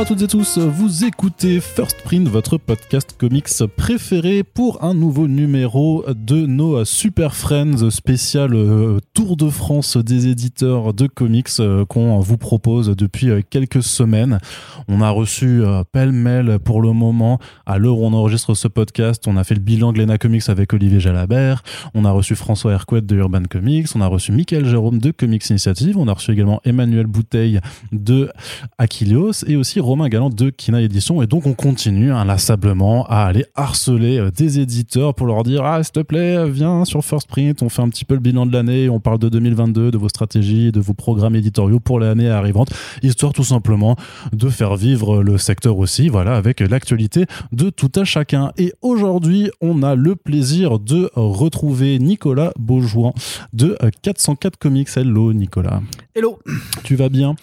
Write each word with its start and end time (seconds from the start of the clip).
À 0.00 0.06
toutes 0.06 0.22
et 0.22 0.28
tous, 0.28 0.56
vous 0.56 1.04
écoutez 1.04 1.60
First 1.60 2.00
Print, 2.04 2.26
votre 2.26 2.56
podcast 2.56 3.14
comics 3.18 3.50
préféré 3.76 4.42
pour 4.42 4.82
un 4.82 4.94
nouveau 4.94 5.28
numéro 5.28 6.06
de 6.08 6.46
nos 6.46 6.86
Super 6.86 7.36
Friends 7.36 7.90
spécial 7.90 8.54
euh, 8.54 8.98
Tour 9.12 9.36
de 9.36 9.50
France 9.50 9.98
des 9.98 10.28
éditeurs 10.28 10.94
de 10.94 11.06
comics 11.06 11.48
euh, 11.60 11.84
qu'on 11.84 12.18
vous 12.20 12.38
propose 12.38 12.96
depuis 12.96 13.28
euh, 13.28 13.42
quelques 13.50 13.82
semaines. 13.82 14.38
On 14.88 15.02
a 15.02 15.10
reçu 15.10 15.62
pêle-mêle 15.92 16.58
pour 16.60 16.80
le 16.80 16.94
moment, 16.94 17.38
à 17.66 17.76
l'heure 17.76 17.98
où 17.98 18.06
on 18.06 18.14
enregistre 18.14 18.54
ce 18.54 18.68
podcast, 18.68 19.24
on 19.26 19.36
a 19.36 19.44
fait 19.44 19.54
le 19.54 19.60
bilan 19.60 19.92
Glénat 19.92 20.16
Comics 20.16 20.48
avec 20.48 20.72
Olivier 20.72 20.98
Jalabert, 20.98 21.62
on 21.92 22.06
a 22.06 22.10
reçu 22.10 22.36
François 22.36 22.72
Hercouet 22.72 23.02
de 23.02 23.16
Urban 23.16 23.42
Comics, 23.50 23.88
on 23.94 24.00
a 24.00 24.06
reçu 24.06 24.32
Michael 24.32 24.64
Jérôme 24.64 24.98
de 24.98 25.10
Comics 25.10 25.50
Initiative, 25.50 25.98
on 25.98 26.08
a 26.08 26.14
reçu 26.14 26.32
également 26.32 26.62
Emmanuel 26.64 27.06
Bouteille 27.06 27.60
de 27.92 28.30
Achilleos 28.78 29.44
et 29.46 29.56
aussi 29.56 29.78
Romain 29.90 30.08
Galland 30.08 30.30
de 30.30 30.50
Kina 30.50 30.80
Edition. 30.80 31.20
Et 31.20 31.26
donc 31.26 31.46
on 31.46 31.52
continue 31.52 32.12
inlassablement 32.12 33.06
à 33.08 33.24
aller 33.24 33.44
harceler 33.56 34.18
euh, 34.18 34.30
des 34.30 34.60
éditeurs 34.60 35.16
pour 35.16 35.26
leur 35.26 35.42
dire 35.42 35.64
Ah, 35.64 35.82
s'il 35.82 35.90
te 35.90 36.00
plaît, 36.00 36.48
viens 36.48 36.84
sur 36.84 37.04
First 37.04 37.26
Print, 37.26 37.60
on 37.60 37.68
fait 37.68 37.82
un 37.82 37.88
petit 37.88 38.04
peu 38.04 38.14
le 38.14 38.20
bilan 38.20 38.46
de 38.46 38.52
l'année, 38.52 38.88
on 38.88 39.00
parle 39.00 39.18
de 39.18 39.28
2022, 39.28 39.90
de 39.90 39.98
vos 39.98 40.08
stratégies, 40.08 40.70
de 40.70 40.78
vos 40.78 40.94
programmes 40.94 41.34
éditoriaux 41.34 41.80
pour 41.80 41.98
l'année 41.98 42.30
arrivante, 42.30 42.68
histoire 43.02 43.32
tout 43.32 43.42
simplement 43.42 43.96
de 44.32 44.48
faire 44.48 44.76
vivre 44.76 45.24
le 45.24 45.38
secteur 45.38 45.76
aussi, 45.76 46.08
voilà, 46.08 46.36
avec 46.36 46.60
l'actualité 46.60 47.26
de 47.50 47.68
tout 47.68 47.90
à 47.96 48.04
chacun. 48.04 48.52
Et 48.58 48.72
aujourd'hui, 48.82 49.50
on 49.60 49.82
a 49.82 49.96
le 49.96 50.14
plaisir 50.14 50.78
de 50.78 51.10
retrouver 51.16 51.98
Nicolas 51.98 52.52
Beaujouan 52.60 53.12
de 53.52 53.76
404 54.02 54.56
Comics. 54.56 54.88
Hello 54.96 55.32
Nicolas. 55.32 55.80
Hello. 56.14 56.38
Tu 56.84 56.96
vas 56.96 57.08
bien? 57.08 57.34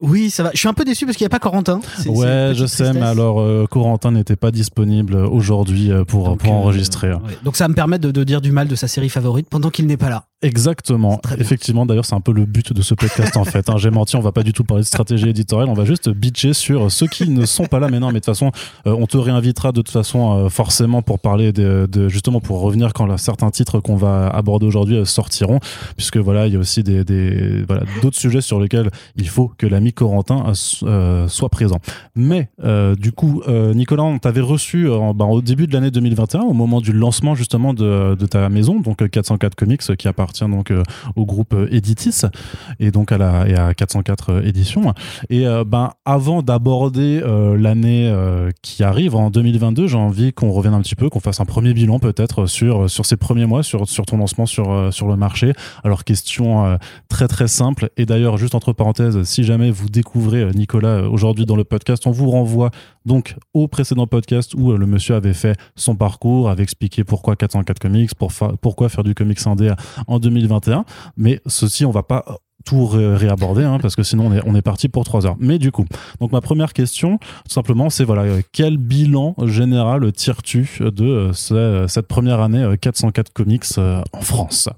Oui, 0.00 0.30
ça 0.30 0.42
va. 0.42 0.50
Je 0.52 0.58
suis 0.58 0.68
un 0.68 0.74
peu 0.74 0.84
déçu 0.84 1.06
parce 1.06 1.16
qu'il 1.16 1.24
n'y 1.24 1.28
a 1.28 1.30
pas 1.30 1.38
Corentin. 1.38 1.80
Ouais, 2.06 2.52
je 2.54 2.66
sais, 2.66 2.92
mais 2.92 3.02
alors 3.02 3.40
euh, 3.40 3.66
Corentin 3.68 4.10
n'était 4.10 4.36
pas 4.36 4.50
disponible 4.50 5.16
aujourd'hui 5.16 5.90
euh, 5.90 6.04
pour, 6.04 6.36
pour 6.36 6.52
euh, 6.52 6.56
enregistrer. 6.56 7.12
Donc 7.44 7.56
ça 7.56 7.64
va 7.64 7.68
me 7.68 7.74
permet 7.74 7.98
de, 7.98 8.24
dire 8.24 8.40
du 8.40 8.52
mal 8.52 8.68
de 8.68 8.74
sa 8.74 8.88
série 8.88 9.08
favorite 9.08 9.48
pendant 9.48 9.70
qu'il 9.70 9.86
n'est 9.86 9.96
pas 9.96 10.10
là. 10.10 10.24
Exactement. 10.42 11.20
Effectivement, 11.38 11.86
d'ailleurs, 11.86 12.04
c'est 12.04 12.14
un 12.14 12.20
peu 12.20 12.32
le 12.32 12.44
but 12.44 12.72
de 12.72 12.82
ce 12.82 12.94
podcast 12.94 13.36
en 13.36 13.44
fait. 13.44 13.70
Hein. 13.70 13.76
J'ai 13.78 13.90
menti, 13.90 14.16
on 14.16 14.20
va 14.20 14.32
pas 14.32 14.42
du 14.42 14.52
tout 14.52 14.64
parler 14.64 14.82
de 14.82 14.86
stratégie 14.86 15.30
éditoriale, 15.30 15.68
on 15.68 15.74
va 15.74 15.84
juste 15.84 16.10
bitcher 16.10 16.52
sur 16.52 16.90
ceux 16.90 17.06
qui 17.06 17.28
ne 17.28 17.46
sont 17.46 17.64
pas 17.66 17.80
là. 17.80 17.88
Mais 17.88 17.98
non, 17.98 18.08
mais 18.08 18.14
de 18.14 18.18
toute 18.18 18.26
façon, 18.26 18.52
on 18.84 19.06
te 19.06 19.16
réinvitera 19.16 19.72
de 19.72 19.80
toute 19.80 19.90
façon 19.90 20.48
forcément 20.50 21.02
pour 21.02 21.18
parler 21.20 21.52
de, 21.52 22.08
justement 22.08 22.40
pour 22.40 22.60
revenir 22.60 22.92
quand 22.92 23.16
certains 23.16 23.50
titres 23.50 23.80
qu'on 23.80 23.96
va 23.96 24.28
aborder 24.28 24.66
aujourd'hui 24.66 25.04
sortiront, 25.06 25.58
puisque 25.96 26.18
voilà, 26.18 26.46
il 26.46 26.52
y 26.52 26.56
a 26.56 26.58
aussi 26.58 26.82
des, 26.82 27.04
des 27.04 27.64
voilà 27.66 27.84
d'autres 28.02 28.18
sujets 28.18 28.40
sur 28.40 28.60
lesquels 28.60 28.90
il 29.16 29.28
faut 29.28 29.50
que 29.56 29.66
l'ami 29.66 29.92
Corentin 29.92 30.52
euh, 30.82 31.28
soit 31.28 31.48
présent. 31.48 31.78
Mais 32.14 32.50
euh, 32.62 32.94
du 32.94 33.12
coup, 33.12 33.42
euh, 33.48 33.74
Nicolas, 33.74 34.04
on 34.04 34.18
t'avait 34.18 34.40
reçu 34.40 34.88
ben, 35.14 35.24
au 35.24 35.40
début 35.40 35.66
de 35.66 35.72
l'année 35.72 35.90
2021, 35.90 36.40
au 36.40 36.52
moment 36.52 36.80
du 36.80 36.92
lancement 36.92 37.34
justement 37.34 37.74
de, 37.74 38.14
ta 38.26 38.48
maison, 38.48 38.80
donc 38.80 39.08
404 39.08 39.54
Comics, 39.54 39.96
qui 39.96 40.08
appartient 40.26 40.48
donc 40.48 40.72
au 41.14 41.24
groupe 41.24 41.54
Editis 41.70 42.22
et 42.80 42.90
donc 42.90 43.12
à 43.12 43.18
la 43.18 43.48
et 43.48 43.54
à 43.54 43.74
404 43.74 44.44
éditions. 44.44 44.92
Et 45.30 45.44
ben 45.66 45.92
avant 46.04 46.42
d'aborder 46.42 47.22
l'année 47.56 48.12
qui 48.62 48.82
arrive 48.82 49.14
en 49.14 49.30
2022, 49.30 49.86
j'ai 49.86 49.96
envie 49.96 50.32
qu'on 50.32 50.50
revienne 50.50 50.74
un 50.74 50.80
petit 50.80 50.96
peu, 50.96 51.08
qu'on 51.08 51.20
fasse 51.20 51.40
un 51.40 51.44
premier 51.44 51.74
bilan 51.74 51.98
peut-être 52.00 52.46
sur 52.46 52.90
sur 52.90 53.06
ces 53.06 53.16
premiers 53.16 53.46
mois, 53.46 53.62
sur 53.62 53.88
sur 53.88 54.04
ton 54.04 54.16
lancement 54.16 54.46
sur 54.46 54.92
sur 54.92 55.06
le 55.06 55.16
marché. 55.16 55.52
Alors 55.84 56.02
question 56.04 56.78
très 57.08 57.28
très 57.28 57.48
simple. 57.48 57.90
Et 57.96 58.06
d'ailleurs, 58.06 58.36
juste 58.36 58.54
entre 58.54 58.72
parenthèses, 58.72 59.22
si 59.22 59.44
jamais 59.44 59.70
vous 59.70 59.88
découvrez 59.88 60.50
Nicolas 60.54 61.02
aujourd'hui 61.08 61.46
dans 61.46 61.56
le 61.56 61.64
podcast, 61.64 62.06
on 62.06 62.10
vous 62.10 62.30
renvoie 62.30 62.70
donc 63.06 63.36
au 63.54 63.68
précédent 63.68 64.06
podcast 64.06 64.54
où 64.54 64.72
euh, 64.72 64.76
le 64.76 64.86
monsieur 64.86 65.14
avait 65.14 65.32
fait 65.32 65.56
son 65.76 65.94
parcours, 65.94 66.50
avait 66.50 66.64
expliqué 66.64 67.04
pourquoi 67.04 67.36
404 67.36 67.78
comics, 67.78 68.14
pour 68.14 68.32
pourquoi 68.60 68.88
faire 68.88 69.04
du 69.04 69.14
comics 69.14 69.46
indé 69.46 69.72
en 70.06 70.15
2021. 70.18 70.84
Mais 71.16 71.40
ceci, 71.46 71.84
on 71.84 71.90
va 71.90 72.02
pas 72.02 72.24
tout 72.64 72.86
réaborder 72.86 73.62
hein, 73.62 73.78
parce 73.80 73.94
que 73.94 74.02
sinon 74.02 74.26
on 74.26 74.32
est, 74.32 74.40
on 74.44 74.54
est 74.56 74.62
parti 74.62 74.88
pour 74.88 75.04
trois 75.04 75.24
heures. 75.24 75.36
Mais 75.38 75.58
du 75.58 75.70
coup, 75.70 75.86
donc 76.20 76.32
ma 76.32 76.40
première 76.40 76.72
question, 76.72 77.18
tout 77.18 77.52
simplement, 77.52 77.90
c'est 77.90 78.02
voilà, 78.02 78.22
euh, 78.22 78.40
quel 78.52 78.76
bilan 78.76 79.36
général 79.44 80.10
tires-tu 80.12 80.68
de 80.80 81.32
euh, 81.52 81.86
cette 81.86 82.08
première 82.08 82.40
année 82.40 82.66
404 82.80 83.32
comics 83.32 83.64
en 83.78 84.20
France? 84.20 84.68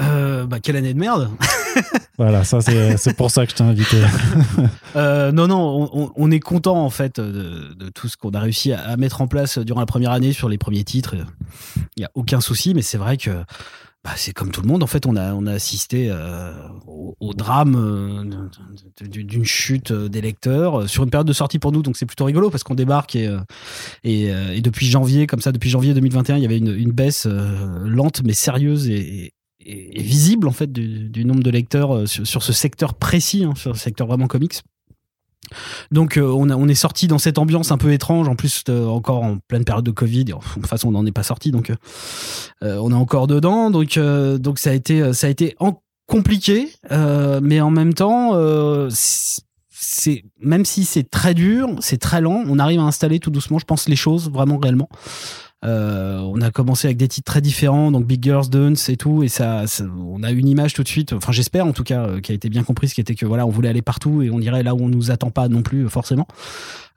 Euh, 0.00 0.46
bah, 0.46 0.60
quelle 0.60 0.76
année 0.76 0.94
de 0.94 0.98
merde 0.98 1.28
Voilà, 2.18 2.44
ça 2.44 2.60
c'est 2.60 3.16
pour 3.16 3.30
ça 3.30 3.44
que 3.44 3.52
je 3.52 3.56
t'ai 3.56 3.64
invité. 3.64 3.96
euh, 4.96 5.32
non, 5.32 5.48
non, 5.48 5.88
on, 5.92 6.12
on, 6.14 6.30
est 6.30 6.40
content 6.40 6.84
en 6.84 6.90
fait 6.90 7.20
de, 7.20 7.74
de 7.74 7.88
tout 7.90 8.08
ce 8.08 8.16
qu'on 8.16 8.30
a 8.30 8.40
réussi 8.40 8.72
à, 8.72 8.96
mettre 8.96 9.20
en 9.20 9.28
place 9.28 9.58
durant 9.58 9.80
la 9.80 9.86
première 9.86 10.10
année 10.12 10.32
sur 10.32 10.48
les 10.48 10.58
premiers 10.58 10.84
titres. 10.84 11.14
Il 11.96 12.00
n'y 12.00 12.04
a 12.04 12.10
aucun 12.14 12.40
souci, 12.40 12.74
mais 12.74 12.82
c'est 12.82 12.98
vrai 12.98 13.16
que 13.16 13.30
bah, 14.08 14.14
c'est 14.16 14.32
comme 14.32 14.50
tout 14.50 14.62
le 14.62 14.68
monde. 14.68 14.82
En 14.82 14.86
fait, 14.86 15.04
on 15.04 15.16
a, 15.16 15.52
assisté 15.52 16.08
euh, 16.10 16.50
au, 16.86 17.34
drame 17.34 17.76
euh, 17.76 18.48
d'une 19.02 19.44
chute 19.44 19.92
des 19.92 20.22
lecteurs 20.22 20.80
euh, 20.80 20.86
sur 20.86 21.04
une 21.04 21.10
période 21.10 21.26
de 21.26 21.32
sortie 21.34 21.58
pour 21.58 21.72
nous. 21.72 21.82
Donc 21.82 21.98
c'est 21.98 22.06
plutôt 22.06 22.24
rigolo 22.24 22.48
parce 22.48 22.62
qu'on 22.62 22.74
débarque 22.74 23.16
et, 23.16 23.28
depuis 24.62 24.86
janvier, 24.86 25.26
comme 25.26 25.40
ça, 25.40 25.52
depuis 25.52 25.68
janvier 25.68 25.92
2021, 25.92 26.36
il 26.38 26.42
y 26.42 26.46
avait 26.46 26.56
une, 26.56 26.90
baisse 26.92 27.26
lente 27.26 28.22
mais 28.24 28.32
sérieuse 28.32 28.88
et, 28.88 29.34
visible 29.68 30.48
en 30.48 30.52
fait 30.52 30.72
du, 30.72 31.24
nombre 31.26 31.42
de 31.42 31.50
lecteurs 31.50 31.94
euh, 31.94 32.06
sur, 32.06 32.42
ce 32.42 32.52
secteur 32.54 32.94
précis, 32.94 33.44
hein, 33.44 33.52
sur 33.56 33.72
le 33.72 33.78
secteur 33.78 34.06
vraiment 34.06 34.26
comics. 34.26 34.62
Donc 35.90 36.16
euh, 36.16 36.22
on, 36.22 36.68
est 36.68 36.74
sorti 36.74 37.06
dans 37.06 37.18
cette 37.18 37.38
ambiance 37.38 37.72
un 37.72 37.78
peu 37.78 37.92
étrange, 37.92 38.28
en 38.28 38.36
plus 38.36 38.62
euh, 38.68 38.86
encore 38.86 39.22
en 39.22 39.38
pleine 39.48 39.64
période 39.64 39.84
de 39.84 39.90
Covid. 39.90 40.24
De 40.28 40.32
toute 40.54 40.66
façon, 40.66 40.88
on 40.88 40.92
n'en 40.92 41.06
est 41.06 41.12
pas 41.12 41.22
sorti, 41.22 41.50
donc 41.50 41.72
on 42.62 42.90
est 42.90 42.94
encore 42.94 43.26
dedans. 43.26 43.70
Donc 43.70 43.90
ça 44.58 44.70
a 44.70 45.28
été 45.28 45.56
compliqué, 46.06 46.72
mais 46.90 47.60
en 47.60 47.70
même 47.70 47.94
temps 47.94 48.34
même 50.40 50.64
si 50.64 50.84
c'est 50.84 51.08
très 51.08 51.34
dur, 51.34 51.70
c'est 51.80 51.98
très 51.98 52.20
lent, 52.20 52.44
on 52.46 52.58
arrive 52.58 52.80
à 52.80 52.84
installer 52.84 53.20
tout 53.20 53.30
doucement, 53.30 53.58
je 53.58 53.64
pense, 53.64 53.88
les 53.88 53.96
choses 53.96 54.30
vraiment 54.30 54.58
réellement. 54.58 54.88
Euh, 55.64 56.18
on 56.20 56.40
a 56.40 56.50
commencé 56.50 56.86
avec 56.86 56.98
des 56.98 57.08
titres 57.08 57.30
très 57.30 57.40
différents, 57.40 57.90
donc 57.90 58.06
Big 58.06 58.22
Girls 58.22 58.48
Dance 58.48 58.88
et 58.88 58.96
tout, 58.96 59.24
et 59.24 59.28
ça, 59.28 59.64
on 59.98 60.22
a 60.22 60.30
une 60.30 60.46
image 60.46 60.72
tout 60.72 60.84
de 60.84 60.88
suite. 60.88 61.12
Enfin, 61.12 61.32
j'espère 61.32 61.66
en 61.66 61.72
tout 61.72 61.82
cas 61.82 62.04
euh, 62.04 62.20
qui 62.20 62.30
a 62.30 62.34
été 62.34 62.48
bien 62.48 62.62
comprise, 62.62 62.94
qui 62.94 63.00
était 63.00 63.16
que 63.16 63.26
voilà, 63.26 63.44
on 63.44 63.50
voulait 63.50 63.68
aller 63.68 63.82
partout 63.82 64.22
et 64.22 64.30
on 64.30 64.38
irait 64.38 64.62
là 64.62 64.74
où 64.74 64.80
on 64.80 64.88
nous 64.88 65.10
attend 65.10 65.30
pas 65.30 65.48
non 65.48 65.62
plus 65.62 65.86
euh, 65.86 65.88
forcément. 65.88 66.28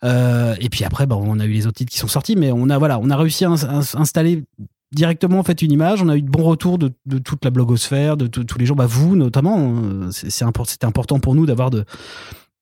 et 0.03 0.69
puis 0.69 0.83
après, 0.83 1.07
bah, 1.07 1.15
on 1.19 1.39
a 1.39 1.45
eu 1.45 1.51
les 1.51 1.65
autres 1.65 1.77
titres 1.77 1.91
qui 1.91 1.97
sont 1.97 2.07
sortis, 2.07 2.35
mais 2.35 2.51
on 2.51 2.69
a 2.69 2.77
voilà, 2.77 2.99
on 2.99 3.09
a 3.09 3.17
réussi 3.17 3.45
à, 3.45 3.51
installer 3.95 4.43
directement 4.91 5.39
en 5.39 5.43
fait 5.43 5.61
une 5.63 5.71
image. 5.71 6.03
On 6.03 6.09
a 6.09 6.15
eu 6.15 6.21
de 6.21 6.29
bons 6.29 6.43
retours 6.43 6.77
de, 6.77 6.91
toute 7.17 7.43
la 7.43 7.49
blogosphère, 7.49 8.15
de 8.15 8.27
tous 8.27 8.57
les 8.59 8.67
gens, 8.67 8.75
bah 8.75 8.85
vous 8.85 9.15
notamment. 9.15 9.57
Hein. 9.57 10.09
C'est 10.11 10.29
c'était 10.29 10.85
important 10.85 11.19
pour 11.19 11.33
nous 11.33 11.47
d'avoir 11.47 11.71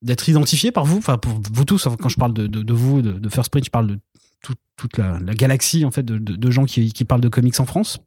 d'être 0.02 0.30
identifié 0.30 0.72
par 0.72 0.86
vous, 0.86 0.98
enfin 0.98 1.18
pour 1.18 1.42
vous 1.52 1.66
tous. 1.66 1.90
Quand 2.00 2.10
je 2.10 2.18
parle 2.18 2.34
de, 2.34 2.48
de, 2.48 2.62
de 2.62 2.74
vous, 2.74 3.02
de, 3.02 3.30
First 3.30 3.50
Print, 3.52 3.66
je 3.66 3.72
parle 3.72 3.88
de 3.88 4.00
toute 4.42 4.98
la, 4.98 5.20
galaxie 5.34 5.86
en 5.86 5.92
fait 5.92 6.06
de, 6.06 6.52
gens 6.52 6.66
qui, 6.66 7.06
parlent 7.06 7.22
de 7.22 7.30
comics 7.30 7.60
en 7.60 7.66
France. 7.66 8.00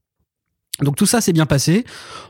Donc 0.80 0.96
tout 0.96 1.04
ça 1.04 1.20
s'est 1.20 1.34
bien 1.34 1.44
passé, 1.44 1.84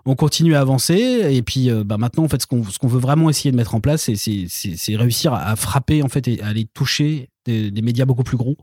on 0.05 0.17
continue 0.17 0.57
à 0.57 0.61
avancer 0.61 1.29
et 1.31 1.43
puis 1.43 1.71
euh, 1.71 1.85
bah, 1.85 1.97
maintenant 1.97 2.27
ce 2.29 2.47
qu'on 2.47 2.89
veut 2.89 2.99
vraiment 2.99 3.31
essayer 3.31 3.53
de 3.53 3.57
mettre 3.57 3.77
en 3.77 3.81
place 3.81 4.11
c'est 4.15 4.97
réussir 4.97 5.33
à, 5.33 5.55
frapper 5.55 6.03
en 6.03 6.09
fait 6.09 6.27
et 6.27 6.43
à 6.43 6.49
aller 6.49 6.65
toucher 6.65 7.29
des, 7.45 7.71
médias 7.83 8.05
beaucoup 8.05 8.25
plus 8.25 8.37
gros 8.37 8.57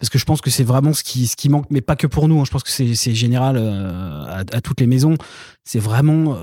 parce 0.00 0.10
que 0.10 0.18
je 0.18 0.24
pense 0.24 0.40
que 0.40 0.50
c'est 0.50 0.64
vraiment 0.64 0.92
ce 0.92 1.04
qui 1.04 1.48
manque 1.48 1.66
mais 1.70 1.82
pas 1.82 1.94
que 1.94 2.08
pour 2.08 2.26
nous 2.26 2.40
hein. 2.40 2.44
je 2.44 2.50
pense 2.50 2.64
que 2.64 2.70
c'est 2.70 3.14
général 3.14 3.56
euh, 3.56 4.42
à, 4.52 4.60
toutes 4.60 4.80
les 4.80 4.88
maisons 4.88 5.14
c'est 5.64 5.78
vraiment 5.78 6.42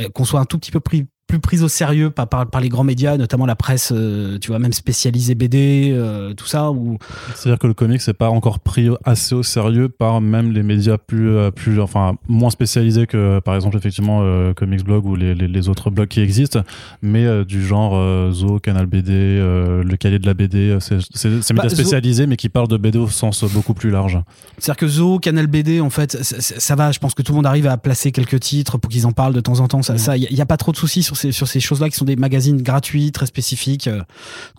euh, 0.00 0.08
qu'on 0.08 0.24
soit 0.24 0.40
un 0.40 0.44
tout 0.44 0.58
petit 0.58 0.72
peu 0.72 0.80
pris 0.80 1.06
plus 1.32 1.40
prise 1.40 1.62
au 1.62 1.68
sérieux 1.68 2.10
par, 2.10 2.28
par, 2.28 2.60
les 2.60 2.68
grands 2.68 2.84
médias, 2.84 3.16
notamment 3.16 3.46
la 3.46 3.56
presse, 3.56 3.90
euh, 3.90 4.38
tu 4.38 4.48
vois, 4.48 4.58
même 4.58 4.74
spécialisée 4.74 5.34
BD, 5.34 5.90
euh, 5.94 6.34
tout 6.34 6.44
ça. 6.44 6.70
Ou... 6.70 6.98
C'est-à-dire 7.34 7.58
que 7.58 7.66
le 7.66 7.72
comics 7.72 8.06
n'est 8.06 8.12
pas 8.12 8.28
encore 8.28 8.60
pris 8.60 8.90
assez 9.06 9.34
au 9.34 9.42
sérieux 9.42 9.88
par 9.88 10.20
même 10.20 10.52
les 10.52 10.62
médias 10.62 10.98
plus, 10.98 11.30
euh, 11.30 11.50
plus 11.50 11.80
enfin, 11.80 12.16
moins 12.28 12.50
spécialisés 12.50 13.06
que, 13.06 13.40
par 13.40 13.54
exemple, 13.54 13.78
effectivement, 13.78 14.20
Comics 14.54 14.84
Blog 14.84 15.06
ou 15.06 15.16
les, 15.16 15.34
les, 15.34 15.68
autres 15.70 15.88
blogs 15.88 16.08
qui 16.08 16.20
existent, 16.20 16.60
mais 17.00 17.46
du 17.46 17.64
genre 17.64 18.30
Zo, 18.30 18.58
Canal 18.58 18.84
BD, 18.84 19.12
le 19.12 19.96
cahier 19.96 20.18
de 20.18 20.26
la 20.26 20.34
BD, 20.34 20.76
c'est 20.80 20.98
médias 21.28 21.54
bah, 21.54 21.68
spécialisés, 21.70 22.26
mais 22.26 22.36
qui 22.36 22.50
parlent 22.50 22.68
de 22.68 22.76
BD 22.76 22.98
au 22.98 23.08
sens 23.08 23.42
beaucoup 23.44 23.72
plus 23.72 23.90
large. 23.90 24.18
C'est-à-dire 24.58 24.76
que 24.76 24.88
Zo, 24.88 25.18
Canal 25.18 25.46
BD, 25.46 25.80
en 25.80 25.88
fait, 25.88 26.22
ça, 26.22 26.76
va, 26.76 26.92
je 26.92 26.98
pense 26.98 27.14
que 27.14 27.22
tout 27.22 27.32
le 27.32 27.36
monde 27.36 27.46
arrive 27.46 27.68
à 27.68 27.78
placer 27.78 28.12
quelques 28.12 28.40
titres 28.40 28.76
pour 28.76 28.90
qu'ils 28.90 29.06
en 29.06 29.12
parlent 29.12 29.34
de 29.34 29.40
temps 29.40 29.60
en 29.60 29.68
temps. 29.68 29.80
Ça, 29.80 30.16
il 30.16 30.28
n'y 30.30 30.40
a, 30.40 30.42
a, 30.42 30.46
pas 30.46 30.58
trop 30.58 30.72
de 30.72 30.76
soucis 30.76 31.02
sur 31.02 31.16
sur 31.30 31.48
ces 31.48 31.60
choses-là 31.60 31.88
qui 31.88 31.96
sont 31.96 32.04
des 32.04 32.16
magazines 32.16 32.60
gratuits, 32.62 33.12
très 33.12 33.26
spécifiques 33.26 33.88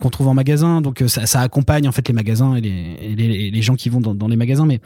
qu'on 0.00 0.10
trouve 0.10 0.28
en 0.28 0.34
magasin. 0.34 0.80
Donc 0.80 1.02
ça, 1.06 1.26
ça, 1.26 1.40
accompagne 1.40 1.88
en 1.88 1.92
fait 1.92 2.06
les 2.08 2.14
magasins 2.14 2.54
et 2.54 2.60
les, 2.60 3.14
les, 3.16 3.50
les 3.50 3.62
gens 3.62 3.74
qui 3.74 3.88
vont 3.88 4.00
dans, 4.00 4.14
dans, 4.14 4.28
les 4.28 4.36
magasins. 4.36 4.66
Mais 4.66 4.80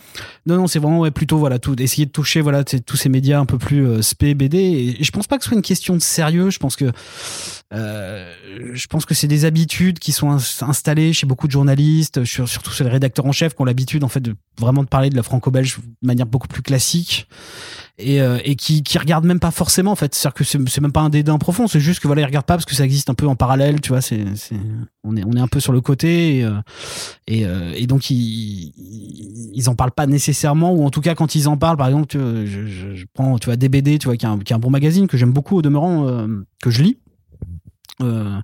non, 0.47 0.57
non, 0.57 0.67
c'est 0.67 0.79
vraiment 0.79 1.01
ouais, 1.01 1.11
plutôt 1.11 1.39
voilà 1.39 1.59
tout 1.59 1.81
essayer 1.81 2.07
de 2.07 2.11
toucher 2.11 2.41
voilà 2.41 2.65
tous 2.65 2.97
ces 2.97 3.09
médias 3.09 3.39
un 3.39 3.47
peu 3.47 3.59
plus 3.59 4.03
spé 4.03 4.35
BD. 4.35 4.59
Et 4.59 5.05
je 5.05 5.11
pense 5.11 5.27
pas 5.27 5.39
que 5.39 5.45
ce 5.45 5.51
soit 5.51 5.57
une 5.57 5.63
question 5.63 5.95
de 5.95 6.03
sérieux. 6.03 6.51
Je 6.51 6.59
pense 6.59 6.77
que 6.77 6.91
euh, 7.75 8.33
je 8.73 8.87
pense 8.87 9.05
que 9.05 9.15
c'est 9.15 9.27
des 9.27 9.45
habitudes 9.45 9.99
qui 9.99 10.13
sont 10.13 10.31
installées 10.31 11.13
chez 11.13 11.27
beaucoup 11.27 11.47
de 11.47 11.53
journalistes, 11.53 12.25
surtout 12.25 12.71
chez 12.71 12.85
les 12.85 12.91
rédacteurs 12.91 13.27
en 13.27 13.33
chef, 13.33 13.55
qui 13.55 13.61
ont 13.61 13.67
l'habitude 13.67 14.05
en 14.05 14.09
fait 14.09 14.21
de 14.21 14.35
vraiment 14.59 14.83
de 14.83 14.89
parler 14.89 15.11
de 15.11 15.17
la 15.17 15.23
franco-belge 15.23 15.79
de 15.79 16.07
manière 16.07 16.27
beaucoup 16.27 16.49
plus 16.49 16.63
classique 16.63 17.29
et, 17.99 18.23
euh, 18.23 18.39
et 18.43 18.57
qui, 18.57 18.83
qui 18.83 18.97
regardent 18.97 19.27
même 19.27 19.41
pas 19.41 19.51
forcément 19.51 19.93
en 19.93 19.97
fait. 19.97 20.15
C'est-à-dire 20.15 20.35
que 20.35 20.45
c'est 20.45 20.81
même 20.81 20.93
pas 20.93 21.03
un 21.03 21.11
dédain 21.11 21.37
profond, 21.37 21.67
c'est 21.67 21.81
juste 21.81 22.01
que 22.01 22.07
voilà 22.07 22.23
ils 22.23 22.27
regardent 22.27 22.47
pas 22.47 22.55
parce 22.55 22.65
que 22.65 22.75
ça 22.75 22.85
existe 22.85 23.11
un 23.11 23.15
peu 23.15 23.27
en 23.27 23.37
parallèle, 23.37 23.83
tu 23.83 23.91
vois. 23.91 24.01
C'est 24.01 24.25
on 25.05 25.15
est 25.15 25.25
on 25.27 25.33
est 25.33 25.41
un 25.41 25.49
peu 25.49 25.61
sur 25.61 25.73
le 25.73 25.83
côté 25.83 26.39
et 26.39 26.45
euh, 26.45 26.61
et, 27.27 27.45
et, 27.83 27.87
donc 27.87 28.09
ils 28.09 28.73
ils 29.53 29.69
en 29.69 29.75
parlent 29.75 29.93
pas 29.93 30.07
nécessairement 30.07 30.73
ou 30.73 30.87
en 30.87 30.91
tout 30.91 31.03
cas 31.03 31.15
quand 31.15 31.35
ils 31.35 31.49
en 31.49 31.59
parlent, 31.59 31.77
par 31.77 31.89
exemple, 31.89 32.17
je, 32.17 32.47
je, 32.47 32.95
je 32.95 33.05
prends 33.13 33.39
tu 33.39 33.47
vois 33.47 33.57
DBD, 33.57 33.99
tu 33.99 34.07
vois 34.07 34.17
qui 34.17 34.25
est 34.25 34.29
un, 34.29 34.39
qui 34.39 34.55
est 34.55 34.57
un 34.57 34.61
bon 34.61 34.71
magazine 34.71 35.07
que 35.07 35.19
j'aime 35.19 35.33
beaucoup 35.33 35.57
au 35.57 35.63
demeurant 35.63 36.27
que 36.63 36.71
je 36.71 36.83
lis 36.83 36.99
euh, 38.03 38.41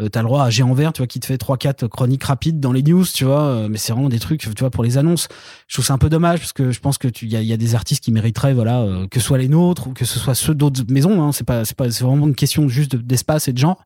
euh, 0.00 0.08
t'as 0.08 0.20
le 0.20 0.26
droit 0.26 0.44
à 0.44 0.50
géant 0.50 0.72
vert, 0.72 0.92
tu 0.92 0.98
vois, 0.98 1.06
qui 1.06 1.20
te 1.20 1.26
fait 1.26 1.36
3-4 1.36 1.88
chroniques 1.88 2.24
rapides 2.24 2.60
dans 2.60 2.72
les 2.72 2.82
news, 2.82 3.04
tu 3.04 3.24
vois, 3.24 3.42
euh, 3.42 3.68
mais 3.68 3.78
c'est 3.78 3.92
vraiment 3.92 4.08
des 4.08 4.18
trucs, 4.18 4.40
tu 4.40 4.60
vois, 4.60 4.70
pour 4.70 4.82
les 4.82 4.98
annonces. 4.98 5.28
Je 5.68 5.76
trouve 5.76 5.84
ça 5.84 5.94
un 5.94 5.98
peu 5.98 6.08
dommage 6.08 6.40
parce 6.40 6.52
que 6.52 6.70
je 6.70 6.80
pense 6.80 6.98
que 6.98 7.08
tu, 7.08 7.26
y 7.26 7.36
a, 7.36 7.42
y 7.42 7.52
a 7.52 7.56
des 7.56 7.74
artistes 7.74 8.02
qui 8.02 8.12
mériteraient, 8.12 8.54
voilà, 8.54 8.80
euh, 8.80 9.06
que 9.06 9.20
ce 9.20 9.26
soit 9.26 9.38
les 9.38 9.48
nôtres 9.48 9.88
ou 9.88 9.92
que 9.92 10.04
ce 10.04 10.18
soit 10.18 10.34
ceux 10.34 10.54
d'autres 10.54 10.82
maisons, 10.88 11.22
hein, 11.22 11.32
c'est 11.32 11.44
pas, 11.44 11.64
c'est 11.64 11.76
pas, 11.76 11.90
c'est 11.90 12.04
vraiment 12.04 12.26
une 12.26 12.34
question 12.34 12.68
juste 12.68 12.96
d'espace 12.96 13.48
et 13.48 13.52
de 13.52 13.58
genre. 13.58 13.84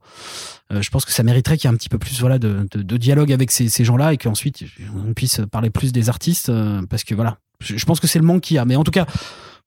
je 0.71 0.89
pense 0.91 1.05
que 1.05 1.13
ça 1.13 1.23
mériterait 1.23 1.57
qu'il 1.57 1.69
y 1.69 1.73
ait 1.73 1.75
un 1.75 1.79
petit 1.79 1.89
peu 1.89 1.99
plus, 1.99 2.21
voilà, 2.21 2.39
de, 2.39 2.67
de, 2.71 2.83
de 2.83 2.97
dialogue 2.97 3.33
avec 3.33 3.51
ces, 3.51 3.69
ces 3.69 3.85
gens-là 3.85 4.13
et 4.13 4.17
qu'ensuite 4.17 4.65
on 5.05 5.15
puisse 5.15 5.41
parler 5.51 5.71
plus 5.71 5.93
des 5.93 6.09
artistes 6.09 6.53
parce 6.89 7.05
que 7.05 7.15
voilà, 7.15 7.39
je, 7.61 7.77
je 7.77 7.85
pense 7.87 8.01
que 8.01 8.07
c'est 8.07 8.19
le 8.19 8.25
manque 8.25 8.43
qu'il 8.43 8.57
y 8.57 8.59
a. 8.59 8.65
Mais 8.65 8.77
en 8.77 8.85
tout 8.85 8.91
cas, 8.91 9.07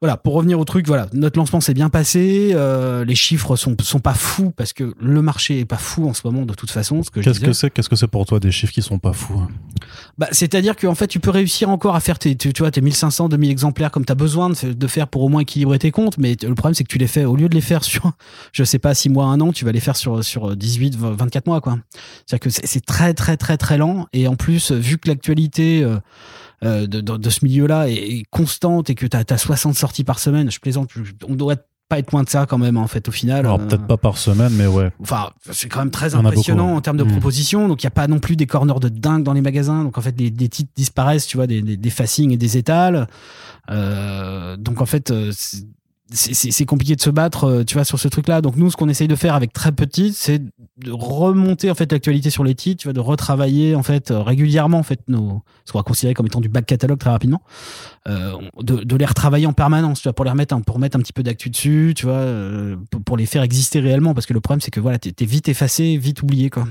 voilà, 0.01 0.17
pour 0.17 0.33
revenir 0.33 0.59
au 0.59 0.65
truc, 0.65 0.87
voilà, 0.87 1.05
notre 1.13 1.37
lancement 1.37 1.61
s'est 1.61 1.75
bien 1.75 1.89
passé. 1.89 2.53
Euh, 2.55 3.05
les 3.05 3.13
chiffres 3.13 3.55
sont 3.55 3.75
sont 3.81 3.99
pas 3.99 4.15
fous 4.15 4.49
parce 4.49 4.73
que 4.73 4.95
le 4.99 5.21
marché 5.21 5.59
est 5.59 5.65
pas 5.65 5.77
fou 5.77 6.09
en 6.09 6.15
ce 6.15 6.21
moment 6.25 6.43
de 6.43 6.55
toute 6.55 6.71
façon. 6.71 7.03
Ce 7.03 7.11
que 7.11 7.19
qu'est-ce 7.19 7.39
que 7.39 7.53
c'est 7.53 7.69
Qu'est-ce 7.69 7.87
que 7.87 7.95
c'est 7.95 8.07
pour 8.07 8.25
toi 8.25 8.39
des 8.39 8.51
chiffres 8.51 8.73
qui 8.73 8.81
sont 8.81 8.97
pas 8.97 9.13
fous 9.13 9.37
hein? 9.37 9.49
Bah, 10.17 10.27
c'est-à-dire 10.31 10.75
qu'en 10.75 10.95
fait, 10.95 11.05
tu 11.05 11.19
peux 11.19 11.29
réussir 11.29 11.69
encore 11.69 11.95
à 11.95 11.99
faire 11.99 12.17
tes, 12.17 12.35
tu, 12.35 12.51
tu 12.51 12.63
vois, 12.63 12.71
tes 12.71 12.81
1500, 12.81 13.29
2000 13.29 13.51
exemplaires 13.51 13.91
comme 13.91 14.03
tu 14.03 14.11
as 14.11 14.15
besoin 14.15 14.49
de, 14.49 14.73
de, 14.73 14.87
faire 14.87 15.07
pour 15.07 15.21
au 15.21 15.29
moins 15.29 15.41
équilibrer 15.41 15.77
tes 15.77 15.91
comptes. 15.91 16.17
Mais 16.17 16.35
le 16.41 16.55
problème, 16.55 16.73
c'est 16.73 16.83
que 16.83 16.91
tu 16.91 16.97
les 16.97 17.07
fais 17.07 17.25
au 17.25 17.35
lieu 17.35 17.47
de 17.47 17.53
les 17.53 17.61
faire 17.61 17.83
sur, 17.83 18.11
je 18.53 18.63
sais 18.63 18.79
pas, 18.79 18.95
6 18.95 19.09
mois, 19.09 19.25
1 19.25 19.39
an, 19.39 19.51
tu 19.51 19.65
vas 19.65 19.71
les 19.71 19.79
faire 19.79 19.95
sur 19.95 20.23
sur 20.23 20.55
18, 20.55 20.97
24 20.97 21.45
mois, 21.45 21.61
quoi. 21.61 21.77
C'est-à-dire 22.25 22.39
que 22.39 22.49
c'est 22.49 22.85
très 22.85 23.13
très 23.13 23.37
très 23.37 23.57
très 23.57 23.77
lent. 23.77 24.07
Et 24.13 24.27
en 24.27 24.35
plus, 24.35 24.71
vu 24.71 24.97
que 24.97 25.09
l'actualité 25.09 25.83
euh, 25.83 25.91
euh, 25.91 25.99
de, 26.61 26.85
de, 26.85 27.01
de, 27.01 27.29
ce 27.29 27.43
milieu-là 27.43 27.89
est, 27.89 28.23
constante 28.29 28.89
et 28.89 28.95
que 28.95 29.05
tu 29.05 29.17
as, 29.17 29.23
as, 29.27 29.37
60 29.37 29.75
sorties 29.75 30.03
par 30.03 30.19
semaine, 30.19 30.51
je 30.51 30.59
plaisante, 30.59 30.89
on 31.27 31.35
doit 31.35 31.55
pas 31.91 31.99
être 31.99 32.11
loin 32.13 32.23
de 32.23 32.29
ça 32.29 32.45
quand 32.45 32.57
même 32.57 32.77
en 32.77 32.87
fait 32.87 33.09
au 33.09 33.11
final. 33.11 33.39
Alors 33.39 33.59
euh, 33.59 33.67
peut-être 33.67 33.85
pas 33.85 33.97
par 33.97 34.17
semaine 34.17 34.53
mais 34.53 34.65
ouais. 34.65 34.91
Enfin 35.01 35.31
c'est 35.51 35.67
quand 35.67 35.79
même 35.79 35.91
très 35.91 36.15
impressionnant 36.15 36.69
en, 36.71 36.77
en 36.77 36.81
termes 36.81 36.95
de 36.95 37.03
mmh. 37.03 37.11
propositions 37.11 37.67
donc 37.67 37.83
il 37.83 37.85
y 37.85 37.87
a 37.87 37.91
pas 37.91 38.07
non 38.07 38.19
plus 38.19 38.37
des 38.37 38.47
corners 38.47 38.79
de 38.79 38.87
dingue 38.87 39.23
dans 39.23 39.33
les 39.33 39.41
magasins 39.41 39.83
donc 39.83 39.97
en 39.97 40.01
fait 40.01 40.15
des, 40.15 40.31
des 40.31 40.47
titres 40.47 40.71
disparaissent 40.73 41.27
tu 41.27 41.35
vois 41.35 41.47
des, 41.47 41.61
des, 41.61 41.75
des 41.75 41.89
facings 41.89 42.31
et 42.31 42.37
des 42.37 42.57
étals. 42.57 43.07
Euh, 43.69 44.55
donc 44.55 44.79
en 44.79 44.85
fait 44.85 45.11
euh, 45.11 45.33
c'est 46.13 46.65
compliqué 46.65 46.95
de 46.95 47.01
se 47.01 47.09
battre, 47.09 47.45
euh, 47.45 47.63
tu 47.63 47.75
vois, 47.75 47.85
sur 47.85 47.99
ce 47.99 48.07
truc-là. 48.07 48.41
Donc 48.41 48.57
nous, 48.57 48.69
ce 48.69 48.75
qu'on 48.75 48.89
essaye 48.89 49.07
de 49.07 49.15
faire 49.15 49.33
avec 49.33 49.53
très 49.53 49.71
petit, 49.71 50.13
c'est 50.13 50.39
de 50.39 50.91
remonter 50.91 51.71
en 51.71 51.75
fait 51.75 51.91
l'actualité 51.91 52.29
sur 52.29 52.43
les 52.43 52.55
titres, 52.55 52.81
tu 52.81 52.87
vois, 52.87 52.93
de 52.93 52.99
retravailler 52.99 53.75
en 53.75 53.83
fait 53.83 54.11
euh, 54.11 54.21
régulièrement 54.21 54.79
en 54.79 54.83
fait 54.83 54.99
nos, 55.07 55.41
ce 55.65 55.71
qu'on 55.71 55.79
va 55.79 55.83
considérer 55.83 56.13
comme 56.13 56.25
étant 56.25 56.41
du 56.41 56.49
back 56.49 56.65
catalogue 56.65 56.99
très 56.99 57.09
rapidement, 57.09 57.41
euh, 58.07 58.33
de, 58.61 58.83
de, 58.83 58.95
les 58.95 59.05
retravailler 59.05 59.45
en 59.45 59.53
permanence, 59.53 60.01
tu 60.01 60.03
vois, 60.07 60.13
pour 60.13 60.25
les 60.25 60.31
remettre, 60.31 60.59
pour 60.61 60.79
mettre 60.79 60.97
un 60.97 61.01
petit 61.01 61.13
peu 61.13 61.23
d'actu 61.23 61.49
dessus, 61.49 61.93
tu 61.95 62.05
vois, 62.05 62.25
pour, 63.05 63.15
les 63.15 63.25
faire 63.25 63.43
exister 63.43 63.79
réellement, 63.79 64.13
parce 64.13 64.25
que 64.25 64.33
le 64.33 64.41
problème 64.41 64.61
c'est 64.61 64.71
que 64.71 64.79
voilà, 64.79 64.99
t'es 64.99 65.13
es 65.17 65.25
vite 65.25 65.47
effacé, 65.49 65.97
vite 65.97 66.21
oublié 66.23 66.49
quoi. 66.49 66.67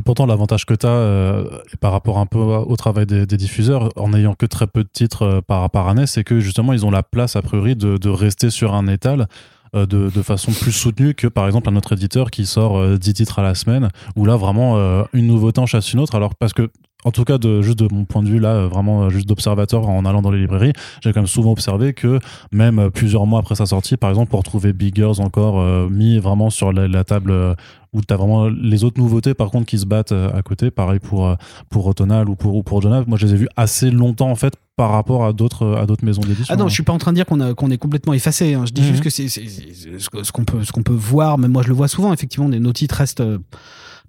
Et 0.00 0.02
pourtant, 0.02 0.24
l'avantage 0.24 0.64
que 0.64 0.72
tu 0.72 0.86
as 0.86 0.88
euh, 0.88 1.44
par 1.78 1.92
rapport 1.92 2.16
un 2.16 2.24
peu 2.24 2.38
au 2.38 2.74
travail 2.76 3.04
des, 3.04 3.26
diffuseurs, 3.26 3.90
en 3.96 4.14
ayant 4.14 4.34
que 4.34 4.46
très 4.46 4.66
peu 4.66 4.82
de 4.82 4.88
titres 4.90 5.22
euh, 5.22 5.40
par, 5.42 5.88
année, 5.88 6.06
c'est 6.06 6.24
que 6.24 6.40
justement, 6.40 6.72
ils 6.72 6.86
ont 6.86 6.90
la 6.90 7.02
place, 7.02 7.36
a 7.36 7.42
priori, 7.42 7.76
de, 7.76 8.08
rester 8.08 8.48
sur 8.48 8.74
un 8.74 8.86
étal. 8.86 9.28
Euh, 9.76 9.84
de, 9.84 10.22
façon 10.22 10.52
plus 10.52 10.72
soutenue 10.72 11.14
que 11.14 11.28
par 11.28 11.46
exemple 11.46 11.68
un 11.68 11.76
autre 11.76 11.92
éditeur 11.92 12.32
qui 12.32 12.44
sort 12.44 12.98
10 12.98 13.14
titres 13.14 13.38
à 13.38 13.42
la 13.42 13.54
semaine 13.54 13.88
où 14.16 14.24
là 14.24 14.34
vraiment 14.34 15.04
une 15.12 15.28
nouveauté 15.28 15.60
en 15.60 15.66
chasse 15.66 15.92
une 15.92 16.00
autre 16.00 16.16
alors 16.16 16.34
parce 16.34 16.52
que 16.52 16.70
en 17.04 17.12
tout 17.12 17.22
cas 17.22 17.38
de 17.38 17.62
juste 17.62 17.78
de 17.78 17.86
mon 17.94 18.04
point 18.04 18.24
de 18.24 18.28
vue 18.28 18.40
là 18.40 18.66
vraiment 18.66 19.08
juste 19.10 19.28
d'observateur 19.28 19.88
en 19.88 20.04
allant 20.04 20.22
dans 20.22 20.32
les 20.32 20.40
librairies 20.40 20.72
j'ai 21.04 21.12
quand 21.12 21.20
même 21.20 21.28
souvent 21.28 21.52
observé 21.52 21.94
que 21.94 22.18
même 22.50 22.90
plusieurs 22.90 23.26
mois 23.26 23.38
après 23.38 23.54
sa 23.54 23.66
sortie 23.66 23.96
par 23.96 24.10
exemple 24.10 24.30
pour 24.30 24.42
trouver 24.42 24.72
Big 24.72 24.96
Girls 24.96 25.20
encore 25.20 25.88
mis 25.88 26.18
vraiment 26.18 26.50
sur 26.50 26.72
la, 26.72 27.04
table 27.04 27.54
où 27.92 28.00
tu 28.02 28.14
as 28.14 28.16
vraiment 28.16 28.48
les 28.48 28.84
autres 28.84 29.00
nouveautés 29.00 29.34
par 29.34 29.50
contre 29.50 29.66
qui 29.66 29.78
se 29.78 29.86
battent 29.86 30.12
à 30.12 30.42
côté 30.42 30.70
pareil 30.70 31.00
pour 31.00 31.36
pour 31.68 31.84
Rotonal 31.84 32.28
ou 32.28 32.36
pour 32.36 32.54
ou 32.54 32.62
pour 32.62 32.80
Jonah 32.82 33.04
moi 33.06 33.18
je 33.18 33.26
les 33.26 33.34
ai 33.34 33.36
vus 33.36 33.48
assez 33.56 33.90
longtemps 33.90 34.30
en 34.30 34.36
fait 34.36 34.54
par 34.80 34.92
rapport 34.92 35.26
à 35.26 35.34
d'autres 35.34 35.76
à 35.76 35.84
d'autres 35.84 36.06
maisons 36.06 36.22
d'édition. 36.22 36.54
Ah 36.54 36.56
non, 36.56 36.66
je 36.68 36.72
suis 36.72 36.82
pas 36.82 36.94
en 36.94 36.98
train 36.98 37.12
de 37.12 37.16
dire 37.16 37.26
qu'on 37.26 37.54
qu'on 37.54 37.70
est 37.70 37.76
complètement 37.76 38.14
effacé. 38.14 38.54
Hein. 38.54 38.64
Je 38.64 38.72
dis 38.72 38.80
mmh. 38.80 38.84
juste 38.84 39.02
que 39.02 39.10
c'est 39.10 39.28
ce 39.28 40.32
qu'on 40.32 40.44
peut 40.44 40.64
ce 40.64 40.72
qu'on 40.72 40.82
peut 40.82 40.94
voir. 40.94 41.36
Même 41.36 41.52
moi, 41.52 41.62
je 41.62 41.68
le 41.68 41.74
vois 41.74 41.86
souvent. 41.86 42.14
Effectivement, 42.14 42.48
nos 42.48 42.72
titres 42.72 42.94
restent 42.94 43.22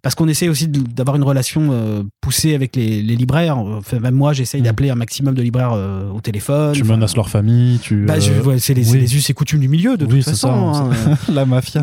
parce 0.02 0.16
qu'on 0.16 0.28
essaie 0.28 0.50
aussi 0.50 0.68
d'avoir 0.68 1.16
une 1.16 1.24
relation 1.24 1.70
euh, 1.72 2.04
poussée 2.22 2.56
avec 2.56 2.76
les, 2.76 3.02
les 3.02 3.16
libraires. 3.16 3.58
Enfin, 3.58 4.00
même 4.00 4.16
moi, 4.16 4.34
j'essaye 4.34 4.62
mmh. 4.62 4.64
d'appeler 4.64 4.90
un 4.90 4.96
maximum 4.96 5.36
de 5.36 5.42
libraires 5.42 5.74
euh, 5.74 6.10
au 6.10 6.22
téléphone. 6.22 6.74
Tu 6.74 6.84
menaces 6.84 7.16
leur 7.16 7.30
famille. 7.30 7.80
Tu. 7.80 8.06
Bah, 8.06 8.16
ouais, 8.46 8.60
c'est 8.60 8.74
les, 8.74 8.90
oui. 8.92 9.00
les 9.00 9.16
us 9.16 9.30
et 9.30 9.34
coutumes 9.34 9.60
du 9.60 9.68
milieu 9.68 9.98
de 9.98 10.06
oui, 10.06 10.24
toute 10.24 10.30
façon. 10.32 10.74
Ça, 10.74 10.80
hein. 10.84 11.18
La 11.34 11.46
mafia. 11.46 11.82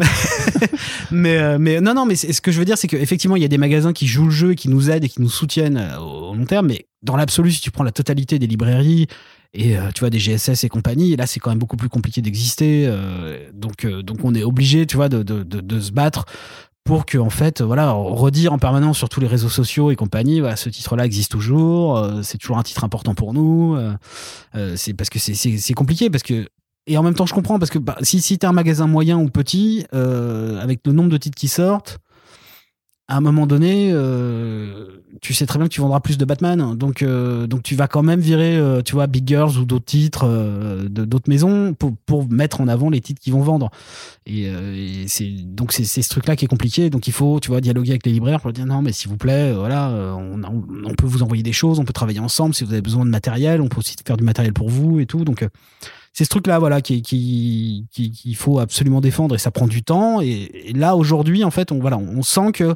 mais 1.10 1.58
mais 1.58 1.80
non 1.80 1.94
non 1.94 2.04
mais 2.04 2.16
ce 2.16 2.40
que 2.40 2.52
je 2.52 2.58
veux 2.58 2.64
dire 2.64 2.76
c'est 2.76 2.88
qu'effectivement 2.88 3.36
il 3.36 3.42
y 3.42 3.44
a 3.44 3.48
des 3.48 3.58
magasins 3.58 3.92
qui 3.92 4.06
jouent 4.06 4.26
le 4.26 4.30
jeu 4.30 4.52
et 4.52 4.56
qui 4.56 4.68
nous 4.68 4.90
aident 4.90 5.04
et 5.04 5.08
qui 5.08 5.22
nous 5.22 5.30
soutiennent 5.30 5.82
au 6.00 6.34
long 6.34 6.44
terme. 6.44 6.66
Mais 6.66 6.86
dans 7.02 7.16
l'absolu, 7.16 7.52
si 7.52 7.60
tu 7.60 7.70
prends 7.70 7.84
la 7.84 7.92
totalité 7.92 8.38
des 8.38 8.46
librairies 8.46 9.06
et 9.54 9.78
euh, 9.78 9.90
tu 9.94 10.00
vois 10.00 10.10
des 10.10 10.18
GSS 10.18 10.64
et 10.64 10.68
compagnie 10.68 11.12
et 11.14 11.16
là 11.16 11.26
c'est 11.26 11.40
quand 11.40 11.50
même 11.50 11.58
beaucoup 11.58 11.76
plus 11.78 11.88
compliqué 11.88 12.20
d'exister 12.20 12.84
euh, 12.86 13.48
donc 13.54 13.84
euh, 13.84 14.02
donc 14.02 14.18
on 14.22 14.34
est 14.34 14.42
obligé 14.42 14.84
tu 14.86 14.96
vois 14.96 15.08
de, 15.08 15.22
de, 15.22 15.42
de, 15.42 15.60
de, 15.60 15.80
se 15.80 15.90
battre 15.90 16.26
pour 16.88 17.04
que 17.04 17.18
en 17.18 17.28
fait 17.28 17.60
voilà 17.60 17.92
redire 17.92 18.54
en 18.54 18.58
permanence 18.58 18.96
sur 18.96 19.10
tous 19.10 19.20
les 19.20 19.26
réseaux 19.26 19.50
sociaux 19.50 19.90
et 19.90 19.94
compagnie 19.94 20.40
ce 20.56 20.70
titre 20.70 20.96
là 20.96 21.04
existe 21.04 21.30
toujours 21.30 21.98
euh, 21.98 22.22
c'est 22.22 22.38
toujours 22.38 22.56
un 22.56 22.62
titre 22.62 22.82
important 22.82 23.14
pour 23.14 23.34
nous 23.34 23.76
euh, 23.76 23.92
euh, 24.54 24.72
c'est 24.74 24.94
parce 24.94 25.10
que 25.10 25.18
c'est 25.18 25.74
compliqué 25.74 26.08
parce 26.08 26.22
que 26.22 26.48
et 26.86 26.96
en 26.96 27.02
même 27.02 27.12
temps 27.12 27.26
je 27.26 27.34
comprends 27.34 27.58
parce 27.58 27.70
que 27.70 27.78
bah, 27.78 27.98
si, 28.00 28.22
si 28.22 28.38
tu 28.38 28.46
un 28.46 28.52
magasin 28.52 28.86
moyen 28.86 29.18
ou 29.18 29.28
petit 29.28 29.84
avec 29.92 30.80
le 30.86 30.92
nombre 30.92 31.10
de 31.10 31.18
titres 31.18 31.36
qui 31.36 31.48
sortent 31.48 31.98
à 33.08 33.16
un 33.16 33.20
moment 33.22 33.46
donné, 33.46 33.90
euh, 33.90 35.02
tu 35.22 35.32
sais 35.32 35.46
très 35.46 35.58
bien 35.58 35.66
que 35.66 35.72
tu 35.72 35.80
vendras 35.80 36.00
plus 36.00 36.18
de 36.18 36.24
Batman, 36.26 36.76
donc 36.76 37.02
euh, 37.02 37.46
donc 37.46 37.62
tu 37.62 37.74
vas 37.74 37.88
quand 37.88 38.02
même 38.02 38.20
virer, 38.20 38.58
euh, 38.58 38.82
tu 38.82 38.92
vois, 38.92 39.06
Big 39.06 39.26
Girls 39.26 39.56
ou 39.56 39.64
d'autres 39.64 39.86
titres 39.86 40.26
euh, 40.26 40.88
de 40.90 41.06
d'autres 41.06 41.30
maisons 41.30 41.72
pour 41.72 41.96
pour 42.04 42.28
mettre 42.30 42.60
en 42.60 42.68
avant 42.68 42.90
les 42.90 43.00
titres 43.00 43.20
qui 43.20 43.30
vont 43.30 43.40
vendre. 43.40 43.70
Et, 44.26 44.48
euh, 44.48 44.74
et 44.74 45.08
c'est 45.08 45.30
donc 45.30 45.72
c'est 45.72 45.84
ce 45.84 46.08
truc-là 46.10 46.36
qui 46.36 46.44
est 46.44 46.48
compliqué. 46.48 46.90
Donc 46.90 47.06
il 47.08 47.12
faut, 47.14 47.40
tu 47.40 47.48
vois, 47.48 47.62
dialoguer 47.62 47.92
avec 47.92 48.04
les 48.04 48.12
libraires 48.12 48.40
pour 48.40 48.52
dire 48.52 48.66
non, 48.66 48.82
mais 48.82 48.92
s'il 48.92 49.08
vous 49.08 49.16
plaît, 49.16 49.54
voilà, 49.54 49.90
on, 49.90 50.42
on, 50.44 50.64
on, 50.84 50.94
peut 50.94 51.06
vous 51.06 51.22
envoyer 51.22 51.42
des 51.42 51.52
choses, 51.52 51.78
on 51.78 51.84
peut 51.84 51.94
travailler 51.94 52.20
ensemble 52.20 52.54
si 52.54 52.64
vous 52.64 52.72
avez 52.72 52.82
besoin 52.82 53.06
de 53.06 53.10
matériel, 53.10 53.62
on 53.62 53.68
peut 53.68 53.78
aussi 53.78 53.96
faire 54.06 54.18
du 54.18 54.24
matériel 54.24 54.52
pour 54.52 54.68
vous 54.68 55.00
et 55.00 55.06
tout. 55.06 55.24
Donc 55.24 55.46
c'est 56.18 56.24
ce 56.24 56.30
truc-là, 56.30 56.58
voilà, 56.58 56.80
qui, 56.80 57.86
faut 58.34 58.58
absolument 58.58 59.00
défendre 59.00 59.36
et 59.36 59.38
ça 59.38 59.52
prend 59.52 59.68
du 59.68 59.84
temps. 59.84 60.20
Et, 60.20 60.72
là, 60.74 60.96
aujourd'hui, 60.96 61.44
en 61.44 61.52
fait, 61.52 61.70
on, 61.70 62.22
sent 62.22 62.50
que 62.54 62.74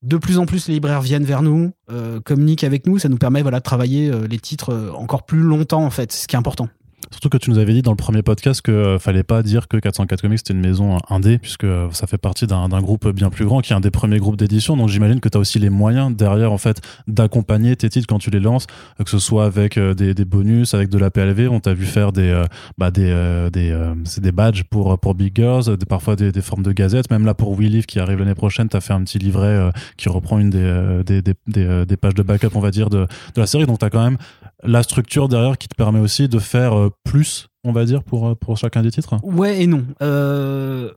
de 0.00 0.16
plus 0.16 0.38
en 0.38 0.46
plus 0.46 0.68
les 0.68 0.72
libraires 0.72 1.02
viennent 1.02 1.26
vers 1.26 1.42
nous, 1.42 1.72
euh, 1.90 2.20
communiquent 2.22 2.64
avec 2.64 2.86
nous, 2.86 2.98
ça 2.98 3.10
nous 3.10 3.18
permet 3.18 3.42
de 3.42 3.58
travailler 3.58 4.08
euh, 4.08 4.26
les 4.26 4.38
titres 4.38 4.72
euh, 4.72 4.92
encore 4.92 5.26
plus 5.26 5.40
longtemps, 5.40 5.84
en 5.84 5.90
fait, 5.90 6.10
ce 6.10 6.26
qui 6.26 6.36
est 6.36 6.38
important. 6.38 6.70
Surtout 7.10 7.28
que 7.28 7.36
tu 7.36 7.50
nous 7.50 7.58
avais 7.58 7.72
dit 7.72 7.82
dans 7.82 7.92
le 7.92 7.96
premier 7.96 8.22
podcast 8.22 8.60
que 8.62 8.72
euh, 8.72 8.98
fallait 8.98 9.22
pas 9.22 9.42
dire 9.42 9.68
que 9.68 9.76
404 9.76 10.22
Comics 10.22 10.38
c'était 10.38 10.54
une 10.54 10.60
maison 10.60 10.98
indé, 11.08 11.38
puisque 11.38 11.64
euh, 11.64 11.88
ça 11.92 12.06
fait 12.06 12.18
partie 12.18 12.46
d'un 12.46 12.68
groupe 12.80 13.08
bien 13.08 13.30
plus 13.30 13.44
grand, 13.44 13.60
qui 13.60 13.72
est 13.72 13.76
un 13.76 13.80
des 13.80 13.90
premiers 13.90 14.18
groupes 14.18 14.36
d'édition. 14.36 14.76
Donc 14.76 14.88
j'imagine 14.88 15.20
que 15.20 15.28
tu 15.28 15.38
as 15.38 15.40
aussi 15.40 15.58
les 15.58 15.70
moyens 15.70 16.14
derrière, 16.14 16.52
en 16.52 16.58
fait, 16.58 16.80
d'accompagner 17.06 17.76
tes 17.76 17.88
titres 17.88 18.06
quand 18.06 18.18
tu 18.18 18.30
les 18.30 18.40
lances, 18.40 18.66
que 19.02 19.10
ce 19.10 19.18
soit 19.18 19.44
avec 19.44 19.78
euh, 19.78 19.94
des, 19.94 20.14
des 20.14 20.24
bonus, 20.24 20.74
avec 20.74 20.88
de 20.88 20.98
la 20.98 21.10
PLV. 21.10 21.48
On 21.48 21.60
t'a 21.60 21.74
vu 21.74 21.86
faire 21.86 22.12
des, 22.12 22.30
euh, 22.30 22.44
bah, 22.78 22.90
des, 22.90 23.10
euh, 23.10 23.50
des, 23.50 23.70
euh, 23.70 23.94
des 24.18 24.32
badges 24.32 24.64
pour, 24.64 24.98
pour 24.98 25.14
Big 25.14 25.34
Girls, 25.34 25.76
parfois 25.88 26.16
des, 26.16 26.32
des, 26.32 26.42
formes 26.42 26.62
de 26.62 26.72
gazettes. 26.72 27.10
Même 27.10 27.24
là, 27.24 27.34
pour 27.34 27.50
We 27.58 27.68
Live 27.68 27.86
qui 27.86 28.00
arrive 28.00 28.18
l'année 28.18 28.34
prochaine, 28.34 28.68
tu 28.68 28.76
as 28.76 28.80
fait 28.80 28.92
un 28.92 29.02
petit 29.02 29.18
livret 29.18 29.70
qui 29.96 30.08
reprend 30.08 30.38
une 30.38 30.50
des, 30.50 31.22
des 31.22 31.96
pages 31.96 32.14
de 32.14 32.22
backup, 32.22 32.50
on 32.54 32.60
va 32.60 32.70
dire, 32.70 32.90
de, 32.90 33.06
de 33.34 33.40
la 33.40 33.46
série. 33.46 33.66
Donc 33.66 33.78
tu 33.78 33.84
as 33.84 33.90
quand 33.90 34.02
même 34.02 34.18
la 34.62 34.82
structure 34.82 35.28
derrière 35.28 35.58
qui 35.58 35.68
te 35.68 35.74
permet 35.74 36.00
aussi 36.00 36.28
de 36.28 36.38
faire 36.38 36.90
plus 37.02 37.48
on 37.64 37.72
va 37.72 37.84
dire, 37.84 38.02
pour, 38.02 38.36
pour 38.36 38.56
chacun 38.56 38.82
des 38.82 38.90
titres 38.90 39.16
Ouais 39.22 39.62
et 39.62 39.66
non. 39.66 39.84
Euh, 40.02 40.90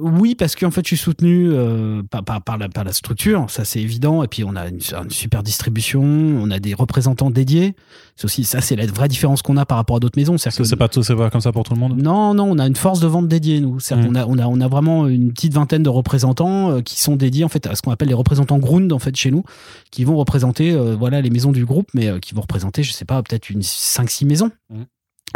oui, 0.00 0.34
parce 0.34 0.56
qu'en 0.56 0.70
fait, 0.70 0.80
je 0.82 0.88
suis 0.88 0.96
soutenu 0.96 1.50
euh, 1.52 2.02
par, 2.10 2.24
par, 2.24 2.42
par, 2.42 2.58
la, 2.58 2.68
par 2.68 2.84
la 2.84 2.92
structure, 2.92 3.48
ça 3.48 3.64
c'est 3.64 3.80
évident. 3.80 4.22
Et 4.22 4.28
puis, 4.28 4.44
on 4.44 4.56
a 4.56 4.68
une, 4.68 4.80
une, 4.80 5.10
super 5.10 5.42
distribution, 5.42 6.02
on 6.02 6.50
a 6.50 6.58
des 6.58 6.74
représentants 6.74 7.30
dédiés. 7.30 7.76
C'est 8.16 8.24
aussi 8.24 8.44
ça, 8.44 8.60
c'est 8.60 8.76
la 8.76 8.86
vraie 8.86 9.08
différence 9.08 9.42
qu'on 9.42 9.56
a 9.56 9.66
par 9.66 9.76
rapport 9.76 9.96
à 9.96 10.00
d'autres 10.00 10.18
maisons. 10.18 10.36
C'est 10.38 10.76
pas 10.76 10.88
tout, 10.88 11.02
c'est 11.02 11.14
pas 11.14 11.30
comme 11.30 11.40
ça 11.40 11.52
pour 11.52 11.64
tout 11.64 11.74
le 11.74 11.80
monde. 11.80 12.00
Non, 12.02 12.34
non, 12.34 12.50
on 12.50 12.58
a 12.58 12.66
une 12.66 12.76
force 12.76 13.00
de 13.00 13.06
vente 13.06 13.28
dédiée 13.28 13.60
nous. 13.60 13.74
Mmh. 13.74 14.06
On 14.08 14.14
a, 14.14 14.26
on 14.26 14.38
a, 14.38 14.46
on 14.46 14.60
a 14.60 14.68
vraiment 14.68 15.06
une 15.06 15.32
petite 15.32 15.52
vingtaine 15.52 15.82
de 15.82 15.90
représentants 15.90 16.70
euh, 16.70 16.80
qui 16.80 16.98
sont 16.98 17.16
dédiés 17.16 17.44
en 17.44 17.48
fait 17.48 17.66
à 17.66 17.76
ce 17.76 17.82
qu'on 17.82 17.92
appelle 17.92 18.08
les 18.08 18.14
représentants 18.14 18.58
ground 18.58 18.92
en 18.92 18.98
fait 18.98 19.14
chez 19.14 19.30
nous, 19.30 19.44
qui 19.90 20.04
vont 20.04 20.16
représenter 20.16 20.72
euh, 20.72 20.96
voilà 20.98 21.20
les 21.20 21.30
maisons 21.30 21.52
du 21.52 21.66
groupe, 21.66 21.88
mais 21.94 22.08
euh, 22.08 22.18
qui 22.18 22.34
vont 22.34 22.40
représenter, 22.40 22.82
je 22.82 22.92
sais 22.92 23.04
pas, 23.04 23.22
peut-être 23.22 23.50
une 23.50 23.60
5-6 23.60 24.26
maisons. 24.26 24.50
Mmh 24.70 24.82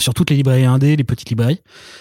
sur 0.01 0.13
toutes 0.13 0.31
les 0.31 0.37
librairies 0.37 0.65
indées, 0.65 0.97
les 0.97 1.05
petites 1.05 1.31
librairies. 1.31 1.61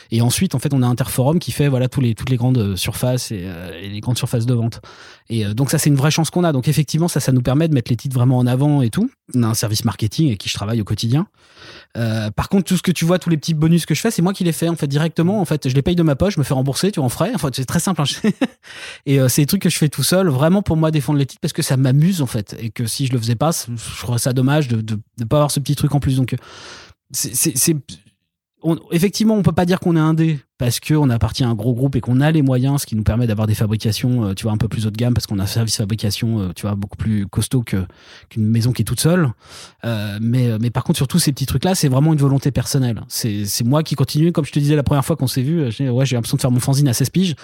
Et 0.09 0.21
ensuite, 0.21 0.55
en 0.55 0.59
fait, 0.59 0.73
on 0.73 0.81
a 0.81 0.88
Interforum 0.88 1.39
qui 1.39 1.51
fait 1.51 1.67
voilà 1.67 1.88
tous 1.88 2.01
les, 2.01 2.15
toutes 2.15 2.29
les 2.29 2.38
grandes 2.38 2.57
euh, 2.57 2.75
surfaces 2.75 3.31
et, 3.31 3.43
euh, 3.43 3.79
et 3.79 3.89
les 3.89 4.00
grandes 4.00 4.17
surfaces 4.17 4.45
de 4.45 4.53
vente. 4.53 4.81
Et 5.29 5.45
euh, 5.45 5.53
donc 5.53 5.69
ça, 5.69 5.77
c'est 5.77 5.89
une 5.89 5.95
vraie 5.95 6.09
chance 6.09 6.31
qu'on 6.31 6.43
a. 6.43 6.51
Donc 6.51 6.67
effectivement, 6.67 7.07
ça, 7.07 7.19
ça 7.19 7.31
nous 7.31 7.41
permet 7.41 7.67
de 7.67 7.73
mettre 7.73 7.91
les 7.91 7.95
titres 7.95 8.15
vraiment 8.15 8.38
en 8.38 8.47
avant 8.47 8.81
et 8.81 8.89
tout. 8.89 9.12
On 9.35 9.43
a 9.43 9.47
un 9.47 9.53
service 9.53 9.85
marketing 9.85 10.27
avec 10.27 10.39
qui 10.39 10.50
je 10.50 10.55
travaille 10.55 10.81
au 10.81 10.83
quotidien. 10.83 11.27
Par 12.35 12.50
contre, 12.50 12.63
tout 12.65 12.75
ce 12.75 12.81
que 12.81 12.91
tu 12.91 13.05
vois, 13.05 13.19
tous 13.19 13.29
les 13.29 13.38
petits 13.38 13.53
bonus 13.53 13.85
que 13.85 13.93
je 13.93 14.01
fais, 14.01 14.09
c'est 14.09 14.23
moi 14.23 14.33
qui 14.33 14.43
les 14.43 14.51
fais 14.51 14.67
en 14.67 14.75
fait 14.75 14.88
directement. 14.88 15.39
En 15.39 15.45
fait, 15.45 15.69
je 15.69 15.75
les 15.75 15.83
paye 15.83 15.95
de 15.95 16.01
ma 16.01 16.15
poche, 16.15 16.33
je 16.33 16.39
me 16.39 16.43
fais 16.43 16.55
rembourser, 16.55 16.91
tu 16.91 17.00
en 17.00 17.09
frais. 17.09 17.31
Enfin, 17.35 17.50
c'est 17.53 17.65
très 17.65 17.79
simple. 17.79 18.01
Hein. 18.01 18.29
et 19.05 19.19
c'est 19.29 19.43
des 19.43 19.45
trucs 19.45 19.62
que 19.62 19.69
je 19.69 19.77
fais 19.77 19.89
tout 19.89 20.01
seul, 20.01 20.27
vraiment 20.27 20.63
pour 20.63 20.75
moi 20.75 20.89
défendre 20.89 21.19
les 21.19 21.27
titres 21.27 21.41
parce 21.41 21.53
que 21.53 21.62
ça 21.62 21.77
m'amuse 21.77 22.23
en 22.23 22.25
fait. 22.25 22.55
Et 22.59 22.71
que 22.71 22.88
si 22.88 23.05
je 23.05 23.13
le 23.13 23.19
faisais 23.19 23.35
pas, 23.35 23.51
je 23.51 23.97
trouverais 24.00 24.17
ça 24.17 24.33
dommage 24.33 24.67
de 24.67 24.97
ne 25.19 25.25
pas 25.25 25.38
avoir 25.38 25.51
ce 25.51 25.59
petit 25.59 25.75
truc 25.75 25.93
en 25.93 26.00
plus. 26.00 26.17
Donc 26.17 26.35
c'est 27.13 27.75
on, 28.63 28.77
effectivement, 28.91 29.36
on 29.36 29.43
peut 29.43 29.51
pas 29.51 29.65
dire 29.65 29.79
qu'on 29.79 29.96
est 29.96 30.00
indé 30.00 30.39
parce 30.58 30.79
qu'on 30.79 31.10
appartient 31.10 31.43
à 31.43 31.50
un 31.50 31.55
gros 31.55 31.74
groupe 31.74 31.98
et 31.98 32.01
qu'on 32.01 32.22
a 32.22 32.32
les 32.32 32.41
moyens, 32.41 32.82
ce 32.82 32.86
qui 32.86 32.96
nous 32.96 33.03
permet 33.03 33.27
d'avoir 33.27 33.46
des 33.46 33.55
fabrications, 33.55 34.25
euh, 34.25 34.34
tu 34.34 34.43
vois, 34.43 34.53
un 34.53 34.58
peu 34.58 34.70
plus 34.70 34.88
haut 34.88 34.91
de 34.91 34.96
gamme 34.96 35.13
parce 35.13 35.27
qu'on 35.27 35.39
a 35.39 35.43
un 35.43 35.48
service 35.48 35.75
fabrication, 35.75 36.39
euh, 36.39 36.50
tu 36.55 36.62
vois, 36.62 36.75
beaucoup 36.75 36.96
plus 36.96 37.27
costaud 37.27 37.63
qu'une 37.63 37.88
maison 38.46 38.72
qui 38.72 38.84
est 38.84 38.86
toute 38.86 39.01
seule. 39.01 39.29
Euh, 39.84 40.17
mais 40.22 40.58
mais 40.60 40.70
par 40.70 40.86
contre, 40.86 40.98
sur 40.98 41.08
tous 41.08 41.20
ces 41.20 41.34
petits 41.34 41.46
trucs-là, 41.46 41.75
c'est 41.75 41.89
vraiment 41.89 42.13
une 42.13 42.20
volonté 42.20 42.51
personnelle. 42.51 43.01
C'est 43.10 43.63
moi 43.65 43.84
qui 43.84 43.96
continue, 43.96 44.32
comme 44.32 44.46
je 44.46 44.51
te 44.51 44.60
disais 44.60 44.75
la 44.75 44.84
première 44.84 45.03
fois 45.03 45.17
qu'on 45.17 45.27
s'est 45.27 45.41
vu. 45.41 45.70
J'ai 45.70 45.86
l'impression 45.86 46.38
de 46.38 46.41
faire 46.41 46.51
mon 46.51 46.62
fanzine 46.62 46.88
à 46.88 46.93
16 46.93 47.10
piges 47.10 47.36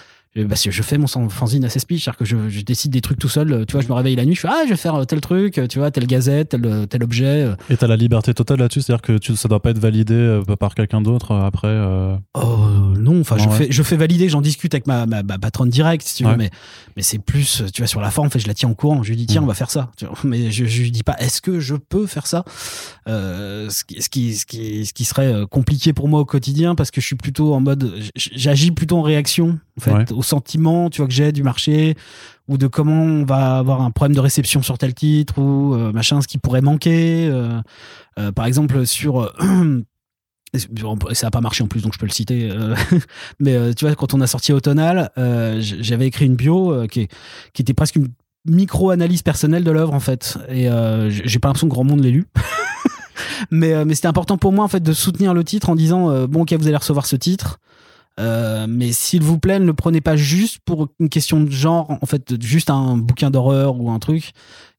parce 0.48 0.64
que 0.64 0.72
je 0.72 0.84
fais 0.84 0.98
mon 0.98 1.08
fanzine 1.08 1.66
à 1.66 1.70
16 1.70 1.86
piges, 1.86 2.04
c'est-à-dire 2.04 2.18
que 2.18 2.26
je, 2.26 2.50
je, 2.50 2.62
décide 2.62 2.92
des 2.92 3.02
trucs 3.02 3.20
tout 3.20 3.30
seul. 3.30 3.66
Tu 3.66 3.74
vois, 3.74 3.82
je 3.82 3.88
me 3.88 3.94
réveille 3.94 4.16
la 4.16 4.26
nuit, 4.26 4.36
je 4.36 4.42
fais 4.42 4.48
ah, 4.50 4.64
je 4.66 4.70
vais 4.70 4.78
faire 4.78 5.06
tel 5.08 5.22
truc, 5.22 5.60
tu 5.70 5.80
vois, 5.80 5.92
telle 5.92 6.08
gazette, 6.08 6.50
tel, 6.50 6.88
tel 6.88 7.04
objet. 7.04 7.48
Et 7.70 7.78
t'as 7.78 7.88
la 7.88 7.96
liberté 7.96 8.34
totale 8.34 8.60
là-dessus, 8.60 8.82
c'est-à-dire 8.82 9.02
que 9.02 9.18
tu, 9.18 9.36
ça 9.36 9.48
doit 9.48 9.62
pas 9.62 9.72
être 9.72 9.80
validé 9.80 10.42
par 10.60 10.76
quelqu'un 10.76 11.02
d'autre 11.02 11.34
après. 11.34 11.76
Oh 12.36 12.58
non, 12.98 13.22
enfin, 13.22 13.38
je 13.38 13.50
fais 13.50 13.72
je 13.72 13.84
fais 13.84 13.98
valider, 13.98 14.30
j'en 14.30 14.42
discute 14.42 14.74
avec 14.74 14.88
ma, 14.88 15.06
ma, 15.06 15.24
patronne 15.24 15.70
directe, 15.70 16.08
si 16.08 16.16
tu 16.16 16.24
veux, 16.26 16.36
mais, 16.36 16.50
mais 16.96 17.02
c'est 17.02 17.20
plus, 17.20 17.64
tu 17.74 17.82
vois, 17.82 17.88
sur 17.88 18.02
la 18.02 18.12
forme, 18.12 18.28
en 18.28 18.30
fait, 18.30 18.40
je 18.40 18.48
la 18.48 18.54
tiens 18.54 18.70
en 18.70 18.74
courant. 18.74 19.04
Je 19.04 19.10
lui 19.10 19.18
dis, 19.18 19.26
tiens, 19.26 19.42
mm. 19.42 19.46
on 19.46 19.48
va 19.48 19.54
faire 19.54 19.72
ça. 19.72 19.92
Mais 20.24 20.52
je, 20.52 20.66
je 20.66 20.82
lui 20.82 20.92
dis 20.92 21.04
pas, 21.04 21.16
est-ce 21.20 21.42
que 21.42 21.60
je 21.60 21.76
peux 21.76 22.08
faire 22.08 22.28
ça 22.28 22.44
euh, 23.08 23.70
ce, 23.70 23.84
qui, 23.84 24.02
ce, 24.02 24.10
qui, 24.10 24.36
ce, 24.36 24.46
qui, 24.46 24.86
ce 24.86 24.94
qui 24.94 25.06
serait 25.06 25.34
euh, 25.34 25.46
compliqué 25.46 25.94
pour 25.94 26.08
moi 26.08 26.20
au 26.20 26.26
quotidien, 26.26 26.76
parce 26.76 26.92
que 26.92 27.02
je 27.02 27.06
suis 27.06 27.16
plutôt 27.16 27.54
en 27.54 27.62
mode, 27.62 27.94
j'agis 28.16 28.72
plutôt 28.72 28.98
en 28.98 29.02
réaction, 29.02 29.60
en 29.78 29.82
fait, 29.82 30.12
au 30.20 30.24
sentiment, 30.24 30.90
tu 30.90 31.02
vois, 31.02 31.08
que 31.08 31.14
j'ai 31.14 31.32
du 31.32 31.44
marché, 31.44 31.96
ou 32.48 32.58
de 32.58 32.68
comment 32.68 33.04
on 33.04 33.26
va 33.26 33.58
avoir 33.58 33.82
un 33.82 33.92
problème 33.92 34.16
de 34.16 34.22
réception 34.22 34.62
sur 34.62 34.78
tel 34.78 34.94
titre, 34.94 35.40
ou 35.40 35.74
euh, 35.74 35.92
machin, 35.92 36.22
ce 36.22 36.28
qui 36.28 36.38
pourrait 36.38 36.62
manquer. 36.62 37.32
par 38.36 38.46
exemple, 38.46 38.86
sur 38.86 39.32
ça 40.54 41.28
n'a 41.28 41.32
pas 41.32 41.42
marché 41.42 41.64
en 41.64 41.68
plus, 41.68 41.82
donc 41.82 41.94
je 41.94 42.00
peux 42.00 42.06
le 42.06 42.12
citer. 42.12 42.50
Euh, 42.52 42.76
mais 43.40 43.56
euh, 43.56 43.74
tu 43.74 43.86
vois, 43.86 43.96
quand 43.96 44.14
on 44.14 44.22
a 44.22 44.28
sorti 44.28 44.54
Autonal, 44.54 45.12
euh, 45.18 45.60
j'avais 45.62 46.08
écrit 46.08 46.26
une 46.26 46.36
bio 46.36 46.88
qui, 46.88 47.08
était 47.58 47.74
presque 47.74 47.96
une 47.96 48.08
micro-analyse 48.46 49.22
personnelle 49.22 49.64
de 49.64 49.72
l'œuvre, 49.72 49.94
en 49.94 50.00
fait. 50.00 50.38
Et 50.50 50.68
j'ai 51.10 51.40
pas 51.40 51.50
l'impression 51.50 51.68
que 51.68 51.74
grand 51.74 51.84
monde 51.84 52.04
l'ait 52.04 52.12
lu. 52.12 52.28
mais 53.52 53.86
mais 53.86 53.96
c'était 53.96 54.08
important 54.08 54.38
pour 54.38 54.52
moi, 54.52 54.66
en 54.66 54.70
fait, 54.70 54.82
de 54.82 54.94
soutenir 54.94 55.34
le 55.34 55.44
titre 55.44 55.70
en 55.70 55.76
disant 55.76 56.26
Bon, 56.28 56.42
ok, 56.42 56.54
vous 56.54 56.68
allez 56.68 56.78
recevoir 56.78 57.06
ce 57.06 57.16
titre. 57.16 57.60
Mais 58.20 58.92
s'il 58.92 59.24
vous 59.24 59.40
plaît, 59.40 59.60
ne 59.60 59.66
le 59.66 59.74
prenez 59.74 60.02
pas 60.02 60.16
juste 60.16 60.60
pour 60.66 60.90
une 61.00 61.10
question 61.10 61.42
de 61.42 61.50
genre, 61.50 61.90
en 61.90 62.06
fait, 62.06 62.42
juste 62.42 62.70
un 62.70 62.98
bouquin 62.98 63.32
d'horreur 63.32 63.80
ou 63.80 63.90
un 63.92 64.00
truc. 64.00 64.32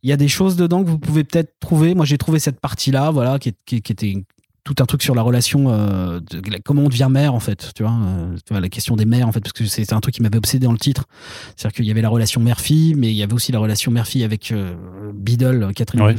Il 0.02 0.10
y 0.10 0.12
a 0.12 0.16
des 0.16 0.28
choses 0.28 0.56
dedans 0.56 0.82
que 0.84 0.88
vous 0.88 0.98
pouvez 0.98 1.24
peut-être 1.24 1.58
trouver. 1.60 1.94
Moi, 1.94 2.04
j'ai 2.04 2.18
trouvé 2.18 2.38
cette 2.38 2.60
partie-là, 2.60 3.10
voilà, 3.10 3.38
qui, 3.38 3.54
était 3.70 4.24
tout 4.64 4.74
un 4.80 4.84
truc 4.84 5.02
sur 5.02 5.14
la 5.14 5.22
relation, 5.22 5.66
euh, 5.68 6.20
de, 6.20 6.42
comment 6.64 6.82
on 6.82 6.88
devient 6.88 7.08
mère 7.10 7.34
en 7.34 7.40
fait, 7.40 7.72
tu 7.74 7.82
vois, 7.82 7.92
euh, 7.92 8.36
tu 8.46 8.52
vois, 8.52 8.60
la 8.60 8.68
question 8.68 8.96
des 8.96 9.04
mères 9.04 9.26
en 9.26 9.32
fait, 9.32 9.40
parce 9.40 9.52
que 9.52 9.64
c'est 9.66 9.92
un 9.92 10.00
truc 10.00 10.14
qui 10.14 10.22
m'avait 10.22 10.36
obsédé 10.36 10.66
dans 10.66 10.72
le 10.72 10.78
titre. 10.78 11.04
C'est-à-dire 11.56 11.76
qu'il 11.76 11.86
y 11.86 11.90
avait 11.90 12.02
la 12.02 12.08
relation 12.08 12.40
mère-fille, 12.40 12.94
mais 12.94 13.08
il 13.08 13.16
y 13.16 13.22
avait 13.22 13.32
aussi 13.32 13.52
la 13.52 13.58
relation 13.58 13.90
mère-fille 13.90 14.24
avec 14.24 14.52
euh, 14.52 14.74
Biddle, 15.14 15.72
Catherine. 15.74 16.02
Ouais. 16.02 16.16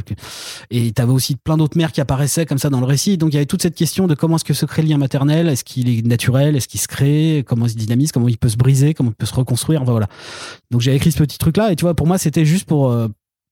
Et 0.70 0.92
t'avais 0.92 1.12
aussi 1.12 1.36
plein 1.36 1.56
d'autres 1.56 1.76
mères 1.76 1.92
qui 1.92 2.00
apparaissaient 2.00 2.46
comme 2.46 2.58
ça 2.58 2.70
dans 2.70 2.80
le 2.80 2.86
récit. 2.86 3.16
Donc 3.16 3.30
il 3.30 3.34
y 3.34 3.36
avait 3.36 3.46
toute 3.46 3.62
cette 3.62 3.76
question 3.76 4.06
de 4.06 4.14
comment 4.14 4.36
est-ce 4.36 4.44
que 4.44 4.54
se 4.54 4.66
crée 4.66 4.82
le 4.82 4.88
lien 4.88 4.98
maternel, 4.98 5.48
est-ce 5.48 5.64
qu'il 5.64 5.88
est 5.88 6.06
naturel, 6.06 6.56
est-ce 6.56 6.68
qu'il 6.68 6.80
se 6.80 6.88
crée, 6.88 7.44
comment 7.46 7.66
il 7.66 7.70
se 7.70 7.76
dynamise, 7.76 8.12
comment 8.12 8.28
il 8.28 8.38
peut 8.38 8.48
se 8.48 8.56
briser, 8.56 8.94
comment 8.94 9.10
il 9.10 9.16
peut 9.16 9.26
se 9.26 9.34
reconstruire? 9.34 9.82
Enfin, 9.82 9.92
voilà. 9.92 10.08
Donc 10.70 10.80
j'ai 10.80 10.94
écrit 10.94 11.12
ce 11.12 11.18
petit 11.18 11.38
truc 11.38 11.56
là, 11.56 11.72
et 11.72 11.76
tu 11.76 11.82
vois, 11.82 11.94
pour 11.94 12.06
moi 12.06 12.18
c'était 12.18 12.44
juste 12.44 12.66
pour 12.66 12.92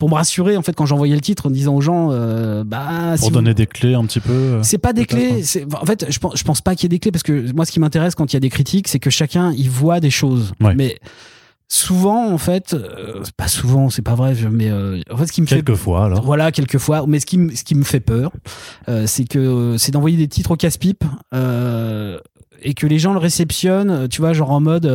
pour 0.00 0.08
me 0.08 0.14
rassurer 0.14 0.56
en 0.56 0.62
fait 0.62 0.72
quand 0.72 0.86
j'envoyais 0.86 1.14
le 1.14 1.20
titre 1.20 1.46
en 1.46 1.50
disant 1.50 1.76
aux 1.76 1.82
gens 1.82 2.08
euh, 2.10 2.64
bah 2.64 3.14
pour 3.20 3.30
donner 3.30 3.52
des 3.52 3.66
clés 3.66 3.94
un 3.94 4.04
petit 4.06 4.18
peu 4.18 4.32
euh, 4.32 4.62
c'est 4.62 4.78
pas 4.78 4.94
des 4.94 5.04
clés 5.04 5.42
en 5.78 5.84
fait 5.84 6.10
je 6.10 6.18
pense 6.18 6.38
je 6.38 6.42
pense 6.42 6.62
pas 6.62 6.74
qu'il 6.74 6.84
y 6.84 6.86
ait 6.86 6.96
des 6.96 6.98
clés 6.98 7.12
parce 7.12 7.22
que 7.22 7.52
moi 7.52 7.66
ce 7.66 7.70
qui 7.70 7.80
m'intéresse 7.80 8.14
quand 8.14 8.32
il 8.32 8.36
y 8.36 8.38
a 8.38 8.40
des 8.40 8.48
critiques 8.48 8.88
c'est 8.88 8.98
que 8.98 9.10
chacun 9.10 9.52
y 9.52 9.68
voit 9.68 10.00
des 10.00 10.10
choses. 10.10 10.52
Mais 10.74 10.98
souvent 11.68 12.32
en 12.32 12.38
fait 12.38 12.72
euh, 12.72 13.22
pas 13.36 13.46
souvent 13.46 13.90
c'est 13.90 14.00
pas 14.00 14.14
vrai 14.14 14.34
mais 14.50 14.72
en 14.72 15.16
fait 15.18 15.26
ce 15.26 15.32
qui 15.32 15.42
me 15.42 15.46
quelques 15.46 15.74
fois 15.74 16.06
alors. 16.06 16.24
Voilà 16.24 16.50
quelques 16.50 16.78
fois 16.78 17.04
mais 17.06 17.20
ce 17.20 17.26
qui 17.26 17.54
ce 17.54 17.62
qui 17.62 17.74
me 17.74 17.84
fait 17.84 18.00
peur 18.00 18.32
c'est 19.04 19.28
que 19.28 19.76
c'est 19.76 19.92
d'envoyer 19.92 20.16
des 20.16 20.28
titres 20.28 20.52
au 20.52 20.56
casse-pipe 20.56 21.04
et 22.62 22.74
que 22.74 22.86
les 22.86 22.98
gens 22.98 23.12
le 23.12 23.18
réceptionnent 23.18 24.08
tu 24.08 24.22
vois 24.22 24.32
genre 24.32 24.50
en 24.50 24.60
mode 24.60 24.86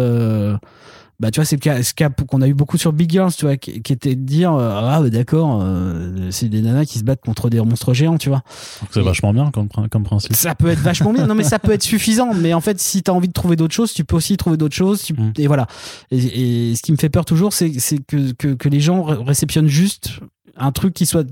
bah 1.19 1.31
tu 1.31 1.39
vois 1.39 1.45
c'est 1.45 1.57
ce 1.83 1.93
cas 1.93 2.09
qu'on 2.09 2.41
a 2.41 2.47
eu 2.47 2.53
beaucoup 2.53 2.77
sur 2.77 2.91
Big 2.91 3.09
Girls 3.09 3.31
tu 3.31 3.45
vois 3.45 3.55
qui, 3.55 3.71
était 3.71 4.15
de 4.15 4.21
dire 4.21 4.53
euh, 4.53 4.69
ah 4.73 5.01
bah, 5.01 5.09
d'accord 5.09 5.61
euh, 5.61 6.29
c'est 6.29 6.49
des 6.49 6.61
nanas 6.61 6.85
qui 6.85 6.99
se 6.99 7.03
battent 7.03 7.23
contre 7.23 7.49
des 7.49 7.61
monstres 7.61 7.93
géants 7.93 8.17
tu 8.17 8.29
vois. 8.29 8.43
C'est 8.91 9.01
vachement 9.01 9.33
bien 9.33 9.49
comme, 9.51 9.69
comme 9.69 10.03
principe. 10.03 10.35
Ça 10.35 10.55
peut 10.55 10.67
être 10.67 10.79
vachement 10.79 11.13
bien. 11.13 11.25
Non 11.25 11.35
mais 11.35 11.43
ça 11.43 11.59
peut 11.59 11.71
être 11.71 11.83
suffisant. 11.83 12.33
Mais 12.33 12.53
en 12.53 12.61
fait 12.61 12.79
si 12.79 13.01
tu 13.01 13.11
as 13.11 13.13
envie 13.13 13.29
de 13.29 13.33
trouver 13.33 13.55
d'autres 13.55 13.73
choses 13.73 13.93
tu 13.93 14.03
peux 14.03 14.15
aussi 14.15 14.35
trouver 14.35 14.57
d'autres 14.57 14.75
choses 14.75 15.09
mm. 15.11 15.31
et 15.37 15.47
voilà. 15.47 15.67
Et, 16.11 16.75
ce 16.75 16.81
qui 16.81 16.91
me 16.91 16.97
fait 16.97 17.09
peur 17.09 17.25
toujours 17.25 17.53
c'est 17.53 17.71
que, 18.07 18.33
que, 18.33 18.53
que 18.53 18.69
les 18.69 18.81
gens 18.81 19.03
réceptionnent 19.03 19.67
juste 19.67 20.19
un 20.57 20.71
truc 20.71 20.93
qui 20.93 21.05
soit 21.05 21.25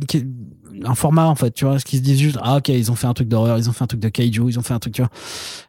un 0.85 0.95
format 0.95 1.25
en 1.25 1.35
fait 1.35 1.51
tu 1.51 1.65
vois 1.65 1.79
ce 1.79 1.85
qu'ils 1.85 1.99
se 1.99 2.03
disent 2.03 2.19
juste 2.19 2.37
ah 2.41 2.57
ok 2.57 2.69
ils 2.69 2.91
ont 2.91 2.95
fait 2.95 3.07
un 3.07 3.13
truc 3.13 3.27
d'horreur 3.27 3.57
ils 3.57 3.69
ont 3.69 3.73
fait 3.73 3.83
un 3.83 3.87
truc 3.87 3.99
de 3.99 4.09
kaiju 4.09 4.49
ils 4.49 4.59
ont 4.59 4.63
fait 4.63 4.73
un 4.73 4.79
truc 4.79 4.93
tu 4.93 5.01
vois 5.01 5.11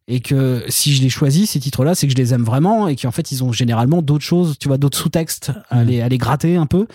et 0.06 0.20
que 0.20 0.62
si 0.68 0.94
je 0.94 1.02
les 1.02 1.08
choisis 1.08 1.50
ces 1.50 1.60
titres 1.60 1.82
là 1.82 1.94
c'est 1.94 2.06
que 2.06 2.12
je 2.12 2.18
les 2.18 2.34
aime 2.34 2.44
vraiment 2.44 2.88
et 2.88 2.96
qu'en 2.96 3.10
fait 3.10 3.32
ils 3.32 3.42
ont 3.42 3.52
généralement 3.52 4.02
d'autres 4.02 4.24
choses 4.24 4.58
tu 4.58 4.68
vois 4.68 4.76
d'autres 4.76 4.98
sous-textes 4.98 5.52
à, 5.70 5.82
mmh. 5.82 5.86
les, 5.86 6.00
à 6.02 6.08
les 6.08 6.18
gratter 6.18 6.56
un 6.56 6.66
peu. 6.66 6.86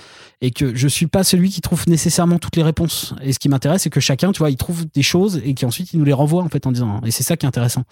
Et 0.41 0.51
que 0.51 0.73
je 0.73 0.87
suis 0.87 1.07
pas 1.07 1.25
celui 1.25 1.49
qui 1.49 1.59
trouve 1.59 1.85
nécessairement 1.89 2.39
toutes 2.39 2.55
les 2.55 2.63
réponses. 2.63 3.13
Et 3.21 3.33
ce 3.33 3.39
qui 3.39 3.49
m'intéresse 3.49 3.81
c'est 3.81 3.89
que 3.89 3.99
chacun 3.99 4.31
tu 4.31 4.39
vois 4.39 4.49
il 4.49 4.55
trouve 4.55 4.85
des 4.93 5.01
choses 5.01 5.41
et 5.43 5.53
qu'ensuite 5.53 5.91
il 5.91 5.99
nous 5.99 6.05
les 6.05 6.13
renvoie 6.13 6.43
en 6.43 6.47
fait 6.47 6.65
en 6.65 6.71
disant 6.71 7.01
et 7.03 7.11
c'est 7.11 7.23
ça 7.23 7.35
qui 7.35 7.45
est 7.45 7.49
intéressant. 7.49 7.83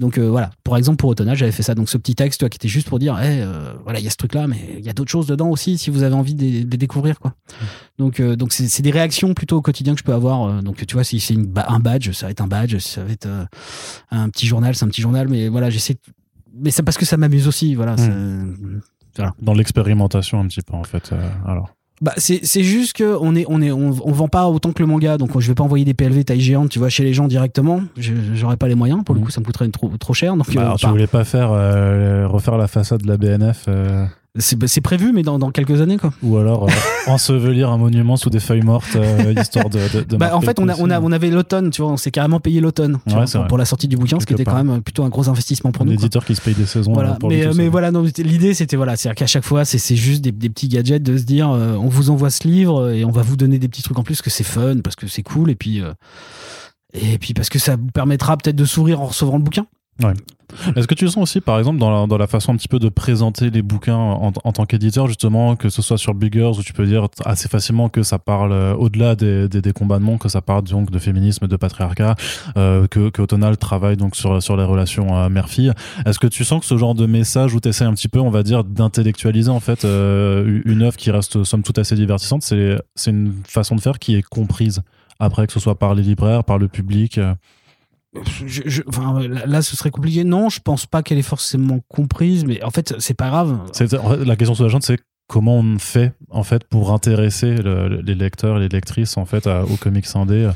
Donc 0.00 0.18
euh, 0.18 0.28
voilà. 0.28 0.50
Par 0.64 0.76
exemple 0.76 0.96
pour 0.96 1.10
Automnal 1.10 1.36
j'avais 1.36 1.52
fait 1.52 1.62
ça. 1.62 1.76
Donc 1.76 1.88
ce 1.88 1.96
petit 1.96 2.16
texte 2.16 2.40
tu 2.40 2.44
vois, 2.44 2.50
qui 2.50 2.56
était 2.56 2.66
juste 2.68 2.88
pour 2.88 2.98
dire 2.98 3.16
hey, 3.20 3.42
euh, 3.42 3.74
voilà 3.84 4.00
il 4.00 4.04
y 4.04 4.08
a 4.08 4.10
ce 4.10 4.16
truc 4.16 4.34
là 4.34 4.48
mais 4.48 4.76
il 4.78 4.84
y 4.84 4.88
a 4.88 4.92
d'autres 4.92 5.10
choses 5.10 5.26
dedans 5.26 5.50
aussi 5.50 5.78
si 5.78 5.90
vous 5.90 6.02
avez 6.02 6.16
envie 6.16 6.34
de, 6.34 6.64
de 6.64 6.70
les 6.70 6.78
découvrir 6.78 7.20
quoi. 7.20 7.30
Mmh. 7.30 7.64
donc 7.98 8.18
euh, 8.18 8.34
donc 8.34 8.52
c'est 8.52 8.82
des 8.82 8.90
réactions 8.90 9.34
plutôt 9.34 9.58
au 9.58 9.62
quotidien 9.62 9.92
que 9.92 10.00
je 10.00 10.04
peux 10.04 10.14
avoir 10.14 10.62
donc 10.62 10.84
tu 10.84 10.94
vois 10.94 11.04
si 11.04 11.20
c'est 11.20 11.36
un 11.68 11.78
badge 11.78 12.10
ça 12.10 12.26
va 12.26 12.32
être 12.32 12.40
un 12.40 12.48
badge 12.48 12.78
ça 12.78 13.04
va 13.04 13.12
être 13.12 13.28
un 14.10 14.28
petit 14.30 14.48
journal 14.54 14.74
c'est 14.74 14.84
un 14.84 14.88
petit 14.88 15.02
journal 15.02 15.28
mais 15.28 15.48
voilà 15.48 15.70
j'essaie 15.70 15.96
mais 16.54 16.70
c'est 16.70 16.82
parce 16.82 16.96
que 16.96 17.04
ça 17.04 17.16
m'amuse 17.16 17.48
aussi 17.48 17.74
voilà, 17.74 17.96
mmh. 17.96 18.80
voilà. 19.16 19.34
dans 19.42 19.54
l'expérimentation 19.54 20.40
un 20.40 20.46
petit 20.46 20.62
peu 20.62 20.74
en 20.74 20.84
fait 20.84 21.12
alors 21.46 21.70
bah, 22.00 22.12
c'est 22.16 22.62
juste 22.62 22.94
que 22.94 23.16
on 23.20 23.36
est 23.36 23.44
on 23.48 23.62
est 23.62 23.70
on, 23.70 23.90
vend 23.90 24.26
pas 24.26 24.48
autant 24.48 24.72
que 24.72 24.82
le 24.82 24.86
manga 24.86 25.16
donc 25.16 25.38
je 25.38 25.46
vais 25.46 25.54
pas 25.54 25.62
envoyer 25.62 25.84
des 25.84 25.94
PLV 25.94 26.24
taille 26.24 26.40
géante 26.40 26.68
tu 26.68 26.80
vois 26.80 26.88
chez 26.88 27.04
les 27.04 27.14
gens 27.14 27.28
directement 27.28 27.82
j'aurais 27.96 28.56
pas 28.56 28.66
les 28.66 28.74
moyens 28.74 29.04
pour 29.04 29.14
le 29.14 29.20
mmh. 29.20 29.24
coup 29.24 29.30
ça 29.30 29.40
me 29.40 29.46
coûterait 29.46 29.68
trop 29.68 29.88
trop 29.96 30.12
cher 30.12 30.36
donc 30.36 30.52
bah, 30.52 30.60
euh, 30.60 30.64
alors, 30.64 30.76
tu 30.76 30.86
voulais 30.88 31.06
pas 31.06 31.24
faire 31.24 31.52
euh, 31.52 32.26
refaire 32.26 32.58
la 32.58 32.66
façade 32.66 33.02
de 33.02 33.08
la 33.08 33.16
BNF 33.16 33.66
euh, 33.68 34.04
bah, 34.04 34.10
c'est 34.40 34.80
prévu, 34.80 35.12
mais 35.12 35.22
dans, 35.22 35.38
dans, 35.38 35.52
quelques 35.52 35.80
années, 35.80 35.96
quoi. 35.96 36.12
Ou 36.24 36.38
alors 36.38 36.64
euh, 36.64 36.72
ensevelir 37.06 37.70
un 37.70 37.78
monument 37.78 38.16
sous 38.16 38.30
des 38.30 38.40
feuilles 38.40 38.62
mortes, 38.62 38.96
euh, 38.96 39.32
histoire 39.40 39.70
de. 39.70 40.02
de, 40.04 40.16
bah, 40.16 40.36
en 40.36 40.40
fait, 40.40 40.58
on, 40.58 40.68
a, 40.68 40.74
on, 40.76 40.90
a, 40.90 41.00
on 41.00 41.12
avait 41.12 41.30
l'automne, 41.30 41.70
tu 41.70 41.82
vois, 41.82 41.92
on 41.92 41.96
s'est 41.96 42.10
carrément 42.10 42.40
payé 42.40 42.60
l'automne 42.60 42.98
pour, 43.48 43.58
la 43.58 43.64
sortie 43.64 43.86
du 43.86 43.96
bouquin, 43.96 44.18
ce 44.18 44.26
qui 44.26 44.32
était 44.32 44.44
quand 44.44 44.62
même 44.62 44.82
plutôt 44.82 45.04
un 45.04 45.08
gros 45.08 45.28
investissement 45.28 45.70
pour 45.70 45.84
nous. 45.84 45.92
L'éditeur 45.92 46.24
qui 46.24 46.34
se 46.34 46.40
paye 46.40 46.54
des 46.54 46.66
saisons. 46.66 46.92
Voilà. 46.92 47.14
Pour 47.14 47.28
mais 47.28 47.46
mais 47.54 47.68
voilà, 47.68 47.92
l'idée, 48.18 48.54
c'était 48.54 48.76
voilà, 48.76 48.96
c'est 48.96 49.14
qu'à 49.14 49.26
chaque 49.26 49.44
fois, 49.44 49.64
c'est 49.64 49.96
juste 49.96 50.22
des, 50.22 50.32
des, 50.32 50.48
petits 50.48 50.68
gadgets 50.68 51.02
de 51.02 51.16
se 51.16 51.22
dire, 51.22 51.50
euh, 51.50 51.76
on 51.76 51.88
vous 51.88 52.10
envoie 52.10 52.30
ce 52.30 52.48
livre 52.48 52.90
et 52.90 53.04
on 53.04 53.12
va 53.12 53.22
vous 53.22 53.36
donner 53.36 53.60
des 53.60 53.68
petits 53.68 53.82
trucs 53.82 53.98
en 53.98 54.02
plus, 54.02 54.14
parce 54.14 54.22
que 54.22 54.30
c'est 54.30 54.42
fun, 54.42 54.80
parce 54.82 54.96
que 54.96 55.06
c'est 55.06 55.22
cool, 55.22 55.50
et 55.50 55.54
puis. 55.54 55.80
et 56.92 57.18
puis 57.18 57.34
parce 57.34 57.50
que 57.50 57.60
ça 57.60 57.76
vous 57.76 57.90
permettra 57.92 58.36
peut-être 58.36 58.56
de 58.56 58.64
sourire 58.64 59.00
en 59.00 59.06
recevant 59.06 59.36
le 59.36 59.44
bouquin. 59.44 59.66
Est-ce 60.76 60.86
que 60.86 60.94
tu 60.94 61.08
sens 61.08 61.22
aussi, 61.22 61.40
par 61.40 61.58
exemple, 61.58 61.78
dans 61.78 62.06
la, 62.06 62.26
façon 62.26 62.52
un 62.52 62.56
petit 62.56 62.68
peu 62.68 62.78
de 62.78 62.88
présenter 62.88 63.50
les 63.50 63.62
bouquins 63.62 63.96
en, 63.96 64.30
tant 64.30 64.66
qu'éditeur, 64.66 65.06
justement, 65.06 65.56
que 65.56 65.68
ce 65.68 65.82
soit 65.82 65.98
sur 65.98 66.14
Biggers, 66.14 66.52
où 66.58 66.62
tu 66.62 66.72
peux 66.72 66.86
dire 66.86 67.08
assez 67.24 67.48
facilement 67.48 67.88
que 67.88 68.02
ça 68.02 68.18
parle 68.18 68.52
euh, 68.52 68.74
au-delà 68.74 69.14
des, 69.14 69.48
des, 69.48 69.72
combats 69.72 69.98
de 69.98 70.04
monde, 70.04 70.18
que 70.18 70.28
ça 70.28 70.40
parle 70.42 70.62
donc 70.64 70.90
de 70.90 70.98
féminisme, 70.98 71.48
de 71.48 71.56
patriarcat, 71.56 72.14
euh, 72.56 72.86
que, 72.86 73.10
que 73.10 73.54
travaille 73.56 73.96
donc 73.96 74.16
sur, 74.16 74.42
sur 74.42 74.56
les 74.56 74.64
relations 74.64 75.16
euh, 75.16 75.28
mère-fille. 75.28 75.72
Est-ce 76.06 76.18
que 76.18 76.26
tu 76.26 76.44
sens 76.44 76.60
que 76.60 76.66
ce 76.66 76.76
genre 76.76 76.94
de 76.94 77.06
message 77.06 77.54
où 77.54 77.60
tu 77.60 77.68
essaies 77.68 77.84
un 77.84 77.94
petit 77.94 78.08
peu, 78.08 78.20
on 78.20 78.30
va 78.30 78.42
dire, 78.42 78.64
d'intellectualiser 78.64 79.50
en 79.50 79.60
fait 79.60 79.84
une 79.84 80.82
œuvre 80.82 80.96
qui 80.96 81.10
reste 81.10 81.44
somme 81.44 81.62
toute 81.62 81.78
assez 81.78 81.94
divertissante, 81.94 82.42
c'est 82.42 83.10
une 83.10 83.34
façon 83.46 83.76
de 83.76 83.80
faire 83.80 83.98
qui 83.98 84.14
est 84.14 84.22
comprise 84.22 84.82
après, 85.18 85.46
que 85.46 85.52
ce 85.52 85.60
soit 85.60 85.78
par 85.78 85.94
les 85.94 86.02
libraires, 86.02 86.44
par 86.44 86.58
le 86.58 86.68
public 86.68 87.18
je, 88.46 88.62
je, 88.66 88.82
enfin, 88.86 89.20
là, 89.28 89.62
ce 89.62 89.76
serait 89.76 89.90
compliqué. 89.90 90.24
Non, 90.24 90.48
je 90.48 90.60
pense 90.60 90.86
pas 90.86 91.02
qu'elle 91.02 91.18
est 91.18 91.22
forcément 91.22 91.80
comprise, 91.88 92.44
mais 92.44 92.62
en 92.62 92.70
fait, 92.70 92.94
c'est 92.98 93.14
pas 93.14 93.28
grave. 93.28 93.58
la 94.24 94.36
question 94.36 94.54
sous-jacente, 94.54 94.82
c'est 94.82 94.98
comment 95.26 95.56
on 95.56 95.78
fait 95.78 96.12
en 96.30 96.42
fait 96.42 96.64
pour 96.64 96.92
intéresser 96.92 97.56
le, 97.56 98.00
les 98.02 98.14
lecteurs, 98.14 98.58
les 98.58 98.68
lectrices 98.68 99.16
en 99.16 99.24
fait 99.24 99.46
à, 99.46 99.64
aux 99.64 99.76
comics 99.76 100.06
indés. 100.14 100.50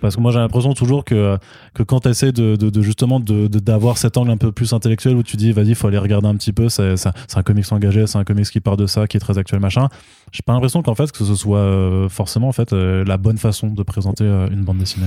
Parce 0.00 0.16
que 0.16 0.20
moi 0.20 0.32
j'ai 0.32 0.38
l'impression 0.38 0.74
toujours 0.74 1.02
que, 1.02 1.38
que 1.72 1.82
quand 1.82 2.00
tu 2.00 2.10
essaies 2.10 2.32
de, 2.32 2.56
de, 2.56 2.68
de, 2.68 2.82
justement 2.82 3.20
d'avoir 3.20 3.96
cet 3.96 4.18
angle 4.18 4.32
un 4.32 4.36
peu 4.36 4.52
plus 4.52 4.74
intellectuel 4.74 5.16
où 5.16 5.22
tu 5.22 5.38
dis 5.38 5.50
vas-y 5.52 5.74
faut 5.74 5.88
aller 5.88 5.96
regarder 5.96 6.28
un 6.28 6.36
petit 6.36 6.52
peu, 6.52 6.68
c'est 6.68 6.94
un 7.34 7.42
comics 7.42 7.72
engagé, 7.72 8.06
c'est 8.06 8.18
un 8.18 8.24
comics 8.24 8.44
qui 8.44 8.60
part 8.60 8.76
de 8.76 8.86
ça, 8.86 9.06
qui 9.06 9.16
est 9.16 9.20
très 9.20 9.38
actuel 9.38 9.60
machin. 9.60 9.88
J'ai 10.30 10.42
pas 10.44 10.52
l'impression 10.52 10.82
qu'en 10.82 10.94
fait 10.94 11.10
que 11.10 11.24
ce 11.24 11.34
soit 11.34 11.58
euh, 11.60 12.10
forcément 12.10 12.48
en 12.48 12.52
fait 12.52 12.74
euh, 12.74 13.02
la 13.06 13.16
bonne 13.16 13.38
façon 13.38 13.68
de 13.68 13.82
présenter 13.82 14.24
euh, 14.24 14.46
une 14.50 14.62
bande 14.62 14.76
dessinée. 14.76 15.06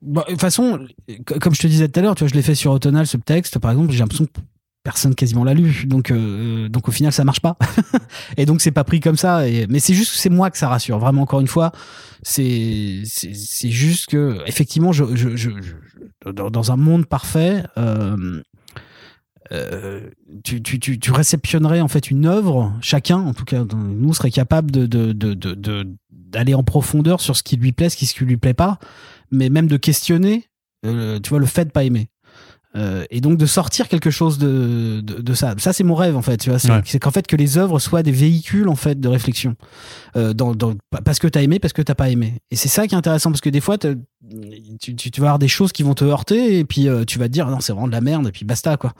Bon, 0.00 0.22
de 0.22 0.32
toute 0.32 0.40
façon, 0.40 0.86
comme 1.40 1.54
je 1.54 1.60
te 1.60 1.66
disais 1.66 1.88
tout 1.88 1.98
à 1.98 2.02
l'heure, 2.02 2.14
tu 2.14 2.24
vois, 2.24 2.28
je 2.28 2.34
l'ai 2.34 2.42
fait 2.42 2.54
sur 2.54 2.72
Autonal, 2.72 3.06
ce 3.06 3.16
texte, 3.16 3.58
par 3.58 3.72
exemple, 3.72 3.90
j'ai 3.90 3.98
l'impression 3.98 4.26
que 4.26 4.40
personne 4.84 5.14
quasiment 5.14 5.44
l'a 5.44 5.54
lu. 5.54 5.84
Donc, 5.86 6.10
euh, 6.10 6.68
donc 6.68 6.88
au 6.88 6.92
final, 6.92 7.12
ça 7.12 7.24
marche 7.24 7.40
pas. 7.40 7.56
et 8.36 8.46
donc, 8.46 8.60
c'est 8.60 8.70
pas 8.70 8.84
pris 8.84 9.00
comme 9.00 9.16
ça. 9.16 9.42
Mais 9.68 9.80
c'est 9.80 9.94
juste 9.94 10.12
que 10.12 10.18
c'est 10.18 10.30
moi 10.30 10.50
que 10.50 10.58
ça 10.58 10.68
rassure. 10.68 10.98
Vraiment, 10.98 11.22
encore 11.22 11.40
une 11.40 11.48
fois, 11.48 11.72
c'est 12.22 13.02
c'est 13.04 13.70
juste 13.70 14.06
que, 14.06 14.38
effectivement, 14.46 14.92
je, 14.92 15.16
je, 15.16 15.36
je, 15.36 15.50
dans, 16.30 16.72
un 16.72 16.76
monde 16.76 17.06
parfait, 17.06 17.64
euh, 17.76 18.40
euh, 19.52 20.08
tu, 20.44 20.62
tu, 20.62 20.78
tu, 20.78 20.98
tu, 20.98 21.12
réceptionnerais 21.12 21.80
en 21.80 21.88
fait 21.88 22.10
une 22.10 22.26
œuvre, 22.26 22.72
chacun, 22.80 23.18
en 23.18 23.34
tout 23.34 23.44
cas, 23.44 23.64
nous 23.74 24.14
serait 24.14 24.30
capable 24.30 24.70
de, 24.70 24.86
de, 24.86 25.12
de, 25.12 25.34
de 25.34 25.86
d'aller 26.10 26.54
en 26.54 26.62
profondeur 26.62 27.20
sur 27.22 27.36
ce 27.36 27.42
qui 27.42 27.56
lui 27.56 27.72
plaît, 27.72 27.88
ce 27.88 27.96
qui 27.96 28.24
lui 28.24 28.36
plaît 28.36 28.54
pas 28.54 28.78
mais 29.30 29.48
même 29.50 29.66
de 29.66 29.76
questionner, 29.76 30.48
euh, 30.84 31.18
tu 31.20 31.30
vois, 31.30 31.38
le 31.38 31.46
fait 31.46 31.66
de 31.66 31.70
pas 31.70 31.84
aimer. 31.84 32.08
Euh, 32.76 33.04
et 33.10 33.22
donc 33.22 33.38
de 33.38 33.46
sortir 33.46 33.88
quelque 33.88 34.10
chose 34.10 34.36
de, 34.36 35.00
de, 35.02 35.22
de 35.22 35.34
ça. 35.34 35.54
Ça, 35.56 35.72
c'est 35.72 35.84
mon 35.84 35.94
rêve, 35.94 36.16
en 36.16 36.22
fait. 36.22 36.36
Tu 36.36 36.50
vois, 36.50 36.58
c'est, 36.58 36.70
ouais. 36.70 36.98
qu'en 37.00 37.10
fait, 37.10 37.26
que 37.26 37.34
les 37.34 37.56
œuvres 37.56 37.78
soient 37.78 38.02
des 38.02 38.12
véhicules, 38.12 38.68
en 38.68 38.76
fait, 38.76 39.00
de 39.00 39.08
réflexion. 39.08 39.56
Euh, 40.16 40.34
dans, 40.34 40.54
dans, 40.54 40.74
parce 41.04 41.18
que 41.18 41.26
t'as 41.26 41.42
aimé, 41.42 41.58
parce 41.58 41.72
que 41.72 41.82
t'as 41.82 41.94
pas 41.94 42.10
aimé. 42.10 42.34
Et 42.50 42.56
c'est 42.56 42.68
ça 42.68 42.86
qui 42.86 42.94
est 42.94 42.98
intéressant, 42.98 43.30
parce 43.30 43.40
que 43.40 43.48
des 43.48 43.62
fois, 43.62 43.78
tu, 44.80 44.96
tu, 44.96 45.10
tu, 45.10 45.20
vas 45.20 45.28
avoir 45.28 45.38
des 45.38 45.48
choses 45.48 45.70
qui 45.70 45.82
vont 45.82 45.94
te 45.94 46.04
heurter, 46.04 46.58
et 46.58 46.64
puis 46.64 46.88
euh, 46.88 47.04
tu 47.04 47.18
vas 47.18 47.26
te 47.26 47.32
dire, 47.32 47.46
non, 47.46 47.60
c'est 47.60 47.72
vraiment 47.72 47.86
de 47.86 47.92
la 47.92 48.00
merde, 48.00 48.26
et 48.26 48.32
puis 48.32 48.44
basta, 48.44 48.76
quoi. 48.76 48.92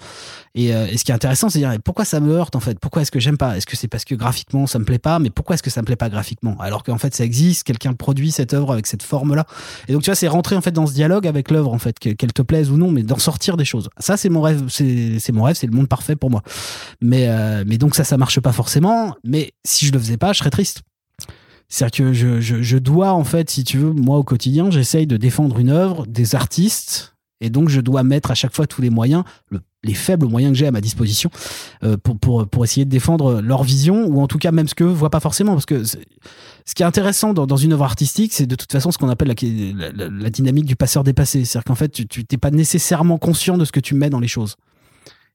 Et, 0.55 0.75
euh, 0.75 0.87
et 0.87 0.97
ce 0.97 1.05
qui 1.05 1.11
est 1.11 1.15
intéressant, 1.15 1.49
c'est 1.49 1.61
de 1.61 1.69
dire, 1.69 1.77
pourquoi 1.85 2.05
ça 2.05 2.21
me 2.21 2.33
heurte, 2.33 2.55
en 2.55 2.61
fait? 2.61 2.79
Pourquoi 2.79 3.03
est-ce 3.03 3.11
que 3.11 3.19
j'aime 3.19 3.37
pas? 3.37 3.57
Est-ce 3.57 3.67
que 3.67 3.77
c'est 3.77 3.89
parce 3.89 4.05
que 4.05 4.15
graphiquement, 4.15 4.67
ça 4.67 4.79
me 4.79 4.85
plaît 4.85 4.99
pas? 4.99 5.19
Mais 5.19 5.31
pourquoi 5.31 5.55
est-ce 5.55 5.63
que 5.63 5.71
ça 5.71 5.81
me 5.81 5.87
plaît 5.87 5.97
pas 5.97 6.09
graphiquement? 6.09 6.57
Alors 6.61 6.85
qu'en 6.85 6.99
fait, 6.99 7.15
ça 7.15 7.25
existe, 7.25 7.65
quelqu'un 7.65 7.95
produit 7.95 8.31
cette 8.31 8.55
œuvre 8.55 8.73
avec 8.73 8.87
cette 8.87 9.03
forme-là. 9.03 9.45
Et 9.89 9.93
donc, 9.93 10.03
tu 10.03 10.11
vois, 10.11 10.14
c'est 10.14 10.29
rentrer, 10.29 10.55
en 10.55 10.61
fait, 10.61 10.71
dans 10.73 10.87
ce 10.87 10.95
dialogue 10.95 11.27
avec 11.27 11.51
l'œuvre, 11.51 11.73
en 11.73 11.79
fait, 11.79 11.99
qu'elle 11.99 12.33
te 12.33 12.42
plaise 12.42 12.71
ou 12.71 12.77
non, 12.77 12.92
mais 12.92 13.03
d'en 13.03 13.19
sortir 13.19 13.57
des 13.57 13.64
choses. 13.64 13.90
Ça, 13.99 14.16
c'est 14.16 14.29
mon 14.29 14.40
rêve, 14.40 14.66
c'est, 14.69 15.19
c'est 15.19 15.33
mon 15.33 15.42
rêve, 15.42 15.57
c'est 15.57 15.66
le 15.66 15.77
monde 15.77 15.88
parfait 15.88 16.16
pour 16.16 16.31
moi. 16.31 16.42
Mais, 17.01 17.29
euh, 17.29 17.64
mais 17.66 17.77
donc, 17.77 17.97
ça, 17.97 18.05
ça 18.05 18.16
marche 18.16 18.38
pas 18.38 18.53
forcément. 18.53 19.16
Mais 19.25 19.53
si 19.64 19.87
je 19.87 19.92
le 19.92 19.99
faisais 19.99 20.16
pas, 20.16 20.33
je 20.33 20.38
serais 20.38 20.51
triste. 20.51 20.83
C'est-à-dire 21.68 22.07
que 22.07 22.12
je, 22.12 22.40
je, 22.40 22.62
je, 22.62 22.78
dois, 22.78 23.12
en 23.12 23.24
fait, 23.24 23.50
si 23.50 23.62
tu 23.62 23.78
veux, 23.78 23.92
moi 23.92 24.16
au 24.16 24.24
quotidien, 24.24 24.70
j'essaye 24.70 25.07
de 25.07 25.16
défendre 25.16 25.59
une 25.59 25.70
œuvre, 25.70 26.07
des 26.07 26.35
artistes, 26.35 27.14
et 27.40 27.50
donc 27.50 27.68
je 27.68 27.81
dois 27.81 28.02
mettre 28.02 28.31
à 28.31 28.35
chaque 28.35 28.54
fois 28.54 28.66
tous 28.66 28.81
les 28.81 28.90
moyens, 28.90 29.22
le, 29.50 29.61
les 29.85 29.94
faibles 29.94 30.26
moyens 30.26 30.52
que 30.52 30.59
j'ai 30.59 30.66
à 30.66 30.70
ma 30.70 30.81
disposition, 30.81 31.31
euh, 31.85 31.96
pour, 31.96 32.18
pour, 32.18 32.48
pour 32.48 32.64
essayer 32.64 32.85
de 32.85 32.90
défendre 32.90 33.40
leur 33.40 33.62
vision, 33.62 34.07
ou 34.07 34.20
en 34.20 34.26
tout 34.26 34.38
cas 34.38 34.50
même 34.50 34.66
ce 34.66 34.74
qu'eux 34.74 34.87
voient 34.87 35.11
pas 35.11 35.20
forcément. 35.20 35.52
Parce 35.52 35.66
que 35.66 35.85
ce 35.85 36.74
qui 36.74 36.83
est 36.83 36.87
intéressant 36.87 37.35
dans, 37.35 37.46
dans 37.46 37.57
une 37.57 37.74
œuvre 37.74 37.85
artistique, 37.85 38.33
c'est 38.33 38.46
de 38.46 38.57
toute 38.57 38.72
façon 38.72 38.90
ce 38.90 38.98
qu'on 38.98 39.09
appelle 39.09 39.28
la, 39.28 39.90
la, 39.92 40.09
la, 40.09 40.31
dynamique 40.31 40.64
du 40.64 40.74
passeur 40.74 41.04
dépassé. 41.04 41.44
C'est-à-dire 41.44 41.64
qu'en 41.64 41.74
fait, 41.74 41.90
tu 41.90 42.24
n'es 42.31 42.38
pas 42.38 42.50
nécessairement 42.50 43.18
conscient 43.18 43.57
de 43.57 43.64
ce 43.64 43.72
que 43.72 43.81
tu 43.81 43.94
mets 43.94 44.11
dans 44.11 44.20
les 44.20 44.28
choses. 44.28 44.57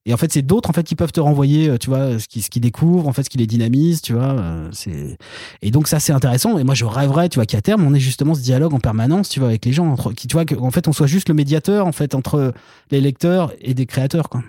Et 0.06 0.14
en 0.14 0.18
fait, 0.18 0.34
c'est 0.34 0.42
d'autres 0.42 0.70
en 0.70 0.74
fait 0.74 0.84
qui 0.84 0.96
peuvent 0.96 1.12
te 1.14 1.22
renvoyer, 1.22 1.70
euh, 1.70 1.78
tu 1.78 1.90
vois, 1.90 2.20
ce 2.20 2.28
qu'ils 2.28 2.44
ce 2.44 2.50
qui 2.50 2.60
découvrent, 2.60 3.08
en 3.08 3.14
fait, 3.14 3.24
ce 3.24 3.30
qui 3.30 3.38
les 3.38 3.48
dynamise, 3.48 4.02
tu 4.02 4.14
vois. 4.14 4.34
Euh, 4.34 4.68
c'est 4.72 5.18
et 5.62 5.72
donc 5.72 5.88
ça 5.88 6.00
c'est 6.00 6.14
intéressant. 6.14 6.58
Et 6.58 6.64
moi, 6.64 6.76
je 6.76 6.86
rêverais, 6.86 7.30
tu 7.30 7.40
vois, 7.40 7.46
qu'à 7.46 7.62
terme, 7.62 7.86
on 7.86 7.94
ait 7.94 8.00
justement 8.00 8.36
ce 8.36 8.42
dialogue 8.42 8.74
en 8.74 8.80
permanence, 8.80 9.30
tu 9.30 9.40
vois, 9.40 9.50
avec 9.50 9.64
les 9.66 9.72
gens, 9.72 9.88
entre, 9.88 10.12
qui, 10.12 10.28
tu 10.28 10.34
vois, 10.34 10.46
qu'en 10.46 10.72
fait, 10.72 10.88
on 10.88 10.94
soit 10.94 11.08
juste 11.08 11.30
le 11.30 11.36
médiateur, 11.36 11.88
en 11.88 11.94
fait, 11.94 12.16
entre 12.16 12.54
les 12.92 13.00
lecteurs 13.00 13.54
et 13.62 13.74
des 13.74 13.86
créateurs, 13.86 14.28
quoi. 14.30 14.44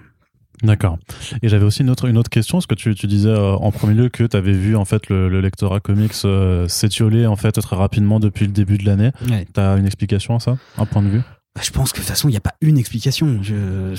D'accord. 0.62 0.98
Et 1.42 1.48
j'avais 1.48 1.64
aussi 1.64 1.82
une 1.82 1.90
autre, 1.90 2.06
une 2.06 2.16
autre 2.16 2.30
question, 2.30 2.58
parce 2.58 2.66
que 2.66 2.74
tu, 2.74 2.94
tu 2.94 3.06
disais 3.06 3.28
euh, 3.28 3.54
en 3.54 3.70
premier 3.70 3.94
lieu 3.94 4.08
que 4.08 4.24
tu 4.24 4.36
avais 4.36 4.52
vu 4.52 4.76
en 4.76 4.84
fait 4.84 5.08
le, 5.08 5.28
le 5.28 5.40
lectorat 5.40 5.80
comics 5.80 6.12
euh, 6.24 6.68
s'étioler 6.68 7.26
en 7.26 7.36
fait 7.36 7.52
très 7.52 7.76
rapidement 7.76 8.20
depuis 8.20 8.46
le 8.46 8.52
début 8.52 8.78
de 8.78 8.86
l'année. 8.86 9.10
Ouais. 9.28 9.46
Tu 9.52 9.60
as 9.60 9.74
une 9.76 9.84
explication 9.84 10.36
à 10.36 10.40
ça, 10.40 10.56
un 10.78 10.86
point 10.86 11.02
de 11.02 11.08
vue? 11.08 11.20
Je 11.62 11.70
pense 11.70 11.92
que 11.92 11.98
de 11.98 12.02
toute 12.02 12.08
façon, 12.08 12.28
il 12.28 12.32
n'y 12.32 12.36
a 12.36 12.40
pas 12.40 12.54
une 12.60 12.78
explication. 12.78 13.40
Je, 13.42 13.94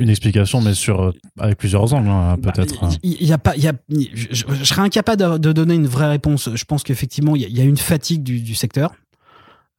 une 0.00 0.08
explication, 0.08 0.60
mais 0.60 0.74
sur 0.74 1.02
euh, 1.02 1.12
avec 1.38 1.58
plusieurs 1.58 1.92
angles, 1.92 2.08
hein, 2.08 2.36
peut-être. 2.40 2.80
Bah, 2.80 2.88
y, 3.02 3.26
y, 3.26 3.32
a 3.32 3.38
pas, 3.38 3.56
il 3.56 3.64
y 3.64 3.68
a, 3.68 3.72
je, 3.90 4.26
je, 4.30 4.44
je, 4.48 4.64
serais 4.64 4.82
incapable 4.82 5.20
de, 5.20 5.38
de, 5.38 5.52
donner 5.52 5.74
une 5.74 5.88
vraie 5.88 6.08
réponse. 6.08 6.50
Je 6.54 6.64
pense 6.64 6.84
qu'effectivement, 6.84 7.34
il 7.34 7.42
y, 7.42 7.52
y, 7.52 7.60
a 7.60 7.64
une 7.64 7.76
fatigue 7.76 8.22
du, 8.22 8.40
du 8.40 8.54
secteur, 8.54 8.92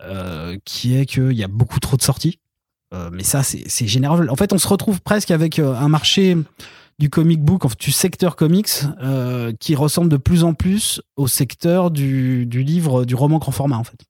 euh, 0.02 0.58
qui 0.66 0.98
est 0.98 1.06
qu'il 1.06 1.32
y 1.32 1.44
a 1.44 1.48
beaucoup 1.48 1.80
trop 1.80 1.96
de 1.96 2.02
sorties. 2.02 2.40
Euh, 2.94 3.10
mais 3.14 3.24
ça, 3.24 3.44
c'est, 3.44 3.88
général. 3.88 4.30
En 4.30 4.36
fait, 4.36 4.52
on 4.52 4.58
se 4.58 4.68
retrouve 4.68 5.02
presque 5.02 5.32
avec 5.32 5.60
un 5.60 5.88
marché 5.88 6.36
du 7.00 7.10
comic 7.10 7.42
book, 7.42 7.64
du 7.80 7.92
secteur 7.92 8.36
comics, 8.36 8.70
euh, 9.02 9.54
qui 9.58 9.76
ressemble 9.76 10.10
de 10.10 10.18
plus 10.18 10.44
en 10.44 10.54
plus 10.54 11.02
au 11.16 11.28
secteur 11.28 11.92
du, 11.92 12.46
du 12.46 12.64
livre, 12.64 13.06
du 13.06 13.16
roman 13.16 13.38
grand 13.38 13.54
format, 13.54 13.78
en 13.78 13.86
fait 13.86 14.09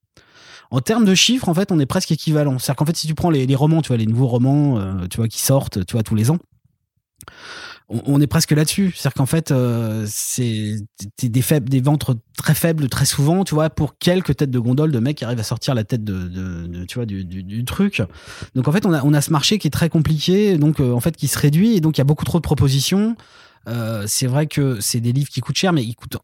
en 0.71 0.81
termes 0.81 1.05
de 1.05 1.15
chiffres, 1.15 1.49
en 1.49 1.53
fait, 1.53 1.71
on 1.71 1.79
est 1.79 1.85
presque 1.85 2.11
équivalent. 2.11 2.59
C'est-à-dire 2.59 2.77
qu'en 2.77 2.85
fait, 2.85 2.97
si 2.97 3.07
tu 3.07 3.15
prends 3.15 3.29
les, 3.29 3.55
romans, 3.55 3.81
tu 3.81 3.87
vois, 3.87 3.97
les 3.97 4.05
nouveaux 4.05 4.27
romans, 4.27 4.79
euh, 4.79 5.07
tu 5.09 5.17
vois, 5.17 5.27
qui 5.27 5.41
sortent, 5.41 5.85
tu 5.85 5.93
vois, 5.93 6.03
tous 6.03 6.15
les 6.15 6.29
ans, 6.31 6.37
on, 7.89 8.21
est 8.21 8.27
presque 8.27 8.51
là-dessus. 8.51 8.93
C'est-à-dire 8.95 9.15
qu'en 9.15 9.25
fait, 9.25 9.51
euh, 9.51 10.05
c'est 10.07 10.77
des 11.23 11.41
faibles, 11.41 11.75
ventres 11.81 12.15
très 12.37 12.53
faibles 12.53 12.87
très 12.87 13.05
souvent, 13.05 13.43
tu 13.43 13.55
vois, 13.55 13.69
pour 13.69 13.97
quelques 13.97 14.37
têtes 14.37 14.51
de 14.51 14.59
gondole 14.59 14.91
de 14.91 14.99
mecs 14.99 15.17
qui 15.17 15.25
arrivent 15.25 15.39
à 15.39 15.43
sortir 15.43 15.73
la 15.73 15.83
tête 15.83 16.03
de, 16.03 16.85
tu 16.85 16.95
vois, 16.95 17.05
du, 17.05 17.65
truc. 17.65 18.01
Donc 18.55 18.67
en 18.67 18.71
fait, 18.71 18.85
on 18.85 18.93
a, 18.93 19.03
on 19.03 19.13
a 19.13 19.21
ce 19.21 19.31
marché 19.31 19.57
qui 19.57 19.67
est 19.67 19.71
très 19.71 19.89
compliqué, 19.89 20.57
donc 20.57 20.79
euh, 20.79 20.91
en 20.91 20.99
fait, 20.99 21.15
qui 21.15 21.27
se 21.27 21.37
réduit, 21.37 21.75
et 21.75 21.81
donc 21.81 21.97
il 21.97 21.99
y 21.99 22.03
a 22.03 22.05
beaucoup 22.05 22.25
trop 22.25 22.37
de 22.37 22.43
propositions. 22.43 23.15
Euh, 23.67 24.05
c'est 24.07 24.27
vrai 24.27 24.47
que 24.47 24.79
c'est 24.79 25.01
des 25.01 25.11
livres 25.11 25.29
qui 25.29 25.41
coûtent 25.41 25.57
cher, 25.57 25.73
mais 25.73 25.83
ils 25.83 25.95
coûtent 25.95 26.17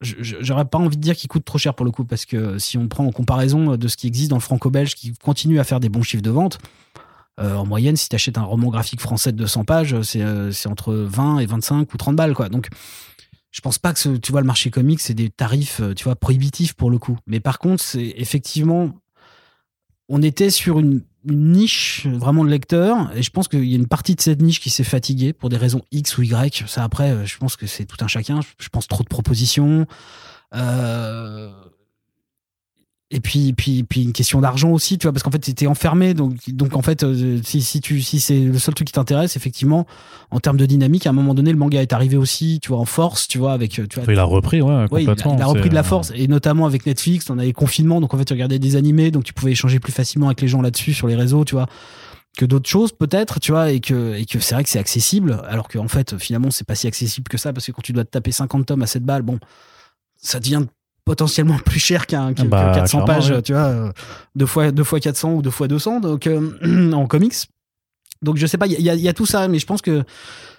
j'aurais 0.00 0.64
pas 0.64 0.78
envie 0.78 0.96
de 0.96 1.02
dire 1.02 1.16
qu'il 1.16 1.28
coûte 1.28 1.44
trop 1.44 1.58
cher 1.58 1.74
pour 1.74 1.84
le 1.84 1.92
coup, 1.92 2.04
parce 2.04 2.24
que 2.24 2.58
si 2.58 2.78
on 2.78 2.88
prend 2.88 3.04
en 3.06 3.12
comparaison 3.12 3.76
de 3.76 3.88
ce 3.88 3.96
qui 3.96 4.06
existe 4.06 4.30
dans 4.30 4.36
le 4.36 4.42
franco-belge, 4.42 4.94
qui 4.94 5.14
continue 5.14 5.58
à 5.58 5.64
faire 5.64 5.80
des 5.80 5.88
bons 5.88 6.02
chiffres 6.02 6.22
de 6.22 6.30
vente, 6.30 6.58
euh, 7.38 7.54
en 7.54 7.66
moyenne, 7.66 7.96
si 7.96 8.08
tu 8.08 8.14
achètes 8.14 8.38
un 8.38 8.44
roman 8.44 8.70
graphique 8.70 9.00
français 9.00 9.32
de 9.32 9.36
200 9.36 9.64
pages, 9.64 10.00
c'est 10.02 10.22
euh, 10.22 10.50
entre 10.66 10.94
20 10.94 11.40
et 11.40 11.46
25 11.46 11.92
ou 11.92 11.96
30 11.96 12.16
balles, 12.16 12.34
quoi. 12.34 12.48
Donc, 12.48 12.68
je 13.50 13.60
pense 13.60 13.78
pas 13.78 13.92
que 13.92 14.16
tu 14.16 14.32
vois 14.32 14.40
le 14.40 14.46
marché 14.46 14.70
comique, 14.70 15.00
c'est 15.00 15.14
des 15.14 15.30
tarifs, 15.30 15.80
tu 15.96 16.04
vois, 16.04 16.16
prohibitifs 16.16 16.74
pour 16.74 16.90
le 16.90 16.98
coup. 16.98 17.18
Mais 17.26 17.40
par 17.40 17.58
contre, 17.58 17.82
c'est 17.82 18.14
effectivement, 18.16 18.92
on 20.08 20.22
était 20.22 20.50
sur 20.50 20.78
une 20.78 21.02
une 21.26 21.52
niche 21.52 22.06
vraiment 22.06 22.44
de 22.44 22.50
lecteur 22.50 23.10
et 23.14 23.22
je 23.22 23.30
pense 23.30 23.48
qu'il 23.48 23.64
y 23.64 23.72
a 23.72 23.76
une 23.76 23.88
partie 23.88 24.14
de 24.14 24.20
cette 24.20 24.40
niche 24.40 24.60
qui 24.60 24.70
s'est 24.70 24.84
fatiguée 24.84 25.32
pour 25.32 25.48
des 25.48 25.56
raisons 25.56 25.82
X 25.92 26.18
ou 26.18 26.22
Y. 26.22 26.64
Ça 26.66 26.84
après, 26.84 27.26
je 27.26 27.38
pense 27.38 27.56
que 27.56 27.66
c'est 27.66 27.84
tout 27.84 27.96
un 28.00 28.08
chacun. 28.08 28.40
Je 28.58 28.68
pense 28.68 28.86
trop 28.86 29.02
de 29.02 29.08
propositions. 29.08 29.86
Euh, 30.54 31.50
et 33.12 33.20
puis, 33.20 33.52
puis, 33.52 33.84
puis 33.84 34.02
une 34.02 34.12
question 34.12 34.40
d'argent 34.40 34.70
aussi, 34.70 34.98
tu 34.98 35.04
vois, 35.04 35.12
parce 35.12 35.22
qu'en 35.22 35.30
fait, 35.30 35.48
étais 35.48 35.68
enfermé. 35.68 36.12
Donc, 36.12 36.34
donc 36.48 36.74
en 36.74 36.82
fait, 36.82 37.04
euh, 37.04 37.38
si, 37.44 37.62
si, 37.62 37.80
tu, 37.80 38.02
si 38.02 38.18
c'est 38.18 38.40
le 38.40 38.58
seul 38.58 38.74
truc 38.74 38.88
qui 38.88 38.92
t'intéresse, 38.92 39.36
effectivement, 39.36 39.86
en 40.32 40.40
termes 40.40 40.56
de 40.56 40.66
dynamique, 40.66 41.06
à 41.06 41.10
un 41.10 41.12
moment 41.12 41.32
donné, 41.32 41.52
le 41.52 41.58
manga 41.58 41.80
est 41.80 41.92
arrivé 41.92 42.16
aussi, 42.16 42.58
tu 42.60 42.70
vois, 42.70 42.78
en 42.78 42.84
force, 42.84 43.28
tu 43.28 43.38
vois, 43.38 43.52
avec. 43.52 43.70
Tu 43.70 43.86
vois, 43.94 44.12
il 44.12 44.18
a 44.18 44.24
repris, 44.24 44.60
ouais, 44.60 44.86
complètement. 44.88 44.96
Ouais, 44.96 45.02
il, 45.02 45.08
a, 45.10 45.36
il 45.36 45.42
a 45.42 45.46
repris 45.46 45.68
de 45.68 45.74
la 45.74 45.84
force, 45.84 46.12
et 46.16 46.26
notamment 46.26 46.66
avec 46.66 46.84
Netflix, 46.84 47.30
on 47.30 47.38
avait 47.38 47.52
confinement, 47.52 48.00
donc 48.00 48.12
en 48.12 48.18
fait, 48.18 48.24
tu 48.24 48.32
regardais 48.32 48.58
des 48.58 48.74
animés, 48.74 49.12
donc 49.12 49.22
tu 49.22 49.32
pouvais 49.32 49.52
échanger 49.52 49.78
plus 49.78 49.92
facilement 49.92 50.26
avec 50.26 50.40
les 50.40 50.48
gens 50.48 50.60
là-dessus, 50.60 50.92
sur 50.92 51.06
les 51.06 51.14
réseaux, 51.14 51.44
tu 51.44 51.54
vois 51.54 51.66
que 52.36 52.44
d'autres 52.44 52.68
choses 52.68 52.92
peut-être 52.92 53.40
tu 53.40 53.52
vois 53.52 53.70
et 53.70 53.80
que 53.80 54.14
et 54.14 54.26
que 54.26 54.40
c'est 54.40 54.54
vrai 54.54 54.62
que 54.62 54.68
c'est 54.68 54.78
accessible 54.78 55.40
alors 55.48 55.68
qu'en 55.68 55.88
fait 55.88 56.18
finalement 56.18 56.50
c'est 56.50 56.66
pas 56.66 56.74
si 56.74 56.86
accessible 56.86 57.28
que 57.28 57.38
ça 57.38 57.54
parce 57.54 57.64
que 57.64 57.72
quand 57.72 57.80
tu 57.80 57.94
dois 57.94 58.04
te 58.04 58.10
taper 58.10 58.30
50 58.30 58.66
tomes 58.66 58.82
à 58.82 58.86
7 58.86 59.04
balles 59.04 59.22
bon 59.22 59.38
ça 60.16 60.38
devient 60.38 60.66
potentiellement 61.06 61.56
plus 61.64 61.78
cher 61.80 62.06
qu'un 62.06 62.34
qu 62.34 62.42
bah, 62.48 62.72
400 62.74 62.98
pages, 63.06 63.32
tu 63.42 63.52
vois, 63.54 63.92
deux 64.34 64.44
fois, 64.44 64.70
deux 64.72 64.84
fois 64.84 65.00
400 65.00 65.32
ou 65.34 65.40
deux 65.42 65.50
fois 65.50 65.68
200 65.68 66.00
donc, 66.00 66.26
euh, 66.26 66.92
en 66.92 67.06
comics. 67.06 67.34
Donc 68.22 68.36
je 68.36 68.46
sais 68.46 68.58
pas, 68.58 68.66
il 68.66 68.72
y, 68.80 68.90
a- 68.90 68.94
il 68.94 69.00
y 69.00 69.08
a 69.08 69.12
tout 69.14 69.24
ça, 69.26 69.46
mais 69.48 69.58
je 69.58 69.66
pense 69.66 69.80
que 69.82 70.02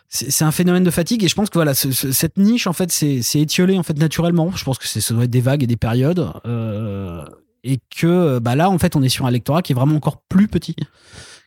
c'est 0.09 0.45
un 0.45 0.51
phénomène 0.51 0.83
de 0.85 0.89
fatigue 0.89 1.23
et 1.23 1.27
je 1.27 1.35
pense 1.35 1.49
que 1.49 1.57
voilà, 1.57 1.73
ce- 1.73 1.91
ce- 1.91 2.11
cette 2.13 2.37
niche 2.37 2.65
en 2.65 2.73
fait, 2.73 2.91
c'est 2.91 3.21
c'est 3.21 3.41
étiolé 3.41 3.77
en 3.77 3.83
fait 3.83 3.97
naturellement. 3.99 4.51
Je 4.55 4.63
pense 4.63 4.77
que 4.77 4.87
c'est 4.87 5.01
ça 5.01 5.13
doit 5.13 5.25
être 5.25 5.29
des 5.29 5.41
vagues 5.41 5.63
et 5.63 5.67
des 5.67 5.75
périodes 5.75 6.31
euh, 6.45 7.25
et 7.65 7.79
que 7.95 8.39
bah 8.39 8.55
là 8.55 8.69
en 8.69 8.77
fait, 8.79 8.95
on 8.95 9.03
est 9.03 9.09
sur 9.09 9.25
un 9.25 9.31
lectorat 9.31 9.61
qui 9.61 9.73
est 9.73 9.75
vraiment 9.75 9.95
encore 9.97 10.21
plus 10.29 10.47
petit 10.47 10.75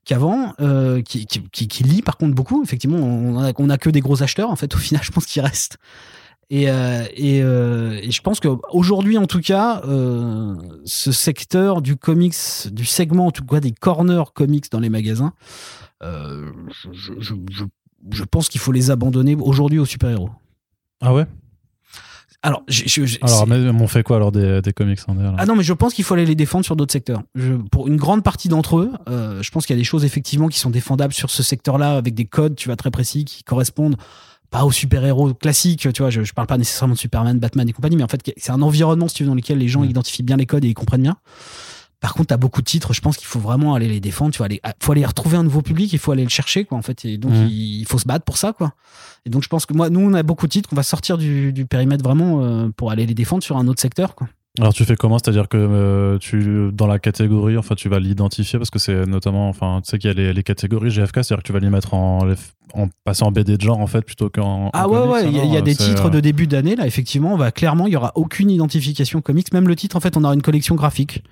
qu'avant, 0.05 0.53
euh, 0.61 1.01
qui, 1.01 1.25
qui, 1.27 1.43
qui, 1.51 1.69
qui 1.69 1.85
lit 1.85 2.03
par 2.03 2.19
contre 2.19 2.35
beaucoup. 2.35 2.63
Effectivement, 2.63 2.99
on 2.99 3.43
a, 3.43 3.53
on 3.57 3.71
a 3.71 3.79
que 3.79 3.89
des 3.89 4.01
gros 4.01 4.23
acheteurs 4.23 4.51
en 4.51 4.57
fait. 4.57 4.75
Au 4.75 4.79
final, 4.79 5.03
je 5.03 5.11
pense 5.11 5.25
qu'il 5.25 5.41
reste. 5.41 5.79
Et, 6.53 6.69
euh, 6.69 7.05
et, 7.15 7.43
euh, 7.43 8.01
et 8.03 8.11
je 8.11 8.21
pense 8.23 8.41
qu'aujourd'hui, 8.41 9.17
en 9.17 9.27
tout 9.27 9.41
cas, 9.41 9.83
euh, 9.87 10.57
ce 10.85 11.13
secteur 11.13 11.81
du 11.81 11.97
comics, 11.97 12.35
du 12.73 12.85
segment, 12.85 13.27
en 13.27 13.31
tout 13.31 13.45
cas 13.45 13.61
des 13.61 13.71
corners 13.71 14.33
comics 14.35 14.71
dans 14.71 14.81
les 14.81 14.89
magasins, 14.89 15.33
je, 16.03 16.49
je, 16.93 17.13
je, 17.21 17.65
je 18.11 18.25
pense 18.25 18.49
qu'il 18.49 18.61
faut 18.61 18.73
les 18.73 18.91
abandonner 18.91 19.37
aujourd'hui 19.37 19.79
aux 19.79 19.85
super-héros. 19.85 20.31
Ah 21.01 21.15
ouais? 21.15 21.27
Alors, 22.43 22.65
Alors, 23.21 23.47
mais 23.47 23.69
on 23.69 23.87
fait 23.87 24.03
quoi 24.03 24.17
alors 24.17 24.33
des, 24.33 24.63
des 24.63 24.73
comics 24.73 24.99
en 25.07 25.17
ah 25.37 25.45
non, 25.45 25.55
mais 25.55 25.63
je 25.63 25.75
pense 25.75 25.93
qu'il 25.93 26.05
faut 26.05 26.15
aller 26.15 26.25
les 26.25 26.35
défendre 26.35 26.65
sur 26.65 26.75
d'autres 26.75 26.93
secteurs. 26.93 27.23
Pour 27.71 27.87
une 27.87 27.97
grande 27.97 28.25
partie 28.25 28.49
d'entre 28.49 28.79
eux, 28.79 28.91
je 29.07 29.51
pense 29.51 29.67
qu'il 29.67 29.77
y 29.77 29.79
a 29.79 29.81
des 29.81 29.85
choses 29.85 30.07
effectivement 30.07 30.49
qui 30.49 30.59
sont 30.59 30.71
défendables 30.71 31.13
sur 31.13 31.31
ce 31.31 31.43
secteur-là 31.43 31.97
avec 31.97 32.15
des 32.15 32.25
codes, 32.25 32.57
tu 32.57 32.69
vois, 32.71 32.77
très 32.77 32.91
précis 32.91 33.27
qui 33.27 33.45
correspondent 33.45 33.97
pas 34.51 34.65
aux 34.65 34.73
super-héros 34.73 35.35
classiques, 35.35 35.93
tu 35.93 36.03
vois. 36.03 36.11
Je, 36.11 36.23
je 36.25 36.33
parle 36.33 36.47
pas 36.49 36.59
nécessairement 36.59 36.95
de 36.95 36.99
Superman, 36.99 37.39
Batman 37.39 37.69
et 37.69 37.73
compagnie, 37.73 37.97
mais 37.97 38.03
en 38.03 38.09
fait, 38.09 38.21
c'est 38.37 38.51
un 38.53 38.63
environnement, 38.63 39.09
si 39.09 39.15
tu 39.17 39.23
veux, 39.23 39.29
dans 39.29 39.35
lequel 39.35 39.59
les 39.59 39.69
gens 39.69 39.83
Mm. 39.83 39.91
identifient 39.91 40.23
bien 40.25 40.37
les 40.37 40.47
codes 40.47 40.65
et 40.65 40.69
ils 40.69 40.75
comprennent 40.75 41.03
bien. 41.03 41.17
Par 42.01 42.15
contre, 42.15 42.29
t'as 42.29 42.39
beaucoup 42.39 42.63
de 42.63 42.67
titres, 42.67 42.95
je 42.95 43.01
pense 43.03 43.19
qu'il 43.19 43.27
faut 43.27 43.41
vraiment 43.41 43.75
aller 43.75 43.87
les 43.87 44.01
défendre, 44.01 44.33
tu 44.33 44.39
vois, 44.39 44.47
aller, 44.47 44.61
faut 44.83 44.93
aller 44.93 45.05
retrouver 45.05 45.37
un 45.37 45.43
nouveau 45.43 45.61
public, 45.61 45.93
il 45.93 45.99
faut 45.99 46.13
aller 46.13 46.23
le 46.25 46.31
chercher, 46.31 46.65
quoi, 46.65 46.79
en 46.79 46.83
fait, 46.83 47.05
et 47.05 47.19
donc 47.19 47.33
Mhm. 47.33 47.47
il, 47.49 47.81
il 47.81 47.85
faut 47.85 47.99
se 47.99 48.07
battre 48.07 48.25
pour 48.25 48.39
ça, 48.39 48.55
quoi. 48.55 48.73
Et 49.27 49.31
donc 49.31 49.43
je 49.43 49.49
pense 49.49 49.67
que 49.67 49.75
moi, 49.75 49.91
nous, 49.91 50.01
on 50.01 50.15
a 50.15 50.23
beaucoup 50.23 50.47
de 50.47 50.51
titres, 50.53 50.71
on 50.73 50.77
va 50.77 50.83
sortir 50.83 51.19
du, 51.19 51.53
du 51.53 51.67
périmètre 51.67 52.03
vraiment 52.03 52.43
euh, 52.43 52.69
pour 52.75 52.91
aller 52.91 53.05
les 53.05 53.13
défendre 53.15 53.43
sur 53.43 53.59
un 53.59 53.69
autre 53.69 53.83
secteur, 53.83 54.15
quoi. 54.15 54.29
Alors 54.59 54.75
tu 54.75 54.85
fais 54.85 54.97
comment? 54.97 55.19
C'est-à-dire 55.19 55.49
que 55.49 55.57
euh, 55.57 56.19
tu 56.19 56.71
dans 56.73 56.89
la 56.89 56.99
catégorie, 56.99 57.57
enfin 57.57 57.77
tu 57.77 57.89
vas 57.89 58.01
l'identifier 58.01 58.59
parce 58.59 58.71
que 58.71 58.81
c'est 58.81 59.07
notamment, 59.07 59.49
enfin 59.49 59.81
tu 59.85 59.91
sais 59.91 59.99
qu'il 59.99 60.09
y 60.09 60.11
a 60.11 60.15
les, 60.15 60.33
les 60.33 60.43
catégories 60.43 60.91
GFK, 60.91 61.17
c'est-à-dire 61.17 61.39
que 61.39 61.43
tu 61.47 61.53
vas 61.53 61.61
les 61.61 61.71
mettre 61.71 61.95
en, 61.95 62.27
en 62.75 62.89
passer 63.05 63.23
en 63.23 63.31
BD 63.31 63.57
de 63.57 63.63
genre 63.63 63.79
en 63.79 63.87
fait 63.87 64.03
plutôt 64.03 64.29
qu'en. 64.29 64.71
Ah 64.73 64.89
en 64.89 64.91
ouais, 64.91 64.99
comics, 64.99 65.13
ouais, 65.13 65.29
il 65.29 65.37
y 65.37 65.41
a, 65.41 65.45
il 65.45 65.51
y 65.51 65.51
a 65.51 65.55
alors, 65.55 65.65
des 65.65 65.77
titres 65.77 66.07
euh, 66.07 66.11
de 66.11 66.19
début 66.19 66.49
d'année, 66.49 66.75
là, 66.75 66.87
effectivement, 66.87 67.33
on 67.33 67.37
va 67.37 67.53
clairement, 67.53 67.87
il 67.87 67.93
y 67.93 67.97
aura 67.97 68.11
aucune 68.17 68.51
identification 68.51 69.21
comics, 69.21 69.53
même 69.53 69.69
le 69.69 69.77
titre, 69.77 69.95
en 69.97 70.01
fait, 70.01 70.17
on 70.17 70.25
aura 70.25 70.35
une 70.35 70.43
collection 70.43 70.75
graphique. 70.75 71.23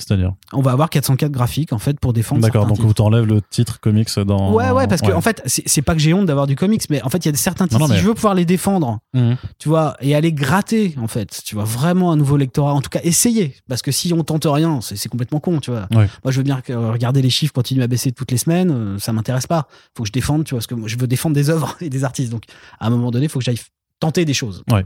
C'est-à-dire. 0.00 0.32
On 0.52 0.62
va 0.62 0.70
avoir 0.70 0.90
404 0.90 1.32
graphiques, 1.32 1.72
en 1.72 1.78
fait, 1.80 1.98
pour 1.98 2.12
défendre 2.12 2.40
D'accord, 2.40 2.66
donc 2.66 2.76
titres. 2.76 2.86
vous 2.86 2.94
t'enlèves 2.94 3.26
le 3.26 3.40
titre 3.42 3.80
comics 3.80 4.08
dans. 4.20 4.52
Ouais, 4.52 4.70
ouais, 4.70 4.86
parce 4.86 5.02
que 5.02 5.10
en 5.10 5.20
fait, 5.20 5.42
c'est 5.46 5.82
pas 5.82 5.94
que 5.94 5.98
j'ai 6.00 6.14
honte 6.14 6.26
d'avoir 6.26 6.46
du 6.46 6.54
comics, 6.54 6.82
mais 6.88 7.02
en 7.02 7.08
fait, 7.10 7.24
il 7.26 7.30
y 7.30 7.34
a 7.34 7.36
certains 7.36 7.66
titres. 7.66 7.80
non, 7.80 7.86
Si 7.86 7.92
mais- 7.94 7.98
je 7.98 8.06
veux 8.06 8.14
pouvoir 8.14 8.34
les 8.34 8.44
défendre, 8.44 9.00
Mhm. 9.12 9.36
tu 9.58 9.68
vois, 9.68 9.96
et 10.00 10.14
aller 10.14 10.32
gratter, 10.32 10.94
en 11.02 11.08
fait, 11.08 11.42
tu 11.44 11.56
vois, 11.56 11.64
vraiment 11.64 12.12
un 12.12 12.16
nouveau 12.16 12.36
lectorat, 12.36 12.74
en 12.74 12.80
tout 12.80 12.90
cas, 12.90 13.00
essayer. 13.02 13.56
Parce 13.68 13.82
que 13.82 13.90
si 13.90 14.12
on 14.12 14.22
tente 14.22 14.46
rien, 14.48 14.80
c'est 14.80 15.08
complètement 15.08 15.40
con, 15.40 15.58
tu 15.58 15.72
vois. 15.72 15.88
Ouais. 15.90 16.08
Moi, 16.24 16.30
je 16.30 16.36
veux 16.36 16.44
bien 16.44 16.60
euh, 16.70 16.92
regarder 16.92 17.20
les 17.20 17.30
chiffres 17.30 17.52
continuer 17.52 17.82
à 17.82 17.88
baisser 17.88 18.12
toutes 18.12 18.30
les 18.30 18.38
semaines, 18.38 18.70
euh, 18.70 18.98
ça 19.00 19.12
m'intéresse 19.12 19.48
pas. 19.48 19.66
Faut 19.96 20.04
que 20.04 20.08
je 20.08 20.12
défende, 20.12 20.44
tu 20.44 20.50
vois, 20.54 20.58
parce 20.58 20.68
que 20.68 20.74
moi, 20.76 20.86
je 20.88 20.96
veux 20.96 21.08
défendre 21.08 21.34
des 21.34 21.50
œuvres 21.50 21.76
et 21.80 21.90
des 21.90 22.04
artistes. 22.04 22.30
Donc, 22.30 22.44
à 22.78 22.86
un 22.86 22.90
moment 22.90 23.10
donné, 23.10 23.24
il 23.24 23.28
faut 23.28 23.40
que 23.40 23.44
j'aille 23.44 23.58
tenter 23.98 24.24
des 24.24 24.34
choses. 24.34 24.62
Ouais. 24.70 24.84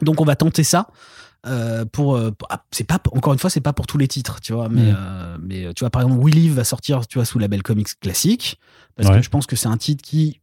Donc, 0.00 0.20
on 0.20 0.24
va 0.24 0.36
tenter 0.36 0.62
ça. 0.62 0.86
Euh, 1.46 1.84
pour, 1.84 2.16
euh, 2.16 2.30
ah, 2.50 2.64
c'est 2.72 2.84
pas 2.84 2.98
encore 3.12 3.32
une 3.32 3.38
fois 3.38 3.48
c'est 3.50 3.60
pas 3.60 3.72
pour 3.72 3.86
tous 3.86 3.96
les 3.98 4.08
titres 4.08 4.40
tu 4.40 4.52
vois 4.52 4.68
mais 4.68 4.92
Mm. 4.92 4.96
euh, 4.98 5.36
mais 5.40 5.74
tu 5.74 5.80
vois 5.84 5.90
par 5.90 6.02
exemple 6.02 6.20
We 6.20 6.34
Live 6.34 6.54
va 6.54 6.64
sortir 6.64 7.06
tu 7.06 7.18
vois 7.18 7.24
sous 7.24 7.38
label 7.38 7.62
comics 7.62 7.88
classique 8.00 8.58
parce 8.96 9.08
Ouais. 9.08 9.16
que 9.18 9.22
je 9.22 9.30
pense 9.30 9.46
que 9.46 9.54
c'est 9.56 9.68
un 9.68 9.76
titre 9.76 10.02
qui 10.02 10.40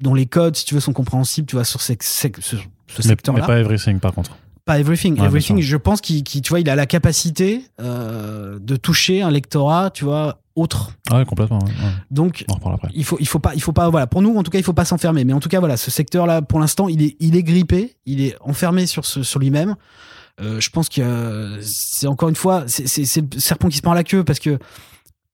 dont 0.00 0.14
les 0.14 0.26
codes 0.26 0.56
si 0.56 0.64
tu 0.64 0.74
veux 0.74 0.80
sont 0.80 0.92
compréhensibles 0.92 1.46
tu 1.46 1.54
vois 1.56 1.64
sur 1.64 1.80
ce, 1.80 1.92
ce, 2.00 2.28
ce- 2.40 2.56
ce 2.56 2.56
Mais, 2.98 3.02
secteur 3.04 3.34
mais 3.34 3.40
là 3.40 3.46
pas 3.46 3.58
everything 3.60 4.00
par 4.00 4.12
contre. 4.12 4.36
pas 4.64 4.78
Everything. 4.78 5.18
Ouais, 5.18 5.26
Everything, 5.26 5.60
je 5.60 5.76
pense 5.76 6.00
qu'il, 6.00 6.22
qu'il- 6.22 6.40
tu 6.42 6.50
vois, 6.50 6.60
il 6.60 6.68
a 6.70 6.76
la 6.76 6.86
capacité 6.86 7.64
de 7.78 8.76
toucher 8.76 9.20
un 9.22 9.30
lectorat, 9.30 9.90
tu 9.90 10.04
vois, 10.04 10.40
autre. 10.54 10.92
Ah 11.10 11.18
ouais, 11.18 11.24
complètement. 11.24 11.58
Donc, 12.10 12.44
On 12.48 12.70
après. 12.72 12.88
il 12.94 13.04
faut, 13.04 13.16
il 13.18 13.26
faut 13.26 13.38
pas, 13.40 13.54
il 13.54 13.60
faut 13.62 13.72
pas, 13.72 13.88
voilà. 13.90 14.06
Pour 14.06 14.22
nous, 14.22 14.36
en 14.36 14.42
tout 14.44 14.50
cas, 14.52 14.58
il 14.58 14.64
faut 14.64 14.72
pas 14.72 14.84
s'enfermer. 14.84 15.24
Mais 15.24 15.32
en 15.32 15.40
tout 15.40 15.48
cas, 15.48 15.58
voilà, 15.58 15.76
ce 15.76 15.90
secteur-là, 15.90 16.42
pour 16.42 16.60
l'instant, 16.60 16.88
il 16.88 17.02
est, 17.02 17.16
il 17.18 17.34
est 17.36 17.42
grippé, 17.42 17.96
il 18.06 18.20
est 18.20 18.36
enfermé 18.40 18.86
sur 18.86 19.04
ce, 19.04 19.22
sur 19.22 19.40
lui-même. 19.40 19.74
Euh, 20.40 20.60
je 20.60 20.70
pense 20.70 20.88
que 20.88 21.58
c'est 21.62 22.06
encore 22.06 22.28
une 22.28 22.36
fois, 22.36 22.64
c'est, 22.66 22.86
le 23.20 23.38
serpent 23.38 23.68
qui 23.68 23.76
se 23.76 23.82
prend 23.82 23.94
la 23.94 24.04
queue 24.04 24.24
parce 24.24 24.38
que 24.38 24.58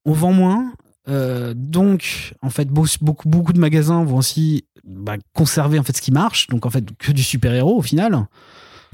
on 0.05 0.13
vend 0.13 0.33
moins. 0.33 0.73
Euh, 1.07 1.53
donc, 1.55 2.33
en 2.41 2.49
fait, 2.49 2.67
beaucoup, 2.67 3.27
beaucoup, 3.29 3.53
de 3.53 3.59
magasins 3.59 4.03
vont 4.03 4.17
aussi 4.17 4.65
bah, 4.83 5.15
conserver 5.33 5.79
en 5.79 5.83
fait 5.83 5.95
ce 5.95 6.01
qui 6.01 6.11
marche. 6.11 6.47
Donc, 6.47 6.65
en 6.65 6.69
fait, 6.69 6.85
que 6.97 7.11
du 7.11 7.23
super-héros 7.23 7.77
au 7.77 7.81
final. 7.81 8.27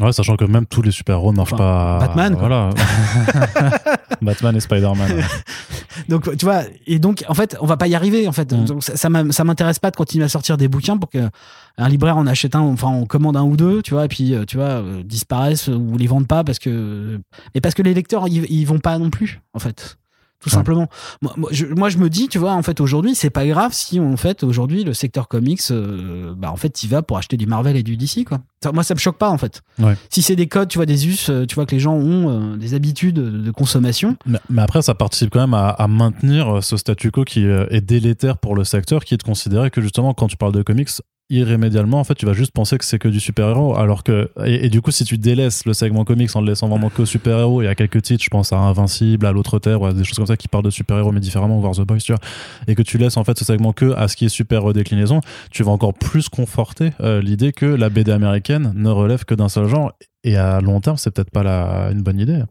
Ouais, 0.01 0.11
sachant 0.11 0.35
que 0.35 0.43
même 0.45 0.65
tous 0.65 0.81
les 0.81 0.91
super-héros 0.91 1.31
ne 1.31 1.37
marchent 1.37 1.53
Enfin, 1.53 1.99
pas. 1.99 1.99
Batman, 2.07 2.35
quoi. 2.35 2.47
Voilà. 2.47 2.69
Batman 4.21 4.55
et 4.55 4.59
Spider-Man. 4.59 5.11
ouais. 5.13 5.23
Donc, 6.09 6.35
tu 6.37 6.45
vois, 6.45 6.63
et 6.85 6.99
donc, 6.99 7.23
en 7.29 7.33
fait, 7.33 7.55
on 7.61 7.65
va 7.65 7.77
pas 7.77 7.87
y 7.87 7.95
arriver, 7.95 8.27
en 8.27 8.31
fait. 8.33 8.51
Mm. 8.51 8.65
Donc, 8.65 8.83
ça, 8.83 8.97
ça 8.97 9.43
m'intéresse 9.43 9.79
pas 9.79 9.91
de 9.91 9.95
continuer 9.95 10.25
à 10.25 10.29
sortir 10.29 10.57
des 10.57 10.67
bouquins 10.67 10.97
pour 10.97 11.09
que 11.09 11.29
un 11.77 11.89
libraire 11.89 12.17
en 12.17 12.27
achète 12.27 12.55
un, 12.55 12.61
enfin, 12.61 12.87
on 12.89 13.05
commande 13.05 13.37
un 13.37 13.43
ou 13.43 13.55
deux, 13.55 13.81
tu 13.81 13.93
vois, 13.93 14.05
et 14.05 14.07
puis, 14.09 14.33
euh, 14.33 14.43
tu 14.45 14.57
vois, 14.57 14.65
euh, 14.65 15.03
disparaissent 15.03 15.67
ou 15.67 15.97
les 15.97 16.07
vendent 16.07 16.27
pas 16.27 16.43
parce 16.43 16.59
que, 16.59 17.19
et 17.53 17.61
parce 17.61 17.75
que 17.75 17.81
les 17.81 17.93
lecteurs, 17.93 18.27
ils, 18.27 18.45
ils 18.49 18.65
vont 18.65 18.79
pas 18.79 18.97
non 18.97 19.09
plus, 19.09 19.41
en 19.53 19.59
fait. 19.59 19.97
Tout 20.45 20.49
Ouais. 20.51 20.57
simplement. 20.57 20.87
Moi, 21.23 21.33
moi, 21.37 21.49
je, 21.51 21.65
moi, 21.65 21.89
je 21.89 21.97
me 21.97 22.07
dis, 22.07 22.27
tu 22.27 22.37
vois, 22.37 22.51
en 22.53 22.61
fait, 22.61 22.79
aujourd'hui, 22.79 23.15
c'est 23.15 23.31
pas 23.31 23.47
grave 23.47 23.73
si, 23.73 23.99
en 23.99 24.15
fait, 24.15 24.43
aujourd'hui, 24.43 24.83
le 24.83 24.93
secteur 24.93 25.27
comics, 25.27 25.59
euh, 25.71 26.35
bah, 26.37 26.51
en 26.51 26.55
fait, 26.55 26.83
il 26.83 26.89
va 26.89 27.01
pour 27.01 27.17
acheter 27.17 27.35
du 27.35 27.47
Marvel 27.47 27.75
et 27.75 27.81
du 27.81 27.97
DC, 27.97 28.25
quoi. 28.25 28.41
Ça- 28.63 28.71
moi, 28.71 28.83
ça 28.83 28.93
me 28.93 28.99
choque 28.99 29.17
pas, 29.17 29.31
en 29.31 29.39
fait. 29.39 29.63
Ouais. 29.79 29.95
Si 30.11 30.21
c'est 30.21 30.35
des 30.35 30.47
codes, 30.47 30.67
tu 30.69 30.77
vois, 30.77 30.85
des 30.85 31.07
us, 31.07 31.29
euh, 31.31 31.47
tu 31.47 31.55
vois, 31.55 31.65
que 31.65 31.71
les 31.71 31.79
gens 31.79 31.95
ont 31.95 32.53
euh, 32.53 32.57
des 32.57 32.75
habitudes 32.75 33.15
de 33.15 33.49
consommation, 33.51 34.17
Mais, 34.27 34.37
mais 34.51 34.61
après, 34.61 34.83
ça 34.83 34.93
participe 34.93 35.31
quand 35.31 35.39
même 35.41 35.55
à, 35.55 35.69
à 35.69 35.87
maintenir 35.87 36.63
ce 36.63 36.77
statu 36.77 37.09
quo 37.09 37.23
qui 37.23 37.43
est 37.45 37.81
délétère 37.81 38.37
pour 38.37 38.53
le 38.55 38.63
secteur, 38.63 39.03
qui 39.03 39.15
est 39.15 39.17
de 39.17 39.23
considérer 39.23 39.71
que 39.71 39.81
justement, 39.81 40.13
quand 40.13 40.27
tu 40.27 40.37
parles 40.37 40.51
de 40.53 40.61
comics, 40.61 40.89
irrémédiablement, 41.29 41.99
en 41.99 42.03
fait, 42.03 42.15
tu 42.15 42.25
vas 42.25 42.33
juste 42.33 42.51
penser 42.51 42.77
que 42.77 42.85
c'est 42.85 42.99
que 42.99 43.07
du 43.07 43.19
super-héros. 43.19 43.75
Alors 43.77 44.03
que, 44.03 44.29
et, 44.45 44.69
du 44.69 44.81
coup, 44.81 44.91
si 44.91 45.03
tu 45.05 45.17
délaisses 45.17 45.65
le 45.65 45.73
segment 45.73 46.05
comics 46.05 46.35
en 46.35 46.41
le 46.41 46.47
laissant 46.47 46.67
vraiment 46.67 46.89
que 46.89 47.05
super-héros, 47.05 47.61
et 47.61 47.67
à 47.67 47.75
quelques 47.75 48.01
titres, 48.01 48.23
je 48.23 48.29
pense 48.29 48.53
à 48.53 48.57
Invincible, 48.57 49.25
à 49.25 49.31
l'autre 49.31 49.59
Terre, 49.59 49.83
à 49.83 49.93
des 49.93 50.03
choses 50.03 50.17
comme 50.17 50.27
ça 50.27 50.37
qui 50.37 50.47
parlent 50.47 50.63
de 50.63 50.69
super-héros, 50.69 51.11
mais 51.11 51.19
différemment, 51.19 51.59
voir 51.59 51.73
The 51.73 51.81
Boys, 51.81 51.97
tu 51.97 52.11
vois, 52.11 52.21
et 52.67 52.75
que 52.75 52.81
tu 52.81 52.97
laisses 52.97 53.17
en 53.17 53.23
fait 53.23 53.37
ce 53.37 53.45
segment 53.45 53.73
que 53.73 53.93
à 53.93 54.07
ce 54.07 54.15
qui 54.15 54.25
est 54.25 54.29
super 54.29 54.71
déclinaison, 54.73 55.21
tu 55.51 55.63
vas 55.63 55.71
encore 55.71 55.93
plus 55.93 56.29
conforter 56.29 56.91
euh, 57.01 57.21
l'idée 57.21 57.53
que 57.53 57.65
la 57.65 57.89
BD 57.89 58.11
américaine 58.11 58.71
ne 58.75 58.89
relève 58.89 59.25
que 59.25 59.33
d'un 59.35 59.49
seul 59.49 59.67
genre. 59.67 59.93
Et 60.23 60.37
à 60.37 60.59
long 60.59 60.81
terme, 60.81 60.97
c'est 60.97 61.11
peut-être 61.11 61.31
pas 61.31 61.43
la, 61.43 61.89
une 61.91 62.01
bonne 62.01 62.19
idée. 62.19 62.41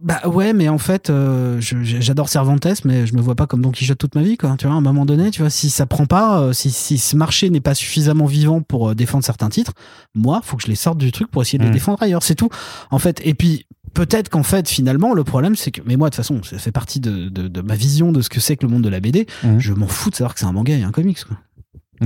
Bah 0.00 0.20
ouais, 0.26 0.52
mais 0.52 0.68
en 0.68 0.78
fait, 0.78 1.10
euh, 1.10 1.56
j'adore 1.60 2.28
Cervantes, 2.28 2.66
mais 2.84 3.04
je 3.06 3.14
me 3.16 3.20
vois 3.20 3.34
pas 3.34 3.48
comme 3.48 3.62
Don 3.62 3.72
Quichotte 3.72 3.98
toute 3.98 4.14
ma 4.14 4.22
vie, 4.22 4.36
quoi. 4.36 4.54
Tu 4.56 4.66
vois, 4.66 4.76
à 4.76 4.78
un 4.78 4.80
moment 4.80 5.04
donné, 5.04 5.32
tu 5.32 5.40
vois, 5.40 5.50
si 5.50 5.70
ça 5.70 5.86
prend 5.86 6.06
pas, 6.06 6.40
euh, 6.40 6.52
si, 6.52 6.70
si 6.70 6.98
ce 6.98 7.16
marché 7.16 7.50
n'est 7.50 7.60
pas 7.60 7.74
suffisamment 7.74 8.26
vivant 8.26 8.60
pour 8.62 8.90
euh, 8.90 8.94
défendre 8.94 9.24
certains 9.24 9.48
titres, 9.48 9.72
moi, 10.14 10.40
faut 10.44 10.56
que 10.56 10.62
je 10.62 10.68
les 10.68 10.76
sorte 10.76 10.98
du 10.98 11.10
truc 11.10 11.28
pour 11.32 11.42
essayer 11.42 11.58
de 11.58 11.64
les 11.64 11.70
Mm. 11.70 11.72
défendre 11.72 12.02
ailleurs, 12.02 12.22
c'est 12.22 12.36
tout. 12.36 12.48
En 12.92 13.00
fait, 13.00 13.20
et 13.24 13.34
puis 13.34 13.66
peut-être 13.92 14.28
qu'en 14.28 14.44
fait, 14.44 14.68
finalement, 14.68 15.14
le 15.14 15.24
problème, 15.24 15.56
c'est 15.56 15.72
que, 15.72 15.80
mais 15.84 15.96
moi, 15.96 16.10
de 16.10 16.14
toute 16.14 16.22
façon, 16.24 16.44
ça 16.44 16.58
fait 16.58 16.70
partie 16.70 17.00
de, 17.00 17.28
de, 17.28 17.48
de 17.48 17.60
ma 17.60 17.74
vision 17.74 18.12
de 18.12 18.22
ce 18.22 18.28
que 18.28 18.38
c'est 18.38 18.56
que 18.56 18.64
le 18.64 18.70
monde 18.70 18.82
de 18.84 18.88
la 18.88 19.00
BD. 19.00 19.26
Mhm. 19.42 19.58
Je 19.58 19.72
m'en 19.72 19.88
fous 19.88 20.10
de 20.10 20.14
savoir 20.14 20.34
que 20.34 20.38
c'est 20.38 20.46
un 20.46 20.52
manga 20.52 20.76
et 20.76 20.82
un 20.84 20.92
comics, 20.92 21.18
quoi. 21.24 21.38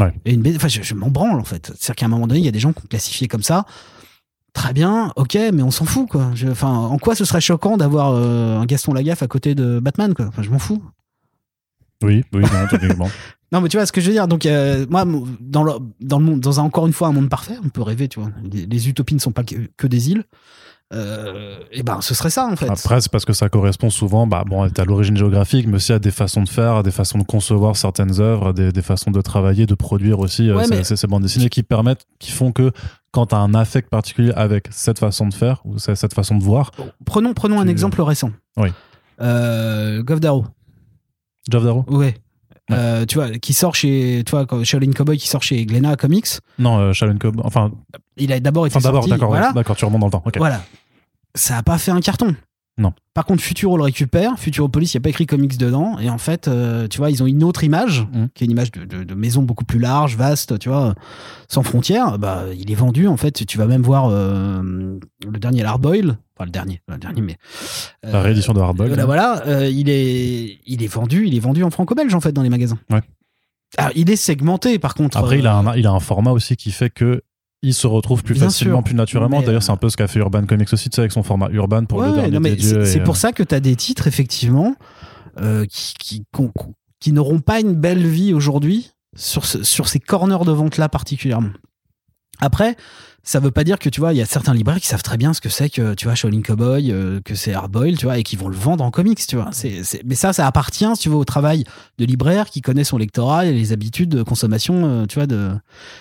Ouais. 0.07 0.15
Et 0.25 0.33
une 0.33 0.41
BD, 0.41 0.57
enfin, 0.57 0.69
je, 0.69 0.81
je 0.83 0.95
m'en 0.95 1.11
branle, 1.11 1.39
en 1.39 1.45
fait. 1.45 1.67
C'est-à-dire 1.79 1.97
qu'à 1.97 2.07
un 2.07 2.09
moment 2.09 2.27
donné, 2.27 2.41
il 2.41 2.45
y 2.47 2.49
a 2.49 2.53
des 2.53 2.59
gens 2.59 2.73
qui 2.73 2.79
ont 2.83 2.89
classifié 2.89 3.29
comme 3.29 3.43
ça. 3.43 3.67
Très 4.53 4.73
bien, 4.73 5.13
ok, 5.17 5.39
mais 5.53 5.63
on 5.63 5.71
s'en 5.71 5.87
fout, 5.87 6.09
quoi. 6.09 6.31
Enfin, 6.51 6.69
en 6.69 6.99
quoi 6.99 7.15
ce 7.15 7.25
serait 7.25 7.41
choquant 7.41 7.77
d'avoir 7.77 8.13
euh, 8.13 8.59
un 8.59 8.67
Gaston 8.67 8.93
Lagaffe 8.93 9.23
à 9.23 9.27
côté 9.27 9.55
de 9.55 9.81
Batman, 9.81 10.13
quoi? 10.15 10.27
Enfin, 10.27 10.43
je 10.43 10.51
m'en 10.51 10.59
fous. 10.59 10.83
Oui, 12.03 12.23
oui, 12.33 12.43
non. 12.43 13.07
Non, 13.53 13.61
mais 13.61 13.69
tu 13.69 13.77
vois 13.77 13.85
ce 13.85 13.93
que 13.93 14.01
je 14.01 14.07
veux 14.07 14.13
dire. 14.15 14.29
Donc, 14.29 14.47
euh, 14.47 14.87
moi, 14.89 15.05
dans 15.41 15.63
le, 15.63 15.73
dans 16.01 16.19
le 16.19 16.25
monde, 16.25 16.41
dans 16.41 16.59
un, 16.59 16.63
encore 16.63 16.87
une 16.87 16.95
fois, 16.95 17.09
un 17.09 17.13
monde 17.13 17.29
parfait, 17.29 17.57
on 17.63 17.69
peut 17.69 17.83
rêver, 17.83 18.09
tu 18.09 18.19
vois. 18.19 18.31
Les, 18.51 18.65
les 18.65 18.89
utopies 18.89 19.15
ne 19.15 19.21
sont 19.21 19.31
pas 19.31 19.45
que, 19.45 19.57
que 19.77 19.87
des 19.87 20.11
îles. 20.11 20.25
Euh, 20.95 21.59
et 21.71 21.83
ben, 21.83 22.01
ce 22.01 22.15
serait 22.15 22.31
ça, 22.31 22.47
en 22.47 22.57
fait. 22.57 22.69
Après, 22.69 23.01
c'est 23.01 23.11
parce 23.11 23.25
que 23.25 23.33
ça 23.33 23.49
correspond 23.49 23.91
souvent, 23.91 24.27
bah, 24.27 24.45
bon, 24.47 24.63
à 24.63 24.85
l'origine 24.85 25.17
géographique, 25.17 25.67
mais 25.67 25.77
aussi 25.77 25.93
à 25.93 25.99
des 25.99 26.11
façons 26.11 26.43
de 26.43 26.49
faire, 26.49 26.77
à 26.77 26.83
des 26.83 26.91
façons 26.91 27.19
de 27.19 27.25
concevoir 27.25 27.77
certaines 27.77 28.21
œuvres, 28.21 28.53
des, 28.53 28.73
des 28.73 28.83
façons 28.83 29.11
de 29.11 29.21
travailler, 29.21 29.67
de 29.67 29.75
produire 29.75 30.19
aussi 30.19 30.49
euh, 30.49 30.57
Ouais, 30.57 30.85
ces 30.85 31.07
bandes 31.07 31.23
dessinées 31.23 31.49
qui 31.51 31.63
permettent, 31.63 32.07
qui 32.19 32.31
font 32.31 32.53
que 32.53 32.73
quand 33.13 33.27
tu 33.27 33.35
as 33.35 33.39
un 33.39 33.55
affect 33.55 33.89
particulier 33.91 34.33
avec 34.35 34.69
cette 34.71 34.99
façon 34.99 35.29
de 35.29 35.35
faire 35.35 35.61
ou 35.65 35.79
cette 35.79 36.15
façon 36.15 36.37
de 36.37 36.43
voir, 36.43 36.73
Prenons, 37.05 37.35
prenons 37.35 37.61
un 37.61 37.69
exemple 37.69 38.01
récent. 38.03 38.31
Oui. 38.57 38.71
Euh, 39.21 40.03
Gov 40.03 40.19
Darrow. 40.21 40.47
Jeff 41.51 41.63
Darrow 41.63 41.85
Ouais. 41.89 42.15
Euh, 42.71 43.05
tu 43.05 43.17
vois, 43.17 43.31
qui 43.31 43.53
sort 43.53 43.75
chez, 43.75 44.23
tu 44.25 44.31
vois, 44.31 44.47
quand 44.47 44.65
Shaolin 44.65 44.93
Cowboy 44.93 45.19
qui 45.19 45.29
sort 45.29 45.43
chez 45.43 45.67
Glénat 45.67 45.97
Comics. 45.97 46.27
Non, 46.59 46.79
euh, 46.79 46.93
Shaolin 46.93 47.19
Cobb, 47.19 47.41
enfin, 47.45 47.71
Il 48.17 48.33
a 48.33 48.41
d'abord 48.41 48.67
été 48.67 48.77
enfin 48.77 48.89
d'abord, 48.89 49.03
sorti, 49.03 49.11
d'accord, 49.11 49.29
voilà. 49.29 49.53
d'accord, 49.53 49.77
tu 49.77 49.85
remontes 49.85 50.01
dans 50.01 50.07
le 50.07 50.13
temps. 50.13 50.23
ok. 50.25 50.39
Voilà. 50.39 50.63
Ça 51.35 51.59
a 51.59 51.63
pas 51.63 51.77
fait 51.79 51.91
un 51.91 52.01
carton. 52.01 52.35
Non. 52.79 52.95
Par 53.13 53.27
contre, 53.27 53.43
Futuro 53.43 53.77
le 53.77 53.83
récupère. 53.83 54.39
Futuropolis, 54.39 54.95
il 54.95 54.97
n'y 54.97 55.01
a 55.01 55.03
pas 55.03 55.11
écrit 55.11 55.27
comics 55.27 55.59
dedans. 55.59 55.99
Et 55.99 56.09
en 56.09 56.17
fait, 56.17 56.49
euh, 56.49 56.89
tu 56.89 56.99
vois, 56.99 57.11
ils 57.11 57.23
ont 57.23 57.27
une 57.27 57.45
autre 57.45 57.65
image, 57.65 58.07
Mhm. 58.13 58.29
qui 58.35 58.43
est 58.43 58.47
une 58.47 58.51
image 58.53 58.73
de, 58.73 58.85
de- 58.87 59.05
de 59.05 59.15
maison 59.15 59.43
beaucoup 59.43 59.67
plus 59.67 59.79
large, 59.79 60.17
vaste, 60.17 60.59
tu 60.59 60.71
vois, 60.71 60.95
sans 61.49 61.63
frontières. 61.63 62.19
Bah, 62.19 62.45
il 62.59 62.71
est 62.71 62.75
vendu, 62.75 63.07
en 63.09 63.19
fait. 63.19 63.45
Tu 63.47 63.59
vas 63.59 63.67
même 63.67 63.83
voir 63.83 64.07
euh, 64.11 64.99
le 65.31 65.39
dernier 65.39 65.65
Hardboil. 65.65 66.17
Enfin, 66.35 66.47
le 66.47 66.51
dernier, 66.51 66.81
le 66.89 66.97
dernier, 66.97 67.21
mais. 67.21 67.37
La 68.03 68.21
euh, 68.21 68.23
réédition 68.23 68.55
de 68.55 68.61
Hardboiled. 68.61 68.89
voilà, 68.95 69.05
voilà, 69.05 69.47
euh, 69.47 69.69
il, 69.69 69.91
est, 69.91 70.59
il 70.67 70.83
est 70.83 70.87
vendu, 70.93 71.27
il 71.27 71.37
est 71.37 71.41
vendu 71.41 71.63
en 71.65 71.71
franco-belge, 71.71 72.15
en 72.15 72.21
fait, 72.21 72.33
dans 72.33 72.43
les 72.43 72.49
magasins. 72.49 72.79
Ouais. 72.91 73.03
Alors, 73.77 73.93
il 73.97 74.11
est 74.11 74.17
segmenté, 74.17 74.79
par 74.79 74.95
contre. 74.95 75.19
Après, 75.19 75.39
il 75.39 75.47
a, 75.47 75.55
un, 75.57 75.77
il 75.77 75.87
a 75.87 75.91
un 75.93 76.01
format 76.01 76.31
aussi 76.31 76.57
qui 76.57 76.71
fait 76.73 76.89
que 76.91 77.23
il 77.63 77.75
se 77.75 77.87
retrouve 77.87 78.23
plus 78.25 78.35
Bien 78.35 78.45
facilement, 78.45 78.79
sûr. 78.79 78.85
plus 78.85 78.95
naturellement. 78.95 79.39
Mais, 79.41 79.47
D'ailleurs, 79.47 79.63
euh, 79.63 79.65
c'est 79.65 79.73
un 79.73 79.77
peu 79.77 79.89
ce 79.89 79.97
qu'a 79.97 80.09
fait 80.09 80.19
Urban 80.19 80.45
Comics 80.47 80.73
aussi, 80.73 80.91
tu 80.91 80.97
sais, 80.97 81.01
avec 81.03 81.13
son 81.13 81.23
format 81.23 81.49
Urban 81.51 81.85
pour 81.85 81.99
Ouais, 81.99 82.09
le 82.09 82.13
dernier 82.15 82.31
non, 82.33 82.41
mais 82.41 82.59
c'est 82.59 83.01
pour 83.01 83.15
euh, 83.15 83.19
ça 83.19 83.33
que 83.33 83.43
tu 83.43 83.55
as 83.55 83.61
des 83.61 83.77
titres, 83.77 84.07
effectivement, 84.09 84.75
euh, 85.41 85.65
qui, 85.67 85.95
qui, 85.99 86.25
qui 87.01 87.13
n'auront 87.13 87.41
pas 87.41 87.61
une 87.61 87.75
belle 87.75 88.07
vie 88.07 88.35
aujourd'hui 88.35 88.91
sur, 89.17 89.45
ce- 89.47 89.63
sur 89.63 89.89
ces 89.89 90.01
corners 90.01 90.45
de 90.45 90.53
vente-là 90.53 90.89
particulièrement. 90.89 91.51
Après, 92.41 92.77
ça 93.25 93.39
veut 93.39 93.53
pas 93.53 93.63
dire 93.63 93.79
que 93.79 93.89
tu 93.89 94.01
vois, 94.01 94.13
il 94.13 94.17
y 94.17 94.23
a 94.23 94.27
certains 94.27 94.53
libraires 94.53 94.81
qui 94.81 94.89
savent 94.89 95.03
très 95.03 95.17
bien 95.17 95.33
ce 95.33 95.41
que 95.41 95.49
c'est 95.49 95.71
que 95.71 95.95
tu 95.95 96.07
vois 96.07 96.17
Shaolin 96.17 96.43
Cowboy, 96.43 96.91
euh, 96.91 97.21
que 97.25 97.37
c'est 97.37 97.55
Hardboil, 97.55 97.97
tu 97.97 98.07
vois, 98.07 98.19
et 98.19 98.25
qui 98.25 98.35
vont 98.35 98.49
le 98.49 98.57
vendre 98.57 98.83
en 98.83 98.91
comics, 98.91 99.25
tu 99.27 99.37
vois. 99.37 99.49
C'est, 99.53 99.83
mais 100.05 100.17
ça, 100.17 100.33
ça 100.33 100.47
appartient, 100.47 100.91
si 100.95 101.03
tu 101.03 101.09
veux, 101.09 101.15
au 101.15 101.25
travail 101.25 101.65
de 101.99 102.05
libraire 102.05 102.51
qui 102.51 102.63
connaît 102.63 102.83
son 102.83 102.99
lectorat 102.99 103.47
et 103.47 103.53
les 103.53 103.73
habitudes 103.73 104.09
de 104.09 104.23
consommation, 104.25 104.85
euh, 104.85 105.07
tu 105.07 105.21
vois, 105.21 105.29
de, 105.29 105.51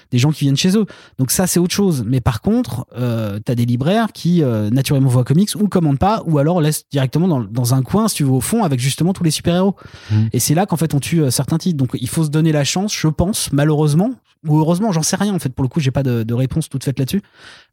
des 0.10 0.18
gens 0.18 0.32
qui 0.32 0.46
viennent 0.46 0.58
chez 0.58 0.76
eux. 0.76 0.86
Donc 1.20 1.30
ça, 1.30 1.46
c'est 1.46 1.60
autre 1.60 1.76
chose. 1.76 2.04
Mais 2.08 2.22
par 2.22 2.42
contre, 2.42 2.88
euh, 2.98 3.40
t'as 3.44 3.54
des 3.54 3.66
libraires 3.66 4.14
qui 4.14 4.42
euh, 4.42 4.72
naturellement 4.72 5.10
voient 5.10 5.24
comics 5.24 5.50
ou 5.60 5.68
commandent 5.68 6.00
pas, 6.00 6.24
ou 6.26 6.40
alors 6.40 6.60
laissent 6.60 6.86
directement 6.90 7.28
dans, 7.28 7.42
dans 7.42 7.76
un 7.76 7.84
coin, 7.84 8.08
si 8.08 8.16
tu 8.16 8.24
veux, 8.24 8.32
au 8.32 8.42
fond, 8.42 8.64
avec 8.64 8.80
justement 8.80 9.14
tous 9.14 9.24
les 9.24 9.32
super-héros. 9.32 9.76
Mhm. 10.10 10.30
Et 10.34 10.40
c'est 10.40 10.56
là 10.56 10.66
qu'en 10.66 10.78
fait 10.78 10.96
on 10.96 11.00
tue 11.00 11.30
certains 11.30 11.60
titres. 11.60 11.78
Donc 11.78 11.92
il 11.94 12.10
faut 12.10 12.24
se 12.24 12.30
donner 12.30 12.52
la 12.52 12.64
chance, 12.64 12.96
je 12.96 13.08
pense, 13.08 13.52
malheureusement, 13.52 14.12
ou 14.48 14.58
heureusement, 14.58 14.92
j'en 14.92 15.04
sais 15.04 15.16
rien 15.16 15.36
en 15.36 15.40
fait. 15.40 15.50
Pour 15.50 15.64
le 15.64 15.70
coup, 15.70 15.80
j'ai 15.80 15.92
pas 15.92 16.04
de, 16.04 16.24
de 16.24 16.34
réponse 16.34 16.68
toute 16.68 16.84
faite 16.84 16.98
là-dessus. 16.98 17.11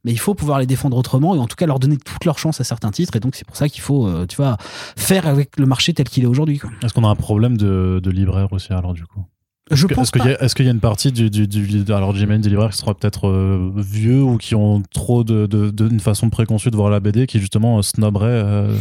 Mais 0.04 0.12
il 0.12 0.18
faut 0.18 0.34
pouvoir 0.34 0.58
les 0.60 0.66
défendre 0.66 0.96
autrement 0.96 1.34
et 1.34 1.38
en 1.38 1.46
tout 1.46 1.56
cas 1.56 1.66
leur 1.66 1.78
donner 1.80 1.96
toute 1.96 2.24
leur 2.24 2.38
chance 2.38 2.60
à 2.60 2.64
certains 2.64 2.90
titres. 2.90 3.16
Et 3.16 3.20
donc 3.20 3.34
c'est 3.34 3.46
pour 3.46 3.56
ça 3.56 3.68
qu'il 3.68 3.80
faut, 3.82 4.06
euh, 4.06 4.26
tu 4.26 4.36
vois, 4.36 4.56
faire 4.96 5.26
avec 5.26 5.58
le 5.58 5.66
marché 5.66 5.92
tel 5.92 6.08
qu'il 6.08 6.22
est 6.24 6.28
aujourd'hui. 6.28 6.60
Est-ce 6.82 6.94
qu'on 6.94 7.04
a 7.04 7.08
un 7.08 7.16
problème 7.16 7.56
de, 7.56 8.00
de 8.02 8.10
libraire 8.10 8.52
aussi, 8.52 8.72
alors, 8.72 8.94
du 8.94 9.04
coup? 9.04 9.24
Je 9.70 9.84
Est-ce 9.86 9.94
pense 9.94 10.08
Est-ce 10.40 10.54
qu'il 10.54 10.64
y, 10.64 10.68
a- 10.68 10.72
y 10.72 10.74
une 10.74 10.80
partie 10.80 11.12
du, 11.12 11.28
du, 11.30 11.46
du- 11.46 11.92
alors 11.92 12.14
j'imagine 12.16 12.40
des 12.40 12.48
libraires 12.48 12.70
qui 12.70 12.78
seront 12.78 12.94
peut-être 12.94 13.28
euh, 13.28 13.70
vieux 13.76 14.22
ou 14.22 14.38
qui 14.38 14.54
ont 14.54 14.82
trop 14.94 15.24
de, 15.24 15.44
de, 15.46 15.68
de- 15.70 15.90
une 15.90 16.00
façon 16.00 16.30
préconçue 16.30 16.70
de 16.70 16.76
voir 16.76 16.88
la 16.88 17.00
BD 17.00 17.26
qui 17.26 17.38
justement 17.38 17.76
euh, 17.78 17.82
snoberaient 17.82 18.28
euh, 18.30 18.74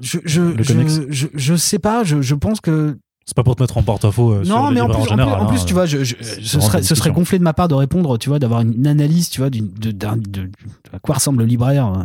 Je, 0.00 0.18
je, 0.24 0.40
le 0.40 0.62
je, 0.62 0.72
comics. 0.72 0.88
je, 1.10 1.26
je 1.34 1.54
sais 1.54 1.78
pas. 1.78 2.02
Je, 2.04 2.22
je 2.22 2.34
pense 2.34 2.62
que 2.62 2.96
c'est 3.26 3.34
pas 3.34 3.42
pour 3.42 3.56
te 3.56 3.62
mettre 3.62 3.76
en 3.76 3.82
porte-à-faux 3.82 4.32
euh, 4.34 4.44
non, 4.46 4.70
mais 4.70 4.80
en 4.80 4.86
plus, 4.88 4.94
en 4.94 4.98
en 4.98 5.00
plus- 5.02 5.10
général. 5.10 5.40
en 5.40 5.46
plus, 5.46 5.60
hein. 5.60 5.64
tu 5.66 5.74
vois, 5.74 5.84
je, 5.86 6.04
je- 6.04 6.14
ce, 6.22 6.60
serait, 6.60 6.82
ce 6.82 6.94
serait 6.94 7.10
gonflé 7.10 7.38
de 7.38 7.44
ma 7.44 7.52
part 7.52 7.66
de 7.68 7.74
répondre, 7.74 8.16
tu 8.18 8.28
vois, 8.28 8.38
d'avoir 8.38 8.60
une 8.60 8.86
analyse, 8.86 9.28
tu 9.30 9.40
vois, 9.40 9.50
d'une- 9.50 9.72
de, 9.72 9.90
d'un- 9.90 10.16
de- 10.16 10.22
de- 10.42 10.50
à 10.92 11.00
quoi 11.00 11.16
ressemble 11.16 11.40
le 11.40 11.44
libraire 11.44 11.86
euh, 11.88 12.02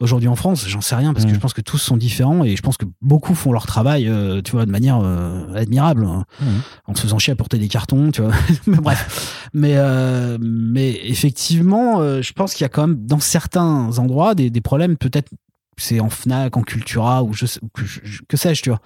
aujourd'hui 0.00 0.28
en 0.28 0.36
France. 0.36 0.66
J'en 0.68 0.82
sais 0.82 0.94
rien 0.94 1.14
parce 1.14 1.24
que 1.24 1.30
Mm. 1.30 1.34
je 1.34 1.38
pense 1.40 1.54
que 1.54 1.62
tous 1.62 1.78
sont 1.78 1.96
différents 1.96 2.44
et 2.44 2.54
je 2.54 2.60
pense 2.62 2.76
que 2.76 2.84
beaucoup 3.00 3.34
font 3.34 3.50
leur 3.52 3.64
travail, 3.66 4.08
euh, 4.08 4.42
tu 4.42 4.52
vois, 4.52 4.66
de 4.66 4.70
manière 4.70 5.00
euh, 5.02 5.54
admirable, 5.54 6.04
hein, 6.04 6.24
Mhm. 6.42 6.46
en 6.88 6.94
se 6.96 7.00
faisant 7.00 7.18
chier 7.18 7.32
à 7.32 7.36
porter 7.36 7.58
des 7.58 7.68
cartons, 7.68 8.10
tu 8.10 8.20
vois. 8.20 8.32
mais 8.66 8.76
bref, 8.76 9.48
mais 9.54 9.72
euh, 9.76 10.36
mais 10.40 11.00
effectivement, 11.04 12.02
je 12.20 12.32
pense 12.34 12.52
qu'il 12.54 12.64
y 12.64 12.66
a 12.66 12.68
quand 12.68 12.86
même 12.88 13.06
dans 13.06 13.20
certains 13.20 13.96
endroits 13.98 14.34
des, 14.34 14.50
des 14.50 14.60
problèmes 14.60 14.96
peut-être. 14.98 15.30
C'est 15.78 16.00
en 16.00 16.10
Fnac, 16.10 16.56
en 16.56 16.62
Cultura 16.62 17.22
ou 17.22 17.32
je 17.32 17.46
sais, 17.46 17.58
que, 17.72 17.82
que 18.28 18.36
sais-je, 18.36 18.62
tu 18.62 18.68
vois, 18.68 18.80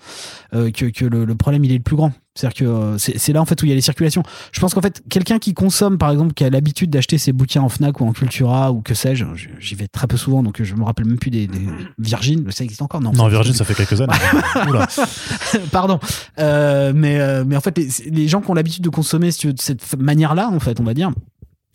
euh, 0.55 0.71
que, 0.71 0.87
que 0.87 1.05
le, 1.05 1.25
le 1.25 1.35
problème 1.35 1.65
il 1.65 1.73
est 1.73 1.79
le 1.79 1.83
plus 1.83 1.97
grand. 1.97 2.13
C'est-à-dire 2.37 2.59
que 2.59 2.65
euh, 2.65 2.99
c'est 2.99 3.33
là 3.33 3.41
en 3.41 3.45
fait 3.47 3.61
où 3.63 3.67
il 3.67 3.71
y 3.71 3.73
a 3.73 3.75
les 3.75 3.81
circulations. 3.81 4.23
Je 4.53 4.61
pense 4.61 4.75
qu'en 4.75 4.83
fait, 4.83 5.03
quelqu'un 5.09 5.39
qui 5.39 5.55
consomme, 5.55 5.97
par 5.99 6.11
exemple, 6.11 6.35
qui 6.35 6.45
a 6.45 6.51
l'habitude 6.51 6.91
d'acheter 6.91 7.17
ses 7.19 7.33
bouquins 7.33 7.63
en 7.63 7.69
Fnac 7.71 7.99
ou 8.01 8.07
en 8.07 8.13
Cultura 8.13 8.73
ou 8.73 8.83
que 8.83 8.95
sais-je, 8.95 9.25
j'y 9.59 9.75
vais 9.75 9.89
très 9.89 10.07
peu 10.07 10.17
souvent, 10.17 10.43
donc 10.43 10.63
je 10.63 10.75
me 10.75 10.85
rappelle 10.85 11.07
même 11.07 11.19
plus 11.19 11.31
des, 11.31 11.47
des 11.47 11.67
Virgin, 11.99 12.51
ça 12.53 12.63
existe 12.63 12.83
encore, 12.83 13.01
non 13.01 13.13
Non, 13.13 13.29
Virgin, 13.29 13.55
ça 13.55 13.65
fait 13.65 13.75
quelques 13.75 14.01
années. 14.01 14.13
Pardon, 15.73 15.99
Euh, 16.39 16.93
mais 16.95 17.19
euh, 17.21 17.45
mais 17.47 17.57
en 17.57 17.61
fait, 17.61 17.77
les, 17.79 17.89
les 18.11 18.29
gens 18.29 18.41
qui 18.41 18.51
ont 18.51 18.55
l'habitude 18.55 18.85
de 18.85 18.91
consommer 18.91 19.31
si 19.31 19.39
tu 19.41 19.47
veux, 19.49 19.53
de 19.55 19.61
cette 19.61 19.97
manière-là, 19.99 20.49
en 20.51 20.61
fait, 20.61 20.79
on 20.79 20.85
va 20.85 20.95
dire, 20.95 21.11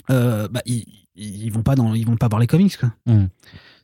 euh, 0.10 0.48
bah, 0.48 0.62
ils, 0.66 0.86
ils 1.16 1.50
vont 1.52 1.64
pas 1.64 1.76
dans, 1.76 1.94
ils 1.96 2.06
vont 2.06 2.18
pas 2.18 2.28
voir 2.28 2.40
les 2.40 2.48
comics, 2.48 2.78
quoi. 2.78 2.92
Mhm. 3.08 3.30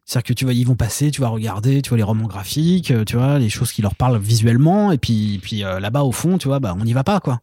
C'est-à-dire 0.09 0.23
que 0.29 0.33
tu 0.33 0.45
vois, 0.45 0.53
ils 0.53 0.65
vont 0.65 0.77
passer, 0.77 1.11
tu 1.11 1.19
vas 1.19 1.27
regarder, 1.27 1.81
tu 1.81 1.89
vois 1.89 1.97
les 1.97 2.03
romans 2.03 2.27
graphiques, 2.27 2.91
euh, 2.91 3.03
tu 3.03 3.17
vois 3.17 3.39
les 3.39 3.49
choses 3.49 3.73
qui 3.73 3.81
leur 3.81 3.93
parlent 3.93 4.17
visuellement, 4.17 4.93
et 4.93 4.97
puis, 4.97 5.37
puis 5.43 5.65
euh, 5.65 5.81
là-bas 5.81 6.03
au 6.03 6.13
fond, 6.13 6.37
tu 6.37 6.47
vois, 6.47 6.59
bah 6.59 6.73
on 6.79 6.85
n'y 6.85 6.93
va 6.93 7.03
pas 7.03 7.19
quoi. 7.19 7.41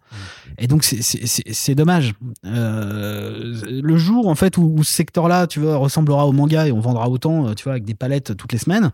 Et 0.56 0.66
donc 0.66 0.82
c'est- 0.82 1.74
dommage. 1.74 2.14
Euh, 2.46 3.54
le 3.82 3.96
jour 3.98 4.28
en 4.28 4.34
fait 4.34 4.56
où, 4.56 4.76
où 4.78 4.82
ce 4.82 4.94
secteur-là, 4.94 5.46
tu 5.46 5.60
vois, 5.60 5.76
ressemblera 5.76 6.26
au 6.26 6.32
manga 6.32 6.66
et 6.66 6.72
on 6.72 6.80
vendra 6.80 7.10
autant, 7.10 7.54
tu 7.54 7.64
vois, 7.64 7.72
avec 7.72 7.84
des 7.84 7.94
palettes 7.94 8.34
toutes 8.34 8.52
les 8.52 8.58
semaines. 8.58 8.92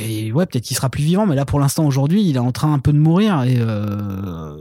Et 0.00 0.30
ouais, 0.30 0.46
peut-être 0.46 0.64
qu'il 0.64 0.76
sera 0.76 0.88
plus 0.88 1.02
vivant, 1.02 1.26
mais 1.26 1.34
là 1.34 1.46
pour 1.46 1.58
l'instant 1.58 1.84
aujourd'hui, 1.84 2.22
il 2.28 2.36
est 2.36 2.38
en 2.38 2.52
train 2.52 2.72
un 2.72 2.78
peu 2.78 2.92
de 2.92 2.98
mourir 2.98 3.42
et 3.42 3.56
euh, 3.58 4.56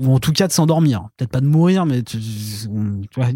ou 0.00 0.12
en 0.12 0.18
tout 0.18 0.32
cas 0.32 0.48
de 0.48 0.52
s'endormir. 0.52 1.08
Peut-être 1.16 1.30
pas 1.30 1.40
de 1.40 1.46
mourir, 1.46 1.86
mais 1.86 2.02
tu, 2.02 2.18
tu 2.18 2.68
vois, 3.14 3.28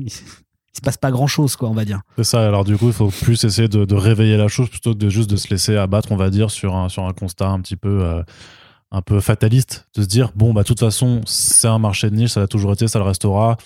il, 0.77 0.79
se 0.79 0.83
passe 0.83 0.97
pas 0.97 1.11
grand-chose 1.11 1.57
quoi, 1.57 1.69
on 1.69 1.75
va 1.75 1.85
dire. 1.85 2.01
C'est 2.17 2.25
ça, 2.25 2.47
alors 2.47 2.65
du 2.65 2.77
coup, 2.77 2.87
il 2.89 2.93
faut 2.93 3.09
plus 3.09 3.43
essayer 3.45 3.69
de, 3.69 3.85
de 3.85 3.95
réveiller 3.95 4.37
la 4.37 4.49
chose 4.49 4.69
plutôt 4.69 4.93
que 4.93 4.99
de 4.99 5.09
juste 5.09 5.31
de 5.31 5.37
se 5.37 5.49
laisser 5.49 5.77
abattre, 5.77 6.13
on 6.13 6.17
va 6.17 6.31
dire, 6.31 6.51
sur 6.51 6.75
un, 6.77 6.89
sur 6.89 7.05
un 7.05 7.13
constat 7.13 7.49
un 7.49 7.61
petit 7.61 7.77
peu, 7.77 8.03
euh, 8.03 8.23
un 8.93 9.03
peu 9.03 9.21
fataliste, 9.21 9.89
de 9.97 10.03
se 10.03 10.07
dire, 10.09 10.31
bon, 10.37 10.53
bah, 10.53 10.63
de 10.63 10.67
toute 10.67 10.81
façon, 10.81 11.21
c'est 11.27 11.69
un 11.69 11.79
marché 11.79 12.11
de 12.11 12.17
niche, 12.17 12.31
ça 12.33 12.41
l'a 12.41 12.47
toujours 12.47 12.73
été, 12.73 12.87
ça 12.89 12.99
le 12.99 13.05
restera. 13.05 13.57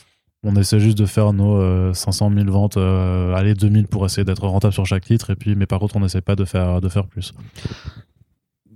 On 0.42 0.56
essaie 0.56 0.80
juste 0.80 0.96
de 0.96 1.04
faire 1.04 1.34
nos 1.34 1.60
euh, 1.60 1.92
500 1.92 2.30
000 2.34 2.50
ventes, 2.50 2.78
euh, 2.78 3.34
allez, 3.34 3.52
2000 3.54 3.88
pour 3.88 4.06
essayer 4.06 4.24
d'être 4.24 4.46
rentable 4.46 4.72
sur 4.72 4.86
chaque 4.86 5.04
titre, 5.04 5.28
et 5.30 5.36
puis, 5.36 5.54
mais 5.54 5.66
par 5.66 5.78
contre, 5.80 5.96
on 5.96 6.00
n'essaie 6.00 6.22
pas 6.22 6.34
de 6.36 6.46
faire, 6.46 6.80
de 6.80 6.88
faire 6.88 7.06
plus. 7.06 7.34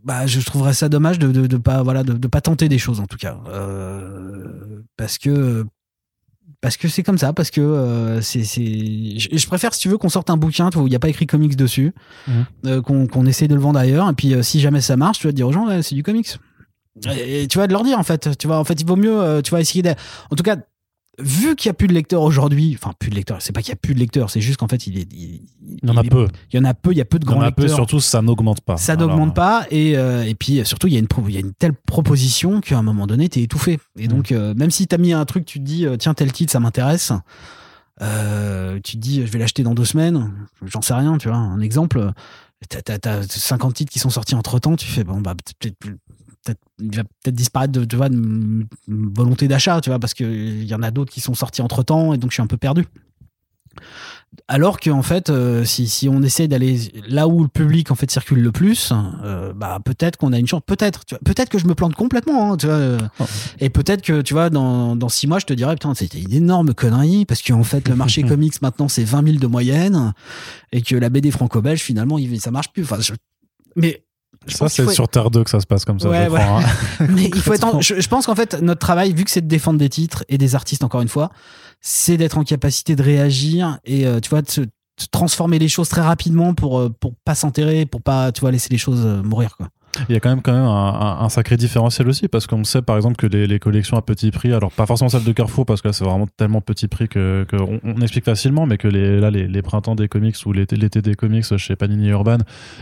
bah, 0.05 0.27
je 0.27 0.41
trouverais 0.41 0.75
ça 0.75 0.91
dommage 0.91 1.19
de, 1.19 1.33
de, 1.33 1.47
de 1.47 1.57
pas 1.57 1.83
voilà 1.83 2.03
de, 2.05 2.13
de 2.13 2.29
pas 2.29 2.43
tenter 2.43 2.69
des 2.69 2.77
choses 2.79 3.01
en 3.01 3.07
tout 3.07 3.17
cas 3.17 3.39
Euh, 3.49 4.83
parce 4.99 5.17
que 5.17 5.65
parce 6.65 6.79
que 6.79 6.89
c'est 6.89 7.03
comme 7.03 7.19
ça 7.19 7.35
parce 7.35 7.51
que 7.51 7.61
euh, 7.61 8.23
c'est 8.23 8.43
c'est 8.43 9.19
je, 9.19 9.29
je 9.37 9.47
préfère 9.47 9.75
si 9.75 9.81
tu 9.81 9.89
veux 9.91 9.99
qu'on 9.99 10.09
sorte 10.09 10.31
un 10.31 10.39
bouquin 10.39 10.71
où 10.77 10.87
il 10.87 10.91
n'y 10.91 10.97
a 10.97 10.99
pas 10.99 11.11
écrit 11.11 11.27
comics 11.27 11.57
dessus 11.57 11.93
Mhm. 12.27 12.45
euh, 12.67 12.81
qu'on 12.81 13.07
qu'on 13.07 13.27
essaye 13.27 13.49
de 13.49 13.55
le 13.55 13.61
vendre 13.61 13.79
ailleurs 13.79 14.09
et 14.09 14.15
puis 14.15 14.33
euh, 14.35 14.43
si 14.43 14.61
jamais 14.61 14.81
ça 14.81 14.97
marche 14.97 15.19
tu 15.19 15.27
vas 15.27 15.33
te 15.33 15.37
dire 15.37 15.47
aux 15.47 15.53
gens 15.53 15.67
c'est 15.83 15.95
du 15.95 16.03
comics 16.03 16.39
et, 17.13 17.43
et 17.43 17.49
tu 17.49 17.59
vas 17.59 17.67
de 17.67 17.73
leur 17.73 17.83
dire 17.85 17.99
en 17.99 18.03
fait 18.03 18.37
tu 18.39 18.47
vois 18.47 18.59
en 18.59 18.65
fait 18.65 18.81
il 18.81 18.87
vaut 18.87 18.97
mieux 18.97 19.21
euh, 19.21 19.43
tu 19.43 19.51
vas 19.51 19.61
essayer 19.61 19.83
de 19.83 19.91
en 20.31 20.37
tout 20.37 20.43
cas 20.43 20.57
vu 21.21 21.55
qu'il 21.57 21.69
y 21.69 21.71
a 21.71 21.75
plus 21.75 21.87
de 21.87 21.93
lecteurs 21.93 22.23
aujourd'hui 22.23 22.77
enfin 22.79 22.93
plus 22.99 23.09
de 23.11 23.15
lecteurs 23.15 23.41
c'est 23.41 23.53
pas 23.53 23.63
qu'il 23.63 23.69
y 23.71 23.73
a 23.73 23.77
plus 23.77 23.95
de 23.95 24.01
lecteurs 24.01 24.31
c'est 24.31 24.41
juste 24.41 24.59
qu'en 24.59 24.67
fait 24.69 24.87
il 24.89 24.99
est 24.99 25.07
il, 25.13 25.43
Il 25.83 25.89
y 25.89 25.91
en 25.91 25.97
a 25.97 26.03
est- 26.03 26.09
peu. 26.11 26.27
il 26.53 26.57
y 26.57 26.59
en 26.61 26.65
a 26.65 26.75
peu 26.75 26.91
il 26.93 26.99
y 26.99 27.01
a 27.01 27.05
peu 27.05 27.19
de 27.19 27.25
Il 27.25 27.29
y 27.29 27.31
en 27.31 27.37
grands 27.37 27.43
a 27.47 27.53
peu, 27.53 27.63
lecteurs. 27.63 27.77
surtout, 27.77 28.01
ça 28.01 28.21
n'augmente 28.23 28.61
pas. 28.63 28.77
ça 28.77 28.93
Alors, 28.95 29.11
n'augmente 29.11 29.35
pas 29.35 29.67
et, 29.71 29.97
euh, 29.97 30.25
et 30.25 30.35
puis 30.35 30.65
surtout 30.65 30.87
il 30.89 30.93
y 30.95 30.97
a 30.97 30.99
une 30.99 31.07
pro- 31.07 31.23
il 31.29 31.35
y 31.35 31.37
a 31.37 31.41
une 31.41 31.53
telle 31.53 31.73
proposition 31.75 32.61
qu'à 32.61 32.79
un 32.79 32.83
moment 32.83 33.07
donné 33.07 33.29
t'es 33.29 33.43
étouffé. 33.43 33.79
Et 33.99 34.09
donc 34.09 34.33
euh, 34.33 34.55
même 34.55 34.71
si 34.71 34.87
t'as 34.87 34.99
mis 34.99 35.13
un 35.13 35.25
truc 35.25 35.45
tu 35.45 35.61
te 35.61 35.65
dis 35.65 35.87
euh, 35.87 35.97
tiens 35.97 36.15
tel 36.15 36.33
titre 36.33 36.51
ça 36.53 36.59
m'intéresse 36.61 37.13
euh, 38.03 38.81
tu 38.83 38.97
te 38.97 39.01
dis 39.03 39.25
je 39.25 39.31
vais 39.31 39.39
l'acheter 39.39 39.63
dans 39.63 39.75
deux 39.75 39.85
semaines 39.85 40.33
j'en 40.65 40.83
sais 40.83 40.95
rien 40.95 41.17
tu 41.19 41.29
vois. 41.29 41.37
Un 41.37 41.61
exemple 41.61 42.11
t'as, 42.69 42.83
t'as, 42.83 42.99
t'as 42.99 43.23
50 43.23 43.75
titres 43.75 43.93
qui 43.93 43.99
sont 44.01 44.11
sortis 44.11 44.35
entre 44.35 44.59
temps 44.59 44.75
tu 44.75 44.87
fais 44.87 45.05
bon 45.05 45.21
bah 45.21 45.35
peut-être 45.35 45.77
peut-être 46.45 46.61
il 46.81 46.95
va 46.97 47.03
peut-être 47.05 47.35
disparaître 47.35 47.73
de, 47.73 47.85
tu 47.85 47.97
vois, 47.97 48.09
de 48.09 48.15
m- 48.15 48.67
m- 48.89 49.13
volonté 49.17 49.49
d'achat 49.49 49.81
tu 49.81 49.91
vois 49.91 49.99
parce 49.99 50.15
que 50.15 50.25
il 50.25 50.65
y 50.65 50.75
en 50.75 50.83
a 50.83 50.91
d'autres 50.91 51.13
qui 51.13 51.21
sont 51.21 51.35
sortis 51.35 51.63
entre 51.63 51.83
temps 51.83 52.13
et 52.15 52.19
donc 52.19 52.31
je 52.31 52.35
suis 52.35 52.43
un 52.43 52.47
peu 52.47 52.57
perdu 52.57 52.85
alors 54.49 54.79
que 54.81 54.91
en 54.91 55.03
fait, 55.03 55.31
euh, 55.31 55.65
si, 55.65 55.87
si 55.89 56.09
on 56.09 56.21
essaie 56.23 56.49
d'aller 56.49 56.79
là 57.09 57.29
où 57.29 57.43
le 57.43 57.49
public 57.49 57.91
en 57.91 57.95
fait 57.95 58.11
circule 58.11 58.41
le 58.41 58.53
plus, 58.53 58.93
euh, 59.25 59.53
bah 59.53 59.79
peut-être 59.85 60.17
qu'on 60.17 60.33
a 60.33 60.39
une 60.39 60.47
chance. 60.47 60.61
Peut-être, 60.67 61.05
peut-être 61.25 61.49
que 61.49 61.59
je 61.59 61.67
me 61.67 61.75
plante 61.75 61.95
complètement. 61.95 62.53
hein, 62.53 62.57
tu 62.57 62.67
vois, 62.67 62.75
euh, 62.75 62.99
Oh. 63.21 63.25
et 63.61 63.71
peut-être 63.71 64.03
que 64.03 64.23
tu 64.23 64.35
vois, 64.35 64.51
dans, 64.51 64.97
dans 64.97 65.09
six 65.09 65.27
mois, 65.27 65.39
je 65.39 65.47
te 65.47 65.55
dirais 65.55 65.75
putain, 65.75 65.95
c'était 65.95 66.21
une 66.21 66.33
énorme 66.33 66.75
connerie 66.75 67.25
parce 67.27 67.43
qu'en 67.43 67.63
fait, 67.65 67.89
le 67.89 67.95
marché 67.97 68.23
comics 68.37 68.61
maintenant 68.61 68.89
c'est 68.89 69.05
20 69.05 69.25
000 69.27 69.39
de 69.39 69.47
moyenne 69.47 70.13
et 70.73 70.83
que 70.83 70.97
la 70.97 71.11
BD 71.11 71.31
franco-belge 71.31 71.81
finalement, 71.81 72.19
il, 72.19 72.41
ça 72.41 72.51
marche 72.51 72.73
plus. 72.73 72.83
Enfin, 72.83 73.01
je- 73.01 73.13
mais 73.77 74.05
je 74.47 74.57
Ça, 74.57 74.69
c'est 74.69 74.83
faut- 74.85 74.91
sur 74.91 75.09
Terre 75.09 75.31
2 75.31 75.45
que 75.45 75.51
ça 75.51 75.61
se 75.61 75.67
passe 75.67 75.85
comme 75.85 75.99
ça, 76.01 76.09
Ouais, 76.09 76.27
je 76.27 76.31
ouais. 76.31 76.41
crois. 76.41 76.61
hein. 76.61 77.07
mais 77.11 77.25
il 77.35 77.41
faut 77.41 77.53
être 77.55 77.65
en- 77.65 77.81
je, 77.81 78.01
je 78.01 78.09
pense 78.09 78.27
qu'en 78.27 78.35
fait 78.35 78.61
notre 78.63 78.81
travail 78.81 79.13
vu 79.13 79.25
que 79.25 79.31
c'est 79.31 79.41
de 79.43 79.49
défendre 79.49 79.79
des 79.79 79.89
titres 79.89 80.25
et 80.29 80.39
des 80.39 80.55
artistes 80.55 80.85
encore 80.85 81.01
une 81.03 81.09
fois 81.09 81.31
c'est 81.81 82.17
d'être 82.17 82.39
en 82.39 82.45
capacité 82.45 82.97
de 82.97 83.03
réagir 83.03 83.79
et 83.85 84.07
euh, 84.07 84.21
tu 84.21 84.31
vois 84.31 84.43
de 84.43 84.51
se 84.51 84.61
de 84.63 85.07
transformer 85.11 85.59
les 85.59 85.69
choses 85.69 85.89
très 85.89 86.03
rapidement 86.03 86.55
pour 86.55 86.79
euh, 86.79 86.89
pour 87.01 87.15
pas 87.25 87.35
s'enterrer 87.35 87.85
pour 87.85 88.01
pas 88.01 88.31
tu 88.33 88.41
vois 88.43 88.53
laisser 88.53 88.69
les 88.71 88.79
choses 88.79 89.03
euh, 89.05 89.23
mourir 89.23 89.57
quoi 89.57 89.69
Il 90.09 90.13
y 90.13 90.17
a 90.17 90.21
quand 90.21 90.29
même, 90.29 90.43
quand 90.43 90.53
même 90.53 90.65
un, 90.65 91.19
un, 91.21 91.29
sacré 91.29 91.57
différentiel 91.57 92.09
aussi, 92.09 92.29
parce 92.29 92.47
qu'on 92.47 92.65
sait 92.65 92.83
par 92.83 92.97
exemple 92.97 93.17
que 93.17 93.27
les, 93.27 93.47
les, 93.47 93.59
collections 93.59 93.97
à 93.97 94.03
petit 94.03 94.31
prix, 94.31 94.53
alors 94.53 94.71
pas 94.71 94.87
forcément 94.87 95.09
celle 95.09 95.25
de 95.25 95.33
Carrefour, 95.33 95.67
parce 95.67 95.83
que 95.83 95.89
là 95.89 95.93
c'est 95.93 96.05
vraiment 96.05 96.27
tellement 96.37 96.61
petit 96.61 96.89
prix 96.89 97.09
que, 97.09 97.47
que 97.49 97.57
on, 97.57 98.01
explique 98.01 98.25
facilement, 98.25 98.67
mais 98.67 98.77
que 98.77 98.89
les, 98.89 99.21
là 99.21 99.31
les, 99.31 99.47
les 99.47 99.63
printemps 99.63 99.95
des 99.95 100.09
comics 100.09 100.37
ou 100.47 100.53
l'été 100.53 100.77
des 100.77 101.15
comics 101.15 101.57
chez 101.57 101.77
Panini 101.77 102.09
Urban, 102.09 102.39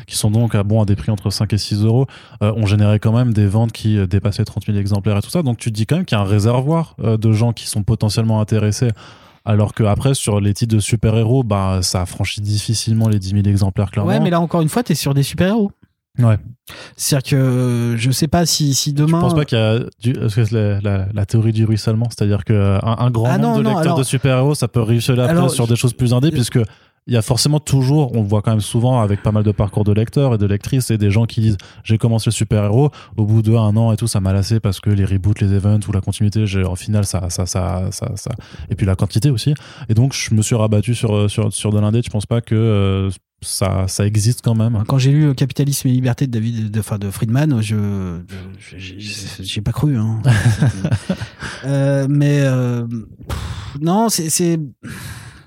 qui 0.07 0.17
sont 0.17 0.31
donc 0.31 0.55
à, 0.55 0.63
bon, 0.63 0.83
à 0.83 0.85
des 0.85 0.97
prix 0.97 1.11
entre 1.11 1.31
5 1.31 1.53
et 1.53 1.59
6 1.59 1.85
euros, 1.85 2.07
euh, 2.43 2.53
ont 2.57 2.67
généré 2.67 2.99
quand 2.99 3.13
même 3.13 3.33
des 3.33 3.47
ventes 3.47 3.73
qui 3.73 3.99
euh, 3.99 4.07
dépassaient 4.07 4.45
30 4.45 4.67
000 4.67 4.79
exemplaires 4.79 5.17
et 5.17 5.23
tout 5.23 5.31
ça. 5.31 5.43
Donc 5.43 5.59
tu 5.59 5.71
te 5.71 5.77
dis 5.77 5.87
quand 5.87 5.97
même 5.97 6.05
qu'il 6.05 6.17
y 6.17 6.21
a 6.21 6.25
un 6.25 6.27
réservoir 6.27 6.97
euh, 7.03 7.17
de 7.17 7.33
gens 7.33 7.53
qui 7.53 7.67
sont 7.67 7.83
potentiellement 7.83 8.41
intéressés 8.41 8.91
alors 9.45 9.75
que 9.75 9.83
après 9.83 10.15
sur 10.15 10.41
les 10.41 10.55
titres 10.55 10.75
de 10.75 10.81
super-héros, 10.81 11.43
bah, 11.43 11.81
ça 11.83 12.07
franchit 12.07 12.41
difficilement 12.41 13.09
les 13.09 13.19
10 13.19 13.31
000 13.31 13.43
exemplaires, 13.47 13.91
clairement. 13.91 14.11
Ouais, 14.11 14.21
mais 14.21 14.31
là, 14.31 14.41
encore 14.41 14.61
une 14.61 14.69
fois, 14.69 14.83
tu 14.83 14.93
es 14.93 14.95
sur 14.95 15.15
des 15.15 15.25
super-héros. 15.25 15.73
Ouais. 16.19 16.37
C'est-à-dire 16.97 17.31
que 17.31 17.95
je 17.97 18.11
sais 18.11 18.29
pas 18.29 18.45
si, 18.45 18.75
si 18.75 18.93
demain. 18.93 19.19
Je 19.19 19.23
pense 19.23 19.35
pas 19.35 19.45
qu'il 19.45 19.59
y 19.59 19.61
a 19.61 19.79
du, 20.01 20.13
la, 20.53 21.07
la, 21.13 21.27
théorie 21.27 21.53
du 21.53 21.65
ruissellement, 21.65 22.09
c'est-à-dire 22.11 22.45
qu'un 22.45 22.81
un 22.83 23.11
grand 23.11 23.27
ah 23.27 23.39
nombre 23.39 23.63
de 23.63 23.69
lecteurs 23.69 23.97
de 23.97 24.03
super-héros, 24.03 24.55
ça 24.55 24.69
peut 24.69 24.83
réussir 24.83 25.19
après 25.19 25.49
sur 25.49 25.67
des 25.67 25.77
choses 25.77 25.95
plus 25.95 26.13
indées, 26.13 26.31
puisque 26.31 26.59
il 27.09 27.15
y 27.15 27.17
a 27.17 27.23
forcément 27.23 27.59
toujours, 27.59 28.15
on 28.15 28.23
le 28.23 28.29
voit 28.29 28.43
quand 28.43 28.53
même 28.53 28.61
souvent 28.61 29.01
avec 29.01 29.23
pas 29.23 29.33
mal 29.33 29.43
de 29.43 29.51
parcours 29.51 29.83
de 29.83 29.93
lecteurs 29.93 30.35
et 30.35 30.39
de 30.39 30.47
lectrices 30.47 30.91
et 30.91 30.99
des 30.99 31.11
gens 31.11 31.25
qui 31.25 31.41
disent 31.41 31.57
j'ai 31.83 31.99
commencé 31.99 32.31
le 32.31 32.35
super-héros, 32.35 32.91
au 33.17 33.25
bout 33.25 33.43
de 33.43 33.53
un 33.55 33.77
an 33.77 33.93
et 33.93 33.97
tout, 33.97 34.07
ça 34.07 34.21
m'a 34.21 34.33
lassé 34.33 34.61
parce 34.61 34.79
que 34.81 34.91
les 34.91 35.05
reboots, 35.05 35.41
les 35.41 35.53
events 35.53 35.81
ou 35.89 35.93
la 35.93 36.01
continuité, 36.01 36.45
au 36.65 36.77
final, 36.77 37.05
ça, 37.05 37.29
ça, 37.29 37.47
ça, 37.47 37.89
ça, 37.91 38.13
ça, 38.15 38.31
et 38.71 38.77
puis 38.77 38.87
la 38.87 38.95
quantité 38.95 39.31
aussi. 39.31 39.55
Et 39.89 39.95
donc, 39.95 40.13
je 40.13 40.33
me 40.35 40.43
suis 40.43 40.55
rabattu 40.55 40.95
sur, 40.95 41.29
sur, 41.29 41.53
sur 41.53 41.73
de 41.73 41.81
l'indé. 41.81 42.03
Je 42.05 42.11
pense 42.11 42.27
pas 42.27 42.41
que 42.41 42.55
euh, 42.55 43.11
ça, 43.43 43.87
ça 43.89 44.07
existe 44.07 44.41
quand 44.43 44.55
même. 44.55 44.85
Quand 44.87 44.99
j'ai 44.99 45.11
lu 45.11 45.35
Capitalisme 45.35 45.89
et 45.89 45.93
Liberté 45.93 46.27
de 46.27 46.33
David, 46.33 46.71
de, 46.71 46.97
de 46.99 47.11
Friedman, 47.11 47.61
je, 47.61 48.21
j'ai 49.41 49.61
pas 49.61 49.73
cru. 49.73 49.97
Hein. 49.97 50.23
euh, 51.65 52.07
mais 52.09 52.41
euh, 52.41 52.87
non, 53.81 54.09
c'est 54.09 54.59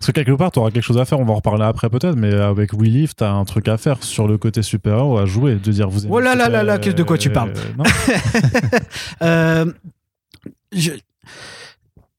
parce 0.05 0.13
que 0.13 0.21
quelque 0.21 0.38
part, 0.38 0.51
tu 0.51 0.60
auras 0.60 0.69
quelque 0.69 0.84
chose 0.84 0.99
à 0.99 1.05
faire, 1.05 1.19
on 1.19 1.25
va 1.25 1.31
en 1.31 1.38
reparler 1.38 1.63
après 1.63 1.89
peut-être, 1.89 2.15
mais 2.15 2.31
avec 2.31 2.73
We 2.73 2.89
Live, 2.89 3.13
tu 3.17 3.23
as 3.23 3.31
un 3.31 3.43
truc 3.43 3.67
à 3.67 3.77
faire 3.77 4.03
sur 4.03 4.27
le 4.27 4.38
côté 4.38 4.62
super-héros 4.62 5.17
à 5.17 5.25
jouer, 5.25 5.55
de 5.55 5.71
dire 5.71 5.89
vous 5.89 6.05
Oh 6.12 6.19
là 6.19 6.36
là 6.36 6.47
là 6.47 6.62
là, 6.62 6.77
de 6.77 7.03
quoi 7.03 7.17
tu 7.17 7.31
parles 7.31 7.53
euh, 9.23 9.65
je, 10.71 10.91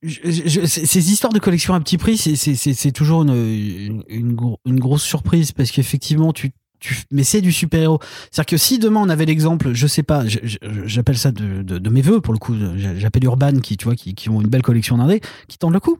ces 0.03 1.11
histoires 1.11 1.33
de 1.33 1.39
collection 1.39 1.73
à 1.73 1.79
petit 1.79 1.97
prix, 1.97 2.17
c'est 2.17 2.91
toujours 2.91 3.23
une, 3.23 4.03
une, 4.07 4.79
grosse 4.79 5.03
surprise 5.03 5.51
parce 5.51 5.71
qu'effectivement, 5.71 6.33
tu, 6.33 6.51
tu, 6.79 7.03
mais 7.11 7.23
c'est 7.23 7.41
du 7.41 7.51
super-héros. 7.51 7.99
C'est-à-dire 8.31 8.45
que 8.45 8.57
si 8.57 8.77
demain 8.77 9.01
on 9.01 9.09
avait 9.09 9.25
l'exemple, 9.25 9.73
je 9.73 9.87
sais 9.87 10.03
pas, 10.03 10.23
j'appelle 10.27 11.17
ça 11.17 11.31
de, 11.31 11.61
de, 11.63 11.89
mes 11.89 12.01
voeux 12.01 12.21
pour 12.21 12.33
le 12.33 12.39
coup, 12.39 12.55
j'appelle 12.75 13.23
Urban 13.23 13.59
qui, 13.59 13.77
tu 13.77 13.85
vois, 13.85 13.95
qui, 13.95 14.13
qui 14.13 14.29
ont 14.29 14.39
une 14.41 14.49
belle 14.49 14.61
collection 14.61 14.97
d'indés, 14.97 15.21
qui 15.47 15.57
tentent 15.57 15.73
le 15.73 15.79
coup. 15.79 15.97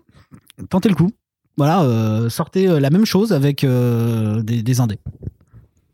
Tentez 0.70 0.90
le 0.90 0.96
coup 0.96 1.12
voilà, 1.58 1.82
euh, 1.82 2.30
sortez 2.30 2.68
euh, 2.68 2.80
la 2.80 2.92
même 2.92 3.06
chose 3.06 3.34
avec 3.34 3.64
euh, 3.64 4.44
des, 4.44 4.62
des, 4.62 4.80
indés. 4.80 5.00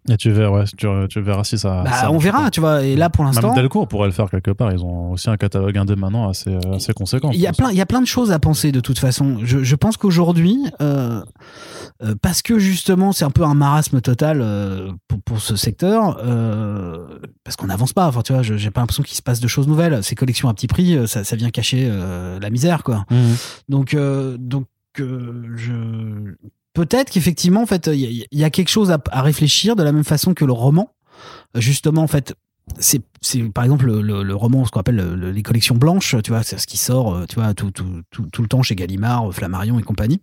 Et 0.09 0.17
tu 0.17 0.31
verras, 0.31 0.59
ouais, 0.59 0.65
tu, 0.77 0.87
tu, 1.09 1.21
verras 1.21 1.45
si 1.45 1.57
ça. 1.57 1.83
Bah, 1.83 2.11
on 2.11 2.17
verra, 2.17 2.51
tu 2.51 2.59
vois. 2.59 2.83
Et 2.83 2.97
là, 2.97 3.09
pour 3.09 3.23
l'instant. 3.23 3.53
Même 3.53 3.55
Delcourt 3.55 3.87
pourrait 3.87 4.07
le 4.07 4.13
faire 4.13 4.29
quelque 4.29 4.51
part. 4.51 4.73
Ils 4.73 4.83
ont 4.83 5.11
aussi 5.11 5.29
un 5.29 5.37
catalogue 5.37 5.77
indé 5.77 5.95
maintenant 5.95 6.27
assez, 6.27 6.57
assez 6.73 6.91
conséquent. 6.91 7.31
Il 7.31 7.39
y, 7.39 7.47
a 7.47 7.53
plein, 7.53 7.71
il 7.71 7.77
y 7.77 7.81
a 7.81 7.85
plein 7.85 8.01
de 8.01 8.07
choses 8.07 8.31
à 8.31 8.39
penser 8.39 8.73
de 8.73 8.81
toute 8.81 8.99
façon. 8.99 9.37
Je, 9.43 9.63
je 9.63 9.75
pense 9.75 9.95
qu'aujourd'hui, 9.95 10.59
euh, 10.81 11.21
parce 12.21 12.41
que 12.41 12.59
justement, 12.59 13.13
c'est 13.13 13.23
un 13.23 13.31
peu 13.31 13.43
un 13.43 13.53
marasme 13.53 14.01
total 14.01 14.41
euh, 14.41 14.91
pour, 15.07 15.21
pour, 15.21 15.39
ce 15.39 15.55
secteur, 15.55 16.17
euh, 16.21 17.07
parce 17.45 17.55
qu'on 17.55 17.67
n'avance 17.67 17.93
pas. 17.93 18.07
Enfin, 18.07 18.23
tu 18.23 18.33
vois, 18.33 18.41
j'ai 18.41 18.71
pas 18.71 18.81
l'impression 18.81 19.03
qu'il 19.03 19.15
se 19.15 19.21
passe 19.21 19.39
de 19.39 19.47
choses 19.47 19.67
nouvelles. 19.67 20.03
Ces 20.03 20.15
collections 20.15 20.49
à 20.49 20.53
petit 20.53 20.67
prix, 20.67 20.97
ça, 21.07 21.23
ça 21.23 21.35
vient 21.37 21.49
cacher 21.49 21.89
la 22.41 22.49
misère, 22.49 22.83
quoi. 22.83 23.05
Mmh. 23.09 23.15
Donc, 23.69 23.95
donc 24.37 24.65
je 24.97 26.33
peut-être 26.73 27.09
qu'effectivement 27.09 27.61
en 27.61 27.65
fait 27.65 27.87
il 27.87 28.25
y, 28.31 28.43
a 28.43 28.49
quelque 28.49 28.69
chose 28.69 28.91
à, 28.91 29.21
réfléchir 29.21 29.75
de 29.75 29.83
la 29.83 29.91
même 29.91 30.03
façon 30.03 30.33
que 30.33 30.45
le 30.45 30.53
roman. 30.53 30.93
Justement 31.55 32.03
en 32.03 32.07
fait 32.07 32.35
c'est 32.79 33.01
par 33.53 33.63
exemple 33.63 33.91
le, 33.91 34.35
roman 34.35 34.65
ce 34.65 34.71
qu'on 34.71 34.79
appelle 34.79 35.13
les 35.15 35.43
collections 35.43 35.75
blanches 35.75 36.15
tu 36.23 36.31
vois 36.31 36.43
c'est 36.43 36.57
ce 36.57 36.65
qui 36.65 36.77
sort 36.77 37.13
euh, 37.13 37.25
tu 37.27 37.35
vois 37.35 37.53
tout, 37.53 37.71
tout, 37.71 38.03
tout, 38.09 38.41
le 38.41 38.47
temps 38.47 38.63
chez 38.63 38.75
Gallimard 38.75 39.33
Flammarion 39.33 39.79
et 39.79 39.83
compagnie. 39.83 40.21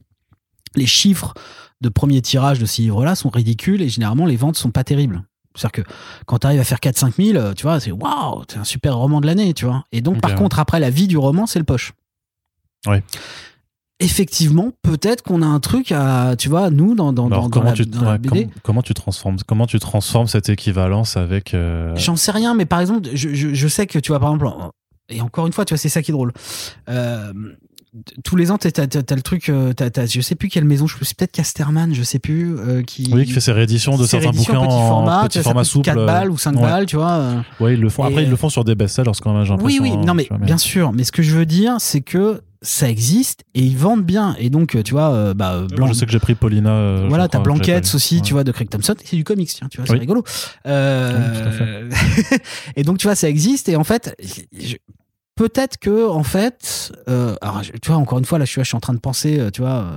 Les 0.74 0.86
chiffres 0.86 1.34
de 1.80 1.88
premier 1.88 2.22
tirage 2.22 2.58
de 2.58 2.66
ces 2.66 2.82
livres 2.82 3.04
là 3.04 3.14
sont 3.14 3.30
ridicules 3.30 3.82
et 3.82 3.88
généralement 3.88 4.26
les 4.26 4.36
ventes 4.36 4.56
sont 4.56 4.70
pas 4.70 4.84
terribles. 4.84 5.22
C'est-à-dire 5.56 5.84
que 5.84 5.90
quand 6.26 6.38
tu 6.38 6.46
arrives 6.46 6.60
à 6.60 6.64
faire 6.64 6.78
4-5 6.78 7.32
000, 7.32 7.54
tu 7.54 7.64
vois, 7.64 7.80
c'est 7.80 7.90
waouh, 7.90 8.44
c'est 8.48 8.58
un 8.58 8.64
super 8.64 8.96
roman 8.96 9.20
de 9.20 9.26
l'année, 9.26 9.52
tu 9.52 9.64
vois. 9.64 9.84
Et 9.90 10.00
donc, 10.00 10.20
par 10.20 10.36
contre, 10.36 10.60
après, 10.60 10.78
la 10.78 10.90
vie 10.90 11.08
du 11.08 11.18
roman, 11.18 11.46
c'est 11.46 11.58
le 11.58 11.64
poche. 11.64 11.92
Oui 12.86 12.98
effectivement, 14.00 14.72
peut-être 14.82 15.22
qu'on 15.22 15.42
a 15.42 15.46
un 15.46 15.60
truc 15.60 15.92
à, 15.92 16.34
tu 16.36 16.48
vois, 16.48 16.70
nous 16.70 16.94
dans 16.94 17.12
dans, 17.12 17.28
dans, 17.28 17.48
comment 17.48 17.70
la, 17.70 17.72
tu, 17.72 17.84
BD. 17.84 18.48
comment 18.62 18.82
tu 18.82 18.94
transformes 18.94 19.36
comment 19.46 19.66
tu 19.66 19.78
transformes 19.78 20.26
cette 20.26 20.48
équivalence 20.48 21.16
avec 21.16 21.54
euh, 21.54 21.94
J'en 21.96 22.16
sais 22.16 22.32
rien, 22.32 22.54
mais 22.54 22.66
par 22.66 22.80
exemple, 22.80 23.08
je, 23.14 23.32
je, 23.34 23.54
je, 23.54 23.68
sais 23.68 23.86
que 23.86 23.98
tu 23.98 24.10
vois 24.10 24.18
par 24.18 24.34
exemple, 24.34 24.50
et 25.10 25.20
encore 25.20 25.46
une 25.46 25.52
fois, 25.52 25.64
tu 25.64 25.74
vois, 25.74 25.78
c'est 25.78 25.88
ça 25.88 26.02
qui 26.02 26.10
est 26.10 26.14
drôle. 26.14 26.32
Euh, 26.88 27.32
tous 28.22 28.36
les 28.36 28.52
ans, 28.52 28.58
t'as 28.58 28.70
as, 28.82 29.14
le 29.16 29.22
truc, 29.22 29.48
euh, 29.48 29.72
t'as, 29.72 29.90
as, 30.00 30.06
je 30.06 30.20
sais 30.20 30.36
plus 30.36 30.48
quelle 30.48 30.64
maison, 30.64 30.86
je 30.86 30.96
sais 31.04 31.14
peut-être 31.14 31.32
Casterman, 31.32 31.92
je 31.92 32.02
sais 32.04 32.20
plus, 32.20 32.56
euh, 32.56 32.82
qui. 32.82 33.10
Oui, 33.12 33.24
qui 33.24 33.32
fait 33.32 33.40
ses 33.40 33.52
rééditions 33.52 33.98
de 33.98 34.06
certains 34.06 34.30
bouquins 34.30 34.58
en 34.58 34.88
format, 34.88 35.24
petit 35.28 35.40
format 35.40 35.64
souple. 35.64 35.86
4 35.86 36.06
balles 36.06 36.30
ou 36.30 36.38
5 36.38 36.52
balles, 36.54 36.86
tu 36.86 36.96
vois. 36.96 37.44
Oui, 37.58 37.74
ils 37.74 37.80
le 37.80 37.88
font. 37.88 38.04
Après, 38.04 38.22
ils 38.22 38.30
le 38.30 38.36
font 38.36 38.48
sur 38.48 38.64
des 38.64 38.74
best-sellers 38.74 39.10
quand 39.20 39.34
même, 39.34 39.44
j'ai 39.44 39.54
Oui, 39.54 39.78
oui, 39.82 39.96
non, 39.96 40.14
mais 40.14 40.28
bien 40.40 40.58
sûr. 40.58 40.92
Mais 40.92 41.04
ce 41.04 41.12
que 41.12 41.22
je 41.22 41.34
veux 41.34 41.46
dire, 41.46 41.76
c'est 41.78 42.00
que 42.00 42.40
ça 42.62 42.90
existe 42.90 43.44
et 43.54 43.62
ils 43.62 43.76
vendent 43.76 44.04
bien. 44.04 44.36
Et 44.38 44.50
donc 44.50 44.82
tu 44.82 44.92
vois 44.92 45.12
euh, 45.12 45.34
bah 45.34 45.66
Blanc... 45.74 45.88
je 45.88 45.92
sais 45.94 46.06
que 46.06 46.12
j'ai 46.12 46.18
pris 46.18 46.34
Paulina 46.34 46.70
euh, 46.70 47.06
voilà 47.08 47.28
t'as 47.28 47.40
Blanquette 47.40 47.90
aussi 47.94 48.20
tu 48.20 48.34
vois 48.34 48.44
de 48.44 48.52
Craig 48.52 48.68
Thompson. 48.68 48.94
C'est 49.02 49.16
du 49.16 49.24
comics 49.24 49.48
tiens 49.48 49.68
tu 49.68 49.78
vois 49.78 49.86
c'est 49.86 49.94
rigolo. 49.94 50.24
Euh... 50.66 51.90
et 52.76 52.82
donc 52.82 52.98
tu 52.98 53.06
vois 53.06 53.14
ça 53.14 53.28
existe 53.28 53.68
et 53.68 53.76
en 53.76 53.84
fait 53.84 54.14
peut-être 55.36 55.78
que 55.78 56.08
en 56.08 56.22
fait 56.22 56.92
euh, 57.08 57.34
alors 57.40 57.62
tu 57.62 57.90
vois 57.90 57.96
encore 57.96 58.18
une 58.18 58.26
fois 58.26 58.38
là 58.38 58.44
je 58.44 58.50
suis, 58.50 58.60
je 58.62 58.66
suis 58.66 58.76
en 58.76 58.80
train 58.80 58.94
de 58.94 59.00
penser 59.00 59.48
tu 59.52 59.62
vois 59.62 59.90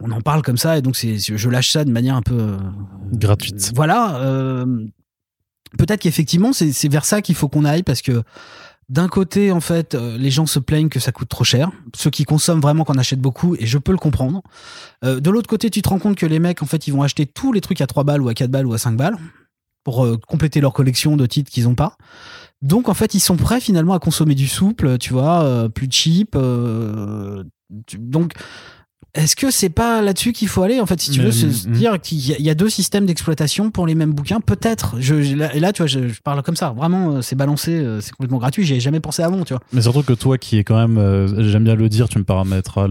on 0.00 0.10
en 0.12 0.20
parle 0.20 0.42
comme 0.42 0.58
ça 0.58 0.78
et 0.78 0.82
donc 0.82 0.94
c'est 0.96 1.18
je 1.18 1.48
lâche 1.48 1.70
ça 1.70 1.84
de 1.84 1.90
manière 1.90 2.14
un 2.14 2.22
peu 2.22 2.56
gratuite. 3.12 3.72
voilà 3.74 4.64
peut-être 5.78 6.00
qu'effectivement 6.00 6.52
c'est 6.52 6.88
vers 6.88 7.04
ça 7.04 7.22
qu'il 7.22 7.34
faut 7.34 7.48
qu'on 7.48 7.64
aille 7.64 7.82
parce 7.82 8.02
que 8.02 8.22
d'un 8.88 9.08
côté, 9.08 9.50
en 9.50 9.60
fait, 9.60 9.94
euh, 9.94 10.18
les 10.18 10.30
gens 10.30 10.46
se 10.46 10.58
plaignent 10.58 10.88
que 10.88 11.00
ça 11.00 11.12
coûte 11.12 11.28
trop 11.28 11.44
cher. 11.44 11.70
Ceux 11.96 12.10
qui 12.10 12.24
consomment 12.24 12.60
vraiment 12.60 12.84
qu'on 12.84 12.98
achète 12.98 13.20
beaucoup, 13.20 13.56
et 13.56 13.66
je 13.66 13.78
peux 13.78 13.92
le 13.92 13.98
comprendre. 13.98 14.42
Euh, 15.04 15.20
de 15.20 15.30
l'autre 15.30 15.48
côté, 15.48 15.70
tu 15.70 15.80
te 15.80 15.88
rends 15.88 15.98
compte 15.98 16.16
que 16.16 16.26
les 16.26 16.38
mecs, 16.38 16.62
en 16.62 16.66
fait, 16.66 16.86
ils 16.86 16.92
vont 16.92 17.02
acheter 17.02 17.26
tous 17.26 17.52
les 17.52 17.60
trucs 17.60 17.80
à 17.80 17.86
3 17.86 18.04
balles 18.04 18.20
ou 18.20 18.28
à 18.28 18.34
4 18.34 18.50
balles 18.50 18.66
ou 18.66 18.74
à 18.74 18.78
5 18.78 18.96
balles 18.96 19.16
pour 19.84 20.04
euh, 20.04 20.18
compléter 20.28 20.60
leur 20.60 20.72
collection 20.72 21.16
de 21.16 21.26
titres 21.26 21.50
qu'ils 21.50 21.64
n'ont 21.64 21.74
pas. 21.74 21.96
Donc, 22.62 22.88
en 22.88 22.94
fait, 22.94 23.14
ils 23.14 23.20
sont 23.20 23.36
prêts 23.36 23.60
finalement 23.60 23.94
à 23.94 23.98
consommer 23.98 24.34
du 24.34 24.48
souple, 24.48 24.98
tu 24.98 25.12
vois, 25.12 25.68
plus 25.74 25.88
cheap. 25.90 26.36
donc, 27.98 28.32
est-ce 29.14 29.36
que 29.36 29.50
c'est 29.50 29.68
pas 29.68 30.02
là-dessus 30.02 30.32
qu'il 30.32 30.48
faut 30.48 30.62
aller 30.62 30.80
en 30.80 30.86
fait 30.86 31.00
si 31.00 31.10
tu 31.12 31.20
veux 31.20 31.30
se 31.30 31.46
mm, 31.46 31.72
dire 31.72 32.00
qu'il 32.00 32.18
y, 32.18 32.50
a 32.50 32.54
deux 32.54 32.68
systèmes 32.68 33.06
d'exploitation 33.06 33.70
pour 33.70 33.86
les 33.86 33.94
mêmes 33.94 34.12
bouquins? 34.12 34.40
Peut-être. 34.40 34.96
Je, 34.98 35.14
et 35.14 35.60
là 35.60 35.72
tu 35.72 35.82
vois 35.82 35.86
je, 35.86 36.00
parle 36.24 36.42
comme 36.42 36.56
ça. 36.56 36.70
Vraiment 36.70 37.12
euh, 37.12 37.22
c'est 37.22 37.36
balancé 37.36 37.72
euh, 37.72 38.00
c'est 38.00 38.10
complètement 38.10 38.38
gratuit. 38.38 38.64
J'y 38.64 38.74
ai 38.74 38.80
jamais 38.80 39.00
pensé 39.00 39.22
avant 39.22 39.44
tu 39.44 39.52
vois. 39.52 39.62
Mais 39.72 39.82
surtout 39.82 40.02
que 40.02 40.14
toi 40.14 40.36
qui 40.36 40.58
est 40.58 40.64
quand 40.64 40.76
même 40.76 40.98
euh, 40.98 41.48
j'aime 41.48 41.64
bien 41.64 41.76
le 41.76 41.88
dire 41.88 42.08
tu 42.08 42.18
me 42.18 42.24
paramétras 42.24 42.88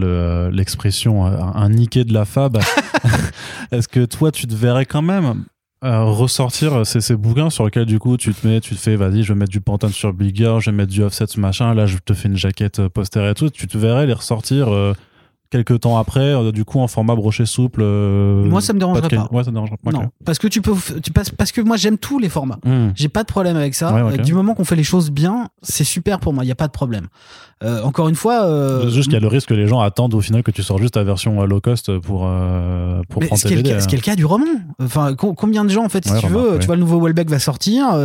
l'expression 0.52 1.26
un 1.26 1.70
niqué 1.70 2.06
de 2.06 2.14
la 2.14 2.24
fab. 2.24 2.58
Est-ce 3.72 3.90
que 3.90 4.06
toi 4.06 4.32
tu 4.32 4.48
te 4.48 4.56
verrais 4.56 4.86
quand 4.86 5.02
même 5.02 5.44
ressortir 5.82 6.86
ces, 6.86 7.02
ces, 7.02 7.18
bouquins 7.18 7.50
sur 7.50 7.66
lesquels 7.66 7.86
du 7.86 8.00
coup 8.00 8.16
tu 8.16 8.34
te 8.34 8.48
mets 8.48 8.62
tu 8.62 8.74
te 8.74 8.80
fais 8.80 8.96
vas-y 8.96 9.24
je 9.24 9.34
vais 9.34 9.40
mettre 9.40 9.52
du 9.52 9.60
Pantone 9.60 9.92
sur 9.92 10.14
Bigger 10.14 10.60
je 10.62 10.72
vais 10.72 10.78
mettre 10.78 10.94
du 10.94 11.04
offset 11.04 11.26
machin 11.36 11.74
là 11.74 11.86
je 11.86 11.98
te 11.98 12.14
fais 12.14 12.30
une 12.30 12.38
jaquette 12.38 12.88
poster 12.88 13.30
et 13.30 13.34
tout 13.34 13.50
tu 13.50 13.68
te 13.68 13.78
verrais 13.78 14.06
les 14.06 14.14
ressortir 14.14 14.70
quelques 15.54 15.82
temps 15.82 15.98
après, 16.00 16.34
euh, 16.34 16.52
du 16.52 16.66
coup 16.66 16.80
en 16.80 16.88
format 16.88 17.14
broché 17.14 17.46
souple. 17.46 17.82
Euh, 17.84 18.44
moi, 18.46 18.60
ça 18.60 18.74
me 18.74 18.80
dérangerait 18.80 19.08
pas. 19.08 19.30
Ouais, 19.32 19.44
ça 19.44 19.52
me 19.52 19.56
dérangerait 19.56 19.78
pas. 19.78 19.92
Non, 19.92 20.10
parce 20.26 20.40
que 20.40 20.48
tu 20.48 20.62
peux, 20.62 20.74
tu 21.04 21.12
passes, 21.12 21.30
parce 21.30 21.52
que 21.52 21.62
moi 21.62 21.78
j'aime 21.78 22.00
tous 22.00 22.18
les 22.18 22.30
formats. 22.30 22.58
Hmm. 22.66 22.90
J'ai 22.96 23.08
pas 23.08 23.22
de 23.22 23.28
problème 23.28 23.56
avec 23.56 23.76
ça. 23.76 23.94
Du 24.24 24.34
moment 24.34 24.56
qu'on 24.56 24.66
fait 24.66 24.76
les 24.76 24.84
choses 24.84 25.12
bien, 25.12 25.50
c'est 25.62 25.84
super 25.84 26.20
pour 26.20 26.34
moi. 26.34 26.44
Il 26.44 26.48
y 26.48 26.52
a 26.52 26.56
pas 26.56 26.68
de 26.68 26.72
problème. 26.72 27.08
Euh, 27.64 27.84
encore 27.84 28.10
une 28.10 28.16
fois, 28.16 28.90
juste 28.90 29.06
qu'il 29.06 29.14
y 29.14 29.18
a 29.18 29.20
le 29.20 29.28
risque 29.28 29.50
que 29.50 29.54
les 29.54 29.68
gens 29.68 29.80
attendent 29.80 30.16
au 30.16 30.22
final 30.22 30.42
que 30.42 30.52
tu 30.52 30.64
sors 30.64 30.80
juste 30.80 30.96
ta 30.96 31.04
version 31.04 31.46
low 31.46 31.62
cost 31.62 31.98
pour 32.00 32.28
pour 33.10 33.22
prendre 33.22 33.38
ce 33.38 33.48
qui, 33.48 33.54
est 33.54 33.96
le, 33.96 34.02
cas 34.02 34.16
du 34.16 34.26
roman. 34.26 34.46
Enfin, 34.82 35.14
combien 35.16 35.64
de 35.64 35.70
gens 35.70 35.86
en 35.86 35.90
fait, 35.90 36.06
si 36.08 36.20
tu 36.20 36.28
veux, 36.28 36.58
tu 36.60 36.66
vois 36.66 36.76
le 36.76 36.82
nouveau 36.82 37.00
Welbeck 37.00 37.30
va 37.30 37.40
sortir, 37.40 37.96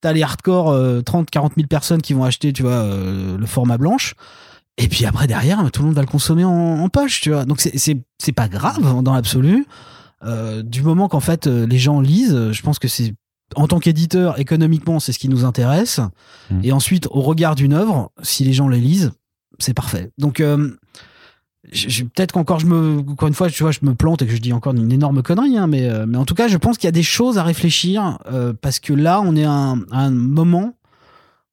t'as 0.00 0.12
les 0.12 0.22
hardcore 0.22 0.74
30, 1.04 1.28
40 1.28 1.52
000 1.56 1.66
personnes 1.68 2.00
qui 2.00 2.14
vont 2.14 2.24
acheter, 2.24 2.54
tu 2.54 2.62
vois, 2.62 2.82
le 2.82 3.46
format 3.46 3.76
blanche. 3.76 4.14
Et 4.78 4.88
puis 4.88 5.04
après, 5.04 5.26
derrière, 5.26 5.70
tout 5.70 5.82
le 5.82 5.88
monde 5.88 5.96
va 5.96 6.02
le 6.02 6.08
consommer 6.08 6.44
en, 6.44 6.88
poche, 6.88 7.20
tu 7.20 7.30
vois. 7.30 7.44
Donc 7.44 7.60
c'est 7.60 8.32
pas 8.32 8.48
grave 8.48 9.02
dans 9.02 9.12
l'absolu. 9.12 9.66
Euh, 10.24 10.62
du 10.62 10.82
moment 10.82 11.06
qu'en 11.08 11.20
fait 11.20 11.46
euh, 11.46 11.64
les 11.64 11.78
gens 11.78 12.00
lisent, 12.00 12.50
je 12.50 12.62
pense 12.62 12.80
que 12.80 12.88
c'est 12.88 13.14
en 13.54 13.66
tant 13.66 13.78
qu'éditeur, 13.78 14.38
économiquement, 14.38 15.00
c'est 15.00 15.12
ce 15.12 15.18
qui 15.18 15.28
nous 15.28 15.44
intéresse. 15.44 16.00
Mm. 16.50 16.60
Et 16.64 16.72
ensuite, 16.72 17.06
au 17.10 17.20
regard 17.20 17.54
d'une 17.54 17.72
œuvre, 17.72 18.10
si 18.22 18.44
les 18.44 18.52
gens 18.52 18.68
les 18.68 18.80
lisent, 18.80 19.12
c'est 19.58 19.74
parfait. 19.74 20.10
Donc, 20.18 20.40
euh, 20.40 20.76
peut-être 21.64 22.32
qu'encore, 22.32 22.60
je 22.60 22.66
me, 22.66 23.00
encore 23.00 23.28
une 23.28 23.34
fois, 23.34 23.48
tu 23.50 23.62
vois, 23.62 23.72
je 23.72 23.80
me 23.82 23.94
plante 23.94 24.22
et 24.22 24.26
que 24.26 24.32
je 24.32 24.40
dis 24.40 24.52
encore 24.52 24.74
une 24.74 24.92
énorme 24.92 25.22
connerie, 25.22 25.56
hein, 25.56 25.66
mais, 25.66 25.88
euh, 25.88 26.06
mais 26.06 26.18
en 26.18 26.24
tout 26.24 26.34
cas, 26.34 26.48
je 26.48 26.56
pense 26.56 26.78
qu'il 26.78 26.86
y 26.86 26.88
a 26.88 26.92
des 26.92 27.02
choses 27.02 27.38
à 27.38 27.42
réfléchir 27.42 28.18
euh, 28.30 28.52
parce 28.60 28.78
que 28.78 28.92
là, 28.92 29.20
on 29.20 29.34
est 29.36 29.44
à 29.44 29.52
un, 29.52 29.80
à 29.90 30.00
un 30.00 30.10
moment 30.10 30.74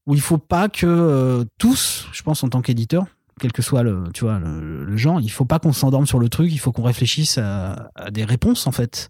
où 0.06 0.14
il 0.14 0.22
faut 0.22 0.38
pas 0.38 0.70
que 0.70 0.86
euh, 0.86 1.44
tous, 1.58 2.08
je 2.12 2.22
pense, 2.22 2.44
en 2.44 2.50
tant 2.50 2.62
qu'éditeur, 2.62 3.06
quel 3.40 3.52
que 3.52 3.62
soit 3.62 3.84
le, 3.84 4.04
tu 4.14 4.24
vois, 4.24 4.40
le, 4.40 4.96
genre, 4.98 5.20
il 5.20 5.30
faut 5.30 5.46
pas 5.46 5.60
qu'on 5.60 5.74
s'endorme 5.74 6.06
sur 6.06 6.20
le 6.20 6.30
truc, 6.30 6.52
il 6.52 6.58
faut 6.58 6.72
qu'on 6.72 6.84
réfléchisse 6.84 7.38
à, 7.38 7.90
des 8.12 8.24
réponses, 8.24 8.66
en 8.68 8.72
fait. 8.72 9.10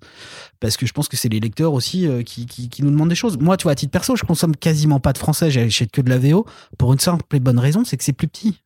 Parce 0.59 0.77
que 0.77 0.85
je 0.85 0.93
pense 0.93 1.07
que 1.07 1.17
c'est 1.17 1.29
les 1.29 1.39
lecteurs 1.39 1.73
aussi 1.73 2.07
euh, 2.07 2.23
qui, 2.23 2.45
qui, 2.45 2.69
qui 2.69 2.83
nous 2.83 2.89
demandent 2.89 3.09
des 3.09 3.15
choses. 3.15 3.37
Moi, 3.37 3.55
tu 3.57 3.63
vois, 3.63 3.73
à 3.73 3.75
titre 3.75 3.91
perso, 3.91 4.15
je 4.15 4.23
consomme 4.23 4.55
quasiment 4.55 4.99
pas 4.99 5.13
de 5.13 5.19
français, 5.19 5.51
j'achète 5.51 5.91
que 5.91 6.01
de 6.01 6.09
la 6.09 6.17
VO, 6.17 6.45
pour 6.77 6.91
une 6.93 6.99
simple 6.99 7.23
et 7.35 7.39
bonne 7.39 7.59
raison, 7.59 7.83
c'est 7.85 7.97
que 7.97 8.03
c'est 8.03 8.13
plus 8.13 8.27
petit. 8.27 8.61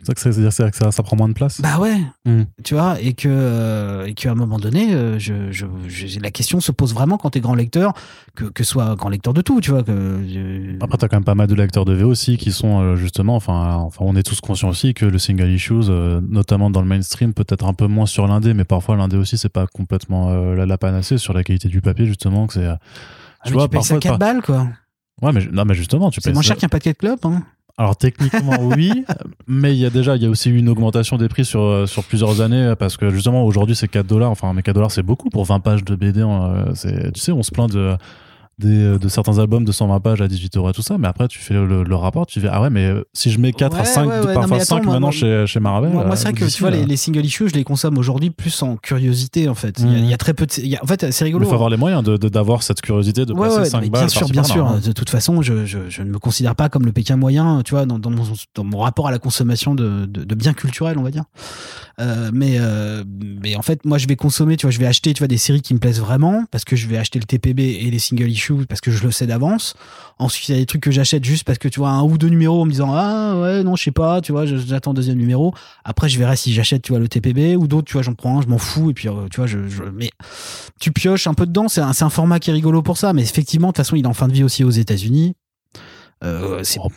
C'est 0.00 0.06
ça 0.06 0.14
que 0.14 0.20
ça- 0.20 0.32
c'est-à-dire 0.32 0.52
c'est 0.52 0.70
que 0.70 0.76
ça, 0.76 0.90
ça 0.92 1.02
prend 1.02 1.16
moins 1.16 1.28
de 1.28 1.32
place. 1.34 1.60
Bah 1.60 1.78
ouais, 1.78 1.96
Mm. 2.24 2.42
tu 2.64 2.74
vois, 2.74 3.00
et 3.00 3.14
que 3.14 3.28
euh, 3.28 4.06
et 4.06 4.14
qu'à 4.14 4.30
un 4.30 4.34
moment 4.34 4.58
donné, 4.58 4.94
euh, 4.94 5.18
je, 5.18 5.50
je, 5.50 5.66
je- 5.88 6.20
la 6.20 6.30
question 6.30 6.60
se 6.60 6.72
pose 6.72 6.94
vraiment 6.94 7.18
quand 7.18 7.30
t'es 7.30 7.40
grand 7.40 7.54
lecteur, 7.54 7.92
que 8.34 8.44
que 8.44 8.64
soit 8.64 8.94
grand 8.96 9.08
lecteur 9.08 9.34
de 9.34 9.40
tout, 9.42 9.60
tu 9.60 9.70
vois, 9.70 9.82
que 9.82 10.20
Après, 10.80 10.96
t'as 10.98 11.08
quand 11.08 11.16
même 11.16 11.24
pas 11.24 11.34
mal 11.34 11.46
de 11.48 11.54
lecteurs 11.54 11.84
de 11.84 11.94
VO 11.94 12.08
aussi 12.08 12.36
qui 12.36 12.52
sont 12.52 12.80
euh, 12.80 12.96
justement, 12.96 13.36
enfin, 13.36 13.74
enfin, 13.76 14.04
on 14.06 14.14
est 14.16 14.22
tous 14.22 14.40
conscients 14.40 14.68
aussi 14.68 14.94
que 14.94 15.04
le 15.04 15.18
single 15.18 15.50
issues, 15.50 15.90
notamment 16.28 16.70
dans 16.70 16.80
le 16.80 16.86
mainstream, 16.88 17.34
peut-être 17.34 17.64
un 17.66 17.74
peu 17.74 17.86
moins 17.86 18.06
sur 18.06 18.26
l'indé, 18.26 18.54
mais 18.54 18.64
parfois 18.64 18.96
l'indé 18.96 19.16
aussi, 19.16 19.36
c'est 19.36 19.48
pas 19.48 19.66
complètement 19.66 20.30
la, 20.54 20.64
la 20.66 20.78
panacée 20.78 21.18
sur 21.18 21.32
la 21.32 21.42
qualité 21.44 21.68
du 21.68 21.80
papier, 21.80 22.06
justement, 22.06 22.46
que 22.46 22.54
c'est. 22.54 22.66
ah, 22.66 22.78
mais 23.46 23.50
tu 23.62 23.68
payes 23.68 23.82
ça 23.82 23.98
4 23.98 24.18
balles, 24.18 24.42
quoi. 24.42 24.68
Ouais, 25.20 25.32
mais, 25.32 25.44
non, 25.52 25.64
mais 25.64 25.74
justement, 25.74 26.10
tu 26.10 26.20
C'est 26.20 26.28
payes 26.30 26.34
moins 26.34 26.42
ça- 26.42 26.48
cher 26.48 26.56
qu'un 26.58 26.68
paquet 26.68 26.92
de 26.92 26.98
clopes, 26.98 27.24
hein. 27.24 27.42
Alors 27.78 27.96
techniquement 27.96 28.56
oui, 28.60 29.04
mais 29.46 29.72
il 29.72 29.78
y 29.78 29.86
a 29.86 29.90
déjà 29.90 30.16
il 30.16 30.22
y 30.22 30.26
a 30.26 30.28
aussi 30.28 30.50
eu 30.50 30.58
une 30.58 30.68
augmentation 30.68 31.16
des 31.16 31.28
prix 31.28 31.44
sur 31.44 31.62
euh, 31.62 31.86
sur 31.86 32.02
plusieurs 32.02 32.40
années 32.40 32.74
parce 32.76 32.96
que 32.96 33.10
justement 33.10 33.44
aujourd'hui 33.44 33.76
c'est 33.76 33.86
4 33.86 34.04
dollars 34.04 34.32
enfin 34.32 34.52
mais 34.52 34.62
4 34.62 34.74
dollars 34.74 34.90
c'est 34.90 35.04
beaucoup 35.04 35.30
pour 35.30 35.44
20 35.44 35.60
pages 35.60 35.84
de 35.84 35.94
BD 35.94 36.22
euh, 36.22 36.74
c'est 36.74 37.12
tu 37.12 37.20
sais 37.20 37.30
on 37.30 37.44
se 37.44 37.52
plaint 37.52 37.70
de 37.70 37.96
des, 38.58 38.98
de 38.98 39.08
certains 39.08 39.38
albums 39.38 39.64
de 39.64 39.72
120 39.72 40.00
pages 40.00 40.20
à 40.20 40.28
18 40.28 40.56
euros 40.56 40.70
et 40.70 40.72
tout 40.72 40.82
ça 40.82 40.98
mais 40.98 41.06
après 41.08 41.28
tu 41.28 41.38
fais 41.38 41.54
le, 41.54 41.84
le 41.84 41.94
rapport 41.96 42.26
tu 42.26 42.40
fais 42.40 42.48
ah 42.50 42.60
ouais 42.62 42.70
mais 42.70 42.86
euh, 42.86 43.04
si 43.12 43.30
je 43.30 43.38
mets 43.38 43.52
4 43.52 43.76
à 43.76 43.78
Ouais, 43.80 43.84
5 43.84 44.00
ouais, 44.06 44.08
ouais, 44.12 44.26
non, 44.26 44.34
parfois 44.34 44.56
attends, 44.56 44.64
5 44.64 44.74
moi, 44.84 44.92
maintenant 44.94 45.00
moi, 45.00 45.10
chez 45.12 45.44
chez 45.46 45.60
Marvel 45.60 45.90
Moi, 45.92 46.04
moi, 46.04 46.12
euh, 46.12 46.16
c'est 46.16 46.24
vrai 46.24 46.32
que 46.32 46.44
d'ici, 46.44 46.56
tu 46.56 46.62
vois, 46.62 46.70
les, 46.70 46.84
les 46.84 46.96
single 46.96 47.24
issues, 47.24 47.48
je 47.48 47.54
les 47.54 47.64
consomme 47.64 47.96
aujourd'hui 47.98 48.30
plus 48.30 48.62
en 48.62 48.76
curiosité, 48.76 49.48
en 49.48 49.54
fait. 49.54 49.76
Il 49.78 49.92
y 49.92 49.94
a- 49.94 49.98
il 49.98 50.06
y, 50.06 50.12
a 50.14 50.16
très 50.16 50.34
peu 50.34 50.46
de. 50.46 50.52
il 50.58 50.66
y 50.66 50.76
a- 50.76 50.82
en 50.82 50.86
fait, 50.86 51.10
c'est 51.12 51.24
il 51.24 51.26
rigolo. 51.26 51.46
faut 51.46 51.54
avoir 51.54 51.70
les 51.70 51.76
moyens 51.76 52.02
de 52.02 52.16
de- 52.16 52.28
d'avoir 52.28 52.62
cette 52.62 52.80
curiosité 52.80 53.24
de 53.26 53.32
passer 53.34 53.58
ouais, 53.60 53.64
5 53.66 53.80
mais 53.82 53.90
balles 53.90 54.00
bien 54.02 54.08
sûr, 54.08 54.28
bien 54.28 54.42
sûr. 54.44 54.66
hein. 54.66 54.80
De 54.84 54.92
toute 54.92 55.10
façon, 55.10 55.40
je, 55.42 55.64
je, 55.66 55.78
je 55.88 56.02
ne 56.02 56.10
me 56.10 56.18
considère 56.18 56.54
pas 56.56 56.68
comme 56.68 56.84
le 56.84 56.92
Pékin 56.92 57.16
moyen, 57.16 57.62
tu 57.64 57.74
vois, 57.74 57.86
dans, 57.86 57.98
dans, 57.98 58.10
mon, 58.10 58.24
dans 58.54 58.64
mon 58.64 58.78
rapport 58.78 59.06
à 59.08 59.10
la 59.12 59.18
consommation 59.18 59.74
de, 59.74 60.06
de, 60.06 60.24
de 60.24 60.34
biens 60.34 60.52
culturels, 60.54 60.98
on 60.98 61.02
va 61.02 61.10
dire. 61.10 61.24
Euh, 62.00 62.30
mais, 62.32 62.56
euh, 62.58 63.04
mais 63.42 63.56
en 63.56 63.62
fait, 63.62 63.84
moi, 63.84 63.98
je 63.98 64.06
vais 64.06 64.16
consommer, 64.16 64.56
tu 64.56 64.66
vois, 64.66 64.70
je 64.70 64.78
vais 64.78 64.86
acheter, 64.86 65.12
tu 65.14 65.18
vois, 65.18 65.28
des 65.28 65.36
séries 65.38 65.62
qui 65.62 65.74
me 65.74 65.78
plaisent 65.78 66.00
vraiment, 66.00 66.44
parce 66.50 66.64
que 66.64 66.76
je 66.76 66.86
vais 66.86 66.96
acheter 66.96 67.18
le 67.18 67.24
TPB 67.24 67.60
et 67.60 67.90
les 67.90 67.98
single 67.98 68.28
issues, 68.30 68.47
parce 68.68 68.80
que 68.80 68.90
je 68.90 69.02
le 69.04 69.10
sais 69.10 69.26
d'avance. 69.26 69.74
Ensuite, 70.18 70.48
il 70.48 70.52
y 70.52 70.54
a 70.56 70.58
des 70.58 70.66
trucs 70.66 70.82
que 70.82 70.90
j'achète 70.90 71.24
juste 71.24 71.44
parce 71.44 71.58
que, 71.58 71.68
tu 71.68 71.80
vois, 71.80 71.90
un 71.90 72.02
ou 72.02 72.18
deux 72.18 72.28
numéros 72.28 72.62
en 72.62 72.64
me 72.66 72.70
disant, 72.70 72.90
ah 72.92 73.38
ouais, 73.40 73.62
non, 73.62 73.76
je 73.76 73.84
sais 73.84 73.90
pas, 73.92 74.20
tu 74.20 74.32
vois, 74.32 74.46
j'attends 74.46 74.90
le 74.92 74.96
deuxième 74.96 75.18
numéro. 75.18 75.54
Après, 75.84 76.08
je 76.08 76.18
verrai 76.18 76.36
si 76.36 76.52
j'achète, 76.52 76.82
tu 76.82 76.92
vois, 76.92 76.98
le 76.98 77.08
TPB 77.08 77.56
ou 77.56 77.66
d'autres, 77.68 77.86
tu 77.86 77.92
vois, 77.94 78.02
j'en 78.02 78.14
prends 78.14 78.38
un, 78.38 78.42
je 78.42 78.48
m'en 78.48 78.58
fous, 78.58 78.90
et 78.90 78.94
puis, 78.94 79.08
euh, 79.08 79.28
tu 79.30 79.36
vois, 79.38 79.46
je, 79.46 79.68
je- 79.68 79.82
mais 79.94 80.10
tu 80.80 80.92
pioches 80.92 81.26
un 81.26 81.34
peu 81.34 81.46
dedans, 81.46 81.68
c'est 81.68 81.80
un, 81.80 81.90
un 82.00 82.10
format 82.10 82.38
qui 82.40 82.50
est 82.50 82.52
rigolo 82.54 82.82
pour 82.82 82.98
ça, 82.98 83.12
mais 83.12 83.22
effectivement, 83.22 83.68
de 83.68 83.72
toute 83.72 83.78
façon, 83.78 83.96
il 83.96 84.04
est 84.04 84.08
en 84.08 84.14
fin 84.14 84.28
de 84.28 84.32
vie 84.32 84.44
aussi 84.44 84.64
aux 84.64 84.70
États-Unis. 84.70 85.34
Euh, 86.24 86.60
c'est 86.64 86.80
Oh. 86.82 86.88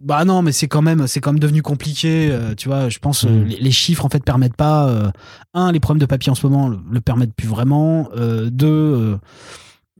bah 0.00 0.24
non, 0.24 0.42
mais 0.42 0.52
c'est 0.52 0.68
quand 0.68 0.82
même, 0.82 1.08
c'est 1.08 1.20
quand 1.20 1.32
même 1.32 1.40
devenu 1.40 1.60
compliqué. 1.62 2.28
euh, 2.30 2.54
tu 2.54 2.68
vois, 2.68 2.88
je 2.88 3.00
pense 3.00 3.24
euh, 3.24 3.28
Mm. 3.28 3.44
les, 3.46 3.56
les 3.56 3.70
chiffres 3.72 4.04
en 4.04 4.08
fait 4.08 4.22
permettent 4.22 4.54
pas. 4.56 4.88
euh, 4.88 5.10
un, 5.54 5.72
les 5.72 5.80
problèmes 5.80 6.00
de 6.00 6.06
papier 6.06 6.30
en 6.30 6.36
ce 6.36 6.46
moment 6.46 6.68
le, 6.68 6.78
le 6.88 7.00
permettent 7.00 7.34
plus 7.34 7.48
vraiment. 7.48 8.08
Deux, 8.14 9.18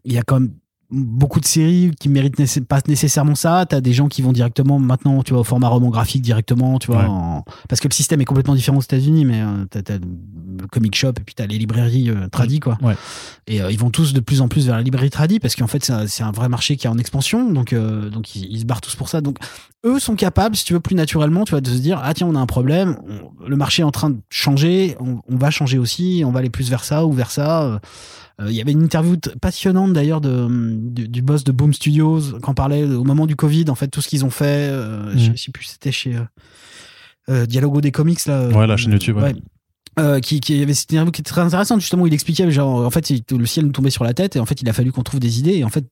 il 0.05 0.13
y 0.13 0.19
a 0.19 0.23
quand 0.23 0.39
même 0.41 0.53
beaucoup 0.91 1.39
de 1.41 1.45
séries 1.45 1.91
qui 2.01 2.09
méritent 2.09 2.39
nécess- 2.39 2.65
pas 2.65 2.81
nécessairement 2.89 3.35
ça. 3.35 3.67
T'as 3.69 3.81
des 3.83 3.93
gens 3.93 4.09
qui 4.09 4.23
vont 4.23 4.33
directement 4.33 4.79
maintenant, 4.79 5.23
tu 5.23 5.33
vois, 5.33 5.41
au 5.41 5.45
format 5.45 5.69
roman 5.69 5.91
graphique 5.91 6.23
directement, 6.23 6.79
tu 6.79 6.87
vois, 6.87 7.03
Ouais. 7.03 7.07
en- 7.09 7.45
parce 7.69 7.81
que 7.81 7.89
le 7.89 7.93
système 7.93 8.21
est 8.23 8.25
complètement 8.25 8.55
différent 8.55 8.79
aux 8.79 8.83
États-Unis, 8.83 9.25
mais 9.27 9.43
euh, 9.43 9.67
t'as, 9.71 9.83
t'as 9.83 9.99
le 9.99 10.67
comic 10.69 10.95
shop 10.97 11.11
et 11.11 11.25
puis 11.25 11.35
t'as 11.35 11.47
les 11.47 11.59
librairies 11.59 12.09
euh, 12.11 12.29
tradies, 12.29 12.61
quoi. 12.61 12.79
Ouais. 12.81 12.95
Et 13.47 13.61
euh, 13.61 13.71
ils 13.71 13.79
vont 13.79 13.91
tous 13.91 14.15
de 14.15 14.21
plus 14.21 14.41
en 14.41 14.49
plus 14.49 14.67
vers 14.67 14.77
la 14.77 14.83
librairie 14.83 15.11
tradie 15.11 15.39
parce 15.41 15.55
qu'en 15.57 15.67
fait 15.67 15.85
c'est 16.07 16.23
un, 16.23 16.33
vrai 16.33 16.49
marché 16.49 16.77
qui 16.77 16.87
est 16.87 16.91
en 16.91 16.99
expansion, 16.99 17.51
donc 17.53 17.73
euh, 17.75 18.09
donc 18.09 18.35
ils, 18.35 18.47
ils 18.51 18.61
se 18.61 18.65
barrent 18.65 18.81
tous 18.81 18.97
pour 18.97 19.09
ça. 19.11 19.21
Donc 19.21 19.37
eux 19.85 19.99
sont 19.99 20.17
capables, 20.17 20.57
si 20.57 20.65
tu 20.65 20.73
veux, 20.73 20.81
plus 20.81 20.95
naturellement, 20.97 21.45
tu 21.45 21.51
vois, 21.51 21.61
de 21.61 21.69
se 21.71 21.79
dire 21.79 22.01
ah 22.03 22.15
tiens 22.15 22.27
on 22.27 22.35
a 22.35 22.41
un 22.41 22.47
problème, 22.47 22.97
on- 23.09 23.47
le 23.47 23.57
marché 23.57 23.83
est 23.83 23.85
en 23.85 23.91
train 23.91 24.11
de 24.11 24.19
changer, 24.31 24.97
on, 25.01 25.19
on 25.29 25.37
va 25.37 25.51
changer 25.51 25.79
aussi, 25.79 26.23
on 26.27 26.31
va 26.33 26.39
aller 26.41 26.51
plus 26.51 26.71
vers 26.71 26.83
ça 26.85 27.05
ou 27.05 27.13
vers 27.13 27.31
ça. 27.31 27.81
Euh, 28.41 28.51
Il 28.51 28.55
y 28.57 28.61
avait 28.61 28.73
une 28.73 28.83
interview 28.83 29.17
passionnante 29.41 29.93
d'ailleurs 29.93 30.21
de, 30.21 30.47
du, 30.91 31.09
du 31.09 31.23
boss 31.23 31.45
de 31.45 31.53
Boom 31.53 31.73
Studios 31.73 32.39
quand 32.43 32.55
parlait 32.55 32.85
au 32.85 33.05
moment 33.05 33.27
du 33.27 33.37
Covid, 33.37 33.65
en 33.69 33.75
fait 33.75 33.89
tout 33.89 34.01
ce 34.01 34.09
qu'ils 34.09 34.25
ont 34.25 34.31
fait. 34.31 34.69
euh, 34.71 35.11
je, 35.17 35.33
je 35.35 35.37
sais 35.43 35.51
plus, 35.53 35.65
c'était 35.65 35.93
chez 35.93 36.17
euh, 37.29 37.47
Dialogo 37.47 37.81
des 37.81 37.91
comics 37.93 38.25
là. 38.27 38.49
Ouais, 38.49 38.67
la 38.67 38.77
chaîne 38.77 38.93
YouTube, 38.93 39.17
ouais. 39.17 39.35
Euh, 39.99 40.21
qui, 40.21 40.39
qui 40.41 40.63
avait 40.63 40.75
cette 40.75 40.93
interview 40.93 41.11
qui 41.11 41.21
était 41.23 41.31
très 41.31 41.41
intéressante 41.41 41.81
justement 41.81 42.05
où 42.05 42.07
il 42.07 42.15
expliquait 42.15 42.49
genre 42.53 42.87
en 42.87 42.91
fait 42.91 43.11
il- 43.11 43.25
le 43.37 43.47
ciel 43.47 43.67
nous 43.67 43.73
tombait 43.73 43.91
sur 43.91 44.05
la 44.05 44.15
tête 44.15 44.37
et 44.37 44.39
en 44.39 44.47
fait 44.47 44.63
il 44.63 44.69
a 44.69 44.73
fallu 44.73 44.93
qu'on 44.93 45.03
trouve 45.03 45.19
des 45.19 45.41
idées 45.41 45.57
et 45.57 45.65
en 45.65 45.71
fait 45.71 45.87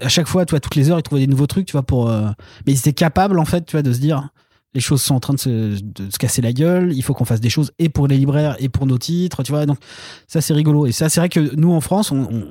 à 0.00 0.08
chaque 0.08 0.26
fois 0.28 0.46
tu 0.46 0.52
vois 0.52 0.60
toutes 0.60 0.76
les 0.76 0.90
heures 0.90 0.98
ils 0.98 1.02
trouvaient 1.02 1.20
des 1.20 1.26
nouveaux 1.26 1.46
trucs 1.46 1.66
tu 1.66 1.72
vois 1.72 1.82
pour 1.82 2.08
euh, 2.08 2.30
mais 2.66 2.72
ils 2.72 2.78
étaient 2.78 2.94
capables 2.94 3.38
en 3.38 3.44
fait 3.44 3.66
tu 3.66 3.72
vois 3.72 3.82
de 3.82 3.92
se 3.92 3.98
dire 3.98 4.30
les 4.74 4.80
choses 4.80 5.02
sont 5.02 5.14
en 5.14 5.20
train 5.20 5.34
de 5.34 5.38
se, 5.38 5.80
de 5.82 6.10
se 6.10 6.18
casser 6.18 6.40
la 6.42 6.52
gueule 6.52 6.92
il 6.94 7.02
faut 7.02 7.12
qu'on 7.14 7.24
fasse 7.26 7.40
des 7.40 7.50
choses 7.50 7.72
et 7.78 7.88
pour 7.88 8.06
les 8.08 8.16
libraires 8.16 8.56
et 8.58 8.68
pour 8.68 8.86
nos 8.86 8.98
titres 8.98 9.42
tu 9.42 9.52
vois 9.52 9.66
donc 9.66 9.78
ça 10.26 10.40
c'est 10.40 10.54
rigolo 10.54 10.86
et 10.86 10.92
ça 10.92 11.08
c'est 11.08 11.20
vrai 11.20 11.28
que 11.28 11.54
nous 11.56 11.72
en 11.72 11.80
France 11.80 12.10
on, 12.10 12.22
on- 12.30 12.46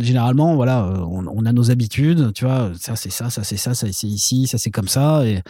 généralement 0.00 0.56
voilà 0.56 0.84
euh, 0.84 0.96
on, 0.98 1.26
on 1.28 1.46
a 1.46 1.52
nos 1.52 1.70
habitudes 1.70 2.32
tu 2.34 2.44
vois 2.44 2.72
ça 2.78 2.96
c'est 2.96 3.10
ça 3.10 3.30
ça 3.30 3.44
c'est 3.44 3.56
ça 3.56 3.72
ça 3.74 3.86
c'est 3.92 4.06
ici 4.08 4.48
ça 4.48 4.58
c'est 4.58 4.70
comme 4.72 4.88
ça 4.88 5.24
et, 5.24 5.42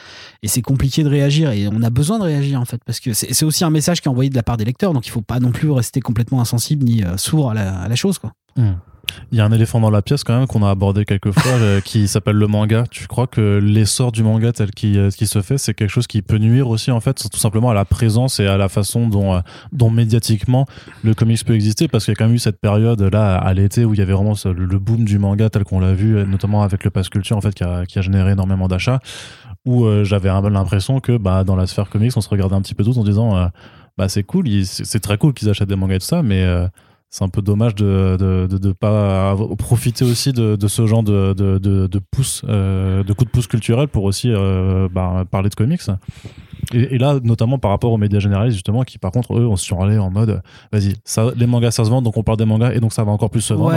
c'est 0.45 0.61
compliqué 0.63 1.03
de 1.05 1.09
réagir 1.09 1.53
et 1.53 1.69
on 1.69 1.83
a 1.83 1.89
besoin 1.91 2.19
de 2.19 2.25
réagir 2.25 2.61
en 2.61 2.65
fait 2.67 2.81
parce 2.85 3.01
que 3.01 3.13
c'est 3.15 3.33
c'est 3.33 3.45
aussi 3.47 3.65
un 3.65 3.71
message 3.71 4.01
qui 4.03 4.09
est 4.09 4.11
envoyé 4.11 4.29
de 4.29 4.35
la 4.37 4.43
part 4.43 4.57
des 4.59 4.65
lecteurs 4.67 4.93
donc 4.93 5.07
il 5.07 5.11
faut 5.11 5.23
pas 5.23 5.41
non 5.41 5.53
plus 5.53 5.71
rester 5.71 6.01
complètement 6.01 6.41
insensible 6.43 6.85
ni 6.85 7.03
euh, 7.03 7.17
sourd 7.17 7.51
à 7.51 7.55
la, 7.55 7.79
à 7.81 7.89
la 7.89 7.97
chose 7.97 8.19
quoi 8.19 8.33
Hmm. 8.59 8.73
Il 9.33 9.39
y 9.39 9.41
a 9.41 9.45
un 9.45 9.53
éléphant 9.53 9.81
dans 9.81 9.91
la 9.91 10.03
pièce 10.03 10.25
quand 10.25 10.37
même 10.39 10.47
qu'on 10.47 10.63
a 10.63 10.71
abordé 10.71 11.05
quelques 11.05 11.33
fois 11.33 11.53
euh, 11.61 11.81
qui 11.81 12.09
s'appelle 12.09 12.37
le 12.37 12.47
manga. 12.47 12.85
Tu 12.91 13.07
crois 13.07 13.27
que 13.27 13.59
l'essor 13.63 14.13
du 14.13 14.23
manga 14.23 14.53
tel 14.53 14.71
qu'il 14.71 14.99
euh, 14.99 15.11
qu'il 15.11 15.27
se 15.27 15.43
fait, 15.43 15.59
c'est 15.59 15.75
quelque 15.75 15.91
chose 15.91 16.07
qui 16.07 16.23
peut 16.23 16.39
nuire 16.39 16.69
aussi 16.69 16.91
en 16.91 17.01
fait, 17.01 17.29
tout 17.31 17.39
simplement 17.39 17.71
à 17.71 17.75
la 17.75 17.85
présence 17.85 18.41
et 18.41 18.47
à 18.47 18.57
la 18.57 18.69
façon 18.69 19.09
dont, 19.09 19.35
euh, 19.35 19.41
dont 19.73 19.91
médiatiquement 19.91 20.67
le 21.03 21.15
comics 21.15 21.45
peut 21.45 21.55
exister? 21.55 21.89
Parce 21.89 22.05
qu'il 22.05 22.13
y 22.13 22.17
a 22.17 22.19
quand 22.19 22.27
même 22.27 22.35
eu 22.35 22.39
cette 22.39 22.61
période 22.61 23.01
là 23.01 23.37
à 23.37 23.55
l'été 23.55 23.85
où 23.85 23.95
il 23.95 23.99
y 23.99 24.03
avait 24.03 24.13
vraiment 24.13 24.35
ce- 24.35 24.49
le 24.49 24.79
boom 24.79 25.05
du 25.05 25.19
manga 25.19 25.49
tel 25.51 25.65
qu'on 25.65 25.81
l'a 25.81 25.95
vu, 25.95 26.25
notamment 26.27 26.63
avec 26.63 26.85
le 26.85 26.91
pass 26.91 27.09
culture 27.09 27.37
en 27.37 27.41
fait 27.41 27.55
qui 27.55 27.65
a, 27.65 27.87
qui 27.87 27.99
a 27.99 28.03
généré 28.03 28.33
énormément 28.33 28.69
d'achats. 28.69 29.01
Où 29.65 29.85
euh, 29.85 30.05
j'avais 30.05 30.29
un 30.29 30.41
peu 30.41 30.49
l'impression 30.49 31.01
que 31.01 31.17
bah, 31.17 31.43
dans 31.43 31.57
la 31.57 31.67
sphère 31.67 31.89
comics, 31.91 32.13
on 32.17 32.21
se 32.21 32.29
regardait 32.29 32.55
un 32.55 32.61
petit 32.63 32.75
peu 32.75 32.85
tous 32.85 32.99
en 32.99 33.03
disant 33.05 33.37
euh, 33.37 33.47
bah 33.99 34.09
c'est 34.09 34.23
cool, 34.23 34.47
c'est 34.65 34.85
c'est 34.85 35.01
très 35.01 35.19
cool 35.19 35.35
qu'ils 35.35 35.49
achètent 35.51 35.69
des 35.69 35.75
mangas 35.75 35.97
et 35.97 35.99
tout 35.99 36.07
ça, 36.07 36.23
mais 36.23 36.43
euh, 36.45 36.69
c'est 37.11 37.25
un 37.25 37.29
peu 37.29 37.43
dommage 37.43 37.75
de 37.75 38.17
de, 38.19 38.47
de, 38.47 38.73
pas 38.73 39.37
profiter 39.59 40.05
aussi 40.05 40.33
de, 40.33 40.57
ce 40.67 40.87
genre 40.87 41.03
de, 41.03 41.33
de, 41.35 41.59
de, 41.59 41.87
de 41.87 41.99
pouce, 41.99 42.43
euh, 42.49 43.05
de 43.05 43.13
coup 43.13 43.25
de 43.25 43.31
pouce 43.31 43.47
culturel 43.47 43.89
pour 43.89 44.05
aussi 44.05 44.31
euh, 44.31 44.89
bah, 44.91 45.25
parler 45.31 45.49
de 45.49 45.55
comics. 45.55 45.83
Et, 46.73 46.99
là, 46.99 47.21
notamment 47.23 47.59
par 47.59 47.71
rapport 47.71 47.93
aux 47.93 47.97
médias 47.97 48.19
généralistes, 48.19 48.57
justement, 48.57 48.83
qui 48.83 48.99
par 48.99 49.13
contre, 49.13 49.39
eux, 49.39 49.47
on 49.47 49.57
se 49.57 49.65
sont 49.65 49.81
allés 49.81 49.99
en 49.99 50.11
mode, 50.11 50.43
vas-y, 50.73 50.95
les 51.37 51.47
mangas, 51.47 51.71
ça 51.71 51.85
se 51.85 51.91
vend, 51.91 52.03
donc 52.03 52.17
on 52.17 52.25
parle 52.25 52.39
des 52.39 52.45
mangas, 52.45 52.73
et 52.73 52.81
donc 52.81 52.93
ça 52.93 53.05
va 53.05 53.13
encore 53.13 53.31
plus 53.31 53.41
se 53.41 53.55
vendre. 53.55 53.77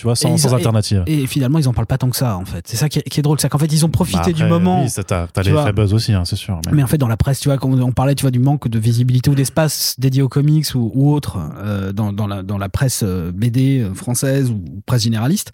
Tu 0.00 0.06
vois, 0.06 0.16
sans, 0.16 0.38
sans 0.38 0.54
alternative. 0.54 1.02
et 1.06 1.26
finalement 1.26 1.58
ils 1.58 1.68
en 1.68 1.74
parlent 1.74 1.86
pas 1.86 1.98
tant 1.98 2.08
que 2.08 2.16
ça 2.16 2.38
en 2.38 2.46
fait 2.46 2.66
c'est 2.66 2.78
ça 2.78 2.88
qui 2.88 3.00
est, 3.00 3.02
qui 3.02 3.20
est 3.20 3.22
drôle 3.22 3.38
c'est 3.38 3.50
qu'en 3.50 3.58
fait 3.58 3.70
ils 3.70 3.84
ont 3.84 3.90
profité 3.90 4.16
Bah, 4.16 4.22
après, 4.30 4.32
du 4.32 4.44
moment 4.46 4.82
Oui, 4.82 4.88
t'as 5.06 5.26
faits 5.26 5.74
buzz 5.76 5.92
aussi, 5.92 6.14
hein, 6.14 6.24
c'est 6.24 6.36
sûr. 6.36 6.58
mais- 6.66 6.72
Mais 6.76 6.82
en 6.82 6.86
fait, 6.86 6.96
dans 6.96 7.06
la 7.06 7.18
presse, 7.18 7.38
tu 7.40 7.48
vois, 7.50 7.58
quand 7.58 7.70
on 7.70 7.92
parlait, 7.92 8.14
tu 8.14 8.22
vois, 8.22 8.30
du 8.30 8.38
manque 8.38 8.68
de 8.68 8.78
visibilité 8.78 9.28
ou 9.28 9.34
d'espace 9.34 9.96
dédié 9.98 10.22
aux 10.22 10.30
comics 10.30 10.66
ou, 10.74 10.90
ou 10.94 11.12
autre 11.12 11.36
euh, 11.58 11.92
dans, 11.92 12.14
dans, 12.14 12.26
la, 12.26 12.42
dans 12.42 12.56
la 12.56 12.70
presse 12.70 13.02
euh, 13.04 13.30
BD 13.30 13.80
euh, 13.80 13.92
française 13.92 14.50
ou 14.50 14.64
presse 14.86 15.02
généraliste, 15.02 15.52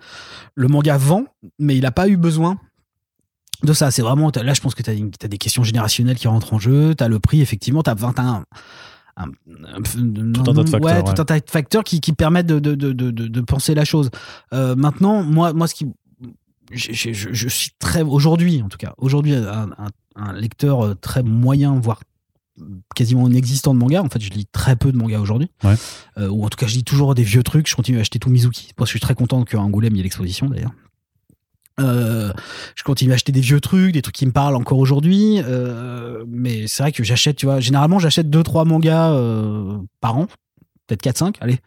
le 0.55 0.69
manga 0.69 0.97
vend, 0.97 1.25
mais 1.59 1.75
il 1.77 1.83
n'a 1.83 1.91
pas 1.91 2.07
eu 2.07 2.17
besoin 2.17 2.57
de 3.65 3.73
ça. 3.73 3.91
C'est 3.91 4.03
vraiment, 4.03 4.31
là, 4.35 4.55
je 4.55 4.61
pense 4.61 4.77
que 4.77 4.83
tu 4.85 4.91
as, 4.91 5.29
des 5.29 5.39
questions 5.39 5.65
générationnelles 5.65 6.17
qui 6.19 6.29
rentrent 6.29 6.55
en 6.55 6.61
jeu, 6.61 6.95
tu 6.95 7.03
as 7.03 7.09
le 7.09 7.19
prix, 7.19 7.41
effectivement, 7.41 7.83
tu 7.83 7.91
as 7.91 7.95
21. 7.95 8.45
Un, 9.19 9.29
un- 9.29 9.83
Tout 10.33 10.41
un 10.51 10.55
tas 10.55 10.63
de 10.65 10.69
facteurs, 10.69 10.81
ouais, 10.81 10.93
ouais. 11.03 11.15
tout 11.15 11.23
un 11.23 11.25
tas 11.25 11.41
de 11.41 11.51
facteurs 11.51 11.85
qui, 11.85 12.01
qui 12.01 12.13
permettent 12.13 12.47
de, 12.47 12.59
de, 12.59 12.75
de, 12.75 12.93
de, 13.11 13.41
penser 13.41 13.75
la 13.75 13.85
chose. 13.85 14.11
Euh, 14.53 14.77
maintenant, 14.77 15.23
moi, 15.23 15.53
moi, 15.55 15.67
ce 15.69 15.75
qui, 15.75 15.87
je, 16.71 16.93
je- 16.93 17.13
je- 17.13 17.33
je 17.33 17.49
suis 17.49 17.71
très 17.79 18.03
aujourd'hui, 18.03 18.61
en 18.63 18.69
tout 18.69 18.77
cas, 18.79 18.95
aujourd'hui, 18.99 19.35
un, 19.35 19.71
un- 20.17 20.33
lecteur 20.35 20.85
euh, 20.85 20.95
très 20.95 21.23
moyen, 21.23 21.75
voire 21.81 22.01
quasiment 22.95 23.29
inexistant 23.29 23.75
de 23.75 23.79
manga. 23.79 24.03
En 24.03 24.09
fait, 24.09 24.21
je 24.21 24.31
lis 24.31 24.47
très 24.47 24.77
peu 24.77 24.91
de 24.93 24.97
manga 24.97 25.21
aujourd'hui. 25.21 25.51
Euh, 26.19 26.29
ou 26.29 26.45
en 26.45 26.49
tout 26.49 26.57
cas, 26.57 26.67
je 26.67 26.75
lis 26.75 26.85
toujours 26.85 27.15
des 27.15 27.23
vieux 27.23 27.43
trucs. 27.43 27.69
Je 27.69 27.77
continue 27.77 27.99
à 27.99 28.01
acheter 28.01 28.19
tout 28.19 28.31
Mizuki. 28.31 28.73
Parce 28.77 28.89
que 28.89 28.93
je 28.93 28.99
suis 28.99 29.01
très 29.01 29.15
content 29.15 29.45
qu'à 29.45 29.59
Angoulême, 29.61 29.93
il 29.95 29.99
y 29.99 30.01
ait 30.01 30.05
l'exposition 30.05 30.49
d'ailleurs. 30.49 30.73
Euh, 31.79 32.33
je 32.75 32.83
continue 32.83 33.13
à 33.13 33.15
acheter 33.15 33.33
des 33.33 33.41
vieux 33.41 33.61
trucs, 33.61 33.93
des 33.93 34.03
trucs 34.03 34.15
qui 34.15 34.27
me 34.27 34.33
parlent 34.33 34.57
encore 34.57 34.79
aujourd'hui. 34.79 35.41
Euh, 35.45 36.25
mais 36.29 36.67
c'est 36.67 36.83
vrai 36.83 36.93
que 36.93 37.05
j'achète, 37.05 37.37
tu 37.37 37.47
vois, 37.47 37.61
généralement, 37.61 37.99
j'achète 37.99 38.29
2-3 38.29 38.67
mangas 38.67 39.11
par 40.01 40.17
an. 40.17 40.27
Peut-être 40.87 41.03
4-5, 41.03 41.37
allez. 41.41 41.59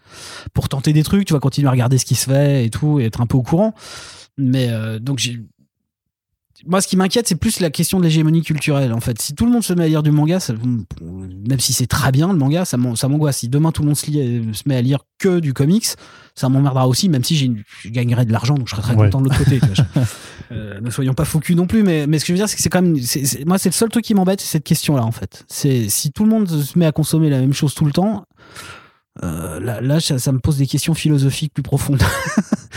Pour 0.53 0.69
tenter 0.69 0.93
des 0.93 1.03
trucs, 1.03 1.25
tu 1.25 1.33
vas 1.33 1.39
continuer 1.39 1.67
à 1.67 1.71
regarder 1.71 1.97
ce 1.97 2.05
qui 2.05 2.15
se 2.15 2.29
fait 2.29 2.65
et 2.65 2.69
tout, 2.69 2.99
et 2.99 3.05
être 3.05 3.21
un 3.21 3.27
peu 3.27 3.37
au 3.37 3.43
courant. 3.43 3.73
Mais 4.37 4.69
donc, 4.99 5.19
j'ai 5.19 5.41
moi, 6.65 6.81
ce 6.81 6.87
qui 6.87 6.97
m'inquiète, 6.97 7.27
c'est 7.27 7.35
plus 7.35 7.59
la 7.59 7.69
question 7.69 7.99
de 7.99 8.03
l'hégémonie 8.03 8.41
culturelle. 8.41 8.93
En 8.93 8.99
fait, 8.99 9.21
si 9.21 9.33
tout 9.33 9.45
le 9.45 9.51
monde 9.51 9.63
se 9.63 9.73
met 9.73 9.83
à 9.83 9.87
lire 9.87 10.03
du 10.03 10.11
manga, 10.11 10.39
même 11.01 11.59
si 11.59 11.73
c'est 11.73 11.87
très 11.87 12.11
bien 12.11 12.27
le 12.27 12.37
manga, 12.37 12.65
ça 12.65 12.77
m'angoisse. 12.77 13.37
Si 13.37 13.49
demain 13.49 13.71
tout 13.71 13.81
le 13.81 13.87
monde 13.87 13.97
se, 13.97 14.67
met 14.67 14.75
à 14.75 14.81
lire 14.81 14.99
que 15.17 15.39
du 15.39 15.53
comics, 15.53 15.87
ça 16.35 16.49
m'emmerdera 16.49 16.87
aussi, 16.87 17.09
même 17.09 17.23
si 17.23 17.35
je 17.37 17.89
gagnerais 17.89 18.25
de 18.25 18.31
l'argent, 18.31 18.55
donc 18.55 18.67
je 18.67 18.75
serais 18.75 18.81
très 18.81 18.95
content 18.95 19.21
de 19.21 19.25
l'autre 19.25 19.43
côté. 19.43 19.59
Euh, 20.51 20.81
ne 20.81 20.89
soyons 20.89 21.13
pas 21.13 21.25
faux 21.25 21.39
non 21.49 21.67
plus, 21.67 21.83
mais, 21.83 22.07
mais 22.07 22.17
ce 22.17 22.23
que 22.23 22.29
je 22.29 22.33
veux 22.33 22.37
dire, 22.37 22.49
c'est 22.49 22.55
que 22.55 22.63
c'est 22.63 22.69
quand 22.69 22.81
même. 22.81 22.97
moi, 23.45 23.59
c'est 23.59 23.69
le 23.69 23.73
seul 23.73 23.89
truc 23.89 24.03
qui 24.03 24.15
m'embête, 24.15 24.41
c'est 24.41 24.47
cette 24.47 24.63
question-là, 24.63 25.03
en 25.03 25.11
fait. 25.11 25.45
C'est 25.47 25.89
si 25.89 26.11
tout 26.11 26.23
le 26.23 26.31
monde 26.31 26.49
se 26.49 26.79
met 26.79 26.87
à 26.87 26.91
consommer 26.91 27.29
la 27.29 27.39
même 27.39 27.53
chose 27.53 27.75
tout 27.75 27.85
le 27.85 27.91
temps, 27.91 28.25
euh, 29.23 29.59
là, 29.59 29.99
ça, 29.99 30.31
me 30.31 30.39
pose 30.39 30.57
des 30.57 30.67
questions 30.67 30.93
philosophiques 30.93 31.53
plus 31.53 31.63
profondes. 31.63 32.01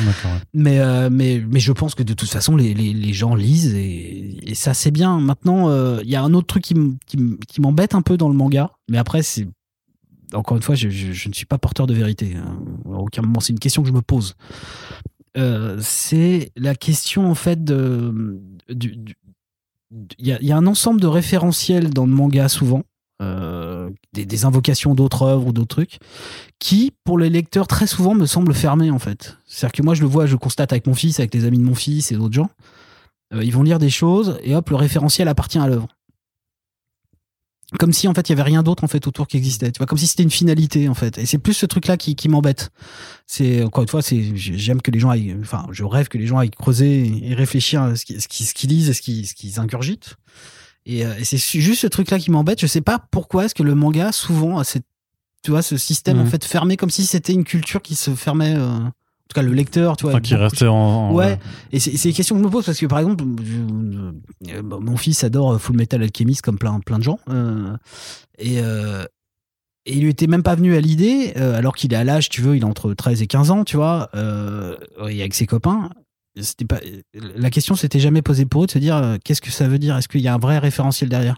mais, 0.55 0.79
euh, 0.81 1.09
mais, 1.11 1.43
mais 1.49 1.61
je 1.61 1.73
pense 1.73 1.95
que 1.95 2.03
de 2.03 2.15
toute 2.15 2.29
façon, 2.29 2.57
les, 2.57 3.13
gens 3.13 3.35
lisent 3.35 3.75
et, 3.75 4.55
ça, 4.55 4.75
c'est 4.75 4.91
bien. 4.91 5.19
Maintenant, 5.19 5.69
euh, 5.71 6.01
il 6.03 6.11
y 6.11 6.17
a 6.17 6.23
un 6.23 6.35
autre 6.35 6.47
truc 6.47 6.65
qui 6.65 7.61
m'embête 7.61 7.95
un 7.95 8.03
peu 8.03 8.17
dans 8.17 8.29
le 8.29 8.35
manga, 8.35 8.71
mais 8.89 8.99
après, 8.99 9.23
c'est. 9.23 9.49
Encore 10.35 10.57
une 10.57 10.63
fois, 10.63 10.75
je, 10.75 10.87
ne 10.89 11.35
suis 11.35 11.47
pas 11.47 11.59
porteur 11.59 11.87
de 11.87 11.93
vérité. 11.93 12.37
Hein. 12.37 12.59
Aucun 12.87 13.21
moment, 13.23 13.41
c'est 13.41 13.53
une 13.53 13.59
question 13.59 13.83
que 13.83 13.89
je 13.89 13.93
me 13.93 14.03
pose. 14.03 14.35
c'est 15.81 16.53
la 16.57 16.75
question, 16.75 17.31
en 17.31 17.35
fait, 17.35 17.63
de. 17.63 18.41
Il 20.19 20.27
y, 20.27 20.53
a 20.53 20.57
un 20.57 20.67
ensemble 20.67 21.03
de 21.03 21.07
référentiels 21.07 21.91
dans 21.91 22.07
le 22.07 22.13
manga 22.13 22.49
souvent 22.49 22.83
euh, 23.23 23.89
des, 24.13 24.45
invocations 24.45 24.95
d'autres 24.95 25.23
œuvres 25.23 25.47
ou 25.47 25.53
d'autres 25.53 25.77
trucs, 25.77 25.99
qui, 26.59 26.93
pour 27.05 27.19
les 27.19 27.31
lecteurs, 27.31 27.69
très 27.69 27.87
souvent 27.87 28.15
me 28.15 28.27
semblent 28.27 28.55
fermés 28.55 28.91
en 28.91 28.99
fait. 28.99 29.37
C'est-à-dire 29.47 29.73
que 29.73 29.83
moi, 29.83 29.95
je 29.95 30.03
le 30.03 30.09
vois, 30.09 30.27
je 30.27 30.37
constate 30.37 30.73
avec 30.73 30.87
mon 30.87 30.95
fils, 30.95 31.21
avec 31.21 31.33
les 31.33 31.45
amis 31.45 31.59
de 31.59 31.63
mon 31.63 31.75
fils 31.75 32.11
et 32.11 32.17
d'autres 32.17 32.35
gens. 32.35 32.51
Euh, 33.33 33.45
ils 33.45 33.53
vont 33.53 33.63
lire 33.63 33.79
des 33.79 33.91
choses 33.91 34.39
et 34.43 34.55
hop, 34.55 34.69
le 34.71 34.77
référentiel 34.77 35.29
appartient 35.29 35.59
à 35.59 35.69
l'œuvre. 35.69 35.89
Comme 37.79 37.93
si 37.93 38.07
en 38.07 38.13
fait 38.13 38.29
il 38.29 38.33
y 38.33 38.35
avait 38.35 38.43
rien 38.43 38.63
d'autre 38.63 38.85
en 38.85 38.89
fait 38.89 39.07
autour 39.07 39.27
qui 39.27 39.39
existait, 39.39 39.71
tu 39.73 39.79
vois, 39.79 39.87
comme 39.87 39.97
si 39.97 40.07
c'était 40.07 40.25
une 40.25 40.31
finalité 40.31 40.89
en 40.89 40.95
fait. 40.95 41.17
Et 41.17 41.25
c'est 41.25 41.39
plus 41.39 41.55
ce 41.55 41.65
truc-là 41.65 41.97
qui, 41.97 42.29
m'embête. 42.29 42.71
C'est 43.27 43.63
encore 43.63 43.83
une 43.83 43.89
fois, 43.89 44.01
j'aime 44.35 44.83
que 44.83 44.91
les 44.91 44.99
gens 44.99 45.09
aillent, 45.11 45.37
enfin, 45.41 45.67
je 45.71 45.85
rêve 45.85 46.09
que 46.09 46.19
les 46.19 46.27
gens 46.27 46.39
aillent 46.39 46.51
creuser 46.51 47.11
et 47.23 47.35
réfléchir 47.35 47.83
à 47.83 47.97
ce 47.97 48.05
qu'ils 48.05 48.69
lisent 48.69 48.91
et 48.91 48.93
ce 48.93 49.01
qu'ils 49.01 49.61
ingurgitent. 49.61 50.17
Euh, 50.89 51.15
et, 51.17 51.25
c'est 51.25 51.61
juste 51.61 51.83
ce 51.83 51.87
truc-là 51.87 52.19
qui 52.19 52.31
m'embête. 52.31 52.61
Je 52.61 52.67
sais 52.67 52.81
pas 52.81 52.99
pourquoi 53.11 53.45
est-ce 53.45 53.55
que 53.55 53.63
le 53.63 53.75
manga 53.75 54.13
souvent 54.13 54.59
a 54.59 54.65
cette, 54.65 54.85
tu 55.43 55.51
vois, 55.51 55.63
ce 55.63 55.77
système 55.77 56.19
en 56.21 56.25
mmh. 56.25 56.29
fait 56.29 56.45
fermé 56.45 56.77
comme 56.77 56.91
si 56.91 57.07
c'était 57.07 57.33
une 57.33 57.45
culture 57.45 57.83
qui 57.83 57.95
se 57.95 58.15
fermait. 58.15 58.55
Euh, 58.57 58.69
en 58.69 59.35
tout 59.35 59.41
cas, 59.41 59.43
le 59.43 59.55
lecteur, 59.55 59.97
tu 59.97 60.07
vois. 60.07 60.21
qui 60.21 60.35
restait 60.35 60.67
en, 60.67 61.15
Ouais. 61.15 61.39
Et 61.71 61.79
c'est 61.79 62.09
des 62.09 62.13
questions 62.13 62.35
que 62.35 62.41
je 62.43 62.45
me 62.45 62.51
pose 62.51 62.67
parce 62.67 62.79
que 62.79 62.87
par 62.87 62.99
exemple, 62.99 63.25
euh, 63.25 64.63
mon 64.63 64.97
fils 64.99 65.25
adore 65.25 65.59
Full 65.59 65.77
Metal 65.77 66.03
Alchemist 66.03 66.43
comme 66.43 66.59
plein 66.59 66.79
plein 66.81 66.99
de 66.99 67.05
gens. 67.05 67.19
et 68.39 68.61
et 69.85 69.95
il 69.97 70.03
lui 70.03 70.11
était 70.11 70.29
même 70.29 70.45
pas 70.45 70.55
venu 70.55 70.77
à 70.77 70.81
l'idée, 70.81 71.33
alors 71.35 71.75
qu'il 71.75 71.93
est 71.93 71.97
à 71.97 72.05
l'âge, 72.05 72.29
tu 72.29 72.41
veux, 72.41 72.57
il 72.57 72.63
a 72.63 72.69
entre 72.69 72.95
13 72.95 73.21
et 73.21 73.27
15 73.27 73.51
ans, 73.51 73.65
tu 73.65 73.77
vois, 73.77 74.11
euh, 74.15 74.77
et 75.09 75.21
avec 75.21 75.35
ses 75.35 75.47
copains, 75.47 75.91
c'était 76.41 76.65
pas 76.65 76.81
la 77.15 77.51
question 77.51 77.75
s'était 77.75 78.01
jamais 78.01 78.23
posée 78.23 78.47
pour 78.47 78.65
eux 78.65 78.67
de 78.67 78.71
se 78.71 78.79
dire 78.79 78.97
euh, 78.97 79.17
qu'est-ce 79.23 79.41
que 79.43 79.51
ça 79.51 79.69
veut 79.69 79.79
dire? 79.79 79.97
Est-ce 79.97 80.09
qu'il 80.09 80.21
y 80.21 80.29
a 80.29 80.35
un 80.35 80.39
vrai 80.39 80.59
référentiel 80.59 81.11
derrière? 81.11 81.37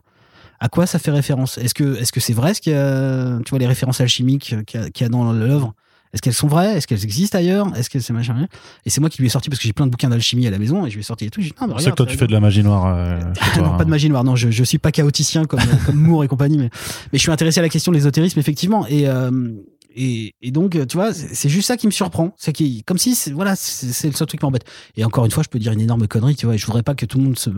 À 0.60 0.68
quoi 0.68 0.86
ça 0.86 0.98
fait 0.98 1.10
référence? 1.10 1.58
Est-ce 1.58 1.74
que 1.74 1.96
est-ce 1.96 2.12
que 2.12 2.20
c'est 2.20 2.32
vrai 2.32 2.54
ce 2.54 2.60
qu'il 2.60 2.72
y 2.72 2.76
a 2.76 3.38
tu 3.44 3.50
vois 3.50 3.58
les 3.58 3.66
références 3.66 4.00
alchimiques 4.00 4.54
qu'il 4.66 4.80
y, 5.00 5.04
a 5.04 5.08
dans 5.08 5.32
l'œuvre? 5.32 5.74
Est-ce 6.12 6.22
qu'elles 6.22 6.32
sont 6.32 6.46
vraies? 6.46 6.76
Est-ce 6.76 6.86
qu'elles 6.86 7.02
existent 7.02 7.36
ailleurs? 7.36 7.76
Est-ce 7.76 7.90
que 7.90 7.98
c'est 7.98 8.12
machin 8.12 8.46
Et 8.86 8.90
c'est 8.90 9.00
moi 9.00 9.10
qui 9.10 9.20
lui 9.20 9.26
ai 9.26 9.30
sorti 9.30 9.50
parce 9.50 9.58
que 9.58 9.66
j'ai 9.66 9.72
plein 9.72 9.86
de 9.86 9.90
bouquins 9.90 10.08
d'alchimie 10.08 10.46
à 10.46 10.50
la 10.50 10.60
maison 10.60 10.86
et 10.86 10.90
je 10.90 10.94
lui 10.94 11.00
ai 11.00 11.04
sorti 11.04 11.24
les 11.24 11.30
trucs. 11.30 11.52
C'est 11.78 11.90
que 11.90 11.96
toi 11.96 12.06
tu 12.06 12.16
fais 12.16 12.28
de 12.28 12.32
la 12.32 12.38
magie 12.38 12.62
noire. 12.62 12.86
Euh, 12.86 13.18
non, 13.56 13.70
pas 13.70 13.78
de 13.78 13.82
hein. 13.82 13.90
magie 13.90 14.08
noire. 14.08 14.22
Non, 14.22 14.36
je, 14.36 14.48
je 14.48 14.62
suis 14.62 14.78
pas 14.78 14.92
chaoticien 14.92 15.44
comme, 15.44 15.60
comme 15.86 15.96
Moore 15.96 16.22
et 16.22 16.28
compagnie, 16.28 16.56
mais, 16.56 16.70
mais 17.12 17.18
je 17.18 17.22
suis 17.22 17.32
intéressé 17.32 17.58
à 17.58 17.62
la 17.64 17.68
question 17.68 17.90
de 17.90 17.96
l'ésotérisme 17.96 18.38
effectivement. 18.38 18.86
Et, 18.86 19.08
euh, 19.08 19.50
et, 19.96 20.34
et, 20.42 20.50
donc, 20.50 20.78
tu 20.86 20.96
vois, 20.96 21.12
c'est 21.12 21.48
juste 21.48 21.68
ça 21.68 21.76
qui 21.76 21.86
me 21.86 21.92
surprend. 21.92 22.34
C'est 22.36 22.52
comme 22.84 22.98
si, 22.98 23.16
voilà, 23.32 23.54
c'est 23.56 24.08
le 24.08 24.14
seul 24.14 24.26
truc 24.26 24.40
qui 24.40 24.46
m'embête. 24.46 24.64
Et 24.96 25.04
encore 25.04 25.24
une 25.24 25.30
fois, 25.30 25.42
je 25.42 25.48
peux 25.48 25.58
dire 25.58 25.72
une 25.72 25.80
énorme 25.80 26.06
connerie, 26.06 26.36
tu 26.36 26.46
vois. 26.46 26.54
Et 26.54 26.58
je 26.58 26.66
voudrais 26.66 26.82
pas 26.82 26.94
que 26.94 27.06
tout 27.06 27.18
le 27.18 27.24
monde 27.24 27.38
se 27.38 27.50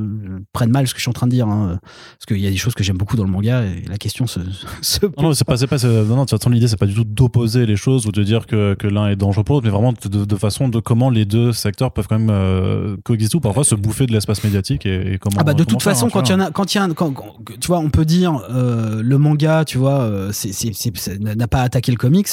prenne 0.52 0.70
mal 0.70 0.86
ce 0.86 0.92
que 0.94 0.98
je 0.98 1.02
suis 1.02 1.10
en 1.10 1.14
train 1.14 1.26
de 1.26 1.32
dire, 1.32 1.48
hein, 1.48 1.78
parce 1.82 2.26
qu'il 2.26 2.38
y 2.38 2.46
a 2.46 2.50
des 2.50 2.56
choses 2.56 2.74
que 2.74 2.84
j'aime 2.84 2.96
beaucoup 2.98 3.16
dans 3.16 3.24
le 3.24 3.30
manga. 3.30 3.62
Et 3.64 3.84
la 3.88 3.96
question 3.96 4.26
se. 4.26 4.40
se 4.82 5.00
non, 5.18 5.32
c'est 5.34 5.44
pas, 5.44 5.56
c'est 5.56 5.66
pas, 5.66 5.78
non, 5.78 6.04
non, 6.04 6.24
de 6.24 6.28
toute 6.28 6.38
façon, 6.38 6.50
l'idée, 6.50 6.68
c'est 6.68 6.76
pas 6.76 6.86
du 6.86 6.94
tout 6.94 7.04
d'opposer 7.04 7.66
les 7.66 7.76
choses 7.76 8.06
ou 8.06 8.12
de 8.12 8.22
dire 8.22 8.46
que, 8.46 8.74
que 8.74 8.86
l'un 8.86 9.08
est 9.08 9.16
dangereux 9.16 9.44
pour 9.44 9.56
l'autre, 9.56 9.66
mais 9.66 9.72
vraiment 9.72 9.92
de, 9.92 10.24
de, 10.24 10.36
façon 10.36 10.68
de 10.68 10.80
comment 10.80 11.10
les 11.10 11.24
deux 11.24 11.52
secteurs 11.52 11.92
peuvent 11.92 12.06
quand 12.08 12.18
même 12.18 12.30
euh, 12.30 12.96
coexister 13.04 13.36
ou 13.36 13.40
parfois 13.40 13.64
se 13.64 13.74
bouffer 13.74 14.06
de 14.06 14.12
l'espace 14.12 14.44
médiatique 14.44 14.86
et, 14.86 15.18
comment. 15.18 15.36
Ah 15.38 15.44
bah 15.44 15.54
de 15.54 15.64
toute 15.64 15.82
façon, 15.82 16.08
quand 16.10 16.28
il 16.28 16.32
y 16.32 16.34
en 16.34 16.40
a, 16.40 16.50
quand 16.50 16.74
il 16.74 16.78
y 16.78 16.80
a, 16.80 16.88
quand, 16.88 17.12
tu 17.60 17.66
vois, 17.66 17.78
on 17.78 17.90
peut 17.90 18.04
dire 18.04 18.42
euh, 18.50 19.02
le 19.02 19.18
manga, 19.18 19.64
tu 19.64 19.78
vois, 19.78 20.00
euh, 20.00 20.30
c'est, 20.32 21.18
n'a 21.20 21.48
pas 21.48 21.62
attaqué 21.62 21.92
le 21.92 21.96
comics 21.96 22.25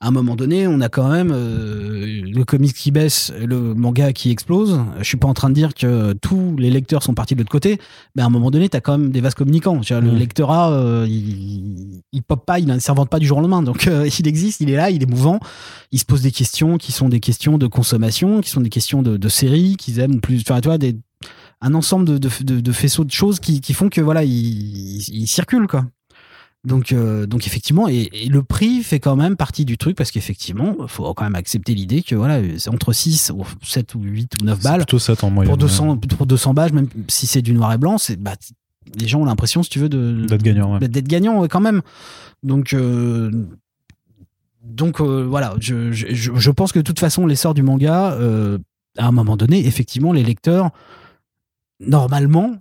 à 0.00 0.08
un 0.08 0.10
moment 0.10 0.36
donné, 0.36 0.66
on 0.66 0.80
a 0.80 0.88
quand 0.88 1.08
même 1.08 1.32
euh, 1.32 2.22
le 2.22 2.44
comics 2.44 2.74
qui 2.74 2.90
baisse, 2.90 3.32
le 3.38 3.74
manga 3.74 4.12
qui 4.12 4.30
explose. 4.30 4.80
Je 4.98 5.04
suis 5.04 5.16
pas 5.16 5.28
en 5.28 5.34
train 5.34 5.48
de 5.48 5.54
dire 5.54 5.72
que 5.74 6.12
tous 6.14 6.56
les 6.58 6.70
lecteurs 6.70 7.02
sont 7.02 7.14
partis 7.14 7.34
de 7.34 7.40
l'autre 7.40 7.50
côté, 7.50 7.78
mais 8.14 8.22
à 8.22 8.26
un 8.26 8.30
moment 8.30 8.50
donné, 8.50 8.68
tu 8.68 8.76
as 8.76 8.80
quand 8.80 8.98
même 8.98 9.10
des 9.10 9.20
vases 9.20 9.34
communicants. 9.34 9.80
Le 9.90 10.10
lectorat, 10.10 10.72
euh, 10.72 11.06
il, 11.08 12.02
il 12.12 12.22
pop 12.22 12.44
pas, 12.44 12.58
il 12.58 12.66
ne 12.66 12.78
s'invente 12.78 13.08
pas 13.08 13.18
du 13.18 13.26
jour 13.26 13.38
au 13.38 13.40
lendemain. 13.40 13.62
Donc, 13.62 13.86
euh, 13.86 14.08
il 14.18 14.28
existe, 14.28 14.60
il 14.60 14.70
est 14.70 14.76
là, 14.76 14.90
il 14.90 15.02
est 15.02 15.10
mouvant. 15.10 15.40
Il 15.92 15.98
se 15.98 16.04
pose 16.04 16.22
des 16.22 16.32
questions 16.32 16.76
qui 16.76 16.92
sont 16.92 17.08
des 17.08 17.20
questions 17.20 17.58
de 17.58 17.66
consommation, 17.66 18.40
qui 18.40 18.50
sont 18.50 18.60
des 18.60 18.70
questions 18.70 19.02
de, 19.02 19.28
séries 19.28 19.76
qu'ils 19.76 20.00
aiment 20.00 20.20
plus. 20.20 20.42
Enfin, 20.42 20.60
tu 20.60 20.68
vois, 20.68 20.78
des, 20.78 20.96
un 21.60 21.74
ensemble 21.74 22.04
de, 22.04 22.18
de, 22.18 22.72
faisceaux 22.72 23.04
de 23.04 23.10
choses 23.10 23.40
qui, 23.40 23.60
qui 23.60 23.72
font 23.72 23.88
que 23.88 24.00
voilà, 24.00 24.22
il, 24.22 24.98
il 25.08 25.26
circule 25.26 25.66
quoi. 25.66 25.86
Donc, 26.64 26.92
euh, 26.92 27.26
donc 27.26 27.46
effectivement, 27.46 27.88
et, 27.88 28.08
le 28.28 28.42
prix 28.42 28.82
fait 28.82 28.98
quand 28.98 29.16
même 29.16 29.36
partie 29.36 29.66
du 29.66 29.76
truc 29.76 29.96
parce 29.96 30.10
qu'effectivement, 30.10 30.74
il 30.80 30.88
faut 30.88 31.12
quand 31.12 31.24
même 31.24 31.34
accepter 31.34 31.74
l'idée 31.74 32.02
que 32.02 32.14
voilà, 32.14 32.40
c'est 32.58 32.70
entre 32.70 32.92
6 32.92 33.32
ou 33.34 33.44
7 33.62 33.94
ou 33.94 34.00
8 34.00 34.40
ou 34.40 34.44
9 34.44 34.62
balles. 34.62 34.78
Plutôt 34.78 34.98
7 34.98 35.24
en 35.24 35.30
moyenne. 35.30 35.50
Pour 35.50 35.58
200, 35.58 35.98
pour 35.98 36.26
200 36.26 36.54
balles, 36.54 36.72
même 36.72 36.88
si 37.08 37.26
c'est 37.26 37.42
du 37.42 37.52
noir 37.52 37.72
et 37.74 37.78
blanc, 37.78 37.98
c'est, 37.98 38.16
bah, 38.16 38.34
les 38.98 39.06
gens 39.06 39.20
ont 39.20 39.24
l'impression, 39.26 39.62
si 39.62 39.68
tu 39.68 39.78
veux, 39.78 39.90
de, 39.90 40.24
d'être 40.26 40.42
gagnant. 40.42 40.78
Ouais. 40.78 40.88
D'être 40.88 41.08
gagnant 41.08 41.42
quand 41.48 41.60
même. 41.60 41.82
Donc, 42.42 42.72
euh, 42.72 43.30
donc 44.62 45.00
euh, 45.00 45.26
voilà, 45.28 45.54
je, 45.60 45.92
je, 45.92 46.06
je, 46.12 46.50
pense 46.50 46.72
que 46.72 46.78
de 46.78 46.84
toute 46.84 47.00
façon, 47.00 47.26
l'essor 47.26 47.52
du 47.52 47.62
manga, 47.62 48.16
à 48.96 49.06
un 49.06 49.12
moment 49.12 49.36
donné, 49.36 49.66
effectivement, 49.66 50.14
les 50.14 50.22
lecteurs, 50.22 50.70
normalement, 51.80 52.56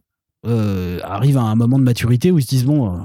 euh, 0.46 1.00
arrivent 1.04 1.38
à 1.38 1.44
un 1.44 1.56
moment 1.56 1.80
de 1.80 1.84
maturité 1.84 2.30
où 2.30 2.38
ils 2.38 2.42
se 2.42 2.50
disent 2.50 2.66
bon, 2.66 2.94
euh, 2.94 2.98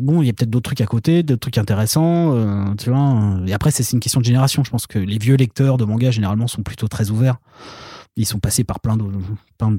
bon, 0.00 0.22
il 0.22 0.26
y 0.26 0.28
a 0.28 0.32
peut-être 0.32 0.50
d'autres 0.50 0.70
trucs 0.70 0.80
à 0.80 0.86
côté, 0.86 1.22
d'autres 1.22 1.40
trucs 1.40 1.58
intéressants, 1.58 2.34
euh, 2.34 2.74
tu 2.76 2.90
vois. 2.90 3.38
Et 3.46 3.52
après, 3.52 3.70
c'est 3.70 3.88
une 3.92 4.00
question 4.00 4.20
de 4.20 4.24
génération. 4.24 4.64
Je 4.64 4.70
pense 4.70 4.88
que 4.88 4.98
les 4.98 5.18
vieux 5.18 5.36
lecteurs 5.36 5.76
de 5.76 5.84
manga 5.84 6.10
généralement 6.10 6.48
sont 6.48 6.62
plutôt 6.62 6.88
très 6.88 7.10
ouverts. 7.10 7.36
Ils 8.16 8.26
sont 8.26 8.40
passés 8.40 8.64
par 8.64 8.80
plein 8.80 8.96
d'autres, 8.96 9.18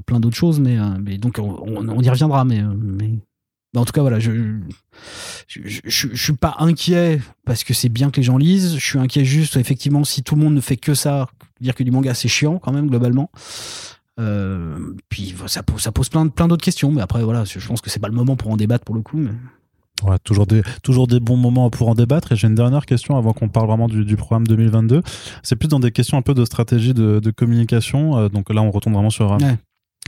plein, 0.06 0.20
d'autres 0.20 0.36
choses, 0.36 0.58
mais, 0.58 0.78
mais 1.00 1.18
donc 1.18 1.38
on, 1.38 2.02
y 2.02 2.08
reviendra. 2.08 2.44
Mais, 2.46 2.62
mais, 2.62 3.10
en 3.76 3.84
tout 3.84 3.92
cas, 3.92 4.00
voilà, 4.00 4.18
je 4.18 4.58
je, 5.46 5.80
je, 5.84 6.14
suis 6.14 6.32
pas 6.32 6.56
inquiet 6.58 7.20
parce 7.44 7.62
que 7.62 7.74
c'est 7.74 7.90
bien 7.90 8.10
que 8.10 8.16
les 8.16 8.22
gens 8.22 8.38
lisent. 8.38 8.76
Je 8.78 8.84
suis 8.84 8.98
inquiet 8.98 9.24
juste, 9.24 9.56
effectivement, 9.56 10.02
si 10.04 10.22
tout 10.22 10.34
le 10.34 10.40
monde 10.40 10.54
ne 10.54 10.60
fait 10.62 10.78
que 10.78 10.94
ça, 10.94 11.28
dire 11.60 11.74
que 11.74 11.82
du 11.82 11.90
manga 11.90 12.14
c'est 12.14 12.28
chiant 12.28 12.58
quand 12.58 12.72
même 12.72 12.88
globalement. 12.88 13.30
Euh, 14.20 14.94
puis 15.08 15.34
ça 15.46 15.62
pose, 15.62 15.80
ça 15.80 15.92
pose 15.92 16.08
plein, 16.08 16.28
plein 16.28 16.48
d'autres 16.48 16.64
questions, 16.64 16.90
mais 16.90 17.00
après 17.00 17.22
voilà, 17.22 17.44
je 17.44 17.66
pense 17.66 17.80
que 17.80 17.90
c'est 17.90 18.00
pas 18.00 18.08
le 18.08 18.14
moment 18.14 18.36
pour 18.36 18.50
en 18.50 18.56
débattre 18.56 18.84
pour 18.84 18.94
le 18.94 19.02
coup. 19.02 19.16
Mais... 19.16 19.30
Ouais, 20.04 20.18
toujours 20.24 20.46
des, 20.46 20.62
toujours 20.82 21.06
des 21.06 21.20
bons 21.20 21.36
moments 21.36 21.70
pour 21.70 21.88
en 21.88 21.94
débattre. 21.94 22.32
Et 22.32 22.36
j'ai 22.36 22.48
une 22.48 22.54
dernière 22.54 22.86
question 22.86 23.16
avant 23.16 23.32
qu'on 23.32 23.48
parle 23.48 23.68
vraiment 23.68 23.88
du, 23.88 24.04
du 24.04 24.16
programme 24.16 24.46
2022. 24.46 25.02
C'est 25.42 25.56
plus 25.56 25.68
dans 25.68 25.80
des 25.80 25.92
questions 25.92 26.18
un 26.18 26.22
peu 26.22 26.34
de 26.34 26.44
stratégie 26.44 26.92
de, 26.92 27.20
de 27.20 27.30
communication. 27.30 28.18
Euh, 28.18 28.28
donc 28.28 28.52
là, 28.52 28.62
on 28.62 28.70
retourne 28.70 28.94
vraiment 28.94 29.10
sur, 29.10 29.32
euh, 29.32 29.38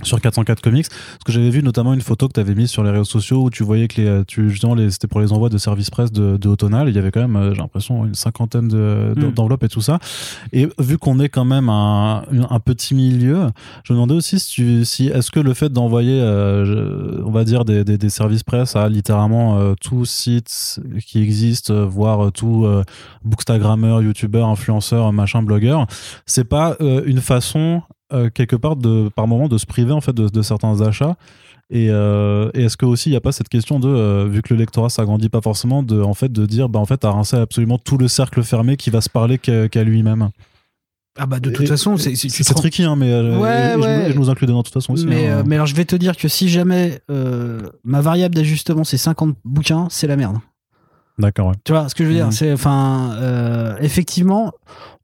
sur 0.03 0.20
404 0.20 0.61
Comics. 0.61 0.88
Parce 0.88 1.24
que 1.24 1.32
j'avais 1.32 1.51
vu 1.51 1.62
notamment 1.62 1.95
une 1.95 2.01
photo 2.01 2.28
que 2.28 2.32
tu 2.34 2.40
avais 2.40 2.55
mise 2.55 2.70
sur 2.70 2.82
les 2.82 2.90
réseaux 2.90 3.05
sociaux 3.05 3.45
où 3.45 3.51
tu 3.51 3.62
voyais 3.62 3.88
que 3.88 4.01
les, 4.01 4.07
euh, 4.07 4.24
tu, 4.26 4.51
justement, 4.51 4.74
les, 4.74 4.90
c'était 4.90 5.07
pour 5.07 5.20
les 5.20 5.32
envois 5.32 5.49
de 5.49 5.59
service 5.59 5.90
presse 5.90 6.12
de, 6.12 6.36
de 6.36 6.49
Autonal. 6.49 6.88
Il 6.88 6.95
y 6.95 6.99
avait 6.99 7.11
quand 7.11 7.20
même, 7.20 7.36
euh, 7.36 7.55
j'ai 7.55 7.61
l'impression, 7.61 8.05
une 8.05 8.14
cinquantaine 8.14 8.68
de, 8.68 9.14
Mm. 9.16 9.32
d'enveloppes 9.32 9.64
et 9.64 9.68
tout 9.68 9.80
ça. 9.80 9.99
Et 10.53 10.68
vu 10.78 10.99
qu'on 10.99 11.18
est 11.20 11.28
quand 11.28 11.45
même 11.45 11.68
un, 11.68 12.24
petit 12.64 12.95
milieu, 12.95 13.49
je 13.84 13.92
me 13.92 13.97
demandais 13.97 14.14
aussi 14.14 14.38
si, 14.40 14.51
tu, 14.51 14.84
si 14.84 15.09
est-ce 15.09 15.30
que 15.30 15.40
le 15.40 15.55
fait 15.55 15.68
d'envoyer, 15.68 16.18
euh, 16.20 17.22
on 17.24 17.30
va 17.30 17.45
dire, 17.45 17.64
des, 17.64 17.84
des, 17.84 17.99
des 17.99 18.09
services 18.09 18.42
presse 18.42 18.76
à 18.76 18.88
littéralement 18.88 19.59
euh, 19.59 19.74
tout 19.80 20.05
site 20.05 20.80
qui 21.07 21.20
existe, 21.20 21.70
voire 21.72 22.32
tout 22.32 22.64
euh, 22.64 22.84
bookstagrammeur, 23.24 24.03
youtubeur, 24.03 24.49
influenceur, 24.49 25.12
machin, 25.12 25.42
blogueur, 25.42 25.86
c'est 26.26 26.45
pas 26.45 26.76
une 26.80 27.20
façon 27.20 27.82
euh, 28.12 28.28
quelque 28.30 28.57
part 28.57 28.76
de 28.76 29.09
par 29.14 29.26
moment 29.26 29.48
de 29.48 29.57
se 29.59 29.66
priver 29.66 29.92
en 29.92 30.00
fait 30.00 30.12
de, 30.12 30.28
de 30.28 30.42
certains 30.42 30.80
achats 30.82 31.16
et, 31.70 31.88
euh, 31.90 32.50
et 32.55 32.64
est-ce 32.64 32.76
que 32.76 32.84
aussi 32.84 33.09
il 33.09 33.12
n'y 33.12 33.16
a 33.16 33.20
pas 33.22 33.32
cette 33.32 33.48
question 33.48 33.80
de 33.80 33.88
euh, 33.88 34.28
vu 34.30 34.42
que 34.42 34.52
le 34.52 34.59
lectorat 34.61 34.90
s'agrandit 34.90 35.30
pas 35.30 35.40
forcément 35.40 35.82
de 35.82 36.00
en 36.02 36.12
fait 36.14 36.30
de 36.30 36.44
dire 36.44 36.68
bah 36.68 36.78
en 36.78 36.84
fait 36.84 36.98
t'as 36.98 37.11
rincé 37.11 37.36
absolument 37.36 37.78
tout 37.78 37.96
le 37.96 38.07
cercle 38.09 38.42
fermé 38.42 38.76
qui 38.76 38.90
va 38.90 39.00
se 39.00 39.09
parler 39.09 39.38
qu'à 39.38 39.84
lui-même? 39.84 40.28
Ah 41.16 41.26
bah 41.26 41.38
de 41.38 41.48
toute 41.50 41.64
Et- 41.64 41.68
façon, 41.68 41.96
c'est 41.96 42.16
c'est 42.16 42.55
tricky 42.55 42.82
hein 42.82 42.96
mais 42.96 43.14
Ouais, 43.14 43.76
et- 43.76 43.78
et 43.78 44.07
je, 44.09 44.12
je 44.12 44.18
nous 44.18 44.30
inclus 44.30 44.46
dedans 44.48 44.59
de 44.59 44.64
toute 44.64 44.74
façon 44.74 44.92
aussi 44.94 45.07
mais, 45.07 45.28
hein. 45.28 45.44
mais 45.46 45.55
alors 45.55 45.66
je 45.68 45.74
vais 45.76 45.84
te 45.84 45.94
dire 45.96 46.16
que 46.16 46.26
si 46.28 46.48
jamais 46.48 47.00
ma 47.84 48.00
variable 48.00 48.34
d'ajustement 48.34 48.84
c'est 48.84 48.98
50 48.98 49.36
bouquins, 49.44 49.86
c'est 49.90 50.07
la 50.09 50.16
merde. 50.16 50.36
D'accord 51.18 51.48
ouais 51.48 51.54
Tu 51.64 51.72
vois 51.72 51.88
ce 51.88 51.94
que 51.94 52.04
je 52.04 52.08
veux 52.10 52.14
dire? 52.14 52.26
Mhm. 52.26 52.32
C'est 52.32 52.52
enfin 52.52 53.12
euh, 53.20 53.76
effectivement, 53.80 54.52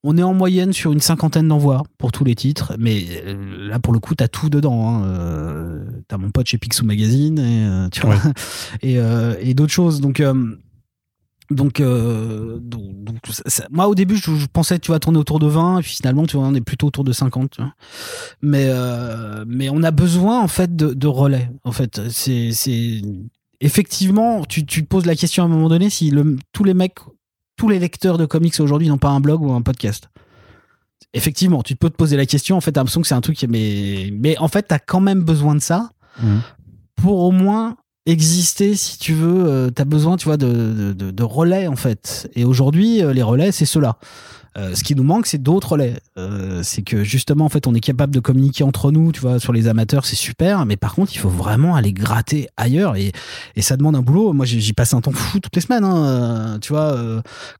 on 0.02 0.16
est 0.16 0.22
en 0.22 0.34
moyenne 0.34 0.72
sur 0.72 0.92
une 0.92 1.00
cinquantaine 1.00 1.48
d'envois 1.48 1.82
pour 1.98 2.10
tous 2.12 2.24
les 2.24 2.34
titres, 2.34 2.74
mais 2.78 3.04
euh, 3.26 3.68
là 3.68 3.78
pour 3.78 3.92
le 3.92 3.98
coup 4.00 4.14
t'as 4.14 4.28
tout 4.28 4.48
dedans. 4.50 4.88
Hein. 4.88 5.04
Euh, 5.04 5.84
t'as 6.08 6.16
mon 6.18 6.30
pote 6.30 6.46
chez 6.46 6.58
Picsou 6.58 6.84
Magazine 6.84 7.38
et 7.38 7.64
euh, 7.66 7.88
tu 7.90 8.00
vois 8.02 8.16
et, 8.82 8.98
euh, 8.98 9.34
et 9.40 9.54
d'autres 9.54 9.72
choses. 9.72 10.00
Donc 10.00 10.20
euh, 10.20 10.56
donc, 11.50 11.80
euh, 11.80 12.58
donc, 12.60 12.82
donc, 13.02 13.16
ça- 13.28 13.42
ça- 13.46 13.66
moi 13.72 13.88
au 13.88 13.96
début 13.96 14.16
je, 14.16 14.36
je 14.36 14.46
pensais 14.46 14.78
tu 14.78 14.92
vas 14.92 15.00
tourner 15.00 15.18
autour 15.18 15.40
de 15.40 15.48
20 15.48 15.80
et 15.80 15.82
puis 15.82 15.96
finalement 15.96 16.24
tu 16.24 16.36
vois 16.36 16.46
on 16.46 16.54
est 16.54 16.60
plutôt 16.60 16.86
autour 16.86 17.02
de 17.02 17.10
50 17.12 17.50
tu 17.50 17.60
vois. 17.60 17.72
mais 18.40 18.66
euh, 18.68 19.44
mais 19.48 19.68
on 19.68 19.82
a 19.82 19.90
besoin 19.90 20.40
en 20.40 20.46
fait 20.46 20.76
de, 20.76 20.94
de 20.94 21.06
relais 21.08 21.50
en 21.64 21.72
fait 21.72 22.08
c'est 22.08 22.52
c'est 22.52 23.02
effectivement 23.60 24.44
tu, 24.44 24.64
tu 24.66 24.82
te 24.82 24.88
poses 24.88 25.06
la 25.06 25.14
question 25.16 25.42
à 25.42 25.46
un 25.46 25.48
moment 25.48 25.68
donné 25.68 25.90
si 25.90 26.10
le, 26.10 26.36
tous 26.52 26.64
les 26.64 26.74
mecs 26.74 26.98
tous 27.56 27.68
les 27.68 27.78
lecteurs 27.78 28.16
de 28.18 28.24
comics 28.26 28.58
aujourd'hui 28.60 28.88
n'ont 28.88 28.96
pas 28.98 29.10
un 29.10 29.20
blog 29.20 29.42
ou 29.42 29.52
un 29.52 29.60
podcast. 29.62 30.08
Effectivement 31.12 31.62
tu 31.62 31.76
peux 31.76 31.90
te 31.90 31.96
poser 31.96 32.16
la 32.16 32.26
question. 32.26 32.56
En 32.56 32.60
fait 32.60 32.72
t'as 32.72 32.80
l'impression 32.80 33.00
que 33.02 33.08
c'est 33.08 33.14
un 33.14 33.20
truc 33.20 33.44
mais 33.48 34.10
mais 34.12 34.38
en 34.38 34.48
fait 34.48 34.62
t'as 34.62 34.78
quand 34.78 35.00
même 35.00 35.22
besoin 35.22 35.54
de 35.54 35.60
ça 35.60 35.90
Mhm. 36.22 36.40
pour 36.96 37.20
au 37.20 37.30
moins 37.30 37.76
exister 38.04 38.74
si 38.74 38.98
tu 38.98 39.14
veux 39.14 39.44
euh, 39.48 39.70
t'as 39.70 39.84
besoin 39.84 40.16
tu 40.16 40.24
vois 40.24 40.36
de, 40.36 40.92
de, 40.92 41.10
de- 41.10 41.22
relais 41.22 41.66
en 41.68 41.76
fait. 41.76 42.28
Et 42.34 42.44
aujourd'hui 42.44 43.02
euh, 43.02 43.12
les 43.12 43.22
relais 43.22 43.52
c'est 43.52 43.64
cela 43.66 43.96
Euh, 44.58 44.74
ce 44.74 44.82
qui 44.82 44.94
nous 44.94 45.04
manque 45.04 45.26
c'est 45.26 45.42
d'autres 45.42 45.72
relais. 45.72 46.00
Euh, 46.18 46.62
c'est 46.64 46.82
que 46.82 47.04
justement 47.04 47.44
en 47.44 47.48
fait 47.48 47.66
on 47.66 47.74
est 47.74 47.80
capable 47.80 48.12
de 48.12 48.20
communiquer 48.20 48.64
entre 48.64 48.90
nous 48.90 49.12
tu 49.12 49.20
vois 49.20 49.38
sur 49.38 49.52
les 49.52 49.68
amateurs 49.68 50.04
c'est 50.04 50.16
super. 50.16 50.66
Mais 50.66 50.76
par 50.76 50.94
contre 50.94 51.14
il 51.14 51.18
faut 51.18 51.28
vraiment 51.28 51.76
aller 51.76 51.92
gratter 51.92 52.48
ailleurs. 52.56 52.96
Et, 52.96 53.12
et 53.56 53.62
ça 53.62 53.76
demande 53.76 53.96
un 53.96 54.02
boulot. 54.02 54.32
Moi 54.32 54.46
j'y 54.46 54.72
passe 54.72 54.94
un 54.94 55.00
temps 55.00 55.12
fou 55.12 55.40
toutes 55.40 55.54
les 55.54 55.62
semaines 55.62 55.84
hein, 55.84 56.04
euh, 56.04 56.58
tu 56.58 56.72
vois 56.72 56.96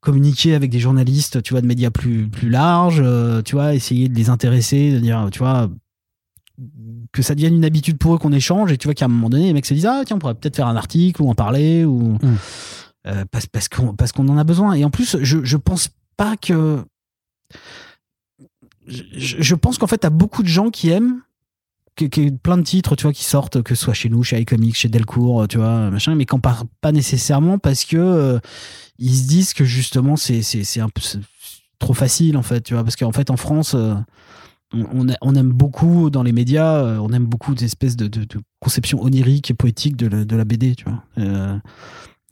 communiquer 0.01 0.55
avec 0.55 0.71
des 0.71 0.81
journalistes 0.81 1.43
tu 1.43 1.55
vois 1.55 1.61
de 1.61 1.67
médias 1.67 1.91
plus 1.91 2.29
plus 2.29 2.51
larges 2.51 3.03
tu 3.45 3.55
vois 3.55 3.75
essayer 3.75 4.09
de 4.09 4.15
les 4.15 4.31
intéresser 4.31 4.93
de 4.93 4.99
dire 4.99 5.29
tu 5.31 5.39
vois 5.39 5.69
que 7.13 7.23
ça 7.23 7.35
devienne 7.35 7.55
une 7.55 7.65
habitude 7.65 7.99
pour 7.99 8.15
eux 8.15 8.19
qu'on 8.19 8.33
échange. 8.33 8.73
Et 8.73 8.79
tu 8.79 8.87
vois 8.87 8.95
qu'à 8.95 9.07
un 9.07 9.09
moment 9.09 9.31
donné 9.31 9.47
les 9.47 9.53
mecs 9.53 9.67
se 9.67 9.75
disent 9.75 9.87
ah 9.87 10.03
tiens 10.05 10.17
on 10.17 10.19
pourrait 10.19 10.35
peut-être 10.35 10.57
faire 10.57 10.69
un 10.69 10.77
article 10.77 11.23
ou 11.23 11.31
en 11.31 11.35
parler 11.35 11.85
ou 11.85 12.19
Mm. 12.23 12.37
Euh, 13.07 13.25
parce 13.31 13.47
parce 13.47 13.69
qu'on 13.69 13.95
parce 13.95 14.13
qu'on 14.13 14.29
en 14.29 14.37
a 14.37 14.45
besoin. 14.45 14.75
Et 14.75 14.85
en 14.85 14.91
plus 14.91 15.17
je 15.23 15.39
je 15.43 15.57
pense 15.57 15.89
pas 16.21 16.37
que 16.37 16.85
je, 18.87 19.55
pense 19.55 19.79
qu'en 19.79 19.87
fait 19.87 19.97
t'as 19.97 20.11
beaucoup 20.11 20.43
de 20.43 20.49
gens 20.49 20.69
qui 20.69 20.91
aiment 20.91 21.23
que, 21.97 22.05
que 22.05 22.29
plein 22.29 22.59
de 22.59 22.63
titres 22.63 22.95
tu 22.95 23.05
vois 23.05 23.15
qui 23.15 23.25
sortent 23.25 23.63
que 23.63 23.75
soit 23.75 23.95
chez 23.95 24.11
nous 24.11 24.23
chez 24.23 24.39
iComics 24.39 24.77
chez 24.77 24.91
Delcourt 24.91 25.49
tu 25.49 25.57
vois 25.57 25.91
machin 25.91 26.15
mais 26.15 26.27
qu'en 26.27 26.39
parlent 26.39 26.67
pas 26.83 26.93
nécessairement 26.93 27.57
parce 27.57 27.87
que 27.87 27.97
euh, 27.97 28.39
ils 28.99 29.15
se 29.15 29.29
disent 29.29 29.55
que 29.55 29.65
justement 29.65 30.17
c'est 30.17 30.43
c'est 30.43 30.81
un 30.81 30.91
peu 30.91 31.01
trop 31.79 31.95
facile 31.95 32.37
en 32.37 32.43
fait 32.43 32.61
tu 32.61 32.75
vois 32.75 32.85
parce 32.85 32.97
qu'en 32.97 33.13
fait 33.13 33.31
en 33.31 33.39
France 33.39 33.75
euh, 33.75 33.95
on, 34.73 35.35
aime 35.35 35.51
beaucoup 35.51 36.11
dans 36.11 36.23
les 36.23 36.31
médias, 36.31 36.77
euh, 36.77 36.99
on 36.99 37.13
aime 37.13 37.27
beaucoup 37.27 37.57
des 37.57 37.65
espèces 37.65 37.97
de, 37.97 38.07
de, 38.07 38.23
de 38.23 38.41
conceptions 38.61 39.03
oniriques 39.03 39.51
et 39.51 39.55
poétiques 39.55 39.97
de 39.97 40.23
de 40.23 40.37
la 40.37 40.45
BD, 40.45 40.77
tu 40.77 40.85
vois. 40.85 41.61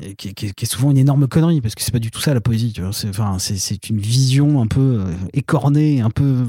Et 0.00 0.14
qui, 0.14 0.32
qui- 0.32 0.52
qui 0.54 0.64
est 0.64 0.68
souvent 0.68 0.92
une 0.92 0.98
énorme 0.98 1.26
connerie 1.26 1.60
parce 1.60 1.74
que 1.74 1.82
c'est 1.82 1.90
pas 1.90 1.98
du 1.98 2.12
tout 2.12 2.20
ça 2.20 2.32
la 2.32 2.40
poésie, 2.40 2.72
tu 2.72 2.82
vois. 2.82 2.92
C'est, 2.92 3.08
enfin, 3.08 3.36
c'est, 3.40 3.56
c'est 3.56 3.90
une 3.90 3.98
vision 3.98 4.62
un 4.62 4.68
peu 4.68 5.00
euh, 5.04 5.12
écornée, 5.32 6.00
un 6.00 6.10
peu 6.10 6.44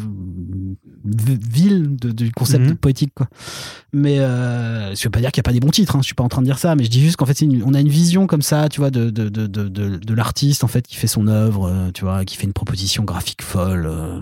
vile 1.03 1.95
de- 1.95 2.11
du 2.11 2.31
concept 2.31 2.63
Mhm. 2.65 2.69
de 2.69 2.73
poétique, 2.75 3.11
quoi. 3.15 3.27
Mais 3.93 4.19
euh, 4.19 4.93
je 4.95 5.03
veux 5.03 5.09
pas 5.09 5.19
dire 5.19 5.31
qu'il 5.31 5.39
y 5.39 5.41
a 5.41 5.49
pas 5.49 5.53
des 5.53 5.59
bons 5.59 5.71
titres, 5.71 5.95
hein, 5.95 5.99
je 6.01 6.05
suis 6.05 6.13
pas 6.15 6.23
en 6.23 6.29
train 6.29 6.41
de 6.41 6.45
dire 6.45 6.59
ça, 6.59 6.75
mais 6.75 6.83
je 6.83 6.89
dis 6.89 7.01
juste 7.01 7.15
qu'en 7.15 7.25
fait, 7.25 7.33
c'est 7.37 7.45
une- 7.45 7.63
on 7.65 7.73
a 7.73 7.79
une 7.79 7.89
vision 7.89 8.27
comme 8.27 8.41
ça, 8.41 8.69
tu 8.69 8.79
vois, 8.81 8.91
de, 8.91 9.09
de, 9.09 9.29
de, 9.29 9.47
de, 9.47 9.67
de, 9.67 9.97
de 9.97 10.13
l'artiste 10.13 10.63
en 10.63 10.67
fait 10.67 10.85
qui 10.87 10.95
fait 10.95 11.07
son 11.07 11.27
œuvre, 11.27 11.67
euh, 11.67 11.91
tu 11.91 12.03
vois, 12.03 12.25
qui 12.25 12.37
fait 12.37 12.45
une 12.45 12.53
proposition 12.53 13.03
graphique 13.03 13.41
folle. 13.41 13.87
euh, 13.87 14.19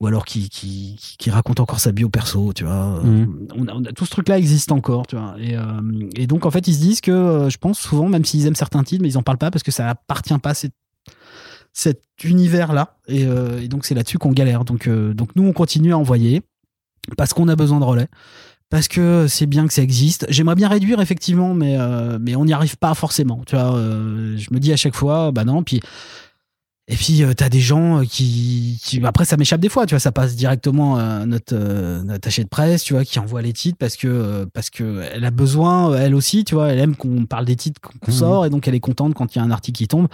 ou 0.00 0.06
alors 0.06 0.24
qui, 0.26 0.48
qui, 0.50 0.96
qui 1.18 1.30
raconte 1.30 1.58
encore 1.60 1.80
sa 1.80 1.90
bio 1.92 2.08
perso, 2.10 2.52
tu 2.52 2.64
vois. 2.64 3.00
Mhm. 3.02 3.48
On, 3.56 3.66
a, 3.68 3.72
on 3.74 3.84
a- 3.84 3.92
tout 3.92 4.04
ce 4.04 4.10
truc-là 4.10 4.38
existe 4.38 4.70
encore, 4.72 5.06
tu 5.06 5.16
vois. 5.16 5.34
Et, 5.40 5.56
euh, 5.56 5.62
et 6.16 6.26
donc, 6.26 6.44
en 6.44 6.50
fait, 6.50 6.68
ils 6.68 6.74
se 6.74 6.80
disent 6.80 7.00
que, 7.00 7.10
euh, 7.10 7.48
je 7.50 7.56
pense, 7.58 7.78
souvent, 7.78 8.08
même 8.08 8.24
s'ils 8.24 8.46
aiment 8.46 8.54
certains 8.54 8.84
titres, 8.84 9.02
mais 9.02 9.08
ils 9.08 9.16
en 9.18 9.22
parlent 9.22 9.38
pas 9.38 9.50
parce 9.50 9.62
que 9.62 9.70
ça 9.72 9.88
appartient 9.88 10.36
pas 10.38 10.50
à 10.50 10.54
cette- 10.54 10.74
cet 11.72 12.02
univers-là. 12.24 12.96
Et, 13.08 13.24
euh, 13.24 13.60
et 13.62 13.68
donc, 13.68 13.84
c'est 13.84 13.94
là-dessus 13.94 14.18
qu'on 14.18 14.32
galère. 14.32 14.64
Donc, 14.64 14.86
euh, 14.86 15.14
donc, 15.14 15.30
nous, 15.36 15.44
on 15.44 15.52
continue 15.52 15.92
à 15.92 15.98
envoyer 15.98 16.42
parce 17.16 17.32
qu'on 17.32 17.48
a 17.48 17.56
besoin 17.56 17.80
de 17.80 17.84
relais. 17.84 18.08
Parce 18.68 18.88
que 18.88 19.26
c'est 19.28 19.46
bien 19.46 19.66
que 19.68 19.72
ça 19.72 19.82
existe. 19.82 20.26
J'aimerais 20.28 20.56
bien 20.56 20.68
réduire 20.68 21.00
effectivement, 21.00 21.54
mais 21.54 21.76
euh, 21.78 22.18
mais 22.20 22.34
on 22.34 22.44
n'y 22.44 22.52
arrive 22.52 22.76
pas 22.76 22.94
forcément. 22.94 23.42
Tu 23.46 23.54
vois, 23.54 23.76
euh, 23.76 24.36
je 24.36 24.48
me 24.52 24.58
dis 24.58 24.72
à 24.72 24.76
chaque 24.76 24.96
fois, 24.96 25.30
bah 25.30 25.44
non. 25.44 25.62
Puis 25.62 25.80
et 26.88 26.94
puis, 26.94 27.22
euh, 27.24 27.32
t'as 27.34 27.48
des 27.48 27.60
gens 27.60 28.00
euh, 28.00 28.04
qui, 28.04 28.78
qui. 28.82 29.04
Après, 29.04 29.24
ça 29.24 29.36
m'échappe 29.36 29.60
des 29.60 29.68
fois, 29.68 29.86
tu 29.86 29.94
vois, 29.94 30.00
ça 30.00 30.12
passe 30.12 30.36
directement 30.36 30.96
à 30.96 31.26
notre, 31.26 31.54
euh, 31.54 31.98
notre 32.02 32.14
attaché 32.14 32.44
de 32.44 32.48
presse, 32.48 32.84
tu 32.84 32.92
vois, 32.94 33.04
qui 33.04 33.18
envoie 33.18 33.42
les 33.42 33.52
titres 33.52 33.76
parce 33.78 33.96
que, 33.96 34.06
euh, 34.06 34.46
parce 34.52 34.70
que 34.70 35.02
elle 35.12 35.24
a 35.24 35.30
besoin, 35.32 35.90
euh, 35.92 35.96
elle 35.98 36.14
aussi, 36.14 36.44
tu 36.44 36.54
vois, 36.54 36.68
elle 36.68 36.78
aime 36.78 36.94
qu'on 36.94 37.26
parle 37.26 37.44
des 37.44 37.56
titres 37.56 37.80
qu'on 37.80 38.12
Mhm. 38.12 38.16
sort 38.18 38.46
et 38.46 38.50
donc 38.50 38.68
elle 38.68 38.74
est 38.76 38.80
contente 38.80 39.14
quand 39.14 39.34
il 39.34 39.38
y 39.38 39.40
a 39.40 39.44
un 39.44 39.50
article 39.50 39.78
qui 39.78 39.88
tombe. 39.88 40.06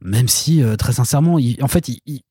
Même 0.00 0.26
si, 0.28 0.62
euh, 0.62 0.74
très 0.76 0.94
sincèrement, 0.94 1.38
il- 1.38 1.62
en 1.62 1.68
fait, 1.68 1.86
il- 1.88 2.00
il- 2.06 2.22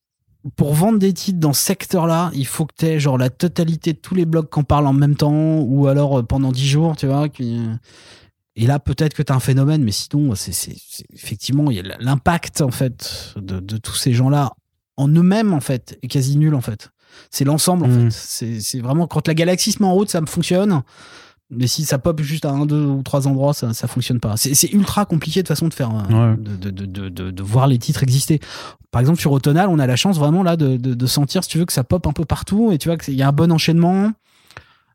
pour 0.57 0.73
vendre 0.73 0.99
des 0.99 1.13
titres 1.13 1.39
dans 1.39 1.53
ce 1.53 1.63
secteur-là, 1.63 2.31
il 2.33 2.47
faut 2.47 2.65
que 2.65 2.73
t'aies 2.75 2.99
genre 2.99 3.17
la 3.17 3.29
totalité 3.29 3.93
de 3.93 3.99
tous 3.99 4.15
les 4.15 4.25
blogs 4.25 4.49
qu'on 4.49 4.63
parle 4.65 4.87
en 4.87 4.93
même 4.93 5.15
temps 5.15 5.59
ou 5.59 5.87
alors 5.87 6.19
euh, 6.19 6.23
pendant 6.23 6.51
10 6.51 6.67
jours, 6.67 6.97
tu 6.97 7.05
vois. 7.07 7.29
qui- 7.29 7.61
et 8.55 8.67
là, 8.67 8.79
peut-être 8.79 9.13
que 9.13 9.23
tu 9.23 9.31
as 9.31 9.35
un 9.35 9.39
phénomène, 9.39 9.83
mais 9.83 9.91
sinon, 9.91 10.35
c'est 10.35 10.51
effectivement, 11.13 11.71
il 11.71 11.77
y 11.77 11.79
a 11.79 11.97
l'impact 11.99 12.61
en 12.61 12.71
fait 12.71 13.33
de, 13.37 13.59
de 13.59 13.77
tous 13.77 13.95
ces 13.95 14.13
gens-là 14.13 14.51
en 14.97 15.07
eux-mêmes 15.07 15.53
en 15.53 15.61
fait 15.61 15.97
est 16.03 16.07
quasi 16.07 16.37
nul 16.37 16.53
en 16.53 16.61
fait. 16.61 16.91
C'est 17.29 17.45
l'ensemble 17.45 17.85
en 17.85 17.87
Mm. 17.87 18.11
fait. 18.11 18.17
C'est 18.17 18.59
c'est 18.59 18.79
vraiment 18.79 19.07
quand 19.07 19.27
la 19.27 19.33
galaxie 19.33 19.71
se 19.71 19.81
met 19.81 19.87
en 19.87 19.93
route, 19.93 20.09
ça 20.09 20.21
me 20.21 20.25
fonctionne. 20.27 20.81
Mais 21.53 21.67
si 21.67 21.83
ça 21.83 21.99
pop 21.99 22.21
juste 22.21 22.45
à 22.45 22.51
un, 22.51 22.65
deux 22.65 22.85
ou 22.85 23.03
trois 23.03 23.27
endroits, 23.27 23.53
ça, 23.53 23.73
ça 23.73 23.87
fonctionne 23.89 24.21
pas. 24.21 24.37
C'est 24.37 24.53
c'est 24.53 24.71
ultra 24.71 25.03
compliqué 25.05 25.43
de 25.43 25.47
façon 25.49 25.67
de 25.67 25.73
faire, 25.73 25.91
Ouais. 25.93 26.35
de, 26.37 26.69
de, 26.71 26.85
de, 27.09 27.09
de, 27.31 27.43
voir 27.43 27.67
les 27.67 27.77
titres 27.77 28.03
exister. 28.03 28.39
Par 28.89 29.01
exemple, 29.01 29.19
sur 29.19 29.33
Autonal, 29.33 29.67
on 29.67 29.77
a 29.77 29.85
la 29.85 29.97
chance 29.97 30.17
vraiment 30.17 30.43
là 30.43 30.55
de, 30.55 30.77
de, 30.77 30.93
de 30.93 31.05
sentir, 31.07 31.43
si 31.43 31.49
tu 31.49 31.57
veux, 31.57 31.65
que 31.65 31.73
ça 31.73 31.83
pop 31.83 32.07
un 32.07 32.13
peu 32.13 32.23
partout 32.23 32.71
et 32.71 32.77
tu 32.77 32.87
vois 32.87 32.97
qu'il 32.97 33.15
y 33.15 33.21
a 33.21 33.27
un 33.27 33.33
bon 33.33 33.51
enchaînement. 33.51 34.11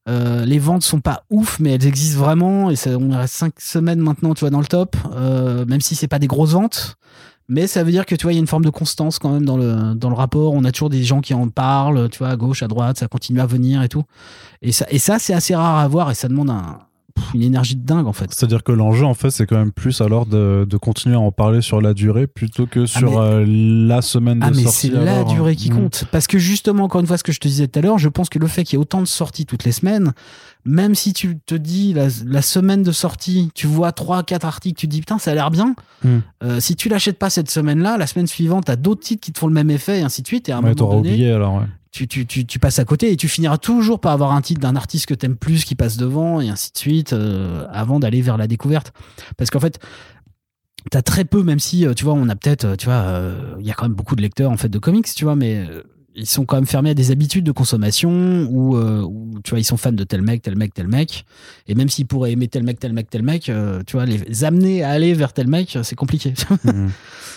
Euh, 0.09 0.44
les 0.44 0.59
ventes 0.59 0.82
sont 0.82 1.00
pas 1.00 1.24
ouf, 1.30 1.59
mais 1.59 1.72
elles 1.72 1.86
existent 1.86 2.20
vraiment 2.20 2.70
et 2.70 2.76
ça, 2.76 2.90
on 2.90 3.11
reste 3.11 3.34
cinq 3.34 3.54
semaines 3.59 3.98
maintenant, 3.98 4.34
tu 4.34 4.40
vois, 4.40 4.50
dans 4.50 4.61
le 4.61 4.66
top, 4.66 4.96
euh, 5.12 5.64
même 5.66 5.80
si 5.80 5.94
c'est 5.94 6.09
pas 6.09 6.18
des 6.18 6.28
grosses 6.28 6.52
ventes. 6.52 6.96
Mais 7.48 7.66
ça 7.66 7.84
veut 7.84 7.92
dire 7.92 8.07
que 8.07 8.14
tu 8.14 8.24
vois, 8.24 8.32
il 8.32 8.36
y 8.36 8.38
a 8.38 8.40
une 8.40 8.48
forme 8.48 8.64
de 8.64 8.70
constance 8.70 9.18
quand 9.20 9.30
même 9.30 9.44
dans 9.44 9.57
le, 9.57 9.94
dans 9.94 10.09
le 10.09 10.16
rapport. 10.16 10.52
On 10.52 10.64
a 10.64 10.72
toujours 10.72 10.90
des 10.90 11.04
gens 11.04 11.20
qui 11.20 11.32
en 11.32 11.48
parlent, 11.48 12.09
tu 12.11 12.18
vois, 12.18 12.28
à 12.28 12.36
gauche, 12.36 12.62
à 12.62 12.68
droite, 12.68 12.98
ça 12.98 13.07
continue 13.07 13.40
à 13.40 13.46
venir 13.46 13.82
et 13.82 13.88
tout. 13.88 14.02
Et 14.62 14.72
ça, 14.72 14.86
et 14.90 14.98
ça 14.98 15.18
c'est 15.18 15.34
assez 15.34 15.54
rare 15.54 15.78
à 15.78 15.86
voir 15.86 16.11
et 16.11 16.14
ça 16.14 16.28
demande 16.28 16.50
un, 16.50 16.80
une 17.34 17.42
énergie 17.42 17.76
de 17.76 17.84
dingue 17.84 18.06
en 18.06 18.12
fait. 18.12 18.26
C'est-à-dire 18.32 18.62
que 18.62 18.72
l'enjeu, 18.72 19.04
en 19.04 19.14
fait, 19.14 19.30
c'est 19.30 19.46
quand 19.46 19.56
même 19.58 19.72
plus 19.72 20.00
alors 20.00 20.26
de, 20.26 20.66
de 20.68 20.76
continuer 20.76 21.16
à 21.16 21.20
en 21.20 21.32
parler 21.32 21.60
sur 21.60 21.80
la 21.80 21.94
durée 21.94 22.26
plutôt 22.26 22.66
que 22.66 22.86
sur 22.86 23.10
mais- 23.10 23.16
euh, 23.18 23.44
la 23.88 24.02
semaine 24.02 24.38
de 24.40 24.44
Ah 24.44 24.50
mais 24.54 24.62
sortie. 24.62 24.88
c'est 24.88 25.04
la 25.04 25.20
hein. 25.20 25.24
durée 25.24 25.56
qui 25.56 25.70
Mm. 25.70 25.74
compte. 25.76 26.04
Parce 26.12 26.26
que 26.26 26.38
justement, 26.38 26.84
encore 26.84 27.00
une 27.00 27.06
fois, 27.06 27.18
ce 27.18 27.24
que 27.24 27.32
je 27.32 27.40
te 27.40 27.48
disais 27.48 27.66
tout 27.68 27.78
à 27.78 27.82
l'heure, 27.82 27.98
je 27.98 28.08
pense 28.08 28.28
que 28.28 28.38
le 28.38 28.46
fait 28.46 28.64
qu'il 28.64 28.76
y 28.76 28.78
ait 28.78 28.82
autant 28.82 29.00
de 29.00 29.06
sorties 29.06 29.46
toutes 29.46 29.64
les 29.64 29.72
semaines, 29.72 30.12
même 30.64 30.94
si 30.94 31.12
tu 31.12 31.38
te 31.38 31.54
dis 31.54 31.92
la, 31.92 32.08
la 32.26 32.42
semaine 32.42 32.82
de 32.82 32.92
sortie, 32.92 33.50
tu 33.54 33.66
vois 33.66 33.92
trois, 33.92 34.22
quatre 34.22 34.44
articles, 34.46 34.78
tu 34.78 34.86
te 34.86 34.92
dis 34.92 35.00
putain, 35.00 35.18
ça 35.18 35.30
a 35.30 35.34
l'air 35.34 35.50
bien. 35.50 35.74
Mm. 36.04 36.08
Euh, 36.44 36.60
si 36.60 36.76
tu 36.76 36.88
l'achètes 36.88 37.18
pas 37.18 37.30
cette 37.30 37.50
semaine-là, 37.50 37.96
la 37.98 38.06
semaine 38.06 38.26
suivante, 38.26 38.64
t'as 38.66 38.76
d'autres 38.76 39.02
titres 39.02 39.20
qui 39.22 39.32
te 39.32 39.38
font 39.38 39.46
le 39.48 39.54
même 39.54 39.70
effet 39.70 40.00
et 40.00 40.02
ainsi 40.02 40.22
de 40.22 40.26
suite. 40.26 40.48
Et 40.48 40.52
à 40.52 40.58
un 40.58 40.62
Ouais, 40.62 40.74
moment 40.76 40.96
donné, 40.96 41.10
oublié 41.10 41.30
alors, 41.32 41.54
ouais. 41.56 41.66
Tu, 42.05 42.59
passes 42.59 42.78
à 42.78 42.84
côté 42.84 43.11
et 43.11 43.16
tu 43.16 43.28
finiras 43.28 43.59
toujours 43.59 44.01
par 44.01 44.12
avoir 44.12 44.32
un 44.32 44.42
titre 44.42 44.61
d'un 44.61 44.76
artiste 44.76 45.07
que 45.07 45.14
t'aimes 45.14 45.36
plus 45.36 45.64
qui 45.64 45.74
passe 45.74 45.97
devant 45.97 46.40
et 46.40 46.49
ainsi 46.49 46.72
de 46.72 46.78
suite 46.78 47.12
euh, 47.12 47.66
avant 47.70 47.99
d'aller 47.99 48.20
vers 48.20 48.36
la 48.36 48.47
découverte. 48.47 48.92
Parce 49.36 49.51
qu'en 49.51 49.61
fait, 49.61 49.78
t'as 50.90 51.03
très 51.03 51.24
peu, 51.24 51.42
même 51.42 51.59
si, 51.59 51.86
euh, 51.86 51.94
tu 51.94 52.05
vois, 52.05 52.14
on 52.14 52.28
a 52.28 52.36
peut-être, 52.36 52.64
euh, 52.64 52.76
tu 52.76 52.86
vois, 52.86 53.22
il 53.59 53.66
y 53.66 53.70
a 53.70 53.74
quand 53.74 53.86
même 53.86 53.94
beaucoup 53.94 54.16
de 54.16 54.22
lecteurs 54.22 54.51
en 54.51 54.57
fait 54.57 54.68
de 54.68 54.78
comics, 54.78 55.07
tu 55.14 55.24
vois, 55.24 55.36
mais 55.36 55.66
ils 56.14 56.26
sont 56.26 56.44
quand 56.44 56.57
même 56.57 56.66
fermés 56.66 56.90
à 56.90 56.94
des 56.94 57.11
habitudes 57.11 57.44
de 57.44 57.53
consommation 57.53 58.49
ou 58.51 58.78
tu 59.44 59.51
vois 59.51 59.59
ils 59.59 59.64
sont 59.64 59.76
fans 59.76 59.92
de 59.92 60.03
tel 60.03 60.22
mec 60.22 60.40
tel 60.40 60.57
mec 60.57 60.72
tel 60.72 60.88
mec 60.88 61.26
et 61.68 61.74
même 61.74 61.90
s'ils 61.90 62.07
pourraient 62.07 62.32
aimer 62.32 62.49
tel 62.49 62.62
mec 62.62 62.80
tel 62.80 62.94
mec 62.94 63.11
tel 63.11 63.22
mec 63.22 63.53
tu 63.86 63.92
vois 63.92 64.07
les 64.07 64.42
amener 64.42 64.82
à 64.82 64.92
aller 64.92 65.12
vers 65.12 65.34
tel 65.34 65.47
mec 65.47 65.76
c'est 65.82 65.94
compliqué 65.94 66.32
mmh. 66.64 66.86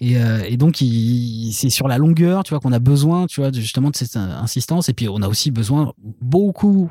Et, 0.00 0.18
euh, 0.18 0.42
et, 0.46 0.56
donc, 0.56 0.76
c'est 0.76 1.70
sur 1.70 1.88
la 1.88 1.98
longueur, 1.98 2.44
tu 2.44 2.50
vois, 2.50 2.60
qu'on 2.60 2.72
a 2.72 2.78
besoin, 2.78 3.26
tu 3.26 3.40
vois, 3.40 3.50
justement 3.52 3.90
de 3.90 3.96
cette 3.96 4.16
insistance. 4.16 4.88
Et 4.88 4.92
puis, 4.92 5.08
on 5.08 5.22
a 5.22 5.28
aussi 5.28 5.50
besoin 5.50 5.92
beaucoup 6.20 6.90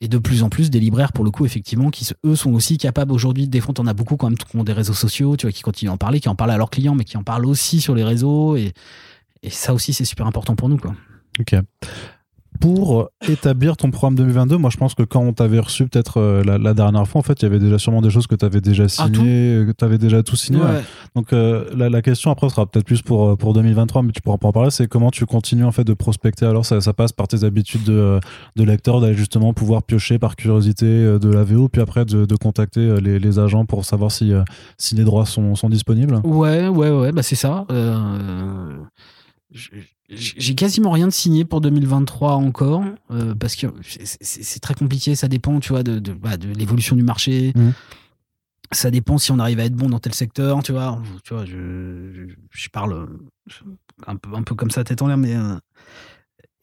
et 0.00 0.08
de 0.08 0.18
plus 0.18 0.42
en 0.42 0.48
plus 0.48 0.70
des 0.70 0.78
libraires, 0.78 1.12
pour 1.12 1.24
le 1.24 1.30
coup, 1.30 1.44
effectivement, 1.44 1.90
qui 1.90 2.08
eux 2.24 2.36
sont 2.36 2.52
aussi 2.52 2.78
capables 2.78 3.12
aujourd'hui 3.12 3.46
de 3.46 3.50
défendre. 3.50 3.82
On 3.82 3.86
a 3.86 3.94
beaucoup 3.94 4.16
quand 4.16 4.28
même 4.28 4.38
qui 4.38 4.56
ont 4.56 4.62
des 4.62 4.72
réseaux 4.72 4.94
sociaux, 4.94 5.36
tu 5.36 5.46
vois, 5.46 5.52
qui 5.52 5.62
continuent 5.62 5.90
à 5.90 5.94
en 5.94 5.98
parler, 5.98 6.20
qui 6.20 6.28
en 6.28 6.36
parlent 6.36 6.52
à 6.52 6.56
leurs 6.56 6.70
clients, 6.70 6.94
mais 6.94 7.04
qui 7.04 7.16
en 7.16 7.24
parlent 7.24 7.46
aussi 7.46 7.80
sur 7.80 7.94
les 7.94 8.04
réseaux. 8.04 8.56
Et, 8.56 8.72
et 9.42 9.50
ça 9.50 9.74
aussi, 9.74 9.92
c'est 9.92 10.04
super 10.04 10.26
important 10.26 10.54
pour 10.54 10.68
nous, 10.68 10.76
quoi. 10.76 10.94
Ok 11.40 11.54
pour 12.60 13.10
établir 13.28 13.76
ton 13.76 13.90
programme 13.90 14.14
2022 14.16 14.56
Moi, 14.56 14.70
je 14.70 14.76
pense 14.76 14.94
que 14.94 15.02
quand 15.02 15.20
on 15.20 15.32
t'avait 15.32 15.58
reçu 15.58 15.86
peut-être 15.86 16.18
euh, 16.18 16.42
la, 16.42 16.74
dernière 16.74 17.06
fois, 17.06 17.20
en 17.20 17.22
fait, 17.22 17.40
il 17.40 17.44
y 17.44 17.46
avait 17.46 17.58
déjà 17.58 17.78
sûrement 17.78 18.02
des 18.02 18.10
choses 18.10 18.26
que 18.26 18.34
tu 18.34 18.44
avais 18.44 18.60
déjà 18.60 18.84
ah, 18.84 18.88
signées, 18.88 19.64
que 19.66 19.72
tu 19.72 19.84
avais 19.84 19.98
déjà 19.98 20.22
tout 20.22 20.36
signé. 20.36 20.60
Donc, 21.14 21.32
euh, 21.32 21.64
la, 21.74 22.02
question 22.02 22.30
après 22.30 22.48
sera 22.48 22.66
peut-être 22.66 22.86
plus 22.86 23.02
pour, 23.02 23.28
euh, 23.28 23.36
pour 23.36 23.52
2023, 23.52 24.02
mais 24.02 24.12
tu 24.12 24.22
pourras 24.22 24.38
pas 24.38 24.48
en 24.48 24.52
parler. 24.52 24.70
C'est 24.70 24.86
comment 24.88 25.10
tu 25.10 25.26
continues 25.26 25.64
en 25.64 25.72
fait 25.72 25.84
de 25.84 25.94
prospecter. 25.94 26.46
Alors, 26.46 26.64
ça, 26.64 26.80
ça 26.80 26.92
passe 26.92 27.12
par 27.12 27.28
tes 27.28 27.44
habitudes 27.44 27.84
de, 27.84 28.20
de 28.56 28.64
lecteur, 28.64 29.00
d'aller 29.00 29.14
justement 29.14 29.52
pouvoir 29.52 29.82
piocher 29.82 30.18
par 30.18 30.36
curiosité 30.36 30.86
de 30.86 31.28
la 31.30 31.44
VO, 31.44 31.68
puis 31.68 31.82
après 31.82 32.04
de, 32.04 32.24
de 32.24 32.36
contacter 32.36 33.00
les, 33.00 33.18
les, 33.18 33.38
agents 33.38 33.66
pour 33.66 33.84
savoir 33.84 34.10
si, 34.10 34.32
si 34.78 34.94
les 34.94 35.04
droits 35.04 35.26
sont, 35.26 35.54
sont 35.54 35.68
disponibles. 35.68 36.20
Ouais, 36.24 36.68
ouais, 36.68 36.90
ouais, 36.90 37.12
bah 37.12 37.22
c'est 37.22 37.36
ça. 37.36 37.66
J'ai 39.50 40.54
quasiment 40.54 40.90
rien 40.90 41.06
de 41.06 41.12
signé 41.12 41.44
pour 41.44 41.60
2023 41.60 42.32
encore, 42.34 42.84
euh, 43.10 43.34
parce 43.34 43.56
que 43.56 43.66
c'est 44.20 44.60
très 44.60 44.74
compliqué, 44.74 45.14
ça 45.14 45.28
dépend, 45.28 45.60
tu 45.60 45.70
vois, 45.70 45.82
de, 45.82 45.98
de, 45.98 46.12
bah, 46.12 46.36
de 46.36 46.48
l'évolution 46.48 46.96
du 46.96 47.02
marché. 47.02 47.52
Mmh. 47.54 47.70
Ça 48.72 48.90
dépend 48.90 49.16
si 49.16 49.32
on 49.32 49.38
arrive 49.38 49.60
à 49.60 49.64
être 49.64 49.74
bon 49.74 49.88
dans 49.88 49.98
tel 49.98 50.14
secteur, 50.14 50.62
tu 50.62 50.72
vois. 50.72 51.00
Tu 51.24 51.32
vois, 51.32 51.46
je, 51.46 52.28
je, 52.50 52.68
parle 52.68 53.08
un 54.06 54.16
peu, 54.16 54.34
un 54.34 54.42
peu 54.42 54.54
comme 54.54 54.70
ça, 54.70 54.84
tête 54.84 55.00
en 55.02 55.06
l'air, 55.08 55.16
mais. 55.16 55.34
Euh, 55.34 55.56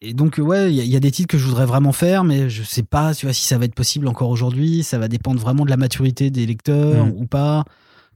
et 0.02 0.14
donc, 0.14 0.38
ouais, 0.38 0.72
il 0.72 0.84
y, 0.84 0.88
y, 0.88 0.96
a 0.96 1.00
des 1.00 1.10
titres 1.10 1.32
que 1.32 1.38
je 1.40 1.48
voudrais 1.48 1.66
vraiment 1.66 1.92
faire, 1.92 2.24
mais 2.24 2.48
je 2.48 2.62
sais 2.62 2.84
pas, 2.84 3.16
tu 3.16 3.26
vois, 3.26 3.34
si 3.34 3.46
ça 3.46 3.58
va 3.58 3.66
être 3.66 3.74
possible 3.74 4.08
encore 4.08 4.30
aujourd'hui. 4.30 4.84
Ça 4.84 5.00
va 5.00 5.08
dépendre 5.08 5.40
vraiment 5.40 5.66
de 5.66 5.70
la 5.72 5.78
maturité 5.78 6.30
des 6.30 6.46
lecteurs 6.46 7.08
mmh. 7.08 7.14
ou 7.16 7.26
pas. 7.26 7.66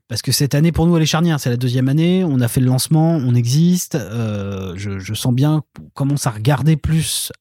Parce 0.10 0.24
que 0.24 0.32
cette 0.32 0.56
année, 0.56 0.72
pour 0.72 0.88
nous, 0.88 0.98
elle 0.98 1.04
est 1.04 1.06
charnière. 1.06 1.40
C'est 1.40 1.52
la 1.52 1.58
deuxième 1.58 1.88
année. 1.88 2.26
On 2.26 2.42
a 2.42 2.48
fait 2.48 2.60
le 2.60 2.66
lancement, 2.66 3.12
on 3.12 3.36
existe. 3.36 3.94
Euh, 3.94 4.74
je, 4.76 5.14
sens 5.14 5.34
bien 5.34 5.64
qu'on 5.78 5.90
commence 5.94 6.26
à 6.26 6.32
regarder 6.32 6.76
plus, 6.76 7.32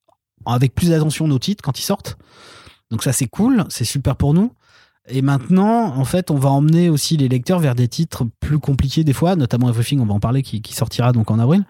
avec 0.44 0.74
plus 0.74 0.90
d'attention 0.90 1.26
nos 1.26 1.38
titres 1.38 1.64
quand 1.64 1.78
ils 1.78 1.82
sortent. 1.82 2.18
Donc 2.90 3.02
ça, 3.02 3.14
c'est 3.14 3.26
cool. 3.26 3.64
C'est 3.70 3.86
super 3.86 4.16
pour 4.16 4.34
nous. 4.34 4.52
Et 5.08 5.22
maintenant, 5.22 5.96
en 5.96 6.04
fait, 6.04 6.30
on 6.30 6.36
va 6.36 6.50
emmener 6.50 6.90
aussi 6.90 7.16
les 7.16 7.28
lecteurs 7.28 7.58
vers 7.58 7.74
des 7.74 7.88
titres 7.88 8.24
plus 8.38 8.58
compliqués 8.58 9.02
des 9.02 9.14
fois, 9.14 9.34
notamment 9.34 9.70
Everything, 9.70 10.00
on 10.00 10.04
va 10.04 10.12
en 10.12 10.20
parler, 10.20 10.42
qui, 10.42 10.62
sortira 10.74 11.12
donc 11.12 11.30
en 11.30 11.38
avril. 11.38 11.64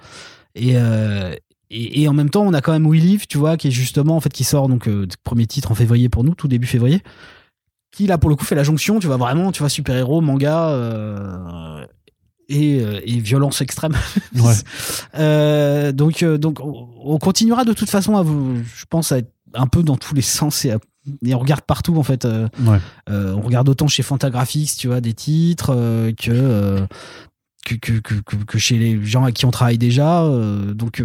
Euh, 0.61 1.37
et, 1.71 2.09
en 2.09 2.13
même 2.13 2.31
temps, 2.31 2.43
on 2.43 2.55
a 2.55 2.61
quand 2.61 2.73
même 2.73 2.87
We 2.87 3.01
Live, 3.01 3.29
tu 3.29 3.39
vois, 3.39 3.57
qui 3.57 3.69
est 3.69 3.71
justement, 3.71 4.17
en 4.17 4.21
fait, 4.21 4.33
qui 4.33 4.43
sort 4.43 4.69
donc 4.69 4.89
euh, 4.89 5.07
premier 5.23 5.47
titre 5.47 5.71
en 5.71 5.77
février 5.77 6.09
pour 6.09 6.25
nous, 6.25 6.35
tout 6.35 6.49
début 6.49 6.67
février 6.67 7.05
qui 7.91 8.07
là 8.07 8.19
pour 8.19 8.31
le 8.31 8.37
coup 8.37 8.45
fait 8.45 8.55
la 8.55 8.63
jonction, 8.63 9.01
tu 9.01 9.07
vois 9.07 9.17
vraiment, 9.17 9.53
tu 9.53 9.61
vois 9.61 9.69
super-héros, 9.69 10.21
manga 10.21 10.71
euh, 10.71 11.85
et, 12.49 12.81
euh, 12.81 13.01
et, 13.05 13.19
violence 13.21 13.61
extrême. 13.61 13.97
Ouais. 14.37 14.55
euh, 15.17 15.93
donc 15.93 16.25
donc 16.25 16.61
on 16.63 17.19
continuera 17.19 17.65
de 17.65 17.73
toute 17.73 17.91
façon 17.91 18.17
à 18.17 18.23
vous, 18.23 18.57
je 18.57 18.85
pense 18.89 19.13
à 19.13 19.19
être 19.19 19.33
un 19.55 19.67
peu 19.67 19.83
dans 19.83 19.97
tous 19.97 20.15
les 20.15 20.23
sens 20.23 20.65
et, 20.65 20.75
et 21.25 21.35
on 21.35 21.39
regarde 21.39 21.63
partout 21.63 21.97
en 21.97 22.03
fait. 22.03 22.25
Euh, 22.25 22.49
on 23.09 23.41
regarde 23.41 23.69
autant 23.69 23.89
chez 23.89 24.03
Fantagraphics, 24.03 24.77
tu 24.77 24.89
vois, 24.89 25.01
des 25.01 25.15
titres 25.15 25.75
que 26.17 26.87
que, 27.65 27.75
que, 27.77 28.15
que, 28.15 28.37
que, 28.37 28.59
chez 28.59 28.79
les 28.79 29.05
gens 29.05 29.25
à 29.25 29.33
qui 29.33 29.45
on 29.45 29.51
travaille 29.51 29.77
déjà. 29.77 30.27
donc, 30.75 31.03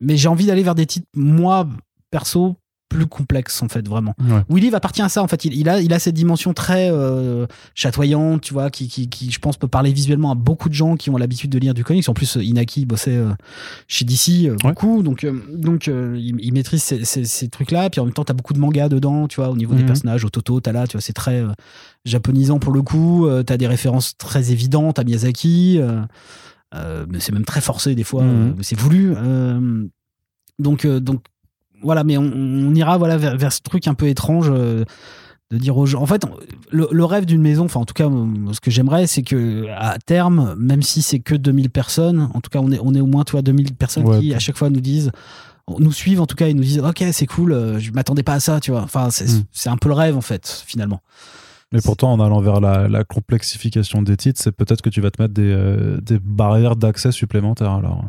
mais 0.00 0.16
j'ai 0.16 0.28
envie 0.28 0.46
d'aller 0.46 0.62
vers 0.62 0.74
des 0.74 0.86
titres, 0.86 1.06
moi, 1.14 1.68
perso, 2.10 2.56
plus 2.96 3.06
complexe 3.06 3.62
en 3.62 3.68
fait 3.68 3.86
vraiment. 3.86 4.14
Willy 4.48 4.74
appartient 4.74 5.02
à 5.02 5.08
ça 5.08 5.22
en 5.22 5.28
fait. 5.28 5.44
Il, 5.44 5.68
a 5.68 5.80
il 5.80 5.92
a 5.92 5.98
cette 5.98 6.14
dimension 6.14 6.54
très 6.54 6.90
euh, 6.90 7.46
chatoyante, 7.74 8.40
tu 8.40 8.54
vois, 8.54 8.70
qui, 8.70 8.88
qui, 8.88 9.08
qui, 9.08 9.30
je 9.30 9.38
pense 9.38 9.56
peut 9.56 9.68
parler 9.68 9.92
visuellement 9.92 10.30
à 10.30 10.34
beaucoup 10.34 10.68
de 10.68 10.74
gens 10.74 10.96
qui 10.96 11.10
ont 11.10 11.16
l'habitude 11.16 11.50
de 11.50 11.58
lire 11.58 11.74
du 11.74 11.84
comics. 11.84 12.08
En 12.08 12.14
plus, 12.14 12.36
Inaki 12.36 12.86
bossait 12.86 13.16
euh, 13.16 13.32
chez 13.86 14.04
DC 14.04 14.46
euh, 14.46 14.56
beaucoup, 14.62 15.02
donc 15.02 15.26
donc 15.52 15.86
il, 15.88 16.52
maîtrise 16.52 16.82
ces, 16.82 17.04
ces, 17.04 17.48
trucs 17.48 17.70
là. 17.70 17.90
Puis 17.90 18.00
en 18.00 18.04
même 18.04 18.14
temps, 18.14 18.24
t'as 18.24 18.34
beaucoup 18.34 18.54
de 18.54 18.58
mangas 18.58 18.88
dedans, 18.88 19.28
tu 19.28 19.36
vois, 19.36 19.50
au 19.50 19.56
niveau 19.56 19.74
des 19.74 19.82
mhm. 19.82 19.88
personnages. 19.88 20.24
Ototo, 20.24 20.60
t'as 20.60 20.72
là, 20.72 20.86
tu 20.86 20.92
vois, 20.92 21.02
c'est 21.02 21.12
très 21.12 21.44
japonisant 22.04 22.58
pour 22.58 22.72
le 22.72 22.82
coup. 22.82 23.28
t'as 23.44 23.56
des 23.56 23.66
références 23.66 24.16
très 24.16 24.52
évidentes 24.52 24.98
à 24.98 25.04
Miyazaki. 25.04 25.80
mais 26.72 27.20
c'est 27.20 27.32
même 27.32 27.44
très 27.44 27.60
forcé 27.60 27.94
des 27.94 28.04
fois, 28.04 28.22
mhm. 28.22 28.56
c'est 28.62 28.78
voulu. 28.78 29.14
donc 30.58 30.86
donc 30.86 31.22
voilà, 31.82 32.04
mais 32.04 32.16
on, 32.18 32.74
ira 32.74 32.98
voilà 32.98 33.16
vers, 33.16 33.52
ce 33.52 33.60
truc 33.60 33.86
un 33.88 33.94
peu 33.94 34.08
étrange 34.08 34.50
euh, 34.50 34.84
de 35.50 35.58
dire 35.58 35.76
aux 35.76 35.86
gens. 35.86 36.02
En 36.02 36.06
fait, 36.06 36.22
le, 36.70 37.04
rêve 37.04 37.24
d'une 37.24 37.42
maison, 37.42 37.64
enfin 37.64 37.80
en 37.80 37.84
tout 37.84 37.94
cas, 37.94 38.08
ce 38.52 38.60
que 38.60 38.70
j'aimerais, 38.70 39.06
c'est 39.06 39.22
que 39.22 39.66
à 39.76 39.98
terme, 39.98 40.54
même 40.58 40.82
si 40.82 41.02
c'est 41.02 41.20
que 41.20 41.34
2000 41.34 41.70
personnes, 41.70 42.28
en 42.34 42.40
tout 42.40 42.50
cas, 42.50 42.58
on 42.60 42.72
est, 42.72 42.80
on 42.82 42.94
est 42.94 43.00
au 43.00 43.06
moins, 43.06 43.24
toi, 43.24 43.42
2000 43.42 43.74
personnes 43.74 44.20
qui 44.20 44.34
à 44.34 44.38
chaque 44.38 44.56
fois 44.56 44.70
nous 44.70 44.80
disent 44.80 45.10
nous 45.80 45.90
suivent 45.90 46.20
en 46.20 46.26
tout 46.26 46.36
cas 46.36 46.46
et 46.46 46.54
nous 46.54 46.62
disent 46.62 46.78
ok 46.78 47.02
c'est 47.10 47.26
cool 47.26 47.52
euh, 47.52 47.80
je 47.80 47.90
m'attendais 47.90 48.22
pas 48.22 48.34
à 48.34 48.38
ça 48.38 48.60
tu 48.60 48.70
vois 48.70 48.82
enfin 48.82 49.08
hmm. 49.08 49.42
c'est 49.50 49.68
un 49.68 49.76
peu 49.76 49.88
le 49.88 49.96
rêve 49.96 50.16
en 50.16 50.20
fait 50.20 50.62
finalement 50.64 51.00
mais 51.72 51.80
pourtant, 51.82 52.12
en 52.12 52.20
allant 52.20 52.40
vers 52.40 52.60
la, 52.60 53.04
complexification 53.04 54.02
des 54.02 54.16
titres, 54.16 54.40
c'est 54.40 54.52
peut-être 54.52 54.82
que 54.82 54.88
tu 54.88 55.00
vas 55.00 55.10
te 55.10 55.20
mettre 55.20 55.34
des, 55.34 55.50
euh, 55.50 56.00
des 56.00 56.18
barrières 56.18 56.76
d'accès 56.76 57.12
supplémentaires. 57.12 57.72
Alors. 57.72 58.04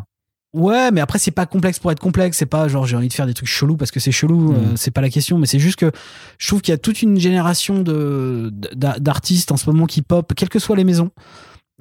Ouais, 0.53 0.91
mais 0.91 1.01
après 1.01 1.19
c'est 1.19 1.31
pas 1.31 1.45
complexe 1.45 1.79
pour 1.79 1.91
être 1.91 1.99
complexe. 1.99 2.37
C'est 2.37 2.45
pas 2.45 2.67
genre 2.67 2.85
j'ai 2.85 2.95
envie 2.95 3.09
de 3.09 3.13
faire 3.13 3.27
des 3.27 3.33
trucs 3.33 3.49
chelous 3.49 3.77
parce 3.77 3.91
que 3.91 3.99
c'est 3.99 4.11
chelou. 4.11 4.53
Euh, 4.53 4.73
mm. 4.73 4.77
c'est 4.77 4.91
pas 4.91 5.01
la 5.01 5.09
question. 5.09 5.37
Mais 5.37 5.45
c'est 5.45 5.59
juste 5.59 5.77
que 5.77 5.91
je 6.37 6.47
trouve 6.47 6.61
qu'il 6.61 6.71
y 6.71 6.75
a 6.75 6.77
toute 6.77 7.01
une 7.01 7.19
génération 7.19 7.81
de 7.81 8.51
d'artistes 8.75 9.51
en 9.51 9.57
ce 9.57 9.69
moment 9.69 9.85
qui 9.85 10.01
pop, 10.01 10.33
quelles 10.35 10.49
que 10.49 10.59
soient 10.59 10.77
les 10.77 10.83
maisons, 10.83 11.11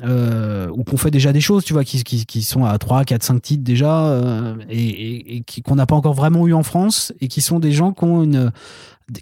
euh, 0.02 0.68
ou 0.74 0.84
qu'on 0.84 0.98
fait 0.98 1.10
déjà 1.10 1.32
des 1.32 1.40
choses, 1.40 1.64
tu 1.64 1.72
vois, 1.72 1.82
qui, 1.82 2.04
qui, 2.04 2.26
qui, 2.26 2.42
sont 2.42 2.66
à 2.66 2.76
3, 2.76 3.04
4, 3.04 3.22
5 3.22 3.40
titres 3.40 3.64
déjà, 3.64 4.08
euh, 4.08 4.54
et, 4.68 5.36
et, 5.36 5.44
qu'on 5.62 5.76
n'a 5.76 5.86
pas 5.86 5.94
encore 5.94 6.12
vraiment 6.12 6.46
eu 6.46 6.52
en 6.52 6.62
France, 6.62 7.14
et 7.22 7.28
qui 7.28 7.40
sont 7.40 7.60
des 7.60 7.72
gens 7.72 7.92
qui 7.92 8.04
ont 8.04 8.22
une 8.22 8.52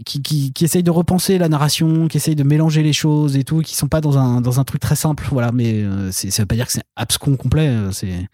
qui, 0.04 0.22
qui, 0.52 0.82
de 0.82 0.90
repenser 0.90 1.38
la 1.38 1.48
narration, 1.48 2.08
qui 2.08 2.16
essayent 2.16 2.34
de 2.34 2.42
mélanger 2.42 2.82
les 2.82 2.92
choses 2.92 3.36
et 3.36 3.44
tout, 3.44 3.60
qui 3.60 3.74
sont 3.76 3.88
pas 3.88 4.00
dans 4.00 4.18
un, 4.18 4.40
dans 4.40 4.60
un 4.60 4.64
truc 4.64 4.80
très 4.80 4.96
simple. 4.96 5.26
Voilà, 5.30 5.52
mais 5.52 5.82
euh, 5.82 6.10
ça 6.10 6.42
veut 6.42 6.46
pas 6.46 6.54
dire 6.54 6.66
que 6.66 6.72
c'est 6.72 6.84
abscon 6.96 7.36
complet. 7.36 7.68
Euh, 7.68 7.92
c'est, 7.92 8.28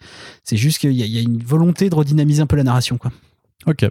c'est 0.44 0.57
juste 0.57 0.78
qu'il 0.78 0.92
y, 0.92 1.03
y, 1.03 1.18
a 1.18 1.22
une 1.22 1.42
volonté 1.42 1.90
de 1.90 1.94
redynamiser 1.94 2.42
un 2.42 2.46
peu 2.46 2.57
la 2.57 2.64
narration, 2.64 2.98
quoi. 2.98 3.11
Ok. 3.66 3.86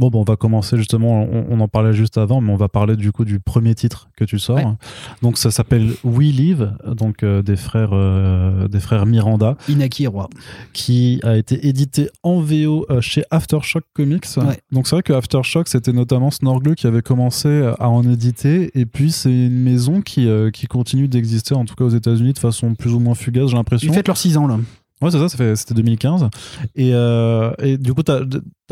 Bon, 0.00 0.08
bon, 0.08 0.20
on 0.20 0.24
va 0.24 0.36
commencer 0.36 0.78
justement, 0.78 1.28
on, 1.30 1.60
en 1.60 1.68
parlait 1.68 1.92
juste 1.92 2.16
avant, 2.16 2.40
mais 2.40 2.50
on 2.50 2.56
va 2.56 2.70
parler 2.70 2.96
du 2.96 3.12
coup 3.12 3.26
du 3.26 3.38
premier 3.38 3.74
titre 3.74 4.08
que 4.16 4.24
tu 4.24 4.38
sors. 4.38 4.76
Donc 5.20 5.36
ça 5.36 5.50
s'appelle 5.50 5.92
We 6.04 6.32
Live, 6.32 6.72
donc 6.86 7.22
euh, 7.22 7.42
des 7.42 7.56
frères 7.56 7.90
euh, 7.92 8.66
des 8.66 8.80
frères 8.80 9.04
Miranda. 9.04 9.58
Inaki 9.68 10.06
Roy. 10.06 10.30
Qui 10.72 11.20
a 11.22 11.36
été 11.36 11.68
édité 11.68 12.08
en 12.22 12.40
VO 12.40 12.86
euh, 12.88 13.02
chez 13.02 13.24
Aftershock 13.30 13.84
Comics. 13.92 14.24
Donc 14.72 14.86
c'est 14.86 14.96
vrai 14.96 15.02
que 15.02 15.12
Aftershock, 15.12 15.68
c'était 15.68 15.92
notamment 15.92 16.30
Snorgle 16.30 16.76
qui 16.76 16.86
avait 16.86 17.02
commencé 17.02 17.70
à 17.78 17.90
en 17.90 18.02
éditer, 18.10 18.70
et 18.80 18.86
puis 18.86 19.12
c'est 19.12 19.28
une 19.28 19.60
maison 19.60 20.00
qui, 20.00 20.26
qui 20.54 20.66
continue 20.66 21.08
d'exister, 21.08 21.54
en 21.54 21.66
tout 21.66 21.74
cas 21.74 21.84
aux 21.84 21.90
États-Unis, 21.90 22.32
de 22.32 22.38
façon 22.38 22.74
plus 22.74 22.94
ou 22.94 23.00
moins 23.00 23.14
fugace, 23.14 23.50
j'ai 23.50 23.56
l'impression. 23.56 23.92
Ils 23.92 23.94
fêtent 23.94 24.08
leurs 24.08 24.16
6 24.16 24.38
ans 24.38 24.46
là. 24.46 24.56
Ouais, 25.02 25.10
c'est 25.10 25.18
ça, 25.28 25.54
c'était 25.56 25.74
2015. 25.74 26.28
Et, 26.76 26.90
euh, 26.92 27.52
et 27.58 27.78
du 27.78 27.94
coup, 27.94 28.02
t'as 28.02 28.20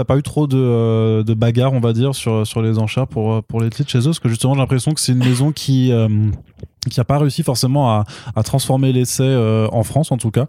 pas 0.06 0.16
eu 0.16 0.22
trop 0.22 0.46
de, 0.46 0.58
euh, 0.58 1.22
de 1.22 1.32
bagarres, 1.32 1.72
on 1.72 1.80
va 1.80 1.92
dire, 1.94 2.14
sur, 2.14 2.46
sur 2.46 2.60
les 2.60 2.78
enchères 2.78 3.06
pour, 3.06 3.42
pour 3.44 3.60
les 3.62 3.70
titres 3.70 3.90
chez 3.90 4.00
eux? 4.00 4.04
Parce 4.04 4.20
que 4.20 4.28
justement, 4.28 4.54
j'ai 4.54 4.60
l'impression 4.60 4.92
que 4.92 5.00
c'est 5.00 5.12
une 5.12 5.24
maison 5.24 5.52
qui, 5.52 5.90
euh, 5.90 6.08
qui 6.90 6.98
n'a 7.00 7.04
pas 7.04 7.18
réussi 7.18 7.42
forcément 7.42 7.90
à, 7.90 8.04
à 8.36 8.42
transformer 8.42 8.92
l'essai 8.92 9.22
euh, 9.24 9.66
en 9.72 9.82
France 9.82 10.12
en 10.12 10.16
tout 10.16 10.30
cas 10.30 10.46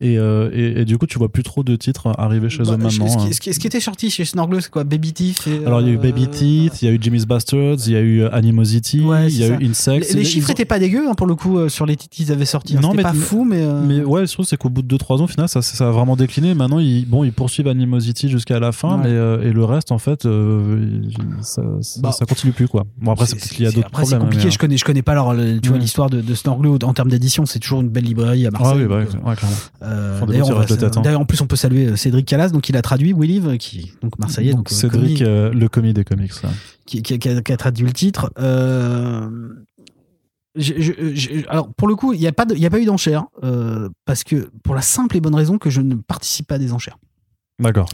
et, 0.00 0.18
euh, 0.18 0.50
et, 0.52 0.82
et, 0.82 0.84
du 0.84 0.98
coup 0.98 1.06
tu 1.06 1.18
vois 1.18 1.28
plus 1.30 1.42
trop 1.42 1.62
de 1.64 1.74
titres 1.76 2.12
arriver 2.18 2.48
chez 2.50 2.58
Bah, 2.62 2.72
eux 2.72 2.76
maintenant 2.76 3.08
Ce 3.08 3.18
hein. 3.18 3.26
qui, 3.28 3.34
ce 3.34 3.40
qui- 3.40 3.54
ce 3.54 3.58
qui 3.58 3.66
était 3.66 3.80
sorti 3.80 4.10
chez 4.10 4.24
Snorgle, 4.24 4.60
c'est 4.62 4.70
quoi 4.70 4.84
Baby 4.84 5.12
Teeth 5.12 5.46
et, 5.46 5.64
alors 5.66 5.80
il 5.80 5.86
y 5.86 5.90
a 5.90 5.92
eu 5.92 5.96
euh, 5.96 6.00
Baby 6.00 6.28
Teeth 6.28 6.82
il 6.82 6.84
y 6.84 6.88
a 6.88 6.94
eu 6.94 6.98
Jimmy's 7.00 7.26
Bastards 7.26 7.76
il 7.86 7.92
y 7.92 7.96
a 7.96 8.00
eu 8.00 8.24
Animosity 8.26 9.00
Ouais, 9.00 9.28
il 9.32 9.38
y 9.38 9.44
a 9.44 9.48
eu 9.48 9.66
Insects 9.68 10.08
Les, 10.10 10.14
les 10.16 10.20
Ils 10.22 10.26
chiffres 10.26 10.50
ont- 10.50 10.52
étaient 10.52 10.64
pas 10.64 10.78
dégueux 10.78 11.08
hein, 11.08 11.14
pour 11.14 11.26
le 11.26 11.34
coup 11.34 11.58
euh, 11.58 11.68
sur 11.68 11.86
les 11.86 11.96
titres 11.96 12.14
qu'ils 12.14 12.30
avaient 12.32 12.44
sortis. 12.44 12.76
hein. 12.76 12.80
Non, 12.82 12.90
C'était 12.90 12.98
mais- 12.98 13.10
pas 13.10 13.14
fou, 13.14 13.44
mais. 13.44 13.62
euh, 13.62 13.82
mais 13.84 14.02
ouais, 14.04 14.26
je 14.26 14.32
trouve 14.32 14.44
c'est 14.46 14.56
qu'au 14.56 14.68
bout 14.68 14.82
de 14.82 14.96
2-3 14.96 15.20
ans, 15.20 15.24
au 15.24 15.26
final, 15.26 15.48
ça, 15.48 15.62
ça 15.62 15.88
a 15.88 15.90
vraiment 15.90 16.16
décliné. 16.16 16.54
Maintenant, 16.54 16.78
ils, 16.78 17.06
bon, 17.06 17.24
ils 17.24 17.32
poursuivent 17.32 17.68
Animosity 17.68 18.28
jusqu'à 18.28 18.60
la 18.60 18.72
fin, 18.72 18.96
Ouais. 18.96 19.04
mais 19.04 19.10
euh, 19.10 19.42
et 19.42 19.52
le 19.52 19.64
reste, 19.64 19.92
en 19.92 19.98
fait, 19.98 20.26
euh, 20.26 21.00
ça, 21.40 21.62
Bah, 22.00 22.12
ça 22.12 22.26
continue 22.26 22.52
plus 22.52 22.68
quoi. 22.68 22.84
Bon 22.98 23.12
après, 23.12 23.26
c'est 23.26 23.36
peut-être 23.36 23.50
qu'il 23.52 23.64
y 23.64 23.68
a 23.68 23.72
d'autres 23.72 23.86
Après, 23.86 24.04
c'est 24.04 24.10
problèmes. 24.16 24.28
compliqué. 24.30 24.50
Je 24.50 24.58
connais, 24.58 24.76
je 24.76 24.84
connais 24.84 25.02
pas 25.02 25.12
alors, 25.12 25.32
le- 25.34 25.60
tu 25.60 25.69
vois 25.70 25.78
Mm. 25.78 25.82
l'histoire 25.82 26.10
de, 26.10 26.20
de 26.20 26.84
en 26.84 26.92
termes 26.94 27.08
d'édition. 27.10 27.46
C'est 27.46 27.58
toujours 27.58 27.80
une 27.80 27.88
belle 27.88 28.04
librairie 28.04 28.44
à 28.44 28.48
euh, 28.48 28.50
Marseille. 28.52 28.72
Ah 28.74 28.76
oui, 28.82 28.86
bah, 28.86 28.98
ouais, 28.98 29.36
euh, 29.82 30.26
d'ailleurs, 30.26 30.60
hein. 30.60 31.00
d'ailleurs, 31.02 31.20
en 31.20 31.24
plus, 31.24 31.40
on 31.40 31.46
peut 31.46 31.56
saluer 31.56 31.86
euh, 31.88 31.96
Cédric 31.96 32.26
Calas, 32.26 32.50
donc 32.50 32.68
il 32.68 32.76
a 32.76 32.82
traduit 32.82 33.12
We 33.12 33.28
Live, 33.28 33.56
qui 33.58 33.92
donc 34.02 34.18
marseillais, 34.18 34.50
donc, 34.52 34.68
Donc, 34.68 34.72
euh, 34.72 34.74
Cédric, 34.74 35.22
euh, 35.22 35.52
le 35.52 35.68
commis 35.68 35.92
des 35.92 36.04
comics. 36.04 36.32
qui, 36.86 37.02
qui- 37.02 37.18
qui 37.18 37.28
a, 37.28 37.40
qui 37.42 37.52
a 37.52 37.56
traduit 37.56 37.86
le 37.86 37.92
titre. 37.92 38.30
Euh, 38.38 39.28
je- 40.56 40.74
je- 40.78 41.14
je- 41.14 41.48
alors 41.48 41.72
pour 41.74 41.86
le 41.88 41.94
coup, 41.94 42.12
il 42.12 42.20
n'y 42.20 42.26
a 42.26 42.32
pas 42.32 42.44
de- 42.44 42.54
il 42.54 42.60
y 42.60 42.66
a 42.66 42.70
pas 42.70 42.80
eu 42.80 42.84
d'enchères 42.84 43.24
euh, 43.44 43.88
parce 44.04 44.24
que 44.24 44.50
pour 44.64 44.74
la 44.74 44.82
simple 44.82 45.16
et 45.16 45.20
bonne 45.20 45.34
raison 45.34 45.58
que 45.58 45.70
je 45.70 45.80
ne 45.80 45.94
participe 45.94 46.48
pas 46.48 46.56
à 46.56 46.58
des 46.58 46.72
enchères. 46.72 46.98
D'accord. 47.60 47.88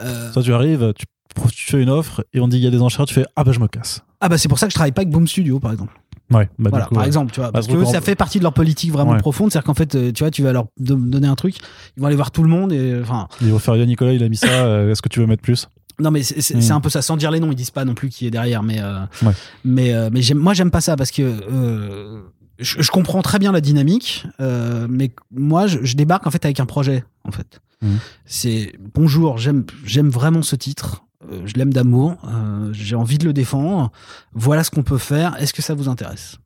Euh, 0.00 0.32
Toi, 0.32 0.42
tu 0.42 0.52
arrives, 0.54 0.92
tu, 0.96 1.06
tu 1.52 1.64
fais 1.70 1.82
une 1.82 1.90
offre 1.90 2.24
et 2.32 2.40
on 2.40 2.46
dit 2.48 2.58
il 2.58 2.62
y 2.62 2.66
a 2.66 2.70
des 2.70 2.80
enchères, 2.82 3.06
tu 3.06 3.14
fais 3.14 3.24
ah 3.34 3.42
bah 3.44 3.52
je 3.52 3.58
me 3.60 3.66
casse. 3.66 4.02
ah 4.20 4.28
bah 4.28 4.38
c'est 4.38 4.48
pour 4.48 4.58
ça 4.58 4.66
que 4.66 4.70
je 4.70 4.74
travaille 4.76 4.92
pas 4.92 5.00
avec 5.02 5.10
Boom 5.12 5.26
Studio 5.26 5.58
par 5.58 5.72
exemple. 5.72 5.94
Ouais, 6.32 6.48
bah, 6.58 6.70
voilà, 6.70 6.84
du 6.84 6.88
coup, 6.88 6.94
par 6.94 7.02
ouais. 7.02 7.06
exemple, 7.06 7.32
tu 7.32 7.40
vois, 7.40 7.52
parce 7.52 7.66
Bah, 7.68 7.72
que 7.74 7.78
eux, 7.78 7.84
donc, 7.84 7.92
ça 7.92 8.00
fait 8.00 8.16
partie 8.16 8.38
de 8.38 8.42
leur 8.42 8.52
politique 8.52 8.90
vraiment 8.92 9.12
Ouais. 9.12 9.18
profonde, 9.18 9.52
c'est-à-dire 9.52 9.66
qu'en 9.66 9.74
fait, 9.74 9.94
euh, 9.94 10.10
tu 10.12 10.24
vois, 10.24 10.30
tu 10.32 10.42
vas 10.42 10.52
leur 10.52 10.66
do- 10.78 10.96
donner 10.96 11.28
un 11.28 11.36
truc, 11.36 11.56
ils 11.96 12.00
vont 12.00 12.06
aller 12.06 12.16
voir 12.16 12.30
tout 12.32 12.42
le 12.42 12.48
monde 12.48 12.72
et 12.72 12.98
enfin, 13.00 13.28
Ils 13.40 13.50
vont 13.52 13.58
faire 13.60 13.76
Nicolas, 13.76 14.12
il 14.12 14.22
a 14.24 14.28
mis 14.28 14.36
ça, 14.36 14.46
euh, 14.66 14.90
est-ce 14.90 15.02
que 15.02 15.08
tu 15.08 15.20
veux 15.20 15.26
mettre 15.26 15.42
plus? 15.42 15.68
Non 15.98 16.10
mais 16.10 16.22
c'est 16.22 16.54
Mm. 16.56 16.60
c'est 16.60 16.72
un 16.72 16.80
peu 16.80 16.90
ça, 16.90 17.00
sans 17.00 17.16
dire 17.16 17.30
les 17.30 17.40
noms, 17.40 17.50
ils 17.50 17.54
disent 17.54 17.70
pas 17.70 17.84
non 17.86 17.94
plus 17.94 18.10
qui 18.10 18.26
est 18.26 18.30
derrière, 18.30 18.62
mais 18.62 18.80
euh, 18.82 18.98
Ouais. 19.22 19.32
mais 19.64 19.94
euh, 19.94 20.10
mais 20.12 20.20
moi 20.34 20.52
j'aime 20.52 20.70
pas 20.70 20.82
ça 20.82 20.94
parce 20.94 21.10
que 21.10 21.22
euh, 21.22 22.20
je, 22.58 22.82
je 22.82 22.90
comprends 22.90 23.22
très 23.22 23.38
bien 23.38 23.50
la 23.50 23.62
dynamique, 23.62 24.26
euh, 24.40 24.86
mais 24.90 25.12
moi 25.30 25.66
je, 25.66 25.78
je 25.84 25.96
débarque 25.96 26.26
en 26.26 26.30
fait 26.30 26.44
avec 26.44 26.60
un 26.60 26.66
projet 26.66 27.02
en 27.24 27.30
fait. 27.30 27.60
Mhm. 27.80 27.98
C'est 28.26 28.72
bonjour, 28.94 29.38
j'aime 29.38 29.64
j'aime 29.86 30.10
vraiment 30.10 30.42
ce 30.42 30.54
titre. 30.56 31.04
Euh, 31.30 31.40
je 31.44 31.54
l'aime 31.54 31.72
d'amour, 31.72 32.16
euh, 32.24 32.70
j'ai 32.72 32.96
envie 32.96 33.18
de 33.18 33.24
le 33.24 33.32
défendre. 33.32 33.90
Voilà 34.34 34.64
ce 34.64 34.70
qu'on 34.70 34.82
peut 34.82 34.98
faire. 34.98 35.36
Est-ce 35.40 35.52
que 35.54 35.62
ça 35.62 35.74
vous 35.74 35.88
intéresse? 35.88 36.36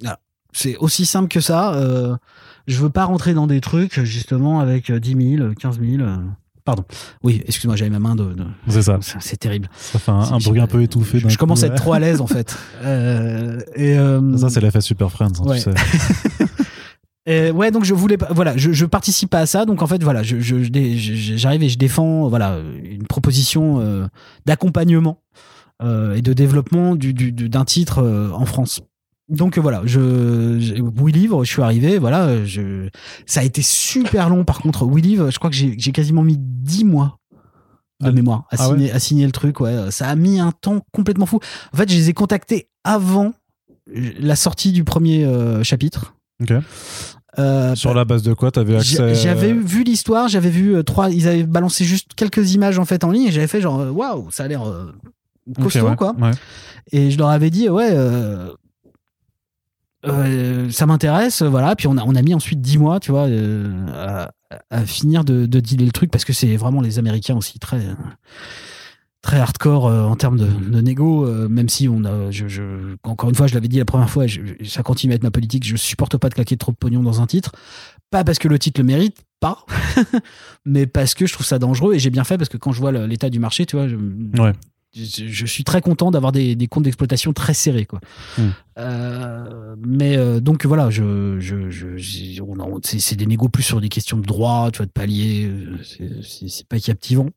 Voilà. 0.00 0.18
C'est 0.52 0.76
aussi 0.76 1.06
simple 1.06 1.28
que 1.28 1.40
ça. 1.40 1.74
euh, 1.74 2.16
je 2.66 2.78
veux 2.80 2.90
pas 2.90 3.04
rentrer 3.04 3.34
dans 3.34 3.46
des 3.46 3.60
trucs 3.60 4.00
justement 4.04 4.60
avec 4.60 4.88
euh, 4.90 4.98
10 5.00 5.36
000, 5.38 5.54
15 5.54 5.80
000. 5.80 6.02
euh, 6.02 6.16
Pardon. 6.64 6.84
Oui, 7.22 7.42
excuse-moi, 7.46 7.76
j'avais 7.76 7.90
ma 7.90 7.98
main 7.98 8.14
de. 8.14 8.24
de- 8.32 8.44
C'est 8.68 8.82
ça. 8.82 8.98
C'est 9.20 9.36
terrible. 9.36 9.68
Ça 9.76 9.98
fait 9.98 10.10
un, 10.10 10.38
bruit 10.38 10.60
un 10.60 10.66
peu 10.66 10.80
étouffé. 10.82 11.18
Je, 11.18 11.36
commence 11.36 11.58
coup, 11.60 11.64
à 11.64 11.66
être 11.68 11.72
ouais. 11.74 11.78
trop 11.78 11.92
à 11.92 11.98
l'aise 11.98 12.20
en 12.22 12.26
fait. 12.26 12.56
Euh, 12.84 13.60
et 13.76 13.96
Ça, 14.38 14.48
c'est 14.50 14.60
l'effet 14.60 14.80
Super 14.80 15.10
Friends, 15.10 15.32
hein, 15.40 15.46
Ouais. 15.46 15.56
tu 15.58 15.70
sais. 15.70 15.74
et 17.26 17.50
ouais, 17.50 17.70
donc 17.70 17.84
je 17.84 17.94
voulais 17.94 18.16
pas. 18.18 18.28
Voilà, 18.30 18.56
je, 18.56 18.72
je 18.72 18.84
participe 18.86 19.30
pas 19.30 19.40
à 19.40 19.46
ça. 19.46 19.64
Donc 19.64 19.82
en 19.82 19.86
fait, 19.86 20.02
voilà, 20.02 20.22
je- 20.22 20.40
je- 20.40 20.62
je 20.62 21.36
j'arrive 21.36 21.62
et 21.62 21.68
je 21.68 21.78
défends 21.78 22.28
voilà 22.28 22.58
une 22.82 23.06
proposition 23.06 23.80
euh, 23.80 24.06
d'accompagnement 24.46 25.22
euh, 25.82 26.14
et 26.14 26.22
de 26.22 26.32
développement 26.32 26.94
du- 26.96 27.14
du- 27.14 27.32
du- 27.32 27.48
d'un 27.48 27.64
titre 27.64 27.98
euh, 28.02 28.30
en 28.32 28.44
France. 28.46 28.80
Donc 29.30 29.56
euh, 29.56 29.60
voilà, 29.62 29.80
je, 29.86 30.58
je 30.60 30.74
We 30.82 31.14
Livre, 31.14 31.44
je 31.44 31.50
suis 31.50 31.62
arrivé, 31.62 31.98
voilà, 31.98 32.44
je, 32.44 32.88
ça 33.24 33.40
a 33.40 33.42
été 33.44 33.62
super 33.62 34.28
long 34.28 34.44
par 34.44 34.58
contre. 34.60 34.84
We 34.84 35.02
Livre, 35.02 35.30
je 35.30 35.38
crois 35.38 35.48
que 35.48 35.56
j'ai 35.56 35.74
j'ai 35.78 35.92
quasiment 35.92 36.22
mis 36.22 36.36
10 36.38 36.84
mois 36.84 37.18
de 38.02 38.08
Ah, 38.08 38.12
mémoire 38.12 38.44
à, 38.50 38.56
ah 38.58 38.68
ouais 38.68 38.74
signer, 38.76 38.92
à 38.92 38.98
signer 38.98 39.24
le 39.26 39.32
truc, 39.32 39.60
ouais. 39.60 39.90
Ça 39.90 40.08
a 40.08 40.14
mis 40.14 40.40
un 40.40 40.52
temps 40.52 40.82
complètement 40.92 41.24
fou. 41.24 41.38
En 41.72 41.76
fait, 41.78 41.90
je 41.90 41.96
les 41.96 42.10
ai 42.10 42.12
contactés 42.12 42.68
avant 42.84 43.32
la 43.86 44.36
sortie 44.36 44.72
du 44.72 44.84
premier 44.84 45.24
euh, 45.24 45.62
chapitre. 45.62 46.13
Euh, 47.38 47.74
Sur 47.74 47.94
la 47.94 48.04
base 48.04 48.22
de 48.22 48.32
quoi 48.32 48.50
t'avais 48.52 48.76
accès 48.76 48.96
j'a- 48.96 49.14
J'avais 49.14 49.50
euh, 49.52 49.60
vu 49.60 49.82
l'histoire, 49.82 50.28
j'avais 50.28 50.50
vu 50.50 50.76
euh, 50.76 50.82
trois. 50.82 51.10
Ils 51.10 51.26
avaient 51.26 51.42
balancé 51.44 51.84
juste 51.84 52.14
quelques 52.14 52.52
images 52.54 52.78
en 52.78 52.84
fait 52.84 53.02
en 53.04 53.10
ligne 53.10 53.26
et 53.26 53.32
j'avais 53.32 53.48
fait 53.48 53.60
genre 53.60 53.80
waouh, 53.92 54.30
ça 54.30 54.44
a 54.44 54.48
l'air 54.48 54.62
costaud 55.60 55.88
ouais, 55.88 55.96
quoi. 55.96 56.14
ouais. 56.20 56.30
Et 56.92 57.10
je 57.10 57.18
leur 57.18 57.28
avais 57.30 57.50
dit 57.50 57.68
ouais, 57.68 57.88
euh, 57.90 58.50
euh, 60.06 60.70
ça 60.70 60.86
m'intéresse, 60.86 61.42
voilà. 61.42 61.74
Puis 61.76 61.86
on 61.88 61.96
a, 61.96 62.02
on 62.04 62.14
a 62.14 62.22
mis 62.22 62.34
ensuite 62.34 62.60
10 62.60 62.78
mois, 62.78 63.00
tu 63.00 63.10
vois, 63.10 63.26
euh, 63.26 63.72
à, 63.92 64.30
à 64.70 64.84
finir 64.86 65.24
de, 65.24 65.46
de 65.46 65.60
dealer 65.60 65.86
le 65.86 65.92
truc 65.92 66.10
parce 66.10 66.24
que 66.24 66.32
c'est 66.32 66.56
vraiment 66.56 66.82
les 66.82 66.98
Américains 66.98 67.36
aussi 67.36 67.58
très 67.58 67.80
très 69.24 69.38
hardcore 69.40 69.86
euh, 69.86 70.02
en 70.04 70.16
termes 70.16 70.38
de, 70.38 70.46
de 70.46 70.80
négo, 70.82 71.26
euh, 71.26 71.48
même 71.48 71.70
si 71.70 71.88
on 71.88 72.04
a, 72.04 72.30
je, 72.30 72.46
je- 72.46 72.94
encore 73.04 73.30
une 73.30 73.34
fois, 73.34 73.46
je 73.46 73.54
l'avais 73.54 73.68
dit 73.68 73.78
la 73.78 73.86
première 73.86 74.10
fois, 74.10 74.26
je- 74.26 74.40
ça 74.64 74.82
continue 74.82 75.14
à 75.14 75.16
être 75.16 75.22
ma 75.22 75.30
politique, 75.30 75.66
je 75.66 75.76
supporte 75.76 76.18
pas 76.18 76.28
de 76.28 76.34
claquer 76.34 76.56
trop 76.58 76.72
de 76.72 76.76
pognon 76.76 77.02
dans 77.02 77.22
un 77.22 77.26
titre, 77.26 77.52
pas 78.10 78.22
parce 78.22 78.38
que 78.38 78.48
le 78.48 78.58
titre 78.58 78.80
le 78.80 78.86
mérite, 78.86 79.16
pas, 79.40 79.64
mais 80.66 80.86
parce 80.86 81.14
que 81.14 81.24
je 81.26 81.32
trouve 81.32 81.46
ça 81.46 81.58
dangereux 81.58 81.94
et 81.94 81.98
j'ai 81.98 82.10
bien 82.10 82.24
fait 82.24 82.36
parce 82.36 82.50
que 82.50 82.58
quand 82.58 82.72
je 82.72 82.80
vois 82.80 82.92
l'état 82.92 83.30
du 83.30 83.38
marché, 83.38 83.64
tu 83.66 83.76
vois, 83.76 83.88
je, 83.88 83.96
Ouais. 83.96 84.52
je, 84.94 85.26
je 85.26 85.46
suis 85.46 85.64
très 85.64 85.80
content 85.80 86.10
d'avoir 86.10 86.30
des, 86.30 86.54
des 86.54 86.66
comptes 86.68 86.84
d'exploitation 86.84 87.32
très 87.32 87.54
serrés, 87.54 87.86
quoi. 87.86 88.00
Mm. 88.36 88.42
Euh, 88.78 89.74
mais 89.86 90.40
donc 90.42 90.66
voilà, 90.66 90.90
je, 90.90 91.38
c'est, 92.82 93.16
des 93.16 93.26
négos 93.26 93.48
plus 93.48 93.62
sur 93.62 93.80
des 93.80 93.88
questions 93.88 94.18
de 94.18 94.26
droit, 94.26 94.70
tu 94.70 94.78
vois, 94.78 94.86
de 94.86 94.90
palier, 94.92 95.50
c'est 96.22 96.68
pas 96.68 96.78
captivant. 96.78 97.30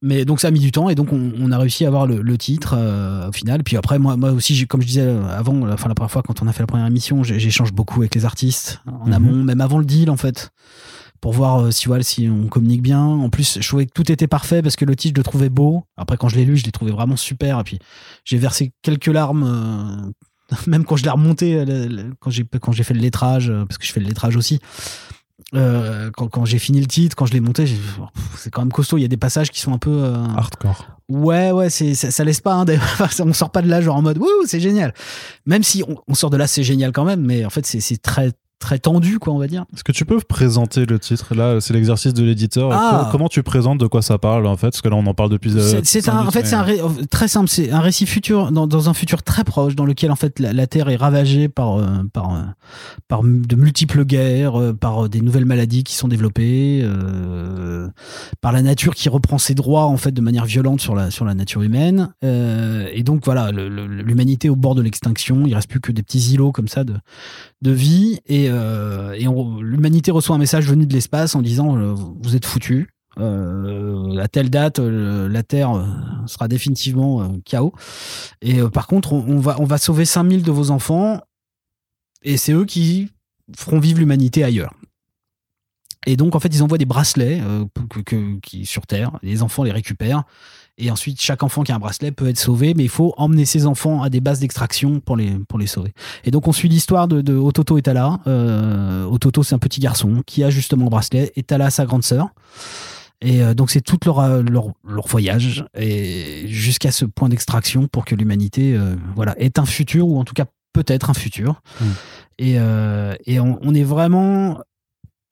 Mais 0.00 0.24
donc 0.24 0.40
ça 0.40 0.48
a 0.48 0.50
mis 0.50 0.60
du 0.60 0.72
temps 0.72 0.88
et 0.88 0.94
donc 0.94 1.12
on, 1.12 1.32
on 1.38 1.52
a 1.52 1.58
réussi 1.58 1.84
à 1.84 1.88
avoir 1.88 2.06
le, 2.06 2.22
le 2.22 2.38
titre 2.38 2.74
euh, 2.76 3.28
au 3.28 3.32
final. 3.32 3.62
Puis 3.62 3.76
après 3.76 3.98
moi, 3.98 4.16
moi 4.16 4.30
aussi, 4.32 4.66
comme 4.66 4.80
je 4.82 4.86
disais 4.86 5.02
euh, 5.02 5.22
avant, 5.28 5.66
la, 5.66 5.74
enfin, 5.74 5.88
la 5.88 5.94
première 5.94 6.10
fois 6.10 6.22
quand 6.22 6.42
on 6.42 6.46
a 6.46 6.52
fait 6.52 6.62
la 6.62 6.66
première 6.66 6.86
émission, 6.86 7.22
j'échange 7.22 7.72
beaucoup 7.72 8.00
avec 8.00 8.14
les 8.14 8.24
artistes 8.24 8.80
en 8.86 9.06
Mhm. 9.06 9.12
amont, 9.12 9.44
même 9.44 9.60
avant 9.60 9.78
le 9.78 9.84
deal 9.84 10.10
en 10.10 10.16
fait, 10.16 10.50
pour 11.20 11.32
voir 11.32 11.60
euh, 11.60 11.70
si 11.70 11.86
voilà 11.86 12.02
si 12.02 12.28
on 12.28 12.48
communique 12.48 12.82
bien. 12.82 13.00
En 13.02 13.28
plus, 13.30 13.58
je 13.60 13.68
trouvais 13.68 13.86
que 13.86 13.92
tout 13.94 14.10
était 14.10 14.26
parfait 14.26 14.62
parce 14.62 14.76
que 14.76 14.84
le 14.84 14.96
titre 14.96 15.14
je 15.16 15.20
le 15.20 15.24
trouvais 15.24 15.48
beau. 15.50 15.84
Après 15.96 16.16
quand 16.16 16.28
je 16.28 16.36
l'ai 16.36 16.44
lu, 16.44 16.56
je 16.56 16.64
l'ai 16.64 16.72
trouvé 16.72 16.90
vraiment 16.92 17.16
super. 17.16 17.60
Et 17.60 17.64
puis 17.64 17.78
j'ai 18.24 18.38
versé 18.38 18.72
quelques 18.82 19.06
larmes. 19.06 19.44
euh, 19.44 20.10
même 20.66 20.84
quand 20.84 20.96
je 20.96 21.04
l'ai 21.04 21.10
remonté, 21.10 21.64
quand 22.20 22.30
j'ai 22.30 22.82
fait 22.84 22.94
le 22.94 23.00
lettrage, 23.00 23.50
parce 23.68 23.78
que 23.78 23.86
je 23.86 23.92
fais 23.92 24.00
le 24.00 24.06
lettrage 24.06 24.36
aussi, 24.36 24.58
euh, 25.54 26.10
quand, 26.16 26.28
quand 26.28 26.44
j'ai 26.44 26.58
fini 26.58 26.80
le 26.80 26.86
titre, 26.86 27.14
quand 27.16 27.26
je 27.26 27.32
l'ai 27.32 27.40
monté, 27.40 27.64
pff, 27.64 28.00
c'est 28.36 28.50
quand 28.50 28.62
même 28.62 28.72
costaud. 28.72 28.98
Il 28.98 29.02
y 29.02 29.04
a 29.04 29.08
des 29.08 29.16
passages 29.16 29.50
qui 29.50 29.60
sont 29.60 29.72
un 29.72 29.78
peu. 29.78 29.90
euh, 29.90 30.14
Hardcore. 30.36 30.86
Ouais, 31.08 31.50
ouais, 31.50 31.68
c'est, 31.68 31.94
ça, 31.94 32.10
ça 32.10 32.24
laisse 32.24 32.40
pas. 32.40 32.54
Hein, 32.54 32.64
on 33.20 33.32
sort 33.32 33.50
pas 33.50 33.62
de 33.62 33.68
là 33.68 33.80
genre 33.80 33.96
en 33.96 34.02
mode 34.02 34.18
wouh, 34.18 34.26
c'est 34.46 34.60
génial. 34.60 34.94
Même 35.46 35.62
si 35.62 35.84
on, 35.86 35.96
on 36.08 36.14
sort 36.14 36.30
de 36.30 36.36
là, 36.36 36.46
c'est 36.46 36.62
génial 36.62 36.92
quand 36.92 37.04
même, 37.04 37.20
mais 37.20 37.44
en 37.44 37.50
fait, 37.50 37.66
c'est 37.66 38.00
très 38.00 38.32
très 38.62 38.78
tendu, 38.78 39.18
quoi, 39.18 39.32
on 39.34 39.38
va 39.38 39.46
dire. 39.48 39.64
Est-ce 39.74 39.84
que 39.84 39.92
tu 39.92 40.04
peux 40.06 40.18
présenter 40.20 40.86
le 40.86 40.98
titre? 40.98 41.34
Là, 41.34 41.60
c'est 41.60 41.74
l'exercice 41.74 42.14
de 42.14 42.22
l'éditeur. 42.24 42.70
Ah. 42.72 43.02
Co- 43.04 43.10
Comment 43.12 43.28
tu 43.28 43.42
présentes 43.42 43.78
de 43.78 43.86
quoi 43.86 44.00
ça 44.00 44.16
parle 44.18 44.46
en 44.46 44.56
fait? 44.56 44.68
Parce 44.70 44.80
que 44.80 44.88
là, 44.88 44.96
on 44.96 45.06
en 45.06 45.14
parle 45.14 45.30
depuis. 45.30 45.52
euh, 45.56 45.80
C'est, 45.84 46.08
en 46.08 46.30
fait, 46.30 46.46
c'est 46.46 46.54
un 46.54 46.62
ré- 46.62 46.80
très 47.10 47.28
simple. 47.28 47.48
C'est 47.48 47.70
un 47.70 47.80
récit 47.80 48.06
futur 48.06 48.50
dans, 48.52 48.66
dans 48.66 48.88
un 48.88 48.94
futur 48.94 49.22
très 49.22 49.44
proche, 49.44 49.74
dans 49.76 49.84
lequel 49.84 50.10
en 50.10 50.16
fait 50.16 50.38
la, 50.38 50.52
la 50.52 50.66
Terre 50.66 50.88
est 50.88 50.96
ravagée 50.96 51.48
par 51.48 51.76
euh, 51.76 51.84
par 52.12 52.34
euh, 52.34 52.40
par 53.08 53.22
de 53.22 53.56
multiples 53.56 54.04
guerres, 54.04 54.58
euh, 54.60 54.72
par 54.72 55.08
des 55.08 55.20
nouvelles 55.20 55.44
maladies 55.44 55.82
qui 55.84 55.94
sont 55.96 56.08
développées, 56.08 56.88
par 58.40 58.52
la 58.52 58.62
nature 58.62 58.94
qui 58.94 59.08
reprend 59.08 59.38
ses 59.38 59.54
droits 59.54 59.84
en 59.86 59.96
fait 59.96 60.12
de 60.12 60.20
manière 60.20 60.44
violente 60.44 60.80
sur 60.80 60.94
la 60.94 61.10
sur 61.10 61.24
la 61.24 61.34
nature 61.34 61.62
humaine. 61.62 62.12
Et 62.22 63.02
donc 63.02 63.24
voilà, 63.24 63.50
l'humanité 63.50 64.48
au 64.48 64.56
bord 64.56 64.74
de 64.74 64.82
l'extinction. 64.82 65.44
Il 65.46 65.54
reste 65.54 65.68
plus 65.68 65.80
que 65.80 65.92
des 65.92 66.02
petits 66.02 66.32
îlots 66.34 66.52
comme 66.52 66.68
ça 66.68 66.84
de 66.84 66.94
de 67.62 67.70
vie 67.70 68.18
et, 68.26 68.48
euh, 68.52 69.12
et 69.12 69.24
l'humanité 69.62 70.10
reçoit 70.10 70.36
un 70.36 70.38
message 70.38 70.66
venu 70.66 70.86
de 70.86 70.92
l'espace 70.92 71.34
en 71.34 71.42
disant 71.42 71.76
euh, 71.76 71.94
vous 71.94 72.36
êtes 72.36 72.46
foutus. 72.46 72.86
Euh, 73.18 74.16
à 74.18 74.28
telle 74.28 74.48
date, 74.48 74.78
la 74.78 75.42
Terre 75.42 75.70
sera 76.26 76.48
définitivement 76.48 77.36
chaos. 77.44 77.72
Et 78.40 78.62
par 78.62 78.86
contre, 78.86 79.12
on, 79.12 79.38
va, 79.38 79.60
on 79.60 79.64
va 79.64 79.78
sauver 79.78 80.04
5000 80.04 80.42
de 80.42 80.50
vos 80.50 80.70
enfants 80.70 81.20
et 82.22 82.36
c'est 82.36 82.52
eux 82.52 82.64
qui 82.64 83.10
feront 83.54 83.80
vivre 83.80 83.98
l'humanité 83.98 84.44
ailleurs. 84.44 84.72
Et 86.06 86.16
donc, 86.16 86.34
en 86.34 86.40
fait, 86.40 86.48
ils 86.48 86.62
envoient 86.62 86.78
des 86.78 86.86
bracelets 86.86 87.40
qui, 88.42 88.64
sur 88.64 88.86
Terre. 88.86 89.18
Les 89.22 89.42
enfants 89.42 89.62
les 89.62 89.72
récupèrent. 89.72 90.24
Et 90.78 90.90
ensuite, 90.90 91.20
chaque 91.20 91.42
enfant 91.42 91.62
qui 91.62 91.72
a 91.72 91.76
un 91.76 91.78
bracelet 91.78 92.12
peut 92.12 92.28
être 92.28 92.38
sauvé, 92.38 92.72
mais 92.74 92.84
il 92.84 92.88
faut 92.88 93.14
emmener 93.18 93.44
ses 93.44 93.66
enfants 93.66 94.02
à 94.02 94.08
des 94.08 94.20
bases 94.20 94.40
d'extraction 94.40 95.00
pour 95.00 95.16
les, 95.16 95.32
pour 95.48 95.58
les 95.58 95.66
sauver. 95.66 95.92
Et 96.24 96.30
donc, 96.30 96.48
on 96.48 96.52
suit 96.52 96.68
l'histoire 96.68 97.08
de, 97.08 97.20
de 97.20 97.34
Ototo 97.34 97.76
et 97.76 97.82
Tala. 97.82 98.20
Euh, 98.26 99.04
Ototo, 99.04 99.42
c'est 99.42 99.54
un 99.54 99.58
petit 99.58 99.80
garçon 99.80 100.22
qui 100.26 100.42
a 100.42 100.50
justement 100.50 100.84
le 100.84 100.90
bracelet, 100.90 101.30
et 101.36 101.42
Tala, 101.42 101.70
sa 101.70 101.84
grande 101.84 102.04
sœur. 102.04 102.28
Et 103.20 103.42
euh, 103.42 103.54
donc, 103.54 103.70
c'est 103.70 103.82
tout 103.82 103.98
leur, 104.06 104.20
euh, 104.20 104.42
leur, 104.42 104.68
leur 104.88 105.06
voyage, 105.06 105.64
et 105.78 106.46
jusqu'à 106.48 106.90
ce 106.90 107.04
point 107.04 107.28
d'extraction 107.28 107.86
pour 107.86 108.04
que 108.04 108.14
l'humanité 108.14 108.74
euh, 108.74 108.96
voilà, 109.14 109.38
ait 109.38 109.58
un 109.58 109.66
futur, 109.66 110.08
ou 110.08 110.18
en 110.18 110.24
tout 110.24 110.34
cas 110.34 110.46
peut-être 110.72 111.10
un 111.10 111.14
futur. 111.14 111.60
Mm. 111.80 111.84
Et, 112.38 112.54
euh, 112.56 113.14
et 113.26 113.38
on, 113.40 113.58
on 113.62 113.74
est 113.74 113.84
vraiment 113.84 114.58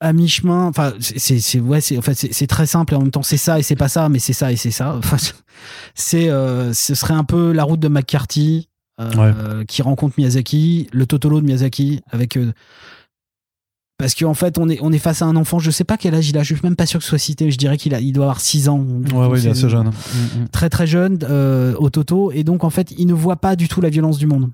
à 0.01 0.11
mi-chemin. 0.11 0.65
Enfin, 0.65 0.93
c'est 0.99 1.39
c'est 1.39 1.59
ouais, 1.59 1.79
c'est 1.79 1.97
en 1.97 2.01
fait 2.01 2.15
c'est 2.15 2.33
c'est 2.33 2.47
très 2.47 2.65
simple 2.65 2.93
et 2.93 2.97
en 2.97 3.01
même 3.01 3.11
temps 3.11 3.23
c'est 3.23 3.37
ça 3.37 3.59
et 3.59 3.63
c'est 3.63 3.77
pas 3.77 3.87
ça, 3.87 4.09
mais 4.09 4.19
c'est 4.19 4.33
ça 4.33 4.51
et 4.51 4.57
c'est 4.57 4.71
ça. 4.71 4.95
Enfin, 4.97 5.17
c'est 5.95 6.29
euh, 6.29 6.73
ce 6.73 6.95
serait 6.95 7.13
un 7.13 7.23
peu 7.23 7.53
la 7.53 7.63
route 7.63 7.79
de 7.79 7.87
McCarthy 7.87 8.67
euh, 8.99 9.63
qui 9.65 9.81
rencontre 9.81 10.15
Miyazaki, 10.17 10.87
le 10.91 11.05
Totoro 11.05 11.39
de 11.39 11.45
Miyazaki 11.45 12.01
avec 12.11 12.35
euh, 12.35 12.51
parce 14.01 14.15
qu'en 14.15 14.33
fait 14.33 14.57
on 14.57 14.67
est 14.67 14.79
on 14.81 14.91
est 14.91 14.97
face 14.97 15.21
à 15.21 15.25
un 15.25 15.35
enfant. 15.35 15.59
Je 15.59 15.69
sais 15.69 15.83
pas 15.83 15.95
quel 15.95 16.15
âge 16.15 16.27
il 16.27 16.37
a. 16.37 16.43
Je 16.43 16.55
suis 16.55 16.63
même 16.63 16.75
pas 16.75 16.87
sûr 16.87 16.99
que 16.99 17.03
ce 17.03 17.09
soit 17.09 17.19
cité. 17.19 17.51
Je 17.51 17.57
dirais 17.57 17.77
qu'il 17.77 17.93
a 17.93 17.99
il 17.99 18.13
doit 18.13 18.25
avoir 18.25 18.41
6 18.41 18.67
ans. 18.67 18.83
Ouais, 19.13 19.27
ouais, 19.27 19.39
il 19.39 19.47
est 19.47 19.51
assez 19.51 19.69
jeune. 19.69 19.87
Mm, 19.87 19.89
mm. 19.89 20.47
très 20.51 20.69
très 20.71 20.87
jeune 20.87 21.19
euh, 21.21 21.75
au 21.77 21.91
Toto 21.91 22.31
et 22.31 22.43
donc 22.43 22.63
en 22.63 22.71
fait 22.71 22.91
il 22.97 23.05
ne 23.05 23.13
voit 23.13 23.35
pas 23.35 23.55
du 23.55 23.67
tout 23.67 23.79
la 23.79 23.89
violence 23.89 24.17
du 24.17 24.25
monde. 24.25 24.49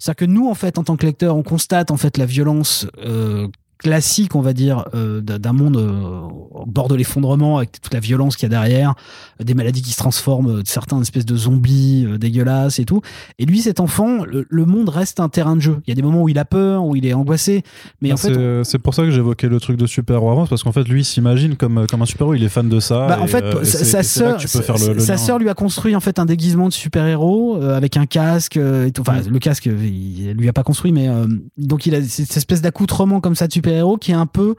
C'est-à-dire 0.00 0.16
que 0.16 0.24
nous 0.24 0.48
en 0.48 0.54
fait 0.54 0.76
en 0.78 0.82
tant 0.82 0.96
que 0.96 1.06
lecteurs 1.06 1.36
on 1.36 1.44
constate 1.44 1.92
en 1.92 1.96
fait 1.96 2.18
la 2.18 2.26
violence 2.26 2.88
euh, 3.04 3.46
classique 3.82 4.34
on 4.34 4.40
va 4.40 4.52
dire 4.52 4.84
euh, 4.94 5.20
d'un 5.20 5.52
monde 5.52 5.76
euh, 5.76 6.20
au 6.50 6.66
bord 6.66 6.88
de 6.88 6.94
l'effondrement 6.94 7.58
avec 7.58 7.80
toute 7.80 7.94
la 7.94 8.00
violence 8.00 8.36
qu'il 8.36 8.44
y 8.44 8.54
a 8.54 8.58
derrière, 8.60 8.94
euh, 9.40 9.44
des 9.44 9.54
maladies 9.54 9.82
qui 9.82 9.92
se 9.92 9.96
transforment, 9.96 10.62
certains 10.64 11.00
espèces 11.00 11.24
de 11.24 11.36
zombies 11.36 12.06
dégueulasses 12.18 12.78
et 12.78 12.84
tout. 12.84 13.00
Et 13.38 13.46
lui 13.46 13.60
cet 13.60 13.80
enfant 13.80 14.24
le, 14.24 14.46
le 14.48 14.64
monde 14.64 14.88
reste 14.88 15.20
un 15.20 15.28
terrain 15.28 15.56
de 15.56 15.60
jeu. 15.60 15.78
Il 15.86 15.90
y 15.90 15.92
a 15.92 15.94
des 15.94 16.02
moments 16.02 16.22
où 16.22 16.28
il 16.28 16.38
a 16.38 16.44
peur, 16.44 16.84
où 16.84 16.96
il 16.96 17.06
est 17.06 17.12
angoissé, 17.14 17.62
mais 18.00 18.10
Ah, 18.10 18.14
en 18.14 18.16
fait 18.16 18.34
c'est 18.34 18.64
c'est 18.64 18.78
pour 18.78 18.94
ça 18.94 19.02
que 19.02 19.10
j'évoquais 19.10 19.48
le 19.48 19.60
truc 19.60 19.76
de 19.76 19.86
super-héros 19.86 20.30
avant, 20.30 20.46
parce 20.46 20.62
qu'en 20.62 20.72
fait, 20.72 20.88
lui 20.88 21.00
il 21.00 21.04
s'imagine 21.04 21.56
comme, 21.56 21.86
comme 21.88 22.02
un 22.02 22.06
super-héros, 22.06 22.34
il 22.34 22.44
est 22.44 22.48
fan 22.48 22.68
de 22.68 22.80
ça. 22.80 23.06
Bah, 23.08 23.18
et, 23.18 23.22
en 23.22 23.26
fait, 23.26 23.44
et 23.60 23.64
sa, 23.64 24.02
sœur, 24.02 24.40
sa 24.40 25.16
sœur 25.16 25.38
lui 25.38 25.48
a 25.48 25.54
construit 25.54 25.94
en 25.96 26.00
fait 26.00 26.18
un 26.18 26.24
déguisement 26.24 26.68
de 26.68 26.72
super-héros 26.72 27.58
euh, 27.60 27.76
avec 27.76 27.96
un 27.96 28.06
casque 28.06 28.56
et 28.56 28.90
tout. 28.92 29.02
Enfin, 29.02 29.20
Mm. 29.28 29.32
le 29.32 29.38
casque, 29.38 29.66
il 29.66 30.28
elle 30.28 30.36
lui 30.36 30.48
a 30.48 30.52
pas 30.52 30.62
construit, 30.62 30.92
mais 30.92 31.08
euh, 31.08 31.26
donc 31.56 31.86
il 31.86 31.94
a 31.94 32.02
cette 32.02 32.36
espèce 32.36 32.62
d'accoutrement 32.62 33.20
comme 33.20 33.34
ça 33.34 33.46
de 33.46 33.52
super-héros 33.70 33.96
qui 33.98 34.10
est 34.10 34.14
un 34.14 34.26
peu 34.26 34.54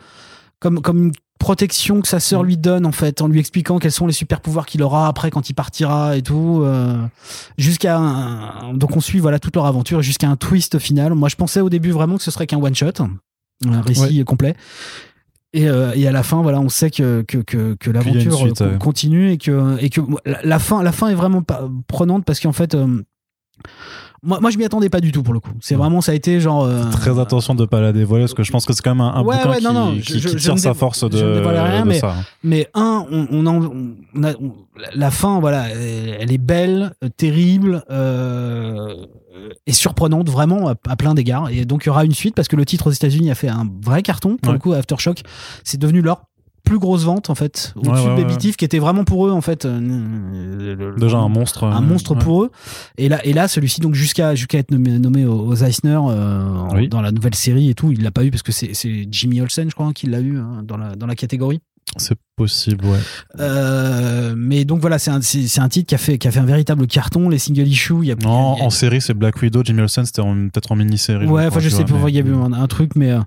comme 0.60 0.82
comme 0.82 1.06
une 1.06 1.12
protection 1.40 2.02
que 2.02 2.08
sa 2.08 2.20
sœur 2.20 2.44
Mm. 2.44 2.46
lui 2.46 2.58
donne 2.58 2.86
en 2.86 2.92
fait 2.92 3.22
en 3.22 3.28
lui 3.28 3.40
expliquant 3.40 3.80
quels 3.80 3.92
sont 3.92 4.06
les 4.06 4.14
super 4.14 4.42
pouvoirs 4.42 4.66
qu'il 4.68 4.84
aura 4.84 5.08
après 5.08 5.32
quand 5.32 5.50
il 5.50 5.54
partira 5.56 6.16
et 6.16 6.22
tout 6.22 6.62
euh, 6.64 6.96
jusqu'à 7.58 7.98
un- 7.98 8.74
donc 8.76 8.96
on 8.96 9.02
suit 9.02 9.20
voilà 9.20 9.40
toute 9.40 9.56
leur 9.56 9.66
aventure 9.66 10.02
jusqu'à 10.04 10.30
un 10.30 10.36
twist 10.36 10.78
final. 10.78 11.16
Moi 11.16 11.30
je 11.30 11.36
pensais 11.36 11.60
au 11.62 11.70
début 11.70 11.92
vraiment 11.92 12.18
que 12.18 12.24
ce 12.24 12.30
serait 12.32 12.46
qu'un 12.48 12.60
one 12.62 12.76
shot 12.76 12.92
un 13.68 13.82
récit 13.82 14.24
complet. 14.24 14.56
Et, 15.54 15.68
euh, 15.68 15.92
et 15.96 16.08
à 16.08 16.14
la 16.14 16.24
fin, 16.24 16.42
voilà, 16.42 16.62
on 16.62 16.70
sait 16.70 16.90
que, 16.90 17.24
que, 17.24 17.40
que, 17.40 17.92
l'aventure 17.92 18.40
euh, 18.62 18.78
continue 18.78 19.32
et 19.32 19.38
que, 19.38 19.78
et 19.84 19.90
que 19.90 20.00
la, 20.26 20.40
la 20.44 20.60
fin, 20.60 20.82
la 20.82 20.94
fin 20.94 21.10
est 21.10 21.14
vraiment 21.14 21.42
pas 21.42 21.70
prenante 21.88 22.24
parce 22.24 22.40
qu'en 22.40 22.54
fait, 22.54 22.74
moi, 24.24 24.40
moi, 24.40 24.52
je 24.52 24.58
m'y 24.58 24.66
attendais 24.66 24.90
pas 24.90 25.00
du 25.02 25.12
tout 25.12 25.24
pour 25.24 25.34
le 25.34 25.40
coup. 25.40 25.52
C'est 25.62 25.76
vraiment, 25.76 26.00
ça 26.02 26.12
a 26.12 26.16
été 26.16 26.40
genre. 26.40 26.64
euh, 26.64 26.90
Très 26.92 27.20
attention 27.20 27.56
de 27.56 27.66
pas 27.66 27.82
la 27.82 27.92
dévoiler, 27.92 28.24
parce 28.26 28.34
que 28.36 28.44
je 28.44 28.52
pense 28.52 28.66
que 28.66 28.74
c'est 28.74 28.82
quand 28.84 28.92
même 28.94 29.02
un, 29.02 29.14
un 29.16 29.24
Ouais, 29.24 29.38
bouquin 29.38 29.50
ouais, 29.50 29.58
qui, 29.58 29.64
non, 29.64 29.74
non, 29.74 29.92
qui- 29.94 30.02
je- 30.02 30.14
qui 30.14 30.20
je- 30.20 30.28
je 30.30 30.38
tire 30.38 30.60
sa 30.60 30.74
force 30.76 31.04
de, 31.10 31.18
je 31.18 31.26
rien, 31.26 31.84
de 31.84 31.88
mais- 31.88 32.00
ça. 32.00 32.16
Mais 32.44 32.68
un, 32.74 33.06
on, 33.12 33.28
on, 33.32 33.46
en- 33.48 33.72
on 34.16 34.24
a, 34.24 34.34
on- 34.36 34.54
la 34.96 35.12
fin, 35.12 35.40
voilà, 35.40 35.70
elle 35.70 36.18
elle 36.20 36.32
est 36.32 36.38
belle, 36.38 36.94
euh, 37.04 37.10
terrible 37.16 37.84
euh, 37.92 38.96
et 39.66 39.74
surprenante 39.74 40.30
vraiment 40.30 40.70
à, 40.70 40.76
à 40.88 40.96
plein 40.96 41.14
d'égards. 41.14 41.50
Et 41.50 41.66
donc 41.66 41.84
il 41.86 41.88
y 41.88 41.90
aura 41.90 42.06
une 42.06 42.14
suite 42.14 42.36
parce 42.36 42.48
que 42.48 42.56
le 42.56 42.66
titre 42.66 42.88
aux 42.88 42.92
États-Unis 42.92 43.32
a 43.32 43.36
fait 43.36 43.50
un 43.50 43.68
vrai 43.84 44.02
carton. 44.02 44.38
Pour 44.38 44.50
Ouais. 44.50 44.54
le 44.54 44.60
coup, 44.60 44.74
Aftershock, 44.74 45.22
c'est 45.64 45.80
devenu 45.80 46.02
leur 46.02 46.24
plus 46.64 46.80
grosse 46.80 47.04
vente 47.04 47.30
en 47.30 47.36
fait, 47.36 47.74
au-dessus 47.76 47.92
Ouais, 47.92 48.00
ouais, 48.00 48.06
de 48.06 48.16
ouais. 48.16 48.24
Baby 48.24 48.38
Thief, 48.38 48.58
qui 48.58 48.66
était 48.66 48.80
vraiment 48.80 49.04
pour 49.04 49.28
eux 49.28 49.32
en 49.32 49.42
fait 49.42 49.66
euh, 49.66 50.96
Déjà 50.98 51.18
un 51.18 51.30
monstre. 51.30 51.66
un 51.66 51.78
euh, 51.84 51.86
monstre 51.86 52.16
pour 52.16 52.44
eux. 52.44 52.52
Et 52.98 53.10
là, 53.10 53.26
et 53.26 53.34
là 53.34 53.48
celui-ci, 53.48 53.82
donc 53.82 53.94
jusqu'à 53.96 54.36
jusqu'à 54.36 54.58
être 54.60 54.72
nommé, 54.72 54.98
nommé 55.00 55.26
aux, 55.26 55.56
Eisner 55.56 56.00
euh, 56.10 56.64
Oui. 56.74 56.88
dans 56.88 57.02
la 57.02 57.12
nouvelle 57.12 57.36
série 57.36 57.70
et 57.70 57.74
tout, 57.74 57.92
il 57.92 58.04
l'a 58.04 58.12
pas 58.12 58.24
eu 58.24 58.32
parce 58.32 58.44
que 58.44 58.52
c'est 58.52 58.74
Jimmy 59.12 59.42
Olsen, 59.42 59.70
je 59.70 59.76
crois, 59.76 59.88
hein, 59.88 59.94
qui 59.94 60.08
l'a 60.08 60.20
eu 60.22 60.38
hein, 60.38 60.62
dans, 60.64 60.78
la, 60.78 60.96
dans 60.96 61.08
la 61.08 61.16
catégorie. 61.16 61.60
C'est 61.98 62.16
possible, 62.38 62.86
ouais. 62.86 63.00
Euh, 63.40 64.34
mais 64.38 64.64
donc 64.66 64.80
voilà, 64.80 64.98
c'est 65.00 65.12
un, 65.12 65.18
un 65.18 65.70
titre 65.70 65.88
qui 65.88 65.96
a, 65.96 65.98
fait, 65.98 66.18
qui 66.18 66.28
a 66.28 66.32
fait 66.32 66.40
un 66.40 66.46
véritable 66.46 66.88
carton. 66.88 67.28
Les 67.28 67.40
single 67.40 67.68
issues, 67.68 67.96
il 68.04 68.06
y 68.06 68.12
a. 68.12 68.16
Non, 68.16 68.56
il 68.56 68.60
y 68.60 68.62
a- 68.62 68.66
en 68.66 68.70
série, 68.70 69.02
c'est 69.02 69.14
Black 69.16 69.42
Widow. 69.42 69.62
Jimmy 69.64 69.82
Olsen, 69.82 70.06
c'était 70.06 70.22
en- 70.22 70.36
peut-être 70.50 70.72
en 70.72 70.76
mini-série. 70.76 71.26
ouais, 71.26 71.48
enfin, 71.48 71.60
je 71.60 71.68
sais 71.70 71.84
pas, 71.84 71.96
il 72.08 72.16
y 72.16 72.20
a 72.20 72.22
eu 72.22 72.34
un, 72.34 72.54
un 72.54 72.68
truc, 72.68 72.92
mais. 72.96 73.12
euh, 73.12 73.20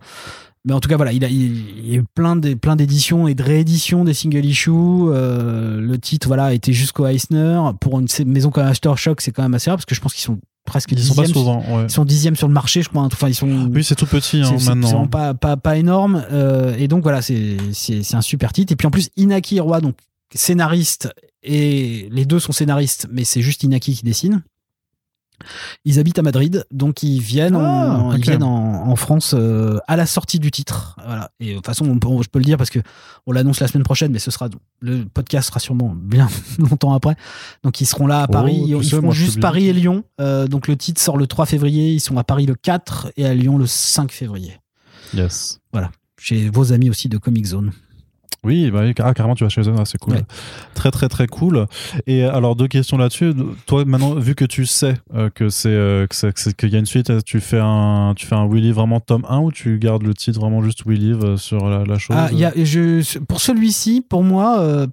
mais 0.64 0.72
en 0.72 0.80
tout 0.80 0.88
cas, 0.88 0.96
voilà, 0.96 1.12
il, 1.12 1.24
a, 1.24 1.28
il, 1.28 1.86
y 1.86 1.94
a 1.94 1.98
eu 1.98 2.04
plein, 2.14 2.36
des, 2.36 2.56
plein 2.56 2.76
d'éditions 2.76 3.28
et 3.28 3.34
de 3.34 3.42
rééditions 3.42 4.04
des 4.04 4.14
single 4.14 4.44
issues. 4.44 4.70
Euh, 4.72 5.80
le 5.80 5.98
titre, 5.98 6.26
voilà, 6.26 6.54
était 6.54 6.72
jusqu'au 6.72 7.06
Eisner. 7.06 7.60
Pour 7.80 7.98
une 8.00 8.06
maison 8.26 8.50
comme 8.50 8.64
Aftershock, 8.66 9.20
c'est 9.20 9.30
quand 9.32 9.42
même 9.42 9.54
assez 9.54 9.70
rare 9.70 9.76
parce 9.76 9.84
que 9.86 9.94
je 9.94 10.00
pense 10.00 10.14
qu'ils 10.14 10.22
sont 10.24 10.38
presque 10.64 10.92
Ils 10.92 10.98
sont 10.98 11.14
pas 11.14 11.22
dixièmes. 11.24 11.36
souvent, 11.42 11.58
ouais. 11.76 11.84
Ils 11.84 11.90
sont 11.90 12.04
dixièmes 12.06 12.36
sur 12.36 12.48
le 12.48 12.54
marché, 12.54 12.80
je 12.82 12.88
crois. 12.88 13.02
hein. 13.02 13.08
Enfin, 13.12 13.28
ils 13.28 13.34
sont. 13.34 13.68
Oui, 13.72 13.84
c'est 13.84 13.94
tout 13.94 14.06
petit 14.06 14.40
hein, 14.40 14.56
c'est- 14.58 14.74
maintenant. 14.74 15.06
pas, 15.06 15.34
pas, 15.34 15.56
pas 15.58 15.76
énorme. 15.76 16.24
Euh, 16.32 16.74
et 16.78 16.88
donc 16.88 17.02
voilà, 17.02 17.20
c'est 17.20 17.58
c'est- 17.72 18.02
c'est 18.02 18.16
un 18.16 18.22
super 18.22 18.52
titre. 18.54 18.72
Et 18.72 18.76
puis 18.76 18.86
en 18.86 18.90
plus, 18.90 19.10
Inaki 19.18 19.60
Roy, 19.60 19.80
donc 19.82 19.96
scénariste, 20.34 21.12
et 21.42 22.08
les 22.10 22.24
deux 22.24 22.38
sont 22.40 22.52
scénaristes, 22.52 23.06
mais 23.12 23.24
c'est 23.24 23.42
juste 23.42 23.62
Inaki 23.62 23.94
qui 23.94 24.02
dessine. 24.04 24.42
Ils 25.84 25.98
habitent 25.98 26.18
à 26.18 26.22
Madrid, 26.22 26.64
donc 26.70 27.02
ils 27.02 27.20
viennent, 27.20 27.56
Ah, 27.56 27.98
en, 28.00 28.12
ils 28.12 28.18
ok. 28.18 28.22
viennent 28.22 28.42
en, 28.42 28.88
en 28.88 28.96
France 28.96 29.34
euh, 29.36 29.78
à 29.88 29.96
la 29.96 30.06
sortie 30.06 30.38
du 30.38 30.50
titre. 30.50 30.96
Voilà. 31.04 31.30
Et 31.40 31.50
de 31.50 31.54
toute 31.56 31.66
façon, 31.66 31.86
on 31.86 31.98
peut- 31.98 32.22
je 32.22 32.28
peux 32.28 32.38
le 32.38 32.44
dire 32.44 32.56
parce 32.56 32.70
que 32.70 32.78
on 33.26 33.32
l'annonce 33.32 33.60
la 33.60 33.68
semaine 33.68 33.82
prochaine, 33.84 34.12
mais 34.12 34.18
ce 34.18 34.30
sera 34.30 34.48
le 34.80 35.04
podcast 35.04 35.48
sera 35.48 35.60
sûrement 35.60 35.94
bien 35.94 36.28
longtemps 36.58 36.94
après. 36.94 37.16
Donc 37.62 37.80
ils 37.80 37.86
seront 37.86 38.06
là 38.06 38.20
à 38.22 38.26
Oh, 38.28 38.32
Paris. 38.32 38.64
ils 38.66 38.84
sais, 38.84 38.96
feront 38.96 39.10
juste. 39.10 39.40
Paris 39.40 39.68
et 39.68 39.72
Lyon. 39.72 40.04
Euh, 40.20 40.46
donc 40.46 40.68
le 40.68 40.76
titre 40.76 41.00
sort 41.00 41.16
le 41.18 41.26
3 41.26 41.46
février. 41.46 41.92
Ils 41.92 42.00
sont 42.00 42.16
à 42.16 42.24
Paris 42.24 42.46
le 42.46 42.54
4 42.54 43.12
et 43.16 43.26
à 43.26 43.34
Lyon 43.34 43.58
le 43.58 43.66
5 43.66 44.12
février 44.12 44.58
Yes. 45.12 45.60
chez 46.18 46.48
vos 46.48 46.72
amis 46.72 46.88
aussi 46.90 47.08
de 47.08 47.18
Comic 47.18 47.44
Zone. 47.46 47.72
Oui, 48.44 48.70
bah, 48.70 48.82
ah, 48.98 49.14
carrément, 49.14 49.34
tu 49.34 49.44
vas 49.44 49.50
chez 49.50 49.62
eux, 49.62 49.74
ah, 49.78 49.84
c'est 49.84 49.98
cool. 49.98 50.14
Ouais. 50.14 50.22
Très, 50.74 50.90
très, 50.90 51.08
très 51.08 51.26
cool. 51.26 51.66
Et 52.06 52.24
alors, 52.24 52.56
deux 52.56 52.68
questions 52.68 52.96
là-dessus. 52.96 53.32
Toi, 53.66 53.84
maintenant, 53.84 54.14
vu 54.14 54.34
que 54.34 54.44
tu 54.44 54.66
sais 54.66 54.94
euh, 55.14 55.30
que 55.30 55.48
c'est 55.48 55.68
euh, 55.68 56.06
qu'il 56.56 56.70
y 56.70 56.76
a 56.76 56.78
une 56.78 56.86
suite, 56.86 57.10
euh, 57.10 57.20
tu 57.24 57.40
fais 57.40 57.60
un, 57.60 58.12
tu 58.16 58.26
fais 58.26 58.34
un 58.34 58.44
We 58.44 58.62
Live 58.62 58.74
vraiment 58.74 59.00
tome 59.00 59.26
1 59.28 59.38
ou 59.40 59.52
tu 59.52 59.78
gardes 59.78 60.02
le 60.02 60.14
titre 60.14 60.40
vraiment 60.40 60.62
juste 60.62 60.84
We 60.84 60.98
Live 60.98 61.24
euh, 61.24 61.36
sur 61.36 61.68
la, 61.68 61.84
la 61.84 61.98
chose? 61.98 62.16
Ah, 62.18 62.30
y 62.32 62.44
a, 62.44 62.52
je, 62.56 63.18
pour 63.20 63.40
celui-ci, 63.40 64.04
pour 64.08 64.22
moi, 64.22 64.60
euh, 64.60 64.86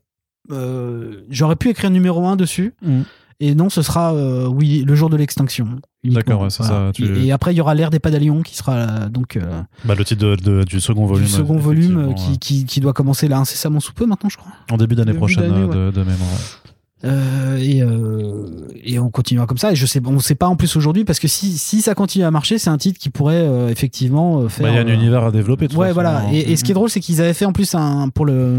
euh, 0.52 1.22
j'aurais 1.30 1.56
pu 1.56 1.70
écrire 1.70 1.90
numéro 1.90 2.26
1 2.26 2.36
dessus. 2.36 2.74
Mm. 2.82 3.02
Et 3.44 3.56
non, 3.56 3.70
ce 3.70 3.82
sera 3.82 4.14
euh, 4.14 4.46
oui, 4.48 4.84
le 4.88 4.94
jour 4.96 5.10
de 5.10 5.18
l'extinction. 5.18 5.68
D'accord, 6.04 6.42
ouais, 6.42 6.50
c'est 6.52 6.62
ça, 6.64 6.92
tu- 6.94 7.06
Et, 7.18 7.26
et 7.28 7.32
après, 7.32 7.54
il 7.54 7.58
y 7.58 7.62
aura 7.62 7.74
l'ère 7.76 7.90
des 7.90 8.00
padalions 8.00 8.42
qui 8.44 8.56
sera 8.56 8.74
euh, 8.76 9.10
donc 9.10 9.36
euh, 9.36 9.42
Bah, 9.84 9.96
le 9.96 10.06
titre 10.06 10.22
de- 10.24 10.36
de- 10.36 10.64
du 10.64 10.80
second 10.80 11.06
volume. 11.08 11.26
du 11.26 11.32
second 11.32 11.58
volume 11.58 11.98
euh, 11.98 12.14
qui, 12.14 12.38
qui, 12.38 12.66
qui 12.66 12.80
doit 12.80 12.94
commencer 12.94 13.28
là 13.28 13.40
incessamment 13.40 13.80
sous 13.80 13.94
peu 13.94 14.06
maintenant, 14.06 14.30
je 14.30 14.38
crois. 14.38 14.52
En 14.72 14.78
début 14.78 14.94
d'année 14.96 15.14
prochaine, 15.16 15.52
de, 15.52 15.92
de 15.92 16.00
mémoire. 16.00 16.20
ouais. 16.32 16.70
Euh, 17.04 17.58
et, 17.60 17.82
euh, 17.82 18.46
et 18.84 19.00
on 19.00 19.10
continuera 19.10 19.48
comme 19.48 19.58
ça. 19.58 19.72
Et 19.72 19.76
je 19.76 19.88
sais, 19.88 20.00
on 20.06 20.20
sait 20.20 20.36
pas 20.36 20.48
en 20.48 20.56
plus 20.56 20.76
aujourd'hui 20.76 21.04
parce 21.04 21.18
que 21.20 21.28
si, 21.28 21.58
si 21.58 21.82
ça 21.82 21.96
continue 21.96 22.26
à 22.26 22.30
marcher, 22.30 22.60
c'est 22.60 22.70
un 22.70 22.78
titre 22.78 23.00
qui 23.00 23.10
pourrait 23.10 23.42
euh, 23.44 23.70
effectivement 23.70 24.48
faire. 24.50 24.68
Bah, 24.68 24.72
Il 24.72 24.76
y 24.76 24.78
a 24.78 24.82
un 24.82 24.88
euh, 24.88 24.94
univers 24.94 25.24
à 25.24 25.32
développer. 25.32 25.68
de 25.68 25.76
Ouais, 25.76 25.88
façon, 25.88 25.94
voilà. 25.96 26.20
hein. 26.20 26.32
Et, 26.32 26.52
et 26.52 26.56
ce 26.58 26.64
qui 26.64 26.70
est 26.70 26.76
drôle, 26.76 26.92
c'est 26.92 27.00
qu'ils 27.00 27.20
avaient 27.20 27.34
fait 27.34 27.46
en 27.46 27.54
plus 27.54 27.74
un 27.74 28.10
pour 28.10 28.28
le 28.28 28.54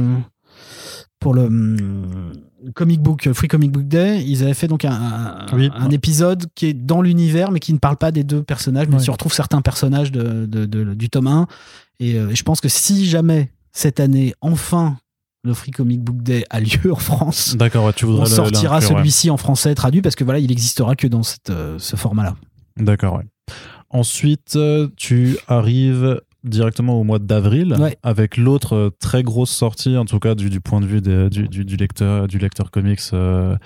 pour 1.23 1.35
le 1.35 1.43
hum, 1.43 2.33
comic 2.75 3.01
book 3.01 3.33
Free 3.33 3.49
Comic 3.49 3.73
Book 3.73 3.85
Day, 3.89 4.23
ils 4.25 4.43
avaient 4.43 4.55
fait 4.55 4.68
donc 4.68 4.85
un, 4.85 4.93
un, 4.93 5.47
Oui. 5.57 5.70
un 5.75 5.91
épisode 5.91 6.45
qui 6.55 6.66
est 6.66 6.75
dans 6.75 7.01
l'univers 7.03 7.51
mais 7.51 7.61
qui 7.61 7.73
ne 7.73 7.79
parle 7.79 7.97
pas 7.97 8.11
des 8.12 8.25
deux 8.25 8.43
personnages, 8.43 8.89
mais 8.89 8.97
Ouais. 8.97 9.03
tu 9.03 9.11
retrouves 9.11 9.33
certains 9.33 9.62
personnages 9.62 10.12
de, 10.12 10.47
de- 10.47 10.66
de- 10.66 10.95
du 10.95 11.09
tome 11.11 11.27
1. 11.27 11.47
Et 12.01 12.14
euh, 12.16 12.35
je 12.35 12.43
pense 12.43 12.61
que 12.61 12.68
si 12.68 13.07
jamais 13.07 13.51
cette 13.73 14.01
année, 14.01 14.35
enfin, 14.41 14.97
le 15.45 15.55
Free 15.55 15.70
Comic 15.73 16.01
Book 16.03 16.23
Day 16.23 16.45
a 16.51 16.61
lieu 16.61 16.93
en 16.93 16.97
France, 16.97 17.57
D'accord, 17.57 17.85
ouais, 17.87 17.93
tu 17.93 18.05
voudrais 18.07 18.23
on 18.23 18.27
sortira 18.27 18.81
celui-ci 18.81 19.31
en 19.31 19.37
français 19.37 19.75
traduit 19.75 20.03
parce 20.03 20.14
que 20.14 20.25
voilà, 20.25 20.39
il 20.39 20.53
existera 20.53 20.95
que 20.95 21.07
dans 21.07 21.23
cette, 21.23 21.51
euh, 21.51 21.79
ce 21.79 21.97
format-là. 21.97 22.37
D'accord, 22.77 23.14
ouais. 23.16 23.25
Ensuite, 23.91 24.55
euh, 24.57 24.89
tu 24.97 25.37
arrives 25.49 26.20
directement 26.45 27.01
au 27.01 27.05
mois 27.05 27.18
d'avril 27.18 27.74
Ouais. 27.78 27.97
avec 28.03 28.36
l'autre 28.36 28.74
euh, 28.74 28.90
très 29.01 29.22
grosse 29.22 29.51
sortie, 29.51 29.97
en 29.97 30.05
tout 30.05 30.18
cas 30.18 30.34
du, 30.34 30.51
du 30.51 30.61
point 30.61 30.80
de 30.80 30.86
vue 30.86 31.01
des- 31.01 31.28
du, 31.30 31.49
du- 31.49 31.64
du 31.64 31.76
lecteur, 31.76 32.26
du 32.28 32.38
lecteur 32.38 32.70
comics 32.70 33.01
euh, 33.12 33.57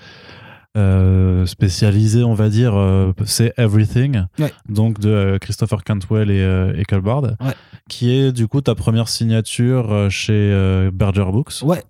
euh, 0.77 1.45
spécialisé, 1.47 2.23
on 2.23 2.33
va 2.35 2.49
dire, 2.49 2.75
euh, 2.75 3.11
c'est 3.25 3.53
Everything, 3.57 4.25
Ouais. 4.39 4.51
donc 4.69 4.99
de 4.99 5.37
Christopher 5.41 5.83
Cantwell 5.83 6.29
et, 6.29 6.73
et 6.79 6.85
Carl 6.85 7.01
Bard, 7.01 7.23
Ouais. 7.23 7.53
qui 7.89 8.11
est 8.11 8.31
du 8.31 8.47
coup 8.47 8.61
ta 8.61 8.75
première 8.75 9.07
signature 9.07 10.07
chez 10.11 10.89
Berger 10.93 11.25
Books. 11.31 11.63
Ouais, 11.63 11.83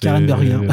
Karen 0.00 0.26
Berger. 0.26 0.56
ouais. 0.56 0.68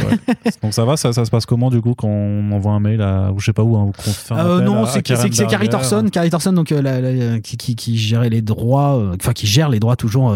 Donc 0.64 0.74
ça 0.74 0.86
va, 0.86 0.98
ça, 0.98 1.14
ça 1.14 1.26
se 1.26 1.32
passe 1.32 1.46
comment 1.46 1.70
du 1.70 1.82
coup 1.82 1.94
quand 1.96 2.08
on 2.08 2.52
envoie 2.52 2.72
un 2.74 2.80
mail 2.80 3.02
à, 3.02 3.32
ou 3.32 3.40
je 3.40 3.46
sais 3.46 3.54
pas 3.54 3.64
où, 3.64 3.76
hein, 3.78 3.84
ou 3.84 3.92
qu'on 3.92 4.12
fait 4.12 4.34
un 4.34 4.46
Euh, 4.46 4.62
non, 4.62 4.86
c'est 4.86 5.02
Karen 5.02 5.30
Carrie. 5.30 5.70
Thorson, 5.70 6.08
Carrie 6.12 6.30
Thorson 6.30 6.54
donc, 6.54 6.72
euh, 6.72 6.82
la- 6.82 7.02
la- 7.02 7.40
qui, 7.40 7.58
qui, 7.58 7.76
qui 7.76 7.98
gérait 7.98 8.30
les 8.30 8.42
droits, 8.42 8.98
euh, 8.98 9.16
enfin 9.20 9.34
qui 9.34 9.48
gère 9.48 9.70
les 9.70 9.80
droits 9.80 9.96
toujours 9.96 10.36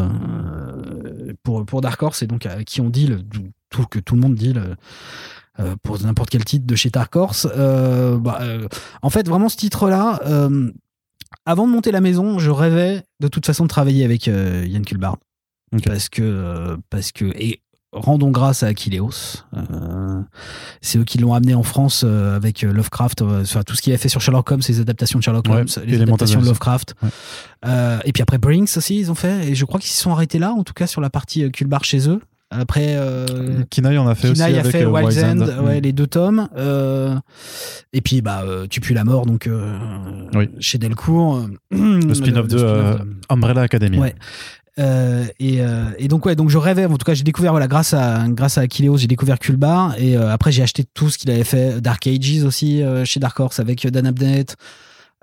pour, 1.44 1.66
pour 1.66 1.82
Dark 1.82 2.02
Horse 2.02 2.22
et 2.24 2.28
donc 2.28 2.48
qui 2.66 2.82
on 2.82 2.90
deal, 2.90 3.20
tout, 3.70 3.86
que 3.86 4.00
tout 4.00 4.16
le 4.16 4.22
monde 4.22 4.38
euh, 5.60 5.76
pour 5.84 6.02
n'importe 6.02 6.30
quel 6.30 6.44
titre 6.44 6.66
de 6.66 6.76
chez 6.76 6.90
Dark 6.90 7.16
Horse. 7.16 7.48
Bah, 7.56 8.40
en 9.02 9.10
fait, 9.10 9.28
vraiment 9.28 9.50
ce 9.50 9.58
titre-là, 9.58 10.20
avant 11.46 11.68
de 11.68 11.72
monter 11.72 11.92
la 11.92 12.02
maison, 12.02 12.40
je 12.40 12.52
rêvais 12.52 13.04
de 13.20 13.28
toute 13.28 13.46
façon 13.46 13.64
de 13.64 13.70
travailler 13.70 14.04
avec 14.06 14.28
Yann 14.28 14.84
Kulbard. 14.86 15.18
Ok. 15.74 15.84
Parce 15.86 16.10
que, 16.10 16.78
parce 16.90 17.12
que, 17.12 17.26
et 17.38 17.62
rendons 17.96 18.30
grâce 18.30 18.62
à 18.64 18.68
Akileos. 18.68 19.38
Euh, 19.56 20.22
c'est 20.82 21.00
eux 21.00 21.04
qui 21.04 21.18
l'ont 21.18 21.34
amené 21.34 21.56
en 21.56 21.64
France 21.64 22.04
euh, 22.06 22.36
avec 22.36 22.64
euh, 22.64 22.72
Lovecraft, 22.72 23.22
euh, 23.22 23.42
enfin, 23.42 23.64
tout 23.64 23.76
ce 23.76 23.82
qu'il 23.82 23.94
a 23.94 23.98
fait 23.98 24.10
sur 24.10 24.22
Sherlock 24.22 24.52
Holmes, 24.52 24.62
ses 24.62 24.80
adaptations 24.80 25.18
de 25.20 25.24
Sherlock 25.24 25.48
Holmes, 25.50 25.66
les 25.86 25.98
les 25.98 26.02
adaptations 26.02 26.42
de. 26.42 26.46
Lovecraft. 26.46 26.96
Ouais. 27.02 27.10
Et 28.06 28.12
puis 28.12 28.22
après 28.22 28.38
Brinks 28.38 28.70
aussi, 28.78 29.00
ils 29.00 29.10
ont 29.12 29.16
fait. 29.16 29.48
Et 29.50 29.56
je 29.56 29.66
crois 29.66 29.80
qu'ils 29.80 29.92
se 29.92 30.02
sont 30.02 30.12
arrêtés 30.12 30.38
là, 30.40 30.52
en 30.52 30.64
tout 30.64 30.74
cas 30.74 30.88
sur 30.88 31.02
la 31.02 31.10
partie 31.10 31.50
Kulbard 31.52 31.84
chez 31.84 32.08
eux. 32.10 32.22
Après, 32.52 32.90
euh, 32.96 33.64
Kinaï 33.72 33.98
en 33.98 34.08
a 34.08 34.14
fait 34.14 34.32
Kinaï 34.32 34.52
aussi 34.52 34.58
a 34.58 34.60
avec 34.62 34.72
fait 34.72 34.86
Wild's 34.86 35.18
End, 35.24 35.42
End. 35.42 35.64
ouais, 35.66 35.80
Mm. 35.80 35.84
les 35.84 35.92
deux 35.94 36.06
tomes. 36.08 36.48
Euh, 36.56 37.16
et 37.92 38.02
puis, 38.02 38.22
bah, 38.22 38.44
euh, 38.46 38.68
Tu 38.70 38.80
pues 38.82 38.94
la 38.94 39.04
mort, 39.04 39.26
donc 39.26 39.50
Oui. 40.36 40.50
chez 40.60 40.78
Delcourt. 40.78 41.48
Le 41.72 42.14
spin-off 42.14 42.48
de, 42.48 42.58
euh, 42.60 42.98
Umbrella 43.30 43.62
Academy. 43.64 43.98
Ouais. 43.98 44.14
Euh, 44.78 45.26
et, 45.40 45.62
euh, 45.62 45.86
et 45.98 46.08
donc 46.08 46.26
ouais, 46.26 46.36
donc 46.36 46.50
je 46.50 46.58
rêvais. 46.58 46.86
En 46.86 46.98
tout 46.98 47.06
cas, 47.06 47.14
j'ai 47.14 47.24
découvert 47.24 47.52
voilà 47.52 47.68
grâce 47.68 47.94
à 47.94 48.26
grâce 48.28 48.58
à 48.58 48.62
Akileos, 48.62 48.98
j'ai 48.98 49.08
découvert 49.08 49.40
Kulbar 49.40 49.96
et 49.98 50.18
euh, 50.18 50.32
après 50.32 50.52
j'ai 50.52 50.64
acheté 50.64 50.84
tout 50.94 51.10
ce 51.10 51.18
qu'il 51.18 51.32
avait 51.32 51.44
fait. 51.46 51.80
Dark 51.82 52.06
Ages 52.08 52.44
aussi 52.44 52.82
euh, 52.84 53.06
chez 53.06 53.20
Dark 53.20 53.40
Horse 53.40 53.60
avec 53.60 53.88
Dan 53.88 54.06
Abnett. 54.06 54.56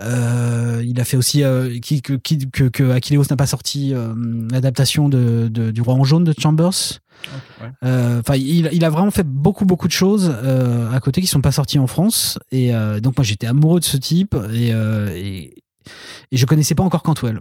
Euh, 0.01 0.83
il 0.85 0.99
a 1.01 1.05
fait 1.05 1.17
aussi 1.17 1.45
euh, 1.45 1.79
qui, 1.79 2.01
que, 2.03 2.15
que, 2.15 3.29
n'a 3.31 3.37
pas 3.37 3.47
sorti 3.47 3.95
euh, 3.95 4.15
l'adaptation 4.51 5.09
de, 5.09 5.49
de- 5.49 5.71
du 5.71 5.81
Roi 5.83 5.95
en 5.95 6.03
jaune 6.05 6.25
de 6.25 6.35
Chambers. 6.37 7.01
Euh, 7.85 8.19
Enfin, 8.21 8.35
il, 8.37 8.69
il 8.73 8.85
a 8.85 8.91
vraiment 8.91 9.11
fait 9.13 9.27
beaucoup 9.27 9.65
beaucoup 9.65 9.87
de 9.87 9.93
choses 9.93 10.35
euh, 10.43 10.91
à 10.91 10.99
côté 10.99 11.21
qui 11.21 11.27
sont 11.29 11.43
pas 11.43 11.53
sorties 11.53 11.79
en 11.79 11.87
France. 11.87 12.39
Et 12.51 12.75
euh, 12.75 13.01
donc 13.01 13.17
moi 13.19 13.23
j'étais 13.25 13.47
amoureux 13.47 13.81
de 13.81 13.85
ce 13.85 13.97
type 13.99 14.35
et, 14.53 14.73
euh, 14.73 15.11
et, 15.15 15.55
et 16.33 16.37
je 16.37 16.47
connaissais 16.47 16.75
pas 16.75 16.83
encore 16.83 17.03
Cantwell. 17.03 17.41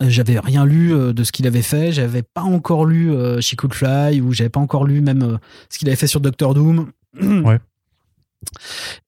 J'avais 0.00 0.38
rien 0.38 0.64
lu 0.64 0.94
euh, 0.94 1.12
de 1.12 1.24
ce 1.24 1.32
qu'il 1.32 1.46
avait 1.46 1.62
fait. 1.62 1.92
J'avais 1.92 2.22
pas 2.22 2.42
encore 2.42 2.84
lu 2.84 3.12
euh, 3.12 3.40
She 3.40 3.54
Could 3.56 3.74
Fly 3.74 4.20
ou 4.20 4.32
j'avais 4.32 4.50
pas 4.50 4.60
encore 4.60 4.84
lu 4.86 5.00
même 5.00 5.22
euh, 5.22 5.36
ce 5.68 5.78
qu'il 5.78 5.88
avait 5.88 5.96
fait 5.96 6.06
sur 6.06 6.20
Doctor 6.20 6.54
Doom. 6.54 6.90
Ouais. 7.20 7.58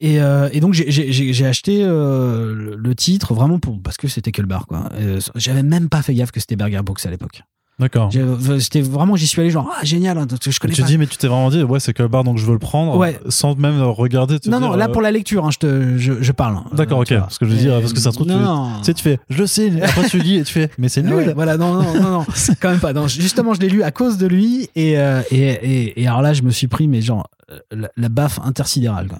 Et, 0.00 0.20
euh, 0.20 0.48
et 0.52 0.60
donc 0.60 0.72
j'ai- 0.72 1.44
acheté 1.44 1.82
euh, 1.84 2.74
le, 2.76 2.94
titre 2.94 3.34
vraiment 3.34 3.58
pour 3.58 3.80
parce 3.82 3.98
que 3.98 4.08
c'était 4.08 4.32
que 4.32 4.40
le 4.40 4.48
bar 4.48 4.66
quoi. 4.66 4.88
Euh, 4.94 5.20
J'avais 5.34 5.62
même 5.62 5.88
pas 5.90 6.00
fait 6.02 6.14
gaffe 6.14 6.30
que 6.30 6.40
c'était 6.40 6.56
Berger 6.56 6.80
Books 6.82 7.04
à 7.04 7.10
l'époque. 7.10 7.42
D'accord. 7.78 8.10
C'était 8.58 8.80
vraiment 8.80 9.16
j'y 9.16 9.26
suis 9.26 9.38
allé 9.42 9.50
genre 9.50 9.70
ah 9.78 9.84
génial 9.84 10.16
hein, 10.16 10.26
je 10.40 10.58
connais 10.58 10.72
Tu 10.72 10.80
pas. 10.80 10.86
dis, 10.88 10.96
mais 10.96 11.06
tu 11.06 11.18
t'es 11.18 11.26
vraiment 11.28 11.50
dit, 11.50 11.62
ouais, 11.62 11.78
c'est 11.78 11.92
que 11.92 12.02
le 12.02 12.08
bar, 12.08 12.24
donc 12.24 12.38
je 12.38 12.46
veux 12.46 12.54
le 12.54 12.58
prendre, 12.58 12.96
Ouais. 12.96 13.20
sans 13.28 13.54
même 13.56 13.82
regarder. 13.82 14.40
te 14.40 14.48
non 14.48 14.60
non 14.60 14.74
là 14.76 14.86
euh, 14.88 14.92
pour 14.92 15.02
la 15.02 15.10
lecture 15.10 15.44
hein, 15.44 15.50
je 15.50 15.58
te 15.58 15.98
je, 15.98 16.14
je 16.22 16.32
parle. 16.32 16.60
D'accord, 16.72 17.00
Euh, 17.00 17.02
ok. 17.02 17.06
tu. 17.08 17.18
Parce 17.18 17.36
que 17.38 17.44
je 17.44 17.50
veux 17.50 17.58
dire, 17.58 17.78
parce 17.80 17.92
que 17.92 18.00
ça 18.00 18.12
se 18.12 18.16
trouve, 18.16 18.28
tu- 18.28 18.32
non, 18.32 18.40
non. 18.40 18.78
Tu 18.78 18.84
sais, 18.84 18.94
tu 18.94 19.02
fais, 19.02 19.18
je 19.28 19.44
sais, 19.44 19.82
après 19.82 20.08
tu 20.08 20.18
lis 20.18 20.36
et 20.36 20.44
tu 20.44 20.54
fais, 20.54 20.70
mais 20.78 20.88
c'est 20.88 21.02
nul. 21.02 21.14
ouais, 21.14 21.34
voilà, 21.34 21.58
non, 21.58 21.74
non, 21.82 21.94
non, 22.00 22.10
non, 22.10 22.26
quand 22.62 22.70
même 22.70 22.80
pas. 22.80 22.94
Non, 22.94 23.08
justement, 23.08 23.52
je 23.52 23.60
l'ai 23.60 23.68
lu 23.68 23.82
à 23.82 23.90
cause 23.90 24.16
de 24.16 24.26
lui, 24.26 24.70
et, 24.74 24.98
euh, 24.98 25.20
et, 25.30 25.38
et, 25.40 26.02
et 26.02 26.06
alors 26.08 26.22
là, 26.22 26.32
je 26.32 26.42
me 26.42 26.50
suis 26.50 26.68
pris, 26.68 26.88
mais 26.88 27.02
genre, 27.02 27.28
euh, 27.52 27.58
la, 27.72 27.90
la 27.96 28.08
baffe 28.08 28.40
intersidérale. 28.42 29.08
Quoi. 29.08 29.18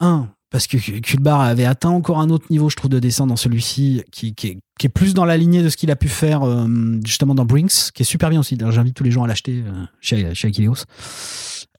Un, 0.00 0.28
parce 0.50 0.66
que 0.66 0.76
Kulbar 1.00 1.40
avait 1.40 1.64
atteint 1.64 1.90
encore 1.90 2.18
un 2.20 2.28
autre 2.30 2.46
niveau, 2.50 2.68
je 2.68 2.76
trouve, 2.76 2.90
de 2.90 2.98
dessin 2.98 3.26
dans 3.26 3.36
celui-ci, 3.36 4.02
qui, 4.10 4.34
qui, 4.34 4.48
est, 4.48 4.58
qui 4.78 4.86
est 4.86 4.90
plus 4.90 5.14
dans 5.14 5.24
la 5.24 5.36
lignée 5.36 5.62
de 5.62 5.68
ce 5.68 5.76
qu'il 5.76 5.90
a 5.90 5.96
pu 5.96 6.08
faire 6.08 6.42
euh, 6.42 6.66
justement 7.04 7.34
dans 7.34 7.44
Brinks, 7.44 7.92
qui 7.94 8.02
est 8.02 8.04
super 8.04 8.30
bien 8.30 8.40
aussi. 8.40 8.56
D'ailleurs, 8.56 8.72
J'invite 8.72 8.94
tous 8.94 9.04
les 9.04 9.10
gens 9.12 9.22
à 9.22 9.26
l'acheter 9.28 9.62
euh, 9.66 9.84
chez, 10.00 10.34
chez 10.34 10.48
Achilleos. 10.48 10.84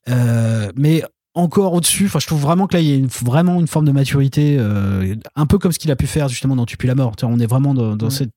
Euh, 0.09 0.71
mais 0.75 1.03
encore 1.33 1.73
au-dessus, 1.73 2.05
enfin, 2.05 2.19
je 2.19 2.27
trouve 2.27 2.41
vraiment 2.41 2.67
que 2.67 2.73
là, 2.75 2.81
il 2.81 2.87
y 2.87 2.91
a 2.91 2.95
une- 2.95 3.07
vraiment 3.07 3.59
une 3.59 3.67
forme 3.67 3.85
de 3.85 3.91
maturité, 3.91 4.57
euh, 4.59 5.15
un 5.35 5.45
peu 5.45 5.57
comme 5.57 5.71
ce 5.71 5.79
qu'il 5.79 5.91
a 5.91 5.95
pu 5.95 6.07
faire 6.07 6.27
justement 6.27 6.55
dans 6.55 6.65
Tu 6.65 6.77
pues 6.77 6.87
la 6.87 6.95
mort. 6.95 7.13
On 7.23 7.39
est 7.39 7.45
vraiment 7.45 7.73
dans, 7.73 7.95
dans 7.95 8.09
cette 8.09 8.31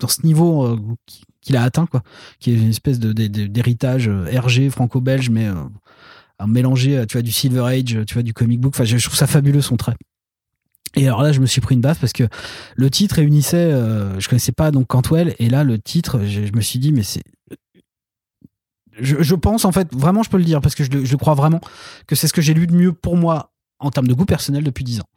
dans 0.00 0.06
ce 0.08 0.24
niveau 0.24 0.64
euh, 0.64 0.78
qui- 1.06 1.22
qu'il 1.40 1.56
a 1.56 1.62
atteint, 1.64 1.86
quoi, 1.86 2.02
qui 2.38 2.52
est 2.52 2.54
une 2.54 2.68
espèce 2.68 3.00
de, 3.00 3.12
de- 3.12 3.26
de- 3.26 3.46
d'héritage 3.46 4.08
RG 4.08 4.70
franco-belge, 4.70 5.30
mais 5.30 5.46
euh, 5.46 5.54
à 6.38 6.46
mélanger, 6.46 6.98
euh, 6.98 7.06
tu 7.06 7.14
vois, 7.14 7.22
du 7.22 7.32
Silver 7.32 7.66
Age, 7.66 7.98
tu 8.06 8.14
vois, 8.14 8.22
du 8.22 8.32
comic 8.32 8.60
book. 8.60 8.74
Enfin, 8.74 8.84
je, 8.84 8.96
trouve 9.02 9.16
ça 9.16 9.26
fabuleux 9.26 9.60
son 9.60 9.76
trait. 9.76 9.96
Et 10.96 11.06
alors 11.06 11.22
là, 11.22 11.32
je 11.32 11.40
me 11.40 11.46
suis 11.46 11.60
pris 11.60 11.74
une 11.74 11.80
baffe 11.80 12.00
parce 12.00 12.12
que 12.12 12.24
le 12.76 12.90
titre 12.90 13.16
réunissait, 13.16 13.56
euh, 13.56 14.18
je 14.18 14.28
connaissais 14.28 14.52
pas 14.52 14.70
donc 14.70 14.86
Cantwell, 14.86 15.34
et 15.38 15.48
là, 15.48 15.64
le 15.64 15.78
titre, 15.78 16.20
je, 16.24 16.52
me 16.52 16.60
suis 16.60 16.78
dit, 16.78 16.92
mais 16.92 17.02
c'est. 17.02 17.22
Je, 18.98 19.22
je 19.22 19.34
pense, 19.34 19.64
en 19.64 19.72
fait, 19.72 19.94
vraiment, 19.94 20.22
je 20.22 20.30
peux 20.30 20.38
le 20.38 20.44
dire, 20.44 20.60
parce 20.60 20.74
que 20.74 20.84
je, 20.84 21.04
je 21.04 21.16
crois 21.16 21.34
vraiment, 21.34 21.60
que 22.06 22.16
c'est 22.16 22.26
ce 22.26 22.32
que 22.32 22.42
j'ai 22.42 22.54
lu 22.54 22.66
de 22.66 22.74
mieux 22.74 22.92
pour 22.92 23.16
moi 23.16 23.52
en 23.78 23.90
termes 23.90 24.08
de 24.08 24.14
goût 24.14 24.24
personnel 24.24 24.64
depuis 24.64 24.84
10 24.84 25.00
ans. 25.00 25.08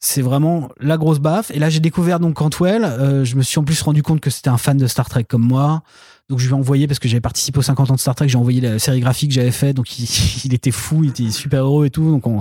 C'est 0.00 0.22
vraiment 0.22 0.68
la 0.80 0.98
grosse 0.98 1.18
baffe. 1.18 1.50
Et 1.50 1.58
là, 1.58 1.70
j'ai 1.70 1.80
découvert 1.80 2.20
donc 2.20 2.34
Cantwell. 2.34 2.84
Euh, 2.84 3.24
je 3.24 3.36
me 3.36 3.42
suis 3.42 3.58
en 3.58 3.64
plus 3.64 3.80
rendu 3.80 4.02
compte 4.02 4.20
que 4.20 4.28
c'était 4.28 4.50
un 4.50 4.58
fan 4.58 4.76
de 4.76 4.86
Star 4.86 5.08
Trek 5.08 5.24
comme 5.24 5.46
moi. 5.46 5.82
Donc, 6.30 6.38
je 6.38 6.46
lui 6.46 6.52
ai 6.52 6.56
envoyé, 6.56 6.86
parce 6.86 6.98
que 6.98 7.06
j'avais 7.06 7.20
participé 7.20 7.58
aux 7.58 7.62
50 7.62 7.90
ans 7.90 7.94
de 7.94 8.00
Star 8.00 8.14
Trek, 8.14 8.28
j'ai 8.28 8.38
envoyé 8.38 8.60
la 8.62 8.78
série 8.78 9.00
graphique 9.00 9.28
que 9.28 9.34
j'avais 9.34 9.50
fait. 9.50 9.74
Donc, 9.74 9.98
il, 9.98 10.08
il 10.46 10.54
était 10.54 10.70
fou, 10.70 11.04
il 11.04 11.10
était 11.10 11.30
super 11.30 11.64
heureux 11.64 11.84
et 11.86 11.90
tout. 11.90 12.10
Donc, 12.10 12.26
on, 12.26 12.40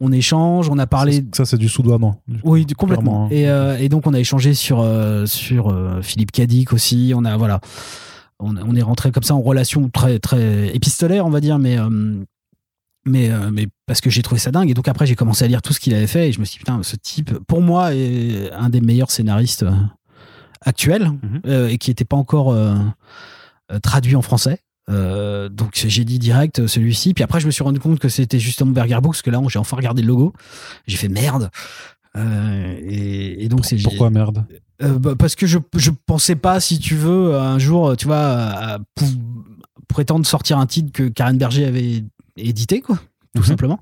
on 0.00 0.10
échange, 0.10 0.68
on 0.68 0.78
a 0.78 0.86
parlé. 0.88 1.24
Ça, 1.32 1.44
c'est 1.44 1.56
du 1.56 1.68
sous-doigt, 1.68 1.98
Oui, 2.42 2.66
du- 2.66 2.74
complètement. 2.74 3.28
Et, 3.30 3.48
euh, 3.48 3.78
et 3.78 3.88
donc, 3.88 4.06
on 4.08 4.14
a 4.14 4.18
échangé 4.18 4.54
sur, 4.54 4.80
euh, 4.80 5.26
sur 5.26 5.68
euh, 5.68 6.02
Philippe 6.02 6.32
Cadic 6.32 6.72
aussi. 6.72 7.12
On 7.14 7.24
a, 7.24 7.36
voilà. 7.36 7.60
On, 8.40 8.56
on 8.56 8.74
est 8.74 8.82
rentré 8.82 9.12
comme 9.12 9.22
ça 9.22 9.34
en 9.36 9.42
relation 9.42 9.88
très, 9.90 10.18
très 10.18 10.74
épistolaire, 10.74 11.24
on 11.24 11.30
va 11.30 11.40
dire, 11.40 11.58
mais. 11.60 11.76
mais, 13.06 13.30
mais 13.52 13.66
parce 13.86 14.00
que 14.00 14.10
j'ai 14.10 14.22
trouvé 14.22 14.38
ça 14.40 14.50
dingue. 14.50 14.70
Et 14.70 14.74
donc 14.74 14.88
après, 14.88 15.06
j'ai 15.06 15.14
commencé 15.14 15.44
à 15.44 15.48
lire 15.48 15.62
tout 15.62 15.72
ce 15.72 15.78
qu'il 15.80 15.94
avait 15.94 16.06
fait 16.06 16.28
et 16.28 16.32
je 16.32 16.40
me 16.40 16.44
suis 16.44 16.54
dit, 16.54 16.58
putain, 16.58 16.82
ce 16.82 16.96
type, 16.96 17.32
pour 17.46 17.60
moi, 17.60 17.94
est 17.94 18.50
un 18.52 18.70
des 18.70 18.80
meilleurs 18.80 19.10
scénaristes 19.10 19.64
actuels 20.62 21.10
Mhm. 21.22 21.40
euh, 21.46 21.68
et 21.68 21.78
qui 21.78 21.90
n'était 21.90 22.04
pas 22.04 22.16
encore 22.16 22.52
euh, 22.52 22.74
euh, 23.72 23.78
traduit 23.80 24.16
en 24.16 24.22
français. 24.22 24.58
Euh, 24.90 25.48
donc 25.48 25.70
j'ai 25.74 26.04
dit 26.04 26.18
direct 26.18 26.66
celui-ci. 26.66 27.14
Puis 27.14 27.22
après, 27.22 27.38
je 27.40 27.46
me 27.46 27.50
suis 27.52 27.62
rendu 27.62 27.78
compte 27.78 27.98
que 28.00 28.08
c'était 28.08 28.40
justement 28.40 28.72
Berger 28.72 28.96
Books, 29.00 29.12
parce 29.14 29.22
que 29.22 29.30
là, 29.30 29.40
j'ai 29.48 29.58
enfin 29.58 29.76
regardé 29.76 30.02
le 30.02 30.08
logo. 30.08 30.32
J'ai 30.86 30.96
fait 30.96 31.08
merde. 31.08 31.50
Et, 32.16 33.44
et 33.44 33.48
donc 33.48 33.64
c'est 33.64 33.76
Pourquoi 33.82 34.10
merde? 34.10 34.44
Bah, 34.80 35.14
parce 35.16 35.34
que 35.36 35.46
je 35.46 35.58
je 35.76 35.90
pensais 36.06 36.34
pas 36.36 36.58
si 36.58 36.78
tu 36.78 36.94
veux 36.96 37.36
un 37.38 37.58
jour 37.58 37.96
tu 37.96 38.06
vois 38.06 38.16
à, 38.18 38.74
à 38.74 38.78
pou- 38.94 39.04
prétendre 39.88 40.24
sortir 40.26 40.58
un 40.58 40.66
titre 40.66 40.90
que 40.90 41.08
Karen 41.08 41.36
Berger 41.38 41.66
avait 41.66 42.02
édité 42.36 42.80
quoi 42.80 42.98
tout 43.34 43.42
Mhm. 43.42 43.46
simplement 43.48 43.78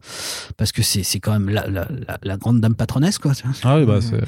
parce 0.59 0.73
que 0.73 0.83
c'est 0.83 1.21
quand 1.21 1.33
même 1.33 1.49
la, 1.49 1.67
la, 1.69 1.89
la, 2.07 2.19
la 2.23 2.37
grande 2.37 2.61
dame 2.61 2.75
patronesse 2.75 3.19
quoi. 3.19 3.33
Ah 3.65 3.79
oui, 3.79 3.87
bah, 3.87 4.01
c'est 4.01 4.21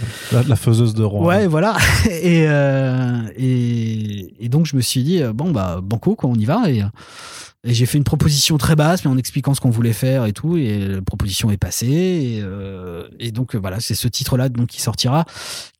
la, 0.48 0.56
faiseuse 0.56 0.94
de 0.94 1.02
roi. 1.02 1.26
ouais 1.26 1.46
voilà 1.46 1.76
et, 2.10 2.46
euh, 2.48 3.20
et 3.36 4.44
et 4.44 4.48
donc 4.48 4.64
je 4.66 4.76
me 4.76 4.80
suis 4.80 5.02
dit 5.02 5.22
euh, 5.22 5.32
bon 5.34 5.50
bah 5.50 5.80
banco 5.82 6.14
quoi 6.16 6.30
on 6.30 6.34
y 6.36 6.46
va 6.46 6.70
et 6.70 6.82
et 7.62 7.74
j'ai 7.74 7.84
fait 7.84 7.98
une 7.98 8.04
proposition 8.04 8.56
très 8.56 8.74
basse, 8.74 9.04
mais 9.04 9.10
en 9.10 9.18
expliquant 9.18 9.52
ce 9.52 9.60
qu'on 9.60 9.68
voulait 9.70 9.92
faire 9.92 10.24
et 10.24 10.32
tout, 10.32 10.56
et 10.56 10.78
la 10.88 11.02
proposition 11.02 11.50
est 11.50 11.58
passée. 11.58 11.86
Et, 11.88 12.40
euh, 12.42 13.06
et 13.18 13.32
donc 13.32 13.54
euh, 13.54 13.58
voilà, 13.58 13.80
c'est 13.80 13.94
ce 13.94 14.08
titre-là 14.08 14.48
donc 14.48 14.68
qui 14.68 14.80
sortira, 14.80 15.26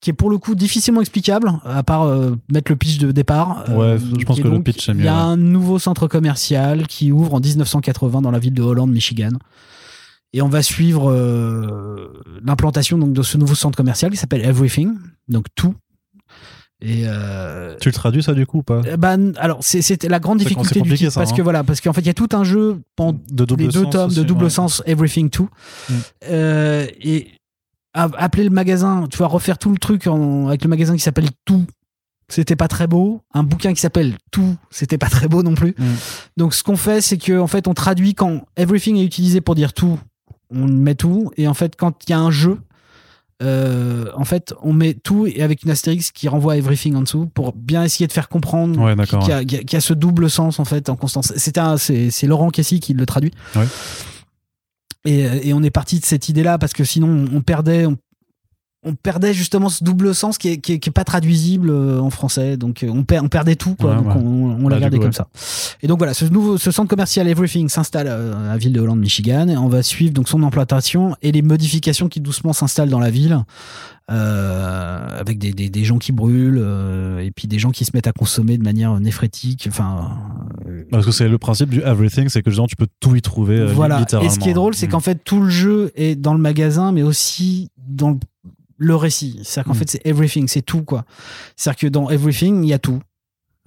qui 0.03 0.11
est 0.11 0.12
pour 0.12 0.28
le 0.28 0.37
coup 0.37 0.55
difficilement 0.55 1.01
explicable, 1.01 1.51
à 1.64 1.83
part 1.83 2.03
euh, 2.03 2.37
mettre 2.53 2.70
le 2.70 2.76
pitch 2.76 2.99
de 2.99 3.12
départ. 3.12 3.64
Ouais, 3.70 3.85
Euh, 3.95 3.99
je 4.18 4.24
pense 4.26 4.39
et 4.39 4.43
que 4.43 4.49
le 4.49 4.62
pitch, 4.62 4.85
c'est 4.85 4.93
Il 4.93 4.99
mieux, 4.99 5.05
y 5.05 5.09
a 5.09 5.14
ouais. 5.14 5.20
un 5.33 5.37
nouveau 5.39 5.78
centre 5.78 6.07
commercial 6.07 6.87
qui 6.87 7.12
ouvre 7.12 7.33
en 7.35 7.41
1980 7.41 8.20
dans 8.20 8.31
la 8.31 8.39
ville 8.39 8.53
de 8.55 8.62
Holland, 8.62 8.91
Michigan. 8.91 9.31
Et 10.33 10.43
on 10.43 10.49
va 10.49 10.62
suivre 10.62 11.11
euh, 11.11 12.12
l'implantation 12.45 12.99
donc 12.99 13.12
de 13.14 13.22
ce 13.22 13.37
nouveau 13.39 13.55
centre 13.55 13.76
commercial 13.76 14.11
qui 14.11 14.16
s'appelle 14.16 14.45
Everything, 14.45 14.93
donc 15.28 15.47
tout. 15.55 15.74
Et 16.83 17.03
euh, 17.07 17.76
Tu 17.81 17.89
le 17.89 17.93
traduis 17.93 18.22
ça 18.22 18.33
du 18.33 18.47
coup 18.47 18.59
ou 18.59 18.62
pas 18.62 18.81
euh, 18.87 18.97
ben, 18.97 19.33
alors 19.37 19.59
c'est- 19.61 19.83
c'était 19.83 20.09
la 20.09 20.18
grande 20.18 20.39
difficulté 20.39 20.81
du 20.81 20.95
titre 20.97 21.12
ça, 21.12 21.20
parce 21.20 21.33
hein. 21.33 21.37
que 21.37 21.43
voilà 21.43 21.62
parce 21.62 21.81
qu'en 21.83 21.93
fait 21.93 22.01
il 22.01 22.07
y 22.07 22.11
a 22.11 22.14
tout 22.14 22.28
un 22.33 22.43
jeu 22.45 22.81
De 23.31 23.45
double 23.45 23.64
les 23.64 23.68
deux 23.68 23.83
sens 23.85 23.91
tomes 23.93 24.12
de 24.14 24.22
double 24.22 24.45
ouais. 24.45 24.51
sens 24.51 24.83
Everything 24.87 25.28
Too 25.31 25.49
Mm. 25.91 25.95
Euh, 26.31 26.87
et 27.03 27.28
appeler 27.95 28.45
le 28.45 28.51
magasin 28.51 29.07
tu 29.11 29.18
vois 29.18 29.26
refaire 29.26 29.59
tout 29.59 29.70
le 29.70 29.78
truc 29.78 30.07
en- 30.07 30.49
avec 30.49 30.62
le 30.64 30.70
magasin 30.70 30.95
qui 30.95 31.01
s'appelle 31.03 31.28
Tout 31.45 31.66
c'était 32.28 32.57
pas 32.57 32.68
très 32.68 32.87
beau 32.87 33.20
un 33.35 33.43
bouquin 33.43 33.74
qui 33.74 33.81
s'appelle 33.81 34.14
Tout 34.31 34.57
c'était 34.70 34.97
pas 34.99 35.09
très 35.09 35.26
beau 35.28 35.43
non 35.43 35.55
plus 35.55 35.74
Mm. 35.76 35.85
donc 36.36 36.55
ce 36.55 36.62
qu'on 36.62 36.77
fait 36.77 37.01
c'est 37.01 37.19
que 37.19 37.39
en 37.39 37.47
fait 37.48 37.66
on 37.69 37.74
traduit 37.74 38.15
quand 38.15 38.47
Everything 38.57 38.97
est 38.97 39.05
utilisé 39.05 39.40
pour 39.40 39.55
dire 39.55 39.73
tout 39.73 39.98
on 40.52 40.66
met 40.66 40.94
tout 40.94 41.31
et 41.36 41.47
en 41.48 41.55
fait 41.55 41.77
quand 41.77 41.94
il 42.07 42.11
y 42.11 42.15
a 42.15 42.19
un 42.20 42.31
jeu 42.31 42.59
euh, 43.43 44.07
en 44.15 44.25
fait, 44.25 44.53
on 44.62 44.73
met 44.73 44.95
tout 44.95 45.27
et 45.27 45.43
avec 45.43 45.62
une 45.62 45.71
astérix 45.71 46.11
qui 46.12 46.29
renvoie 46.29 46.53
à 46.53 46.57
everything 46.57 46.95
en 46.95 47.03
dessous 47.03 47.27
pour 47.27 47.53
bien 47.55 47.83
essayer 47.85 48.07
de 48.07 48.12
faire 48.12 48.29
comprendre 48.29 48.79
Ouais, 48.81 48.95
qu'il 49.07 49.19
y, 49.29 49.33
a- 49.33 49.43
y 49.43 49.65
y 49.73 49.77
ce 49.81 49.95
double 49.95 50.29
sens 50.29 50.59
en 50.61 50.65
fait 50.65 50.89
en 50.89 50.97
constance. 50.97 51.33
C'est 51.37 51.59
c'est 51.79 52.27
Laurent 52.27 52.51
Cassis 52.51 52.81
qui 52.81 52.93
le 52.93 53.07
traduit. 53.07 53.33
Ouais. 53.57 53.67
Et, 55.07 55.49
et 55.49 55.55
on 55.55 55.62
est 55.62 55.71
parti 55.71 55.99
de 55.99 56.05
cette 56.05 56.29
idée-là 56.29 56.59
parce 56.59 56.73
que 56.75 56.85
sinon 56.85 57.25
on 57.33 57.41
perdait 57.41 57.87
on, 57.87 57.97
on 58.82 58.94
perdait 58.94 59.35
justement 59.35 59.69
ce 59.69 59.85
double 59.85 60.15
sens 60.15 60.39
qui 60.39 60.48
est, 60.48 60.57
qui 60.59 60.73
est, 60.73 60.78
qui 60.78 60.89
est 60.89 60.93
pas 60.93 61.05
traduisible 61.05 61.69
euh, 61.70 62.01
en 62.01 62.09
français. 62.11 62.57
Donc 62.57 62.82
euh, 62.82 62.89
on, 62.89 63.02
perd, 63.05 63.27
on 63.27 63.28
perdait 63.28 63.55
tout, 63.57 63.74
quoi. 63.74 63.90
Ouais, 63.90 63.97
donc 63.97 64.07
ouais. 64.07 64.23
on, 64.24 64.57
on 64.59 64.62
Bah, 64.65 64.70
l'a 64.70 64.77
du 64.77 64.81
gardé 64.82 64.98
comme 64.98 65.12
ça. 65.12 65.28
Et 65.82 65.86
donc 65.86 65.98
voilà, 65.98 66.15
ce 66.15 66.24
nouveau, 66.24 66.57
ce 66.57 66.70
centre 66.70 66.89
commercial 66.89 67.28
Everything 67.28 67.69
s'installe 67.69 68.07
euh, 68.09 68.35
à 68.47 68.52
la 68.52 68.57
ville 68.57 68.73
de 68.73 68.81
Holland, 68.81 68.98
Michigan. 68.98 69.48
Et 69.48 69.57
on 69.59 69.69
va 69.69 69.82
suivre 69.82 70.12
donc 70.15 70.28
son 70.28 70.43
implantation 70.43 71.15
et 71.20 71.31
les 71.32 71.43
modifications 71.43 72.09
qui 72.09 72.20
doucement 72.20 72.52
s'installent 72.55 72.89
dans 72.90 73.01
la 73.01 73.11
ville. 73.11 73.44
Euh, 74.11 75.20
avec 75.20 75.39
des, 75.39 75.52
des, 75.52 75.69
des 75.70 75.85
gens 75.85 75.98
qui 75.98 76.11
brûlent 76.11 76.59
euh, 76.61 77.20
et 77.20 77.31
puis 77.31 77.47
des 77.47 77.61
gens 77.61 77.70
qui 77.70 77.85
se 77.85 77.93
mettent 77.94 78.09
à 78.09 78.12
consommer 78.12 78.59
de 78.59 78.65
manière 78.65 78.98
néphrétique. 78.98 79.66
Enfin, 79.70 80.19
euh, 80.66 80.82
Parce 80.90 81.07
que 81.07 81.12
c'est 81.12 81.28
le 81.28 81.39
principe 81.39 81.69
du 81.70 81.81
everything, 81.82 82.28
c'est 82.28 82.43
que 82.43 82.51
genre, 82.51 82.66
tu 82.66 82.74
peux 82.74 82.89
tout 82.98 83.15
y 83.15 83.23
trouver. 83.23 83.65
voilà. 83.66 84.01
littéralement. 84.01 84.28
Et 84.28 84.35
ce 84.35 84.40
qui 84.40 84.51
est 84.51 84.55
drôle, 84.55 84.74
c'est 84.74 84.89
Mm. 84.89 84.90
qu'en 84.90 85.01
fait, 85.01 85.23
tout 85.23 85.40
le 85.40 85.48
jeu 85.51 85.93
est 85.94 86.16
dans 86.16 86.35
le 86.35 86.40
magasin, 86.40 86.90
mais 86.90 87.02
aussi 87.05 87.69
dans 87.86 88.11
le, 88.11 88.16
le 88.82 88.97
récit. 88.97 89.39
C'est-à-dire 89.44 89.69
qu'en 89.70 89.74
Mm. 89.77 89.78
fait, 89.78 89.90
c'est 89.90 90.07
everything, 90.07 90.48
c'est 90.48 90.62
tout, 90.62 90.82
quoi. 90.82 91.05
C'est-à-dire 91.55 91.78
que 91.81 91.86
dans 91.86 92.09
everything, 92.11 92.65
il 92.65 92.69
y 92.69 92.73
a 92.73 92.78
tout. 92.78 93.01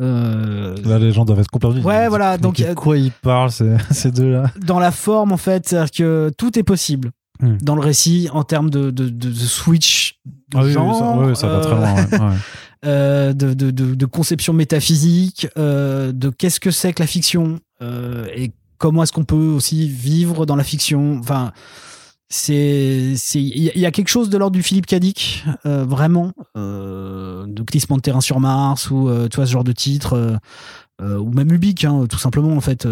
Euh, 0.01 0.75
Là, 0.85 0.97
les 0.97 1.11
gens 1.11 1.23
doivent 1.23 1.39
être 1.39 1.51
complètement. 1.51 1.83
Ouais, 1.83 2.09
voilà, 2.09 2.37
donc, 2.39 2.57
de 2.57 2.63
euh, 2.65 2.73
quoi 2.73 2.97
ils 2.97 3.11
parlent, 3.11 3.51
ces, 3.51 3.75
ces 3.91 4.11
deux-là? 4.11 4.51
Dans 4.65 4.79
la 4.79 4.91
forme, 4.91 5.31
en 5.31 5.37
fait, 5.37 5.67
c'est-à-dire 5.69 5.91
que 5.91 6.31
tout 6.37 6.57
est 6.57 6.63
possible. 6.63 7.11
Mm. 7.41 7.57
Dans 7.61 7.75
le 7.75 7.81
récit, 7.81 8.27
en 8.33 8.43
termes 8.43 8.69
de, 8.71 8.89
de, 8.91 9.09
de- 9.09 9.29
de 9.29 9.33
switch 9.33 10.19
de 10.25 10.57
Ah 10.57 10.63
oui, 10.63 10.73
ça, 11.35 11.47
va 11.47 11.59
très 11.59 11.73
euh, 11.73 11.75
loin. 11.75 11.95
ouais, 11.95 12.19
ouais. 12.31 12.37
euh, 12.85 13.33
de, 13.33 13.53
de, 13.53 13.69
de, 13.71 13.93
de 13.95 14.05
conception 14.07 14.53
métaphysique, 14.53 15.47
euh, 15.57 16.11
de 16.11 16.29
qu'est-ce 16.29 16.59
que 16.59 16.71
c'est 16.71 16.91
que 16.93 17.01
la 17.01 17.07
fiction 17.07 17.59
euh, 17.81 18.25
et 18.35 18.51
comment 18.79 19.03
est-ce 19.03 19.11
qu'on 19.13 19.23
peut 19.25 19.35
aussi 19.35 19.87
vivre 19.87 20.45
dans 20.45 20.55
la 20.55 20.63
fiction. 20.63 21.17
Enfin, 21.19 21.51
c'est, 22.29 23.13
il 23.35 23.57
y, 23.77 23.85
a- 23.85 23.91
quelque 23.91 24.07
chose 24.07 24.29
de 24.29 24.37
l'ordre 24.37 24.55
du 24.55 24.63
Philippe 24.63 24.87
Cadic, 24.87 25.43
euh, 25.65 25.85
vraiment, 25.85 26.31
euh, 26.57 27.45
de 27.47 27.61
glissement 27.61 27.97
de 27.97 28.01
terrain 28.01 28.21
sur 28.21 28.39
Mars 28.39 28.89
ou 28.89 29.07
euh, 29.07 29.27
tu 29.27 29.37
ce 29.37 29.45
genre 29.45 29.63
de 29.63 29.71
titre. 29.71 30.13
euh, 30.13 30.35
euh, 31.01 31.17
ou 31.17 31.31
même 31.31 31.51
Ubik, 31.51 31.85
hein, 31.85 32.05
tout 32.09 32.19
simplement 32.19 32.55
en 32.55 32.61
fait. 32.61 32.87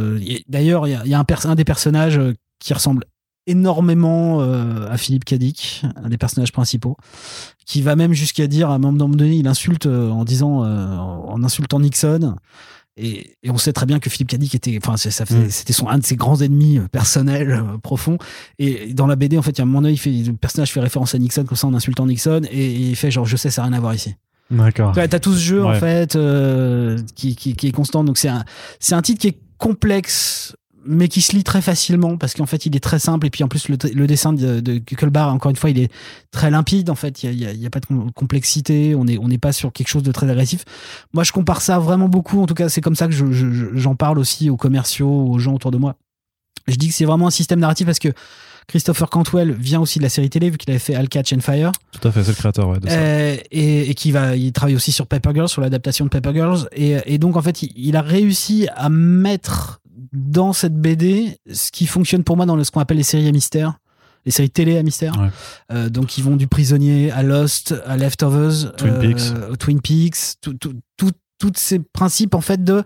D'ailleurs, 0.47 0.87
il 0.87 0.91
y 1.05 1.13
a, 1.13 1.19
un, 1.19 1.55
des 1.55 1.63
personnages 1.63 2.19
qui 2.59 2.73
ressemble 2.73 3.05
énormément 3.47 4.41
à 4.41 4.97
Philippe 4.97 5.23
Cadic, 5.25 5.83
un 5.95 6.09
des 6.09 6.17
personnages 6.17 6.51
principaux, 6.51 6.97
qui 7.65 7.81
va 7.81 7.95
même 7.95 8.13
jusqu'à 8.13 8.47
dire 8.47 8.69
à 8.69 8.75
un 8.75 8.79
moment 8.79 9.07
donné, 9.07 9.35
il 9.35 9.47
insulte 9.47 9.85
en 9.85 10.25
disant, 10.25 10.63
en 10.63 11.43
insultant 11.43 11.79
Nixon. 11.79 12.35
Et, 12.97 13.35
et 13.41 13.49
on 13.49 13.57
sait 13.57 13.71
très 13.73 13.85
bien 13.85 13.99
que 13.99 14.09
Philippe 14.09 14.27
Cadic 14.29 14.53
était, 14.53 14.77
enfin, 14.83 14.95
Mm. 14.95 15.49
c'était 15.49 15.73
son 15.73 15.87
un 15.87 15.97
de 15.97 16.05
ses 16.05 16.15
grands 16.17 16.41
ennemis 16.41 16.77
euh, 16.77 16.87
personnels 16.91 17.51
euh, 17.51 17.77
profonds. 17.77 18.17
Et 18.59 18.93
dans 18.93 19.07
la 19.07 19.15
BD, 19.15 19.37
en 19.37 19.41
fait, 19.41 19.51
il 19.51 19.57
y 19.59 19.61
a 19.61 19.63
un 19.63 19.65
moment 19.65 19.81
donné, 19.81 19.93
il 19.93 19.97
fait, 19.97 20.11
le 20.11 20.33
personnage 20.33 20.71
fait 20.71 20.81
référence 20.81 21.15
à 21.15 21.17
Nixon 21.19 21.45
comme 21.45 21.57
ça 21.57 21.67
en 21.67 21.73
insultant 21.73 22.05
Nixon, 22.05 22.41
et, 22.51 22.57
et 22.65 22.89
il 22.89 22.95
fait 22.95 23.09
genre, 23.11 23.25
je 23.25 23.37
sais, 23.37 23.49
ça 23.49 23.61
n'a 23.61 23.69
rien 23.69 23.77
à 23.77 23.79
voir 23.79 23.93
ici. 23.95 24.15
D'accord. 24.49 24.95
Ouais, 24.97 25.07
T'as 25.07 25.19
tout 25.19 25.33
ce 25.33 25.39
jeu 25.39 25.63
en 25.63 25.73
fait 25.75 26.17
euh, 26.17 26.99
qui, 27.15 27.37
qui, 27.37 27.55
qui 27.55 27.67
est 27.67 27.71
constant. 27.71 28.03
Donc 28.03 28.17
c'est 28.17 28.27
un, 28.27 28.43
c'est 28.81 28.95
un 28.95 29.01
titre 29.01 29.21
qui 29.21 29.29
est 29.29 29.39
complexe 29.57 30.53
mais 30.85 31.07
qui 31.07 31.21
se 31.21 31.35
lit 31.35 31.43
très 31.43 31.61
facilement 31.61 32.17
parce 32.17 32.33
qu'en 32.33 32.45
fait 32.45 32.65
il 32.65 32.75
est 32.75 32.79
très 32.79 32.99
simple 32.99 33.27
et 33.27 33.29
puis 33.29 33.43
en 33.43 33.47
plus 33.47 33.69
le, 33.69 33.77
le 33.93 34.07
dessin 34.07 34.33
de, 34.33 34.59
de 34.59 34.77
Kuckelbar 34.79 35.33
encore 35.33 35.49
une 35.51 35.55
fois 35.55 35.69
il 35.69 35.79
est 35.79 35.91
très 36.31 36.49
limpide 36.49 36.89
en 36.89 36.95
fait 36.95 37.23
il 37.23 37.33
y 37.39 37.45
a, 37.45 37.51
y 37.53 37.69
pas 37.69 37.79
de 37.79 37.85
com- 37.85 38.11
complexité 38.15 38.95
on 38.95 39.05
est 39.07 39.17
on 39.17 39.27
n'est 39.27 39.37
pas 39.37 39.51
sur 39.51 39.71
quelque 39.71 39.87
chose 39.89 40.03
de 40.03 40.11
très 40.11 40.29
agressif. 40.29 40.65
Moi 41.13 41.23
je 41.23 41.31
compare 41.31 41.61
ça 41.61 41.79
vraiment 41.79 42.09
beaucoup 42.09 42.41
en 42.41 42.45
tout 42.47 42.53
cas 42.55 42.69
c'est 42.69 42.81
comme 42.81 42.95
ça 42.95 43.07
que 43.07 43.13
je- 43.13 43.31
je- 43.31 43.51
je- 43.51 43.65
j'en 43.73 43.95
parle 43.95 44.17
aussi 44.19 44.49
aux 44.49 44.57
commerciaux 44.57 45.27
aux 45.27 45.39
gens 45.39 45.53
autour 45.53 45.71
de 45.71 45.77
moi. 45.77 45.95
Je 46.67 46.75
dis 46.75 46.87
que 46.89 46.93
c'est 46.93 47.05
vraiment 47.05 47.27
un 47.27 47.31
système 47.31 47.59
narratif 47.59 47.85
parce 47.85 47.99
que 47.99 48.09
Christopher 48.67 49.09
Cantwell 49.09 49.51
vient 49.53 49.81
aussi 49.81 49.97
de 49.97 50.03
la 50.03 50.09
série 50.09 50.29
télé 50.29 50.49
vu 50.51 50.57
qu'il 50.57 50.69
avait 50.69 50.79
fait 50.79 50.95
Catch 51.09 51.33
and 51.33 51.39
Fire. 51.41 51.71
Tout 51.91 52.07
à 52.07 52.11
fait, 52.11 52.23
c'est 52.23 52.29
le 52.29 52.35
créateur 52.35 52.69
ouais, 52.69 52.79
de 52.79 52.87
ça. 52.87 52.93
euh, 52.95 53.35
et, 53.51 53.89
et 53.89 53.93
qui 53.95 54.11
va, 54.11 54.35
il 54.35 54.53
travaille 54.53 54.75
aussi 54.75 54.91
sur 54.91 55.07
Paper 55.07 55.31
Girls, 55.33 55.49
sur 55.49 55.61
l'adaptation 55.61 56.05
de 56.05 56.09
Paper 56.11 56.31
Girls, 56.33 56.69
et, 56.71 56.95
et 57.05 57.17
donc 57.17 57.35
en 57.35 57.41
fait, 57.41 57.63
il, 57.63 57.71
il 57.75 57.95
a 57.97 58.01
réussi 58.03 58.67
à 58.75 58.87
mettre 58.89 59.80
dans 60.13 60.53
cette 60.53 60.75
BD 60.75 61.37
ce 61.51 61.71
qui 61.71 61.85
fonctionne 61.87 62.23
pour 62.23 62.37
moi 62.37 62.45
dans 62.45 62.55
le- 62.55 62.63
ce 62.63 62.71
qu'on 62.71 62.79
appelle 62.81 62.97
les 62.97 63.03
séries 63.03 63.27
à 63.27 63.31
mystère, 63.31 63.79
les 64.25 64.31
séries 64.31 64.49
télé 64.49 64.77
à 64.77 64.83
mystère. 64.83 65.17
Ouais. 65.19 65.29
Euh, 65.71 65.89
donc 65.89 66.17
ils 66.17 66.23
vont 66.23 66.35
du 66.35 66.47
prisonnier 66.47 67.11
à 67.11 67.23
Lost, 67.23 67.73
à 67.85 67.97
Leftovers, 67.97 68.73
Twin 68.77 68.93
euh, 68.93 68.99
Peaks. 68.99 69.57
Twin 69.59 69.81
Peaks, 69.81 70.17
tout, 70.41 70.53
tout, 70.55 70.73
tout- 70.97 71.11
tous 71.39 71.51
ces 71.55 71.79
principes 71.79 72.35
en 72.35 72.41
fait 72.41 72.63
de 72.63 72.83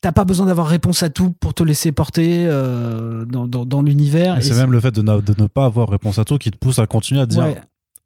t'as 0.00 0.12
pas 0.12 0.24
besoin 0.24 0.46
d'avoir 0.46 0.66
réponse 0.68 1.02
à 1.02 1.08
tout 1.10 1.30
pour 1.40 1.54
te 1.54 1.62
laisser 1.62 1.90
porter 1.92 2.44
euh, 2.46 3.24
dans, 3.24 3.46
dans, 3.48 3.64
dans 3.64 3.82
l'univers. 3.82 4.38
Et 4.38 4.42
c'est 4.42 4.54
même 4.54 4.70
le 4.72 4.80
fait 4.80 4.90
de, 4.92 5.02
na- 5.02 5.20
de 5.20 5.34
ne 5.40 5.46
pas 5.46 5.64
avoir 5.64 5.88
réponse 5.88 6.18
à 6.18 6.24
tout 6.24 6.36
qui 6.38 6.50
te 6.50 6.58
pousse 6.58 6.78
à 6.78 6.86
continuer 6.86 7.20
à 7.22 7.26
te 7.26 7.30
dire 7.32 7.42
Ouais. 7.44 7.60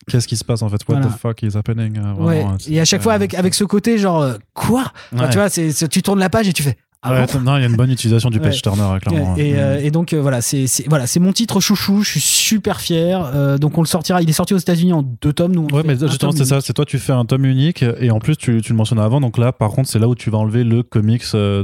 qu'est-ce 0.09 0.29
qui 0.29 0.37
se 0.37 0.45
passe 0.45 0.63
en 0.63 0.69
fait, 0.69 0.81
what 0.89 0.97
Voilà. 1.01 1.07
the 1.09 1.19
fuck 1.19 1.43
is 1.43 1.57
happening? 1.57 1.99
euh, 1.99 2.03
vraiment, 2.13 2.25
Ouais. 2.27 2.43
hein, 2.43 2.57
Et 2.69 2.81
à 2.81 2.85
chaque 2.85 3.03
fois 3.03 3.15
avec, 3.15 3.35
avec 3.35 3.53
ce 3.53 3.65
côté 3.65 3.99
genre 3.99 4.35
quoi? 4.55 4.93
Enfin. 5.13 5.29
Tu 5.29 5.37
vois, 5.39 5.49
c'est- 5.49 5.89
tu 5.89 6.01
tournes 6.03 6.21
la 6.21 6.31
page 6.31 6.47
et 6.49 6.53
tu 6.53 6.63
fais 6.63 6.77
ah 7.03 7.13
Ouais, 7.13 7.27
non, 7.45 7.57
il 7.57 7.61
y 7.61 7.65
a 7.65 7.69
une 7.69 7.77
bonne 7.77 7.91
utilisation 7.93 8.29
du 8.29 8.39
Ouais. 8.39 8.45
page 8.45 8.61
turner, 8.61 8.83
ouais, 8.93 8.99
clairement. 8.99 9.37
et, 9.37 9.53
ouais. 9.53 9.59
euh, 9.59 9.81
et 9.81 9.91
donc 9.93 10.13
euh, 10.13 10.21
voilà, 10.21 10.41
c'est, 10.41 10.65
voilà, 10.89 11.07
c'est 11.07 11.21
mon 11.21 11.33
titre 11.33 11.61
chouchou. 11.61 12.03
Je 12.03 12.11
suis 12.11 12.21
super 12.21 12.81
fier. 12.81 13.25
Euh, 13.35 13.57
donc 13.57 13.79
on 13.79 13.83
le 13.83 13.87
sortira. 13.87 14.21
Il 14.21 14.29
est 14.29 14.33
sorti 14.33 14.53
aux 14.55 14.59
États-Unis 14.59 14.93
en 14.93 15.03
deux 15.03 15.33
tomes. 15.33 15.53
Nous, 15.53 15.69
Ouais, 15.73 15.83
mais 15.85 15.97
justement, 15.97 16.33
c'est 16.33 16.45
ça. 16.45 16.61
C'est 16.61 16.73
toi, 16.73 16.85
tu 16.85 16.99
fais 16.99 17.13
un 17.13 17.25
tome 17.25 17.45
unique 17.45 17.83
et 18.01 18.11
en 18.11 18.19
plus, 18.19 18.37
tu, 18.37 18.61
tu 18.63 18.73
le 18.73 18.77
mentionnais 18.77 19.03
avant. 19.03 19.21
Donc 19.21 19.39
là, 19.39 19.53
par 19.53 19.71
contre, 19.71 19.89
c'est 19.89 19.99
là 20.01 20.09
où 20.09 20.15
tu 20.17 20.29
vas 20.31 20.39
enlever 20.39 20.65
le 20.65 20.83
comics 20.83 21.23
de. 21.35 21.63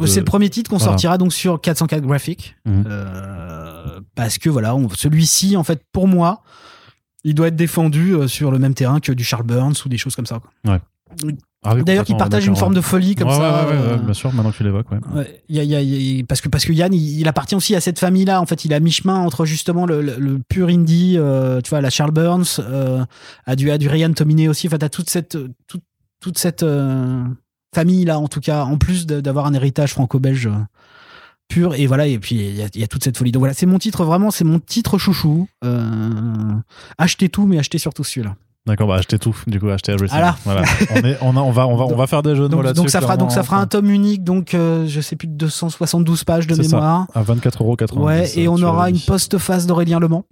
de- 0.00 0.06
C'est 0.06 0.20
le 0.20 0.24
premier 0.24 0.48
titre 0.48 0.70
qu'on 0.70 0.76
Voilà. 0.78 0.92
sortira 0.92 1.18
donc 1.18 1.32
sur 1.34 1.60
404 1.60 2.02
Graphic. 2.02 2.56
Euh, 2.66 4.00
parce 4.14 4.38
que 4.38 4.48
voilà, 4.48 4.74
on- 4.74 4.88
celui-ci, 4.88 5.56
en 5.56 5.64
fait, 5.64 5.82
pour 5.92 6.08
moi, 6.08 6.42
il 7.24 7.34
doit 7.34 7.48
être 7.48 7.56
défendu 7.56 8.14
sur 8.28 8.50
le 8.50 8.58
même 8.58 8.72
terrain 8.74 8.98
que 9.00 9.12
du 9.12 9.24
Charles 9.24 9.44
Burns 9.46 9.74
ou 9.84 9.88
des 9.90 9.98
choses 9.98 10.16
comme 10.16 10.26
ça. 10.26 10.40
quoi. 10.64 10.78
Ah 11.62 11.74
oui, 11.74 11.84
D'ailleurs, 11.84 12.04
qui 12.04 12.12
complètement, 12.12 12.16
partage 12.18 12.42
d'accord, 12.44 12.54
une 12.54 12.58
forme 12.58 12.74
de 12.74 12.80
folie 12.80 13.14
comme 13.14 13.28
Ouais, 13.28 13.34
ça. 13.34 13.66
ouais, 13.66 13.72
ouais, 13.72 13.78
ouais, 13.78 13.88
euh, 13.92 13.96
bien 13.98 14.14
sûr, 14.14 14.32
maintenant 14.32 14.50
que 14.50 14.56
tu 14.56 14.64
l'évoques, 14.64 14.90
ouais. 14.92 14.98
Ouais, 15.14 15.42
il 15.50 15.56
y 15.56 15.60
a- 15.60 15.62
il 15.62 15.68
y 15.70 15.76
a- 15.76 15.82
y 15.82 16.20
a- 16.20 16.24
parce 16.26 16.40
que 16.40 16.48
parce 16.48 16.64
que 16.64 16.72
Yann 16.72 16.94
il, 16.94 17.20
il 17.20 17.28
appartient 17.28 17.54
aussi 17.54 17.76
à 17.76 17.80
cette 17.82 17.98
famille 17.98 18.24
là 18.24 18.40
en 18.40 18.46
fait 18.46 18.64
il 18.64 18.72
est 18.72 18.74
à 18.76 18.80
mi-chemin 18.80 19.16
entre 19.16 19.44
justement 19.44 19.84
le, 19.84 20.00
le, 20.00 20.16
le 20.18 20.38
pur 20.48 20.68
indie 20.68 21.16
euh, 21.18 21.60
tu 21.60 21.68
vois 21.68 21.82
la 21.82 21.90
Charles 21.90 22.12
Burns 22.12 22.44
euh, 22.60 23.04
à 23.44 23.56
du 23.56 23.70
à 23.70 23.76
du 23.76 23.88
Ryan 23.88 24.10
Tominé 24.14 24.48
aussi 24.48 24.68
enfin 24.68 24.78
t'as 24.78 24.88
toute 24.88 25.10
cette 25.10 25.36
toute, 25.66 25.82
toute 26.20 26.38
cette 26.38 26.62
euh, 26.62 27.22
famille 27.74 28.06
là 28.06 28.18
en 28.18 28.28
tout 28.28 28.40
cas 28.40 28.64
en 28.64 28.78
plus 28.78 29.06
d'avoir 29.06 29.44
un 29.44 29.52
héritage 29.52 29.92
franco-belge 29.92 30.46
euh, 30.46 30.52
pur 31.48 31.74
et 31.74 31.86
voilà 31.86 32.06
et 32.06 32.18
puis 32.18 32.36
il 32.36 32.56
y, 32.56 32.62
a- 32.62 32.84
a 32.84 32.86
toute 32.86 33.04
cette 33.04 33.18
folie 33.18 33.32
donc 33.32 33.40
voilà 33.40 33.54
c'est 33.54 33.66
mon 33.66 33.78
titre 33.78 34.04
vraiment 34.06 34.30
c'est 34.30 34.44
mon 34.44 34.60
titre 34.60 34.96
chouchou 34.96 35.46
euh, 35.64 36.54
achetez 36.96 37.28
tout 37.28 37.44
mais 37.44 37.58
achetez 37.58 37.76
surtout 37.78 38.02
celui-là 38.04 38.34
D'accord, 38.66 38.88
bah 38.88 38.96
achetez 38.96 39.18
tout, 39.18 39.34
du 39.46 39.58
coup, 39.58 39.70
achetez 39.70 39.92
everything. 39.92 40.18
Voilà. 40.18 40.36
Voilà. 40.44 40.62
on, 40.90 40.96
est, 40.98 41.18
on, 41.22 41.36
a, 41.36 41.40
on, 41.40 41.50
va, 41.50 41.66
on, 41.66 41.76
va, 41.76 41.84
on 41.86 41.96
va 41.96 42.06
faire 42.06 42.22
des 42.22 42.36
jeux 42.36 42.42
de 42.48 42.54
mots 42.54 42.56
donc, 42.56 42.64
là-dessus. 42.64 42.82
donc 42.82 42.90
ça 42.90 43.00
fera 43.00 43.16
donc 43.16 43.32
ça 43.32 43.42
fera 43.42 43.58
un 43.58 43.66
tome 43.66 43.90
unique 43.90 44.22
donc 44.22 44.52
euh, 44.52 44.86
je 44.86 45.00
sais 45.00 45.16
plus 45.16 45.28
de 45.28 45.32
272 45.34 46.24
pages 46.24 46.46
de 46.46 46.54
ça. 46.54 46.62
mémoire 46.62 47.06
À 47.14 47.22
24,90€. 47.22 47.98
Ouais, 47.98 48.38
et 48.38 48.48
on 48.48 48.62
aura 48.62 48.90
une 48.90 49.00
postface 49.00 49.66
d'Aurélien 49.66 49.98
Le 49.98 50.08
Mans. 50.08 50.24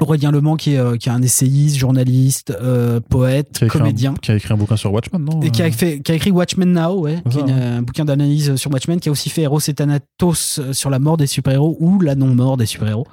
Aurélien 0.00 0.30
Le 0.30 0.40
Mans 0.40 0.56
qui 0.56 0.74
est, 0.74 0.78
euh, 0.78 0.96
qui 0.96 1.08
est 1.08 1.12
un 1.12 1.22
essayiste, 1.22 1.76
journaliste, 1.76 2.56
euh, 2.60 3.00
poète, 3.00 3.58
Qui 3.58 3.66
comédien. 3.68 4.12
Un, 4.12 4.14
qui 4.14 4.30
a 4.32 4.36
écrit 4.36 4.52
un 4.52 4.56
bouquin 4.56 4.76
sur 4.76 4.92
Watchmen, 4.92 5.24
non 5.24 5.40
Et 5.40 5.50
qui 5.50 5.62
a, 5.62 5.66
Euh, 5.66 5.70
fait, 5.70 6.00
qui 6.00 6.12
a 6.12 6.14
écrit 6.14 6.30
Watchmen 6.30 6.72
Now, 6.72 7.00
ouais, 7.00 7.18
qui 7.30 7.38
est 7.38 7.40
ça, 7.40 7.46
une- 7.46 7.50
un 7.50 7.82
bouquin 7.82 8.04
d'analyse 8.04 8.56
sur 8.56 8.70
Watchmen, 8.72 9.00
qui 9.00 9.08
a 9.08 9.12
aussi 9.12 9.30
fait 9.30 9.42
Eros 9.42 9.60
et 9.66 9.74
Thanatos 9.74 10.60
sur 10.72 10.90
la 10.90 10.98
mort 10.98 11.16
des 11.16 11.26
super-héros 11.26 11.76
ou 11.80 12.00
la 12.00 12.14
non-mort 12.14 12.56
des 12.56 12.66
super-héros, 12.66 13.06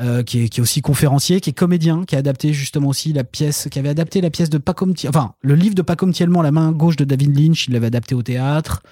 euh, 0.00 0.22
qui, 0.22 0.44
est, 0.44 0.48
qui 0.48 0.60
est 0.60 0.62
aussi 0.62 0.80
conférencier, 0.80 1.40
qui 1.40 1.50
est 1.50 1.54
comédien, 1.54 2.04
qui 2.06 2.16
a 2.16 2.18
adapté 2.18 2.52
justement 2.52 2.88
aussi 2.88 3.12
la 3.12 3.24
pièce, 3.24 3.68
qui 3.70 3.78
avait 3.78 3.88
adapté 3.90 4.20
la 4.20 4.30
pièce 4.30 4.50
de 4.50 4.58
Pacom, 4.58 4.94
enfin 5.08 5.32
le 5.42 5.54
livre 5.54 5.74
de 5.74 5.82
Pacom 5.82 6.12
Thielman, 6.12 6.42
La 6.42 6.50
main 6.52 6.72
gauche 6.72 6.96
de 6.96 7.04
David 7.04 7.38
Lynch, 7.38 7.66
il 7.68 7.74
l'avait 7.74 7.88
adapté 7.88 8.14
au 8.14 8.22
théâtre. 8.22 8.82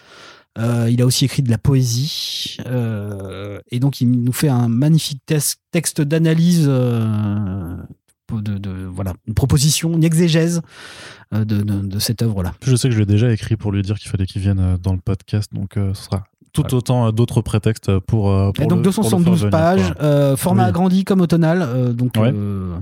Euh, 0.59 0.89
il 0.90 1.01
a 1.02 1.06
aussi 1.06 1.24
écrit 1.24 1.43
de 1.43 1.51
la 1.51 1.59
poésie 1.59 2.56
euh, 2.66 3.60
et 3.70 3.78
donc 3.80 4.01
il 4.01 4.10
nous 4.10 4.32
fait 4.32 4.48
un 4.48 4.68
magnifique 4.68 5.22
texte 5.70 6.01
d'analyse 6.01 6.66
euh, 6.68 7.76
de, 8.32 8.59
de- 8.59 8.85
voilà 8.90 9.14
une 9.26 9.35
proposition, 9.35 9.93
une 9.94 10.05
exégèse 10.05 10.60
de, 11.32 11.44
de- 11.44 11.62
de 11.86 11.98
cette 11.98 12.22
œuvre 12.22 12.43
là. 12.43 12.55
Je 12.62 12.74
sais 12.76 12.89
que 12.89 12.94
je 12.94 12.98
l'ai 13.01 13.06
déjà 13.06 13.32
écrit 13.32 13.56
pour 13.56 13.70
lui 13.72 13.82
dire 13.82 13.98
qu'il 13.98 14.10
fallait 14.10 14.26
qu'il 14.26 14.43
vienne 14.43 14.78
dans 14.82 14.93
le 14.93 14.98
podcast, 14.98 15.52
donc 15.55 15.72
ce 15.76 15.93
sera 15.94 16.24
tout 16.52 16.74
autant 16.74 17.12
d'autres 17.12 17.40
prétextes 17.43 17.98
pour. 18.01 18.24
pour 18.55 18.64
Et 18.64 18.66
donc 18.66 18.85
le- 18.85 18.90
pour 18.90 19.02
le 19.05 19.09
faire 19.09 19.18
272 19.20 19.39
venir, 19.40 19.51
pages, 19.51 19.94
euh, 20.01 20.36
format 20.36 20.64
Oui. 20.64 20.68
agrandi 20.70 21.05
comme 21.05 21.20
au 21.20 21.26
tonal, 21.26 21.62
euh, 21.62 21.93
donc 21.93 22.12
Ouais. 22.16 22.32
euh, 22.35 22.76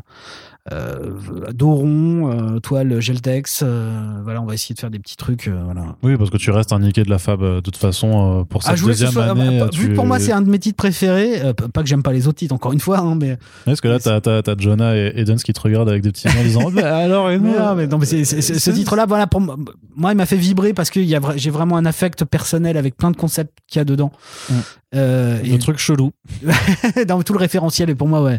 euh, 0.72 1.10
dos 1.54 1.72
rond, 1.74 2.30
euh, 2.54 2.58
toile 2.60 3.00
Geltex. 3.00 3.60
euh, 3.62 4.20
voilà, 4.24 4.42
on 4.42 4.46
va 4.46 4.54
essayer 4.54 4.74
de 4.74 4.80
faire 4.80 4.90
des 4.90 4.98
petits 4.98 5.16
trucs. 5.16 5.48
voilà. 5.48 5.96
Oui, 6.02 6.16
parce 6.16 6.30
que 6.30 6.36
tu 6.36 6.50
restes 6.50 6.72
un 6.72 6.80
niqué 6.80 7.02
de 7.04 7.10
la 7.10 7.18
Fab 7.18 7.40
de 7.40 7.60
toute 7.60 7.76
façon 7.76 8.44
pour 8.48 8.62
cette 8.62 8.78
Ah, 8.82 8.86
deuxième 8.86 9.10
soit- 9.12 9.24
année. 9.30 9.60
euh, 9.62 9.68
tu- 9.68 9.80
Vu 9.80 9.88
que 9.90 9.94
pour 9.94 10.06
moi, 10.06 10.18
c'est 10.18 10.32
un 10.32 10.42
de 10.42 10.50
mes 10.50 10.58
titres 10.58 10.76
préférés. 10.76 11.40
pas 11.72 11.82
que 11.82 11.88
j'aime 11.88 12.02
pas 12.02 12.12
les 12.12 12.26
autres 12.28 12.38
titres, 12.38 12.54
encore 12.54 12.72
une 12.72 12.80
fois, 12.80 12.98
hein, 12.98 13.14
mais. 13.14 13.30
Ouais, 13.32 13.38
Parce 13.66 13.80
que 13.80 13.88
là, 13.88 13.98
t'as, 13.98 14.20
t'as, 14.20 14.42
t'as 14.42 14.54
Jonah 14.58 14.96
et 14.96 15.12
Edens 15.16 15.36
qui 15.36 15.52
te 15.52 15.60
regardent 15.60 15.88
avec 15.88 16.02
des 16.02 16.10
petits 16.10 16.28
yeux 16.28 16.38
en 16.38 16.42
disant 16.42 16.70
Bah, 16.74 16.96
alors, 16.96 17.30
et 17.30 17.38
nous 17.38 17.52
Mais 17.52 17.58
non, 17.58 17.74
mais 17.74 17.86
non, 17.86 17.98
mais 17.98 18.06
c'est- 18.06 18.24
c'est- 18.24 18.40
c'est- 18.42 18.58
ce 18.58 18.70
titre-là, 18.70 19.06
voilà, 19.06 19.26
pour 19.26 19.40
moi, 19.40 19.56
moi, 19.94 20.12
il 20.12 20.16
m'a 20.16 20.26
fait 20.26 20.36
vibrer 20.36 20.72
parce 20.74 20.90
que 20.90 21.00
y 21.00 21.14
a 21.14 21.20
j'ai 21.36 21.50
vraiment 21.50 21.76
un 21.76 21.86
affect 21.86 22.24
personnel 22.24 22.76
avec 22.76 22.96
plein 22.96 23.10
de 23.10 23.16
concepts 23.16 23.56
qu'il 23.66 23.78
y 23.78 23.82
a 23.82 23.84
dedans. 23.84 24.10
Mm. 24.50 24.54
Euh, 24.94 25.38
Le 25.42 25.54
et 25.54 25.58
truc 25.58 25.78
chelou. 25.78 26.12
dans 27.08 27.20
tout 27.22 27.32
le 27.32 27.38
référentiel, 27.38 27.90
et 27.90 27.94
pour 27.94 28.08
moi, 28.08 28.22
ouais, 28.22 28.38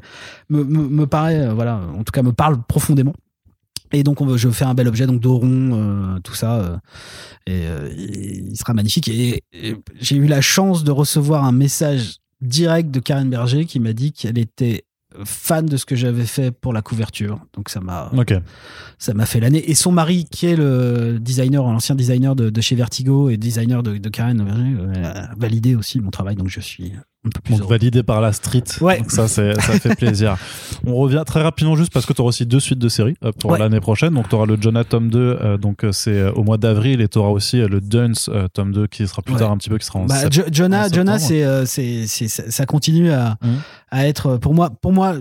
me, 0.49 0.63
me, 0.63 0.87
me 0.87 1.05
paraît, 1.07 1.49
voilà, 1.53 1.79
en 1.97 2.03
tout 2.03 2.11
cas, 2.13 2.16
me 2.23 2.33
parle 2.33 2.61
profondément. 2.63 3.13
Et 3.93 4.03
donc, 4.03 4.21
on 4.21 4.25
veut, 4.25 4.37
je 4.37 4.49
fais 4.49 4.65
un 4.65 4.73
bel 4.73 4.87
objet, 4.87 5.07
donc 5.07 5.21
dos 5.21 5.37
rond, 5.37 5.69
euh, 5.73 6.19
tout 6.19 6.33
ça, 6.33 6.59
euh, 6.59 6.77
et, 7.45 7.61
euh, 7.65 7.89
il 7.95 8.57
sera 8.57 8.73
magnifique. 8.73 9.07
Et, 9.07 9.43
et 9.53 9.75
j'ai 9.99 10.17
eu 10.17 10.27
la 10.27 10.41
chance 10.41 10.83
de 10.83 10.91
recevoir 10.91 11.45
un 11.45 11.53
message 11.53 12.17
direct 12.41 12.91
de 12.91 12.99
Karen 12.99 13.29
Berger 13.29 13.65
qui 13.65 13.79
m'a 13.79 13.93
dit 13.93 14.11
qu'elle 14.11 14.37
était 14.37 14.83
fan 15.23 15.65
de 15.65 15.77
ce 15.77 15.85
que 15.85 15.95
j'avais 15.95 16.25
fait 16.25 16.51
pour 16.51 16.73
la 16.73 16.81
couverture. 16.81 17.39
Donc, 17.53 17.69
ça 17.69 17.79
m'a, 17.79 18.11
ça 18.99 19.13
m'a 19.13 19.25
fait 19.25 19.39
l'année. 19.39 19.69
Et 19.69 19.73
son 19.73 19.93
mari, 19.93 20.25
qui 20.29 20.47
est 20.47 20.57
le 20.57 21.17
designer, 21.19 21.63
l'ancien 21.63 21.95
designer 21.95 22.35
de, 22.35 22.49
de 22.49 22.61
chez 22.61 22.75
Vertigo 22.75 23.29
et 23.29 23.37
designer 23.37 23.83
de, 23.83 23.97
de 23.97 24.09
Karen 24.09 24.43
Berger, 24.43 25.05
a 25.05 25.33
validé 25.37 25.75
aussi 25.75 26.01
mon 26.01 26.11
travail, 26.11 26.35
donc 26.35 26.49
je 26.49 26.59
suis 26.59 26.91
Donc 27.49 27.69
validé 27.69 28.03
par 28.03 28.21
la 28.21 28.33
street. 28.33 28.63
Ouais. 28.81 28.97
Donc 28.99 29.11
ça, 29.11 29.27
ça 29.27 29.53
fait 29.59 29.95
plaisir. 29.95 30.37
On 30.85 30.95
revient 30.95 31.23
très 31.25 31.41
rapidement 31.41 31.75
juste 31.75 31.91
parce 31.93 32.05
que 32.05 32.13
tu 32.13 32.21
auras 32.21 32.29
aussi 32.29 32.45
deux 32.45 32.59
suites 32.59 32.79
de 32.79 32.89
séries 32.89 33.15
euh, 33.23 33.31
pour 33.31 33.51
Ouais. 33.51 33.59
l'année 33.59 33.79
prochaine. 33.79 34.13
Donc 34.13 34.29
tu 34.29 34.35
auras 34.35 34.45
le 34.45 34.57
Jonah 34.59 34.83
tome 34.83 35.09
2, 35.09 35.19
euh, 35.19 35.57
donc 35.57 35.83
euh, 35.83 35.91
c'est 35.91 36.11
euh, 36.19 36.31
au 36.33 36.43
mois 36.43 36.57
d'avril, 36.57 37.01
et 37.01 37.07
tu 37.07 37.17
auras 37.17 37.29
aussi 37.29 37.57
le 37.59 37.81
Duns 37.81 38.11
euh, 38.29 38.47
tome 38.53 38.71
2 38.73 38.87
qui 38.87 39.07
sera 39.07 39.21
plus 39.21 39.33
Ouais. 39.33 39.39
tard 39.39 39.51
un 39.51 39.57
petit 39.57 39.69
peu, 39.69 39.77
qui 39.77 39.85
sera 39.85 39.99
en 39.99 40.05
Bah, 40.05 40.15
sept- 40.21 40.53
Jonah, 40.53 40.87
en 40.87 40.93
Jonah, 40.93 41.19
c'est, 41.19 41.43
euh, 41.43 41.65
c'est, 41.65 42.07
c'est- 42.07 42.27
ça 42.51 42.65
continue 42.65 43.11
à, 43.11 43.37
Mhm. 43.43 43.57
à 43.91 44.07
être 44.07 44.37
pour 44.37 44.53
moi, 44.53 44.69
pour 44.69 44.93
moi, 44.93 45.15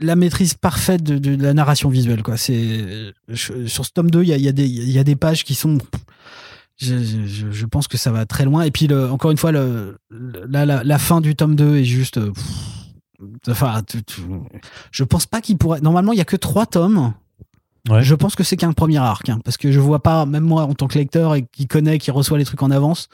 la 0.00 0.16
maîtrise 0.16 0.54
parfaite 0.54 1.02
de, 1.04 1.18
de 1.18 1.40
la 1.42 1.54
narration 1.54 1.88
visuelle. 1.88 2.22
Quoi. 2.22 2.36
C'est, 2.36 2.84
je- 3.28 3.66
sur 3.66 3.84
ce 3.84 3.90
tome 3.92 4.10
2, 4.10 4.22
il 4.22 4.28
y 4.28 4.32
a, 4.32 4.36
y 4.38 4.98
a 4.98 5.04
des 5.04 5.16
pages 5.16 5.44
qui 5.44 5.54
sont. 5.54 5.78
Je, 6.76 6.98
je- 6.98 7.26
je- 7.26 7.50
je 7.52 7.66
pense 7.66 7.86
que 7.88 7.96
ça 7.96 8.10
va 8.10 8.26
très 8.26 8.44
loin. 8.44 8.62
Et 8.62 8.70
puis, 8.70 8.86
le, 8.86 9.10
encore 9.10 9.30
une 9.30 9.36
fois, 9.36 9.52
le, 9.52 9.96
le- 10.10 10.44
la, 10.48 10.66
la, 10.66 10.82
la 10.84 10.98
fin 10.98 11.20
du 11.20 11.36
tome 11.36 11.54
2 11.56 11.76
est 11.76 11.84
juste. 11.84 12.18
euh, 12.18 12.32
pff, 12.32 12.44
Enfin, 13.48 13.82
tu- 13.86 14.02
tu- 14.02 14.20
je 14.90 15.04
pense 15.04 15.24
pas 15.26 15.40
qu'il 15.40 15.56
pourrait. 15.56 15.80
Normalement, 15.80 16.12
il 16.12 16.18
y 16.18 16.20
a 16.20 16.24
que 16.26 16.36
trois 16.36 16.66
tomes. 16.66 17.14
Ouais. 17.88 18.02
Je 18.02 18.14
pense 18.14 18.34
que 18.34 18.42
c'est 18.42 18.56
qu'un 18.56 18.72
premier 18.72 18.96
arc, 18.98 19.28
hein, 19.28 19.38
parce 19.44 19.56
que 19.56 19.70
je 19.70 19.78
vois 19.78 20.02
pas, 20.02 20.26
même 20.26 20.44
moi 20.44 20.62
en 20.64 20.74
tant 20.74 20.88
que 20.88 20.98
lecteur 20.98 21.34
et 21.34 21.46
qui 21.52 21.66
connaît, 21.66 21.98
qui 21.98 22.10
reçoit 22.10 22.38
les 22.38 22.44
trucs 22.44 22.62
en 22.62 22.70
avance, 22.70 23.08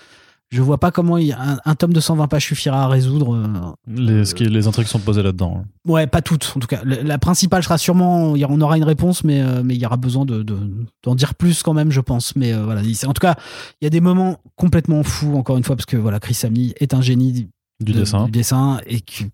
je 0.51 0.61
vois 0.63 0.79
pas 0.79 0.91
comment 0.91 1.17
il- 1.17 1.33
un, 1.33 1.59
un 1.65 1.75
tome 1.77 1.93
de 1.93 2.01
120 2.01 2.27
pages 2.29 2.45
suffira 2.47 2.83
à 2.85 2.89
résoudre. 2.89 3.35
euh, 3.37 3.73
les, 3.87 4.25
ce 4.25 4.35
qui- 4.35 4.45
les 4.45 4.67
intrigues 4.67 4.87
sont 4.89 4.99
posées 4.99 5.23
là-dedans. 5.23 5.63
hein. 5.63 5.69
Ouais, 5.91 6.07
pas 6.07 6.23
toutes, 6.23 6.53
en 6.57 6.61
tout 6.61 6.67
cas. 6.67 6.81
La, 6.85 7.03
la 7.03 7.19
principale 7.19 7.63
sera 7.63 7.79
sûrement, 7.79 8.33
on 8.33 8.61
aura 8.61 8.77
une 8.77 8.85
réponse, 8.85 9.23
mais 9.25 9.41
euh, 9.41 9.63
mais 9.65 9.75
il 9.77 9.81
y 9.81 9.87
aura 9.87 9.97
besoin 9.97 10.25
de 10.25 10.43
de- 10.43 10.59
d'en 11.05 11.15
dire 11.15 11.35
plus 11.35 11.63
quand 11.63 11.73
même, 11.75 11.91
je 11.93 12.01
pense. 12.01 12.35
Mais 12.37 12.53
euh, 12.53 12.65
voilà, 12.65 12.83
il- 12.83 13.07
en 13.07 13.13
tout 13.13 13.21
cas, 13.21 13.37
il 13.81 13.85
y 13.85 13.87
a 13.87 13.91
des 13.91 14.01
moments 14.01 14.39
complètement 14.57 15.03
fous, 15.03 15.37
encore 15.37 15.57
une 15.57 15.65
fois, 15.65 15.77
parce 15.77 15.87
que 15.87 15.97
voilà, 15.97 16.19
Chris 16.21 16.35
Samney 16.35 16.75
est 16.81 16.95
un 16.95 17.01
génie 17.01 17.49
Du 17.81 17.93
de- 17.93 17.99
dessin. 18.01 18.25
du 18.25 18.31
dessin 18.33 18.81
et 18.87 19.01
que 19.01 19.25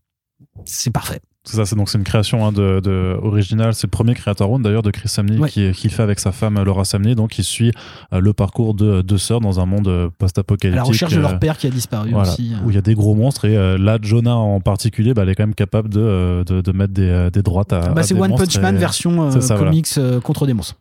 c'est 0.64 0.90
parfait. 0.90 1.20
C'est 1.48 1.56
ça, 1.56 1.64
c'est 1.64 1.77
donc 1.77 1.89
c'est 1.89 1.97
une 1.98 2.05
création 2.05 2.44
hein, 2.44 2.51
de, 2.52 2.81
de 2.81 3.16
originale. 3.23 3.73
C'est 3.74 3.86
le 3.86 3.90
premier 3.90 4.14
créateur 4.14 4.48
round 4.48 4.64
d'ailleurs 4.64 4.82
de 4.82 4.90
Chris 4.90 5.09
Samney 5.09 5.39
Ouais. 5.39 5.48
qui, 5.48 5.70
qui 5.73 5.89
fait 5.90 6.02
avec 6.02 6.18
sa 6.18 6.32
femme 6.32 6.62
Laura 6.62 6.85
Samney. 6.85 7.14
Donc 7.14 7.39
il 7.39 7.44
suit 7.44 7.70
euh, 8.12 8.20
le 8.20 8.32
parcours 8.32 8.74
de 8.74 9.02
deux 9.02 9.18
sœurs 9.18 9.40
dans 9.40 9.60
un 9.60 9.66
monde 9.66 9.86
euh, 9.89 10.09
À 10.09 10.10
post-apocalyptique. 10.18 10.77
la 10.77 10.82
recherche 10.82 11.12
de 11.12 11.18
euh, 11.18 11.23
leur 11.23 11.39
père 11.39 11.56
qui 11.56 11.66
a 11.66 11.70
disparu 11.70 12.10
Voilà, 12.10 12.31
aussi. 12.32 12.52
euh. 12.52 12.66
où 12.66 12.70
il 12.70 12.74
y 12.74 12.78
a 12.78 12.82
des 12.82 12.94
gros 12.94 13.14
monstres 13.14 13.44
et 13.44 13.56
euh, 13.56 13.78
là 13.78 13.98
Jonah 14.02 14.35
en 14.35 14.60
particulier 14.60 15.14
bah, 15.14 15.23
elle 15.23 15.28
est 15.28 15.35
quand 15.36 15.44
même 15.47 15.55
capable 15.55 15.89
de, 15.89 16.43
de, 16.47 16.60
de 16.60 16.73
mettre 16.73 16.93
des, 16.93 17.28
des 17.32 17.43
droites 17.43 17.73
à, 17.73 17.90
Bah, 17.90 18.01
à 18.01 18.02
c'est 18.02 18.14
One 18.14 18.35
Punch 18.36 18.59
Man 18.59 18.74
et, 18.74 18.78
version 18.78 19.31
ça, 19.40 19.56
comics 19.56 19.89
contre 20.24 20.47
des 20.47 20.52
monstres. 20.55 20.77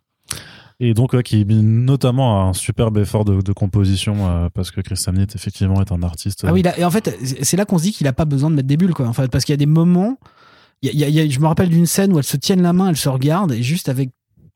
et 0.80 0.92
donc 0.94 1.12
ouais, 1.12 1.22
qui 1.22 1.44
notamment 1.46 2.42
a 2.42 2.48
un 2.48 2.52
superbe 2.52 2.98
effort 2.98 3.24
de, 3.24 3.40
de 3.40 3.52
composition 3.52 4.14
euh, 4.20 4.48
parce 4.52 4.70
que 4.70 4.80
Chris 4.80 4.96
Samney 4.96 5.22
est 5.22 5.34
effectivement 5.36 5.80
est 5.80 5.92
un 5.92 6.02
artiste 6.02 6.44
Ah 6.46 6.52
oui, 6.52 6.62
là, 6.62 6.78
et 6.78 6.84
en 6.84 6.90
fait, 6.90 7.16
c'est 7.42 7.56
là 7.56 7.64
qu'on 7.64 7.78
se 7.78 7.84
dit 7.84 7.92
qu'il 7.92 8.06
a 8.08 8.12
pas 8.12 8.24
besoin 8.24 8.50
de 8.50 8.56
mettre 8.56 8.68
des 8.68 8.76
bulles, 8.76 8.92
quoi. 8.94 9.06
En 9.06 9.12
fait, 9.12 9.30
parce 9.30 9.44
qu'il 9.44 9.52
y 9.52 9.54
a 9.54 9.58
des 9.58 9.66
moments. 9.66 10.18
Y 10.82 11.02
a- 11.04 11.08
y 11.08 11.20
a- 11.20 11.28
je 11.28 11.40
me 11.40 11.46
rappelle 11.46 11.68
d'une 11.68 11.86
scène 11.86 12.12
où 12.12 12.18
elles 12.18 12.24
se 12.24 12.36
tiennent 12.36 12.62
la 12.62 12.72
main, 12.72 12.88
elles 12.88 12.96
se 12.96 13.08
regardent, 13.08 13.52
et 13.52 13.62
juste 13.62 13.88
avec 13.88 14.10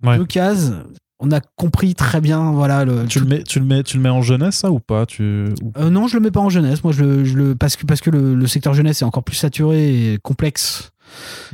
Ouais. 0.04 0.16
deux 0.18 0.24
cases, 0.26 0.72
on 1.18 1.30
a 1.32 1.40
compris 1.40 1.94
très 1.94 2.20
bien, 2.22 2.52
voilà. 2.52 2.84
Le, 2.86 3.04
tu 3.06 3.20
le 3.20 3.26
mets 3.26 3.42
tu 3.42 3.58
le 3.58 3.66
mets 3.66 3.82
tu 3.82 3.96
le 3.98 4.02
mets 4.02 4.08
en 4.08 4.22
jeunesse 4.22 4.56
ça 4.56 4.70
ou 4.70 4.80
pas 4.80 5.04
tu 5.04 5.22
Euh, 5.76 5.90
non, 5.90 6.06
je 6.08 6.16
le 6.16 6.22
mets 6.22 6.30
pas 6.30 6.40
en 6.40 6.48
jeunesse. 6.48 6.82
Moi, 6.82 6.92
je 6.94 7.04
le, 7.04 7.24
je 7.24 7.36
le 7.36 7.54
parce 7.54 7.76
que 7.76 7.84
parce 7.84 8.00
que 8.00 8.08
le, 8.10 8.34
le 8.34 8.46
secteur 8.46 8.72
jeunesse 8.72 9.02
est 9.02 9.04
encore 9.04 9.22
plus 9.24 9.36
saturé 9.36 10.12
et 10.14 10.18
complexe 10.22 10.92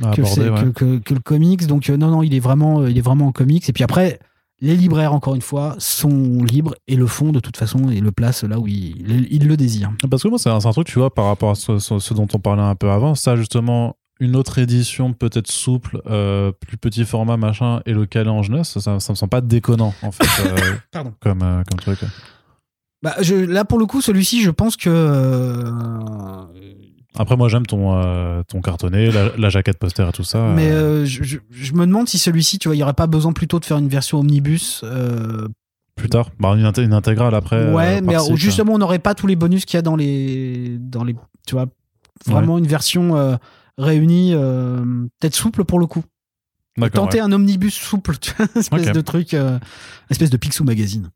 à 0.03 0.11
que, 0.11 0.21
le, 0.21 0.27
aborder, 0.27 0.49
ouais. 0.49 0.63
que, 0.63 0.69
que- 0.69 0.97
que 0.99 1.13
le 1.13 1.19
comics. 1.19 1.67
Donc 1.67 1.89
euh, 1.89 1.97
non, 1.97 2.09
non, 2.09 2.23
il 2.23 2.33
est 2.33 2.39
vraiment, 2.39 2.81
euh, 2.81 2.89
il 2.89 2.97
est 2.97 3.01
vraiment 3.01 3.27
en 3.27 3.31
comics. 3.33 3.67
Et 3.67 3.73
puis 3.73 3.83
après, 3.83 4.19
les 4.61 4.75
libraires, 4.77 5.13
encore 5.13 5.35
une 5.35 5.41
fois, 5.41 5.75
sont 5.79 6.41
libres 6.43 6.73
et 6.87 6.95
le 6.95 7.05
font 7.05 7.31
de 7.33 7.39
toute 7.41 7.57
façon 7.57 7.89
et 7.91 7.99
le 7.99 8.11
placent 8.13 8.43
là 8.45 8.59
où 8.59 8.67
ils 8.67 9.27
il 9.29 9.47
le 9.47 9.57
désirent. 9.57 9.91
Parce 10.09 10.23
que 10.23 10.29
moi, 10.29 10.39
c'est 10.39 10.49
un, 10.49 10.59
truc, 10.59 10.87
tu 10.87 10.97
vois, 10.99 11.13
par 11.13 11.25
rapport 11.25 11.49
à 11.51 11.55
ce, 11.55 11.77
ce- 11.79 11.99
ce 11.99 12.13
dont 12.13 12.27
on 12.33 12.39
parlait 12.39 12.61
un 12.63 12.75
peu 12.75 12.89
avant, 12.89 13.15
ça, 13.15 13.35
justement, 13.35 13.97
une 14.19 14.35
autre 14.35 14.57
édition 14.59 15.13
peut-être 15.13 15.47
souple, 15.51 16.01
euh, 16.07 16.51
plus 16.51 16.77
petit 16.77 17.05
format, 17.05 17.37
machin, 17.37 17.81
et 17.85 17.93
le 17.93 18.05
caler 18.05 18.29
en 18.29 18.41
jeunesse, 18.43 18.77
ça, 18.79 18.99
ça 18.99 19.13
me 19.13 19.15
semble 19.15 19.29
pas 19.29 19.41
déconnant, 19.41 19.93
en 20.01 20.11
fait, 20.11 20.25
euh, 20.43 20.55
Pardon. 20.91 21.13
comme, 21.19 21.41
euh, 21.43 21.61
comme 21.69 21.79
truc. 21.79 21.99
Bah, 23.03 23.13
je, 23.21 23.35
là, 23.35 23.63
pour 23.63 23.77
le 23.79 23.85
coup, 23.85 24.01
celui-ci, 24.01 24.41
je 24.41 24.49
pense 24.49 24.75
que. 24.75 24.89
euh, 24.89 26.43
Après, 27.15 27.35
moi, 27.37 27.47
j'aime 27.49 27.65
ton, 27.65 27.95
euh, 27.97 28.41
ton 28.47 28.61
cartonné, 28.61 29.11
la, 29.11 29.29
la 29.37 29.49
jaquette 29.49 29.77
poster 29.79 30.07
et 30.07 30.11
tout 30.11 30.23
ça. 30.23 30.53
Mais 30.55 30.71
euh, 30.71 31.01
euh, 31.01 31.05
je, 31.05 31.23
je- 31.23 31.37
je 31.51 31.73
me 31.73 31.85
demande 31.85 32.07
si 32.07 32.17
celui-ci, 32.17 32.59
tu 32.59 32.67
vois, 32.67 32.75
il 32.75 32.79
n'y 32.79 32.83
aurait 32.83 32.93
pas 32.93 33.07
besoin 33.07 33.33
plutôt 33.33 33.59
de 33.59 33.65
faire 33.65 33.77
une 33.77 33.87
version 33.89 34.19
omnibus. 34.19 34.81
euh, 34.83 35.47
plus 35.95 36.09
tard, 36.09 36.29
bah, 36.39 36.49
une, 36.55 36.63
inté- 36.65 36.83
une 36.83 36.93
intégrale 36.93 37.33
après. 37.33 37.71
ouais, 37.73 37.97
euh, 37.97 38.01
mais 38.03 38.15
justement, 38.35 38.73
on 38.73 38.77
n'aurait 38.77 38.99
pas 38.99 39.15
tous 39.15 39.25
les 39.25 39.35
bonus 39.35 39.65
qu'il 39.65 39.77
y 39.77 39.79
a 39.79 39.81
dans 39.81 39.95
les, 39.95 40.77
dans 40.79 41.03
les, 41.03 41.15
tu 41.47 41.55
vois, 41.55 41.65
vraiment 42.27 42.57
une 42.59 42.67
version 42.67 43.15
euh, 43.17 43.35
réunie, 43.77 44.31
euh, 44.33 44.83
peut-être 45.19 45.35
souple 45.35 45.63
pour 45.65 45.79
le 45.79 45.85
coup. 45.87 46.03
Tenter 46.93 47.17
ouais. 47.17 47.23
un 47.23 47.31
omnibus 47.31 47.73
souple, 47.73 48.17
tu 48.19 48.31
vois, 48.37 48.47
une 48.55 48.59
espèce 48.61 48.91
de 48.91 49.01
truc, 49.01 49.33
euh, 49.33 49.57
espèce 50.11 50.29
de 50.29 50.37
Picsou 50.37 50.63
magazine. 50.63 51.09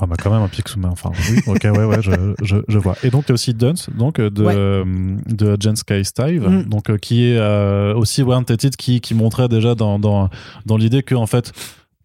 Ouais, 0.00 0.06
bah, 0.06 0.16
quand 0.22 0.30
même 0.30 0.42
un 0.42 0.48
Picsou, 0.48 0.78
mais 0.78 0.88
enfin, 0.88 1.10
oui, 1.30 1.40
ok, 1.46 1.62
ouais, 1.64 1.84
ouais, 1.84 2.02
je, 2.02 2.10
je, 2.42 2.56
je 2.68 2.78
vois. 2.78 2.96
Et 3.02 3.10
donc, 3.10 3.24
il 3.26 3.28
y 3.28 3.32
a 3.32 3.34
aussi 3.34 3.54
Duns, 3.54 3.74
donc, 3.96 4.20
de, 4.20 4.44
Ouais. 4.44 4.54
euh, 4.54 4.84
de 5.26 5.56
Jen 5.58 5.74
Sky 5.74 6.04
Stive, 6.04 6.46
Mm. 6.48 6.62
donc, 6.64 6.90
euh, 6.90 6.98
qui 6.98 7.24
est 7.24 7.38
euh, 7.38 7.94
aussi 7.94 8.22
ouais, 8.22 8.34
un 8.34 8.40
de 8.42 8.46
tes 8.46 8.56
titres 8.56 8.76
qui, 8.76 9.00
qui 9.00 9.14
montrait 9.14 9.48
déjà 9.48 9.74
dans, 9.74 9.98
dans, 9.98 10.28
dans 10.66 10.76
l'idée 10.76 11.02
que, 11.02 11.14
en 11.14 11.26
fait, 11.26 11.52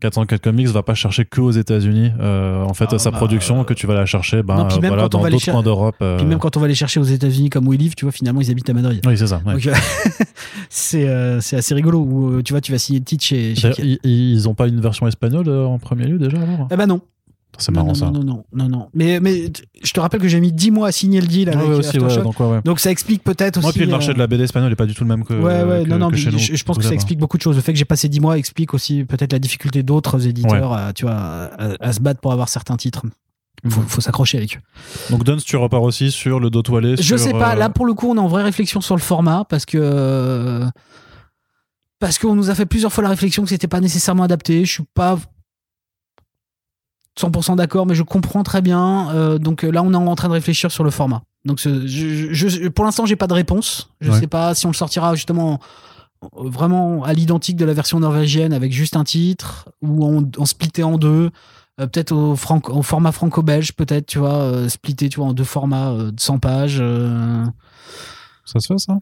404 0.01 0.41
Comics 0.41 0.67
va 0.67 0.83
pas 0.83 0.93
chercher 0.95 1.23
que 1.23 1.39
aux 1.39 1.51
États-Unis, 1.51 2.11
euh, 2.19 2.63
en 2.63 2.73
fait, 2.73 2.87
Ah, 2.91 2.99
sa 2.99 3.11
bah, 3.11 3.17
production, 3.17 3.61
euh, 3.61 3.63
que 3.63 3.73
tu 3.73 3.87
vas 3.87 3.93
la 3.93 4.05
chercher, 4.05 4.43
ben, 4.43 4.57
non, 4.57 4.67
puis 4.67 4.79
même 4.79 4.89
voilà, 4.89 5.03
quand 5.03 5.15
on 5.15 5.21
dans 5.23 5.29
d'autres 5.29 5.39
cher- 5.43 5.53
coins 5.53 5.63
d'Europe. 5.63 5.95
euh, 6.01 6.17
Puis 6.17 6.25
même 6.25 6.39
quand 6.39 6.57
on 6.57 6.59
va 6.59 6.67
les 6.67 6.75
chercher 6.75 6.99
aux 6.99 7.03
États-Unis 7.03 7.49
comme 7.49 7.67
où 7.67 7.73
ils 7.73 7.79
vivent, 7.79 7.95
tu 7.95 8.03
vois, 8.05 8.11
finalement, 8.11 8.41
ils 8.41 8.51
habitent 8.51 8.69
à 8.69 8.73
Madrid. 8.73 9.01
Oui, 9.05 9.17
c'est 9.17 9.27
ça. 9.27 9.41
ouais. 9.45 9.53
Euh, 9.67 9.73
c'est 10.69 11.07
euh, 11.07 11.39
c'est 11.41 11.55
assez 11.57 11.73
rigolo. 11.73 11.99
Où, 11.99 12.31
euh, 12.33 12.41
tu 12.43 12.53
vois, 12.53 12.61
tu 12.61 12.71
vas 12.71 12.77
signer 12.77 12.99
le 12.99 13.05
titre 13.05 13.23
chez. 13.23 13.53
ils, 13.79 13.99
ils 14.03 14.49
ont 14.49 14.53
pas 14.53 14.67
une 14.67 14.81
version 14.81 15.07
espagnole 15.07 15.47
euh, 15.47 15.65
en 15.65 15.79
premier 15.79 16.05
lieu 16.05 16.17
déjà 16.17 16.37
alors? 16.37 16.67
Eh 16.71 16.75
ben 16.75 16.87
non. 16.87 17.01
C'est 17.61 17.71
marrant 17.71 17.87
non, 17.87 17.93
ça. 17.93 18.11
Non, 18.11 18.23
non, 18.23 18.43
non, 18.53 18.67
non. 18.69 18.89
Mais, 18.93 19.19
mais 19.19 19.51
je 19.83 19.91
te 19.93 19.99
rappelle 19.99 20.19
que 20.19 20.27
j'ai 20.27 20.39
mis 20.41 20.51
10 20.51 20.71
mois 20.71 20.87
à 20.87 20.91
signer 20.91 21.21
le 21.21 21.27
deal 21.27 21.49
Ouais, 21.49 21.55
avec 21.55 21.67
ouais, 21.69 21.75
aussi, 21.75 21.99
ouais, 21.99 22.17
donc, 22.23 22.39
ouais. 22.39 22.61
Donc 22.65 22.79
ça 22.79 22.91
explique 22.91 23.23
peut-être 23.23 23.57
aussi. 23.57 23.65
Moi, 23.65 23.71
puis 23.73 23.85
le 23.85 23.91
marché 23.91 24.09
euh, 24.09 24.13
de 24.13 24.19
la 24.19 24.27
BD 24.27 24.43
espagnole 24.43 24.71
est 24.71 24.75
pas 24.75 24.85
du 24.85 24.93
tout 24.95 25.03
le 25.03 25.07
même 25.09 25.23
que, 25.23 25.33
Ouais, 25.33 25.63
ouais, 25.63 25.83
que- 25.83 25.89
non, 25.89 25.97
non, 25.99 26.09
mais 26.09 26.17
je, 26.17 26.29
je 26.55 26.63
pense 26.63 26.77
que 26.77 26.83
ça 26.83 26.93
explique 26.93 27.19
beaucoup 27.19 27.37
de 27.37 27.41
choses. 27.43 27.55
Le 27.55 27.61
fait 27.61 27.71
que 27.73 27.79
j'ai 27.79 27.85
passé 27.85 28.09
10 28.09 28.19
mois 28.19 28.37
explique 28.37 28.73
aussi 28.73 29.03
peut-être 29.05 29.31
la 29.33 29.39
difficulté 29.39 29.83
d'autres 29.83 30.27
éditeurs 30.27 30.73
à, 30.73 30.91
tu 30.93 31.05
vois, 31.05 31.13
à, 31.15 31.49
à 31.79 31.93
se 31.93 31.99
battre 31.99 32.19
pour 32.19 32.31
avoir 32.33 32.49
certains 32.49 32.75
titres. 32.77 33.03
Faut, 33.69 33.81
faut 33.81 34.01
s'accrocher 34.01 34.39
avec 34.39 34.57
eux. 34.57 34.59
Donc 35.11 35.23
Duns, 35.23 35.37
tu 35.37 35.55
repars 35.55 35.83
aussi 35.83 36.09
sur 36.09 36.39
le 36.39 36.49
dos 36.49 36.63
toilé. 36.63 36.95
Je 36.97 37.03
sur, 37.03 37.19
sais 37.19 37.31
pas, 37.31 37.51
euh, 37.53 37.55
là 37.59 37.69
pour 37.69 37.85
le 37.85 37.93
coup, 37.93 38.09
on 38.09 38.15
est 38.15 38.19
en 38.19 38.27
vraie 38.27 38.41
réflexion 38.41 38.81
sur 38.81 38.95
le 38.95 39.01
format 39.01 39.45
parce 39.47 39.65
que. 39.65 39.77
euh, 39.79 40.65
Parce 41.99 42.17
qu'on 42.17 42.33
nous 42.33 42.49
a 42.49 42.55
fait 42.55 42.65
plusieurs 42.65 42.91
fois 42.91 43.03
la 43.03 43.11
réflexion 43.11 43.43
que 43.43 43.49
c'était 43.49 43.67
pas 43.67 43.79
nécessairement 43.79 44.23
adapté. 44.23 44.65
Je 44.65 44.71
suis 44.71 44.83
pas 44.95 45.19
100% 47.19 47.55
d'accord, 47.55 47.85
mais 47.85 47.95
je 47.95 48.03
comprends 48.03 48.43
très 48.43 48.61
bien. 48.61 49.09
Euh, 49.13 49.37
donc 49.37 49.63
là, 49.63 49.83
on 49.83 49.91
est 49.93 49.95
en 49.97 50.15
train 50.15 50.27
de 50.29 50.33
réfléchir 50.33 50.71
sur 50.71 50.83
le 50.83 50.91
format. 50.91 51.21
Donc 51.45 51.59
je, 51.59 51.85
je- 52.31 52.67
pour 52.69 52.85
l'instant, 52.85 53.05
j'ai 53.05 53.15
pas 53.15 53.27
de 53.27 53.33
réponse. 53.33 53.89
Je 53.99 54.11
Ouais. 54.11 54.19
sais 54.19 54.27
pas 54.27 54.53
si 54.55 54.65
on 54.65 54.69
le 54.69 54.75
sortira 54.75 55.15
justement 55.15 55.59
euh, 56.23 56.27
vraiment 56.49 57.03
à 57.03 57.13
l'identique 57.13 57.57
de 57.57 57.65
la 57.65 57.73
version 57.73 57.99
norvégienne 57.99 58.53
avec 58.53 58.71
juste 58.71 58.95
un 58.95 59.03
titre 59.03 59.69
ou 59.81 60.05
en, 60.05 60.23
en 60.37 60.45
splitté 60.45 60.83
en 60.83 60.97
deux. 60.97 61.31
Euh, 61.79 61.87
peut-être 61.87 62.11
au, 62.11 62.35
format 62.35 63.11
franco-belge, 63.11 63.73
peut-être, 63.73 64.05
tu 64.05 64.19
vois, 64.19 64.33
euh, 64.35 64.69
splitté, 64.69 65.09
tu 65.09 65.17
vois, 65.19 65.27
en 65.29 65.33
deux 65.33 65.43
formats 65.45 65.89
euh, 65.91 66.11
de 66.11 66.19
100 66.19 66.37
pages. 66.39 66.77
euh. 66.79 67.43
Ça 68.45 68.59
se 68.59 68.67
fait 68.73 68.77
ça? 68.79 68.97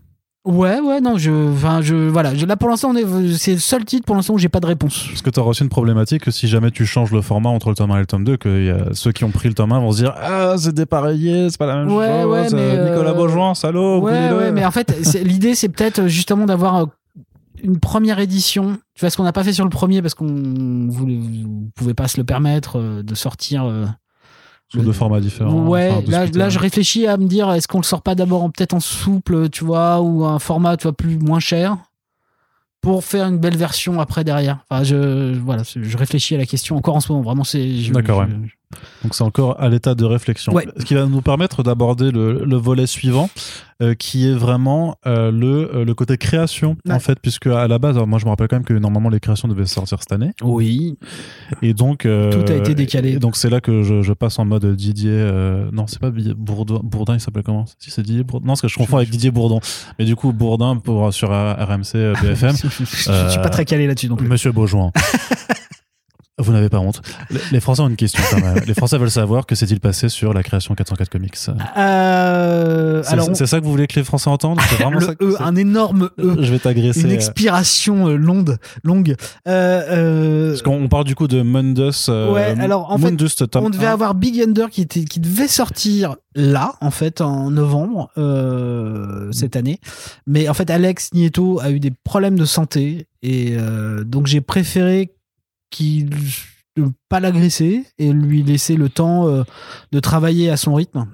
Ouais, 0.50 0.80
ouais, 0.80 1.00
non, 1.00 1.18
je, 1.18 1.32
enfin, 1.54 1.82
je, 1.82 1.94
voilà, 1.96 2.34
je- 2.34 2.46
là 2.46 2.58
pour 2.58 2.70
l'instant, 2.70 2.90
on 2.92 2.96
est, 2.96 3.06
c'est 3.38 3.54
le 3.54 3.60
seul 3.60 3.86
titre 3.86 4.06
pour 4.06 4.16
l'instant 4.16 4.34
où 4.34 4.38
j'ai 4.40 4.50
pas 4.50 4.60
de 4.60 4.66
réponse. 4.66 5.06
Parce 5.10 5.22
que 5.22 5.30
tu 5.30 5.40
auras 5.40 5.52
aussi 5.52 5.62
une 5.64 5.70
problématique 5.70 6.24
que 6.24 6.32
si 6.32 6.48
jamais 6.48 6.72
tu 6.72 6.86
changes 6.88 7.12
le 7.12 7.22
format 7.22 7.50
entre 7.50 7.70
le 7.70 7.76
tome 7.76 7.92
1 7.92 7.98
et 7.98 8.00
le 8.00 8.06
tome 8.08 8.24
2, 8.24 8.38
que 8.38 8.66
y 8.66 8.70
a 8.72 8.94
ceux 8.94 9.12
qui 9.12 9.24
ont 9.26 9.30
pris 9.32 9.48
le 9.48 9.54
tome 9.54 9.72
1 9.72 9.80
vont 9.80 9.92
se 9.92 9.98
dire 9.98 10.14
Ah, 10.18 10.56
c'est 10.58 10.74
dépareillé, 10.74 11.50
c'est 11.52 11.60
pas 11.60 11.68
la 11.68 11.76
même 11.84 11.92
Ouais, 11.96 12.08
chose. 12.24 12.32
ouais, 12.32 12.48
mais, 12.52 12.58
euh, 12.78 12.90
Nicolas 12.92 13.12
euh, 13.12 13.14
Beaujoin, 13.14 13.54
salaud, 13.54 14.00
ouais, 14.00 14.32
ouais, 14.32 14.52
mais 14.52 14.66
en 14.66 14.72
fait, 14.72 14.92
l'idée, 15.24 15.54
c'est 15.54 15.70
peut-être 15.70 16.08
justement 16.08 16.46
d'avoir 16.46 16.76
euh, 16.78 16.86
une 17.62 17.78
première 17.80 18.18
édition. 18.20 18.78
Tu 18.96 19.02
vois 19.02 19.10
ce 19.12 19.18
qu'on 19.18 19.24
n'a 19.24 19.34
pas 19.34 19.44
fait 19.44 19.54
sur 19.54 19.66
le 19.66 19.70
premier 19.70 20.02
parce 20.02 20.16
qu'on 20.16 20.88
vous 20.90 21.70
pouvez 21.76 21.94
pas 21.94 22.08
se 22.08 22.18
le 22.18 22.24
permettre 22.24 22.80
euh, 22.80 23.04
de 23.04 23.14
sortir. 23.16 23.66
euh, 23.66 23.86
Sous 24.72 24.82
deux 24.82 24.91
formats 24.94 25.20
différents. 25.20 25.68
Ouais, 25.68 25.90
enfin, 25.91 26.12
là, 26.12 26.26
là, 26.36 26.50
je 26.50 26.60
réfléchis 26.60 27.08
à 27.08 27.18
me 27.18 27.26
dire, 27.26 27.52
est-ce 27.52 27.68
qu'on 27.68 27.80
le 27.80 27.84
sort 27.84 28.02
pas 28.04 28.14
d'abord 28.16 28.44
en- 28.44 28.50
peut-être 28.52 28.74
en 28.74 28.80
souple, 28.80 29.50
tu 29.50 29.64
vois, 29.66 30.00
ou 30.02 30.26
un 30.26 30.38
format, 30.40 30.78
tu 30.78 30.84
vois, 30.84 30.94
plus 30.94 31.18
moins 31.18 31.40
cher, 31.40 31.78
pour 32.82 33.04
faire 33.04 33.26
une 33.28 33.40
belle 33.40 33.58
version 33.58 34.00
après 34.00 34.24
derrière. 34.24 34.60
Enfin, 34.70 34.84
je, 34.84 35.38
voilà, 35.40 35.64
je 35.76 35.98
réfléchis 35.98 36.36
à 36.36 36.38
la 36.38 36.46
question 36.46 36.78
encore 36.78 36.96
en 36.96 37.00
ce 37.02 37.12
moment. 37.12 37.24
Vraiment, 37.24 37.44
c'est. 37.44 37.90
D'accord, 37.91 38.26
je- 38.26 38.36
ouais. 38.36 38.50
Donc 39.04 39.16
c'est 39.16 39.24
encore 39.24 39.60
à 39.60 39.68
l'état 39.70 39.96
de 39.96 40.06
réflexion. 40.06 40.54
Ouais. 40.54 40.68
Ce 40.78 40.86
qui 40.86 40.94
va 40.94 41.06
nous 41.06 41.22
permettre 41.22 41.64
d'aborder 41.64 42.12
le, 42.12 42.46
le 42.46 42.56
volet 42.56 42.86
suivant, 42.86 43.30
euh, 43.82 43.96
qui 43.96 44.28
est 44.30 44.34
vraiment 44.34 44.96
euh, 45.08 45.32
le, 45.32 45.74
euh, 45.74 45.86
le 45.86 45.94
côté 45.96 46.18
création, 46.18 46.78
Ouais. 46.86 46.94
en 46.94 47.00
fait, 47.00 47.18
puisque 47.20 47.48
à 47.48 47.68
la 47.68 47.80
base, 47.80 47.98
moi 47.98 48.20
je 48.20 48.26
me 48.26 48.30
rappelle 48.30 48.48
quand 48.48 48.58
même 48.58 48.66
que 48.66 48.74
normalement 48.74 49.10
les 49.10 49.20
créations 49.20 49.48
devaient 49.48 49.66
sortir 49.66 49.98
cette 50.00 50.12
année. 50.12 50.32
Oui. 50.44 50.98
Et 51.64 51.74
donc. 51.74 52.06
euh, 52.06 52.32
Tout 52.32 52.52
a 52.52 52.56
été 52.56 52.76
décalé. 52.76 53.18
donc 53.18 53.36
c'est 53.38 53.50
là 53.50 53.60
que 53.62 53.82
je, 53.82 54.02
je 54.04 54.14
passe 54.14 54.38
en 54.38 54.46
mode 54.46 54.76
Didier. 54.76 55.10
euh, 55.14 55.70
non, 55.72 55.88
c'est 55.88 56.00
pas 56.00 56.12
Didier 56.12 56.34
Bourdin, 56.36 56.80
Bourdin, 56.84 57.16
il 57.16 57.20
s'appelle 57.22 57.44
comment? 57.44 57.66
Si 57.80 57.90
c'est 57.90 58.04
Didier 58.04 58.24
Bourdin. 58.24 58.46
Non, 58.46 58.52
parce 58.52 58.62
que 58.62 58.68
je 58.68 58.76
confonds 58.78 58.98
avec 58.98 59.10
Didier 59.10 59.32
Bourdon. 59.32 59.60
Mais 59.98 60.06
du 60.06 60.16
coup, 60.16 60.32
Bourdin 60.34 60.76
pour, 60.78 61.12
sur 61.14 61.30
RMC 61.30 62.14
BFM. 62.22 62.56
je, 62.56 62.68
je- 62.68 62.84
je 62.86 63.30
suis 63.30 63.41
pas 63.41 63.50
très 63.50 63.66
calé 63.66 63.88
là-dessus 63.88 64.10
non 64.10 64.16
plus. 64.16 64.28
Monsieur 64.28 64.52
Beaujoin. 64.52 64.91
Vous 66.40 66.52
n'avez 66.53 66.70
pas 66.70 66.80
honte. 66.80 67.02
Les- 67.52 67.60
Français 67.60 67.82
ont 67.82 67.90
une 67.90 67.95
question 67.95 68.24
quand 68.32 68.41
même. 68.41 68.64
Les 68.66 68.74
Français 68.74 68.98
veulent 68.98 69.11
savoir 69.11 69.45
que 69.45 69.56
s'est-il 69.56 69.80
passé 69.80 70.10
sur 70.10 70.34
la 70.34 70.41
création 70.44 70.74
404 70.76 71.10
Comics? 71.10 71.36
C'est 71.36 71.52
Euh, 71.78 73.03
alors, 73.07 73.30
c'est 73.34 73.45
ça 73.45 73.60
que 73.60 73.66
vous 73.66 73.72
voulez 73.72 73.88
que 73.88 73.95
les 73.99 74.03
Français 74.06 74.30
entendent? 74.30 74.60
C'est 74.70 74.76
vraiment 74.82 74.99
le 74.99 75.06
ça 75.06 75.16
que 75.16 75.26
E, 75.26 75.36
un 75.41 75.56
énorme 75.56 76.10
E. 76.20 76.38
Je 76.41 76.52
vais 76.52 76.60
t'agresser. 76.60 77.02
Une 77.02 77.11
euh, 77.11 77.14
expiration 77.14 78.07
euh, 78.07 78.16
longue. 78.16 78.56
longue. 78.84 79.16
Euh, 79.48 79.82
euh, 79.90 80.49
Parce 80.52 80.61
qu'on 80.61 80.82
on 80.84 80.88
parle 80.88 81.03
du 81.06 81.16
coup 81.16 81.28
de 81.28 81.41
Mundus. 81.41 82.10
Ouais, 82.10 82.56
alors, 82.60 82.91
en 82.91 82.98
fait, 82.98 83.06
Mundus, 83.11 83.36
tome 83.52 83.66
on 83.66 83.70
devait 83.70 83.88
1. 83.88 83.91
avoir 83.94 84.16
Big 84.16 84.41
Under 84.41 84.70
qui, 84.70 84.82
était, 84.82 85.03
qui 85.03 85.20
devait 85.20 85.48
sortir 85.48 86.16
là, 86.36 86.74
en 86.82 86.91
fait, 86.91 87.22
en 87.22 87.52
novembre 87.52 88.10
euh, 88.18 89.32
cette 89.32 89.56
année. 89.56 89.80
Mais 90.28 90.48
en 90.49 90.53
fait, 90.53 90.70
Alex 90.70 91.10
Nieto 91.14 91.60
a 91.61 91.72
eu 91.72 91.80
des 91.80 91.91
problèmes 92.03 92.38
de 92.38 92.45
santé. 92.45 93.07
Et 93.22 93.57
donc, 94.06 94.28
j'ai 94.28 94.40
préféré 94.40 95.11
qu'il 95.70 96.10
ne 96.78 96.88
pas 97.10 97.20
l'agresser 97.20 97.86
et 97.98 98.12
lui 98.12 98.44
laisser 98.44 98.76
le 98.76 98.90
temps 98.90 99.28
euh, 99.28 99.44
de 99.91 100.00
travailler 100.00 100.50
à 100.50 100.58
son 100.58 100.74
rythme 100.76 101.08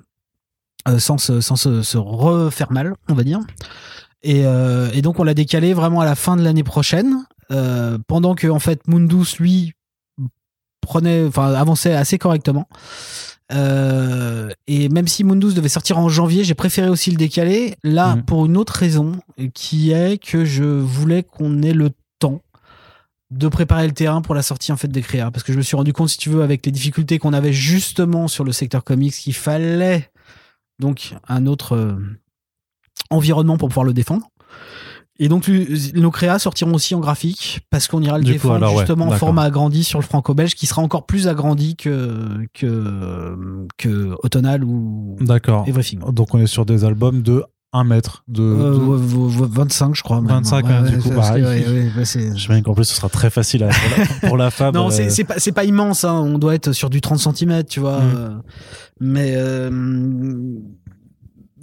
euh, 0.88 0.99
sans, 0.99 1.18
se, 1.18 1.41
sans 1.41 1.56
se, 1.56 1.82
se 1.82 1.98
refaire 1.98 2.72
mal, 2.72 2.94
on 3.10 3.14
va 3.15 3.23
dire. 3.23 3.40
Et, 4.22 4.45
euh, 4.45 4.90
et 4.94 5.02
donc, 5.02 5.19
on 5.19 5.23
l'a 5.23 5.34
décalé 5.34 5.73
vraiment 5.73 6.02
à 6.02 6.06
la 6.06 6.15
fin 6.15 6.36
de 6.36 6.44
l'année 6.44 6.64
prochaine. 6.64 7.26
pendant 8.07 8.34
que, 8.36 8.48
en 8.48 8.60
fait, 8.60 8.88
Mundus, 8.88 9.38
lui, 9.40 9.73
prenait, 10.82 11.26
enfin, 11.27 11.53
avançait 11.53 11.94
assez 11.94 12.18
correctement. 12.18 12.68
Et 13.52 14.90
même 14.90 15.07
si 15.07 15.23
Mundus 15.23 15.53
devait 15.53 15.69
sortir 15.69 15.99
en 15.99 16.10
janvier, 16.10 16.44
j'ai 16.44 16.56
préféré 16.56 16.90
aussi 16.90 17.11
le 17.11 17.18
décaler. 17.18 17.76
Là, 17.84 18.15
Mhm. 18.15 18.23
pour 18.26 18.45
une 18.45 18.57
autre 18.57 18.73
raison, 18.73 19.14
qui 19.53 19.91
est 19.91 20.18
que 20.18 20.44
je 20.45 20.64
voulais 20.64 21.22
qu'on 21.23 21.61
ait 21.61 21.73
le 21.73 21.91
temps 22.19 22.41
de 23.36 23.48
préparer 23.48 23.86
le 23.86 23.94
terrain 23.94 24.22
pour 24.22 24.34
la 24.34 24.41
sortie 24.41 24.72
en 24.72 24.78
fait 24.78 24.88
des 24.88 25.02
créas. 25.02 25.30
Parce 25.32 25.44
que 25.44 25.52
je 25.52 25.57
me 25.57 25.64
suis 25.64 25.76
rendu 25.76 25.94
compte, 25.94 26.10
si 26.10 26.18
tu 26.18 26.30
veux, 26.30 26.41
avec 26.41 26.66
les 26.66 26.72
difficultés 26.72 27.20
qu'on 27.20 27.34
avait 27.34 27.53
justement 27.53 28.28
sur 28.28 28.44
le 28.44 28.52
secteur 28.52 28.84
comics, 28.84 29.14
qu'il 29.14 29.34
fallait 29.34 30.10
donc 30.80 31.16
un 31.28 31.45
autre 31.45 31.76
euh, 31.76 31.95
environnement 33.10 33.57
pour 33.57 33.70
pouvoir 33.70 33.86
le 33.86 33.94
défendre. 33.94 34.30
Et 35.18 35.30
donc, 35.30 35.49
nos 35.94 36.12
créas 36.12 36.40
sortiront 36.40 36.74
aussi 36.74 36.94
en 36.94 36.99
graphique 36.99 37.62
parce 37.70 37.88
qu'on 37.88 38.02
ira 38.02 38.18
le 38.18 38.26
Du 38.26 38.32
coup, 38.32 38.48
défendre 38.49 38.70
ouais, 38.70 38.80
justement 38.80 39.07
en 39.07 39.12
format 39.12 39.44
agrandi 39.44 39.86
sur 39.86 39.98
le 39.98 40.03
franco-belge 40.03 40.56
qui 40.56 40.66
sera 40.66 40.82
encore 40.82 41.06
plus 41.06 41.30
agrandi 41.30 41.78
que, 41.78 42.45
que, 42.53 43.66
que 43.78 44.14
Automnal 44.24 44.66
ou 44.66 45.16
D'accord. 45.22 45.64
Everything. 45.68 45.99
Donc 46.12 46.34
on 46.34 46.40
est 46.40 46.48
sur 46.48 46.66
des 46.66 46.84
albums 46.84 47.22
de 47.22 47.45
1 47.76 47.84
mètre. 47.84 48.23
De, 48.27 48.41
Euh, 48.41 48.73
de- 48.73 48.77
ouais, 48.80 48.97
ouais, 48.97 49.41
ouais, 49.41 49.47
25, 49.52 49.95
je 49.95 50.02
crois. 50.03 50.22
même. 50.22 50.30
25, 50.30 50.65
hein, 50.69 50.81
du 50.84 50.97
coup, 50.97 51.10
parce 51.10 51.30
que, 51.31 51.39
bah, 51.41 51.47
ouais, 51.49 51.61
il- 51.61 51.68
ouais, 51.68 52.56
ouais, 52.56 52.61
qu'en 52.61 52.73
plus 52.73 52.85
ce 52.85 52.95
sera 52.95 53.10
très 53.10 53.30
facile 53.30 53.64
à- 53.64 53.69
pour, 53.69 53.97
la, 53.97 54.27
pour 54.30 54.38
la 54.38 54.52
femme. 54.52 54.73
Non, 54.76 54.88
euh, 54.88 54.91
c'est 54.91 55.10
c'est 55.10 55.23
pas, 55.23 55.35
c'est 55.38 55.52
pas 55.52 55.64
immense. 55.65 56.03
Hein. 56.03 56.14
On 56.14 56.38
doit 56.39 56.56
être 56.56 56.72
sur 56.72 56.89
du 56.89 57.02
30 57.02 57.19
cm, 57.19 57.64
tu 57.65 57.80
vois. 57.80 57.99
Mm. 57.99 58.14
euh, 58.15 58.30
mais 58.99 59.34
euh, 59.35 59.69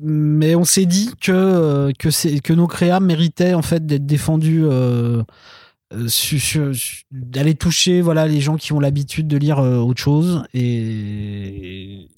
mais 0.04 0.54
on 0.54 0.64
s'est 0.64 0.86
dit 0.86 1.10
que 1.20 1.32
euh, 1.32 1.92
que 1.98 2.10
c'est 2.10 2.40
que 2.40 2.52
nos 2.52 2.66
créas 2.66 3.00
méritaient 3.00 3.54
en 3.54 3.62
fait 3.62 3.86
d'être 3.86 4.06
défendus. 4.06 4.62
euh, 4.64 5.22
euh, 5.94 6.72
d'aller 7.10 7.54
toucher 7.54 8.00
voilà 8.00 8.26
les 8.26 8.40
gens 8.40 8.56
qui 8.56 8.72
ont 8.72 8.80
l'habitude 8.80 9.28
de 9.28 9.36
lire 9.36 9.58
euh, 9.58 9.76
autre 9.76 10.00
chose 10.00 10.42
et 10.54 12.08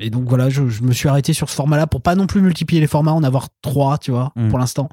et 0.00 0.10
donc 0.10 0.28
voilà 0.28 0.48
je, 0.50 0.68
je 0.68 0.82
me 0.82 0.92
suis 0.92 1.08
arrêté 1.08 1.32
sur 1.32 1.48
ce 1.48 1.54
format 1.54 1.76
là 1.76 1.86
pour 1.86 2.00
pas 2.02 2.14
non 2.16 2.26
plus 2.26 2.40
multiplier 2.40 2.80
les 2.80 2.86
formats 2.88 3.12
en 3.12 3.22
avoir 3.22 3.48
trois 3.62 3.98
tu 3.98 4.10
vois 4.10 4.32
Mm. 4.36 4.48
pour 4.48 4.58
l'instant 4.58 4.88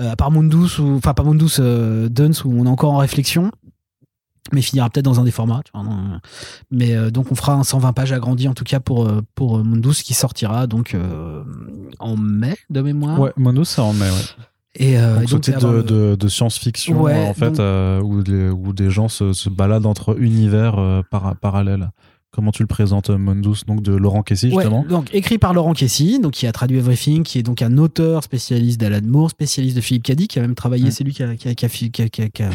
Euh, 0.00 0.10
à 0.10 0.16
part 0.16 0.30
Mundus 0.30 0.78
ou 0.80 0.96
enfin 0.96 1.12
pas 1.12 1.22
Mundus 1.22 1.56
euh, 1.60 2.08
Duns 2.08 2.32
où 2.46 2.60
on 2.60 2.64
est 2.64 2.68
encore 2.68 2.92
en 2.92 2.96
réflexion 2.98 3.50
mais 4.52 4.60
finira 4.62 4.90
peut-être 4.90 5.04
dans 5.04 5.20
un 5.20 5.24
des 5.24 5.30
formats. 5.30 5.60
tu 5.64 5.70
vois, 5.72 5.84
non, 5.84 5.92
euh, 5.92 6.18
mais 6.70 6.94
euh, 6.96 7.10
donc 7.10 7.30
on 7.30 7.34
fera 7.34 7.52
un 7.54 7.62
120 7.62 7.92
pages 7.92 8.10
agrandi 8.12 8.48
en 8.48 8.54
tout 8.54 8.64
cas 8.64 8.80
pour 8.80 9.08
pour 9.34 9.62
Mundus 9.62 10.02
qui 10.02 10.14
sortira 10.14 10.66
donc 10.66 10.96
en 11.98 12.16
mai 12.16 12.56
de 12.70 12.80
mémoire. 12.80 13.20
Ouais, 13.20 13.32
Mundus, 13.36 13.66
ça 13.66 13.82
en 13.84 13.92
met, 13.92 14.10
ouais. 14.10 14.16
Et 14.74 14.98
euh, 14.98 15.20
Donc, 15.26 15.48
et 15.48 15.52
donc, 15.52 15.82
y 15.84 16.16
de, 16.16 16.28
science-fiction, 16.28 17.00
Ouais, 17.02 17.26
en 17.28 17.34
fait, 17.34 17.50
donc- 17.50 17.60
euh, 17.60 18.00
où, 18.00 18.22
des, 18.22 18.48
où 18.48 18.72
des 18.72 18.90
gens 18.90 19.08
se, 19.08 19.34
se 19.34 19.50
baladent 19.50 19.84
entre 19.86 20.18
univers 20.18 20.78
euh, 20.78 21.02
para- 21.10 21.34
parallèles. 21.34 21.90
Comment 22.34 22.50
tu 22.50 22.62
le 22.62 22.66
présentes, 22.66 23.10
euh, 23.10 23.18
Mundus, 23.18 23.64
donc 23.66 23.82
de 23.82 23.92
Laurent 23.94 24.22
Kessy, 24.22 24.46
Ouais, 24.46 24.62
justement 24.62 24.86
donc 24.88 25.10
écrit 25.14 25.36
par 25.36 25.52
Laurent 25.52 25.74
Kessy, 25.74 26.18
donc 26.18 26.32
qui 26.32 26.46
a 26.46 26.52
traduit 26.52 26.78
Everything, 26.78 27.24
qui 27.24 27.38
est 27.38 27.42
donc 27.42 27.60
un 27.60 27.76
auteur 27.76 28.24
spécialiste 28.24 28.80
d'Alan 28.80 29.06
Moore, 29.06 29.28
spécialiste 29.28 29.76
de 29.76 29.82
Philippe 29.82 30.04
Cadic, 30.04 30.30
qui 30.30 30.38
a 30.38 30.42
même 30.42 30.54
travaillé, 30.54 30.86
Mm. 30.86 30.90
c'est 30.92 31.04
lui 31.04 31.12
qui 31.12 31.22
a, 31.22 31.36
qui, 31.36 31.48
a, 31.48 31.54
qui, 31.54 31.66
a, 31.66 31.68
qui 31.68 31.84
a- 32.02 32.08
qui 32.08 32.22
a- 32.22 32.28
qui 32.30 32.42
a 32.42 32.48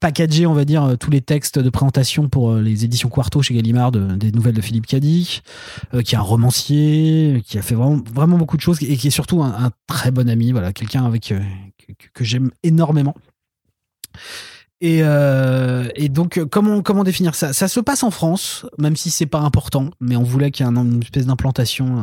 packagé, 0.00 0.44
on 0.44 0.52
va 0.52 0.66
dire, 0.66 0.84
euh, 0.84 0.96
tous 0.96 1.10
les 1.10 1.22
textes 1.22 1.58
de 1.58 1.70
présentation 1.70 2.28
pour 2.28 2.50
euh, 2.50 2.60
les 2.60 2.84
éditions 2.84 3.08
Quarto 3.08 3.40
chez 3.40 3.54
Gallimard 3.54 3.90
de- 3.90 4.16
des 4.16 4.32
nouvelles 4.32 4.54
de 4.54 4.60
Philippe 4.60 4.84
euh, 4.92 6.02
qui 6.02 6.14
est 6.14 6.18
un 6.18 6.20
romancier, 6.20 7.42
qui 7.46 7.56
a 7.56 7.62
fait 7.62 7.74
vraiment, 7.74 8.02
vraiment 8.14 8.36
beaucoup 8.36 8.58
de 8.58 8.62
choses 8.62 8.82
et 8.82 8.98
qui 8.98 9.06
est 9.06 9.10
surtout 9.10 9.42
un, 9.42 9.64
un 9.64 9.70
très 9.86 10.10
bon 10.10 10.28
ami, 10.28 10.52
voilà, 10.52 10.74
quelqu'un 10.74 11.06
avec 11.06 11.32
euh, 11.32 11.40
que 12.12 12.22
j'aime 12.22 12.50
énormément. 12.62 13.14
Et, 14.82 14.98
euh, 15.02 15.88
et 15.94 16.10
donc, 16.10 16.36
euh, 16.36 16.44
comment, 16.44 16.82
comment 16.82 17.02
définir 17.02 17.34
ça? 17.34 17.54
Ça 17.54 17.66
se 17.66 17.80
passe 17.80 18.02
en 18.02 18.10
France, 18.10 18.66
même 18.76 18.94
si 18.94 19.08
c'est 19.08 19.24
pas 19.24 19.38
important, 19.40 19.88
mais 20.00 20.16
on 20.16 20.22
voulait 20.22 20.50
qu'il 20.50 20.66
y 20.66 20.68
ait 20.68 20.72
un- 20.72 20.76
une 20.84 21.00
espèce 21.00 21.24
d'implantation 21.24 22.00
euh, 22.00 22.02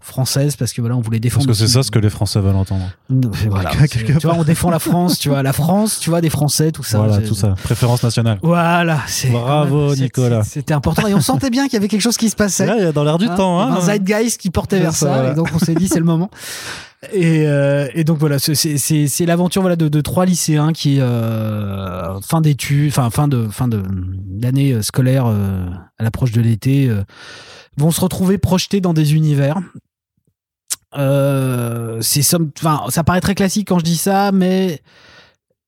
française 0.00 0.56
parce 0.56 0.72
que 0.72 0.80
voilà, 0.80 0.96
on 0.96 1.02
voulait 1.02 1.20
défendre. 1.20 1.46
Parce 1.46 1.58
que 1.58 1.66
c'est 1.66 1.70
ça 1.74 1.82
ce 1.82 1.90
que 1.90 1.98
les 1.98 2.08
Français 2.08 2.40
veulent 2.40 2.56
entendre. 2.56 2.84
Non, 3.10 3.30
voilà, 3.50 3.70
tu 3.86 4.12
vois, 4.22 4.34
on 4.34 4.44
défend 4.44 4.70
la 4.70 4.78
France, 4.78 5.18
tu 5.18 5.28
vois, 5.28 5.42
la 5.42 5.52
France, 5.52 5.98
tu 6.00 6.08
vois, 6.08 6.22
des 6.22 6.30
Français, 6.30 6.72
tout 6.72 6.82
ça. 6.82 6.96
voilà, 6.98 7.18
tout 7.18 7.34
ça. 7.34 7.54
Préférence 7.62 8.02
nationale. 8.02 8.38
Voilà, 8.42 9.00
c'est 9.06 9.28
Bravo, 9.28 9.90
même- 9.90 9.98
Nicolas. 9.98 10.42
C'était 10.42 10.72
important 10.72 11.06
et 11.06 11.12
on 11.12 11.20
sentait 11.20 11.50
bien 11.50 11.64
qu'il 11.64 11.74
y 11.74 11.76
avait 11.76 11.88
quelque 11.88 12.00
chose 12.00 12.16
qui 12.16 12.30
se 12.30 12.36
passait. 12.36 12.64
Là, 12.64 12.76
il 12.78 12.82
y 12.82 12.86
a 12.86 12.92
dans 12.92 13.04
l'air 13.04 13.18
du 13.18 13.26
Hein, 13.26 13.34
temps. 13.36 13.60
Hein, 13.60 13.74
un 13.76 13.80
zeitgeist 13.82 14.40
qui 14.40 14.48
portait 14.48 14.80
vers 14.80 14.92
ça, 14.94 15.06
ça, 15.06 15.12
voilà. 15.12 15.32
et 15.32 15.34
donc 15.34 15.50
on 15.54 15.58
s'est 15.58 15.74
dit 15.74 15.86
c'est 15.86 15.98
le 15.98 16.06
moment. 16.06 16.30
Et, 17.14 17.46
euh, 17.46 17.88
et 17.94 18.04
donc 18.04 18.18
voilà, 18.18 18.38
c'est- 18.38 18.54
l'aventure 19.24 19.62
voilà 19.62 19.76
de, 19.76 19.88
de 19.88 20.00
trois 20.02 20.26
lycéens 20.26 20.74
qui 20.74 21.00
euh, 21.00 22.20
fin 22.20 22.42
d'études, 22.42 22.90
enfin 22.90 23.08
fin 23.08 23.26
de 23.26 23.48
fin 23.48 23.68
de 23.68 23.82
d'année 23.88 24.72
euh, 24.74 24.82
scolaire 24.82 25.24
euh, 25.26 25.64
à 25.98 26.04
l'approche 26.04 26.30
de 26.32 26.42
l'été 26.42 26.90
euh, 26.90 27.02
vont 27.78 27.90
se 27.90 28.02
retrouver 28.02 28.36
projetés 28.36 28.82
dans 28.82 28.92
des 28.92 29.14
univers. 29.14 29.56
Euh, 30.98 31.98
c'est 32.02 32.22
ça 32.22 32.38
paraît 33.04 33.20
très 33.22 33.34
classique 33.34 33.68
quand 33.68 33.78
je 33.78 33.84
dis 33.84 33.96
ça, 33.96 34.30
mais 34.32 34.82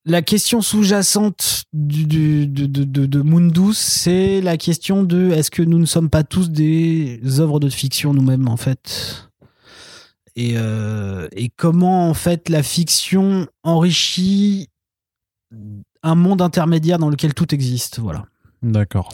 la 0.04 0.20
question 0.20 0.60
sous-jacente 0.60 1.62
du, 1.72 2.06
du- 2.06 2.46
de, 2.46 2.66
de, 2.66 2.84
de, 2.84 3.06
de 3.06 3.22
Mundus, 3.22 3.74
c'est 3.74 4.40
la 4.42 4.56
question 4.58 5.02
de 5.04 5.30
est-ce 5.30 5.50
que 5.50 5.62
nous 5.62 5.78
ne 5.78 5.86
sommes 5.86 6.10
pas 6.10 6.24
tous 6.24 6.50
des 6.50 7.20
œuvres 7.38 7.58
de 7.60 7.70
fiction 7.70 8.12
nous-mêmes, 8.12 8.48
en 8.48 8.56
fait? 8.56 9.28
Et, 10.36 10.54
euh, 10.56 11.28
et 11.32 11.50
comment, 11.50 12.08
en 12.08 12.14
fait, 12.14 12.48
la 12.48 12.62
fiction 12.62 13.46
enrichit 13.62 14.68
un 16.02 16.14
monde 16.14 16.40
intermédiaire 16.40 16.98
dans 16.98 17.10
lequel 17.10 17.34
tout 17.34 17.54
existe. 17.54 17.98
Voilà. 17.98 18.26
D'accord. 18.62 19.10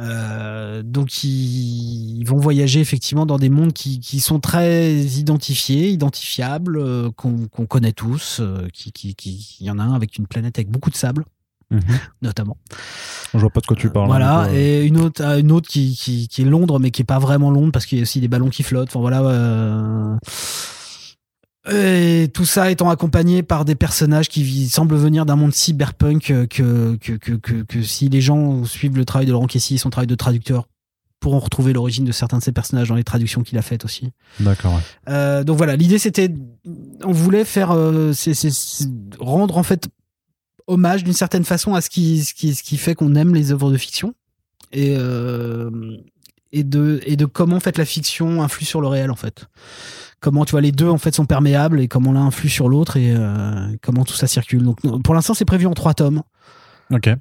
Euh, 0.00 0.82
donc 0.82 1.22
ils, 1.22 2.24
vont 2.24 2.38
voyager 2.38 2.80
effectivement 2.80 3.26
dans 3.26 3.38
des 3.38 3.50
mondes 3.50 3.74
qui, 3.74 4.00
qui 4.00 4.20
sont 4.20 4.40
très 4.40 4.94
identifiés, 4.94 5.90
identifiables, 5.90 6.78
euh, 6.78 7.10
qu'on 7.10 7.66
connaît 7.66 7.92
tous. 7.92 8.40
Qui, 8.72 8.92
qui, 8.92 9.14
qui, 9.14 9.56
il 9.60 9.66
y 9.66 9.70
en 9.70 9.78
a 9.78 9.82
un 9.82 9.94
avec 9.94 10.18
une 10.18 10.26
planète 10.26 10.58
avec 10.58 10.70
beaucoup 10.70 10.90
de 10.90 10.96
sable, 10.96 11.24
Mhm. 11.72 11.98
notamment. 12.22 12.56
Je 13.34 13.38
vois 13.38 13.50
pas 13.50 13.60
de 13.60 13.66
quoi 13.66 13.76
tu 13.76 13.88
parles. 13.90 14.06
Voilà, 14.08 14.44
donc, 14.44 14.52
euh, 14.54 14.56
et 14.58 14.84
une 14.84 14.98
autre, 14.98 15.22
euh, 15.24 15.38
une 15.40 15.52
autre 15.52 15.68
qui, 15.68 15.96
qui, 15.96 16.28
qui 16.28 16.42
est 16.42 16.44
Londres, 16.44 16.78
mais 16.78 16.90
qui 16.90 17.02
est 17.02 17.06
pas 17.06 17.18
vraiment 17.18 17.50
Londres 17.50 17.72
parce 17.72 17.86
qu'il 17.86 17.98
y 17.98 18.00
a 18.00 18.04
aussi 18.04 18.20
des 18.20 18.28
ballons 18.28 18.50
qui 18.50 18.62
flottent. 18.62 18.90
Enfin 18.90 19.00
voilà. 19.00 19.22
euh, 19.22 20.16
Et 21.70 22.28
tout 22.34 22.44
ça 22.44 22.70
étant 22.70 22.90
accompagné 22.90 23.42
par 23.42 23.64
des 23.64 23.74
personnages 23.74 24.28
qui 24.28 24.68
semblent 24.68 24.96
venir 24.96 25.24
d'un 25.24 25.36
monde 25.36 25.52
cyberpunk 25.54 26.22
que, 26.48 26.96
que, 26.96 26.96
que, 27.16 27.32
que, 27.34 27.62
que 27.62 27.82
si 27.82 28.08
les 28.08 28.20
gens 28.20 28.64
suivent 28.64 28.96
le 28.96 29.04
travail 29.04 29.26
de 29.26 29.32
Laurent 29.32 29.46
Kessy, 29.46 29.78
son 29.78 29.88
travail 29.90 30.08
de 30.08 30.14
traducteur, 30.16 30.66
pourront 31.20 31.38
retrouver 31.38 31.72
l'origine 31.72 32.04
de 32.04 32.10
certains 32.10 32.38
de 32.38 32.42
ces 32.42 32.50
personnages 32.50 32.88
dans 32.88 32.96
les 32.96 33.04
traductions 33.04 33.44
qu'il 33.44 33.56
a 33.56 33.62
faites 33.62 33.84
aussi. 33.84 34.10
D'accord. 34.40 34.74
ouais. 34.74 34.80
Euh, 35.08 35.44
donc 35.44 35.56
voilà, 35.56 35.76
l'idée 35.76 35.98
c'était, 35.98 36.34
on 37.04 37.12
voulait 37.12 37.44
faire, 37.44 37.70
euh, 37.70 38.12
c'est 38.12 38.32
rendre 39.20 39.56
en 39.56 39.62
fait 39.62 39.88
hommage 40.66 41.04
d'une 41.04 41.12
certaine 41.12 41.44
façon 41.44 41.74
à 41.74 41.80
ce 41.80 41.90
qui, 41.90 42.24
ce 42.24 42.34
qui, 42.34 42.54
ce 42.54 42.62
qui 42.62 42.76
fait 42.76 42.94
qu'on 42.94 43.14
aime 43.14 43.34
les 43.34 43.52
œuvres 43.52 43.70
de 43.70 43.76
fiction 43.76 44.14
et 44.72 44.94
euh, 44.98 45.70
et 46.52 46.64
de 46.64 47.00
et 47.06 47.16
de 47.16 47.24
comment 47.26 47.56
en 47.56 47.60
fait 47.60 47.78
la 47.78 47.84
fiction 47.84 48.42
influe 48.42 48.64
sur 48.66 48.80
le 48.80 48.86
réel 48.88 49.10
en 49.10 49.16
fait. 49.16 49.46
Comment 50.20 50.44
tu 50.44 50.52
vois 50.52 50.60
les 50.60 50.70
deux 50.72 50.88
en 50.88 50.98
fait 50.98 51.14
sont 51.14 51.26
perméables 51.26 51.80
et 51.80 51.88
comment 51.88 52.12
l'un 52.12 52.26
influe 52.26 52.48
sur 52.48 52.68
l'autre 52.68 52.96
et 52.96 53.12
euh, 53.16 53.74
comment 53.82 54.04
tout 54.04 54.14
ça 54.14 54.26
circule. 54.26 54.62
Donc 54.62 54.78
pour 55.02 55.14
l'instant 55.14 55.34
c'est 55.34 55.44
prévu 55.44 55.66
en 55.66 55.74
trois 55.74 55.94
tomes 55.94 56.22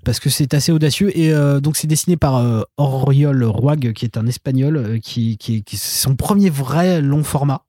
parce 0.03 0.19
que 0.19 0.29
c'est 0.29 0.53
assez 0.53 0.71
audacieux 0.73 1.17
et 1.17 1.31
euh, 1.33 1.59
donc 1.61 1.77
c'est 1.77 1.87
dessiné 1.87 2.17
par 2.17 2.65
Oriol 2.77 3.43
Roig 3.45 3.93
qui 3.93 4.05
est 4.05 4.17
un 4.17 4.27
espagnol 4.27 4.99
qui, 5.01 5.37
qui, 5.37 5.63
qui 5.63 5.77
c'est 5.77 6.01
son 6.03 6.15
premier 6.15 6.49
vrai 6.49 7.01
long 7.01 7.23
format 7.23 7.63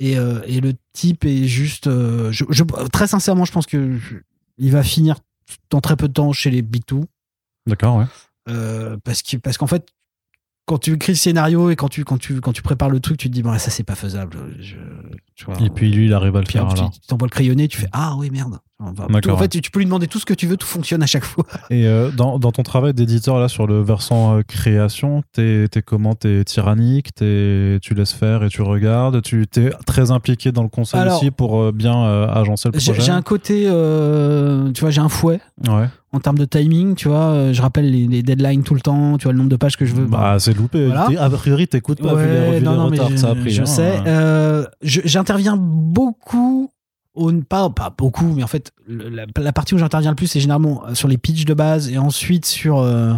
et, 0.00 0.16
euh, 0.18 0.40
et 0.46 0.60
le 0.60 0.72
type 0.94 1.24
est 1.26 1.44
juste 1.44 1.86
euh, 1.86 2.30
je, 2.32 2.44
je- 2.50 2.64
très 2.92 3.06
sincèrement 3.08 3.44
je 3.44 3.52
pense 3.52 3.66
que 3.66 3.98
il 4.58 4.72
va 4.72 4.82
finir 4.82 5.18
dans 5.70 5.80
très 5.80 5.96
peu 5.96 6.08
de 6.08 6.12
temps 6.12 6.32
chez 6.32 6.50
les 6.50 6.62
Big 6.62 6.84
Two 6.84 7.04
D'accord, 7.66 7.96
ouais. 7.96 8.06
euh, 8.48 8.96
parce 9.04 9.22
que 9.22 9.36
parce 9.36 9.56
qu'en 9.58 9.66
fait 9.66 9.88
quand 10.68 10.78
tu 10.78 10.92
écris 10.92 11.12
le 11.12 11.16
scénario 11.16 11.70
et 11.70 11.76
quand 11.76 11.88
tu 11.88 12.04
quand 12.04 12.18
tu 12.18 12.40
quand 12.40 12.52
tu 12.52 12.62
prépares 12.62 12.90
le 12.90 13.00
truc 13.00 13.16
tu 13.16 13.28
te 13.28 13.32
dis 13.34 13.42
bon 13.42 13.56
ça 13.58 13.70
c'est 13.70 13.82
pas 13.82 13.94
faisable 13.96 14.36
je- 14.60 14.76
tu 15.34 15.44
vois. 15.44 15.54
Et 15.64 15.70
puis 15.70 15.88
lui, 15.90 16.06
il 16.06 16.12
arrive 16.14 16.34
à 16.36 16.40
le 16.40 16.46
faire 16.46 16.66
tu 16.74 16.82
tu 16.82 17.06
t'envoies 17.06 17.26
le 17.26 17.30
crayonné, 17.30 17.68
tu 17.68 17.78
fais 17.78 17.86
Ah 17.92 18.14
oui, 18.18 18.28
merde. 18.30 18.58
Tout- 19.22 19.30
en 19.30 19.36
fait, 19.36 19.48
tu, 19.48 19.70
peux 19.70 19.78
lui 19.80 19.86
demander 19.86 20.06
tout 20.08 20.18
ce 20.20 20.26
que 20.26 20.34
tu 20.34 20.46
veux, 20.48 20.56
tout 20.56 20.66
fonctionne 20.66 21.02
à 21.02 21.06
chaque 21.06 21.24
fois. 21.24 21.44
Et 21.70 21.86
euh, 21.86 22.10
dans, 22.10 22.38
dans 22.40 22.50
ton 22.52 22.62
travail 22.64 22.92
d'éditeur 22.94 23.38
là 23.38 23.46
sur 23.48 23.66
le 23.68 23.80
versant 23.80 24.36
euh, 24.38 24.42
création, 24.42 25.22
t'es 25.32 25.66
t'es 25.68 25.80
comment? 25.82 26.14
T'es 26.16 26.42
tyrannique? 26.44 27.14
T'es- 27.14 27.78
Tu 27.82 27.94
laisses 27.94 28.12
faire 28.12 28.42
et 28.44 28.48
tu 28.48 28.62
regardes? 28.62 29.22
Tu 29.22 29.46
t'es 29.46 29.70
très 29.86 30.10
impliqué 30.10 30.50
dans 30.52 30.62
le 30.64 30.68
conseil 30.68 31.00
Alors, 31.00 31.18
aussi 31.18 31.30
pour 31.30 31.60
euh, 31.60 31.72
bien 31.72 32.02
agencer 32.28 32.68
le 32.68 32.72
projet 32.72 33.00
j'ai 33.00 33.12
un 33.12 33.22
côté, 33.22 33.62
tu 34.74 34.80
vois, 34.80 34.90
j'ai 34.90 35.00
un 35.00 35.08
fouet 35.08 35.40
Ouais. 35.68 35.88
En 36.12 36.20
termes 36.20 36.38
de 36.38 36.44
timing, 36.46 36.94
tu 36.94 37.08
vois. 37.08 37.32
euh, 37.32 37.52
Je 37.52 37.60
rappelle 37.62 37.90
les, 37.90 38.06
les 38.06 38.22
deadlines 38.22 38.62
tout 38.62 38.74
le 38.74 38.80
temps, 38.80 39.18
tu 39.18 39.24
vois, 39.24 39.32
le 39.32 39.38
nombre 39.38 39.50
de 39.50 39.56
pages 39.56 39.76
que 39.76 39.84
je 39.84 39.94
veux. 39.94 40.06
Bah, 40.06 40.36
c'est 40.38 40.54
loupé. 40.54 40.86
Voilà. 40.86 41.08
A 41.22 41.30
priori, 41.30 41.68
t'écoutes 41.68 42.00
pas 42.00 42.14
vu 42.14 42.26
les, 42.26 42.58
vu 42.58 42.64
non, 42.64 42.72
les 42.72 42.76
non, 42.78 42.90
mais 42.90 42.96
retards 42.98 43.08
que 43.10 43.16
ça 43.16 43.30
a 43.30 43.34
pris. 43.34 43.50
je 43.50 43.62
hein. 43.62 43.66
sais. 43.66 44.00
Euh, 44.06 44.64
j'interviens 44.82 45.56
beaucoup. 45.58 46.70
Au, 47.14 47.32
pas, 47.32 47.68
pas 47.70 47.92
beaucoup, 47.98 48.32
mais 48.32 48.44
en 48.44 48.46
fait, 48.46 48.70
la, 48.86 49.26
la 49.36 49.52
partie 49.52 49.74
où 49.74 49.78
j'interviens 49.78 50.10
le 50.10 50.14
plus, 50.16 50.28
c'est 50.28 50.38
généralement 50.38 50.84
euh, 50.86 50.94
sur 50.94 51.08
les 51.08 51.18
pitchs 51.18 51.44
de 51.46 51.54
base 51.54 51.90
et 51.90 51.98
ensuite 51.98 52.46
sur, 52.46 52.78
euh, 52.78 53.14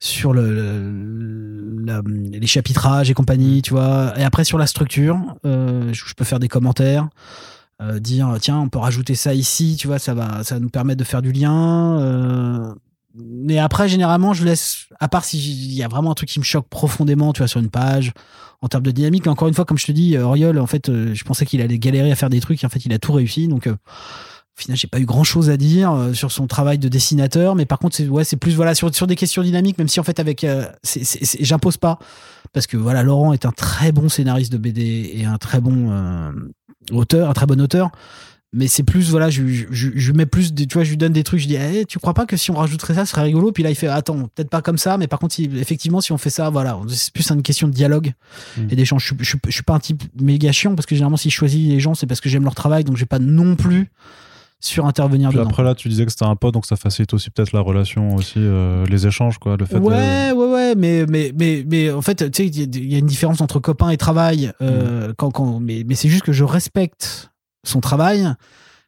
sur 0.00 0.34
le, 0.34 0.52
le- 0.52 1.82
la- 1.86 2.02
les 2.06 2.46
chapitrages 2.46 3.10
et 3.10 3.14
compagnie, 3.14 3.62
tu 3.62 3.72
vois. 3.72 4.12
Et 4.18 4.22
après, 4.22 4.44
sur 4.44 4.58
la 4.58 4.66
structure, 4.66 5.18
euh, 5.46 5.88
je, 5.94 6.04
je 6.06 6.14
peux 6.14 6.24
faire 6.24 6.40
des 6.40 6.48
commentaires. 6.48 7.08
Euh, 7.82 7.98
dire 7.98 8.36
tiens 8.40 8.58
on 8.58 8.68
peut 8.68 8.78
rajouter 8.78 9.14
ça 9.14 9.34
ici 9.34 9.76
tu 9.78 9.86
vois 9.86 9.98
ça 9.98 10.14
va 10.14 10.44
ça 10.44 10.54
va 10.54 10.60
nous 10.60 10.70
permettre 10.70 10.98
de 10.98 11.04
faire 11.04 11.22
du 11.22 11.32
lien 11.32 12.00
euh, 12.00 12.74
mais 13.14 13.58
après 13.58 13.88
généralement 13.88 14.32
je 14.32 14.44
laisse 14.44 14.86
à 15.00 15.08
part 15.08 15.24
s'il 15.24 15.72
y 15.72 15.82
a 15.82 15.88
vraiment 15.88 16.10
un 16.10 16.14
truc 16.14 16.28
qui 16.28 16.38
me 16.38 16.44
choque 16.44 16.68
profondément 16.68 17.32
tu 17.32 17.38
vois 17.38 17.48
sur 17.48 17.60
une 17.60 17.70
page 17.70 18.12
en 18.60 18.68
termes 18.68 18.84
de 18.84 18.90
dynamique 18.90 19.26
encore 19.26 19.48
une 19.48 19.54
fois 19.54 19.64
comme 19.64 19.78
je 19.78 19.86
te 19.86 19.92
dis 19.92 20.16
euh, 20.16 20.24
Oriol 20.24 20.58
en 20.58 20.66
fait 20.66 20.88
euh, 20.88 21.14
je 21.14 21.24
pensais 21.24 21.44
qu'il 21.44 21.60
allait 21.60 21.78
galérer 21.78 22.10
à 22.10 22.16
faire 22.16 22.30
des 22.30 22.40
trucs 22.40 22.62
et 22.62 22.66
en 22.66 22.70
fait 22.70 22.84
il 22.84 22.92
a 22.92 22.98
tout 22.98 23.12
réussi 23.12 23.48
donc 23.48 23.66
euh, 23.66 23.76
au 24.56 24.60
final 24.60 24.76
j'ai 24.76 24.86
pas 24.86 25.00
eu 25.00 25.06
grand 25.06 25.24
chose 25.24 25.50
à 25.50 25.56
dire 25.56 25.92
euh, 25.92 26.12
sur 26.12 26.30
son 26.30 26.46
travail 26.46 26.78
de 26.78 26.88
dessinateur 26.88 27.54
mais 27.54 27.64
par 27.64 27.78
contre 27.78 27.96
c'est 27.96 28.08
ouais 28.08 28.24
c'est 28.24 28.36
plus 28.36 28.54
voilà 28.54 28.74
sur, 28.74 28.94
sur 28.94 29.06
des 29.06 29.16
questions 29.16 29.42
dynamiques 29.42 29.78
même 29.78 29.88
si 29.88 29.98
en 29.98 30.02
fait 30.02 30.20
avec 30.20 30.44
euh, 30.44 30.66
j'impose 31.40 31.78
pas 31.78 31.98
parce 32.52 32.66
que 32.66 32.76
voilà 32.76 33.02
Laurent 33.02 33.32
est 33.32 33.46
un 33.46 33.52
très 33.52 33.92
bon 33.92 34.08
scénariste 34.08 34.52
de 34.52 34.58
BD 34.58 35.10
et 35.14 35.24
un 35.24 35.38
très 35.38 35.60
bon 35.60 35.90
euh, 35.90 36.30
auteur 36.90 37.30
un 37.30 37.32
très 37.32 37.46
bon 37.46 37.60
auteur. 37.60 37.90
Mais 38.54 38.66
c'est 38.68 38.82
plus 38.82 39.08
voilà 39.10 39.30
je, 39.30 39.46
je, 39.46 39.64
je, 39.70 39.88
je 39.94 40.12
mets 40.12 40.26
plus 40.26 40.52
des- 40.52 40.66
tu 40.66 40.74
vois 40.74 40.84
je 40.84 40.90
lui 40.90 40.98
donne 40.98 41.14
des 41.14 41.24
trucs 41.24 41.40
je 41.40 41.46
dis 41.46 41.56
Eh, 41.56 41.86
tu 41.86 41.98
crois 41.98 42.12
pas 42.12 42.26
que 42.26 42.36
si 42.36 42.50
on 42.50 42.54
rajouterait 42.54 42.92
ça 42.92 43.06
ce 43.06 43.12
serait 43.12 43.22
rigolo? 43.22 43.50
Puis 43.50 43.62
là 43.62 43.70
il 43.70 43.74
fait 43.74 43.86
attends 43.86 44.28
peut-être 44.34 44.50
pas 44.50 44.60
comme 44.60 44.76
ça 44.76 44.98
mais 44.98 45.06
par 45.06 45.18
contre 45.20 45.36
effectivement 45.40 46.02
si 46.02 46.12
on 46.12 46.18
fait 46.18 46.28
ça 46.28 46.50
voilà 46.50 46.78
c'est 46.88 47.10
plus 47.14 47.30
une 47.30 47.42
question 47.42 47.66
de 47.66 47.72
dialogue 47.72 48.12
Mm. 48.58 48.66
et 48.70 48.76
d'échange. 48.76 49.14
Je, 49.18 49.24
suis- 49.50 49.62
pas 49.62 49.72
un 49.74 49.78
type 49.80 50.02
méga 50.20 50.52
chiant 50.52 50.74
parce 50.74 50.84
que 50.84 50.94
généralement 50.94 51.16
si 51.16 51.30
je 51.30 51.34
choisis 51.34 51.66
les 51.66 51.80
gens 51.80 51.94
c'est 51.94 52.06
parce 52.06 52.20
que 52.20 52.28
j'aime 52.28 52.44
leur 52.44 52.54
travail 52.54 52.84
donc 52.84 52.96
je 52.96 53.00
vais 53.00 53.06
pas 53.06 53.18
non 53.18 53.56
plus 53.56 53.90
sur 54.64 54.86
intervenir 54.86 55.28
Puis 55.30 55.38
dedans 55.38 55.50
après 55.50 55.62
là, 55.62 55.74
tu 55.74 55.88
disais 55.88 56.04
que 56.06 56.10
c'était 56.12 56.24
un 56.24 56.36
pote, 56.36 56.54
donc 56.54 56.66
ça 56.66 56.76
facilite 56.76 57.12
aussi 57.14 57.30
peut-être 57.30 57.52
la 57.52 57.60
relation, 57.60 58.14
aussi 58.14 58.34
euh, 58.38 58.86
les 58.86 59.06
échanges, 59.06 59.38
quoi. 59.38 59.56
Le 59.56 59.64
fait 59.66 59.74
de- 59.80 59.84
Ouais, 59.84 60.32
ouais, 60.32 60.52
ouais, 60.52 60.74
mais, 60.76 61.04
mais, 61.08 61.32
mais, 61.36 61.64
mais 61.68 61.90
en 61.90 62.00
fait, 62.02 62.30
tu 62.30 62.44
sais, 62.44 62.46
il 62.48 62.90
y 62.90 62.94
a- 62.94 62.98
une 62.98 63.06
différence 63.06 63.40
entre 63.40 63.58
copain 63.58 63.90
et 63.90 63.96
travail. 63.96 64.52
euh, 64.60 65.12
quand, 65.18 65.30
quand, 65.30 65.58
mais 65.60 65.84
mais 65.86 65.94
c'est 65.96 66.08
juste 66.08 66.22
que 66.24 66.32
je 66.32 66.44
respecte 66.44 67.30
son 67.64 67.80
travail. 67.80 68.26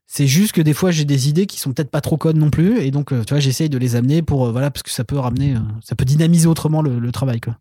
C'est 0.06 0.26
juste 0.26 0.52
que 0.52 0.60
des 0.62 0.74
fois, 0.74 0.90
j'ai 0.90 1.04
des 1.04 1.28
idées 1.28 1.46
qui 1.46 1.58
sont 1.58 1.72
peut-être 1.72 1.90
pas 1.90 2.00
trop 2.02 2.16
connes 2.18 2.38
non 2.38 2.50
plus. 2.50 2.78
Et 2.80 2.90
donc, 2.90 3.10
euh, 3.12 3.24
tu 3.24 3.32
vois, 3.34 3.40
j'essaye 3.40 3.68
de 3.68 3.78
les 3.78 3.96
amener 3.96 4.22
pour, 4.22 4.52
voilà, 4.52 4.70
parce 4.70 4.82
que 4.82 4.90
ça 4.90 5.02
peut 5.02 5.18
ramener, 5.18 5.54
ça 5.82 5.96
peut 5.96 6.04
dynamiser 6.04 6.46
autrement 6.46 6.82
le, 6.82 6.98
le 6.98 7.10
travail, 7.12 7.40
quoi. 7.40 7.56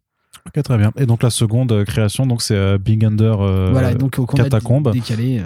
Ok, 0.46 0.62
très 0.62 0.78
bien. 0.78 0.92
Et 0.98 1.06
donc 1.06 1.24
la 1.24 1.30
seconde 1.30 1.86
création, 1.86 2.28
donc 2.28 2.42
c'est 2.42 2.78
Big 2.78 3.06
Under 3.06 3.40
euh, 3.42 3.70
voilà, 3.72 3.94
donc, 3.94 4.20
Catacombe. 4.36 4.92
décalé. 4.92 5.42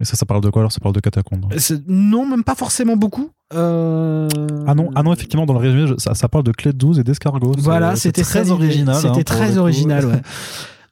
Et 0.00 0.04
ça, 0.04 0.14
ça 0.16 0.26
parle 0.26 0.42
de 0.42 0.50
quoi 0.50 0.62
alors? 0.62 0.72
Ça 0.72 0.80
parle 0.80 0.94
de 0.94 1.00
catacombes. 1.00 1.46
C'est- 1.58 1.82
Non, 1.88 2.26
même 2.26 2.44
pas 2.44 2.54
forcément 2.54 2.96
beaucoup. 2.96 3.30
Euh, 3.54 4.28
Ah 4.66 4.74
non, 4.74 4.90
ah 4.94 5.02
non, 5.02 5.12
effectivement, 5.12 5.46
dans 5.46 5.54
le 5.54 5.60
résumé, 5.60 5.94
ça, 5.98 6.14
ça 6.14 6.28
parle 6.28 6.44
de 6.44 6.52
clé 6.52 6.72
de 6.72 6.76
12 6.78 6.98
et 6.98 7.04
d'escargots. 7.04 7.52
C'est- 7.54 7.60
Voilà, 7.62 7.96
c'était 7.96 8.22
très 8.22 8.50
original. 8.50 8.94
hein, 8.96 9.00
C'était 9.00 9.24
très 9.24 9.56
original, 9.58 10.04
ouais. 10.06 10.22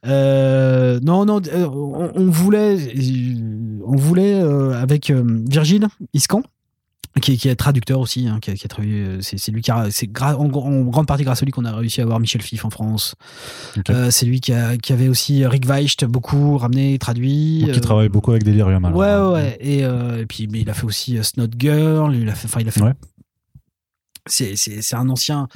Euh, 0.07 1.01
non, 1.03 1.25
non, 1.25 1.41
euh, 1.53 1.67
on, 1.67 2.11
on 2.15 2.31
voulait, 2.31 2.77
on 3.87 3.97
voulait 3.97 4.35
euh, 4.35 4.79
avec 4.79 5.09
euh, 5.09 5.25
Virgile 5.49 5.89
Iscan, 6.13 6.43
qui, 7.21 7.33
est- 7.33 7.37
qui 7.37 7.49
est 7.49 7.55
traducteur 7.55 8.01
aussi, 8.01 8.27
hein, 8.27 8.39
qui, 8.41 8.51
a, 8.51 8.55
qui 8.55 8.65
a 8.65 8.69
travaillé. 8.69 9.01
euh, 9.03 9.19
C'est 9.21 9.53
lui 9.53 9.63
qui 9.63 9.71
a, 9.71 9.89
c'est 9.91 10.11
en, 10.21 10.33
en 10.33 10.83
grande 10.85 11.07
partie 11.07 11.23
grâce 11.25 11.43
à 11.43 11.45
lui 11.45 11.53
qu'on 11.53 11.65
a 11.65 11.73
réussi 11.75 12.01
à 12.01 12.05
avoir 12.05 12.19
Michel 12.21 12.43
Fif 12.43 12.65
en 12.65 12.71
France. 12.71 13.15
Ok. 13.77 13.91
Euh, 13.91 14.11
c'est 14.11 14.27
lui 14.27 14.41
qui, 14.41 14.53
a, 14.53 14.77
qui 14.77 14.93
avait 14.93 15.09
aussi 15.09 15.47
Rick 15.47 15.67
Weicht 15.67 16.05
beaucoup 16.05 16.59
ramené, 16.59 16.99
traduit. 16.99 17.61
Donc, 17.61 17.69
il 17.71 17.77
euh, 17.77 17.81
travaille 17.81 18.09
beaucoup 18.09 18.33
avec 18.33 18.43
Delirium. 18.45 18.85
alors. 18.85 18.99
Ouais, 18.99 19.33
ouais. 19.43 19.57
Et, 19.61 19.85
euh, 19.85 20.23
et 20.23 20.27
puis, 20.27 20.49
mais 20.49 20.61
il 20.63 20.71
a 20.71 20.75
fait 20.75 20.85
aussi 20.87 21.17
euh, 21.19 21.23
Snot 21.23 21.47
Girl. 21.59 22.15
Il 22.17 22.29
a 22.29 22.35
fait, 22.35 22.47
enfin, 22.47 22.61
il 22.61 22.69
a 22.69 22.71
fait. 22.73 22.83
Ouais. 22.83 22.95
C'est, 24.27 24.57
c'est, 24.57 24.81
c'est 24.83 24.97
un 24.97 25.09
ancien 25.11 25.49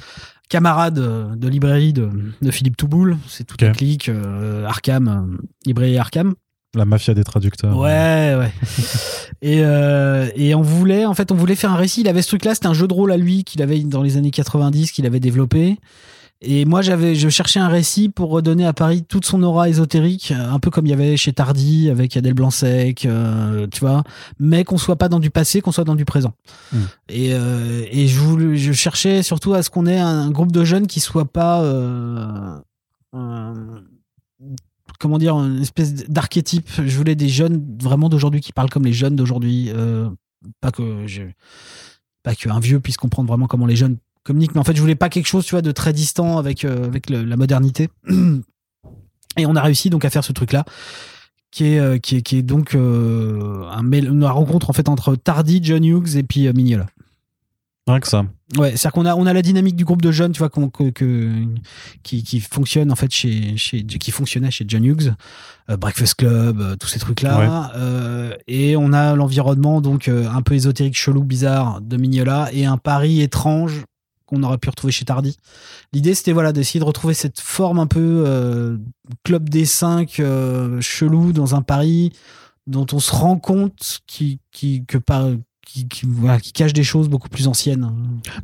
camarade 0.47 0.95
de 0.95 1.47
librairie 1.47 1.91
de, 1.93 2.09
de 2.41 2.51
Philippe 2.51 2.77
Touboul. 2.77 3.17
C'est 3.27 3.43
toute 3.43 3.61
la 3.61 3.69
Ok. 3.69 3.77
clique 3.77 4.09
euh, 4.09 4.65
Arkham, 4.65 5.39
librairie 5.65 5.97
Arkham. 5.97 6.35
La 6.75 6.85
mafia 6.85 7.13
des 7.13 7.23
traducteurs. 7.23 7.75
Ouais, 7.77 8.35
ouais. 8.37 8.51
et, 9.41 9.61
euh, 9.63 10.29
et 10.35 10.53
on 10.53 10.61
voulait, 10.61 11.05
en 11.05 11.15
fait, 11.15 11.31
on 11.31 11.35
voulait 11.35 11.55
faire 11.55 11.71
un 11.71 11.77
récit. 11.77 12.01
Il 12.01 12.07
avait 12.07 12.21
ce 12.21 12.27
truc-là, 12.27 12.53
c'était 12.53 12.67
un 12.67 12.73
jeu 12.73 12.87
de 12.87 12.93
rôle 12.93 13.11
à 13.11 13.17
lui 13.17 13.43
qu'il 13.43 13.61
avait 13.61 13.79
dans 13.79 14.03
les 14.03 14.17
années 14.17 14.31
90, 14.31 14.91
qu'il 14.91 15.05
avait 15.07 15.19
développé. 15.19 15.77
Et 16.41 16.63
moi, 16.63 16.81
j'avais, 16.81 17.15
je 17.15 17.27
cherchais 17.27 17.59
un 17.59 17.67
récit 17.67 18.07
pour 18.07 18.29
redonner 18.29 18.65
à 18.65 18.71
Paris 18.71 19.03
toute 19.03 19.25
son 19.25 19.43
aura 19.43 19.67
ésotérique, 19.67 20.31
euh, 20.31 20.51
un 20.51 20.59
peu 20.59 20.69
comme 20.69 20.85
il 20.85 20.89
y 20.89 20.93
avait 20.93 21.17
chez 21.17 21.33
Tardy 21.33 21.89
avec 21.89 22.15
Adèle 22.15 22.33
Blanc-Sec, 22.33 23.05
euh, 23.05 23.67
tu 23.67 23.81
vois, 23.81 24.03
mais 24.39 24.63
qu'on 24.63 24.77
soit 24.77 24.95
pas 24.95 25.09
dans 25.09 25.19
du 25.19 25.31
passé, 25.31 25.59
qu'on 25.59 25.73
soit 25.73 25.83
dans 25.83 25.95
du 25.95 26.05
présent. 26.05 26.31
Mm. 26.71 26.77
Et, 27.09 27.33
euh, 27.33 27.83
et 27.91 28.07
je, 28.07 28.19
voulais- 28.19 28.55
je 28.55 28.71
cherchais 28.71 29.21
surtout 29.21 29.53
à 29.53 29.63
ce 29.63 29.69
qu'on 29.69 29.85
ait 29.85 29.99
un, 29.99 30.31
groupe 30.31 30.53
de 30.53 30.63
jeunes 30.63 30.87
qui 30.87 31.01
soit 31.01 31.25
pas, 31.25 31.61
euh, 31.61 32.57
comment 34.99 35.17
dire, 35.17 35.35
une 35.35 35.61
espèce 35.61 35.93
d'archétype. 35.93 36.69
Je 36.77 36.95
voulais 36.95 37.15
des 37.15 37.29
jeunes 37.29 37.65
vraiment 37.81 38.09
d'aujourd'hui 38.09 38.41
qui 38.41 38.51
parlent 38.51 38.69
comme 38.69 38.85
les 38.85 38.93
jeunes 38.93 39.15
d'aujourd'hui, 39.15 39.71
euh, 39.73 40.09
pas 40.61 40.71
que 40.71 41.05
pas 42.21 42.35
qu'un 42.35 42.59
vieux 42.59 42.79
puisse 42.79 42.97
comprendre 42.97 43.29
vraiment 43.29 43.47
comment 43.47 43.65
les 43.65 43.77
jeunes 43.77 43.97
communiquent, 44.23 44.53
mais 44.53 44.59
en 44.59 44.65
fait, 44.65 44.75
je 44.75 44.81
voulais 44.81 44.95
pas 44.95 45.09
quelque 45.09 45.25
chose, 45.25 45.45
tu 45.45 45.59
de 45.59 45.71
très 45.71 45.93
distant 45.93 46.37
avec 46.37 46.65
euh, 46.65 46.91
la 47.09 47.37
modernité. 47.37 47.89
Et 49.37 49.45
on 49.45 49.55
a 49.55 49.61
réussi 49.61 49.89
donc 49.89 50.03
à 50.03 50.09
faire 50.09 50.23
ce 50.23 50.33
truc-là, 50.33 50.65
qui 51.49 51.65
est 51.65 51.79
euh, 51.79 51.97
donc 52.41 52.73
une 52.73 54.25
rencontre 54.25 54.69
en 54.69 54.73
fait 54.73 54.89
entre 54.89 55.15
Tardy, 55.15 55.61
John 55.63 55.85
Hughes 55.85 56.17
et 56.17 56.23
puis 56.23 56.51
Mignola. 56.51 56.87
Rien 57.87 57.99
que 57.99 58.07
ça. 58.07 58.23
Ouais, 58.57 58.71
c'est-à-dire 58.71 58.91
qu'on 58.91 59.05
a, 59.05 59.15
on 59.15 59.25
a 59.25 59.33
la 59.33 59.41
dynamique 59.41 59.75
du 59.75 59.83
groupe 59.85 60.01
de 60.03 60.11
jeunes, 60.11 60.31
tu 60.31 60.39
vois, 60.39 60.49
qu'on- 60.49 60.69
que, 60.69 60.89
que- 60.91 61.43
qui, 62.03 62.23
qui 62.23 62.39
fonctionne 62.39 62.91
en 62.91 62.95
fait 62.95 63.11
chez, 63.11 63.57
chez, 63.57 63.83
qui 63.83 64.11
fonctionnait 64.11 64.51
chez 64.51 64.65
John 64.67 64.83
Hughes, 64.85 65.13
euh, 65.71 65.77
Breakfast 65.77 66.15
Club, 66.15 66.61
euh, 66.61 66.75
tous 66.75 66.87
ces 66.87 66.99
trucs-là. 66.99 67.71
Euh, 67.75 68.35
et 68.47 68.75
on 68.77 68.93
a 68.93 69.15
l'environnement 69.15 69.81
donc 69.81 70.07
un 70.07 70.41
peu 70.43 70.53
ésotérique, 70.53 70.95
chelou, 70.95 71.23
bizarre 71.23 71.81
de 71.81 71.97
Mignola 71.97 72.49
et 72.53 72.65
un 72.65 72.77
Paris 72.77 73.21
étrange 73.21 73.83
qu'on 74.27 74.43
aurait 74.43 74.59
pu 74.59 74.69
retrouver 74.69 74.93
chez 74.93 75.05
Tardy. 75.05 75.37
L'idée, 75.91 76.13
c'était 76.13 76.33
voilà 76.33 76.51
d'essayer 76.53 76.79
de 76.79 76.85
retrouver 76.85 77.15
cette 77.15 77.39
forme 77.39 77.79
un 77.79 77.87
peu 77.87 78.77
club 79.23 79.49
des 79.49 79.65
5 79.65 80.21
chelou 80.79 81.33
dans 81.33 81.55
un 81.55 81.63
Paris 81.63 82.11
dont 82.67 82.85
on 82.93 82.99
se 82.99 83.11
rend 83.11 83.37
compte 83.39 84.01
qui, 84.05 84.39
qui, 84.51 84.85
que 84.85 84.99
par, 84.99 85.25
qui, 85.69 85.87
qui, 85.87 86.05
voilà, 86.07 86.39
qui 86.39 86.51
cache 86.51 86.73
des 86.73 86.83
choses 86.83 87.09
beaucoup 87.09 87.29
plus 87.29 87.47
anciennes. 87.47 87.91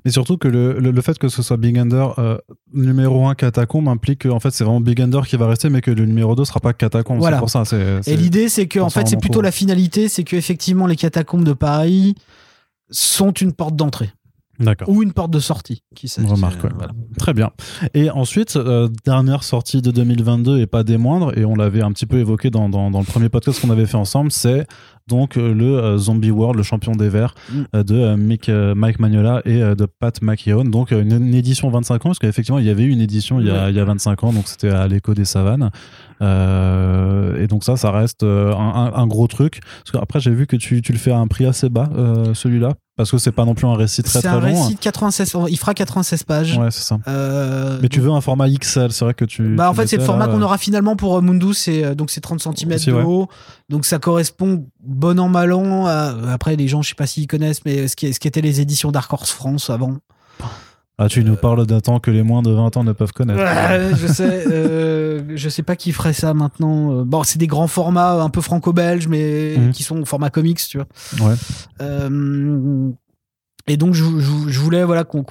Mais 0.04 0.12
surtout 0.12 0.38
que 0.38 0.48
le, 0.48 0.80
le, 0.80 0.92
le 0.92 1.02
fait 1.02 1.18
que 1.18 1.28
ce 1.28 1.42
soit 1.42 1.58
Big 1.58 1.78
Under 1.78 2.20
euh, 2.20 2.38
numéro 2.72 3.28
1 3.28 3.36
catacombe 3.36 3.88
implique 3.88 4.20
que 4.20 4.30
en 4.30 4.40
fait 4.40 4.52
c'est 4.52 4.64
vraiment 4.64 4.82
Big 4.82 5.02
Under 5.02 5.26
qui 5.26 5.36
va 5.36 5.48
rester 5.48 5.70
mais 5.70 5.82
que 5.82 5.92
le 5.92 6.06
numéro 6.06 6.36
2 6.36 6.46
sera 6.46 6.60
pas 6.60 6.74
catacombe. 6.74 7.20
Voilà. 7.20 7.40
Pour 7.40 7.50
ça. 7.50 7.64
Et 8.06 8.16
l'idée, 8.16 8.50
c'est 8.50 8.68
que 8.68 8.80
en 8.80 8.90
fait, 8.90 9.08
c'est 9.08 9.20
plutôt 9.20 9.42
la 9.42 9.52
finalité, 9.52 10.08
c'est 10.08 10.24
que 10.24 10.36
effectivement 10.36 10.88
les 10.88 10.96
catacombes 10.96 11.44
de 11.44 11.54
Paris 11.54 12.16
sont 12.92 13.32
une 13.32 13.54
porte 13.54 13.76
d'entrée. 13.76 14.12
Ou 14.88 15.04
une 15.04 15.14
porte 15.14 15.32
de 15.32 15.40
sortie. 15.40 15.82
Qui 15.96 16.08
sait, 16.08 16.22
remarque, 16.24 16.64
ouais. 16.64 16.70
voilà. 16.76 16.94
Très 17.18 17.34
bien. 17.34 17.52
Et 17.94 18.10
ensuite, 18.10 18.56
euh, 18.56 18.90
dernière 19.06 19.44
sortie 19.44 19.82
de 19.82 19.92
2022 19.92 20.60
et 20.60 20.68
pas 20.68 20.84
des 20.84 20.98
moindres, 20.98 21.38
et 21.38 21.46
on 21.46 21.56
l'avait 21.56 21.82
un 21.82 21.92
petit 21.92 22.06
peu 22.06 22.18
évoqué 22.18 22.50
dans, 22.50 22.70
dans, 22.70 22.92
dans 22.92 23.00
le 23.00 23.06
premier 23.06 23.30
podcast 23.30 23.62
qu'on 23.62 23.70
avait 23.70 23.86
fait 23.86 23.98
ensemble, 23.98 24.32
c'est 24.32 24.68
donc 25.08 25.38
euh, 25.38 25.54
le 25.54 25.78
euh, 25.78 25.98
Zombie 25.98 26.32
World, 26.32 26.58
le 26.58 26.64
champion 26.64 26.94
des 26.94 27.10
Verts 27.10 27.36
Mm. 27.54 27.62
euh, 27.76 27.84
de 27.84 28.16
Mick, 28.16 28.50
Mike 28.50 29.00
Magnola 29.00 29.42
et 29.46 29.60
de 29.60 29.86
Pat 29.86 30.20
McKeown. 30.22 30.70
Donc 30.72 30.92
une, 30.92 31.12
une 31.12 31.34
édition 31.36 31.70
25 31.70 31.94
ans, 32.06 32.10
parce 32.10 32.20
qu'effectivement 32.20 32.60
il 32.60 32.66
y 32.66 32.70
avait 32.70 32.84
eu 32.84 32.90
une 32.90 33.02
édition 33.02 33.40
il 33.40 33.48
y 33.48 33.52
a, 33.52 33.66
Ouais. 33.66 33.70
il 33.72 33.76
y 33.76 33.80
a 33.80 33.86
25 33.86 34.24
ans, 34.24 34.34
donc 34.34 34.48
c'était 34.48 34.70
à 34.70 34.88
l'écho 34.88 35.14
des 35.14 35.26
savanes. 35.26 35.70
Et 36.22 37.48
donc 37.48 37.64
ça, 37.64 37.76
ça 37.78 37.92
reste 37.92 38.24
un, 38.24 38.28
un- 38.58 38.94
un 38.96 39.08
gros 39.08 39.28
truc. 39.28 39.60
Parce 39.84 39.92
que 39.92 39.98
après 39.98 40.20
j'ai 40.20 40.32
vu 40.32 40.48
que 40.48 40.56
tu, 40.56 40.82
tu 40.82 40.92
le 40.92 40.98
fais 40.98 41.12
à 41.12 41.18
un 41.18 41.28
prix 41.28 41.46
assez 41.46 41.70
bas, 41.70 41.90
celui-là, 42.34 42.74
parce 42.96 43.12
que 43.12 43.18
c'est 43.18 43.32
pas 43.32 43.46
non 43.46 43.56
plus 43.56 43.68
un 43.68 43.76
récit 43.76 44.04
très 44.04 44.20
C'est 44.22 44.28
très 44.28 44.38
un 44.38 44.40
long. 44.40 44.62
récit 44.64 44.76
de 44.76 44.80
96, 44.80 45.34
il 45.50 45.58
fera 45.58 45.74
96 45.74 46.24
pages. 46.24 46.58
Ouais, 46.58 46.72
c'est 46.72 46.84
ça. 46.84 46.98
Euh, 47.08 47.78
Mais 47.82 47.90
tu 47.90 48.00
veux 48.00 48.12
un 48.12 48.22
format 48.22 48.48
XL, 48.50 48.92
c'est 48.92 49.04
vrai 49.06 49.14
que 49.14 49.26
tu. 49.26 49.56
Bah 49.56 49.70
en 49.70 49.74
fait 49.74 49.88
c'est 49.88 49.98
le 49.98 50.04
format 50.04 50.28
qu'on 50.28 50.42
euh, 50.42 50.46
aura 50.46 50.58
finalement 50.58 50.96
pour 50.96 51.18
euh, 51.18 51.22
Mundus 51.22 51.54
c'est 51.56 51.96
donc 51.96 52.10
c'est 52.12 52.22
30 52.22 52.40
cm 52.42 52.72
Aussi, 52.74 52.86
de 52.88 52.94
ouais. 52.94 53.04
haut 53.04 53.28
donc 53.70 53.86
ça 53.86 54.00
correspond 54.00 54.66
bon 54.84 55.20
an 55.20 55.28
mal 55.30 55.52
an 55.54 55.86
à- 55.88 56.14
après 56.32 56.56
les 56.56 56.68
gens 56.68 56.82
je 56.82 56.90
sais 56.90 56.96
pas 56.96 57.08
s'ils 57.08 57.28
connaissent 57.28 57.66
mais 57.66 57.88
ce 57.88 57.96
qui 57.96 58.14
ce 58.14 58.20
qui 58.20 58.28
était 58.28 58.42
les 58.42 58.62
éditions 58.62 58.92
Dark 58.92 59.12
Horse 59.12 59.32
France 59.32 59.70
avant 59.70 59.98
Ah, 60.98 61.10
tu 61.10 61.24
nous 61.26 61.36
parles 61.36 61.66
d'un 61.68 61.82
temps 61.82 62.00
que 62.00 62.10
les 62.10 62.24
moins 62.24 62.42
de 62.42 62.52
20 62.52 62.78
ans 62.78 62.84
ne 62.86 62.94
peuvent 62.94 63.12
connaître. 63.12 63.42
Ouais, 63.44 63.92
je 63.98 64.08
sais 64.08 64.46
euh, 64.48 65.24
je 65.36 65.50
sais 65.50 65.62
pas 65.64 65.76
qui 65.76 65.92
ferait 65.92 66.14
ça 66.14 66.34
maintenant 66.34 67.00
Euh, 67.00 67.04
bon 67.04 67.24
c'est 67.24 67.38
des 67.38 67.48
grands 67.48 67.68
formats 67.68 68.14
un 68.22 68.30
peu 68.30 68.40
franco-belges 68.42 69.08
mais 69.10 69.56
Mhm. 69.58 69.72
qui 69.72 69.84
sont 69.84 70.00
au 70.02 70.06
format 70.06 70.30
comics 70.30 70.60
tu 70.66 70.78
vois 70.78 70.88
Ouais. 71.28 71.36
Euh, 71.82 72.90
et 73.68 73.78
donc 73.78 73.94
je, 73.94 74.04
je- 74.20 74.48
je 74.50 74.60
voulais 74.60 74.84
voilà 74.86 75.04
qu'on 75.04 75.24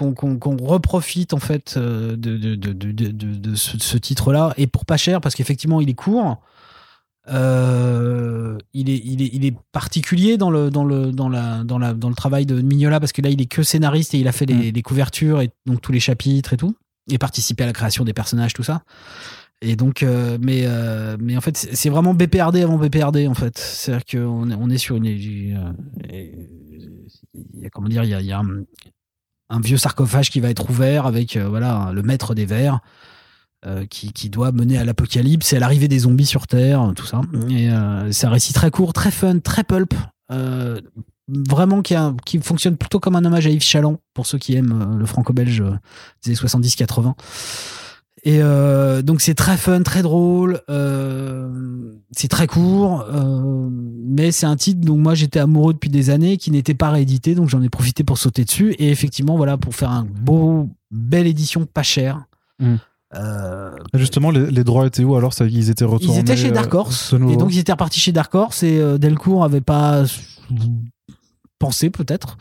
reprofite 0.60 1.32
en 1.32 1.38
fait 1.38 1.78
de, 1.78 2.14
de, 2.16 2.36
de, 2.36 2.56
de, 2.56 2.72
de- 2.92 3.10
de- 3.10 3.34
de 3.36 3.54
ce, 3.54 3.78
ce 3.78 3.96
titre-là 3.96 4.52
et 4.58 4.66
pour 4.66 4.84
pas 4.84 4.96
cher 4.96 5.20
parce 5.20 5.34
qu'effectivement 5.34 5.80
il 5.80 5.88
est 5.88 5.94
court. 5.94 6.40
Euh, 7.28 8.58
il, 8.74 8.90
est, 8.90 9.00
il, 9.02 9.22
est, 9.22 9.30
il 9.32 9.46
est 9.46 9.56
particulier 9.72 10.36
dans 10.36 10.50
le, 10.50 10.70
dans, 10.70 10.84
le, 10.84 11.10
dans, 11.10 11.30
la, 11.30 11.64
dans, 11.64 11.78
la, 11.78 11.94
dans 11.94 12.10
le 12.10 12.14
travail 12.14 12.44
de 12.44 12.60
Mignola 12.60 13.00
parce 13.00 13.12
que 13.12 13.22
là 13.22 13.30
il 13.30 13.40
est 13.40 13.46
que 13.46 13.62
scénariste 13.62 14.14
et 14.14 14.18
il 14.18 14.28
a 14.28 14.32
fait 14.32 14.44
les, 14.46 14.72
les 14.72 14.82
couvertures 14.82 15.40
et 15.40 15.50
donc 15.64 15.80
tous 15.80 15.92
les 15.92 16.00
chapitres 16.00 16.52
et 16.52 16.56
tout. 16.56 16.76
Et 17.10 17.18
participé 17.18 17.64
à 17.64 17.66
la 17.66 17.72
création 17.72 18.04
des 18.04 18.12
personnages 18.12 18.52
tout 18.52 18.62
ça. 18.62 18.82
Et 19.62 19.76
donc 19.76 20.02
euh, 20.02 20.36
mais 20.40 20.62
euh, 20.64 21.16
mais 21.18 21.36
en 21.36 21.40
fait 21.40 21.56
c'est 21.56 21.88
vraiment 21.88 22.12
BPRD 22.12 22.56
avant 22.56 22.76
BPRD 22.76 23.26
en 23.26 23.34
fait. 23.34 23.56
C'est 23.56 23.92
à 23.92 23.98
dire 23.98 24.04
qu'on 24.20 24.50
est, 24.50 24.54
on 24.54 24.68
est 24.68 24.78
sur 24.78 24.96
une 24.96 25.06
il 25.06 25.56
y 27.54 27.66
a 27.66 27.70
comment 27.70 27.88
dire 27.88 28.04
il 28.04 28.10
y 28.10 28.14
a, 28.14 28.20
il 28.20 28.26
y 28.26 28.32
a 28.32 28.40
un, 28.40 28.64
un 29.48 29.60
vieux 29.60 29.78
sarcophage 29.78 30.30
qui 30.30 30.40
va 30.40 30.50
être 30.50 30.68
ouvert 30.68 31.06
avec 31.06 31.38
voilà 31.38 31.90
le 31.94 32.02
maître 32.02 32.34
des 32.34 32.44
vers 32.44 32.80
euh, 33.66 33.86
qui, 33.86 34.12
qui 34.12 34.28
doit 34.30 34.52
mener 34.52 34.78
à 34.78 34.84
l'apocalypse 34.84 35.52
et 35.52 35.56
à 35.56 35.60
l'arrivée 35.60 35.88
des 35.88 36.00
zombies 36.00 36.26
sur 36.26 36.46
Terre, 36.46 36.92
tout 36.96 37.06
ça. 37.06 37.20
Et 37.50 37.70
euh, 37.70 38.10
c'est 38.12 38.26
un 38.26 38.30
récit 38.30 38.52
très 38.52 38.70
court, 38.70 38.92
très 38.92 39.10
fun, 39.10 39.38
très 39.40 39.64
pulp. 39.64 39.94
euh, 40.32 40.80
vraiment 41.26 41.80
qui, 41.80 41.94
a- 41.94 42.14
qui 42.26 42.38
fonctionne 42.38 42.76
plutôt 42.76 43.00
comme 43.00 43.16
un 43.16 43.24
hommage 43.24 43.46
à 43.46 43.50
Yves 43.50 43.62
Chaland, 43.62 43.98
pour 44.12 44.26
ceux 44.26 44.36
qui 44.36 44.54
aiment 44.56 44.78
euh, 44.94 44.98
le 44.98 45.06
franco-belge 45.06 45.60
euh, 45.62 45.70
des 46.24 46.30
années 46.32 46.36
70-80. 46.38 47.14
Et 48.26 48.38
euh, 48.42 49.02
donc 49.02 49.20
c'est 49.20 49.34
très 49.34 49.56
fun, 49.58 49.82
très 49.82 50.00
drôle, 50.02 50.60
euh, 50.70 51.92
c'est 52.10 52.28
très 52.28 52.46
court, 52.46 53.04
euh, 53.12 53.68
mais 53.70 54.32
c'est 54.32 54.46
un 54.46 54.56
titre 54.56 54.80
dont 54.82 54.96
moi 54.96 55.14
j'étais 55.14 55.40
amoureux 55.40 55.74
depuis 55.74 55.90
des 55.90 56.08
années, 56.10 56.36
qui 56.38 56.50
n'était 56.50 56.74
pas 56.74 56.90
réédité, 56.90 57.34
donc 57.34 57.48
j'en 57.50 57.60
ai 57.62 57.68
profité 57.68 58.02
pour 58.04 58.16
sauter 58.18 58.44
dessus. 58.44 58.72
Et 58.78 58.90
effectivement, 58.90 59.36
voilà, 59.36 59.56
pour 59.58 59.74
faire 59.74 59.90
un 59.90 60.04
beau, 60.04 60.68
belle 60.90 61.26
édition, 61.26 61.66
pas 61.66 61.82
cher. 61.82 62.24
Mm. 62.60 62.76
Euh, 63.16 63.70
Justement, 63.94 64.30
les, 64.30 64.50
les 64.50 64.64
droits 64.64 64.86
étaient 64.86 65.04
où 65.04 65.14
alors 65.16 65.32
ça, 65.32 65.44
Ils 65.46 65.70
étaient 65.70 65.84
retournés 65.84 66.18
ils 66.18 66.20
étaient 66.20 66.36
chez 66.36 66.48
euh, 66.48 66.52
Dark 66.52 66.72
Horse, 66.74 67.12
de 67.14 67.18
nouveau 67.18 67.32
et 67.34 67.36
donc 67.36 67.54
ils 67.54 67.58
étaient 67.58 67.72
repartis 67.72 68.00
chez 68.00 68.12
Dark 68.12 68.34
Horse, 68.34 68.62
et 68.62 68.78
euh, 68.78 68.98
Delcourt 68.98 69.44
avait 69.44 69.60
pas 69.60 70.02
pensé 71.58 71.90
peut-être 71.90 72.36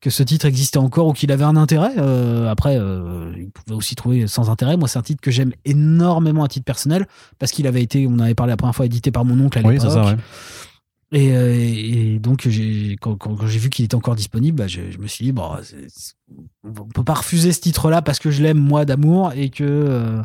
que 0.00 0.08
ce 0.10 0.22
titre 0.22 0.46
existait 0.46 0.78
encore 0.78 1.08
ou 1.08 1.12
qu'il 1.12 1.30
avait 1.30 1.44
un 1.44 1.56
intérêt. 1.56 1.92
Euh, 1.98 2.48
après, 2.50 2.78
euh, 2.78 3.32
il 3.36 3.50
pouvait 3.50 3.76
aussi 3.76 3.94
trouver 3.94 4.26
sans 4.26 4.48
intérêt. 4.48 4.76
Moi, 4.78 4.88
c'est 4.88 4.98
un 4.98 5.02
titre 5.02 5.20
que 5.20 5.30
j'aime 5.30 5.52
énormément 5.66 6.42
à 6.42 6.48
titre 6.48 6.64
personnel 6.64 7.06
parce 7.38 7.52
qu'il 7.52 7.66
avait 7.66 7.82
été, 7.82 8.06
on 8.10 8.18
avait 8.18 8.34
parlé 8.34 8.50
la 8.52 8.56
première 8.56 8.74
fois, 8.74 8.86
édité 8.86 9.10
par 9.10 9.26
mon 9.26 9.38
oncle 9.44 9.58
à 9.58 9.62
Oui, 9.62 9.74
l'époque. 9.74 9.90
c'est 9.90 9.94
ça, 9.94 10.04
ouais. 10.06 10.16
Et, 11.12 11.34
euh, 11.34 11.52
et 11.58 12.18
donc, 12.20 12.46
quand, 13.00 13.16
quand- 13.16 13.34
quand 13.36 13.46
j'ai 13.46 13.58
vu 13.58 13.68
qu'il 13.68 13.84
était 13.84 13.96
encore 13.96 14.14
disponible, 14.14 14.58
bah, 14.58 14.68
je, 14.68 14.90
je 14.90 14.98
me 14.98 15.06
suis 15.08 15.24
dit, 15.24 15.32
bon, 15.32 15.50
c'est- 15.62 16.14
on 16.64 16.70
peut 16.86 17.02
pas 17.04 17.14
refuser 17.14 17.52
ce 17.52 17.60
titre-là 17.60 18.00
parce 18.02 18.18
que 18.20 18.30
je 18.30 18.42
l'aime, 18.42 18.58
moi, 18.58 18.84
d'amour, 18.84 19.32
et 19.34 19.50
que, 19.50 19.64
euh, 19.64 20.22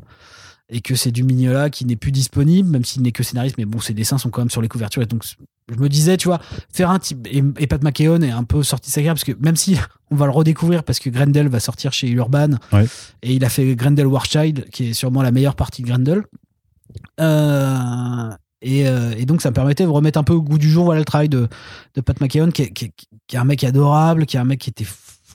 et 0.70 0.82
que 0.82 0.94
c'est 0.96 1.12
du 1.12 1.24
Mignola 1.24 1.70
qui 1.72 1.86
n'est 1.86 1.96
plus 1.96 2.12
disponible, 2.12 2.70
même 2.70 2.86
s'il 2.86 3.02
n'est 3.02 3.12
que 3.12 3.24
scénariste, 3.24 3.58
mais 3.58 3.66
bon, 3.66 3.80
ses 3.80 3.94
dessins 3.94 4.18
sont 4.20 4.30
quand 4.30 4.42
même 4.42 4.50
sur 4.52 4.62
les 4.62 4.68
couvertures. 4.68 5.02
Et 5.02 5.06
donc, 5.08 5.24
je 5.70 5.80
me 5.80 5.90
disais, 5.90 6.18
tu 6.18 6.28
vois, 6.28 6.40
faire 6.72 6.92
un 6.92 7.00
type. 7.00 7.28
Et, 7.32 7.44
et 7.58 7.66
Pat 7.68 7.84
McKeown 7.84 8.24
est 8.24 8.30
un 8.32 8.44
peu 8.44 8.62
sorti 8.62 8.90
de 8.92 8.94
sa 8.94 9.02
parce 9.04 9.24
que 9.24 9.32
même 9.40 9.56
si 9.56 9.78
on 10.12 10.16
va 10.16 10.26
le 10.26 10.32
redécouvrir 10.32 10.84
parce 10.84 11.00
que 11.00 11.10
Grendel 11.10 11.48
va 11.48 11.60
sortir 11.60 11.94
chez 11.94 12.10
Urban, 12.12 12.58
Ouais. 12.72 12.86
et 13.24 13.34
il 13.34 13.44
a 13.44 13.50
fait 13.50 13.76
Grendel 13.76 14.06
Warchild, 14.06 14.70
qui 14.70 14.90
est 14.90 14.94
sûrement 14.94 15.24
la 15.24 15.32
meilleure 15.32 15.56
partie 15.56 15.82
de 15.82 15.88
Grendel. 15.88 16.24
Euh, 17.20 18.30
et, 18.62 18.88
euh, 18.88 19.14
et 19.18 19.26
donc 19.26 19.42
ça 19.42 19.50
me 19.50 19.54
permettait 19.56 19.84
de 19.84 19.90
remettre 19.90 20.18
un 20.20 20.24
peu 20.24 20.34
au 20.34 20.42
goût 20.42 20.58
du 20.58 20.70
jour 20.70 20.86
voilà, 20.86 21.00
le 21.00 21.06
travail 21.06 21.30
de, 21.30 21.48
de 21.96 22.02
Pat 22.02 22.20
McKeown, 22.22 22.52
qui 22.52 22.64
est, 22.64 22.70
qui, 22.72 22.86
est- 22.86 22.92
qui 23.28 23.36
est 23.36 23.40
un 23.40 23.44
mec 23.46 23.64
adorable, 23.64 24.26
qui 24.26 24.38
est 24.38 24.40
un 24.40 24.46
mec 24.46 24.60
qui 24.60 24.70
était 24.70 24.86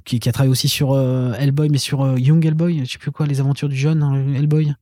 qui, 0.04 0.18
qui 0.18 0.28
a 0.28 0.32
travaillé 0.32 0.50
aussi 0.50 0.68
sur 0.68 0.92
euh, 0.92 1.32
Hellboy, 1.34 1.68
mais 1.68 1.78
sur 1.78 2.02
euh, 2.02 2.18
Young 2.18 2.44
Hellboy, 2.44 2.84
je 2.86 2.90
sais 2.92 2.98
plus 2.98 3.10
quoi, 3.10 3.26
les 3.26 3.38
aventures 3.40 3.68
du 3.68 3.76
jeune 3.76 4.02
hein, 4.02 4.14
Hellboy. 4.34 4.74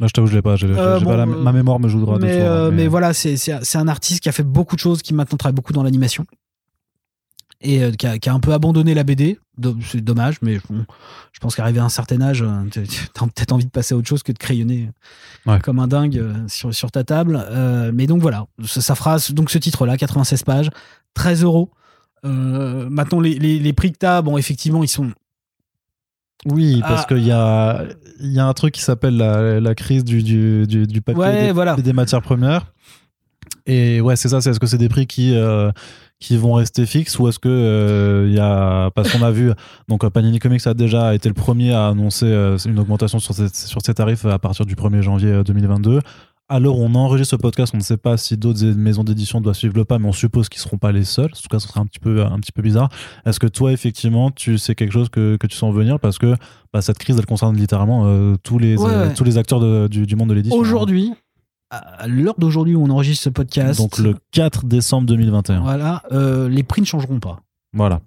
Là, 0.00 0.06
je 0.08 0.12
t'avoue, 0.12 0.26
je 0.26 0.34
l'ai 0.34 0.42
pas. 0.42 0.56
bon, 1.04 1.10
la- 1.16 1.26
ma 1.26 1.52
mémoire 1.52 1.78
me 1.80 1.88
joue 1.88 2.00
droit 2.00 2.18
mais, 2.26 2.40
euh, 2.40 2.68
hein, 2.68 2.70
mais 2.72 2.86
voilà, 2.88 3.14
c'est 3.14 3.76
un 3.76 3.88
artiste 3.88 4.20
qui 4.20 4.28
a 4.28 4.32
fait 4.32 4.42
beaucoup 4.42 4.74
de 4.76 4.80
choses, 4.80 5.02
qui 5.02 5.14
maintenant 5.14 5.36
travaille 5.38 5.54
beaucoup 5.54 5.72
dans 5.72 5.82
l'animation. 5.84 6.26
Et 7.66 7.82
euh, 7.82 7.90
qui, 7.92 8.06
a, 8.06 8.18
qui 8.18 8.28
a 8.28 8.34
un 8.34 8.40
peu 8.40 8.52
abandonné 8.52 8.92
la 8.94 9.02
BD. 9.04 9.38
C'est 9.80 10.00
dommage, 10.02 10.36
mais 10.42 10.58
bon, 10.68 10.84
je 11.32 11.40
pense 11.40 11.54
qu'arrivé 11.56 11.78
à 11.80 11.84
un 11.84 11.88
certain 11.88 12.20
âge, 12.20 12.42
euh, 12.42 12.48
tu 12.70 12.80
as 12.80 13.26
peut-être 13.26 13.52
envie 13.52 13.64
de 13.64 13.70
passer 13.70 13.94
à 13.94 13.96
autre 13.96 14.08
chose 14.08 14.22
que 14.22 14.32
de 14.32 14.38
crayonner 14.38 14.90
Ouais. 15.46 15.58
comme 15.60 15.78
un 15.78 15.86
dingue 15.88 16.18
euh, 16.18 16.34
sur, 16.48 16.74
sur 16.74 16.90
ta 16.90 17.04
table. 17.04 17.42
Euh, 17.50 17.90
mais 17.94 18.06
donc 18.06 18.20
voilà, 18.20 18.46
ça, 18.64 18.80
ça 18.80 18.94
fera 18.94 19.16
donc 19.30 19.50
ce 19.50 19.58
titre-là, 19.58 19.96
96 19.96 20.42
pages, 20.42 20.70
13 21.14 21.42
euros. 21.44 21.70
Euh, 22.26 22.88
maintenant, 22.90 23.20
les, 23.20 23.38
les, 23.38 23.58
les 23.58 23.72
prix 23.72 23.92
que 23.92 23.98
tu 23.98 24.06
as, 24.06 24.22
bon, 24.22 24.36
effectivement, 24.38 24.82
ils 24.82 24.88
sont. 24.88 25.10
Oui, 26.46 26.80
parce 26.82 27.02
Ah. 27.02 27.06
qu'il 27.08 27.24
y 27.24 27.30
a, 27.32 27.84
il 28.20 28.32
y 28.32 28.38
a 28.38 28.46
un 28.46 28.52
truc 28.52 28.74
qui 28.74 28.82
s'appelle 28.82 29.16
la, 29.16 29.60
la 29.60 29.74
crise 29.74 30.04
du, 30.04 30.22
du, 30.22 30.66
du, 30.66 30.86
du 30.86 31.00
papier 31.00 31.20
Ouais, 31.22 31.42
et 31.44 31.46
des, 31.46 31.52
voilà. 31.52 31.76
des 31.76 31.92
matières 31.94 32.20
premières. 32.22 32.72
Et 33.66 34.00
ouais, 34.02 34.16
c'est 34.16 34.28
ça. 34.28 34.40
C'est 34.42 34.50
est-ce 34.50 34.60
que 34.60 34.66
c'est 34.66 34.76
des 34.78 34.90
prix 34.90 35.06
qui 35.06 35.34
euh, 35.34 35.70
qui 36.20 36.36
vont 36.36 36.54
rester 36.54 36.86
fixes 36.86 37.18
ou 37.18 37.28
est-ce 37.28 37.38
que 37.38 37.48
euh, 37.48 38.26
il 38.28 38.34
y 38.34 38.38
a 38.38 38.90
parce 38.94 39.12
qu'on 39.12 39.22
a 39.24 39.30
vu 39.30 39.50
donc 39.88 40.04
euh, 40.04 40.10
Panini 40.10 40.38
Comics 40.38 40.66
a 40.66 40.72
déjà 40.74 41.14
été 41.14 41.28
le 41.28 41.34
premier 41.34 41.72
à 41.72 41.88
annoncer 41.88 42.26
euh, 42.26 42.56
une 42.58 42.78
augmentation 42.78 43.18
sur 43.18 43.34
ses, 43.34 43.48
sur 43.48 43.80
ses 43.84 43.92
tarifs 43.94 44.24
à 44.24 44.38
partir 44.38 44.64
du 44.64 44.74
1er 44.74 45.02
janvier 45.02 45.28
euh, 45.30 45.42
2022. 45.42 46.00
À 46.50 46.60
l'heure 46.60 46.76
où 46.78 46.82
on 46.84 46.94
enregistre 46.94 47.30
ce 47.30 47.36
podcast, 47.40 47.72
on 47.74 47.78
ne 47.78 47.82
sait 47.82 47.96
pas 47.96 48.18
si 48.18 48.36
d'autres 48.36 48.62
maisons 48.76 49.02
d'édition 49.02 49.40
doivent 49.40 49.56
suivre 49.56 49.74
le 49.76 49.86
pas, 49.86 49.98
mais 49.98 50.06
on 50.08 50.12
suppose 50.12 50.50
qu'ils 50.50 50.58
ne 50.60 50.64
seront 50.64 50.76
pas 50.76 50.92
les 50.92 51.04
seuls. 51.04 51.30
En 51.32 51.40
tout 51.40 51.48
cas, 51.50 51.58
ce 51.58 51.68
serait 51.68 51.80
un 51.80 51.86
petit 51.86 51.98
peu, 52.00 52.22
un 52.22 52.38
petit 52.38 52.52
peu 52.52 52.60
bizarre. 52.60 52.90
Est-ce 53.24 53.40
que 53.40 53.46
toi, 53.46 53.72
effectivement, 53.72 54.30
tu 54.30 54.58
sais 54.58 54.74
quelque 54.74 54.92
chose 54.92 55.08
que, 55.08 55.36
que 55.38 55.46
tu 55.46 55.56
sens 55.56 55.74
venir? 55.74 55.98
Parce 55.98 56.18
que 56.18 56.34
bah, 56.70 56.82
cette 56.82 56.98
crise, 56.98 57.16
elle 57.18 57.24
concerne 57.24 57.56
littéralement 57.56 58.02
euh, 58.04 58.34
tous, 58.42 58.58
les, 58.58 58.76
Ouais, 58.76 58.90
euh, 58.90 59.08
ouais. 59.08 59.14
tous 59.14 59.24
les 59.24 59.38
acteurs 59.38 59.58
de- 59.58 59.88
du, 59.88 60.04
du 60.06 60.16
monde 60.16 60.28
de 60.28 60.34
l'édition. 60.34 60.58
Aujourd'hui, 60.58 61.14
à 61.70 62.06
l'heure 62.06 62.34
d'aujourd'hui 62.38 62.74
où 62.74 62.84
on 62.84 62.90
enregistre 62.90 63.24
ce 63.24 63.28
podcast. 63.30 63.80
Donc 63.80 63.98
le 63.98 64.14
4 64.32 64.64
décembre 64.66 65.06
2021. 65.08 65.60
Voilà, 65.60 66.02
euh, 66.12 66.48
les 66.48 66.62
prix 66.62 66.80
ne 66.82 66.86
changeront 66.86 67.18
pas. 67.20 67.40
Voilà. 67.72 68.00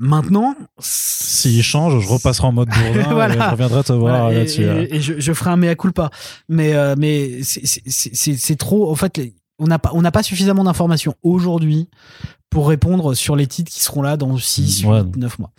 Maintenant, 0.00 0.54
s'il 0.78 1.60
change, 1.62 2.00
je 2.00 2.08
repasserai 2.08 2.46
en 2.46 2.52
mode 2.52 2.68
bourdin 2.94 3.10
Voilà. 3.12 3.34
et 3.34 3.38
je 3.38 3.50
reviendrai 3.50 3.82
te 3.82 3.92
voir 3.92 4.20
Voilà, 4.22 4.38
là-dessus. 4.38 4.62
Et, 4.62 4.96
et 4.96 5.00
je, 5.00 5.18
je 5.18 5.32
ferai 5.32 5.50
un 5.50 5.56
mea 5.56 5.74
culpa. 5.74 6.10
Mais, 6.48 6.74
euh, 6.74 6.94
mais 6.96 7.40
c'est- 7.42 8.56
trop. 8.56 8.90
En 8.90 8.94
fait, 8.94 9.20
on 9.58 9.66
n'a 9.66 9.78
pas, 9.80 9.90
on 9.94 10.02
n'a 10.02 10.12
pas 10.12 10.22
suffisamment 10.22 10.62
d'informations 10.64 11.14
aujourd'hui 11.24 11.88
pour 12.48 12.68
répondre 12.68 13.14
sur 13.14 13.34
les 13.34 13.46
titres 13.48 13.72
qui 13.72 13.82
seront 13.82 14.02
là 14.02 14.16
dans 14.16 14.36
6, 14.38 14.84
Ouais. 14.84 15.02
8, 15.02 15.16
9 15.16 15.38
mois. 15.40 15.50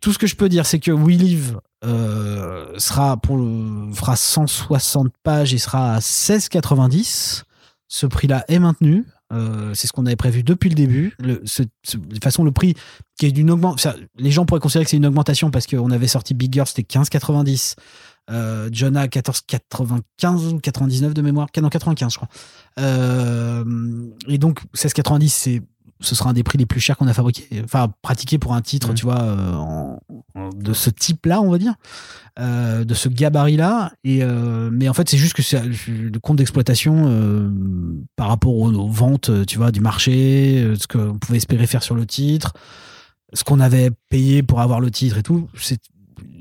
Tout 0.00 0.12
ce 0.12 0.18
que 0.18 0.26
je 0.26 0.34
peux 0.34 0.48
dire, 0.48 0.66
c'est 0.66 0.80
que 0.80 0.90
We 0.90 1.16
Live 1.16 1.58
euh, 1.84 2.78
sera 2.78 3.16
pour 3.16 3.36
le, 3.36 3.92
fera 3.92 4.16
160 4.16 5.12
pages 5.22 5.54
et 5.54 5.58
sera 5.58 5.94
à 5.94 5.98
16,90. 5.98 7.42
Ce 7.88 8.06
prix-là 8.06 8.44
est 8.48 8.58
maintenu. 8.58 9.04
Euh, 9.32 9.74
c'est 9.74 9.86
ce 9.86 9.92
qu'on 9.92 10.06
avait 10.06 10.16
prévu 10.16 10.42
depuis 10.42 10.68
le 10.68 10.74
début. 10.74 11.14
De 11.18 11.42
toute 11.44 12.24
façon, 12.24 12.44
le 12.44 12.52
prix 12.52 12.74
qui 13.18 13.26
est 13.26 13.32
d'une 13.32 13.50
augmentation. 13.50 13.92
Les 14.16 14.30
gens 14.30 14.46
pourraient 14.46 14.60
considérer 14.60 14.84
que 14.84 14.90
c'est 14.90 14.96
une 14.96 15.06
augmentation 15.06 15.50
parce 15.50 15.66
qu'on 15.66 15.90
avait 15.90 16.06
sorti 16.06 16.34
Big 16.34 16.52
Girl, 16.52 16.66
c'était 16.66 16.82
15,90. 16.82 17.74
Euh, 18.28 18.68
Jonah 18.72 19.06
14,95 19.06 20.54
ou 20.54 20.58
99 20.58 21.14
de 21.14 21.22
mémoire? 21.22 21.48
Non, 21.60 21.68
95, 21.68 22.12
je 22.12 22.18
crois. 22.18 22.28
Et 24.28 24.38
donc, 24.38 24.60
16,90, 24.74 25.28
c'est 25.28 25.62
ce 26.00 26.14
sera 26.14 26.30
un 26.30 26.32
des 26.34 26.42
prix 26.42 26.58
les 26.58 26.66
plus 26.66 26.80
chers 26.80 26.96
qu'on 26.96 27.06
a 27.06 27.14
fabriqué, 27.14 27.48
enfin 27.64 27.90
pratiqué 28.02 28.38
pour 28.38 28.54
un 28.54 28.60
titre, 28.60 28.92
tu 28.94 29.04
vois, 29.04 29.22
euh, 29.22 29.52
en- 29.54 30.00
en- 30.34 30.50
de 30.50 30.72
ce 30.74 30.90
type-là, 30.90 31.40
on 31.40 31.50
va 31.50 31.58
dire, 31.58 31.74
euh, 32.38 32.84
de 32.84 32.92
ce 32.94 33.08
gabarit-là. 33.08 33.92
Et 34.04 34.22
euh, 34.22 34.68
mais 34.70 34.88
en 34.88 34.94
fait, 34.94 35.08
c'est 35.08 35.16
juste 35.16 35.32
que 35.34 35.42
c'est 35.42 35.62
le 35.88 36.18
compte 36.20 36.36
d'exploitation 36.36 37.50
par 38.16 38.28
rapport 38.28 38.54
aux, 38.54 38.72
aux 38.72 38.88
ventes, 38.88 39.30
tu 39.46 39.56
vois, 39.58 39.70
du 39.72 39.80
marché, 39.80 40.74
ce 40.78 40.86
qu'on 40.86 41.18
pouvait 41.18 41.38
espérer 41.38 41.66
faire 41.66 41.82
sur 41.82 41.94
le 41.94 42.06
titre, 42.06 42.52
ce 43.32 43.42
qu'on 43.44 43.60
avait 43.60 43.90
payé 44.10 44.42
pour 44.42 44.60
avoir 44.60 44.80
le 44.80 44.90
titre 44.90 45.18
et 45.18 45.22
tout. 45.22 45.48
C'est 45.56 45.80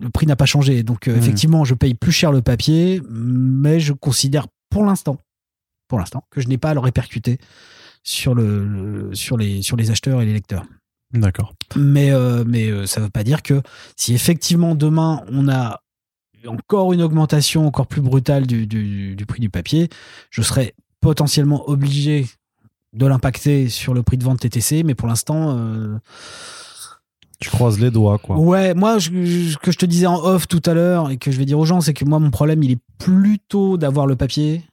le 0.02 0.10
prix 0.10 0.26
n'a 0.26 0.36
pas 0.36 0.46
changé. 0.46 0.84
Donc 0.84 1.08
effectivement, 1.16 1.64
je 1.64 1.74
paye 1.74 1.94
plus 1.94 2.12
cher 2.12 2.32
le 2.32 2.42
papier, 2.42 3.02
mais 3.10 3.80
je 3.80 3.94
considère 3.94 4.48
pour 4.70 4.84
l'instant, 4.86 5.18
pour 5.88 6.00
l'instant, 6.00 6.26
que 6.30 6.42
je 6.42 6.48
n'ai 6.50 6.58
pas 6.58 6.72
à 6.72 6.74
le 6.74 6.80
répercuter 6.82 7.38
sur 8.06 8.34
le, 8.36 8.66
le- 8.66 9.14
sur 9.16 9.36
les 9.36 9.62
sur 9.62 9.76
les 9.76 9.92
acheteurs 9.92 10.22
et 10.22 10.26
les 10.26 10.32
lecteurs. 10.34 10.64
D'accord. 11.14 11.54
Mais 11.76 12.12
euh, 12.12 12.44
mais 12.48 12.70
euh, 12.70 12.86
ça 12.86 13.02
veut 13.02 13.10
pas 13.10 13.24
dire 13.26 13.42
que 13.44 13.62
si 13.98 14.14
effectivement 14.14 14.76
demain 14.76 15.22
on 15.30 15.50
a 15.50 15.82
encore 16.48 16.94
une 16.94 17.02
augmentation 17.02 17.66
encore 17.68 17.88
plus 17.88 18.02
brutale 18.02 18.46
du, 18.46 18.68
du, 18.68 19.16
du 19.16 19.26
prix 19.26 19.40
du 19.40 19.50
papier, 19.50 19.90
je 20.30 20.42
serais 20.44 20.76
potentiellement 21.02 21.68
obligé 21.68 22.28
de 22.94 23.06
l'impacter 23.08 23.68
sur 23.70 23.94
le 23.96 24.04
prix 24.04 24.18
de 24.18 24.24
vente 24.24 24.40
TTC, 24.40 24.84
mais 24.84 24.94
pour 24.96 25.08
l'instant, 25.08 25.58
euh, 25.58 25.98
Tu 27.40 27.50
croises 27.50 27.80
les 27.80 27.92
doigts, 27.92 28.18
quoi. 28.20 28.38
Ouais, 28.38 28.74
moi, 28.74 29.00
ce 29.00 29.10
que 29.58 29.72
je 29.72 29.78
te 29.78 29.86
disais 29.86 30.06
en 30.06 30.16
off 30.24 30.48
tout 30.48 30.62
à 30.66 30.74
l'heure 30.74 31.10
et 31.10 31.18
que 31.18 31.32
je 31.32 31.38
vais 31.38 31.46
dire 31.46 31.60
aux 31.60 31.66
gens, 31.66 31.82
c'est 31.82 31.94
que 31.94 32.06
moi, 32.06 32.20
mon 32.20 32.32
problème, 32.32 32.64
il 32.64 32.72
est 32.72 32.80
plutôt 32.98 33.78
d'avoir 33.78 34.08
le 34.08 34.16
papier 34.16 34.64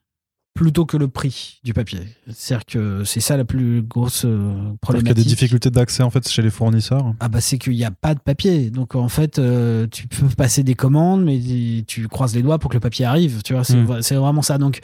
plutôt 0.54 0.84
que 0.84 0.96
le 0.96 1.08
prix 1.08 1.60
du 1.64 1.72
papier. 1.72 2.00
C'est-à-dire 2.30 2.66
que 2.66 3.04
c'est 3.04 3.20
ça 3.20 3.36
la 3.36 3.44
plus 3.44 3.82
grosse 3.82 4.24
euh, 4.26 4.52
Parce 4.52 4.54
qu'il 4.54 4.68
y 4.68 4.72
a 4.72 4.76
problématique. 4.80 5.16
des 5.16 5.24
difficultés 5.24 5.70
d'accès 5.70 6.02
en 6.02 6.10
fait 6.10 6.28
chez 6.28 6.42
les 6.42 6.50
fournisseurs. 6.50 7.14
Ah 7.20 7.28
bah 7.28 7.40
c'est 7.40 7.58
qu'il 7.58 7.72
n'y 7.74 7.84
a 7.84 7.90
pas 7.90 8.14
de 8.14 8.20
papier. 8.20 8.70
Donc 8.70 8.94
en 8.94 9.08
fait, 9.08 9.38
euh, 9.38 9.86
tu 9.90 10.08
peux 10.08 10.28
passer 10.28 10.62
des 10.62 10.74
commandes, 10.74 11.24
mais 11.24 11.40
tu 11.86 12.06
croises 12.08 12.34
les 12.34 12.42
doigts 12.42 12.58
pour 12.58 12.70
que 12.70 12.76
le 12.76 12.80
papier 12.80 13.04
arrive. 13.06 13.42
Tu 13.42 13.54
vois, 13.54 13.64
c'est 13.64 13.76
Mm. 13.76 14.02
c'est 14.02 14.14
vraiment 14.16 14.42
ça. 14.42 14.58
Donc 14.58 14.80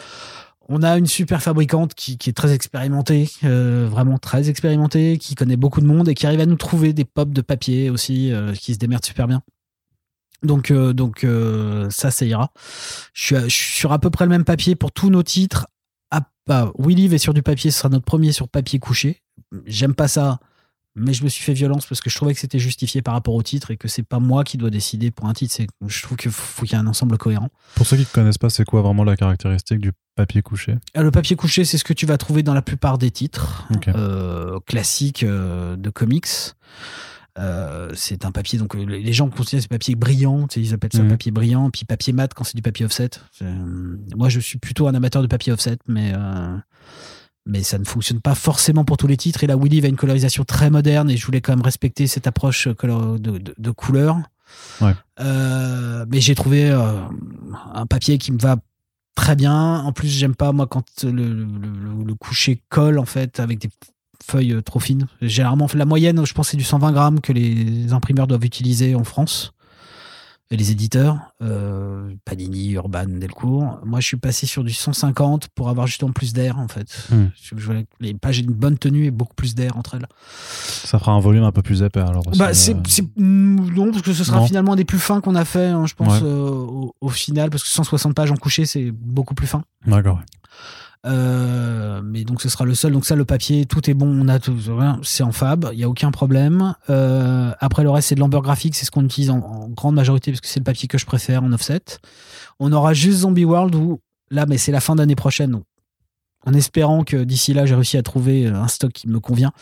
on 0.70 0.82
a 0.82 0.98
une 0.98 1.06
super 1.06 1.42
fabricante 1.42 1.94
qui, 1.94 2.18
qui 2.18 2.28
est 2.30 2.34
très 2.34 2.52
expérimentée, 2.52 3.30
euh, 3.44 3.88
vraiment 3.90 4.18
très 4.18 4.50
expérimentée, 4.50 5.16
qui 5.18 5.34
connaît 5.34 5.56
beaucoup 5.56 5.80
de 5.80 5.86
monde 5.86 6.08
et 6.08 6.14
qui 6.14 6.26
arrive 6.26 6.40
à 6.40 6.46
nous 6.46 6.56
trouver 6.56 6.92
des 6.92 7.04
pops 7.04 7.32
de 7.32 7.40
papier 7.40 7.88
aussi, 7.90 8.32
euh, 8.32 8.52
qui 8.52 8.74
se 8.74 8.78
démerdent 8.78 9.04
super 9.04 9.26
bien. 9.28 9.42
Donc, 10.42 10.70
euh, 10.70 10.92
donc 10.92 11.24
euh, 11.24 11.88
ça, 11.90 12.10
ça 12.10 12.24
ira. 12.24 12.52
Je 13.12 13.24
suis, 13.24 13.36
à- 13.36 13.42
je 13.48 13.54
suis 13.54 13.74
sur 13.74 13.92
à 13.92 13.98
peu 13.98 14.10
près 14.10 14.24
le 14.24 14.30
même 14.30 14.44
papier 14.44 14.76
pour 14.76 14.92
tous 14.92 15.10
nos 15.10 15.22
titres. 15.22 15.66
Ah, 16.10 16.20
bah, 16.46 16.70
We 16.78 16.94
Live 16.96 17.12
est 17.14 17.18
sur 17.18 17.34
du 17.34 17.42
papier, 17.42 17.70
ce 17.70 17.78
sera 17.78 17.88
notre 17.88 18.04
premier 18.04 18.32
sur 18.32 18.48
papier 18.48 18.78
couché. 18.78 19.22
J'aime 19.66 19.94
pas 19.94 20.08
ça, 20.08 20.38
mais 20.94 21.12
je 21.12 21.22
me 21.24 21.28
suis 21.28 21.42
fait 21.44 21.52
violence 21.54 21.86
parce 21.86 22.00
que 22.00 22.08
je 22.10 22.16
trouvais 22.16 22.34
que 22.34 22.40
c'était 22.40 22.58
justifié 22.58 23.02
par 23.02 23.14
rapport 23.14 23.34
au 23.34 23.42
titre 23.42 23.70
et 23.72 23.76
que 23.76 23.88
c'est 23.88 24.02
pas 24.02 24.18
moi 24.20 24.44
qui 24.44 24.56
dois 24.58 24.70
décider 24.70 25.10
pour 25.10 25.26
un 25.26 25.32
titre. 25.32 25.54
C'est, 25.56 25.66
je 25.86 26.02
trouve 26.02 26.16
qu'il 26.16 26.30
faut 26.30 26.64
qu'il 26.66 26.72
y 26.72 26.76
ait 26.76 26.82
un 26.82 26.86
ensemble 26.86 27.18
cohérent. 27.18 27.48
Pour 27.74 27.86
ceux 27.86 27.96
qui 27.96 28.02
ne 28.02 28.06
connaissent 28.14 28.38
pas, 28.38 28.50
c'est 28.50 28.64
quoi 28.64 28.82
vraiment 28.82 29.04
la 29.04 29.16
caractéristique 29.16 29.78
du 29.80 29.92
papier 30.16 30.42
couché? 30.42 30.76
Euh, 30.96 31.02
Le 31.02 31.10
papier 31.10 31.36
couché, 31.36 31.64
c'est 31.64 31.78
ce 31.78 31.84
que 31.84 31.92
tu 31.92 32.06
vas 32.06 32.16
trouver 32.18 32.42
dans 32.42 32.54
la 32.54 32.62
plupart 32.62 32.98
des 32.98 33.10
titres 33.10 33.66
euh, 33.88 34.58
classiques 34.66 35.24
de 35.24 35.90
comics. 35.90 36.26
Euh, 37.38 37.90
c'est 37.94 38.24
un 38.24 38.32
papier, 38.32 38.58
donc 38.58 38.74
euh, 38.74 38.84
les 38.84 39.12
gens 39.12 39.28
considèrent 39.30 39.62
ce 39.62 39.68
papier 39.68 39.94
brillant, 39.94 40.48
ils 40.56 40.74
appellent 40.74 40.92
ça 40.92 41.02
Mhm. 41.02 41.10
papier 41.10 41.30
brillant, 41.30 41.70
puis 41.70 41.84
papier 41.84 42.12
mat 42.12 42.34
quand 42.34 42.42
c'est 42.44 42.56
du 42.56 42.62
papier 42.62 42.84
offset. 42.84 43.10
Euh, 43.42 43.96
moi, 44.16 44.28
je 44.28 44.40
suis 44.40 44.58
plutôt 44.58 44.88
un 44.88 44.94
amateur 44.94 45.22
de 45.22 45.28
papier 45.28 45.52
offset, 45.52 45.78
mais, 45.86 46.12
mais 47.46 47.62
ça 47.62 47.78
ne 47.78 47.84
fonctionne 47.84 48.20
pas 48.20 48.34
forcément 48.34 48.84
pour 48.84 48.96
tous 48.96 49.06
les 49.06 49.16
titres. 49.16 49.44
Et 49.44 49.46
là, 49.46 49.56
Willy 49.56 49.84
a 49.84 49.88
une 49.88 49.96
colorisation 49.96 50.44
très 50.44 50.68
moderne, 50.70 51.10
et 51.10 51.16
je 51.16 51.24
voulais 51.24 51.40
quand 51.40 51.52
même 51.54 51.64
respecter 51.64 52.06
cette 52.08 52.26
approche 52.26 52.66
de, 52.68 53.18
de- 53.18 53.54
de 53.56 53.70
couleur. 53.70 54.16
Ouais. 54.80 54.94
Euh, 55.20 56.04
mais 56.10 56.20
j'ai 56.20 56.34
trouvé 56.34 56.70
euh, 56.70 57.00
un 57.74 57.86
papier 57.86 58.18
qui 58.18 58.32
me 58.32 58.38
va 58.38 58.56
très 59.14 59.36
bien. 59.36 59.80
En 59.80 59.92
plus, 59.92 60.08
j'aime 60.08 60.34
pas 60.34 60.52
moi 60.52 60.66
quand 60.66 60.84
le, 61.04 61.10
le, 61.12 61.44
le- 61.44 62.04
le 62.04 62.14
coucher 62.14 62.62
colle 62.68 62.98
en 62.98 63.04
fait 63.04 63.40
avec 63.40 63.58
des 63.60 63.68
feuilles 64.24 64.52
euh, 64.52 64.62
trop 64.62 64.80
fines. 64.80 65.06
Généralement, 65.22 65.66
la 65.74 65.84
moyenne, 65.84 66.24
je 66.24 66.32
pense, 66.34 66.48
c'est 66.48 66.56
du 66.56 66.64
120 66.64 66.92
grammes 66.92 67.20
que 67.20 67.32
les 67.32 67.92
imprimeurs 67.92 68.26
doivent 68.26 68.44
utiliser 68.44 68.94
en 68.94 69.04
France. 69.04 69.52
Et 70.50 70.56
les 70.56 70.70
éditeurs, 70.70 71.18
euh, 71.42 72.10
Panini, 72.24 72.70
Urban, 72.70 73.04
Delcourt. 73.06 73.80
Moi, 73.84 74.00
je 74.00 74.06
suis 74.06 74.16
passé 74.16 74.46
sur 74.46 74.64
du 74.64 74.72
150 74.72 75.48
pour 75.48 75.68
avoir 75.68 75.86
justement 75.86 76.12
plus 76.12 76.32
d'air, 76.32 76.58
en 76.58 76.68
fait. 76.68 76.88
Hmm. 77.10 77.26
Je, 77.38 77.54
je 77.58 77.72
les 78.00 78.14
pages 78.14 78.38
une 78.38 78.52
bonne 78.54 78.78
tenue 78.78 79.04
et 79.04 79.10
beaucoup 79.10 79.34
plus 79.34 79.54
d'air 79.54 79.76
entre 79.76 79.96
elles. 79.96 80.06
Ça 80.40 80.98
fera 80.98 81.12
un 81.12 81.20
volume 81.20 81.42
un 81.44 81.52
peu 81.52 81.60
plus 81.60 81.82
épais 81.82 82.00
alors. 82.00 82.22
Bah, 82.38 82.46
euh, 82.48 82.54
c'est, 82.54 82.74
c'est- 82.86 83.02
mm, 83.18 83.74
non, 83.74 83.90
parce 83.90 84.00
que 84.02 84.14
ce 84.14 84.24
sera 84.24 84.38
Non. 84.38 84.46
finalement 84.46 84.72
un 84.72 84.76
des 84.76 84.86
plus 84.86 84.98
fins 84.98 85.20
qu'on 85.20 85.34
a 85.34 85.44
fait, 85.44 85.66
hein, 85.66 85.84
je 85.84 85.92
pense, 85.92 86.22
Ouais. 86.22 86.26
euh, 86.26 86.48
au, 86.48 86.94
au 86.98 87.08
final, 87.10 87.50
parce 87.50 87.62
que 87.62 87.68
160 87.68 88.14
pages 88.14 88.30
en 88.32 88.36
couché, 88.36 88.64
c'est 88.64 88.90
beaucoup 88.90 89.34
plus 89.34 89.46
fin. 89.46 89.64
D'accord. 89.86 90.18
Euh, 91.06 92.00
mais 92.04 92.24
donc 92.24 92.42
ce 92.42 92.48
sera 92.48 92.64
le 92.64 92.74
seul. 92.74 92.92
Donc 92.92 93.06
ça, 93.06 93.16
le 93.16 93.24
papier, 93.24 93.66
tout 93.66 93.88
est 93.88 93.94
bon, 93.94 94.08
on 94.08 94.28
a 94.28 94.38
tout, 94.38 94.56
c'est 95.02 95.22
en 95.22 95.32
fab, 95.32 95.68
il 95.72 95.78
y 95.78 95.84
a 95.84 95.88
aucun 95.88 96.10
problème. 96.10 96.74
Euh, 96.90 97.52
après 97.60 97.82
le 97.82 97.90
reste, 97.90 98.08
c'est 98.08 98.14
de 98.14 98.20
l'amber 98.20 98.40
graphique, 98.42 98.74
c'est 98.74 98.84
ce 98.84 98.90
qu'on 98.90 99.04
utilise 99.04 99.30
en, 99.30 99.38
en 99.38 99.68
grande 99.68 99.94
majorité 99.94 100.32
parce 100.32 100.40
que 100.40 100.48
c'est 100.48 100.60
le 100.60 100.64
papier 100.64 100.88
que 100.88 100.98
je 100.98 101.06
préfère 101.06 101.42
en 101.42 101.52
offset. 101.52 101.82
On 102.58 102.72
aura 102.72 102.94
juste 102.94 103.20
Zombie 103.20 103.44
World 103.44 103.74
où 103.74 104.00
là, 104.30 104.46
mais 104.46 104.58
c'est 104.58 104.72
la 104.72 104.80
fin 104.80 104.96
d'année 104.96 105.16
prochaine. 105.16 105.52
donc, 105.52 105.64
en 106.46 106.54
espérant 106.54 107.04
que 107.04 107.24
d'ici 107.24 107.52
là, 107.52 107.66
j'ai 107.66 107.74
réussi 107.74 107.96
à 107.96 108.02
trouver 108.02 108.46
un 108.46 108.68
stock 108.68 108.92
qui 108.92 109.08
me 109.08 109.20
convient. 109.20 109.52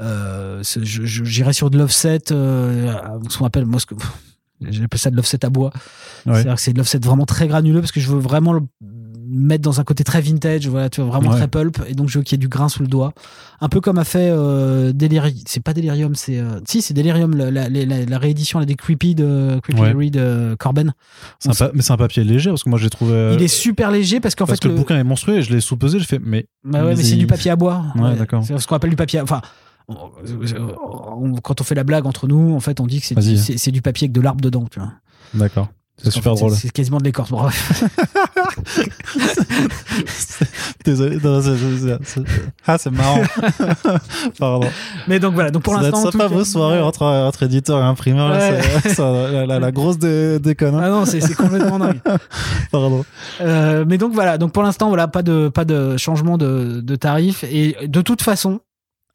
Euh, 0.00 0.62
J'irai 0.82 1.52
sur 1.52 1.70
de 1.70 1.78
l'offset, 1.78 2.32
euh, 2.32 2.92
ce 3.28 3.38
qu'on 3.38 3.44
appelle, 3.44 3.66
moi, 3.66 3.80
ce 3.80 3.86
que, 3.86 3.94
j'appelle 4.60 4.98
ça 4.98 5.10
de 5.10 5.16
l'offset 5.16 5.44
à 5.44 5.50
bois. 5.50 5.72
Ouais. 6.24 6.34
C'est-à-dire 6.34 6.54
que 6.54 6.60
c'est 6.60 6.72
de 6.72 6.78
l'offset 6.78 6.98
vraiment 6.98 7.26
très 7.26 7.46
granuleux 7.48 7.80
parce 7.80 7.92
que 7.92 8.00
je 8.00 8.10
veux 8.10 8.18
vraiment 8.18 8.52
le 8.52 8.62
mettre 9.28 9.62
dans 9.62 9.80
un 9.80 9.84
côté 9.84 10.04
très 10.04 10.20
vintage, 10.20 10.68
voilà, 10.68 10.88
tu 10.90 11.00
vois, 11.00 11.10
vraiment 11.10 11.30
Ouais. 11.30 11.36
très 11.36 11.48
pulp, 11.48 11.82
et 11.88 11.94
donc 11.94 12.08
je 12.08 12.18
veux 12.18 12.24
qu'il 12.24 12.34
y 12.34 12.38
ait 12.38 12.38
du 12.38 12.48
grain 12.48 12.68
sous 12.68 12.82
le 12.82 12.88
doigt. 12.88 13.12
Un 13.60 13.68
peu 13.68 13.80
comme 13.80 13.98
a 13.98 14.04
fait 14.04 14.28
euh, 14.30 14.92
Delirium, 14.92 15.34
c'est 15.46 15.60
pas 15.62 15.72
Delirium, 15.74 16.14
c'est. 16.14 16.38
euh, 16.38 16.60
Si, 16.66 16.82
c'est 16.82 16.94
Delirium, 16.94 17.34
la, 17.36 17.50
la, 17.50 17.68
la- 17.68 18.04
la 18.04 18.18
réédition 18.18 18.58
là, 18.58 18.64
des 18.66 18.74
Creepy 18.76 19.14
de 19.14 19.58
Creepy 19.62 19.80
Ouais. 19.80 20.10
De 20.10 20.54
Corben. 20.58 20.92
C'est 21.38 21.50
un 21.50 21.52
pa- 21.54 21.70
mais 21.74 21.82
c'est 21.82 21.92
un 21.92 21.96
papier 21.96 22.22
léger 22.24 22.50
parce 22.50 22.62
que 22.64 22.68
moi 22.70 22.78
j'ai 22.78 22.90
trouvé. 22.90 23.12
euh, 23.14 23.34
Il 23.34 23.42
est 23.42 23.48
super 23.48 23.90
léger 23.90 24.20
parce 24.20 24.34
qu'en 24.34 24.46
parce 24.46 24.58
fait. 24.60 24.68
que 24.68 24.72
le... 24.72 24.74
bouquin 24.78 24.98
est 24.98 25.04
monstrueux 25.04 25.36
et 25.38 25.42
je 25.42 25.52
l'ai 25.52 25.60
sous-pesé, 25.60 25.98
je 25.98 26.04
fais 26.06 26.18
mais 26.22 26.46
Bah 26.64 26.80
ouais, 26.80 26.90
Mais 26.90 26.96
mais 26.96 27.02
c'est 27.02 27.14
il- 27.16 27.18
du 27.18 27.26
papier 27.26 27.50
à 27.50 27.56
bois. 27.56 27.84
Ouais, 27.96 28.14
d'accord. 28.16 28.44
C'est 28.44 28.58
ce 28.58 28.66
qu'on 28.66 28.76
appelle 28.76 28.90
du 28.90 28.96
papier. 28.96 29.18
à- 29.20 29.22
Enfin, 29.24 29.40
quand 31.42 31.60
on 31.60 31.64
fait 31.64 31.74
la 31.74 31.84
blague 31.84 32.06
entre 32.06 32.26
nous, 32.26 32.54
en 32.54 32.60
fait, 32.60 32.80
on 32.80 32.86
dit 32.86 33.00
que 33.00 33.06
c'est 33.06 33.70
du, 33.70 33.72
du 33.72 33.82
papier 33.82 34.06
avec 34.06 34.12
de 34.12 34.20
l'arbre 34.20 34.40
dedans, 34.40 34.66
tu 34.70 34.80
vois. 34.80 34.92
d'accord. 35.34 35.68
C'est 36.02 36.10
super 36.10 36.34
drôle. 36.34 36.52
C'est 36.52 36.70
quasiment 36.70 36.98
de 36.98 37.04
l'écorce. 37.04 37.30
Bref. 37.30 37.82
Désolé. 40.84 41.16
non, 41.22 41.40
c'est- 41.40 41.56
c'est- 41.56 41.98
c'est- 42.04 42.20
Ah 42.66 42.78
c'est 42.78 42.90
marrant. 42.90 43.22
Pardon. 44.38 44.68
Mais 45.08 45.18
donc 45.18 45.34
voilà. 45.34 45.50
Donc 45.50 45.62
pour 45.62 45.74
ça 45.74 45.82
l'instant. 45.82 46.10
sympa 46.10 46.28
tout 46.28 46.34
vos 46.34 46.44
soirées 46.44 46.80
entre, 46.80 47.02
entre 47.04 47.42
éditeurs 47.44 47.78
et 47.78 47.82
imprimeurs. 47.82 48.30
Ouais. 48.30 48.60
la, 48.98 49.46
la- 49.46 49.58
la 49.58 49.72
grosse 49.72 49.98
déconne. 49.98 50.74
hein. 50.74 50.80
Ah 50.84 50.88
non, 50.90 51.04
c'est 51.06 51.20
complètement 51.34 51.78
dingue. 51.78 52.00
Pardon. 52.70 53.04
Euh, 53.40 53.84
mais 53.88 53.98
donc 53.98 54.12
voilà, 54.12 54.38
donc 54.38 54.52
pour 54.52 54.62
l'instant, 54.62 54.88
voilà, 54.88 55.08
pas 55.08 55.22
de, 55.22 55.48
pas 55.48 55.64
de 55.64 55.96
changement 55.96 56.36
de, 56.38 56.80
de 56.82 56.96
tarif. 56.96 57.42
Et 57.44 57.76
de 57.86 58.00
toute 58.02 58.22
façon, 58.22 58.60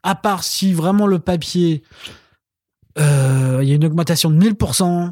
à 0.04 0.16
part 0.16 0.44
si 0.44 0.74
vraiment 0.74 1.06
le 1.08 1.20
papier, 1.20 1.84
euh, 3.00 3.60
il 3.62 3.70
y 3.70 3.72
a 3.72 3.76
une 3.76 3.86
augmentation 3.86 4.30
de 4.32 4.36
1000%, 4.36 5.12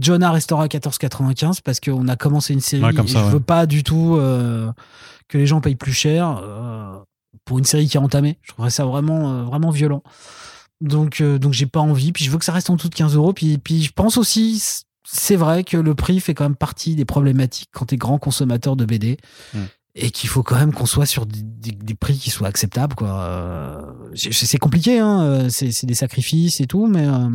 Jonah 0.00 0.30
restera 0.32 0.64
à 0.64 0.66
14,95 0.66 1.60
parce 1.62 1.80
qu'on 1.80 2.08
a 2.08 2.16
commencé 2.16 2.52
une 2.52 2.60
série 2.60 2.82
Ouais, 2.84 2.92
comme 2.94 3.06
et 3.06 3.10
ça, 3.10 3.20
je 3.20 3.24
ouais. 3.26 3.30
veux 3.32 3.40
pas 3.40 3.66
du 3.66 3.82
tout 3.82 4.16
euh, 4.16 4.70
que 5.28 5.38
les 5.38 5.46
gens 5.46 5.60
payent 5.60 5.76
plus 5.76 5.92
cher 5.92 6.40
euh, 6.42 6.96
pour 7.44 7.58
une 7.58 7.64
série 7.64 7.88
qui 7.88 7.96
est 7.96 8.00
entamée. 8.00 8.38
Je 8.42 8.48
trouverais 8.52 8.70
ça 8.70 8.84
vraiment, 8.84 9.30
euh, 9.32 9.42
vraiment 9.44 9.70
violent. 9.70 10.02
Donc, 10.80 11.20
euh, 11.20 11.38
donc 11.38 11.52
j'ai 11.54 11.66
pas 11.66 11.80
envie. 11.80 12.12
Puis 12.12 12.24
je 12.24 12.30
veux 12.30 12.38
que 12.38 12.44
ça 12.44 12.52
reste 12.52 12.70
en 12.70 12.76
dessous 12.76 12.88
de 12.88 12.94
15 12.94 13.14
euros. 13.16 13.32
Puis, 13.32 13.58
puis 13.58 13.82
je 13.82 13.92
pense 13.92 14.16
aussi, 14.18 14.62
c'est 15.04 15.36
vrai 15.36 15.64
que 15.64 15.76
le 15.76 15.94
prix 15.94 16.20
fait 16.20 16.34
quand 16.34 16.44
même 16.44 16.54
partie 16.56 16.94
des 16.94 17.04
problématiques 17.04 17.70
quand 17.72 17.86
tu 17.86 17.94
es 17.94 17.98
grand 17.98 18.18
consommateur 18.18 18.76
de 18.76 18.84
BD. 18.84 19.16
Mm. 19.54 19.58
Et 20.00 20.10
qu'il 20.12 20.28
faut 20.28 20.44
quand 20.44 20.54
même 20.56 20.72
qu'on 20.72 20.86
soit 20.86 21.06
sur 21.06 21.26
des, 21.26 21.42
des- 21.42 21.72
des 21.72 21.94
prix 21.94 22.16
qui 22.18 22.30
soient 22.30 22.46
acceptables. 22.46 22.94
quoi. 22.94 23.08
Euh, 23.08 23.82
c'est- 24.14 24.32
c'est 24.32 24.58
compliqué, 24.58 25.00
hein, 25.00 25.48
c'est 25.50 25.72
c'est 25.72 25.86
des 25.88 25.94
sacrifices 25.94 26.60
et 26.60 26.66
tout, 26.66 26.86
mais, 26.86 27.04
euh, 27.08 27.28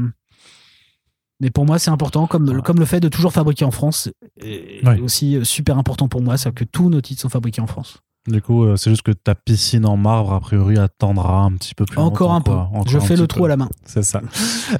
mais 1.43 1.51
pour 1.51 1.65
moi 1.65 1.77
c'est 1.77 1.91
important, 1.91 2.25
comme, 2.25 2.61
comme 2.63 2.79
le 2.79 2.85
fait 2.85 2.99
de 2.99 3.09
toujours 3.09 3.31
fabriquer 3.33 3.65
en 3.65 3.71
France 3.71 4.09
est 4.41 4.99
aussi 4.99 5.35
euh, 5.37 5.43
super 5.43 5.77
important 5.77 6.07
pour 6.07 6.21
moi, 6.23 6.37
c'est 6.37 6.51
que 6.53 6.63
tous 6.63 6.89
nos 6.89 7.01
titres 7.01 7.21
sont 7.21 7.29
fabriqués 7.29 7.61
en 7.61 7.67
France. 7.67 7.97
Du 8.25 8.41
coup, 8.41 8.63
euh, 8.63 8.77
c'est 8.77 8.89
juste 8.89 9.01
que 9.01 9.11
ta 9.11 9.35
piscine 9.35 9.85
en 9.85 9.97
marbre, 9.97 10.31
a 10.31 10.39
priori, 10.39 10.77
attendra 10.77 11.41
un 11.43 11.51
petit 11.51 11.75
peu 11.75 11.83
plus 11.83 11.99
Encore 11.99 12.29
longtemps, 12.31 12.35
un 12.37 12.41
peu. 12.41 12.51
quoi. 12.51 12.69
Encore 12.79 12.87
Je 12.87 12.97
un 12.97 13.01
fais 13.01 13.17
le 13.17 13.27
trou 13.27 13.39
peu. 13.39 13.45
à 13.47 13.47
la 13.49 13.57
main. 13.57 13.67
C'est 13.85 14.01
ça. 14.01 14.21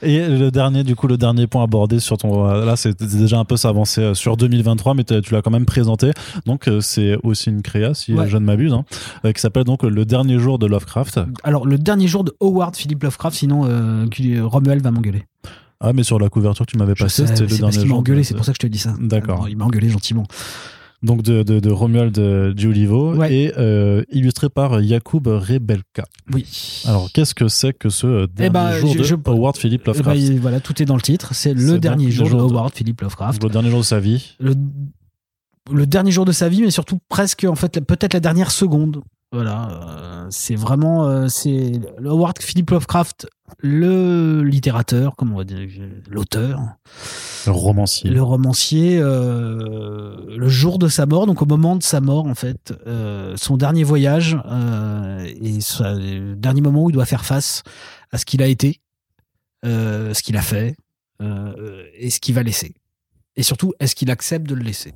Et 0.02 0.26
le 0.30 0.49
dernier, 0.49 0.85
du 0.85 0.95
coup, 0.95 1.07
le 1.07 1.18
dernier 1.18 1.45
point 1.48 1.61
abordé 1.61 1.99
sur 1.99 2.15
ton. 2.18 2.48
euh, 2.49 2.64
Là, 2.64 2.77
c'est 2.77 3.03
déjà 3.03 3.38
un 3.40 3.44
peu 3.44 3.57
s'avancer 3.57 4.14
sur 4.15 4.38
2023, 4.38 4.94
mais 4.94 5.03
tu 5.03 5.34
l'as 5.34 5.41
quand 5.41 5.52
même 5.52 5.65
présenté. 5.65 6.11
Donc, 6.45 6.69
c'est 6.80 7.18
aussi 7.23 7.49
une 7.49 7.64
créa, 7.64 7.94
si 7.94 8.14
Ouais. 8.14 8.30
je 8.30 8.38
ne 8.38 8.45
m'abuse, 8.45 8.72
hein, 8.72 8.85
qui 9.34 9.41
s'appelle 9.41 9.65
donc 9.65 9.84
Le 9.84 10.06
dernier 10.06 10.40
jour 10.40 10.57
de 10.57 10.65
Lovecraft. 10.65 11.19
Alors 11.44 11.65
le 11.68 11.77
dernier 11.77 12.07
jour 12.07 12.23
de 12.23 12.34
Howard 12.40 12.77
Philip 12.77 13.03
Lovecraft, 13.03 13.35
sinon 13.35 13.65
euh, 13.65 14.06
Romuald 14.41 14.81
va 14.81 14.91
m'engueuler. 14.91 15.26
Ah, 15.79 15.91
mais 15.93 16.03
sur 16.03 16.19
la 16.19 16.29
couverture 16.29 16.65
que 16.65 16.71
tu 16.71 16.77
m'avais 16.77 16.93
Je 16.95 17.03
passé, 17.03 17.23
sais, 17.25 17.27
c'était 17.27 17.41
le 17.43 17.49
c'est 17.49 17.59
parce 17.59 17.59
dernier 17.59 17.77
qu'il 17.77 17.81
m'a 17.87 17.87
jour. 17.89 17.97
engueulé, 17.99 18.19
de- 18.19 18.23
c'est 18.23 18.35
pour 18.35 18.45
ça 18.45 18.51
que 18.53 18.57
je 18.61 18.67
te 18.67 18.71
dis 18.71 18.79
ça. 18.79 18.95
D'accord. 18.99 19.47
Il 19.49 19.57
m'a 19.57 19.65
engueulé 19.65 19.89
gentiment. 19.89 20.25
Donc, 21.01 21.21
de, 21.21 21.43
de, 21.43 21.59
de 21.59 21.69
Romuald 21.69 22.17
euh, 22.17 22.53
Giulivo 22.55 23.13
Ouais. 23.15 23.33
et 23.35 23.53
euh, 23.57 24.03
illustré 24.09 24.47
par 24.49 24.81
Jakub 24.81 25.27
Rebelka. 25.27 26.05
Oui. 26.31 26.45
Alors, 26.87 27.11
qu'est-ce 27.11 27.35
que 27.35 27.49
c'est 27.49 27.73
que 27.73 27.89
ce 27.89 28.07
euh, 28.07 28.27
dernier 28.27 28.49
ben, 28.51 28.71
jour 28.79 28.93
je- 28.93 28.97
de 28.99 29.03
je- 29.03 29.15
Howard 29.25 29.57
Philip 29.57 29.81
Eh 29.81 29.85
ben, 29.87 29.91
Lovecraft? 29.91 30.19
il- 30.21 30.39
voilà, 30.39 30.61
tout 30.61 30.81
est 30.81 30.85
dans 30.85 30.95
le 30.95 31.01
titre. 31.01 31.35
C'est 31.35 31.53
le 31.53 31.77
dernier 31.77 32.09
jour 32.09 32.25
de 32.27 32.31
jour 32.31 32.47
de- 32.49 32.53
Howard 32.55 32.73
Philip 32.73 33.01
Lovecraft. 33.01 33.43
Le 33.43 33.49
dernier 33.49 33.69
jour 33.69 33.79
de 33.79 33.85
sa 33.85 33.99
vie. 33.99 34.35
Le, 34.39 34.53
le 35.71 35.85
dernier 35.85 36.11
jour 36.11 36.23
de 36.23 36.31
sa 36.31 36.47
vie, 36.47 36.61
mais 36.61 36.71
surtout 36.71 36.99
presque, 37.09 37.45
en 37.49 37.55
fait, 37.55 37.81
peut-être 37.81 38.13
la 38.13 38.19
dernière 38.21 38.51
seconde. 38.51 39.01
Voilà, 39.33 39.67
euh, 39.71 40.27
c'est 40.29 40.55
vraiment, 40.55 41.05
euh, 41.07 41.27
c'est 41.27 41.81
Howard 42.05 42.37
Philip 42.39 42.69
Lovecraft, 42.69 43.27
le 43.59 44.41
littérateur, 44.43 45.15
comme 45.15 45.31
on 45.34 45.38
va 45.38 45.43
dire, 45.43 45.59
l'auteur, 46.09 46.59
Le 47.45 47.51
romancier. 47.51 48.09
le 48.09 48.21
romancier, 48.21 48.99
euh, 48.99 50.15
le 50.38 50.47
jour 50.49 50.80
de 50.80 50.88
sa 50.88 51.05
mort, 51.05 51.25
donc 51.27 51.41
au 51.41 51.45
moment 51.45 51.75
de 51.75 51.84
sa 51.84 52.01
mort, 52.01 52.25
en 52.25 52.35
fait, 52.35 52.73
euh, 52.88 53.35
son 53.38 53.57
dernier 53.57 53.84
voyage 53.84 54.38
euh, 54.45 55.25
et 55.41 55.61
sa- 55.61 55.93
le 55.95 56.35
dernier 56.35 56.61
moment 56.61 56.84
où 56.84 56.89
il 56.89 56.93
doit 56.93 57.05
faire 57.05 57.25
face 57.25 57.63
à 58.11 58.17
ce 58.17 58.25
qu'il 58.25 58.41
a 58.41 58.47
été, 58.47 58.80
ce 59.63 60.21
qu'il 60.21 60.38
a 60.38 60.41
fait 60.41 60.75
et 61.21 62.09
ce 62.09 62.19
qu'il 62.19 62.35
va 62.35 62.43
laisser. 62.43 62.75
Et 63.35 63.43
surtout, 63.43 63.73
est-ce 63.80 63.95
qu'il 63.95 64.11
accepte 64.11 64.47
de 64.47 64.55
le 64.55 64.63
laisser? 64.63 64.93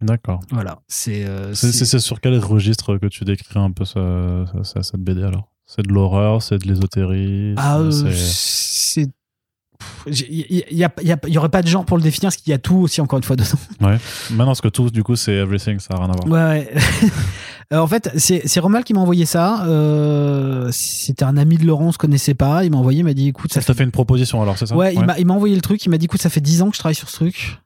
D'accord. 0.00 0.40
Voilà, 0.52 0.78
c'est. 0.86 1.26
sur 1.54 2.20
quel 2.20 2.38
registre 2.38 2.96
que 2.98 3.06
tu 3.06 3.24
décris 3.24 3.58
un 3.58 3.72
peu 3.72 3.84
ça- 3.84 4.44
ça- 4.52 4.64
ça- 4.64 4.82
cette 4.84 5.00
BD 5.00 5.22
alors? 5.24 5.50
C'est 5.68 5.86
de 5.86 5.92
l'horreur, 5.92 6.42
c'est 6.42 6.58
de 6.58 6.66
l'ésotérisme 6.66 7.54
Ah, 7.58 7.78
euh, 7.78 7.90
c'est-. 8.12 9.06
Il 10.08 10.64
n'y 10.72 10.82
a, 10.84 10.90
y 11.02 11.12
a- 11.12 11.18
y 11.28 11.38
aurait 11.38 11.50
pas 11.50 11.62
de 11.62 11.68
genre 11.68 11.84
pour 11.84 11.96
le 11.98 12.02
définir, 12.02 12.30
parce 12.30 12.36
qu'il 12.36 12.50
y 12.50 12.54
a 12.54 12.58
tout 12.58 12.76
aussi, 12.76 13.00
encore 13.00 13.18
une 13.18 13.22
fois, 13.22 13.36
dedans. 13.36 13.50
Ouais. 13.80 13.98
Maintenant, 14.30 14.46
parce 14.46 14.60
que 14.62 14.68
tout, 14.68 14.90
du 14.90 15.04
coup, 15.04 15.14
c'est 15.14 15.34
everything, 15.34 15.78
ça 15.78 15.94
n'a 15.94 16.00
rien 16.04 16.10
à 16.12 16.16
voir. 16.26 16.26
Ouais, 16.54 16.72
ouais. 16.72 16.80
Euh, 17.70 17.80
en 17.80 17.86
fait, 17.86 18.10
c'est 18.16 18.60
Romal 18.60 18.82
qui 18.82 18.94
m'a 18.94 19.00
envoyé 19.00 19.26
ça. 19.26 19.66
Euh, 19.66 20.70
C'était 20.72 21.26
un 21.26 21.36
ami 21.36 21.58
de 21.58 21.66
Laurent, 21.66 21.88
on 21.88 21.92
se 21.92 21.98
connaissait 21.98 22.32
pas. 22.32 22.64
Il 22.64 22.70
m'a 22.70 22.78
envoyé, 22.78 23.00
il 23.00 23.04
m'a 23.04 23.12
dit 23.12 23.28
écoute, 23.28 23.52
ça 23.52 23.60
fait 23.60 23.84
une 23.84 23.90
proposition 23.90 24.40
alors, 24.40 24.56
c'est 24.56 24.64
ça? 24.64 24.74
Ouais, 24.74 24.94
il 24.94 25.04
m'a- 25.04 25.18
il 25.18 25.26
m'a 25.26 25.34
envoyé 25.34 25.54
le 25.54 25.60
truc, 25.60 25.84
il 25.84 25.90
m'a 25.90 25.98
dit 25.98 26.06
écoute, 26.06 26.22
ça 26.22 26.30
fait 26.30 26.40
10 26.40 26.62
ans 26.62 26.70
que 26.70 26.76
je 26.76 26.78
travaille 26.78 26.94
sur 26.94 27.10
ce 27.10 27.16
truc. 27.16 27.58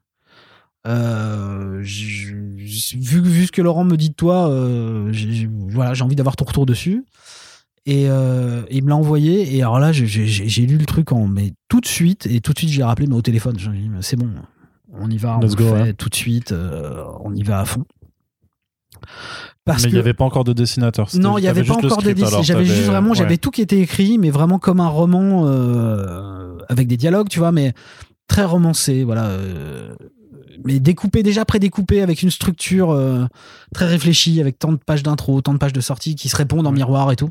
Euh, 0.89 1.81
vu, 1.85 3.21
vu 3.23 3.47
ce 3.47 3.53
que 3.53 3.63
Laurent 3.63 3.85
me 3.85 3.97
dit 3.97 4.09
de 4.11 4.15
toi, 4.15 4.49
euh, 4.51 5.13
voilà, 5.71 5.95
j'ai 5.95 6.03
envie 6.03 6.17
d'avoir 6.17 6.35
ton 6.35 6.47
retour 6.47 6.67
dessus. 6.67 7.05
Et 7.85 8.09
euh, 8.09 8.63
il 8.71 8.85
me 8.85 8.91
l'a 8.91 8.97
envoyé. 8.97 9.57
Et 9.57 9.63
alors 9.63 9.79
là, 9.81 9.91
j'ai- 9.93 10.07
j'ai 10.07 10.27
j'ai 10.27 10.67
lu 10.67 10.77
le 10.79 10.87
truc 10.87 11.11
en 11.13 11.27
mais 11.27 11.53
tout 11.69 11.81
de 11.81 11.87
suite. 11.87 12.27
Et 12.27 12.41
tout 12.41 12.53
de 12.53 12.59
suite, 12.59 12.71
je 12.71 12.79
l'ai 12.79 12.85
rappelé, 12.85 13.07
mais 13.09 13.17
au 13.17 13.23
téléphone. 13.23 13.59
J'ai 13.59 13.71
dit, 13.71 13.91
c'est 14.03 14.17
bon, 14.17 14.29
on 14.93 15.11
y 15.11 15.17
va, 15.17 15.39
on 15.39 15.41
Let's 15.41 15.51
le 15.53 15.57
go, 15.57 15.65
fait 15.75 15.83
ouais. 15.83 15.93
tout 15.95 16.09
de 16.09 16.15
suite, 16.15 16.53
euh, 16.53 17.03
on 17.25 17.35
y 17.35 17.43
va 17.43 17.61
à 17.61 17.65
fond. 17.65 17.85
Parce 19.65 19.83
Mais 19.85 19.91
il 19.91 19.93
n'y 19.95 19.99
avait 19.99 20.15
pas 20.15 20.25
encore 20.25 20.45
de 20.45 20.53
dessinateur. 20.53 21.09
non, 21.15 21.39
il 21.39 21.43
n'y 21.43 21.49
avait 21.49 21.65
pas 21.65 21.75
encore 21.75 21.99
de 21.99 22.03
script, 22.03 22.19
dessin. 22.19 22.29
alors, 22.29 22.43
J'avais 22.43 22.65
juste 22.65 22.83
vraiment, 22.87 23.11
ouais. 23.11 23.17
j'avais 23.17 23.37
tout 23.37 23.51
qui 23.51 23.63
était 23.63 23.79
écrit, 23.81 24.19
mais 24.19 24.31
vraiment 24.31 24.59
comme 24.59 24.81
un 24.81 24.89
roman 24.89 25.45
euh, 25.47 26.57
avec 26.69 26.89
des 26.89 26.97
dialogues, 26.97 27.29
tu 27.29 27.39
vois, 27.39 27.53
mais 27.53 27.73
très 28.29 28.45
romancé, 28.45 29.05
voilà. 29.05 29.27
euh, 29.27 29.95
mais 30.65 30.79
découpé 30.81 31.23
déjà 31.23 31.45
prédécoupé 31.45 32.03
avec 32.03 32.23
une 32.23 32.31
structure 32.31 32.91
euh, 32.91 33.25
très 33.75 33.87
réfléchie, 33.87 34.41
avec 34.41 34.59
tant 34.59 34.73
de 34.73 34.77
pages 34.77 35.03
d'intro, 35.03 35.41
tant 35.41 35.53
de 35.53 35.59
pages 35.59 35.73
de 35.73 35.81
sortie 35.81 36.15
qui 36.15 36.29
se 36.29 36.37
répondent 36.37 36.67
en 36.67 36.71
Ouais. 36.71 36.77
miroir 36.77 37.11
et 37.13 37.17
tout. 37.17 37.31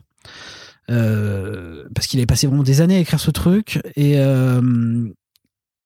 Euh, 0.89 1.85
parce 1.95 2.07
qu'il 2.07 2.19
avait 2.19 2.25
passé 2.25 2.47
vraiment 2.47 2.63
des 2.63 2.81
années 2.81 2.97
à 2.97 2.99
écrire 2.99 3.19
ce 3.19 3.31
truc 3.31 3.79
et, 3.95 4.19
euh, 4.19 5.07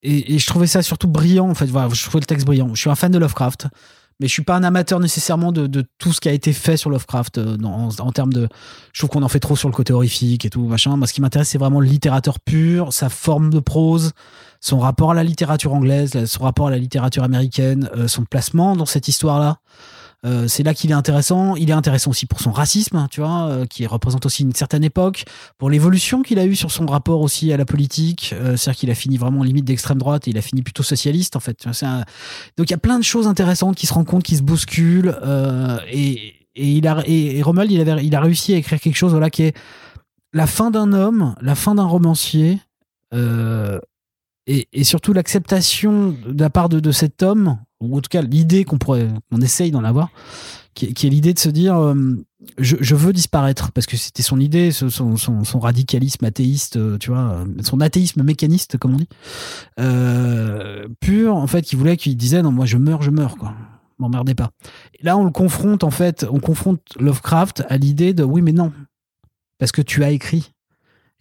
et 0.02 0.34
et 0.36 0.40
je 0.40 0.48
trouvais 0.48 0.68
ça 0.68 0.82
surtout 0.82 1.07
brillant 1.07 1.49
en 1.49 1.53
fait. 1.53 1.66
Voilà, 1.66 1.90
je 1.94 2.02
trouvais 2.03 2.22
le 2.22 2.26
texte 2.26 2.45
brillant. 2.45 2.74
Je 2.74 2.80
suis 2.80 2.90
un 2.90 2.95
fan 2.95 3.12
de 3.12 3.18
Lovecraft 3.18 3.68
mais 4.20 4.28
je 4.28 4.32
suis 4.32 4.44
pas 4.44 4.56
un 4.56 4.64
amateur 4.64 5.02
nécessairement 5.02 5.52
de, 5.52 5.84
tout 5.98 6.14
ce 6.14 6.22
qui 6.22 6.30
a 6.30 6.32
été 6.32 6.53
fait 6.53 6.78
sur 6.78 6.90
Lovecraft 6.90 7.38
euh, 7.38 7.57
en, 7.64 8.12
termes 8.12 8.32
de 8.32 8.48
je 8.94 9.02
trouve 9.02 9.10
qu'on 9.10 9.24
en 9.24 9.28
fait 9.28 9.41
trop 9.41 9.56
sur 9.56 9.68
le 9.68 9.74
côté 9.74 9.91
horrifique 9.91 10.45
et 10.45 10.49
tout 10.49 10.66
machin 10.66 10.95
moi 10.95 11.06
ce 11.06 11.14
qui 11.14 11.22
m'intéresse 11.22 11.49
c'est 11.49 11.57
vraiment 11.57 11.82
le 11.82 11.88
littérateur 11.88 12.40
pur 12.40 12.94
sa 12.94 13.10
forme 13.10 13.49
de 13.49 13.60
prose 13.60 14.12
son 14.62 14.80
rapport 14.80 15.12
à 15.12 15.14
la 15.14 15.24
littérature 15.24 15.74
anglaise 15.74 16.14
la- 16.14 16.28
son 16.28 16.44
rapport 16.44 16.68
à 16.68 16.72
la 16.72 16.78
littérature 16.78 17.24
américaine 17.24 17.90
son 18.07 18.24
placement 18.24 18.76
dans 18.78 18.86
cette 18.86 19.07
histoire 19.10 19.40
là 19.40 19.57
c'est 20.48 20.64
là 20.64 20.74
qu'il 20.74 20.90
est 20.92 20.96
intéressant. 20.96 21.56
Il 21.56 21.70
est 21.70 21.74
intéressant 21.74 22.12
aussi 22.12 22.26
pour 22.26 22.40
son 22.40 22.52
racisme, 22.52 23.08
tu 23.12 23.22
vois, 23.22 23.48
euh, 23.50 23.66
qui 23.66 23.86
représente 23.86 24.26
aussi 24.26 24.44
une 24.44 24.54
certaine 24.54 24.84
époque, 24.84 25.26
pour 25.58 25.70
l'évolution 25.70 26.22
qu'il 26.24 26.40
a 26.40 26.46
eu 26.46 26.56
sur 26.56 26.72
son 26.72 26.86
rapport 26.86 27.22
aussi 27.22 27.54
à 27.54 27.58
la 27.58 27.66
politique. 27.66 28.34
Euh, 28.34 28.58
C'est-à-dire 28.58 28.80
qu'il 28.80 28.92
a 28.92 28.96
fini 28.96 29.18
vraiment 29.18 29.44
limite 29.44 29.66
d'extrême 29.66 29.98
droite 30.00 30.28
et 30.28 30.32
il 30.32 30.38
a 30.38 30.42
fini 30.42 30.62
plutôt 30.62 30.84
socialiste, 30.84 31.36
en 31.36 31.40
fait. 31.40 31.66
Donc 31.66 32.70
il 32.70 32.72
y 32.72 32.74
a 32.74 32.78
plein 32.78 32.98
de 33.00 33.04
choses 33.04 33.28
intéressantes 33.28 33.76
qui 33.76 33.86
se 33.88 33.94
rencontrent, 33.94 34.26
qui 34.26 34.38
se 34.38 34.44
bousculent. 34.44 35.16
euh, 35.24 35.78
et, 35.92 36.34
et, 36.56 36.72
il 36.72 36.88
a, 36.88 37.04
il, 37.08 38.16
a 38.16 38.22
réussi 38.22 38.54
à 38.54 38.58
écrire 38.58 38.80
quelque 38.80 38.96
chose 38.96 39.12
voilà, 39.12 39.30
qui 39.30 39.44
est 39.44 39.56
la 40.34 40.48
fin 40.48 40.72
d'un 40.72 40.94
homme, 40.94 41.36
la 41.42 41.56
fin 41.56 41.76
d'un 41.76 41.86
romancier. 41.86 42.60
euh, 43.14 43.80
et, 44.47 44.67
et 44.73 44.84
surtout 44.84 45.13
l'acceptation 45.13 46.15
de 46.27 46.39
la 46.41 46.49
part 46.49 46.69
de, 46.69 46.80
de 46.80 46.91
cet 46.91 47.23
homme, 47.23 47.57
ou 47.81 47.97
en 47.97 48.01
tout 48.01 48.09
cas 48.09 48.22
l'idée 48.22 48.63
qu'on 48.63 48.77
pourrait, 48.77 49.07
qu'on 49.31 49.41
essaye 49.41 49.72
d'en 49.72 49.84
avoir, 49.84 50.09
qui, 50.73 50.85
est- 50.88 50.93
qui 50.93 51.07
est 51.07 51.09
l'idée 51.09 51.34
de 51.34 51.39
se 51.39 51.49
dire 51.49 51.76
euh, 51.77 51.95
je, 52.59 52.76
je 52.80 52.95
veux 52.95 53.11
disparaître, 53.13 53.72
parce 53.72 53.88
que 53.88 53.97
c'était 53.97 54.22
son 54.23 54.39
idée, 54.39 54.72
son, 54.72 54.89
son, 55.17 55.43
son 55.43 55.59
radicalisme 55.59 56.23
athéiste, 56.26 56.77
euh, 56.77 56.97
tu 56.99 57.09
vois, 57.09 57.19
euh, 57.31 57.45
son 57.63 57.81
athéisme 57.81 58.22
mécaniste, 58.23 58.77
comme 58.77 58.93
on 58.93 58.97
dit, 58.97 59.09
euh, 59.80 60.88
pur, 60.99 61.35
en 61.35 61.47
fait, 61.47 61.61
qui 61.63 61.76
voulait, 61.76 61.97
qui 61.97 62.15
disait 62.15 62.41
non, 62.41 62.51
moi 62.51 62.65
je 62.65 62.77
meurs, 62.77 63.01
je 63.01 63.11
meurs, 63.11 63.38
quoi. 63.38 63.53
M'emmerdez 63.97 64.35
pas. 64.35 64.51
Et 64.99 65.03
là, 65.05 65.15
on 65.17 65.23
le 65.23 65.31
confronte, 65.31 65.84
en 65.85 65.91
fait, 65.91 66.26
on 66.30 66.39
confronte 66.39 66.81
Lovecraft 66.99 67.63
à 67.69 67.77
l'idée 67.77 68.13
de 68.13 68.23
oui, 68.23 68.41
mais 68.41 68.51
non, 68.51 68.73
parce 69.57 69.72
que 69.72 69.81
tu 69.81 70.03
as 70.03 70.11
écrit. 70.11 70.51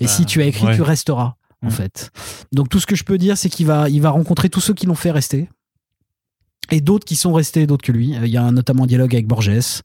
Et 0.00 0.06
Bah, 0.06 0.10
si 0.10 0.26
tu 0.26 0.42
as 0.42 0.46
écrit, 0.46 0.66
ouais. 0.66 0.74
tu 0.74 0.82
resteras, 0.82 1.36
en 1.64 1.68
Mm. 1.68 1.72
fait. 1.72 2.10
Donc 2.52 2.68
tout 2.68 2.78
ce 2.80 2.86
que 2.86 2.94
je 2.96 3.04
peux 3.04 3.18
dire, 3.18 3.36
c'est 3.38 3.48
qu'il 3.48 3.66
va, 3.66 3.88
il 3.88 4.00
va 4.00 4.10
rencontrer 4.10 4.48
tous 4.50 4.60
ceux 4.60 4.74
qui 4.74 4.86
l'ont 4.86 4.94
fait 4.94 5.10
rester. 5.10 5.48
Et 6.70 6.80
d'autres 6.80 7.04
qui 7.04 7.16
sont 7.16 7.32
restés, 7.32 7.66
d'autres 7.66 7.84
que 7.84 7.92
lui. 7.92 8.16
Euh, 8.16 8.26
Il 8.26 8.32
y 8.32 8.36
a 8.36 8.42
un, 8.42 8.52
notamment 8.52 8.84
un 8.84 8.86
dialogue 8.86 9.14
avec 9.14 9.26
Borges. 9.26 9.82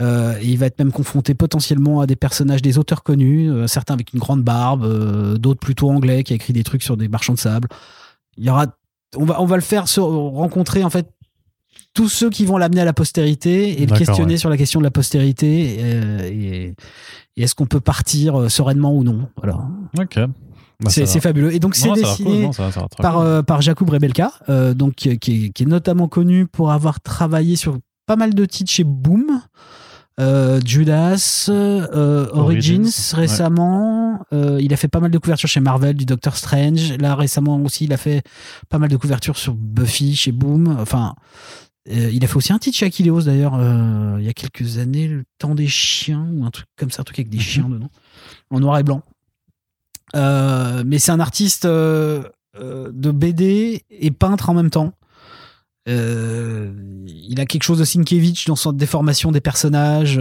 Euh, 0.00 0.36
et 0.40 0.46
il 0.48 0.58
va 0.58 0.66
être 0.66 0.78
même 0.80 0.90
confronté 0.92 1.34
potentiellement 1.34 2.00
à 2.00 2.06
des 2.06 2.16
personnages, 2.16 2.62
des 2.62 2.78
auteurs 2.78 3.02
connus, 3.04 3.48
euh, 3.50 3.66
certains 3.68 3.94
avec 3.94 4.12
une 4.12 4.18
grande 4.18 4.42
barbe, 4.42 4.84
euh, 4.84 5.36
d'autres 5.38 5.60
plutôt 5.60 5.88
anglais 5.90 6.24
qui 6.24 6.32
a 6.32 6.36
écrit 6.36 6.52
des 6.52 6.64
trucs 6.64 6.82
sur 6.82 6.96
des 6.96 7.06
marchands 7.08 7.34
de 7.34 7.38
sable. 7.38 7.68
Il 8.36 8.44
y 8.44 8.50
aura, 8.50 8.66
on 9.16 9.24
va, 9.24 9.40
on 9.40 9.46
va 9.46 9.54
le 9.56 9.62
faire 9.62 9.86
se 9.86 10.00
rencontrer 10.00 10.82
en 10.82 10.90
fait 10.90 11.08
tous 11.94 12.08
ceux 12.08 12.28
qui 12.28 12.44
vont 12.44 12.56
l'amener 12.58 12.80
à 12.80 12.84
la 12.84 12.92
postérité 12.92 13.80
et 13.80 13.86
le 13.86 13.96
questionner 13.96 14.32
ouais. 14.34 14.38
sur 14.38 14.50
la 14.50 14.56
question 14.56 14.80
de 14.80 14.84
la 14.84 14.90
postérité 14.90 15.78
et, 15.78 16.74
et 17.36 17.42
est-ce 17.42 17.54
qu'on 17.54 17.66
peut 17.66 17.78
partir 17.80 18.50
sereinement 18.50 18.92
ou 18.96 19.04
non. 19.04 19.28
Voilà, 19.36 19.58
Ok. 20.00 20.18
Bah, 20.80 20.90
c'est 20.90 21.20
fabuleux. 21.20 21.54
Et 21.54 21.60
donc 21.60 21.74
c'est 21.74 21.88
cool, 21.88 21.98
dessiné 21.98 22.42
non, 22.42 22.50
par, 22.50 23.14
cool. 23.14 23.26
euh, 23.26 23.42
par 23.42 23.62
Jakub 23.62 23.88
Rebelka, 23.88 24.32
euh, 24.48 24.74
donc, 24.74 24.94
qui, 24.94 25.10
est, 25.10 25.18
qui 25.18 25.52
est 25.58 25.66
notamment 25.66 26.08
connu 26.08 26.46
pour 26.46 26.72
avoir 26.72 27.00
travaillé 27.00 27.56
sur 27.56 27.78
pas 28.06 28.16
mal 28.16 28.34
de 28.34 28.44
titres 28.44 28.70
chez 28.70 28.84
Boom, 28.84 29.40
euh, 30.20 30.60
Judas, 30.64 31.46
euh, 31.48 32.28
Origins, 32.32 32.82
Origins, 32.82 33.14
récemment. 33.14 34.20
Euh, 34.32 34.60
il 34.60 34.72
a 34.72 34.76
fait 34.76 34.88
pas 34.88 35.00
mal 35.00 35.10
de 35.10 35.18
couvertures 35.18 35.48
chez 35.48 35.60
Marvel, 35.60 35.96
du 35.96 36.04
Doctor 36.04 36.36
Strange. 36.36 36.92
Là, 36.98 37.14
récemment 37.16 37.60
aussi, 37.62 37.84
il 37.84 37.92
a 37.92 37.96
fait 37.96 38.22
pas 38.68 38.78
mal 38.78 38.88
de 38.88 38.96
couvertures 38.96 39.36
sur 39.36 39.54
Buffy 39.54 40.14
chez 40.14 40.32
Boom. 40.32 40.76
Enfin, 40.78 41.14
il 41.86 42.24
a 42.24 42.28
fait 42.28 42.36
aussi 42.36 42.52
un 42.52 42.58
titre 42.58 42.76
chez 42.76 42.86
Achilleos 42.86 43.22
d'ailleurs, 43.22 43.58
il 44.18 44.24
y 44.24 44.28
a 44.28 44.32
quelques 44.32 44.78
années, 44.78 45.08
Le 45.08 45.24
temps 45.38 45.54
des 45.54 45.66
chiens, 45.68 46.26
ou 46.32 46.44
un 46.44 46.50
truc 46.50 46.66
comme 46.78 46.90
ça, 46.90 47.02
un 47.02 47.04
truc 47.04 47.18
avec 47.18 47.28
des 47.28 47.38
chiens 47.40 47.68
dedans, 47.68 47.90
en 48.50 48.60
noir 48.60 48.78
et 48.78 48.82
blanc. 48.82 49.02
Mais 50.14 50.98
c'est 50.98 51.12
un 51.12 51.20
artiste 51.20 51.66
de 51.66 52.30
BD 52.92 53.82
et 53.90 54.10
peintre 54.10 54.50
en 54.50 54.54
même 54.54 54.70
temps. 54.70 54.92
il 55.86 57.36
a 57.38 57.46
quelque 57.46 57.64
chose 57.64 57.78
de 57.78 57.84
Sienkiewicz 57.84 58.46
dans 58.46 58.56
son 58.56 58.72
déformation 58.72 59.32
des 59.32 59.40
personnages. 59.40 60.20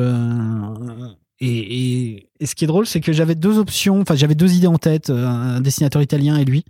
Et, 1.40 2.30
ce 2.44 2.56
qui 2.56 2.64
est 2.64 2.68
drôle, 2.68 2.86
c'est 2.86 3.02
que 3.02 3.14
j'avais 3.14 3.36
deux 3.36 3.58
options, 3.58 4.02
enfin 4.02 4.16
j'avais 4.16 4.36
deux 4.36 4.54
idées 4.54 4.68
en 4.68 4.78
tête, 4.78 5.10
un 5.10 5.62
dessinateur 5.62 6.02
italien 6.02 6.38
et 6.38 6.46
lui 6.46 6.66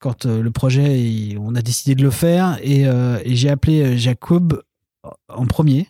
quand 0.00 0.26
le 0.26 0.50
projet, 0.50 1.34
on 1.40 1.54
a 1.54 1.62
décidé 1.62 1.94
de 1.94 2.02
le 2.02 2.10
faire. 2.10 2.58
Et, 2.62 2.84
j'ai 3.24 3.48
appelé 3.48 3.96
Jacob 3.96 4.62
en 5.28 5.46
premier. 5.46 5.88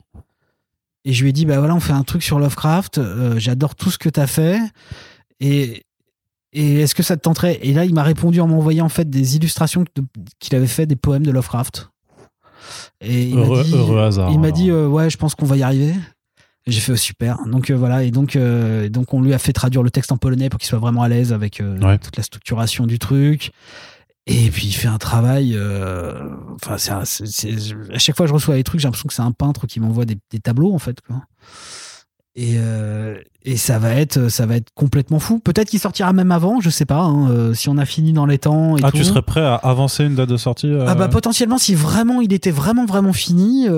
Et 1.05 1.12
je 1.12 1.23
lui 1.23 1.31
ai 1.31 1.32
dit, 1.32 1.45
bah 1.45 1.59
voilà, 1.59 1.74
on 1.74 1.81
fait 1.81 1.93
un 1.93 2.05
truc 2.05 2.23
sur 2.23 2.39
Lovecraft. 2.39 2.99
Euh, 2.99 3.39
j'adore 3.39 3.74
tout 3.74 3.91
ce 3.91 3.99
que 3.99 4.09
tu 4.09 4.20
as 4.20 4.27
fait. 4.27 4.59
Et, 5.41 5.85
et 6.55 6.81
est-ce 6.81 6.94
que 6.94 7.02
ça 7.02 7.16
te 7.16 7.22
tenterait? 7.22 7.59
Et 7.62 7.72
là, 7.72 7.85
il 7.85 7.94
m'a 7.94 8.02
répondu 8.02 8.40
en 8.40 8.47
m'envoyant 8.47 8.86
en 8.86 8.90
fait 8.90 9.10
des 9.10 9.36
illustrations 9.36 9.85
qu'il 10.39 10.56
avait 10.56 10.66
fait 10.66 10.86
des 10.86 10.97
poèmes 10.97 11.26
de 11.26 11.31
Lovecraft. 11.31 11.90
Et 13.01 13.24
il 13.24 13.36
heureux, 13.36 13.59
m'a 13.59 13.64
dit, 13.64 13.98
hasard. 13.98 14.32
Il 14.32 14.40
m'a 14.40 14.51
dit, 14.51 14.70
euh, 14.70 14.89
ouais, 14.89 15.10
je 15.10 15.18
pense 15.18 15.35
qu'on 15.35 15.47
va 15.47 15.56
y 15.56 15.62
arriver. 15.62 15.94
J'ai 16.66 16.81
fait 16.81 16.93
oh, 16.93 16.97
super. 16.97 17.39
Donc 17.47 17.68
euh, 17.68 17.74
voilà, 17.74 18.05
et 18.05 18.10
donc, 18.10 18.39
donc 18.89 19.12
on 19.12 19.20
lui 19.20 19.35
a 19.35 19.39
fait 19.39 19.52
traduire 19.52 19.82
le 19.82 19.90
texte 19.90 20.12
en 20.12 20.16
polonais 20.16 20.48
pour 20.48 20.59
qu'il 20.59 20.68
soit 20.68 20.78
vraiment 20.78 21.02
à 21.02 21.09
l'aise 21.09 21.32
avec 21.32 21.62
toute 22.02 22.16
la 22.16 22.22
structuration 22.22 22.86
du 22.86 22.98
truc. 22.98 23.52
Et 24.26 24.51
puis 24.51 24.68
il 24.68 24.72
fait 24.72 24.89
un 24.89 24.98
travail. 24.98 25.55
Euh, 25.55 26.31
enfin, 26.55 26.76
c'est, 26.78 27.55
à 27.93 27.98
chaque 27.98 28.16
fois 28.16 28.24
que 28.24 28.28
je 28.28 28.35
reçois 28.35 28.55
des 28.55 28.64
trucs, 28.64 28.81
j'ai 28.81 28.86
l'impression 28.86 29.06
que 29.06 29.14
c'est 29.14 29.22
un 29.22 29.32
peintre 29.32 29.66
qui 29.66 29.81
m'envoie 29.81 30.06
des, 30.06 30.16
tableaux 30.43 30.72
en 30.72 30.78
fait. 30.78 31.01
Quoi. 31.02 31.22
Et, 32.36 32.55
euh, 32.56 33.16
et 33.44 33.56
ça 33.56 33.78
va 33.78 33.94
être, 33.94 34.28
ça 34.28 34.44
va 34.44 34.56
être 34.56 34.73
complètement 34.74 35.20
fou. 35.20 35.39
Peut-être 35.39 35.69
qu'il 35.69 35.78
sortira 35.78 36.12
même 36.12 36.32
avant, 36.32 36.61
je 36.61 36.69
sais 36.69 36.85
pas. 36.85 37.02
Hein, 37.02 37.31
euh, 37.31 37.55
si 37.55 37.69
on 37.69 37.78
a 37.78 37.85
fini 37.85 38.12
dans 38.12 38.27
les 38.27 38.39
temps. 38.39 38.77
Et 38.77 38.81
ah, 38.82 38.90
tu 38.90 39.05
serais 39.05 39.23
prêt 39.23 39.44
à 39.44 39.55
avancer 39.55 40.05
une 40.05 40.16
date 40.16 40.31
de 40.31 40.36
sortie 40.36 40.73
Ah 40.86 40.97
bah 40.97 41.06
potentiellement, 41.06 41.59
si 41.59 41.77
vraiment 41.77 42.20
il 42.20 42.32
était 42.32 42.51
vraiment 42.51 42.86
vraiment 42.86 43.12
fini, 43.12 43.69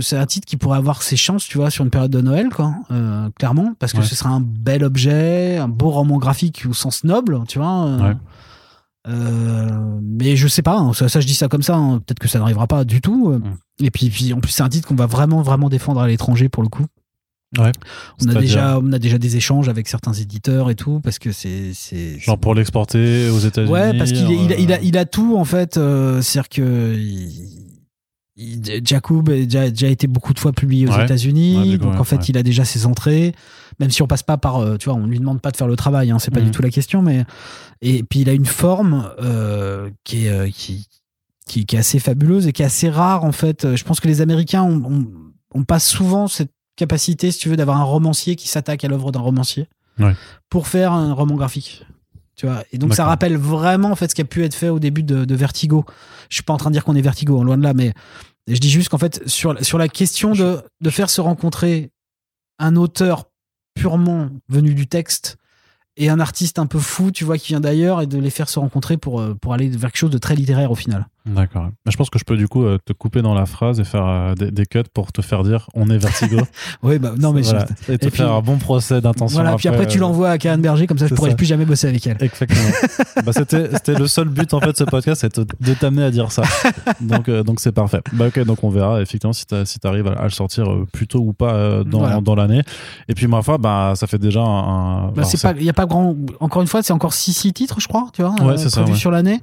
c'est 0.00 0.16
un 0.16 0.26
titre 0.26 0.46
qui 0.46 0.56
pourrait 0.56 0.78
avoir 0.78 1.02
ses 1.02 1.16
chances, 1.16 1.44
tu 1.44 1.58
vois, 1.58 1.70
sur 1.70 1.84
une 1.84 1.90
période 1.90 2.12
de 2.12 2.20
Noël, 2.20 2.50
quoi. 2.50 2.74
clairement, 3.36 3.74
parce 3.78 3.92
que 3.92 4.02
ce 4.02 4.14
sera 4.14 4.30
un 4.30 4.40
bel 4.40 4.84
objet, 4.84 5.56
un 5.56 5.68
beau 5.68 5.90
roman 5.90 6.18
graphique 6.18 6.64
au 6.68 6.74
sens 6.74 7.04
noble, 7.04 7.40
tu 7.48 7.58
vois. 7.58 7.96
Ouais. 7.96 8.14
Euh, 9.08 9.98
mais 10.02 10.36
je 10.36 10.48
sais 10.48 10.62
pas, 10.62 10.76
hein, 10.76 10.92
ça, 10.92 11.20
je 11.20 11.26
dis 11.26 11.34
ça 11.34 11.48
comme 11.48 11.62
ça, 11.62 11.76
hein, 11.76 12.00
peut-être 12.04 12.18
que 12.18 12.28
ça 12.28 12.38
n'arrivera 12.38 12.66
pas 12.66 12.84
du 12.84 13.00
tout. 13.00 13.30
Euh. 13.30 13.38
Mm. 13.38 13.56
Et 13.84 13.90
puis, 13.90 14.10
puis 14.10 14.32
en 14.32 14.40
plus, 14.40 14.50
c'est 14.50 14.62
un 14.62 14.68
titre 14.68 14.88
qu'on 14.88 14.96
va 14.96 15.06
vraiment, 15.06 15.40
vraiment 15.42 15.68
défendre 15.68 16.00
à 16.00 16.08
l'étranger 16.08 16.48
pour 16.48 16.62
le 16.62 16.68
coup. 16.68 16.84
Ouais, 17.56 17.72
on 18.22 18.28
a 18.28 18.34
déjà 18.34 18.78
on 18.78 18.92
a 18.92 18.98
déjà 18.98 19.16
des 19.16 19.36
échanges 19.38 19.70
avec 19.70 19.88
certains 19.88 20.12
éditeurs 20.12 20.68
et 20.68 20.74
tout 20.74 21.00
parce 21.00 21.18
que 21.18 21.32
c'est 21.32 21.72
c'est 21.72 22.18
genre 22.18 22.36
pour 22.36 22.54
l'exporter 22.54 23.30
aux 23.30 23.38
États-Unis 23.38 23.72
ouais 23.72 23.96
parce 23.96 24.12
qu'il 24.12 24.30
il, 24.30 24.52
a, 24.52 24.56
il, 24.58 24.70
a, 24.70 24.80
il, 24.82 24.98
a, 24.98 25.06
tout 25.06 25.34
en 25.34 25.46
fait 25.46 25.78
euh, 25.78 26.20
c'est-à-dire 26.20 26.50
que 26.50 26.94
il, 28.36 28.82
Jacob 28.84 29.30
a 29.30 29.32
déjà, 29.32 29.70
déjà, 29.70 29.88
été 29.88 30.06
beaucoup 30.06 30.34
de 30.34 30.38
fois 30.38 30.52
publié 30.52 30.86
aux 30.86 31.00
États-Unis 31.00 31.78
donc 31.78 31.98
en 31.98 32.04
fait 32.04 32.28
il 32.28 32.36
a 32.36 32.42
déjà 32.42 32.66
ses 32.66 32.84
entrées 32.84 33.32
même 33.80 33.90
si 33.90 34.02
on 34.02 34.06
passe 34.06 34.22
pas 34.22 34.36
par 34.36 34.76
tu 34.78 34.90
vois 34.90 34.98
on 34.98 35.06
lui 35.06 35.18
demande 35.18 35.40
pas 35.40 35.50
de 35.50 35.56
faire 35.56 35.68
le 35.68 35.76
travail 35.76 36.10
hein, 36.10 36.18
c'est 36.18 36.30
pas 36.30 36.42
du 36.42 36.48
mm. 36.48 36.52
tout 36.52 36.62
la 36.62 36.70
question 36.70 37.00
mais 37.00 37.24
et 37.80 38.02
puis 38.02 38.20
il 38.20 38.28
a 38.28 38.32
une 38.32 38.46
forme 38.46 39.10
euh, 39.20 39.90
qui, 40.04 40.26
est, 40.26 40.30
euh, 40.30 40.50
qui, 40.50 40.86
qui, 41.46 41.60
est 41.60 41.78
assez 41.78 41.98
fabuleuse 41.98 42.46
et 42.46 42.52
qui 42.52 42.62
est 42.62 42.66
assez 42.66 42.90
rare 42.90 43.24
en 43.24 43.32
fait. 43.32 43.76
Je 43.76 43.84
pense 43.84 44.00
que 44.00 44.08
les 44.08 44.20
Américains 44.20 44.64
ont, 44.64 45.06
on, 45.54 45.64
passe 45.64 45.88
souvent 45.88 46.26
cette 46.26 46.52
capacité, 46.78 47.30
si 47.30 47.38
tu 47.38 47.48
veux, 47.48 47.56
d'avoir 47.56 47.78
un 47.78 47.84
romancier 47.84 48.36
qui 48.36 48.48
s'attaque 48.48 48.84
à 48.84 48.88
l'œuvre 48.88 49.12
d'un 49.12 49.20
romancier 49.20 49.68
pour 50.48 50.68
faire 50.68 50.92
un 50.92 51.12
roman 51.12 51.34
graphique. 51.34 51.84
Tu 52.36 52.46
vois 52.46 52.62
et 52.72 52.78
donc 52.78 52.94
ça 52.94 53.04
rappelle 53.04 53.36
vraiment 53.36 53.90
en 53.90 53.96
fait 53.96 54.08
ce 54.08 54.14
qui 54.14 54.20
a 54.20 54.24
pu 54.24 54.44
être 54.44 54.54
fait 54.54 54.68
au 54.68 54.78
début 54.78 55.02
de, 55.02 55.34
Vertigo. 55.34 55.84
Je 56.30 56.36
suis 56.36 56.44
pas 56.44 56.52
en 56.52 56.56
train 56.56 56.70
de 56.70 56.74
dire 56.74 56.84
qu'on 56.84 56.94
est 56.94 57.02
Vertigo, 57.02 57.40
hein, 57.40 57.44
loin 57.44 57.58
de 57.58 57.64
là, 57.64 57.74
mais 57.74 57.92
je 58.46 58.58
dis 58.58 58.70
juste 58.70 58.90
qu'en 58.90 58.98
fait 58.98 59.20
sur, 59.26 59.62
sur 59.64 59.76
la 59.76 59.88
question 59.88 60.32
de, 60.32 60.62
de 60.80 60.90
faire 60.90 61.10
se 61.10 61.20
rencontrer 61.20 61.90
un 62.60 62.76
auteur 62.76 63.24
purement 63.74 64.28
venu 64.48 64.72
du 64.74 64.86
texte 64.86 65.36
et 65.96 66.08
un 66.08 66.20
artiste 66.20 66.60
un 66.60 66.66
peu 66.66 66.78
fou, 66.78 67.10
tu 67.10 67.24
vois, 67.24 67.38
qui 67.38 67.48
vient 67.48 67.60
d'ailleurs, 67.60 68.00
et 68.00 68.06
de 68.06 68.18
les 68.18 68.30
faire 68.30 68.48
se 68.48 68.60
rencontrer 68.60 68.96
pour, 68.96 69.20
euh, 69.20 69.34
pour 69.34 69.52
aller 69.52 69.68
vers 69.68 69.90
quelque 69.90 69.98
chose 69.98 70.10
de 70.10 70.18
très 70.18 70.36
littéraire 70.36 70.70
au 70.70 70.76
final. 70.76 71.08
D'accord. 71.28 71.68
Je 71.86 71.96
pense 71.96 72.10
que 72.10 72.18
je 72.18 72.24
peux 72.24 72.36
du 72.36 72.48
coup 72.48 72.64
euh, 72.64 72.78
te 72.84 72.92
couper 72.92 73.22
dans 73.22 73.34
la 73.34 73.46
phrase 73.46 73.80
et 73.80 73.84
faire 73.84 74.06
euh, 74.06 74.34
des, 74.34 74.66
cuts 74.66 74.82
pour 74.92 75.12
te 75.12 75.22
faire 75.22 75.42
dire 75.42 75.68
on 75.74 75.90
est 75.90 75.98
Vertigo. 75.98 76.38
oui, 76.82 76.98
bah 76.98 77.12
non, 77.18 77.32
mais 77.32 77.42
Et 77.88 77.98
te 77.98 78.10
faire 78.10 78.32
un 78.32 78.40
bon 78.40 78.56
procès 78.58 79.00
d'intention. 79.00 79.40
Voilà, 79.40 79.56
puis 79.56 79.68
après 79.68 79.86
tu 79.86 79.98
l'envoies 79.98 80.30
à 80.30 80.38
Karen 80.38 80.60
Berger, 80.60 80.86
comme 80.86 80.98
ça 80.98 81.06
je 81.06 81.14
pourrais 81.14 81.36
plus 81.36 81.46
jamais 81.46 81.64
bosser 81.64 81.88
avec 81.88 82.06
elle. 82.06 82.16
Exactement. 82.20 82.60
bah, 83.24 83.32
c'était 83.32 83.98
le 83.98 84.06
seul 84.06 84.28
but 84.28 84.52
en 84.54 84.60
fait 84.60 84.72
de 84.72 84.76
ce 84.76 84.84
podcast, 84.84 85.20
c'est 85.20 85.38
de 85.38 85.74
t'amener 85.74 86.04
à 86.04 86.10
dire 86.10 86.32
ça. 86.32 86.42
Donc 87.00 87.30
donc 87.30 87.60
c'est 87.60 87.72
parfait. 87.72 88.00
Bah 88.12 88.26
ok, 88.28 88.44
donc 88.44 88.64
on 88.64 88.70
verra 88.70 89.00
effectivement 89.00 89.32
si 89.32 89.46
tu 89.46 89.54
si 89.64 89.78
arrives 89.84 90.06
à, 90.06 90.24
le 90.24 90.30
sortir 90.30 90.66
plus 90.92 91.06
tôt 91.06 91.20
ou 91.20 91.32
pas 91.32 91.84
dans, 91.84 92.20
dans 92.22 92.34
l'année. 92.34 92.62
Et 93.08 93.14
puis 93.14 93.26
ma 93.26 93.42
foi, 93.42 93.58
bah 93.58 93.92
ça 93.94 94.06
fait 94.06 94.18
déjà 94.18 94.40
un. 94.40 95.10
Bah, 95.12 95.22
il 95.58 95.64
y 95.64 95.70
a 95.70 95.74
pas 95.74 95.86
grand. 95.86 96.16
Encore 96.40 96.62
une 96.62 96.68
fois, 96.68 96.82
c'est 96.82 96.92
encore 96.92 97.12
6 97.12 97.52
titres, 97.52 97.80
je 97.80 97.88
crois, 97.88 98.08
tu 98.12 98.22
vois, 98.22 98.34
ouais, 98.42 98.58
ça, 98.58 98.86
sur 98.94 99.10
l'année. 99.10 99.40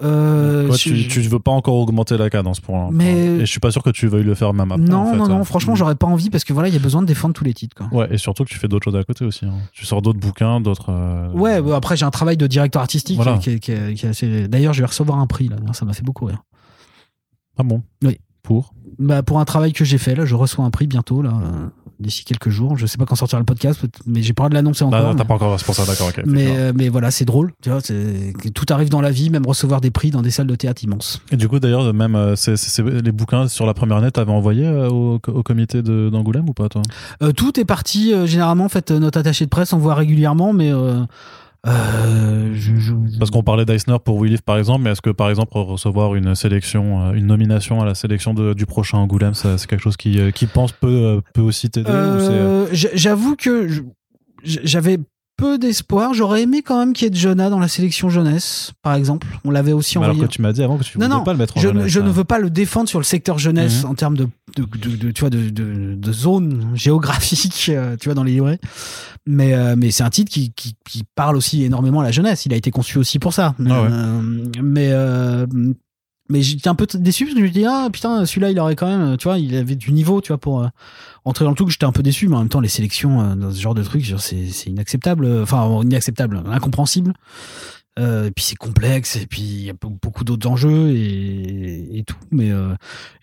Euh, 0.00 0.72
tu, 0.74 1.20
veux 1.22 1.40
pas 1.40 1.50
encore 1.50 1.74
augmenter 1.74 2.16
la 2.16 2.30
cadence 2.30 2.60
pour 2.60 2.76
l'instant. 2.76 2.92
Mais... 2.92 3.14
Et 3.14 3.40
je 3.40 3.46
suis 3.46 3.58
pas 3.58 3.72
sûr 3.72 3.82
que 3.82 3.90
tu 3.90 4.06
veuilles 4.06 4.22
le 4.22 4.36
faire 4.36 4.54
même 4.54 4.70
après. 4.70 4.84
Non, 4.84 5.16
non, 5.16 5.26
non, 5.26 5.42
franchement, 5.42 5.74
j'aurais 5.74 5.96
pas 5.96 6.06
envie 6.06 6.30
parce 6.30 6.44
que 6.44 6.52
voilà, 6.52 6.68
il 6.68 6.74
y 6.74 6.76
a 6.76 6.80
besoin 6.80 7.02
de 7.02 7.06
défendre 7.06 7.34
tous 7.34 7.44
les 7.44 7.54
titres. 7.54 7.74
Quoi. 7.74 7.88
Ouais, 7.92 8.06
et 8.12 8.18
surtout 8.18 8.44
que 8.44 8.48
tu 8.48 8.58
fais 8.58 8.68
d'autres 8.68 8.84
choses 8.84 8.96
à 8.96 9.02
côté 9.02 9.24
aussi. 9.24 9.44
Hein. 9.44 9.54
Tu 9.72 9.86
sors 9.86 10.00
d'autres 10.00 10.20
bouquins, 10.20 10.60
d'autres. 10.60 10.90
Euh, 10.90 11.30
ouais, 11.32 11.60
après, 11.72 11.96
j'ai 11.96 12.04
un 12.04 12.12
travail 12.12 12.36
de 12.36 12.46
directeur 12.46 12.80
artistique 12.80 13.20
qui, 13.40 13.72
est, 13.72 14.04
assez. 14.04 14.46
D'ailleurs, 14.46 14.72
je 14.72 14.82
vais 14.82 14.86
recevoir 14.86 15.18
un 15.18 15.26
prix 15.26 15.48
là, 15.48 15.56
ça 15.72 15.84
m'a 15.84 15.92
fait 15.92 16.04
beaucoup 16.04 16.26
rire. 16.26 16.44
Ah 17.56 17.64
bon? 17.64 17.82
Oui. 18.04 18.18
Pour? 18.42 18.72
Bah, 19.00 19.24
Pour 19.24 19.40
un 19.40 19.44
travail 19.44 19.72
que 19.72 19.84
j'ai 19.84 19.98
fait, 19.98 20.14
là, 20.14 20.24
je 20.24 20.36
reçois 20.36 20.64
un 20.64 20.70
prix 20.70 20.86
bientôt. 20.86 21.22
là 21.22 21.32
d'ici 22.00 22.24
quelques 22.24 22.48
jours. 22.48 22.76
Je 22.76 22.86
sais 22.86 22.98
pas 22.98 23.04
quand 23.04 23.16
sortira 23.16 23.38
le 23.38 23.44
podcast, 23.44 23.80
mais 24.06 24.22
j'ai 24.22 24.32
pas 24.32 24.44
le 24.44 24.50
de 24.50 24.54
l'annoncer 24.54 24.84
encore. 24.84 25.02
Non, 25.02 25.14
t'as 25.14 25.24
pas 25.24 25.34
encore, 25.34 25.56
pour 25.62 25.74
ça, 25.74 25.84
d'accord, 25.84 26.10
Mais, 26.26 26.46
euh, 26.48 26.72
mais 26.74 26.88
voilà, 26.88 27.10
c'est 27.10 27.24
drôle. 27.24 27.52
Tu 27.62 27.70
vois, 27.70 27.80
tout 27.80 28.66
arrive 28.70 28.88
dans 28.88 29.00
la 29.00 29.10
vie, 29.10 29.30
même 29.30 29.46
recevoir 29.46 29.80
des 29.80 29.90
prix 29.90 30.10
dans 30.10 30.22
des 30.22 30.30
salles 30.30 30.46
de 30.46 30.54
théâtre 30.54 30.82
immenses. 30.84 31.20
Et 31.30 31.36
du 31.36 31.48
coup, 31.48 31.58
d'ailleurs, 31.58 31.92
même 31.92 32.14
euh, 32.14 32.36
c'est, 32.36 32.56
les 32.82 33.12
bouquins 33.12 33.48
sur 33.48 33.66
la 33.66 33.74
première 33.74 34.00
net, 34.00 34.14
t'avais 34.14 34.32
envoyé 34.32 34.66
euh, 34.66 34.88
au, 34.88 35.18
comité 35.18 35.82
d'Angoulême 35.82 36.48
ou 36.48 36.54
pas, 36.54 36.68
toi? 36.68 36.82
Tout 37.36 37.58
est 37.58 37.64
parti. 37.64 38.12
généralement, 38.26 38.64
en 38.64 38.68
fait, 38.68 38.90
notre 38.90 39.18
attaché 39.18 39.44
de 39.44 39.50
presse 39.50 39.72
envoie 39.72 39.94
régulièrement, 39.94 40.52
mais 40.52 40.72
euh, 41.66 42.54
Parce 43.18 43.30
qu'on 43.30 43.42
parlait 43.42 43.64
d'Eisner 43.64 43.96
pour 44.04 44.24
Live 44.24 44.42
par 44.42 44.58
exemple, 44.58 44.82
mais 44.84 44.90
est-ce 44.90 45.02
que 45.02 45.10
par 45.10 45.28
exemple 45.28 45.58
recevoir 45.58 46.14
une 46.14 46.34
sélection, 46.34 47.08
euh, 47.08 47.12
une 47.14 47.26
nomination 47.26 47.80
à 47.80 47.84
la 47.84 47.94
sélection 47.94 48.34
du 48.34 48.66
prochain 48.66 48.98
Angoulême, 48.98 49.34
c'est 49.34 49.66
quelque 49.66 49.82
chose 49.82 49.96
qui, 49.96 50.20
euh, 50.20 50.30
qui 50.30 50.46
pense 50.46 50.72
peut, 50.72 51.20
peut 51.34 51.40
aussi 51.40 51.68
t'aider 51.70 51.90
J'avoue 52.72 53.36
que 53.36 53.68
j'avais 54.44 54.98
peu 55.38 55.56
d'espoir. 55.56 56.12
J'aurais 56.12 56.42
aimé 56.42 56.60
quand 56.60 56.78
même 56.78 56.92
qu'il 56.92 57.04
y 57.04 57.06
ait 57.06 57.10
de 57.10 57.16
Jonah 57.16 57.48
dans 57.48 57.60
la 57.60 57.68
sélection 57.68 58.10
jeunesse, 58.10 58.72
par 58.82 58.94
exemple. 58.94 59.26
On 59.44 59.50
l'avait 59.50 59.72
aussi 59.72 59.96
envoyé. 59.96 60.18
Alors 60.18 60.28
que 60.28 60.34
tu 60.34 60.42
m'as 60.42 60.52
dit 60.52 60.62
avant 60.62 60.76
que 60.76 60.84
tu 60.84 60.98
ne 60.98 61.06
voulais 61.06 61.24
pas 61.24 61.32
le 61.32 61.38
mettre 61.38 61.56
en 61.56 61.60
je, 61.60 61.68
jeunesse. 61.68 61.86
Je 61.86 62.00
ne 62.00 62.10
veux 62.10 62.24
pas 62.24 62.38
le 62.38 62.50
défendre 62.50 62.88
sur 62.88 62.98
le 62.98 63.04
secteur 63.04 63.38
jeunesse 63.38 63.84
mhm. 63.84 63.90
en 63.90 63.94
termes 63.94 64.16
de, 64.16 64.28
de, 64.56 65.10
tu 65.12 65.20
vois, 65.20 65.30
de, 65.30 65.48
de, 65.48 66.12
zone 66.12 66.72
géographique, 66.74 67.66
euh, 67.70 67.96
tu 67.96 68.08
vois, 68.08 68.14
dans 68.14 68.24
les 68.24 68.32
livrets. 68.32 68.58
Mais, 69.26 69.54
euh, 69.54 69.74
mais 69.78 69.90
c'est 69.92 70.02
un 70.02 70.10
titre 70.10 70.30
qui, 70.30 70.52
qui, 70.52 70.74
qui, 70.84 71.04
parle 71.14 71.36
aussi 71.36 71.62
énormément 71.62 72.00
à 72.00 72.04
la 72.04 72.10
jeunesse. 72.10 72.44
Il 72.44 72.52
a 72.52 72.56
été 72.56 72.70
conçu 72.70 72.98
aussi 72.98 73.18
pour 73.18 73.32
ça. 73.32 73.54
Ah 73.60 73.72
euh, 73.72 74.22
mais 74.62 74.90
mais 76.28 76.42
j'étais 76.42 76.68
un 76.68 76.74
peu 76.74 76.86
déçu 76.94 77.24
parce 77.24 77.34
que 77.34 77.40
je 77.40 77.44
me 77.44 77.50
dis 77.50 77.64
ah 77.64 77.88
putain 77.92 78.26
celui-là 78.26 78.50
il 78.50 78.60
aurait 78.60 78.76
quand 78.76 78.86
même 78.86 79.16
tu 79.16 79.24
vois 79.24 79.38
il 79.38 79.54
avait 79.56 79.76
du 79.76 79.92
niveau 79.92 80.20
tu 80.20 80.28
vois 80.28 80.38
pour 80.38 80.62
euh, 80.62 80.68
entrer 81.24 81.44
dans 81.44 81.50
le 81.50 81.56
truc 81.56 81.70
j'étais 81.70 81.86
un 81.86 81.92
peu 81.92 82.02
déçu 82.02 82.28
mais 82.28 82.36
en 82.36 82.40
même 82.40 82.48
temps 82.48 82.60
les 82.60 82.68
sélections 82.68 83.20
euh, 83.20 83.34
dans 83.34 83.50
ce 83.50 83.60
genre 83.60 83.74
de 83.74 83.82
truc 83.82 84.04
c'est 84.18 84.66
inacceptable 84.66 85.42
enfin 85.42 85.80
inacceptable 85.82 86.42
incompréhensible 86.46 87.14
euh, 87.98 88.26
et 88.26 88.30
puis 88.30 88.44
c'est 88.44 88.56
complexe 88.56 89.16
et 89.16 89.26
puis 89.26 89.40
il 89.40 89.64
y 89.64 89.70
a 89.70 89.74
beaucoup 89.80 90.22
d'autres 90.22 90.48
enjeux 90.48 90.90
et, 90.90 91.98
et, 91.98 92.04
tout 92.04 92.16
mais 92.30 92.52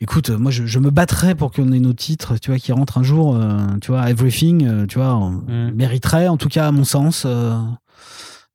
écoute 0.01 0.31
moi 0.31 0.51
je, 0.51 0.65
je, 0.65 0.79
me 0.79 0.89
battrais 0.89 1.35
pour 1.35 1.51
qu'on 1.51 1.71
ait 1.71 1.79
nos 1.79 1.93
titres 1.93 2.37
tu 2.39 2.49
vois 2.49 2.59
qui 2.59 2.71
rentrent 2.71 2.97
un 2.97 3.03
jour 3.03 3.39
tu 3.81 3.91
vois 3.91 4.09
everything 4.09 4.87
tu 4.87 4.97
vois 4.97 5.15
mmh. 5.29 5.71
mériterait 5.75 6.27
en 6.27 6.37
tout 6.37 6.49
cas 6.49 6.67
à 6.67 6.71
mon 6.71 6.83
sens 6.83 7.27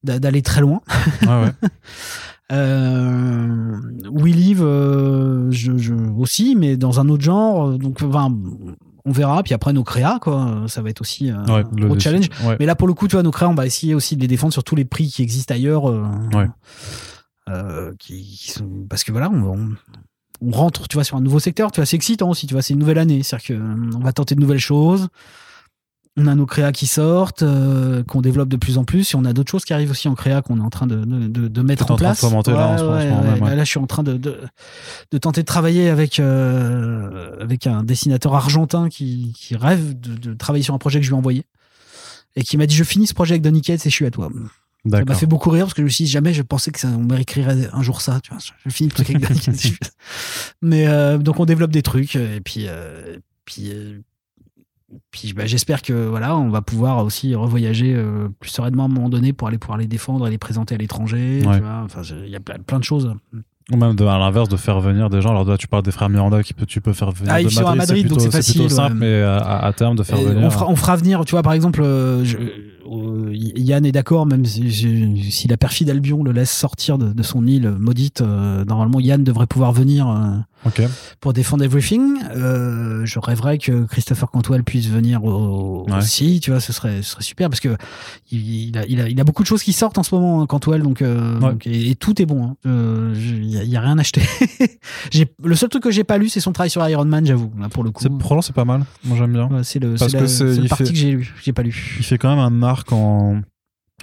d'aller 0.03 0.43
très 0.43 0.61
loin 0.61 0.81
ouais. 1.23 1.53
Euh, 2.53 3.77
We 4.11 4.35
Live, 4.35 4.63
euh, 4.63 5.51
je, 5.51 5.93
aussi, 6.19 6.57
mais 6.57 6.77
dans 6.77 7.01
un 7.01 7.09
autre 7.09 7.23
genre. 7.23 7.79
Donc, 7.79 8.03
enfin, 8.03 8.35
on 9.05 9.13
verra. 9.13 9.43
Puis 9.43 9.55
après, 9.55 9.73
nos 9.73 9.85
créas, 9.85 10.19
quoi, 10.21 10.65
ça 10.67 10.83
va 10.83 10.91
être 10.91 11.01
aussi 11.01 11.31
un 11.31 11.63
gros 11.63 11.99
challenge. 11.99 12.29
Mais 12.59 12.67
là, 12.67 12.75
pour 12.75 12.89
le 12.89 12.95
coup, 12.95 13.09
tu 13.09 13.17
vois, 13.17 13.23
nos 13.23 13.31
créas, 13.31 13.49
on 13.49 13.55
va 13.55 13.67
essayer 13.67 13.95
aussi 13.95 14.17
de 14.17 14.21
les 14.21 14.29
défendre 14.29 14.53
sur 14.53 14.65
tous 14.65 14.77
les 14.77 14.85
prix 14.85 15.09
qui 15.09 15.23
existent 15.23 15.55
ailleurs. 15.55 15.87
Euh, 17.49 17.93
qui, 17.99 18.55
parce 18.89 19.03
que 19.03 19.11
voilà, 19.11 19.29
on, 19.29 19.75
on, 20.41 20.51
rentre, 20.53 20.87
tu 20.87 20.95
vois, 20.95 21.05
sur 21.05 21.17
un 21.17 21.21
nouveau 21.21 21.39
secteur. 21.41 21.73
Tu 21.73 21.81
vois, 21.81 21.87
c'est 21.87 21.97
excitant 21.97 22.31
aussi. 22.31 22.47
Tu 22.47 22.55
vois, 22.55 22.63
c'est 22.63 22.75
une 22.75 22.81
nouvelle 22.81 22.99
année. 22.99 23.23
C'est-à-dire 23.23 23.59
qu'on 23.59 23.99
va 23.99 24.13
tenter 24.13 24.35
de 24.35 24.41
nouvelles 24.41 24.59
choses. 24.59 25.09
On 26.17 26.27
a 26.27 26.35
nos 26.35 26.47
créas 26.47 26.73
qui 26.73 26.87
sortent, 26.87 27.43
euh, 27.43 28.03
qu'on 28.05 28.21
développe 28.21 28.49
de 28.49 28.57
plus 28.57 28.79
en 28.79 28.85
plus, 28.85 29.15
et 29.15 29.17
on 29.17 29.25
a 29.25 29.33
d'autres 29.33 29.51
choses 29.51 29.65
qui 29.65 29.73
arrivent 29.73 29.91
aussi 29.91 30.09
en 30.09 30.15
créa 30.15 30.43
qu'on 30.43 30.59
est 30.59 30.63
en 30.63 30.71
train 30.71 30.87
de, 30.87 31.05
de, 31.05 31.49
de 31.49 31.63
mettre 31.63 31.85
en 31.85 31.85
en 31.85 31.87
train 31.87 31.95
de 31.95 32.01
place. 32.01 32.21
fomenter, 32.21 32.53
là, 32.53 32.69
en 32.69 32.77
moment 32.77 32.93
ouais. 32.97 33.41
Là, 33.41 33.55
là, 33.55 33.65
je 33.65 33.71
suis 33.71 33.79
en 33.79 33.87
train 33.87 34.03
de, 34.03 34.17
de, 34.17 35.19
tenter 35.19 35.43
de 35.43 35.47
travailler 35.47 35.89
avec, 35.89 36.19
euh, 36.19 37.37
avec 37.41 37.67
un 37.67 37.85
dessinateur 37.85 38.35
argentin 38.35 38.89
qui, 38.89 39.33
qui 39.37 39.57
rêve 39.57 39.99
de, 39.99 40.35
travailler 40.35 40.65
sur 40.65 40.75
un 40.75 40.79
projet 40.79 40.99
que 40.99 41.05
je 41.05 41.11
lui 41.11 41.17
ai 41.17 41.19
envoyé. 41.19 41.45
Et 42.37 42.43
qui 42.43 42.57
m'a 42.57 42.67
dit 42.67 42.75
Je 42.75 42.85
finis 42.85 43.07
ce 43.07 43.15
projet 43.15 43.35
avec 43.35 43.43
Donny 43.43 43.61
Cates 43.61 43.87
et 43.87 43.91
je 43.91 43.95
suis 43.95 44.07
à 44.07 44.11
toi. 44.11 44.31
Ça 44.91 45.05
m'a 45.05 45.15
fait 45.15 45.27
beaucoup 45.27 45.51
rire 45.51 45.65
parce 45.67 45.75
que 45.75 45.83
je 45.83 45.85
me 45.85 45.91
suis 45.91 46.05
dit 46.05 46.11
jamais 46.11 46.33
je 46.33 46.43
pensais 46.43 46.71
que 46.71 46.81
ça, 46.81 46.89
on 46.89 47.03
m'écrirait 47.03 47.69
un 47.73 47.83
jour 47.83 48.01
ça. 48.01 48.21
Tu 48.23 48.31
vois, 48.31 48.39
je 48.65 48.71
finis 48.71 48.89
le 48.89 48.95
truc 48.95 49.11
avec 49.11 49.29
Donny 49.29 49.41
Cates. 49.41 49.93
Mais 50.63 50.87
euh, 50.87 51.19
donc 51.19 51.39
on 51.39 51.45
développe 51.45 51.73
des 51.73 51.83
trucs 51.83 52.17
et 52.17 52.41
puis 52.41 52.67
puis 53.45 53.73
puis 55.11 55.33
bah, 55.33 55.47
j'espère 55.47 55.83
que 55.83 56.09
voilà 56.09 56.37
on 56.37 56.49
va 56.51 56.63
pouvoir 56.63 57.05
aussi 57.05 57.35
revoyager 57.35 57.95
euh, 57.95 58.29
plus 58.41 58.51
sereinement 58.51 58.85
à 58.85 58.87
un 58.87 58.89
moment 58.89 59.09
donné 59.09 59.33
pour 59.33 59.49
aller 59.49 59.59
pouvoir 59.59 59.79
les 59.79 59.87
défendre 59.87 60.27
et 60.27 60.31
les 60.31 60.39
présenter 60.39 60.75
à 60.75 60.79
l'étranger. 60.79 61.43
Ouais. 61.47 61.61
Enfin 61.85 62.03
il 62.25 62.31
y 62.31 62.37
a 62.37 62.41
plein, 62.41 62.57
plein 62.59 62.79
de 62.79 62.85
choses. 62.85 63.13
Ou 63.73 63.77
même 63.77 63.95
de, 63.95 64.05
à 64.05 64.19
l'inverse 64.19 64.49
de 64.49 64.57
faire 64.57 64.81
venir 64.81 65.11
des 65.11 65.21
gens. 65.23 65.31
Alors 65.31 65.45
là, 65.45 65.57
tu 65.57 65.69
parles 65.69 65.85
des 65.85 65.93
frères 65.93 66.09
Miranda 66.09 66.43
qui 66.43 66.55
peut, 66.55 66.67
tu 66.67 66.81
peux 66.81 66.93
faire 66.93 67.13
venir 67.13 67.33
Ah, 67.33 67.39
de 67.41 67.45
ils 67.47 67.51
sont 67.53 67.65
à 67.67 67.77
Madrid, 67.77 68.01
plutôt, 68.05 68.17
donc 68.17 68.33
c'est 68.33 68.43
plutôt 68.43 68.65
facile, 68.65 68.71
simple, 68.71 68.95
ouais. 68.95 68.99
mais 68.99 69.23
à, 69.23 69.59
à- 69.59 69.73
terme 69.73 69.95
de 69.95 70.03
faire 70.03 70.19
Et 70.19 70.25
venir. 70.25 70.45
on, 70.45 70.51
fera, 70.51 70.69
on 70.69 70.75
fera 70.75 70.97
venir, 70.97 71.25
tu 71.25 71.33
vois, 71.33 71.43
par 71.45 71.53
exemple, 71.53 71.81
euh, 71.81 72.25
je- 72.25 72.37
euh, 72.91 73.31
Yann 73.33 73.85
est 73.85 73.93
d'accord, 73.93 74.27
même 74.27 74.45
si, 74.45 74.71
si- 74.73 75.49
la 75.49 75.57
perfide 75.57 75.91
Albion 75.91 76.23
le 76.23 76.33
laisse 76.33 76.51
sortir 76.51 76.99
de, 76.99 77.13
de 77.13 77.23
son 77.23 77.47
île 77.47 77.71
maudite, 77.79 78.21
euh, 78.21 78.65
normalement 78.65 79.01
Yann 79.01 79.25
devrait 79.25 79.47
pouvoir 79.47 79.73
venir 79.73 80.09
euh, 80.09 80.69
pour 81.21 81.33
défendre 81.33 81.65
Everything. 81.65 82.19
Euh, 82.37 83.05
je 83.07 83.19
rêverais 83.19 83.59
que 83.59 83.85
Christopher 83.85 84.31
Cantwell 84.31 84.63
puisse 84.65 84.87
venir 84.89 85.25
au- 85.25 85.87
Ouais. 85.89 85.97
aussi, 85.97 86.41
tu 86.41 86.51
vois, 86.51 86.61
ce 86.61 86.73
serait, 86.73 87.03
ce 87.03 87.13
serait 87.13 87.23
super 87.23 87.49
parce 87.49 87.61
que 87.61 87.77
il, 88.31 88.69
il 88.69 88.79
a, 88.79 88.87
il, 88.87 89.01
a, 89.01 89.09
il 89.09 89.19
a 89.21 89.25
beaucoup 89.25 89.43
de 89.43 89.49
choses 89.49 89.63
qui 89.63 89.73
sortent 89.73 89.97
en 89.99 90.03
ce 90.03 90.15
moment, 90.15 90.43
hein, 90.43 90.47
Cantwell, 90.47 90.83
donc, 90.83 91.01
euh, 91.03 91.35
Ouais. 91.41 91.51
donc- 91.53 91.67
et, 91.67 91.91
et 91.91 91.95
tout 91.95 92.21
est 92.21 92.27
bon. 92.27 92.45
hein. 92.45 92.57
Euh, 92.67 93.15
Il 93.17 93.47
n'y 93.47 93.57
a, 93.57 93.63
il 93.65 93.71
y 93.71 93.77
a 93.77 93.81
rien 93.81 93.97
à 93.99 94.01
acheter. 94.03 94.21
J'ai- 95.11 95.27
le 95.43 95.55
seul 95.57 95.69
truc 95.69 95.83
que 95.83 95.91
j'ai 95.91 96.05
pas 96.05 96.19
lu, 96.19 96.29
c'est 96.29 96.41
son 96.41 96.53
travail 96.53 96.71
sur 96.71 96.87
Iron 96.89 97.05
Man, 97.05 97.25
j'avoue, 97.27 97.51
là, 97.59 97.69
pour 97.69 97.83
le 97.85 97.91
coup. 97.91 98.03
C'est, 98.03 98.53
pas 98.55 98.65
mal. 98.65 98.85
Moi, 99.05 99.17
j'aime 99.17 99.33
bien. 99.33 99.47
Ouais, 99.49 99.65
c'est 99.65 99.79
le, 99.79 99.95
que 99.97 100.45
la 100.45 100.63
il 100.63 100.69
partie 100.69 100.85
fait- 100.87 100.91
que 100.93 100.97
j'ai 100.99 101.11
lu, 101.13 101.35
j'ai 101.43 101.53
pas 101.53 101.63
lu. 101.63 101.97
Il 101.99 102.05
fait 102.05 102.19
quand 102.19 102.29
même 102.31 102.39
un 102.39 102.51
en. 102.93 103.41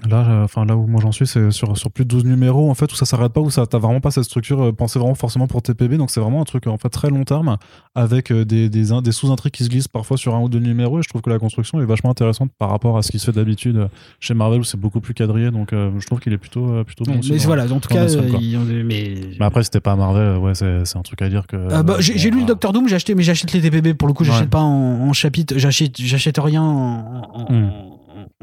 Là, 0.07 0.27
euh, 0.29 0.43
enfin, 0.43 0.63
là 0.63 0.77
où 0.77 0.85
moi 0.85 1.01
j'en 1.01 1.11
suis, 1.11 1.25
c'est 1.25 1.49
sur, 1.49 1.75
sur 1.75 1.89
plus 1.89 2.03
de 2.05 2.09
12 2.09 2.23
numéros, 2.25 2.69
en 2.69 2.75
fait, 2.75 2.85
où 2.93 2.95
ça 2.95 3.07
s'arrête 3.07 3.33
pas, 3.33 3.41
où 3.41 3.49
ça, 3.49 3.65
t'as 3.65 3.79
vraiment 3.79 3.99
pas 3.99 4.11
cette 4.11 4.25
structure 4.25 4.61
euh, 4.65 4.71
pensée 4.71 4.99
vraiment 4.99 5.15
forcément 5.15 5.47
pour 5.47 5.63
TPB. 5.63 5.97
Donc, 5.97 6.11
c'est 6.11 6.19
vraiment 6.19 6.39
un 6.39 6.43
truc, 6.43 6.67
en 6.67 6.77
fait, 6.77 6.89
très 6.89 7.09
long 7.09 7.23
terme, 7.23 7.57
avec 7.95 8.31
euh, 8.31 8.45
des, 8.45 8.69
des, 8.69 8.91
in- 8.91 9.01
des 9.01 9.11
sous-intrigues 9.11 9.53
qui 9.53 9.63
se 9.63 9.69
glissent 9.69 9.87
parfois 9.87 10.15
sur 10.17 10.35
un 10.35 10.39
ou 10.41 10.49
deux 10.49 10.59
numéros. 10.59 10.99
Et 10.99 11.01
je 11.01 11.09
trouve 11.09 11.23
que 11.23 11.31
la 11.31 11.39
construction 11.39 11.81
est 11.81 11.85
vachement 11.85 12.11
intéressante 12.11 12.51
par 12.59 12.69
rapport 12.69 12.95
à 12.95 13.01
ce 13.01 13.09
qui 13.11 13.17
se 13.17 13.25
fait 13.25 13.31
d'habitude 13.31 13.89
chez 14.19 14.35
Marvel, 14.35 14.59
où 14.59 14.63
c'est 14.63 14.79
beaucoup 14.79 15.01
plus 15.01 15.15
quadrillé. 15.15 15.49
Donc, 15.49 15.73
euh, 15.73 15.89
je 15.97 16.05
trouve 16.05 16.19
qu'il 16.19 16.31
est 16.31 16.37
plutôt, 16.37 16.83
plutôt 16.83 17.03
bon. 17.05 17.17
Aussi 17.17 17.31
mais 17.31 17.37
voilà, 17.39 17.63
en 17.65 17.79
tout 17.79 17.89
cas, 17.89 18.05
mais. 18.05 19.15
Mais 19.39 19.45
après, 19.45 19.63
si 19.63 19.71
t'es 19.71 19.79
pas 19.79 19.95
Marvel, 19.95 20.37
ouais, 20.37 20.53
c'est, 20.53 20.85
c'est 20.85 20.99
un 20.99 21.01
truc 21.01 21.23
à 21.23 21.29
dire 21.29 21.47
que. 21.47 21.57
Ah 21.71 21.81
bah, 21.81 21.95
j'ai 21.99 22.29
lu 22.29 22.41
le 22.41 22.45
Docteur 22.45 22.71
Doom, 22.71 22.87
j'ai 22.87 22.95
acheté, 22.97 23.15
mais 23.15 23.23
j'achète 23.23 23.51
les 23.51 23.61
TPB. 23.61 23.95
Pour 23.95 24.07
le 24.07 24.13
coup, 24.13 24.23
j'achète 24.23 24.41
Ouais. 24.43 24.47
pas 24.49 24.61
en, 24.61 25.09
en 25.09 25.13
chapitre, 25.13 25.55
j'achète, 25.57 25.99
j'achète 25.99 26.37
rien 26.37 26.61
en, 26.61 27.23
en- 27.33 27.51
Hmm. 27.51 27.69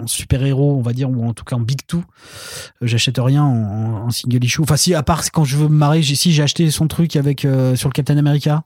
En- 0.01 0.07
super-héros, 0.07 0.77
on 0.77 0.83
va 0.83 0.93
dire, 0.93 1.11
ou 1.11 1.27
en 1.27 1.33
tout 1.35 1.45
cas 1.45 1.57
en 1.57 1.61
Big 1.61 1.81
Two. 1.87 1.99
Euh, 2.83 2.87
J'achète 2.87 3.17
rien 3.19 3.43
en, 3.43 4.07
en 4.07 4.11
single 4.11 4.45
issue. 4.45 4.61
Enfin, 4.63 4.77
si, 4.77 4.95
à 4.95 5.03
part 5.03 5.23
quand 5.33 5.45
je 5.45 5.57
veux 5.57 5.69
me 5.69 5.77
marrer, 5.77 6.03
si 6.03 6.33
j'ai 6.33 6.43
acheté 6.43 6.71
son 6.71 6.87
truc 6.89 7.17
avec, 7.17 7.45
euh, 7.45 7.77
sur 7.77 7.89
le 7.89 7.93
Captain 7.93 8.17
America. 8.19 8.63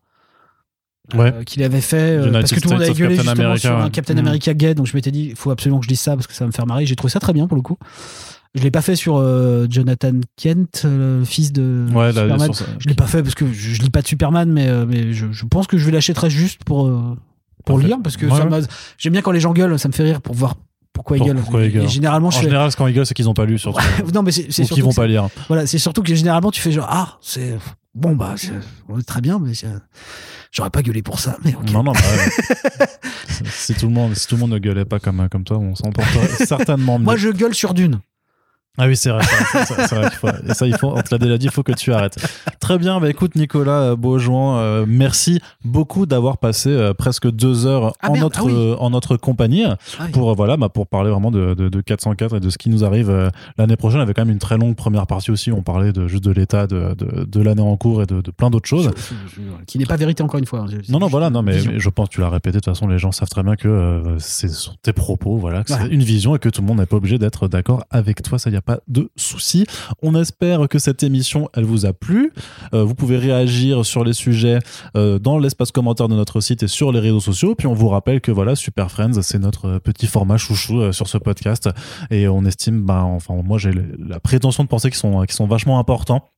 Ouais. 1.14 1.32
euh, 1.32 1.42
qu'il 1.42 1.62
avait 1.62 1.80
fait 1.80 2.18
euh, 2.18 2.30
parce 2.30 2.52
que 2.52 2.60
tout 2.60 2.68
le 2.68 2.74
monde 2.74 2.82
avait 2.82 2.92
gueulé 2.92 3.16
Captain 3.16 3.30
justement 3.30 3.46
America, 3.48 3.68
sur 3.68 3.78
un 3.78 3.84
ouais. 3.84 3.90
Captain 3.90 4.14
Mm. 4.14 4.18
America 4.18 4.52
gay 4.52 4.74
donc 4.74 4.86
je 4.86 4.94
m'étais 4.94 5.10
dit 5.10 5.28
il 5.30 5.36
faut 5.36 5.50
absolument 5.50 5.78
que 5.78 5.84
je 5.84 5.88
dise 5.88 6.00
ça 6.00 6.14
parce 6.14 6.26
que 6.26 6.34
ça 6.34 6.44
va 6.44 6.48
me 6.48 6.52
faire 6.52 6.66
marrer 6.66 6.84
j'ai 6.84 6.96
trouvé 6.96 7.10
ça 7.10 7.18
très 7.18 7.32
bien 7.32 7.46
pour 7.46 7.56
le 7.56 7.62
coup 7.62 7.78
je 8.54 8.62
l'ai 8.62 8.70
pas 8.70 8.82
fait 8.82 8.94
sur 8.94 9.16
euh, 9.16 9.66
Jonathan 9.70 10.12
Kent 10.36 10.82
le 10.84 11.22
fils 11.24 11.50
de 11.54 11.86
Ouais, 11.94 12.12
Superman. 12.12 12.52
ça- 12.52 12.66
Je 12.78 12.88
l'ai 12.90 12.94
pas 12.94 13.06
fait 13.06 13.22
parce 13.22 13.34
que 13.34 13.46
je, 13.50 13.72
je 13.72 13.80
lis 13.80 13.88
pas 13.88 14.02
de 14.02 14.06
Superman, 14.06 14.52
mais, 14.52 14.68
mais 14.84 15.14
je, 15.14 15.32
je 15.32 15.44
pense 15.46 15.66
que 15.66 15.78
je 15.78 15.86
vais 15.86 15.92
l'achèterai 15.92 16.28
juste 16.28 16.62
pour, 16.64 16.90
pour 17.64 17.78
lire 17.78 17.96
parce 18.04 18.18
que 18.18 18.26
Ouais, 18.26 18.42
ouais. 18.42 18.60
j'aime 18.98 19.12
bien 19.14 19.22
quand 19.22 19.32
les 19.32 19.40
gens 19.40 19.54
gueulent, 19.54 19.78
ça 19.78 19.88
me 19.88 19.94
fait 19.94 20.02
rire 20.04 20.20
pour 20.20 20.34
voir 20.34 20.56
pourquoi 20.92 21.16
ils 21.18 21.24
gueulent. 21.24 21.36
pourquoi 21.36 21.64
ils 21.64 21.72
gueulent. 21.72 21.88
généralement, 21.88 22.28
En 22.28 22.30
je 22.30 22.38
fais- 22.38 22.44
général, 22.44 22.70
ce 22.72 22.76
quand 22.76 22.86
ils 22.86 22.94
gueulent, 22.94 23.06
c'est 23.06 23.14
qu'ils 23.14 23.28
ont 23.28 23.34
pas 23.34 23.44
lu, 23.46 23.58
surtout. 23.58 23.80
non, 24.14 24.22
mais 24.22 24.32
c'est 24.32 24.46
c'est 24.50 24.62
Ou 24.62 24.66
surtout 24.66 24.74
qu'ils 24.74 24.84
vont 24.84 24.92
pas 24.92 25.06
lire. 25.06 25.28
Voilà, 25.48 25.66
c'est 25.66 25.78
surtout 25.78 26.02
que 26.02 26.14
généralement 26.14 26.50
tu 26.50 26.60
fais 26.60 26.72
genre 26.72 26.86
ah 26.90 27.18
c'est 27.20 27.56
bon 27.94 28.14
bah 28.16 28.34
c'est- 28.36 28.50
ouais, 28.88 29.02
très 29.02 29.20
bien, 29.20 29.38
mais 29.38 29.52
j'aurais 30.52 30.70
pas 30.70 30.82
gueulé 30.82 31.02
pour 31.02 31.20
ça, 31.20 31.36
mais 31.44 31.54
ok. 31.54 31.70
Non, 31.72 31.82
non, 31.82 31.92
bah, 31.92 32.00
ouais. 32.00 32.86
si, 33.50 33.74
tout 33.74 33.86
le 33.86 33.92
monde, 33.92 34.14
si 34.14 34.26
tout 34.26 34.34
le 34.36 34.40
monde 34.40 34.50
ne 34.52 34.58
gueulait 34.58 34.84
pas 34.84 34.98
comme, 34.98 35.28
comme 35.30 35.44
toi, 35.44 35.58
on 35.58 35.74
s'en 35.74 35.90
porterait 35.90 36.28
certainement 36.46 36.98
mieux. 36.98 37.04
Moi 37.04 37.16
je 37.16 37.28
gueule 37.30 37.54
sur 37.54 37.74
Dune. 37.74 38.00
Ah 38.78 38.86
oui, 38.86 38.96
c'est 38.96 39.10
vrai. 39.10 39.22
c'est 39.66 39.94
vrai 39.94 40.10
faut, 40.10 40.28
ça, 40.54 40.66
il 40.66 40.76
faut, 40.76 40.88
on 40.96 41.02
te 41.02 41.08
l'a 41.12 41.18
déjà 41.18 41.36
dit, 41.36 41.46
il 41.46 41.52
faut 41.52 41.62
que 41.62 41.72
tu 41.72 41.92
arrêtes. 41.92 42.16
Très 42.60 42.78
bien, 42.78 43.00
bah 43.00 43.08
écoute, 43.10 43.34
Nicolas 43.34 43.80
euh, 43.90 43.96
Beaujouan, 43.96 44.58
euh, 44.58 44.84
merci 44.86 45.40
beaucoup 45.64 46.06
d'avoir 46.06 46.38
passé 46.38 46.70
euh, 46.70 46.94
presque 46.94 47.30
deux 47.30 47.66
heures 47.66 47.92
Ah 48.00 48.08
en, 48.10 48.12
merde, 48.12 48.22
notre, 48.24 48.40
ah 48.40 48.44
oui. 48.44 48.52
euh, 48.54 48.76
en 48.76 48.90
notre 48.90 49.16
compagnie 49.16 49.64
Ah 49.64 49.76
oui. 50.02 50.10
pour, 50.12 50.34
voilà, 50.34 50.56
bah, 50.56 50.68
pour 50.68 50.86
parler 50.86 51.10
vraiment 51.10 51.30
de, 51.30 51.54
de, 51.54 51.68
de 51.68 51.80
404 51.80 52.36
et 52.36 52.40
de 52.40 52.50
ce 52.50 52.58
qui 52.58 52.70
nous 52.70 52.84
arrive 52.84 53.30
l'année 53.58 53.76
prochaine. 53.76 54.00
Avait 54.00 54.14
quand 54.14 54.22
même 54.24 54.32
une 54.32 54.38
très 54.38 54.56
longue 54.56 54.76
première 54.76 55.06
partie 55.06 55.30
aussi. 55.30 55.50
On 55.50 55.62
parlait 55.62 55.92
de, 55.92 56.06
juste 56.06 56.24
de 56.24 56.30
l'état 56.30 56.66
de, 56.66 56.94
de, 56.94 57.24
de 57.24 57.42
l'année 57.42 57.62
en 57.62 57.76
cours 57.76 58.02
et 58.02 58.06
de, 58.06 58.20
de 58.20 58.30
plein 58.30 58.50
d'autres 58.50 58.68
choses. 58.68 58.90
Je- 58.96 59.40
je- 59.40 59.64
Qui 59.66 59.78
n'est 59.78 59.86
pas 59.86 59.96
vérité 59.96 60.22
encore 60.22 60.38
une 60.38 60.46
fois. 60.46 60.60
hein. 60.60 60.66
Non, 60.88 60.98
non, 61.00 61.08
voilà, 61.08 61.30
non, 61.30 61.42
mais, 61.42 61.58
je 61.58 61.88
pense 61.90 62.08
que 62.08 62.14
tu 62.14 62.20
l'as 62.20 62.28
répété. 62.30 62.58
De 62.58 62.60
toute 62.60 62.72
façon, 62.74 62.86
les 62.86 62.98
gens 62.98 63.10
savent 63.12 63.28
très 63.28 63.42
bien 63.42 63.56
que 63.56 64.02
c'est 64.18 64.48
tes 64.82 64.92
propos, 64.92 65.36
voilà, 65.36 65.64
que 65.64 65.72
c'est 65.72 65.88
une 65.88 66.02
vision 66.02 66.36
et 66.36 66.38
que 66.38 66.48
tout 66.48 66.60
le 66.60 66.66
monde 66.66 66.78
n'est 66.78 66.86
pas 66.86 66.96
obligé 66.96 67.18
d'être 67.18 67.48
d'accord 67.48 67.82
avec 67.90 68.22
toi. 68.22 68.38
Ça, 68.38 68.50
n'y 68.50 68.56
a 68.56 68.62
de 68.88 69.10
souci. 69.16 69.66
On 70.02 70.14
espère 70.14 70.68
que 70.68 70.78
cette 70.78 71.02
émission, 71.02 71.48
elle 71.54 71.64
vous 71.64 71.86
a 71.86 71.92
plu. 71.92 72.32
Euh, 72.74 72.84
vous 72.84 72.94
pouvez 72.94 73.16
réagir 73.16 73.84
sur 73.84 74.04
les 74.04 74.12
sujets 74.12 74.58
euh, 74.96 75.18
dans 75.18 75.38
l'espace 75.38 75.70
commentaire 75.72 76.08
de 76.08 76.14
notre 76.14 76.40
site 76.40 76.62
et 76.62 76.68
sur 76.68 76.92
les 76.92 77.00
réseaux 77.00 77.20
sociaux. 77.20 77.54
Puis 77.54 77.66
on 77.66 77.74
vous 77.74 77.88
rappelle 77.88 78.20
que 78.20 78.30
voilà, 78.30 78.56
Super 78.56 78.90
Friends, 78.90 79.22
c'est 79.22 79.38
notre 79.38 79.66
euh, 79.66 79.78
petit 79.78 80.06
format 80.06 80.36
chouchou 80.36 80.92
sur 80.92 81.08
ce 81.08 81.18
podcast. 81.18 81.68
Et 82.10 82.28
on 82.28 82.44
estime, 82.44 82.84
ben, 82.84 83.02
enfin, 83.02 83.34
moi, 83.44 83.58
j'ai 83.58 83.72
la 83.72 84.20
prétention 84.20 84.64
de 84.64 84.68
penser 84.68 84.90
qu'ils 84.90 84.98
sont, 84.98 85.20
qu'ils 85.22 85.32
sont 85.32 85.46
vachement 85.46 85.78
importants 85.78 86.28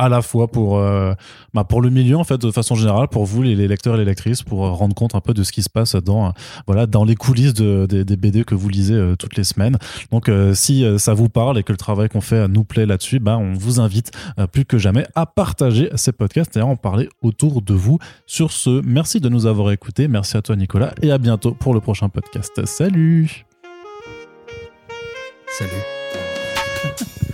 à 0.00 0.08
la 0.08 0.22
fois 0.22 0.48
pour, 0.48 0.78
euh, 0.78 1.12
bah, 1.52 1.64
pour 1.64 1.82
le 1.82 1.90
milieu, 1.90 2.16
en 2.16 2.24
fait, 2.24 2.38
de 2.38 2.50
façon 2.50 2.74
générale, 2.74 3.08
pour 3.08 3.26
vous, 3.26 3.42
les, 3.42 3.54
lecteurs 3.68 3.96
et 3.96 3.98
les 3.98 4.06
lectrices, 4.06 4.42
pour 4.42 4.64
euh, 4.64 4.70
rendre 4.70 4.94
compte 4.94 5.14
un 5.14 5.20
peu 5.20 5.34
de 5.34 5.42
ce 5.42 5.52
qui 5.52 5.62
se 5.62 5.68
passe 5.68 5.94
dans, 5.94 6.28
euh, 6.28 6.30
voilà, 6.66 6.86
dans 6.86 7.04
les 7.04 7.14
coulisses 7.14 7.52
de, 7.52 7.84
des, 7.84 8.06
des 8.06 8.16
BD 8.16 8.44
que 8.44 8.54
vous 8.54 8.70
lisez 8.70 8.94
euh, 8.94 9.14
toutes 9.14 9.36
les 9.36 9.44
semaines. 9.44 9.76
Donc, 10.10 10.30
euh, 10.30 10.54
si 10.54 10.86
ça 10.98 11.12
vous 11.12 11.28
parle 11.28 11.58
et 11.58 11.62
que 11.62 11.72
le 11.72 11.76
travail 11.76 12.08
qu'on 12.08 12.22
fait 12.22 12.48
nous 12.48 12.64
plaît 12.64 12.86
là-dessus, 12.86 13.18
bah, 13.18 13.36
on 13.36 13.52
vous 13.52 13.78
invite 13.78 14.10
euh, 14.38 14.46
plus 14.46 14.64
que 14.64 14.78
jamais 14.78 15.06
à 15.14 15.26
partager 15.26 15.90
ces 15.96 16.12
podcasts 16.12 16.56
et 16.56 16.60
à 16.60 16.66
en 16.66 16.76
parler 16.76 17.10
autour 17.20 17.60
de 17.60 17.74
vous. 17.74 17.98
Sur 18.24 18.52
ce, 18.52 18.80
merci 18.82 19.20
de 19.20 19.28
nous 19.28 19.44
avoir 19.44 19.70
écoutés. 19.70 20.08
Merci 20.08 20.38
à 20.38 20.42
toi, 20.42 20.56
Nicolas, 20.56 20.94
et 21.02 21.12
à 21.12 21.18
bientôt 21.18 21.52
pour 21.52 21.74
le 21.74 21.80
prochain 21.80 22.08
podcast. 22.08 22.64
Salut! 22.64 23.44
Salut. 25.58 25.70